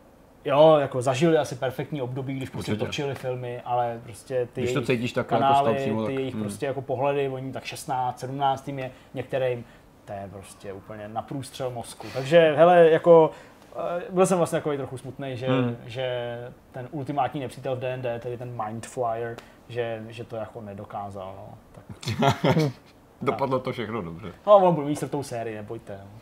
jo, 0.44 0.76
jako 0.80 1.02
zažili 1.02 1.38
asi 1.38 1.54
perfektní 1.54 2.02
období, 2.02 2.34
když 2.34 2.48
prostě 2.48 2.72
Určitě. 2.72 2.86
točili 2.86 3.14
filmy, 3.14 3.60
ale 3.64 4.00
prostě 4.04 4.48
ty 4.52 4.60
když 4.60 4.74
to 4.74 4.82
cítíš 4.82 5.12
tak 5.12 5.26
kanály, 5.26 5.70
jako 5.70 5.82
přímo, 5.82 6.00
ty 6.00 6.12
tak, 6.12 6.14
jejich 6.14 6.34
hmm. 6.34 6.42
prostě 6.42 6.66
jako 6.66 6.82
pohledy, 6.82 7.28
oni 7.28 7.52
tak 7.52 7.64
16, 7.64 8.20
17 8.20 8.68
je 8.68 8.90
některým, 9.14 9.64
to 10.04 10.12
je 10.12 10.28
prostě 10.32 10.72
úplně 10.72 11.08
na 11.08 11.22
průstřel 11.22 11.70
mozku. 11.70 12.06
Takže 12.14 12.54
hele, 12.56 12.90
jako 12.90 13.30
eh, 13.76 14.02
byl 14.10 14.26
jsem 14.26 14.38
vlastně 14.38 14.58
takový 14.58 14.76
trochu 14.76 14.98
smutný, 14.98 15.36
že, 15.36 15.46
hmm. 15.46 15.76
že 15.86 16.38
ten 16.72 16.88
ultimátní 16.90 17.40
nepřítel 17.40 17.76
v 17.76 17.78
D&D, 17.78 18.18
tedy 18.18 18.36
ten 18.36 18.62
Mind 18.64 18.86
Flyer, 18.86 19.36
že, 19.68 20.04
že 20.08 20.24
to 20.24 20.36
jako 20.36 20.60
nedokázal. 20.60 21.34
No. 21.36 21.58
Tak. 21.72 21.84
Dopadlo 23.22 23.58
to 23.58 23.72
všechno 23.72 24.02
dobře. 24.02 24.32
No, 24.46 24.56
on 24.56 24.74
byl 24.74 25.08
tou 25.08 25.22
sérii, 25.22 25.56
nebojte. 25.56 26.00
No. 26.02 26.20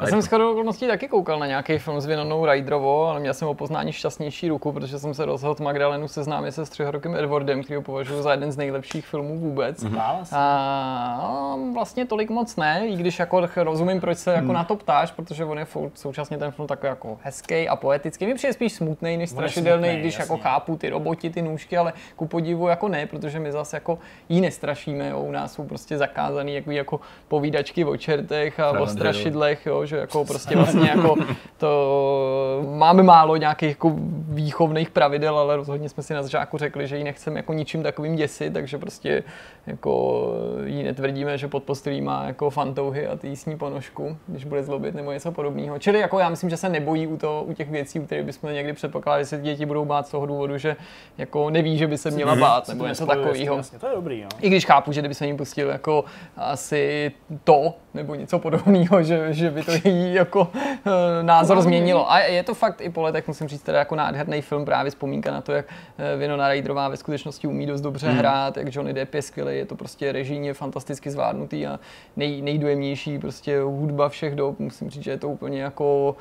Já 0.00 0.06
jsem 0.06 0.22
shodou 0.22 0.52
okolností 0.52 0.86
taky 0.86 1.08
koukal 1.08 1.38
na 1.38 1.46
nějaký 1.46 1.78
film 1.78 2.00
s 2.00 2.06
Vinonou 2.06 2.46
Ryderovou, 2.46 3.04
ale 3.04 3.20
měl 3.20 3.34
jsem 3.34 3.48
o 3.48 3.54
poznání 3.54 3.92
šťastnější 3.92 4.48
ruku, 4.48 4.72
protože 4.72 4.98
jsem 4.98 5.14
se 5.14 5.24
rozhodl 5.24 5.64
Magdalenu 5.64 6.08
seznámit 6.08 6.52
se 6.52 6.66
střihorokým 6.66 7.14
Edwardem, 7.14 7.62
který 7.62 7.76
ho 7.76 7.82
považuji 7.82 8.22
za 8.22 8.30
jeden 8.30 8.52
z 8.52 8.56
nejlepších 8.56 9.06
filmů 9.06 9.38
vůbec. 9.38 9.84
Mm-hmm. 9.84 10.26
A 10.32 11.56
vlastně 11.74 12.06
tolik 12.06 12.30
moc 12.30 12.56
ne, 12.56 12.88
i 12.88 12.96
když 12.96 13.18
jako 13.18 13.48
rozumím, 13.56 14.00
proč 14.00 14.18
se 14.18 14.32
jako 14.32 14.46
mm. 14.46 14.52
na 14.52 14.64
to 14.64 14.76
ptáš, 14.76 15.10
protože 15.10 15.44
on 15.44 15.58
je 15.58 15.66
současně 15.94 16.38
ten 16.38 16.50
film 16.50 16.68
takový 16.68 16.88
jako 16.88 17.18
hezký 17.22 17.68
a 17.68 17.76
poetický. 17.76 18.26
Mi 18.26 18.34
přijde 18.34 18.52
spíš 18.52 18.72
smutný 18.72 19.16
než 19.16 19.30
strašidelný, 19.30 19.88
když 19.88 20.14
jako 20.14 20.22
jasně. 20.22 20.34
jako 20.34 20.42
chápu 20.42 20.76
ty 20.76 20.90
roboti, 20.90 21.30
ty 21.30 21.42
nůžky, 21.42 21.76
ale 21.76 21.92
ku 22.16 22.26
podivu 22.26 22.68
jako 22.68 22.88
ne, 22.88 23.06
protože 23.06 23.40
my 23.40 23.52
zase 23.52 23.76
jako 23.76 23.98
jí 24.28 24.40
nestrašíme. 24.40 25.08
Jo. 25.08 25.20
U 25.20 25.30
nás 25.30 25.52
jsou 25.52 25.64
prostě 25.64 25.98
zakázaný 25.98 26.54
jako, 26.54 26.70
jako 26.70 27.00
povídačky 27.28 27.84
o 27.84 27.96
čertech 27.96 28.60
a 28.60 28.70
o 28.70 28.86
strašidlech, 28.86 29.66
jo, 29.66 29.85
že 29.86 29.96
jako 29.96 30.24
prostě 30.24 30.56
vlastně 30.56 30.88
jako 30.88 31.16
to 31.56 32.62
máme 32.76 33.02
málo 33.02 33.36
nějakých 33.36 33.68
jako 33.68 33.92
výchovných 34.28 34.90
pravidel, 34.90 35.38
ale 35.38 35.56
rozhodně 35.56 35.88
jsme 35.88 36.02
si 36.02 36.14
na 36.14 36.22
začátku 36.22 36.58
řekli, 36.58 36.86
že 36.86 36.98
ji 36.98 37.04
nechceme 37.04 37.38
jako 37.38 37.52
ničím 37.52 37.82
takovým 37.82 38.16
děsit, 38.16 38.52
takže 38.52 38.78
prostě 38.78 39.22
jako 39.66 40.32
jí 40.64 40.82
netvrdíme, 40.82 41.38
že 41.38 41.48
pod 41.48 41.62
postelí 41.62 42.00
má 42.00 42.24
jako 42.26 42.50
fantouhy 42.50 43.06
a 43.06 43.16
ty 43.16 43.36
sní 43.36 43.58
ponožku, 43.58 44.16
když 44.26 44.44
bude 44.44 44.62
zlobit 44.62 44.94
nebo 44.94 45.12
něco 45.12 45.32
podobného. 45.32 45.78
Čili 45.78 45.98
jako 45.98 46.18
já 46.18 46.28
myslím, 46.28 46.50
že 46.50 46.56
se 46.56 46.68
nebojí 46.68 47.06
u, 47.06 47.16
to, 47.16 47.44
u 47.46 47.52
těch 47.52 47.70
věcí, 47.70 48.00
u 48.00 48.06
kterých 48.06 48.24
bychom 48.24 48.52
někdy 48.52 48.72
předpokládali, 48.72 49.24
že 49.24 49.28
se 49.28 49.38
děti 49.38 49.66
budou 49.66 49.84
bát 49.84 50.06
z 50.06 50.10
toho 50.10 50.26
důvodu, 50.26 50.58
že 50.58 50.76
jako 51.18 51.50
neví, 51.50 51.78
že 51.78 51.86
by 51.86 51.98
se 51.98 52.10
měla 52.10 52.36
bát 52.36 52.68
nebo 52.68 52.86
něco 52.86 53.06
takového. 53.06 53.60
To 53.80 53.86
je 53.86 53.94
dobrý, 53.94 54.20
jo. 54.20 54.28
I 54.40 54.48
když 54.48 54.66
chápu, 54.66 54.92
že 54.92 55.00
kdyby 55.00 55.14
se 55.14 55.26
jim 55.26 55.36
pustil 55.36 55.68
jako 55.68 56.04
asi 56.36 57.12
to 57.44 57.74
nebo 57.94 58.14
něco 58.14 58.38
podobného, 58.38 59.02
že, 59.02 59.32
že 59.32 59.50
by 59.50 59.62
to 59.62 59.72
její 59.84 60.14
jako 60.26 60.40
uh, 60.40 60.92
názor 61.22 61.62
změnilo. 61.62 62.12
A 62.12 62.18
je 62.18 62.42
to 62.42 62.54
fakt 62.54 62.80
i 62.80 62.90
po 62.90 63.02
letech, 63.02 63.28
musím 63.28 63.48
říct, 63.48 63.62
teda 63.62 63.78
jako 63.78 63.94
nádherný 63.94 64.42
film, 64.42 64.64
právě 64.64 64.90
vzpomínka 64.90 65.30
na 65.30 65.40
to, 65.40 65.52
jak 65.52 65.66
eh, 65.98 66.16
Winona 66.16 66.48
Ryderová 66.48 66.88
ve 66.88 66.96
skutečnosti 66.96 67.46
umí 67.46 67.66
dost 67.66 67.80
dobře 67.80 68.08
hmm. 68.08 68.18
hrát, 68.18 68.56
jak 68.56 68.74
Johnny 68.74 68.92
Depp 68.92 69.14
je 69.14 69.22
skvělý, 69.22 69.56
je 69.56 69.66
to 69.66 69.76
prostě 69.76 70.12
režijně 70.12 70.54
fantasticky 70.54 71.10
zvládnutý 71.10 71.66
a 71.66 71.80
nej, 72.16 72.42
nejdojemnější 72.42 73.18
prostě 73.18 73.60
hudba 73.60 74.08
všech 74.08 74.34
dob, 74.34 74.58
musím 74.58 74.90
říct, 74.90 75.02
že 75.02 75.10
je 75.10 75.18
to 75.18 75.28
úplně 75.28 75.62
jako 75.62 76.16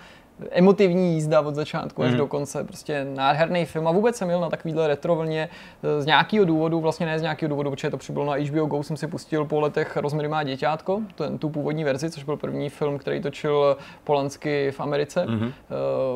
emotivní 0.52 1.14
jízda 1.14 1.42
od 1.42 1.56
začátku 1.56 2.04
až 2.04 2.12
mm. 2.12 2.18
do 2.18 2.28
konce, 2.28 2.64
prostě 2.64 3.08
nádherný 3.16 3.66
film 3.66 3.88
a 3.88 3.92
vůbec 3.92 4.16
jsem 4.16 4.28
měl 4.28 4.42
na 4.42 4.50
takovýhle 4.50 4.88
retro 4.88 5.16
vlně 5.16 5.50
eh, 5.84 6.02
z 6.02 6.06
nějakého 6.06 6.46
důvodu, 6.46 6.80
vlastně 6.80 7.06
ne 7.06 7.20
z 7.20 7.22
nějakého 7.22 7.50
důvodu, 7.50 7.72
protože 7.72 7.90
to 7.90 7.98
přibylo 7.98 8.26
na 8.26 8.34
HBO 8.34 8.66
Go, 8.66 8.84
jsem 8.84 8.98
si 8.98 9.08
pustil 9.08 9.46
po 9.46 9.60
letech 9.60 9.98
Rozměry 9.98 10.28
má 10.28 10.44
děťátko, 10.44 11.02
ten, 11.16 11.38
tu 11.38 11.50
původní 11.50 11.84
verzi, 11.84 12.12
což 12.12 12.24
byl 12.24 12.38
první 12.38 12.70
film, 12.70 12.98
který 12.98 13.22
točil 13.22 13.78
Polansky 14.04 14.72
v 14.72 14.80
Americe. 14.80 15.26
Mm-hmm. 15.26 15.52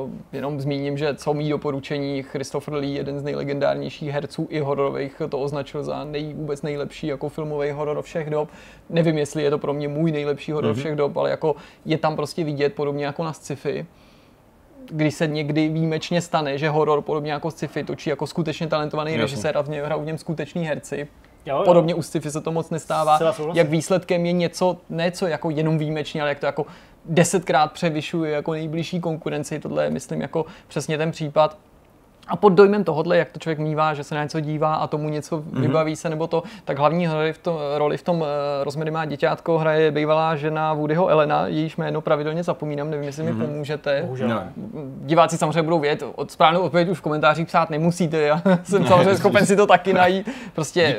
Uh, 0.04 0.10
jenom 0.34 0.62
zmíním, 0.62 0.98
že 0.98 1.16
co 1.16 1.34
mý 1.34 1.50
doporučení, 1.50 2.24
Christopher 2.24 2.74
Lee, 2.74 2.94
jeden 2.94 3.20
z 3.20 3.24
nejlegendárnějších 3.24 4.10
herců 4.10 4.48
i 4.50 4.60
hororových, 4.60 5.22
to 5.30 5.40
označil 5.40 5.84
za 5.84 6.04
nej, 6.04 6.34
vůbec 6.34 6.62
nejlepší 6.62 7.08
jako 7.08 7.30
filmový 7.30 7.72
horor 7.72 8.02
všech 8.02 8.30
dob. 8.30 8.50
Nevím, 8.90 9.18
jestli 9.18 9.44
je 9.44 9.50
to 9.50 9.58
pro 9.58 9.74
mě 9.74 9.88
můj 9.88 10.12
nejlepší 10.12 10.52
horor 10.52 10.72
mm-hmm. 10.72 10.80
všech 10.80 10.96
dob, 10.96 11.18
ale 11.18 11.30
jako 11.30 11.56
je 11.86 11.98
tam 11.98 12.16
prostě 12.16 12.44
vidět 12.44 12.74
podobně 12.74 13.06
jako 13.06 13.24
na 13.24 13.34
sci-fi 13.34 13.86
když 14.92 15.16
se 15.16 15.28
někdy 15.28 15.70
výjimečně 15.70 16.22
stane, 16.22 16.58
že 16.58 16.70
horor 16.70 17.02
podobně 17.02 17.32
jako 17.32 17.52
sci-fi 17.52 17.84
točí 17.84 18.10
jako 18.10 18.28
skutečně 18.28 18.68
talentovaný 18.68 19.12
Jasně. 19.12 19.22
režisér 19.22 19.58
a 19.58 19.62
v 19.62 19.70
něm 19.70 19.86
hrajou 19.86 20.02
v 20.02 20.06
něm 20.06 20.18
skuteční 20.18 20.66
herci. 20.66 21.08
Jo, 21.46 21.58
jo. 21.58 21.64
Podobně 21.66 21.96
u 21.96 22.02
sci-fi 22.02 22.32
se 22.32 22.42
to 22.42 22.52
moc 22.52 22.70
nestává. 22.70 23.20
Jak 23.54 23.70
výsledkem 23.70 24.26
je 24.26 24.32
něco, 24.32 24.78
ne 24.90 25.12
co 25.12 25.28
jako 25.28 25.50
jenom 25.50 25.78
výjimečně, 25.78 26.22
ale 26.22 26.30
jak 26.30 26.40
to 26.40 26.46
jako 26.46 26.66
desetkrát 27.06 27.72
převyšuje 27.72 28.32
jako 28.32 28.52
nejbližší 28.54 29.00
konkurenci. 29.00 29.60
Tohle 29.60 29.84
je, 29.84 29.90
myslím, 29.90 30.22
jako 30.22 30.46
přesně 30.68 30.98
ten 30.98 31.12
případ. 31.12 31.58
A 32.30 32.36
pod 32.36 32.50
dojmem 32.50 32.84
tohohle, 32.84 33.18
jak 33.18 33.30
to 33.30 33.40
člověk 33.40 33.60
mívá, 33.60 33.94
že 33.94 34.04
se 34.04 34.16
na 34.16 34.24
něco 34.24 34.40
dívá 34.40 34.76
a 34.76 34.88
tomu 34.88 35.10
něco 35.10 35.38
mm-hmm. 35.38 35.62
vybaví 35.62 35.96
se 35.96 36.10
nebo 36.10 36.28
to, 36.28 36.44
tak 36.66 36.80
hlavní 36.80 37.08
roli 37.08 37.34
v 37.34 37.38
tom, 37.38 37.58
roli 37.78 37.98
v 37.98 38.04
tom 38.04 38.22
uh, 38.22 38.28
Rozmedy 38.64 38.92
má 38.92 39.06
děťátko 39.06 39.58
hraje 39.58 39.92
bývalá 39.92 40.36
žena 40.36 40.74
Woodyho 40.74 41.08
Elena, 41.08 41.48
jejíž 41.48 41.78
jméno 41.78 42.02
pravidelně 42.02 42.44
zapomínám, 42.44 42.90
nevím, 42.90 43.06
jestli 43.06 43.24
mm-hmm. 43.24 43.38
mi 43.38 43.46
pomůžete. 43.46 44.02
Bohužel. 44.02 44.30
No. 44.30 44.44
Diváci 45.02 45.38
samozřejmě 45.38 45.62
budou 45.62 45.80
vědět, 45.80 46.04
od 46.16 46.32
správnou 46.32 46.62
odpověď 46.62 46.90
už 46.90 46.98
v 46.98 47.02
komentářích 47.02 47.48
psát 47.48 47.70
nemusíte, 47.70 48.18
já 48.22 48.42
jsem 48.64 48.88
samozřejmě 48.88 49.18
schopen 49.18 49.46
si 49.46 49.56
to 49.56 49.68
taky 49.68 49.94
najít. 49.94 50.30
Prostě, 50.56 50.98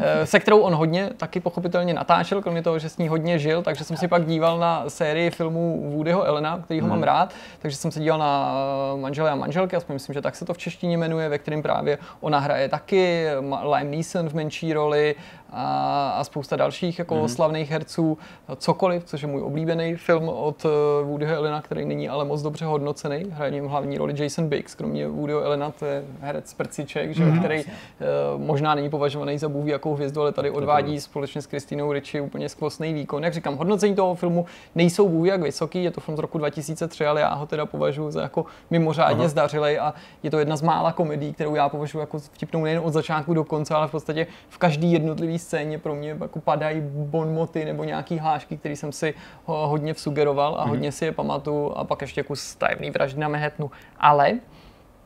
eh, 0.00 0.26
se 0.26 0.40
kterou 0.40 0.60
on 0.60 0.74
hodně 0.74 1.10
taky 1.16 1.40
pochopitelně 1.40 1.94
natáčel, 1.94 2.42
kromě 2.42 2.62
toho, 2.62 2.78
že 2.78 2.88
s 2.88 2.98
ní 2.98 3.08
hodně 3.08 3.38
žil, 3.38 3.62
takže 3.62 3.84
jsem 3.84 3.96
si 3.96 4.08
pak 4.08 4.26
díval 4.26 4.58
na 4.58 4.84
sérii 4.88 5.30
filmů 5.30 5.90
Woodyho 5.94 6.22
Elena, 6.22 6.60
který 6.64 6.80
ho 6.80 6.88
mám 6.88 7.02
rád, 7.02 7.34
takže 7.58 7.76
jsem 7.76 7.90
se 7.90 8.00
díval 8.00 8.18
na 8.18 8.54
eh, 8.94 9.00
Manžele 9.00 9.30
a 9.30 9.34
manželky, 9.34 9.76
aspoň 9.76 9.94
myslím, 9.94 10.14
že 10.14 10.22
tak 10.22 10.36
se 10.36 10.44
to 10.44 10.54
v 10.54 10.58
češtině 10.70 10.98
jmenuje, 10.98 11.28
ve 11.28 11.38
kterém 11.38 11.62
právě 11.62 11.98
ona 12.20 12.38
hraje 12.38 12.68
taky, 12.68 13.26
Liam 13.62 13.90
Neeson 13.90 14.28
v 14.28 14.34
menší 14.34 14.72
roli 14.72 15.14
a, 15.52 16.10
a 16.10 16.24
spousta 16.24 16.56
dalších 16.56 16.98
jako 16.98 17.14
mm-hmm. 17.14 17.28
slavných 17.28 17.70
herců, 17.70 18.18
cokoliv, 18.56 19.04
což 19.04 19.22
je 19.22 19.28
můj 19.28 19.42
oblíbený 19.42 19.94
film 19.94 20.28
od 20.28 20.64
eh, 20.64 21.04
Woodyho 21.04 21.34
Elena, 21.34 21.62
který 21.62 21.84
není 21.84 22.08
ale 22.08 22.24
moc 22.24 22.42
dobře 22.42 22.64
hodnocený. 22.64 23.24
Hraje 23.30 23.50
v 23.50 23.54
něm 23.54 23.66
hlavní 23.66 23.98
roli 23.98 24.22
Jason 24.22 24.48
Biggs, 24.48 24.74
kromě 24.74 25.08
Woodyho 25.08 25.40
Elena, 25.40 25.70
to 25.70 25.84
je 25.84 26.04
herec 26.20 26.54
prciček, 26.54 27.14
že, 27.14 27.24
mm-hmm. 27.24 27.38
který 27.38 27.64
uh, 27.64 28.40
možná 28.40 28.74
není 28.74 28.90
považovaný 28.90 29.38
za 29.38 29.48
bůh 29.48 29.66
jakou 29.66 29.94
hvězdu, 29.94 30.20
ale 30.20 30.32
tady 30.32 30.50
odvádí 30.50 31.00
společně 31.00 31.42
s 31.42 31.46
Kristýnou 31.46 31.92
Ricci 31.92 32.20
úplně 32.20 32.48
skvostný 32.48 32.92
výkon. 32.92 33.24
Jak 33.24 33.34
říkám, 33.34 33.56
hodnocení 33.56 33.94
toho 33.94 34.14
filmu 34.14 34.46
nejsou 34.74 35.08
bůh 35.08 35.26
jak 35.26 35.42
vysoký, 35.42 35.84
je 35.84 35.90
to 35.90 36.00
film 36.00 36.16
z 36.16 36.20
roku 36.20 36.38
2003, 36.38 37.06
ale 37.06 37.20
já 37.20 37.34
ho 37.34 37.46
teda 37.46 37.66
považuji 37.66 38.10
za 38.10 38.22
jako 38.22 38.46
mimořádně 38.70 39.28
zdařilej 39.28 39.78
a 39.78 39.94
je 40.22 40.30
to 40.30 40.38
jedna 40.38 40.56
z 40.56 40.62
mála 40.62 40.92
komedií, 40.92 41.32
kterou 41.32 41.54
já 41.54 41.68
považuji 41.68 41.98
jako 41.98 42.18
vtipnou 42.18 42.64
nejen 42.64 42.80
od 42.84 42.92
začátku 42.92 43.34
do 43.34 43.44
konce, 43.44 43.74
ale 43.74 43.88
v 43.88 43.90
podstatě 43.90 44.26
v 44.48 44.58
každý 44.58 44.92
jednotlivý 44.92 45.38
scéně 45.40 45.78
pro 45.78 45.94
mě 45.94 46.16
jako 46.20 46.40
padají 46.40 46.80
bonmoty 46.84 47.64
nebo 47.64 47.84
nějaký 47.84 48.18
hlášky, 48.18 48.56
který 48.56 48.76
jsem 48.76 48.92
si 48.92 49.14
ho- 49.44 49.68
hodně 49.68 49.94
vsugeroval 49.94 50.56
a 50.60 50.64
hodně 50.64 50.92
si 50.92 51.04
je 51.04 51.12
pamatuju 51.12 51.72
a 51.76 51.84
pak 51.84 52.00
ještě 52.00 52.22
kus 52.22 52.54
tajemný 52.54 52.90
vraždy 52.90 53.20
na 53.20 53.28
Manhattanu. 53.28 53.70
Ale 53.98 54.32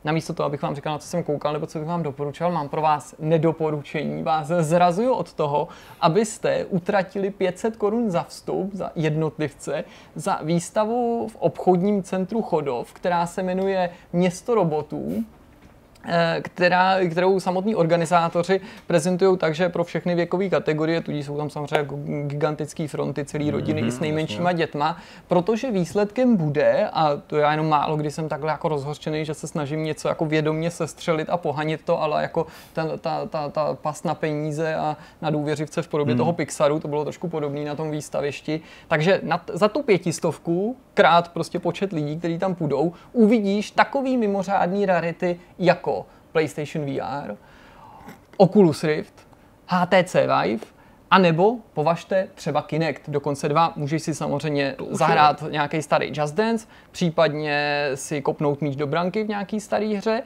namísto 0.03 0.33
toho, 0.33 0.47
abych 0.47 0.61
vám 0.61 0.75
říkal, 0.75 0.93
na 0.93 0.99
co 0.99 1.07
jsem 1.07 1.23
koukal, 1.23 1.53
nebo 1.53 1.67
co 1.67 1.79
bych 1.79 1.87
vám 1.87 2.03
doporučoval, 2.03 2.53
mám 2.53 2.69
pro 2.69 2.81
vás 2.81 3.15
nedoporučení. 3.19 4.23
Vás 4.23 4.47
zrazuju 4.47 5.13
od 5.13 5.33
toho, 5.33 5.67
abyste 6.01 6.65
utratili 6.65 7.29
500 7.29 7.75
korun 7.75 8.11
za 8.11 8.23
vstup, 8.23 8.69
za 8.73 8.91
jednotlivce, 8.95 9.83
za 10.15 10.39
výstavu 10.43 11.27
v 11.27 11.35
obchodním 11.35 12.03
centru 12.03 12.41
Chodov, 12.41 12.93
která 12.93 13.25
se 13.25 13.43
jmenuje 13.43 13.89
Město 14.13 14.55
robotů 14.55 15.23
která, 16.41 16.97
kterou 17.09 17.39
samotní 17.39 17.75
organizátoři 17.75 18.61
prezentují 18.87 19.37
tak, 19.37 19.55
že 19.55 19.69
pro 19.69 19.83
všechny 19.83 20.15
věkové 20.15 20.49
kategorie, 20.49 21.01
tudíž 21.01 21.25
jsou 21.25 21.37
tam 21.37 21.49
samozřejmě 21.49 21.77
jako 21.77 21.99
gigantické 22.27 22.87
fronty, 22.87 23.25
celý 23.25 23.51
rodiny 23.51 23.81
mm-hmm, 23.81 23.87
i 23.87 23.91
s 23.91 23.99
nejmenšíma 23.99 24.51
dětma, 24.51 24.97
protože 25.27 25.71
výsledkem 25.71 26.35
bude, 26.35 26.89
a 26.93 27.15
to 27.27 27.37
já 27.37 27.51
jenom 27.51 27.69
málo 27.69 27.97
kdy 27.97 28.11
jsem 28.11 28.29
takhle 28.29 28.51
jako 28.51 28.69
rozhořčený, 28.69 29.25
že 29.25 29.33
se 29.33 29.47
snažím 29.47 29.83
něco 29.83 30.07
jako 30.07 30.25
vědomně 30.25 30.71
sestřelit 30.71 31.29
a 31.29 31.37
pohanit 31.37 31.81
to, 31.85 32.01
ale 32.01 32.21
jako 32.21 32.47
ta, 32.73 32.97
ta, 32.97 33.25
ta, 33.25 33.49
ta 33.49 33.73
past 33.73 34.05
na 34.05 34.15
peníze 34.15 34.75
a 34.75 34.97
na 35.21 35.29
důvěřivce 35.29 35.81
v 35.81 35.87
podobě 35.87 36.13
mm. 36.13 36.17
toho 36.17 36.33
Pixaru, 36.33 36.79
to 36.79 36.87
bylo 36.87 37.03
trošku 37.03 37.27
podobné 37.27 37.65
na 37.65 37.75
tom 37.75 37.91
výstavišti. 37.91 38.61
Takže 38.87 39.19
na, 39.23 39.43
za 39.53 39.67
tu 39.67 39.83
pětistovku, 39.83 40.77
krát 40.93 41.31
prostě 41.31 41.59
počet 41.59 41.93
lidí, 41.93 42.19
kteří 42.19 42.37
tam 42.37 42.55
půjdou, 42.55 42.93
uvidíš 43.13 43.71
takový 43.71 44.17
mimořádný 44.17 44.85
rarity 44.85 45.39
jako 45.59 45.94
PlayStation 46.35 46.85
VR, 46.85 47.35
Oculus 48.37 48.83
Rift, 48.83 49.27
HTC 49.67 50.13
Vive, 50.13 50.65
a 51.11 51.17
nebo 51.19 51.55
považte 51.73 52.27
třeba 52.35 52.61
Kinect, 52.61 53.09
dokonce 53.09 53.49
dva, 53.49 53.73
můžeš 53.75 54.03
si 54.03 54.15
samozřejmě 54.15 54.75
zahrát 54.91 55.43
nějaký 55.49 55.81
starý 55.81 56.11
Just 56.13 56.35
Dance, 56.35 56.67
případně 56.91 57.89
si 57.95 58.21
kopnout 58.21 58.61
míč 58.61 58.75
do 58.75 58.87
branky 58.87 59.23
v 59.23 59.27
nějaký 59.27 59.59
starý 59.59 59.95
hře. 59.95 60.23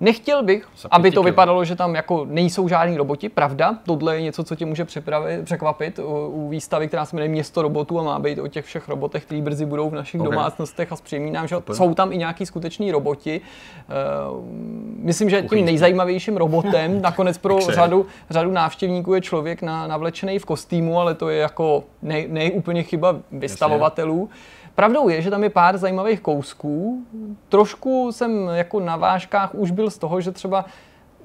Nechtěl 0.00 0.42
bych, 0.42 0.68
aby 0.90 1.10
to 1.10 1.22
vypadalo, 1.22 1.64
že 1.64 1.76
tam 1.76 1.94
jako 1.94 2.26
nejsou 2.30 2.68
žádní 2.68 2.96
roboti, 2.96 3.28
pravda, 3.28 3.78
tohle 3.86 4.16
je 4.16 4.22
něco, 4.22 4.44
co 4.44 4.56
tě 4.56 4.66
může 4.66 4.84
připravit, 4.84 5.44
překvapit 5.44 5.98
u, 5.98 6.26
u 6.26 6.48
výstavy, 6.48 6.88
která 6.88 7.04
se 7.04 7.16
jmenuje 7.16 7.28
Město 7.28 7.62
robotů 7.62 8.00
a 8.00 8.02
má 8.02 8.18
být 8.18 8.38
o 8.38 8.48
těch 8.48 8.64
všech 8.64 8.88
robotech, 8.88 9.24
které 9.24 9.42
brzy 9.42 9.66
budou 9.66 9.90
v 9.90 9.94
našich 9.94 10.20
Ok. 10.20 10.30
domácnostech 10.30 10.92
a 10.92 10.96
zpřímínám, 10.96 11.48
že 11.48 11.54
Super. 11.54 11.76
jsou 11.76 11.94
tam 11.94 12.12
i 12.12 12.18
nějaký 12.18 12.46
skuteční 12.46 12.92
roboti. 12.92 13.40
Uh, 14.30 14.44
myslím, 14.96 15.30
že 15.30 15.42
tím 15.42 15.64
nejzajímavějším 15.64 16.36
robotem 16.36 17.02
nakonec 17.02 17.38
pro 17.38 17.60
řadu, 17.60 18.06
řadu 18.30 18.52
návštěvníků 18.52 19.14
je 19.14 19.20
člověk 19.20 19.62
na, 19.62 19.86
navlečený 19.86 20.38
v 20.38 20.44
kostýmu, 20.44 21.00
ale 21.00 21.14
to 21.14 21.28
je 21.28 21.38
jako 21.38 21.84
nej, 22.02 22.26
nej 22.30 22.52
úplně 22.54 22.82
chyba 22.82 23.16
vystavovatelů. 23.32 24.28
Pravdou 24.74 25.08
je, 25.08 25.22
že 25.22 25.30
tam 25.30 25.42
je 25.42 25.50
pár 25.50 25.78
zajímavých 25.78 26.20
kousků. 26.20 27.02
Trošku 27.48 28.12
jsem 28.12 28.48
jako 28.52 28.80
na 28.80 28.96
vážkách 28.96 29.54
už 29.54 29.70
byl 29.70 29.83
z 29.90 29.98
toho, 29.98 30.20
že 30.20 30.32
třeba 30.32 30.64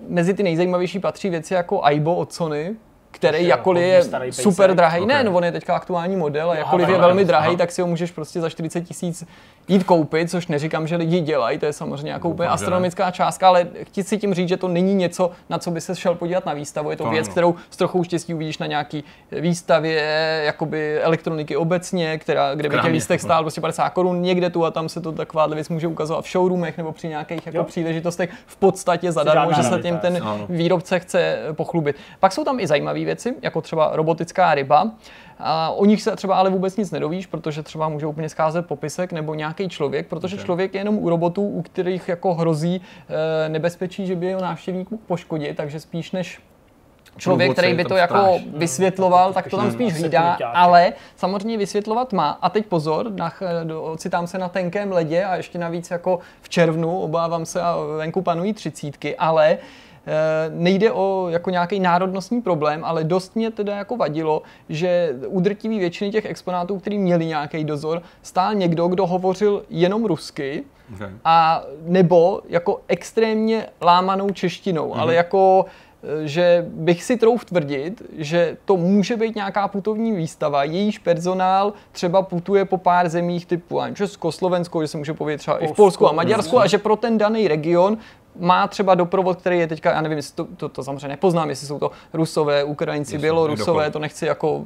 mezi 0.10 0.34
ty 0.34 0.44
nejzajímavější 0.44 1.00
patří 1.00 1.30
věci 1.30 1.54
jako 1.54 1.84
Aibo 1.86 2.16
od 2.16 2.34
Sony, 2.34 2.76
který 3.12 3.48
jakkoliv 3.48 3.84
je 3.84 4.04
super 4.32 4.76
drahý, 4.76 5.06
ne, 5.06 5.20
Ok. 5.20 5.26
no 5.26 5.32
on 5.32 5.44
je 5.44 5.52
teďka 5.52 5.76
aktuální 5.76 6.16
model 6.16 6.52
a 6.52 6.56
jakkoliv 6.56 6.90
je 6.90 6.98
velmi 6.98 7.26
drahý, 7.26 7.58
tak 7.58 7.72
si 7.72 7.82
ho 7.82 7.88
můžeš 7.88 8.12
prostě 8.12 8.42
za 8.42 8.50
40 8.50 8.82
tisíc 8.82 9.26
jít 9.70 9.84
koupit, 9.84 10.30
což 10.32 10.48
neříkám, 10.48 10.88
že 10.88 10.96
lidi 10.96 11.20
dělají, 11.20 11.58
to 11.60 11.66
je 11.66 11.74
samozřejmě 11.74 12.12
jako 12.12 12.30
úplně 12.30 12.50
astronomická 12.50 13.12
částka, 13.12 13.48
ale 13.48 13.68
chci 13.88 14.04
si 14.04 14.18
tím 14.18 14.34
říct, 14.34 14.50
že 14.50 14.58
to 14.58 14.68
není 14.68 14.94
něco, 14.96 15.32
na 15.50 15.58
co 15.60 15.72
by 15.72 15.82
se 15.82 15.96
šel 15.96 16.16
podívat 16.16 16.46
na 16.46 16.54
výstavu, 16.54 16.92
je 16.92 16.98
to 16.98 17.04
To 17.04 17.10
věc, 17.10 17.26
ano. 17.28 17.32
kterou 17.32 17.56
s 17.70 17.78
trochou 17.78 18.04
štěstí 18.04 18.34
uvidíš 18.34 18.58
na 18.58 18.66
nějaký 18.66 19.04
výstavě 19.32 20.02
jakoby 20.46 21.02
elektroniky 21.02 21.56
obecně, 21.58 22.18
která, 22.18 22.56
kde 22.56 22.70
by 22.70 22.74
krámě. 22.76 22.92
lístek 22.92 23.22
stál 23.22 23.44
prostě 23.44 23.62
50 23.62 23.90
korun, 23.90 24.22
někde 24.22 24.50
tu 24.50 24.66
a 24.66 24.72
tam 24.72 24.90
se 24.90 25.02
to 25.02 25.12
takováhle 25.12 25.56
věc 25.56 25.70
může 25.70 25.88
ukazovat 25.88 26.26
v 26.26 26.32
showroomech 26.32 26.78
nebo 26.78 26.92
při 26.92 27.08
nějakých 27.08 27.46
jako 27.46 27.58
Jo. 27.58 27.64
příležitostech 27.64 28.30
v 28.46 28.56
podstatě 28.56 29.12
zadarmo, 29.12 29.54
že 29.54 29.64
se 29.64 29.80
tím 29.82 29.98
ten 29.98 30.20
ano. 30.24 30.46
výrobce 30.50 31.00
chce 31.00 31.38
pochlubit. 31.54 31.96
Pak 32.20 32.32
jsou 32.32 32.44
tam 32.44 32.60
i 32.60 32.68
zajímavé 32.68 33.00
věci, 33.06 33.36
jako 33.42 33.62
třeba 33.62 33.90
robotická 33.94 34.56
ryba. 34.56 34.92
A 35.40 35.70
o 35.70 35.86
nich 35.86 36.02
se 36.02 36.16
třeba 36.16 36.36
ale 36.36 36.50
vůbec 36.50 36.78
nic 36.78 36.92
nedovíš, 36.92 37.26
protože 37.28 37.64
třeba 37.64 37.90
může 37.90 38.06
úplně 38.06 38.30
scházet 38.30 38.66
popisek 38.68 39.12
nebo 39.12 39.34
nějaký 39.36 39.70
člověk, 39.70 40.08
protože 40.08 40.36
Ok. 40.36 40.44
člověk 40.46 40.74
je 40.74 40.80
jenom 40.80 40.98
u 40.98 41.10
robotů, 41.10 41.48
u 41.48 41.62
kterých 41.62 42.08
jako 42.10 42.34
hrozí 42.34 42.82
e, 43.46 43.50
nebezpečí, 43.50 44.08
že 44.08 44.16
by 44.16 44.26
jeho 44.26 44.42
návštěvník 44.42 44.92
mohl 44.92 45.04
poškodit, 45.08 45.58
takže 45.58 45.80
spíš 45.80 46.12
než 46.12 46.40
člověk, 47.18 47.52
který 47.52 47.74
by 47.74 47.86
to 47.86 47.96
jako 47.96 48.18
stráž. 48.18 48.42
vysvětloval, 48.58 49.34
tak 49.34 49.50
to 49.50 49.58
tam 49.58 49.72
spíš 49.72 49.94
hlídá, 49.94 50.38
ale 50.54 50.94
samozřejmě 51.16 51.58
vysvětlovat 51.58 52.14
má. 52.14 52.30
A 52.42 52.50
teď 52.50 52.66
pozor, 52.66 53.12
nach, 53.12 53.42
do- 53.64 53.84
ocitám 53.84 54.28
se 54.28 54.38
na 54.38 54.50
tenkém 54.50 54.92
ledě 54.92 55.24
a 55.26 55.36
ještě 55.36 55.58
navíc 55.58 55.92
jako 55.92 56.20
v 56.42 56.50
červnu, 56.50 57.00
obávám 57.00 57.46
se 57.46 57.62
a 57.62 57.76
venku 57.98 58.22
panují 58.22 58.54
třicítky, 58.54 59.16
ale 59.18 59.58
nejde 60.50 60.92
o 60.92 61.28
jako 61.30 61.50
nějaký 61.50 61.80
národnostní 61.80 62.42
problém, 62.42 62.82
ale 62.86 63.04
dost 63.04 63.36
mě 63.36 63.52
teda 63.52 63.76
jako 63.76 63.98
vadilo, 63.98 64.42
že 64.70 65.16
u 65.28 65.40
drtivý 65.40 65.80
většiny 65.80 66.12
těch 66.12 66.26
exponátů, 66.26 66.80
který 66.80 66.98
měli 66.98 67.26
nějaký 67.26 67.64
dozor, 67.64 68.02
stál 68.22 68.56
někdo, 68.56 68.88
kdo 68.88 69.08
hovořil 69.08 69.64
jenom 69.70 70.06
rusky, 70.06 70.64
Okay. 70.96 71.10
a 71.26 71.64
nebo 71.86 72.42
jako 72.50 72.82
extrémně 72.88 73.66
lámanou 73.82 74.30
češtinou, 74.30 74.96
ale 74.96 75.16
jako 75.16 75.66
eh, 76.04 76.28
že 76.28 76.66
bych 76.70 77.04
si 77.04 77.18
trouf 77.18 77.46
tvrdit, 77.46 78.02
že 78.18 78.58
to 78.66 78.78
může 78.78 79.18
být 79.18 79.36
nějaká 79.36 79.68
putovní 79.68 80.12
výstava, 80.12 80.64
jejíž 80.64 80.98
personál 81.00 81.74
třeba 81.92 82.22
putuje 82.22 82.66
po 82.66 82.78
pár 82.78 83.10
zemích 83.10 83.46
typu 83.46 83.80
Česko, 83.94 84.32
Slovensko, 84.32 84.82
že 84.82 84.88
se 84.88 84.98
může 84.98 85.14
povědět 85.14 85.38
třeba 85.38 85.58
i 85.58 85.66
v 85.66 85.68
Polsko, 85.68 85.76
Polsku 85.82 86.08
a 86.08 86.12
Maďarsku 86.12 86.56
jasně. 86.56 86.66
a 86.66 86.68
že 86.68 86.78
pro 86.78 86.96
ten 86.96 87.18
daný 87.18 87.48
region 87.48 87.98
má 88.40 88.68
třeba 88.68 88.96
doprovod, 88.96 89.42
který 89.42 89.60
je 89.60 89.68
teďka, 89.68 89.92
já 89.92 90.02
nevím, 90.02 90.18
jestli 90.18 90.36
to, 90.36 90.48
to, 90.58 90.70
to 90.70 90.84
samozřejmě 90.84 91.08
nepoznám, 91.08 91.50
jestli 91.50 91.68
jsou 91.68 91.80
to 91.80 91.92
Rusové, 92.14 92.64
Ukrajinci, 92.64 93.16
Jasně, 93.16 93.22
Bělorusové, 93.22 93.92
to 93.92 94.00
nechci 94.00 94.26
jako, 94.26 94.64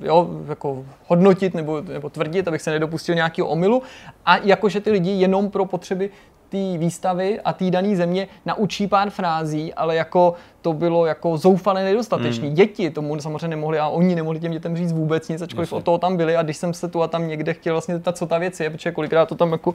jo, 0.00 0.28
jako 0.48 0.84
hodnotit 1.06 1.54
nebo, 1.54 1.80
nebo 1.80 2.08
tvrdit, 2.10 2.48
abych 2.48 2.62
se 2.62 2.70
nedopustil 2.70 3.14
nějakého 3.14 3.48
omylu. 3.48 3.82
A 4.26 4.36
jakože 4.36 4.80
ty 4.80 4.90
lidi 4.90 5.10
jenom 5.10 5.50
pro 5.50 5.64
potřeby 5.64 6.10
té 6.48 6.78
výstavy 6.78 7.40
a 7.40 7.52
té 7.52 7.70
dané 7.70 7.96
země 7.96 8.28
naučí 8.46 8.86
pár 8.86 9.10
frází, 9.10 9.74
ale 9.74 9.96
jako 9.96 10.34
to 10.62 10.72
bylo 10.72 11.06
jako 11.06 11.36
zoufale 11.36 11.84
nedostatečný. 11.84 12.46
Hmm. 12.46 12.56
Děti 12.56 12.90
tomu 12.90 13.20
samozřejmě 13.20 13.48
nemohli 13.48 13.78
a 13.78 13.88
oni 13.88 14.14
nemohli 14.14 14.40
těm 14.40 14.52
dětem 14.52 14.76
říct 14.76 14.92
vůbec 14.92 15.28
nic, 15.28 15.42
ačkoliv 15.42 15.68
Jasně. 15.68 15.78
od 15.78 15.84
toho 15.84 15.98
tam 15.98 16.16
byli 16.16 16.36
a 16.36 16.42
když 16.42 16.56
jsem 16.56 16.74
se 16.74 16.88
tu 16.88 17.02
a 17.02 17.08
tam 17.08 17.28
někde 17.28 17.54
chtěl 17.54 17.74
vlastně 17.74 17.94
zeptat, 17.94 18.16
co 18.16 18.26
ta 18.26 18.38
věc 18.38 18.60
je, 18.60 18.70
protože 18.70 18.92
kolikrát 18.92 19.26
to 19.26 19.34
tam 19.34 19.52
jako 19.52 19.74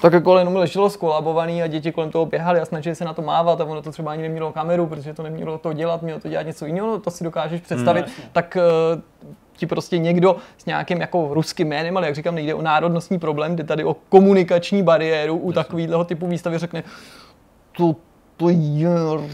tak 0.00 0.12
jako 0.12 0.38
jenom 0.38 0.56
leželo 0.56 0.90
skolabovaný 0.90 1.62
a 1.62 1.66
děti 1.66 1.92
kolem 1.92 2.10
toho 2.10 2.26
běhaly 2.26 2.60
a 2.60 2.64
snažili 2.64 2.96
se 2.96 3.04
na 3.04 3.14
to 3.14 3.22
mávat 3.22 3.60
a 3.60 3.64
ono 3.64 3.82
to 3.82 3.90
třeba 3.90 4.12
ani 4.12 4.22
nemělo 4.22 4.52
kameru, 4.52 4.86
protože 4.86 5.14
to 5.14 5.22
nemělo 5.22 5.58
to 5.58 5.72
dělat, 5.72 6.02
mělo 6.02 6.20
to 6.20 6.28
dělat 6.28 6.46
něco 6.46 6.66
jiného, 6.66 6.86
no, 6.86 7.00
to 7.00 7.10
si 7.10 7.24
dokážeš 7.24 7.60
představit, 7.60 8.00
jasně. 8.06 8.24
tak 8.32 8.56
eh, 8.56 9.00
ti 9.56 9.66
prostě 9.66 9.98
někdo 9.98 10.36
s 10.58 10.66
nějakým 10.66 11.00
jako 11.00 11.34
ruským 11.34 11.68
jménem, 11.68 11.96
ale 11.96 12.06
jak 12.06 12.14
říkám, 12.14 12.34
nejde 12.34 12.54
o 12.54 12.62
národnostní 12.62 13.18
problém, 13.18 13.56
jde 13.56 13.64
tady 13.64 13.84
o 13.84 13.96
komunikační 14.08 14.82
bariéru 14.82 15.36
u 15.36 15.52
takového 15.52 16.04
typu 16.04 16.26
výstavy 16.26 16.58
řekne, 16.58 16.82
to, 17.76 17.96
to 18.36 18.48
je 18.48 18.88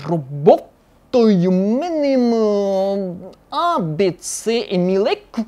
robot, 0.06 0.64
to 1.10 1.28
jménem 1.28 2.34
ABC 3.50 4.48
Emilek 4.70 5.40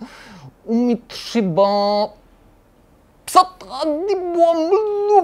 umí 0.64 0.96
třeba 0.96 2.08
psat 3.32 3.64
a 3.70 3.80
nebo 3.84 4.68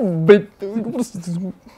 mluvit. 0.01 0.49
Prostě, 0.93 1.19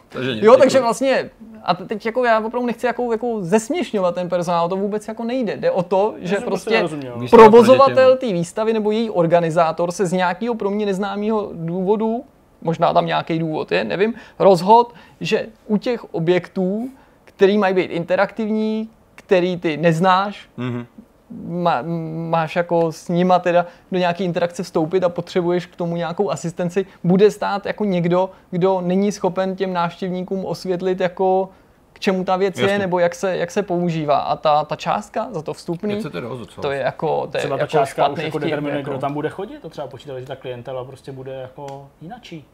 Takže 0.08 0.30
jo, 0.46 0.56
takže 0.56 0.80
vlastně, 0.80 1.30
a 1.62 1.74
teď 1.74 2.06
jako 2.06 2.24
já 2.24 2.38
opravdu 2.38 2.66
nechci 2.66 2.86
jako, 2.86 3.12
jako 3.12 3.38
zesměšňovat 3.40 4.14
ten 4.14 4.28
personál, 4.28 4.68
to 4.68 4.76
vůbec 4.76 5.08
jako 5.08 5.24
nejde. 5.24 5.56
Jde 5.56 5.70
o 5.70 5.82
to, 5.82 6.14
že 6.18 6.34
jsem 6.34 6.44
prostě 6.44 6.78
prostě 6.80 7.36
provozovatel 7.36 8.16
té 8.16 8.32
výstavy 8.32 8.72
nebo 8.72 8.90
její 8.90 9.10
organizátor 9.10 9.92
se 9.92 10.06
z 10.06 10.12
nějakého 10.12 10.54
pro 10.54 10.70
mě 10.70 10.86
neznámého 10.86 11.50
důvodu, 11.52 12.24
možná 12.62 12.92
tam 12.94 13.06
nějaký 13.06 13.38
důvod 13.38 13.72
je, 13.72 13.84
nevím, 13.84 14.14
rozhod, 14.38 14.94
že 15.20 15.46
u 15.66 15.76
těch 15.76 16.14
objektů, 16.14 16.88
který 17.24 17.58
mají 17.58 17.74
být 17.74 17.90
interaktivní, 17.90 18.88
který 19.14 19.56
ty 19.56 19.76
neznáš, 19.76 20.48
Mhm. 20.56 20.86
Má, 21.46 21.82
máš 22.28 22.56
jako 22.56 22.92
s 22.92 23.08
nima 23.08 23.38
teda 23.38 23.66
do 23.92 23.98
nějaké 23.98 24.24
interakce 24.24 24.62
vstoupit 24.62 25.04
a 25.04 25.08
potřebuješ 25.08 25.66
k 25.66 25.76
tomu 25.76 25.96
nějakou 25.96 26.30
asistenci, 26.30 26.86
bude 27.04 27.30
stát 27.30 27.66
jako 27.66 27.84
někdo, 27.84 28.30
kdo 28.50 28.80
není 28.80 29.12
schopen 29.12 29.56
těm 29.56 29.72
návštěvníkům 29.72 30.44
osvětlit 30.44 31.00
jako 31.00 31.48
k 31.92 32.00
čemu 32.00 32.24
ta 32.24 32.36
věc 32.36 32.58
je, 32.58 32.62
Jasně. 32.62 32.78
nebo 32.78 32.98
jak 32.98 33.14
se, 33.14 33.36
jak 33.36 33.50
se 33.50 33.62
používá. 33.62 34.18
A 34.18 34.36
ta, 34.36 34.64
ta 34.64 34.76
částka 34.76 35.28
za 35.30 35.42
to 35.42 35.54
vstupný, 35.54 35.94
dost 35.94 36.38
docela. 36.38 36.62
to 36.62 36.70
je 36.70 36.80
jako, 36.80 37.26
to 37.26 37.36
je 37.36 37.40
Třeba 37.40 37.56
ta 37.56 37.62
jako 37.62 37.70
částka 37.70 38.08
už 38.08 38.22
jako 38.22 38.38
determinuje, 38.38 38.78
jako. 38.78 38.90
kdo 38.90 38.98
tam 38.98 39.14
bude 39.14 39.28
chodit, 39.28 39.58
to 39.62 39.68
třeba 39.68 39.86
počítat, 39.86 40.18
že 40.18 40.26
ta 40.26 40.36
klientela 40.36 40.84
prostě 40.84 41.12
bude 41.12 41.32
jako 41.32 41.88
jinačí. 42.00 42.44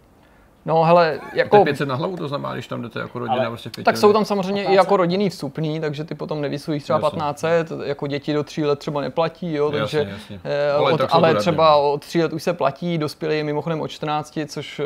No 0.66 0.82
hele, 0.84 1.18
To 1.32 1.38
jako, 1.38 1.56
je 1.56 1.64
500 1.64 1.88
na 1.88 1.94
hlavu, 1.94 2.16
to 2.16 2.28
znamená, 2.28 2.52
když 2.54 2.66
tam 2.66 2.82
jdete 2.82 2.98
jako 3.00 3.18
rodina 3.18 3.36
Ale- 3.38 3.46
prostě 3.48 3.70
pěti 3.70 3.84
tak 3.84 3.96
jsou 3.96 4.12
tam 4.12 4.24
samozřejmě 4.24 4.64
i 4.64 4.74
jako 4.74 4.96
rodinný 4.96 5.30
vstupný, 5.30 5.80
takže 5.80 6.04
ty 6.04 6.14
potom 6.14 6.40
nevysují 6.40 6.80
třeba 6.80 7.00
Jasně. 7.02 7.18
1500, 7.18 7.72
jako 7.84 8.06
děti 8.06 8.32
do 8.32 8.44
3 8.44 8.64
let 8.64 8.78
třeba 8.78 9.00
neplatí, 9.00 9.52
jo, 9.54 9.64
Jasně, 9.64 9.78
takže 9.80 10.12
jasně. 10.12 10.40
eh, 10.44 10.70
Ale 10.72 10.92
od, 10.92 11.00
ale 11.10 11.34
třeba 11.34 11.76
od 11.76 12.00
3 12.04 12.22
let 12.22 12.32
už 12.32 12.42
se 12.42 12.52
platí, 12.52 12.98
dospělí 12.98 13.36
je 13.36 13.44
mimochodem 13.44 13.80
od 13.80 13.88
14, 13.88 14.38
což 14.46 14.80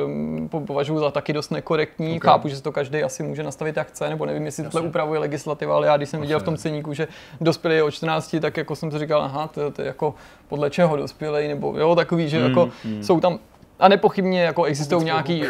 po- 0.49 0.61
považuji 0.61 0.99
za 0.99 1.11
taky 1.11 1.33
dost 1.33 1.51
nekorektní. 1.51 2.17
Ok. 2.17 2.25
Chápu, 2.25 2.49
že 2.49 2.57
si 2.57 2.63
to 2.63 2.73
každý 2.73 3.03
asi 3.03 3.23
může 3.23 3.43
nastavit 3.43 3.77
jak 3.77 3.89
chce, 3.89 4.09
nebo 4.09 4.27
nevím, 4.27 4.47
jestli 4.47 4.65
tohle 4.65 4.81
upravuje 4.89 5.21
legislativa, 5.21 5.75
ale 5.77 5.87
já 5.87 5.97
když 5.97 6.09
jsem 6.09 6.21
viděl 6.21 6.41
v 6.41 6.43
tom 6.43 6.57
ceníku, 6.57 6.95
že 6.95 7.09
dospělý 7.41 7.75
je 7.77 7.83
od 7.83 7.91
14, 7.91 8.37
tak 8.41 8.57
jako 8.57 8.77
jsem 8.77 8.91
si 8.91 8.99
říkal, 8.99 9.23
aha, 9.23 9.49
to, 9.55 9.71
to 9.71 9.83
je 9.83 9.87
jako 9.89 10.15
podle 10.49 10.71
čeho 10.71 10.97
dospělý, 10.97 11.49
nebo 11.49 11.75
jo, 11.79 11.95
takový, 11.95 12.29
že 12.29 12.39
jako 12.39 12.69
jsou 13.03 13.21
tam 13.21 13.39
a 13.81 13.89
nepochybně 13.89 14.43
jako 14.43 14.65
existují 14.65 15.05
nějaké 15.05 15.41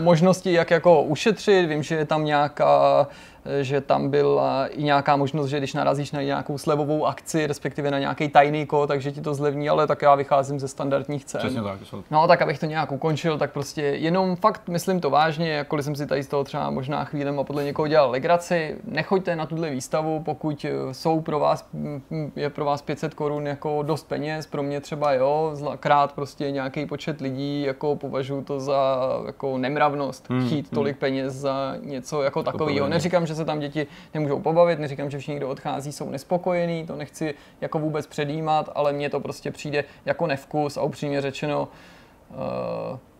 možnosti, 0.00 0.52
jak 0.52 0.70
jako 0.70 1.02
ušetřit. 1.02 1.66
Vím, 1.66 1.82
že 1.82 1.94
je 1.94 2.04
tam 2.04 2.24
nějaká 2.24 3.06
že 3.60 3.80
tam 3.80 4.10
byla 4.10 4.66
i 4.66 4.82
nějaká 4.82 5.16
možnost, 5.16 5.48
že 5.48 5.58
když 5.58 5.74
narazíš 5.74 6.12
na 6.12 6.22
nějakou 6.22 6.58
slevovou 6.58 7.06
akci, 7.06 7.46
respektive 7.46 7.90
na 7.90 7.98
nějaký 7.98 8.28
tajný 8.28 8.66
kód, 8.66 8.86
takže 8.88 9.12
ti 9.12 9.20
to 9.20 9.34
zlevní, 9.34 9.68
ale 9.68 9.86
tak 9.86 10.02
já 10.02 10.14
vycházím 10.14 10.60
ze 10.60 10.68
standardních 10.68 11.24
cen. 11.24 11.38
Přesně 11.38 11.62
tak. 11.62 11.78
jsou- 11.84 12.02
No, 12.10 12.28
tak 12.28 12.42
abych 12.42 12.58
to 12.58 12.66
nějak 12.66 12.92
ukončil, 12.92 13.38
tak 13.38 13.52
prostě 13.52 13.82
jenom 13.82 14.36
fakt 14.36 14.68
myslím 14.68 15.00
to 15.00 15.10
vážně, 15.10 15.50
jakkoliv 15.52 15.84
jsem 15.84 15.96
si 15.96 16.06
tady 16.06 16.22
z 16.22 16.26
toho 16.26 16.44
třeba 16.44 16.70
možná 16.70 17.04
chvílem 17.04 17.40
a 17.40 17.44
podle 17.44 17.64
někoho 17.64 17.88
dělal 17.88 18.10
legraci, 18.10 18.76
nechoďte 18.84 19.36
na 19.36 19.46
tuhle 19.46 19.70
výstavu, 19.70 20.20
pokud 20.22 20.64
eh, 20.68 20.94
jsou 20.94 21.20
pro 21.20 21.38
vás, 21.38 21.68
mm, 21.72 22.32
je 22.36 22.50
pro 22.50 22.64
vás 22.64 22.82
500 22.82 23.14
korun 23.14 23.46
jako 23.46 23.82
dost 23.82 24.08
peněz, 24.08 24.46
pro 24.46 24.62
mě 24.62 24.80
třeba 24.80 25.12
jo, 25.12 25.56
krát 25.80 26.12
prostě 26.12 26.50
nějaký 26.50 26.86
počet 26.86 27.20
lidí, 27.20 27.62
jako 27.62 27.96
považuji 27.96 28.42
to 28.42 28.60
za 28.60 29.00
jako 29.26 29.58
nemravnost, 29.58 30.28
chtít 30.46 30.70
tolik 30.70 30.98
peněz 30.98 31.34
za 31.34 31.74
něco 31.80 32.22
jako 32.22 32.42
takového. 32.42 32.78
povinně. 32.78 32.90
Neříkám, 32.90 33.26
že 33.30 33.34
se 33.34 33.44
tam 33.44 33.60
děti 33.60 33.86
nemůžou 34.14 34.40
pobavit, 34.40 34.78
neříkám, 34.78 35.10
že 35.10 35.18
všichni, 35.18 35.36
kdo 35.36 35.48
odchází, 35.48 35.92
jsou 35.92 36.10
nespokojení, 36.10 36.86
to 36.86 36.96
nechci 36.96 37.34
jako 37.60 37.78
vůbec 37.78 38.06
předjímat, 38.06 38.70
ale 38.74 38.92
mně 38.92 39.10
to 39.10 39.20
prostě 39.20 39.50
přijde 39.50 39.84
jako 40.04 40.26
nevkus 40.26 40.76
a 40.76 40.82
upřímně 40.82 41.20
řečeno, 41.20 41.68
uh, 42.30 42.36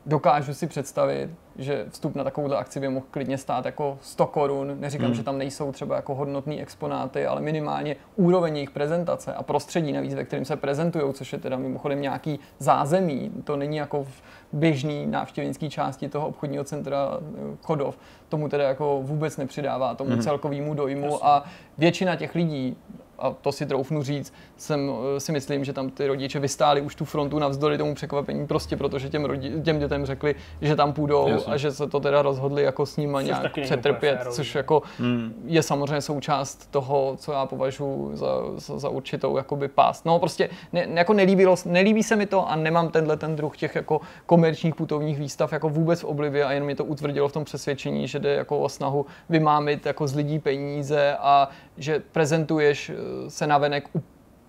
dokážu 0.07 0.55
si 0.55 0.66
představit, 0.66 1.31
že 1.61 1.87
vstup 1.91 2.15
na 2.15 2.24
takovouhle 2.24 2.57
akci 2.57 2.81
by 2.81 2.89
mohl 2.89 3.07
klidně 3.11 3.39
stát 3.39 3.65
jako 3.66 3.99
100 4.03 4.27
korun. 4.27 4.77
Neříkám, 4.81 5.07
Hmm. 5.07 5.15
že 5.15 5.23
tam 5.23 5.39
nejsou 5.39 5.73
třeba 5.73 5.97
jako 5.97 6.15
hodnotné 6.15 6.59
exponáty, 6.61 7.27
ale 7.27 7.41
minimálně 7.41 7.97
úroveň 8.16 8.55
jejich 8.57 8.70
prezentace 8.70 9.35
a 9.35 9.43
prostředí 9.43 9.93
navíc, 9.93 10.15
ve 10.15 10.24
kterém 10.24 10.45
se 10.45 10.57
prezentují, 10.57 11.12
což 11.15 11.32
je 11.32 11.39
teda 11.39 11.57
mimochodem 11.57 12.01
nějaký 12.03 12.41
zázemí. 12.59 13.31
To 13.45 13.57
není 13.57 13.77
jako 13.77 14.05
v 14.05 14.23
běžný 14.53 15.07
návštěvnické 15.07 15.69
části 15.69 16.09
toho 16.09 16.27
obchodního 16.28 16.65
centra 16.65 17.09
eh, 17.20 17.57
Chodov. 17.62 17.99
Tomu 18.28 18.49
teda 18.49 18.65
jako 18.69 19.01
vůbec 19.03 19.37
nepřidává 19.37 19.95
tomu 19.95 20.11
Mhm. 20.11 20.23
celkovému 20.23 20.74
dojmu 20.74 21.27
a 21.27 21.45
většina 21.78 22.16
těch 22.16 22.35
lidí, 22.35 22.77
a 23.20 23.30
to 23.40 23.52
si 23.52 23.66
troufnu 23.66 24.02
říct, 24.02 24.32
jsem, 24.56 24.90
eh, 25.16 25.20
si 25.20 25.32
myslím, 25.32 25.64
že 25.64 25.72
tam 25.72 25.90
ty 25.90 26.06
rodiče 26.06 26.38
vystáli 26.38 26.80
už 26.80 26.94
tu 26.94 27.05
frontu 27.05 27.38
navzdory 27.38 27.78
tomu 27.78 27.94
překvapení, 27.94 28.47
prostě 28.47 28.76
protože 28.76 29.09
těm, 29.09 29.24
rodi, 29.24 29.52
těm 29.62 29.78
dětem 29.78 30.06
řekli, 30.06 30.34
že 30.60 30.76
tam 30.76 30.92
půjdou 30.92 31.28
Jasně. 31.28 31.52
a 31.52 31.56
že 31.56 31.72
se 31.72 31.86
to 31.86 32.01
teda 32.01 32.22
rozhodli 32.22 32.62
jako 32.62 32.86
s 32.86 32.97
nima 32.97 33.20
Což 33.20 33.26
nějak 33.26 33.52
přetrpět, 33.62 34.18
což 34.30 34.55
jako 34.55 34.82
Hmm. 34.98 35.32
je 35.44 35.62
samozřejmě 35.62 36.01
součást 36.01 36.70
toho, 36.70 37.16
co 37.16 37.32
já 37.32 37.47
považuji 37.47 38.16
za, 38.16 38.26
za, 38.56 38.78
za 38.78 38.88
určitou 38.88 39.36
jakoby 39.36 39.68
pást. 39.68 40.06
No 40.06 40.18
prostě 40.18 40.51
ne, 40.72 40.86
jako 40.94 41.12
nelíbilo, 41.12 41.56
nelíbí 41.64 42.02
se 42.02 42.16
mi 42.16 42.26
to 42.26 42.51
a 42.51 42.56
nemám 42.56 42.88
tenhle 42.88 43.16
ten 43.16 43.36
druh 43.36 43.56
těch 43.56 43.74
jako 43.74 44.01
komerčních 44.26 44.74
putovních 44.74 45.18
výstav 45.18 45.52
jako 45.52 45.68
vůbec 45.68 46.01
v 46.01 46.05
oblibě 46.05 46.44
a 46.44 46.52
jenom 46.52 46.66
mě 46.66 46.76
to 46.76 46.84
utvrdilo 46.84 47.28
v 47.28 47.32
tom 47.32 47.44
přesvědčení, 47.44 48.09
že 48.09 48.18
jde 48.18 48.34
jako 48.34 48.59
o 48.59 48.68
snahu 48.68 49.06
vymámit 49.28 49.86
jako 49.86 50.06
z 50.06 50.14
lidí 50.14 50.38
peníze 50.38 51.16
a 51.20 51.48
že 51.81 52.02
prezentuješ 52.12 52.90
eh, 52.90 53.31
se 53.31 53.47
navenek 53.47 53.89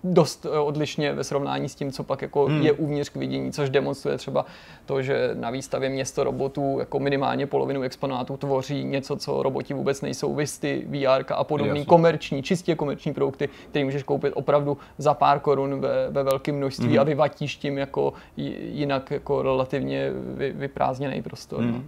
dost 0.04 0.46
eh, 0.46 0.58
odlišně 0.58 1.12
ve 1.12 1.24
srovnání 1.24 1.68
s 1.68 1.74
tím, 1.74 1.92
co 1.92 2.04
pak 2.04 2.22
jako 2.22 2.44
hmm. 2.44 2.62
je 2.62 2.72
uvnitř 2.72 3.10
k 3.10 3.16
vidění, 3.16 3.52
což 3.52 3.70
demonstruje 3.70 4.18
třeba 4.18 4.46
to, 4.86 5.02
že 5.02 5.30
na 5.34 5.50
výstavě 5.50 5.88
město 5.88 6.24
robotů 6.24 6.76
jako 6.78 6.98
minimálně 6.98 7.46
polovinu 7.46 7.82
exponátů 7.82 8.36
tvoří 8.36 8.84
něco, 8.84 9.16
co 9.16 9.42
roboti 9.42 9.74
vůbec 9.74 10.00
nejsou, 10.00 10.34
visty, 10.34 10.86
VR 10.88 11.24
a 11.34 11.44
podobný 11.44 11.68
Jasně. 11.68 11.84
komerční, 11.84 12.42
čistě 12.42 12.74
komerční 12.74 13.14
produkty, 13.14 13.48
které 13.70 13.84
můžeš 13.84 14.02
koupit 14.02 14.32
opravdu 14.36 14.78
za 14.98 15.14
pár 15.14 15.40
korun 15.40 15.80
ve, 15.80 16.10
ve 16.10 16.22
velkém 16.22 16.56
množství 16.56 16.88
Mhm. 16.88 17.00
a 17.00 17.02
vyvatíš 17.02 17.56
tím 17.56 17.78
jako 17.78 18.12
jinak 18.36 19.10
jako 19.10 19.42
relativně 19.42 20.10
vy, 20.14 20.52
vyprázdněný 20.52 21.22
prostor. 21.22 21.62
No. 21.62 21.82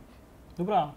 Dobrá. 0.59 0.95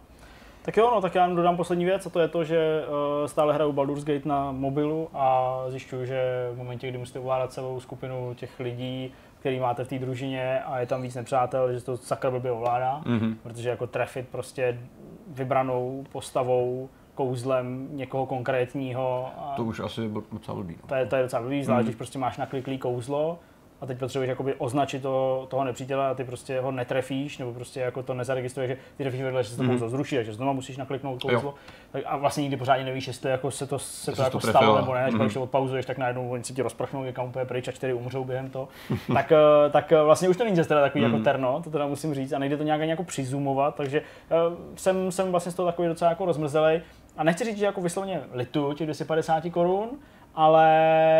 Tak 0.67 0.77
jo, 0.77 0.91
no, 0.95 1.01
tak 1.01 1.15
já 1.15 1.21
jenom 1.23 1.35
dodám 1.35 1.57
poslední 1.57 1.85
věc 1.85 2.05
a 2.05 2.09
to 2.09 2.19
je 2.19 2.27
to, 2.27 2.43
že 2.43 2.83
uh, 2.87 3.27
stále 3.27 3.53
hraju 3.53 3.71
Baldur's 3.73 4.03
Gate 4.03 4.29
na 4.29 4.51
mobilu 4.51 5.09
a 5.13 5.55
zjišťuju, 5.67 6.05
že 6.05 6.49
v 6.53 6.57
momentě, 6.57 6.89
kdy 6.89 6.97
musíte 6.97 7.19
ovládat 7.19 7.53
celou 7.53 7.79
skupinu 7.79 8.33
těch 8.33 8.59
lidí, 8.59 9.11
který 9.39 9.59
máte 9.59 9.83
v 9.83 9.87
té 9.87 9.99
družině 9.99 10.59
a 10.63 10.79
je 10.79 10.85
tam 10.85 11.01
víc 11.01 11.15
nepřátel, 11.15 11.73
že 11.73 11.81
to 11.81 11.97
sakra 11.97 12.31
blbě 12.31 12.51
ovládá, 12.51 13.01
Mhm. 13.05 13.35
protože 13.43 13.69
jako 13.69 13.87
trefit 13.87 14.27
prostě 14.29 14.79
vybranou 15.27 16.03
postavou, 16.11 16.89
kouzlem 17.15 17.87
někoho 17.91 18.25
konkrétního 18.25 19.29
a 19.37 19.53
To 19.55 19.63
už 19.63 19.79
asi 19.79 20.07
byl 20.07 20.23
docela 20.31 20.55
blbý. 20.55 20.75
no. 20.81 20.87
to 20.87 20.95
je, 20.95 21.05
to 21.05 21.15
je 21.15 21.23
docela 21.23 21.41
blbý, 21.41 21.63
zvlášť 21.63 21.79
Mhm. 21.79 21.85
když 21.87 21.95
prostě 21.95 22.19
máš 22.19 22.37
nakliklý 22.37 22.77
kouzlo 22.77 23.39
a 23.81 23.85
teď 23.85 23.97
potřebuješ 23.99 24.29
jakoby 24.29 24.53
označit 24.57 25.01
to, 25.01 25.45
toho 25.49 25.63
nepřítele 25.63 26.07
a 26.07 26.13
ty 26.13 26.23
prostě 26.23 26.59
ho 26.59 26.71
netrefíš, 26.71 27.37
nebo 27.37 27.53
prostě 27.53 27.79
jako 27.79 28.03
to 28.03 28.13
nezaregistruješ, 28.13 28.69
že 28.69 28.77
ty 28.97 29.03
trefíš 29.03 29.21
vedle, 29.21 29.43
že 29.43 29.49
se 29.49 29.57
to 29.57 29.63
Mhm. 29.63 29.71
kouzlo 29.71 29.89
zruší, 29.89 30.15
takže 30.15 30.33
znova 30.33 30.53
musíš 30.53 30.77
nakliknout 30.77 31.21
kouzlo. 31.23 31.53
Tak 31.91 32.03
a 32.05 32.17
vlastně 32.17 32.41
nikdy 32.41 32.57
pořádně 32.57 32.85
nevíš, 32.85 33.07
jestli 33.07 33.31
jako 33.31 33.51
se 33.51 33.67
to, 33.67 33.79
se 33.79 34.11
to 34.11 34.21
jako 34.21 34.39
to 34.39 34.47
stalo 34.47 34.81
nebo 34.81 34.93
ne, 34.93 35.07
Mhm. 35.11 35.19
když 35.19 35.33
to 35.33 35.41
odpauzuješ, 35.43 35.85
tak 35.85 35.97
najednou 35.97 36.29
oni 36.29 36.43
si 36.43 36.53
ti 36.53 36.61
rozprchnou 36.61 37.03
někam 37.03 37.25
úplně 37.25 37.45
pryč 37.45 37.67
a 37.67 37.71
čtyři 37.71 37.93
umřou 37.93 38.23
během 38.23 38.49
toho. 38.49 38.67
tak, 39.13 39.31
eh, 39.31 39.69
tak 39.71 39.91
eh, 39.91 40.03
vlastně 40.03 40.29
už 40.29 40.37
to 40.37 40.43
není 40.43 40.55
zase 40.55 40.67
teda 40.69 40.81
takový 40.81 41.03
Mhm. 41.03 41.13
jako 41.13 41.23
terno, 41.23 41.61
to 41.63 41.69
teda 41.69 41.87
musím 41.87 42.13
říct, 42.13 42.33
a 42.33 42.39
nejde 42.39 42.57
to 42.57 42.63
nějak 42.63 42.81
ani 42.81 42.89
jako 42.91 43.03
přizumovat, 43.03 43.75
takže 43.75 44.01
eh, 44.31 44.35
jsem, 44.75 45.11
jsem 45.11 45.31
vlastně 45.31 45.51
z 45.51 45.55
toho 45.55 45.65
takový 45.65 45.87
docela 45.87 46.09
jako 46.11 46.25
rozmrzelej. 46.25 46.81
A 47.17 47.23
nechci 47.23 47.43
říct, 47.45 47.57
že 47.57 47.65
jako 47.65 47.81
vysloveně 47.81 48.21
lituju 48.33 48.73
těch 48.73 48.87
250 48.87 49.49
korun, 49.49 49.89
ale 50.37 50.69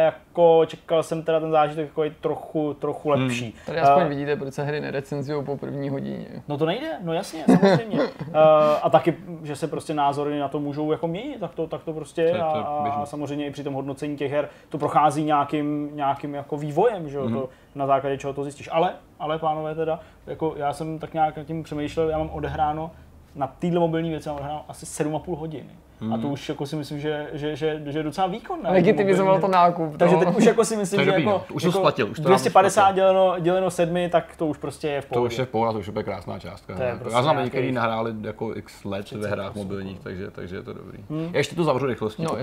jako 0.06 0.66
čekal 0.66 1.04
jsem 1.04 1.24
teda 1.24 1.40
ten 1.40 1.52
zážitek 1.52 1.86
jako 1.86 2.04
trochu, 2.22 2.74
trochu 2.74 3.10
lepší. 3.10 3.44
Hmm. 3.44 3.54
Tady 3.66 3.80
aspoň 3.80 4.04
uh, 4.04 4.10
vidíte, 4.10 4.36
proč 4.36 4.54
se 4.54 4.64
hry 4.64 4.82
nerecenzují 4.82 5.46
po 5.46 5.58
první 5.58 5.90
hodině. 5.90 6.28
No 6.48 6.58
to 6.58 6.66
nejde, 6.66 6.98
no 7.02 7.14
jasně, 7.14 7.44
samozřejmě. 7.46 8.00
uh, 8.00 8.08
a 8.84 8.90
taky, 8.90 9.16
že 9.44 9.56
se 9.56 9.68
prostě 9.68 9.94
názory 9.94 10.40
na 10.40 10.48
to 10.48 10.60
můžou 10.60 10.92
jako 10.92 11.08
měnit, 11.08 11.40
tak 11.40 11.56
to, 11.56 11.68
tak 11.68 11.84
to 11.84 11.94
prostě 11.94 12.22
je. 12.22 12.42
A, 12.42 12.46
a, 12.46 13.06
samozřejmě 13.06 13.46
i 13.46 13.52
při 13.52 13.64
tom 13.64 13.74
hodnocení 13.74 14.18
těch 14.18 14.32
her 14.32 14.50
to 14.70 14.78
prochází 14.78 15.24
nějakým, 15.24 15.90
nějakým 15.94 16.36
jako 16.36 16.58
vývojem, 16.58 17.10
že 17.10 17.18
jo, 17.18 17.26
mm-hmm. 17.26 17.42
to, 17.42 17.50
na 17.76 17.88
základě 17.88 18.18
čeho 18.18 18.34
to 18.34 18.44
zjistíš. 18.44 18.70
Ale, 18.72 18.94
ale 19.20 19.40
pánové 19.40 19.76
teda, 19.76 20.00
jako 20.28 20.54
já 20.58 20.74
jsem 20.74 21.00
tak 21.00 21.14
nějak 21.14 21.38
nad 21.38 21.44
tím 21.44 21.64
přemýšlel, 21.64 22.10
já 22.10 22.18
mám 22.18 22.30
odehráno 22.30 22.92
na 23.36 23.48
téhle 23.48 23.80
mobilní 23.80 24.10
věci 24.10 24.30
mám 24.30 24.36
odehráno 24.36 24.66
asi 24.68 24.86
7,5 24.86 25.38
hodiny. 25.38 25.70
Hmm. 26.02 26.14
A 26.14 26.18
to 26.18 26.28
už 26.28 26.50
jako 26.50 26.66
si 26.66 26.76
myslím, 26.76 27.00
že, 27.00 27.28
že, 27.34 27.56
že, 27.56 27.82
že 27.86 28.00
je 28.00 28.04
docela 28.04 28.28
výkonné. 28.28 28.70
Legitimizoval 28.72 29.42
to 29.42 29.48
nákup. 29.48 29.98
Takže 29.98 30.16
teď 30.16 30.38
už 30.38 30.46
jako 30.46 30.66
si 30.66 30.76
myslím, 30.76 31.04
že 31.04 31.12
jako, 31.12 31.44
už 31.54 31.64
jako 31.64 31.78
splatil, 31.78 32.12
už 32.12 32.20
250 32.20 32.92
děleno, 32.92 33.36
děleno 33.40 33.72
sedmi, 33.72 34.10
tak 34.10 34.36
to 34.38 34.48
už 34.48 34.58
prostě 34.58 34.88
je 34.88 35.02
v 35.02 35.06
pohodě. 35.06 35.30
To 35.30 35.34
už 35.34 35.38
je 35.38 35.46
v 35.46 35.50
pohodě, 35.50 35.74
to 35.74 35.80
už 35.80 35.92
je 35.98 36.04
krásná 36.04 36.40
částka. 36.40 36.76
To 36.76 36.84
je 36.84 36.96
prostě 37.00 37.16
Já 37.16 37.24
znám 37.24 37.38
lidi, 37.38 37.50
kteří 37.50 37.72
nahráli 37.72 38.14
jako 38.22 38.56
x 38.56 38.86
let 38.86 39.12
ve 39.12 39.30
hrách 39.30 39.56
mobilních, 39.56 40.00
takže, 40.00 40.32
takže 40.32 40.56
je 40.56 40.64
to 40.64 40.74
dobrý. 40.74 40.98
Hmm. 41.10 41.30
Já 41.32 41.38
ještě 41.38 41.56
to 41.56 41.64
zavřu 41.64 41.86
rychlostí. 41.86 42.24
No. 42.24 42.36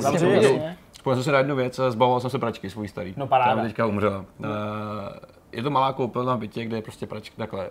Vzpomněl 0.93 1.17
jsem 1.17 1.25
si 1.25 1.33
na 1.33 1.39
jednu 1.39 1.57
věc, 1.57 1.81
zbavoval 1.89 2.21
jsem 2.21 2.31
se 2.31 2.39
pračky 2.39 2.71
svůj 2.71 2.89
starý. 2.89 3.15
No 3.17 3.27
paráda. 3.27 3.63
teďka 3.63 3.87
umřela. 3.87 4.25
No. 4.39 4.49
je 5.53 5.63
to 5.63 5.71
malá 5.71 5.93
koupelna 5.93 6.37
v 6.37 6.39
bytě, 6.39 6.65
kde 6.65 6.77
je 6.77 6.83
prostě 6.83 7.07
pračka 7.07 7.35
takhle, 7.39 7.69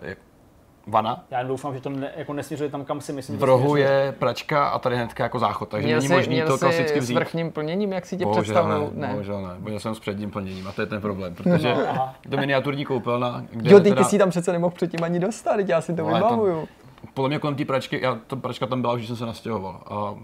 vana. 0.86 1.24
Já 1.30 1.42
doufám, 1.42 1.74
že 1.74 1.80
to 1.80 1.90
ne, 1.90 2.12
jako 2.16 2.32
nesměřuje 2.32 2.70
tam, 2.70 2.84
kam 2.84 3.00
si 3.00 3.12
myslím. 3.12 3.38
V 3.38 3.42
rohu 3.42 3.76
je 3.76 4.14
pračka 4.18 4.68
a 4.68 4.78
tady 4.78 4.96
hnedka 4.96 5.22
jako 5.22 5.38
záchod, 5.38 5.68
takže 5.68 5.86
měl 5.86 5.98
není 5.98 6.08
jsi, 6.08 6.14
možný 6.14 6.42
to 6.42 6.58
klasicky 6.58 7.00
vzít. 7.00 7.14
s 7.14 7.16
vrchním 7.16 7.52
plněním, 7.52 7.92
jak 7.92 8.06
si 8.06 8.16
tě 8.16 8.26
představuju? 8.26 8.90
Ne, 8.94 9.06
ne. 9.06 9.12
Bohužel 9.12 9.42
ne, 9.42 9.54
měl 9.58 9.80
jsem 9.80 9.94
s 9.94 10.00
předním 10.00 10.30
plněním 10.30 10.68
a 10.68 10.72
to 10.72 10.80
je 10.80 10.86
ten 10.86 11.00
problém, 11.00 11.34
protože 11.34 11.74
no, 11.74 12.08
to 12.30 12.36
miniaturní 12.36 12.84
koupelna. 12.84 13.44
Kde 13.50 13.70
jo, 13.70 13.80
ty, 13.80 13.88
teda... 13.88 14.02
ty 14.02 14.08
si 14.08 14.18
tam 14.18 14.30
přece 14.30 14.52
nemohl 14.52 14.74
předtím 14.74 15.04
ani 15.04 15.18
dostat, 15.18 15.68
já 15.68 15.80
si 15.80 15.94
to 15.94 16.02
no, 16.02 16.14
vybavuju. 16.14 16.56
Tam, 16.56 16.68
podle 17.14 17.28
mě 17.28 17.38
kolem 17.38 17.56
té 17.56 17.64
pračky, 17.64 18.00
já, 18.02 18.18
ta 18.26 18.36
pračka 18.36 18.66
tam 18.66 18.80
byla, 18.80 18.98
že 18.98 19.06
jsem 19.06 19.16
se 19.16 19.26
nastěhoval. 19.26 19.80
A 19.86 20.14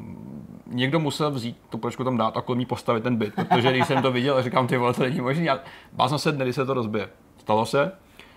někdo 0.66 1.00
musel 1.00 1.30
vzít 1.30 1.56
tu 1.70 1.78
pračku 1.78 2.04
tam 2.04 2.16
dát 2.16 2.36
a 2.36 2.40
kolem 2.40 2.58
ní 2.58 2.66
postavit 2.66 3.02
ten 3.02 3.16
byt, 3.16 3.34
protože 3.34 3.70
když 3.70 3.86
jsem 3.86 4.02
to 4.02 4.12
viděl, 4.12 4.42
říkám, 4.42 4.66
ty 4.66 4.76
vole, 4.76 4.94
to 4.94 5.02
není 5.02 5.20
možné. 5.20 5.58
Bál 5.92 6.08
jsem 6.08 6.18
se 6.18 6.32
dny, 6.32 6.44
kdy 6.44 6.52
se 6.52 6.66
to 6.66 6.74
rozbije. 6.74 7.08
Stalo 7.38 7.66
se, 7.66 7.92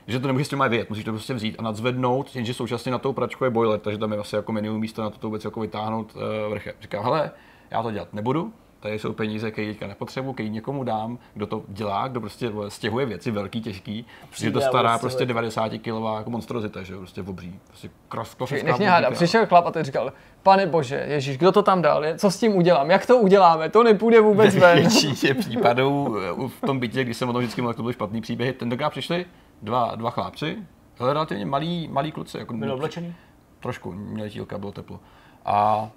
že 0.07 0.19
to 0.19 0.27
nemůžeš 0.27 0.47
s 0.47 0.49
těma 0.49 0.67
vyjet, 0.67 0.89
musíš 0.89 1.05
to 1.05 1.11
prostě 1.11 1.33
vzít 1.33 1.55
a 1.59 1.61
nadzvednout, 1.61 2.35
jenže 2.35 2.53
současně 2.53 2.91
na 2.91 2.97
tou 2.97 3.13
pračku 3.13 3.43
je 3.43 3.49
boiler, 3.49 3.79
takže 3.79 3.97
tam 3.97 4.11
je 4.11 4.17
vlastně 4.17 4.35
jako 4.35 4.51
minimum 4.51 4.81
místo 4.81 5.01
na 5.01 5.09
to 5.09 5.27
vůbec 5.27 5.45
jako 5.45 5.59
vytáhnout 5.59 6.15
uh, 6.15 6.21
vrchem. 6.49 6.73
Říkám, 6.81 7.03
hele, 7.03 7.31
já 7.71 7.83
to 7.83 7.91
dělat 7.91 8.13
nebudu, 8.13 8.53
tady 8.83 8.99
jsou 8.99 9.13
peníze, 9.13 9.51
které 9.51 9.67
teďka 9.67 9.87
nepotřebuji, 9.87 10.33
které 10.33 10.49
někomu 10.49 10.83
dám, 10.83 11.19
kdo 11.33 11.47
to 11.47 11.63
dělá, 11.67 12.07
kdo 12.07 12.19
prostě 12.19 12.51
stěhuje 12.67 13.05
věci 13.05 13.31
velký, 13.31 13.61
těžký, 13.61 14.05
že 14.35 14.51
to 14.51 14.61
stará 14.61 14.97
prostě 14.97 15.25
90 15.25 15.69
kg 15.69 15.87
jako 16.17 16.29
monstrozita, 16.29 16.83
že 16.83 16.95
prostě 16.95 17.21
obří, 17.21 17.59
prostě 17.67 17.89
kros, 18.07 18.37
Nech 18.63 18.77
mě 18.77 18.89
hádat, 18.89 19.13
přišel 19.13 19.45
chlap 19.45 19.65
a 19.65 19.71
ten 19.71 19.83
říkal, 19.83 20.13
pane 20.43 20.65
bože, 20.65 21.05
ježíš, 21.07 21.37
kdo 21.37 21.51
to 21.51 21.61
tam 21.61 21.81
dal, 21.81 22.03
co 22.17 22.31
s 22.31 22.37
tím 22.37 22.55
udělám, 22.55 22.91
jak 22.91 23.05
to 23.05 23.17
uděláme, 23.17 23.69
to 23.69 23.83
nepůjde 23.83 24.21
vůbec 24.21 24.55
ven. 24.59 24.79
Většině 24.79 25.33
případů 25.33 26.17
eh, 26.17 26.47
v 26.47 26.61
tom 26.61 26.79
bytě, 26.79 27.03
když 27.03 27.17
jsem 27.17 27.29
o 27.29 27.33
tom 27.33 27.41
vždycky 27.41 27.61
mluvil, 27.61 27.73
to 27.73 27.83
byl 27.83 27.93
špatný 27.93 28.21
příběh, 28.21 28.55
tentokrát 28.55 28.89
přišli 28.89 29.25
dva, 29.63 29.95
dva 29.95 30.09
chlápci, 30.09 30.57
relativně 30.99 31.45
malí, 31.45 31.87
malí 31.87 32.11
kluci. 32.11 32.37
Jako, 32.37 32.53
Byli 32.53 32.71
oblečený? 32.71 33.15
Trošku, 33.59 33.91
měli 33.91 34.29
tílka, 34.29 34.57
bylo 34.57 34.71
teplo. 34.71 34.99
A 35.45 35.89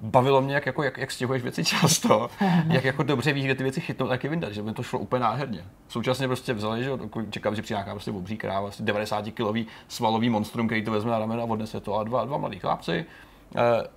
bavilo 0.00 0.42
mě, 0.42 0.54
jak, 0.54 0.66
jako, 0.66 0.82
jak, 0.82 0.98
jak 0.98 1.10
stěhuješ 1.10 1.42
věci 1.42 1.64
často, 1.64 2.28
jak 2.68 2.84
jako 2.84 3.02
dobře 3.02 3.32
víš, 3.32 3.44
kde 3.44 3.54
ty 3.54 3.62
věci 3.62 3.80
chytnout, 3.80 4.10
jak 4.10 4.24
je 4.24 4.30
vyndat, 4.30 4.52
že 4.52 4.62
by 4.62 4.72
to 4.72 4.82
šlo 4.82 4.98
úplně 4.98 5.20
náherně. 5.20 5.64
Současně 5.88 6.26
prostě 6.26 6.54
vzali, 6.54 6.84
že 6.84 6.90
čekám, 7.30 7.54
že 7.54 7.62
přijde 7.62 7.76
nějaká 7.76 7.90
prostě 7.90 8.10
obří 8.10 8.36
kráva, 8.36 8.66
prostě 8.66 8.82
90 8.82 9.24
kilový 9.30 9.66
svalový 9.88 10.30
monstrum, 10.30 10.66
který 10.66 10.84
to 10.84 10.90
vezme 10.90 11.10
na 11.10 11.18
ramena 11.18 11.42
a 11.42 11.46
odnese 11.46 11.80
to 11.80 11.94
a 11.94 12.04
dva, 12.04 12.24
dva 12.24 12.38
mladí 12.38 12.58
chlapci, 12.58 13.06
Eh, 13.06 13.33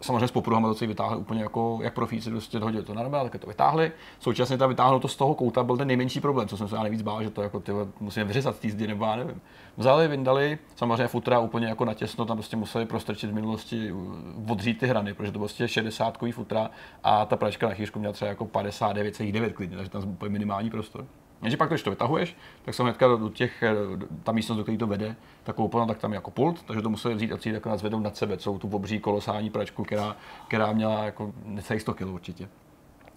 samozřejmě 0.02 0.28
s 0.28 0.32
popruhama 0.32 0.68
to 0.68 0.76
celý 0.76 0.88
vytáhli 0.88 1.18
úplně 1.18 1.42
jako, 1.42 1.80
jak 1.82 1.94
profíci, 1.94 2.30
prostě 2.30 2.60
hodili 2.60 2.84
to 2.84 2.94
na 2.94 3.04
ramena, 3.04 3.24
tak 3.24 3.42
to 3.42 3.48
vytáhli. 3.48 3.92
Současně 4.20 4.58
tam 4.58 4.70
vytáhnout 4.70 5.02
to 5.02 5.08
z 5.08 5.16
toho 5.16 5.36
kouta 5.36 5.64
byl 5.64 5.78
ten 5.78 5.88
nejmenší 5.88 6.20
problém, 6.20 6.48
co 6.48 6.58
jsem 6.58 6.68
se 6.68 6.76
já 6.76 6.84
nejvíc 6.84 7.02
bál, 7.02 7.24
že 7.24 7.30
to 7.30 7.42
jako 7.42 7.60
ty 7.60 7.72
musíme 8.00 8.26
vyřezat 8.26 8.56
z 8.56 8.70
zdi, 8.70 8.88
nebo 8.88 9.06
já 9.06 9.16
nevím. 9.16 9.42
Vzali, 9.78 10.08
vyndali, 10.08 10.58
samozřejmě 10.76 11.08
futra 11.08 11.40
úplně 11.40 11.68
jako 11.68 11.86
natěsno, 11.86 12.26
tam 12.26 12.38
prostě 12.38 12.58
museli 12.58 12.86
prostrčit 12.86 13.30
v 13.30 13.34
minulosti, 13.34 13.90
eh, 13.90 14.52
odřít 14.52 14.80
ty 14.80 14.88
hrany, 14.88 15.14
protože 15.14 15.32
to 15.32 15.40
prostě 15.40 15.68
60 15.68 16.32
futra 16.32 16.70
a 17.04 17.26
ta 17.26 17.36
pračka 17.36 17.68
na 17.68 17.74
chýřku 17.74 18.00
měla 18.00 18.14
třeba 18.14 18.30
jako 18.30 18.46
59,9 18.46 19.54
klidně, 19.54 19.78
takže 19.78 19.92
tam 19.92 20.16
byl 20.16 20.30
minimální 20.30 20.70
prostor. 20.70 21.06
Jenže 21.42 21.58
pak, 21.58 21.70
když 21.70 21.84
to 21.84 21.90
vytahuješ, 21.90 22.36
tak 22.66 22.74
jsem 22.74 22.86
hnedka 22.86 23.08
do 23.08 23.30
těch, 23.30 23.64
eh, 23.64 23.76
ta 24.24 24.32
místnost, 24.32 24.58
do 24.58 24.64
které 24.64 24.78
to 24.78 24.88
vede, 24.88 25.16
ta 25.44 25.54
koupelna, 25.54 25.86
tak 25.86 25.98
tam 25.98 26.14
jako 26.14 26.32
pult, 26.32 26.64
takže 26.64 26.82
to 26.82 26.90
museli 26.90 27.16
vzít 27.16 27.32
a 27.32 27.38
přijít 27.38 27.54
jako 27.54 27.78
zvednout 27.78 28.04
nad 28.04 28.18
sebe, 28.18 28.38
celou 28.38 28.58
tu 28.58 28.70
obří 28.70 29.00
kolosální 29.00 29.50
pračku, 29.50 29.84
která, 29.84 30.16
která 30.48 30.72
měla 30.72 31.04
jako 31.04 31.34
necelých 31.46 31.82
100 31.82 31.94
kg 31.94 32.08
určitě. 32.08 32.50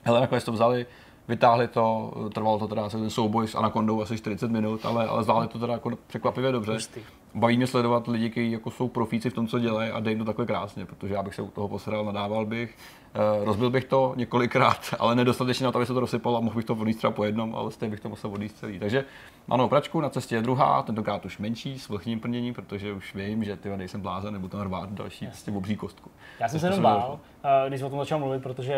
Hele, 0.03 0.21
nakonec 0.21 0.45
to 0.45 0.53
vzali, 0.53 0.87
vytáhli 1.29 1.69
to, 1.69 2.13
trvalo 2.35 2.59
to 2.59 2.69
teda 2.69 2.89
ten 2.89 3.11
souboj 3.11 3.49
s 3.49 3.55
Anakondou 3.55 4.03
asi 4.03 4.17
40 4.17 4.51
minut, 4.51 4.87
ale, 4.87 5.07
ale 5.07 5.25
zvládli 5.25 5.49
to 5.49 5.59
teda 5.59 5.73
jako 5.73 5.91
překvapivě 6.07 6.53
dobře. 6.53 6.73
Pustý. 6.73 7.01
Baví 7.35 7.57
mě 7.57 7.67
sledovat 7.67 8.09
lidi, 8.09 8.31
kteří 8.31 8.51
jako 8.51 8.71
jsou 8.71 8.89
profíci 8.89 9.31
v 9.31 9.35
tom, 9.35 9.47
co 9.47 9.59
dělají 9.59 9.91
a 9.91 10.01
dej 10.01 10.17
to 10.17 10.25
takhle 10.25 10.47
krásně, 10.47 10.87
protože 10.87 11.15
já 11.15 11.23
bych 11.23 11.35
se 11.35 11.43
u 11.43 11.49
toho 11.49 11.69
posral, 11.69 12.05
nadával 12.05 12.47
bych, 12.47 12.77
eh, 13.15 13.45
rozbil 13.45 13.71
bych 13.71 13.85
to 13.85 14.13
několikrát, 14.17 14.81
ale 14.99 15.15
nedostatečně 15.15 15.65
na 15.65 15.73
to, 15.73 15.79
aby 15.79 15.87
se 15.87 15.95
to 15.95 16.01
rozsypalo 16.01 16.37
a 16.37 16.41
mohl 16.41 16.57
bych 16.57 16.65
to 16.65 16.73
odníst 16.73 16.99
třeba 16.99 17.11
po 17.11 17.25
jednom, 17.25 17.55
ale 17.55 17.71
stejně 17.71 17.91
bych 17.91 18.01
to 18.01 18.09
musel 18.09 18.33
odníst 18.33 18.59
celý. 18.59 18.79
Takže 18.79 19.05
ano, 19.49 19.69
pračku, 19.69 20.01
na 20.01 20.09
cestě 20.09 20.35
je 20.35 20.43
druhá, 20.43 20.83
tentokrát 20.83 21.25
už 21.25 21.39
menší, 21.39 21.79
s 21.79 21.89
vlhkým 21.89 22.21
plněním, 22.21 22.55
protože 22.55 22.93
už 22.93 23.15
vím, 23.15 23.45
že 23.45 23.57
ty 23.57 23.77
nejsem 23.77 24.01
blázen, 24.01 24.33
nebo 24.33 24.49
tam 24.49 24.61
rvát 24.61 24.93
další 24.93 25.27
prostě 25.27 25.51
obří 25.51 25.77
kostku. 25.77 26.11
Já 26.41 26.49
jsem 26.49 26.61
se 26.61 26.67
jenom 26.67 26.83
bál, 26.83 27.19
eh, 27.45 27.69
když 27.69 27.83
o 27.83 27.91
tom 27.91 27.99
začal 27.99 28.19
mluvit, 28.19 28.43
protože 28.43 28.75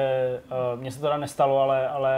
uh, 0.74 0.80
mně 0.80 0.92
se 0.92 0.98
to 0.98 1.02
teda 1.02 1.16
nestalo, 1.16 1.58
ale, 1.58 1.88
ale 1.88 2.14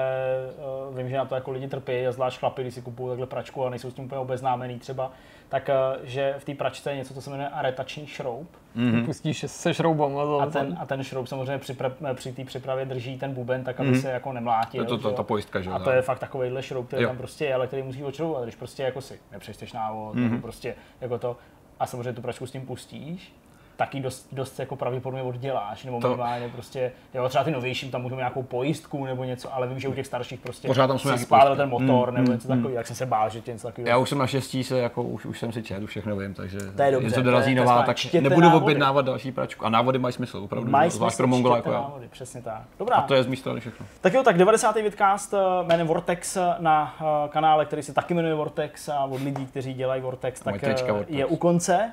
uh, 0.88 0.98
vím, 0.98 1.08
že 1.08 1.16
na 1.16 1.24
to 1.24 1.34
jako 1.34 1.50
lidi 1.50 1.68
trpí, 1.68 2.06
a 2.06 2.12
zvlášť 2.12 2.38
chlapi, 2.38 2.62
když 2.62 2.74
si 2.74 2.82
kupují 2.82 3.08
takhle 3.08 3.26
pračku 3.26 3.66
a 3.66 3.70
nejsou 3.70 3.90
s 3.90 3.94
tím 3.94 4.04
úplně 4.04 4.18
obeznámený 4.18 4.78
třeba, 4.78 5.12
tak 5.54 5.70
že 6.02 6.34
v 6.38 6.44
té 6.44 6.54
pračce 6.54 6.90
je 6.90 6.96
něco, 6.96 7.14
co 7.14 7.22
se 7.22 7.30
jmenuje 7.30 7.48
aretační 7.48 8.06
šroub. 8.06 8.48
Mm-hmm. 8.76 9.04
Pustíš 9.04 9.44
se 9.46 9.74
šroubom. 9.74 10.18
A 10.40 10.46
ten, 10.46 10.76
a 10.80 10.86
ten 10.86 11.04
šroub 11.04 11.26
samozřejmě 11.26 11.58
při, 11.58 11.76
při 12.14 12.32
té 12.32 12.44
přípravě 12.44 12.84
drží 12.84 13.18
ten 13.18 13.34
buben 13.34 13.64
tak, 13.64 13.80
aby 13.80 13.90
mm-hmm. 13.90 14.00
se 14.00 14.10
jako 14.10 14.32
nemlátil. 14.32 14.84
To, 14.84 14.98
to, 14.98 15.02
to, 15.02 15.16
ta 15.16 15.22
pojistka, 15.22 15.60
že 15.60 15.70
A 15.70 15.78
to 15.78 15.90
je 15.90 16.02
fakt 16.02 16.18
takovýhle 16.18 16.62
šroub, 16.62 16.86
který 16.86 17.02
jo. 17.02 17.08
tam 17.08 17.16
prostě 17.16 17.44
je, 17.44 17.54
ale 17.54 17.66
který 17.66 17.82
musí 17.82 18.04
odšroubovat. 18.04 18.42
Když 18.42 18.54
prostě 18.54 18.82
jako 18.82 19.00
si 19.00 19.20
nepřečteš 19.32 19.72
návod, 19.72 20.14
mm-hmm. 20.14 20.30
nebo 20.30 20.42
prostě 20.42 20.74
jako 21.00 21.18
to, 21.18 21.36
a 21.80 21.86
samozřejmě 21.86 22.12
tu 22.12 22.22
pračku 22.22 22.46
s 22.46 22.50
tím 22.50 22.66
pustíš, 22.66 23.32
taky 23.76 24.00
dost, 24.00 24.28
dost 24.32 24.60
jako 24.60 24.76
pravděpodobně 24.76 25.22
odděláš, 25.22 25.84
nebo 25.84 26.00
to... 26.00 26.08
minimálně 26.08 26.48
prostě, 26.48 26.92
jo, 27.14 27.28
třeba 27.28 27.44
ty 27.44 27.50
novější 27.50 27.90
tam 27.90 28.02
můžou 28.02 28.16
nějakou 28.16 28.42
pojistku 28.42 29.04
nebo 29.04 29.24
něco, 29.24 29.54
ale 29.54 29.66
vím, 29.66 29.80
že 29.80 29.88
u 29.88 29.94
těch 29.94 30.06
starších 30.06 30.40
prostě 30.40 30.68
Pořád 30.68 30.86
tam 30.86 30.98
jsou 30.98 31.18
spádal 31.18 31.56
ten 31.56 31.68
motor 31.68 32.10
mm, 32.10 32.16
nebo 32.16 32.32
něco 32.32 32.48
mm, 32.48 32.56
takového, 32.56 32.78
jak 32.78 32.86
jsem 32.86 32.96
se 32.96 33.06
bál, 33.06 33.30
že 33.30 33.42
něco 33.46 33.66
takového. 33.66 33.88
Já 33.88 33.98
už 33.98 34.08
jsem 34.08 34.18
naštěstí 34.18 34.64
se, 34.64 34.78
jako 34.78 35.02
už, 35.02 35.26
už 35.26 35.38
jsem 35.38 35.52
si 35.52 35.62
četl, 35.62 35.86
všechno 35.86 36.16
vím, 36.16 36.34
takže 36.34 36.58
to 36.76 36.82
je 36.82 36.92
dobře, 36.92 37.14
to 37.14 37.22
dorazí 37.22 37.54
nová, 37.54 37.82
tak 37.82 37.96
nebudu 38.20 38.56
objednávat 38.56 39.04
další 39.04 39.32
pračku. 39.32 39.66
A 39.66 39.68
návody 39.68 39.98
mají 39.98 40.12
smysl, 40.12 40.38
opravdu, 40.38 40.70
mají 40.70 40.90
zvlášť 40.90 41.16
pro 41.16 41.26
Mongola 41.26 41.56
jako 41.56 41.72
návody, 41.72 42.08
přesně 42.10 42.42
tak. 42.42 42.62
Dobrá. 42.78 42.96
A 42.96 43.02
to 43.02 43.14
je 43.14 43.22
z 43.22 43.26
mé 43.26 43.36
strany 43.36 43.60
všechno. 43.60 43.86
Tak 44.00 44.14
jo, 44.14 44.22
tak 44.22 44.38
90. 44.38 44.76
vidcast 44.76 45.34
eh, 45.34 45.64
jménem 45.66 45.86
Vortex 45.86 46.36
eh, 46.36 46.54
na 46.58 46.96
eh, 47.00 47.28
kanále, 47.28 47.66
který 47.66 47.82
se 47.82 47.92
taky 47.92 48.14
jmenuje 48.14 48.34
Vortex 48.34 48.88
a 48.88 49.04
od 49.04 49.22
lidí, 49.22 49.46
kteří 49.46 49.74
dělají 49.74 50.02
Vortex, 50.02 50.40
tak 50.40 50.54
je 51.08 51.26
u 51.26 51.36
konce. 51.36 51.92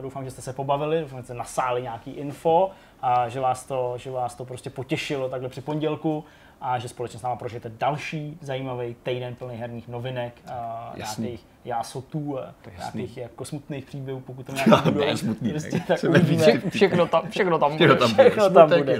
Doufám, 0.00 0.24
že 0.24 0.30
jste 0.30 0.42
se 0.42 0.52
pobavili, 0.52 0.87
doufám, 1.00 1.18
že 1.18 1.24
jste 1.24 1.34
nasáli 1.34 1.82
nějaký 1.82 2.10
info 2.10 2.70
a 3.02 3.28
že 3.28 3.40
vás 3.40 3.64
to, 3.66 3.94
že 3.96 4.10
vás 4.10 4.34
to 4.34 4.44
prostě 4.44 4.70
potěšilo 4.70 5.28
takhle 5.28 5.48
při 5.48 5.60
pondělku 5.60 6.24
a 6.60 6.78
že 6.78 6.88
společně 6.88 7.18
s 7.18 7.22
náma 7.22 7.36
prožijete 7.36 7.68
další 7.78 8.38
zajímavý 8.40 8.96
týden 9.02 9.34
plný 9.34 9.56
herních 9.56 9.88
novinek, 9.88 10.34
a 10.52 10.92
nějakých 10.96 11.46
jásotů, 11.64 12.38
a 12.38 12.54
nějakých 12.78 13.16
jako 13.16 13.44
smutných 13.44 13.84
příběhů, 13.84 14.20
pokud 14.20 14.46
to 14.46 14.52
nějak 14.66 14.84
bude. 14.92 15.16
smutný, 15.16 15.50
prostě, 15.50 15.80
tak 15.88 16.04
uvidíme. 16.08 16.60
Všechno 16.70 17.06
tam, 17.06 17.30
všechno 17.30 17.58
tam 17.58 17.76
všechno 17.76 17.94
bude. 17.94 18.06
Tam 18.06 18.10
bude. 18.16 18.30
Všechno 18.30 18.50
tam 18.50 18.68
bude. 18.68 18.98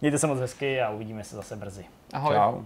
Mějte 0.00 0.18
se 0.18 0.26
moc 0.26 0.38
hezky 0.38 0.80
a 0.80 0.90
uvidíme 0.90 1.24
se 1.24 1.36
zase 1.36 1.56
brzy. 1.56 1.84
Ahoj. 2.12 2.34
Čau. 2.36 2.62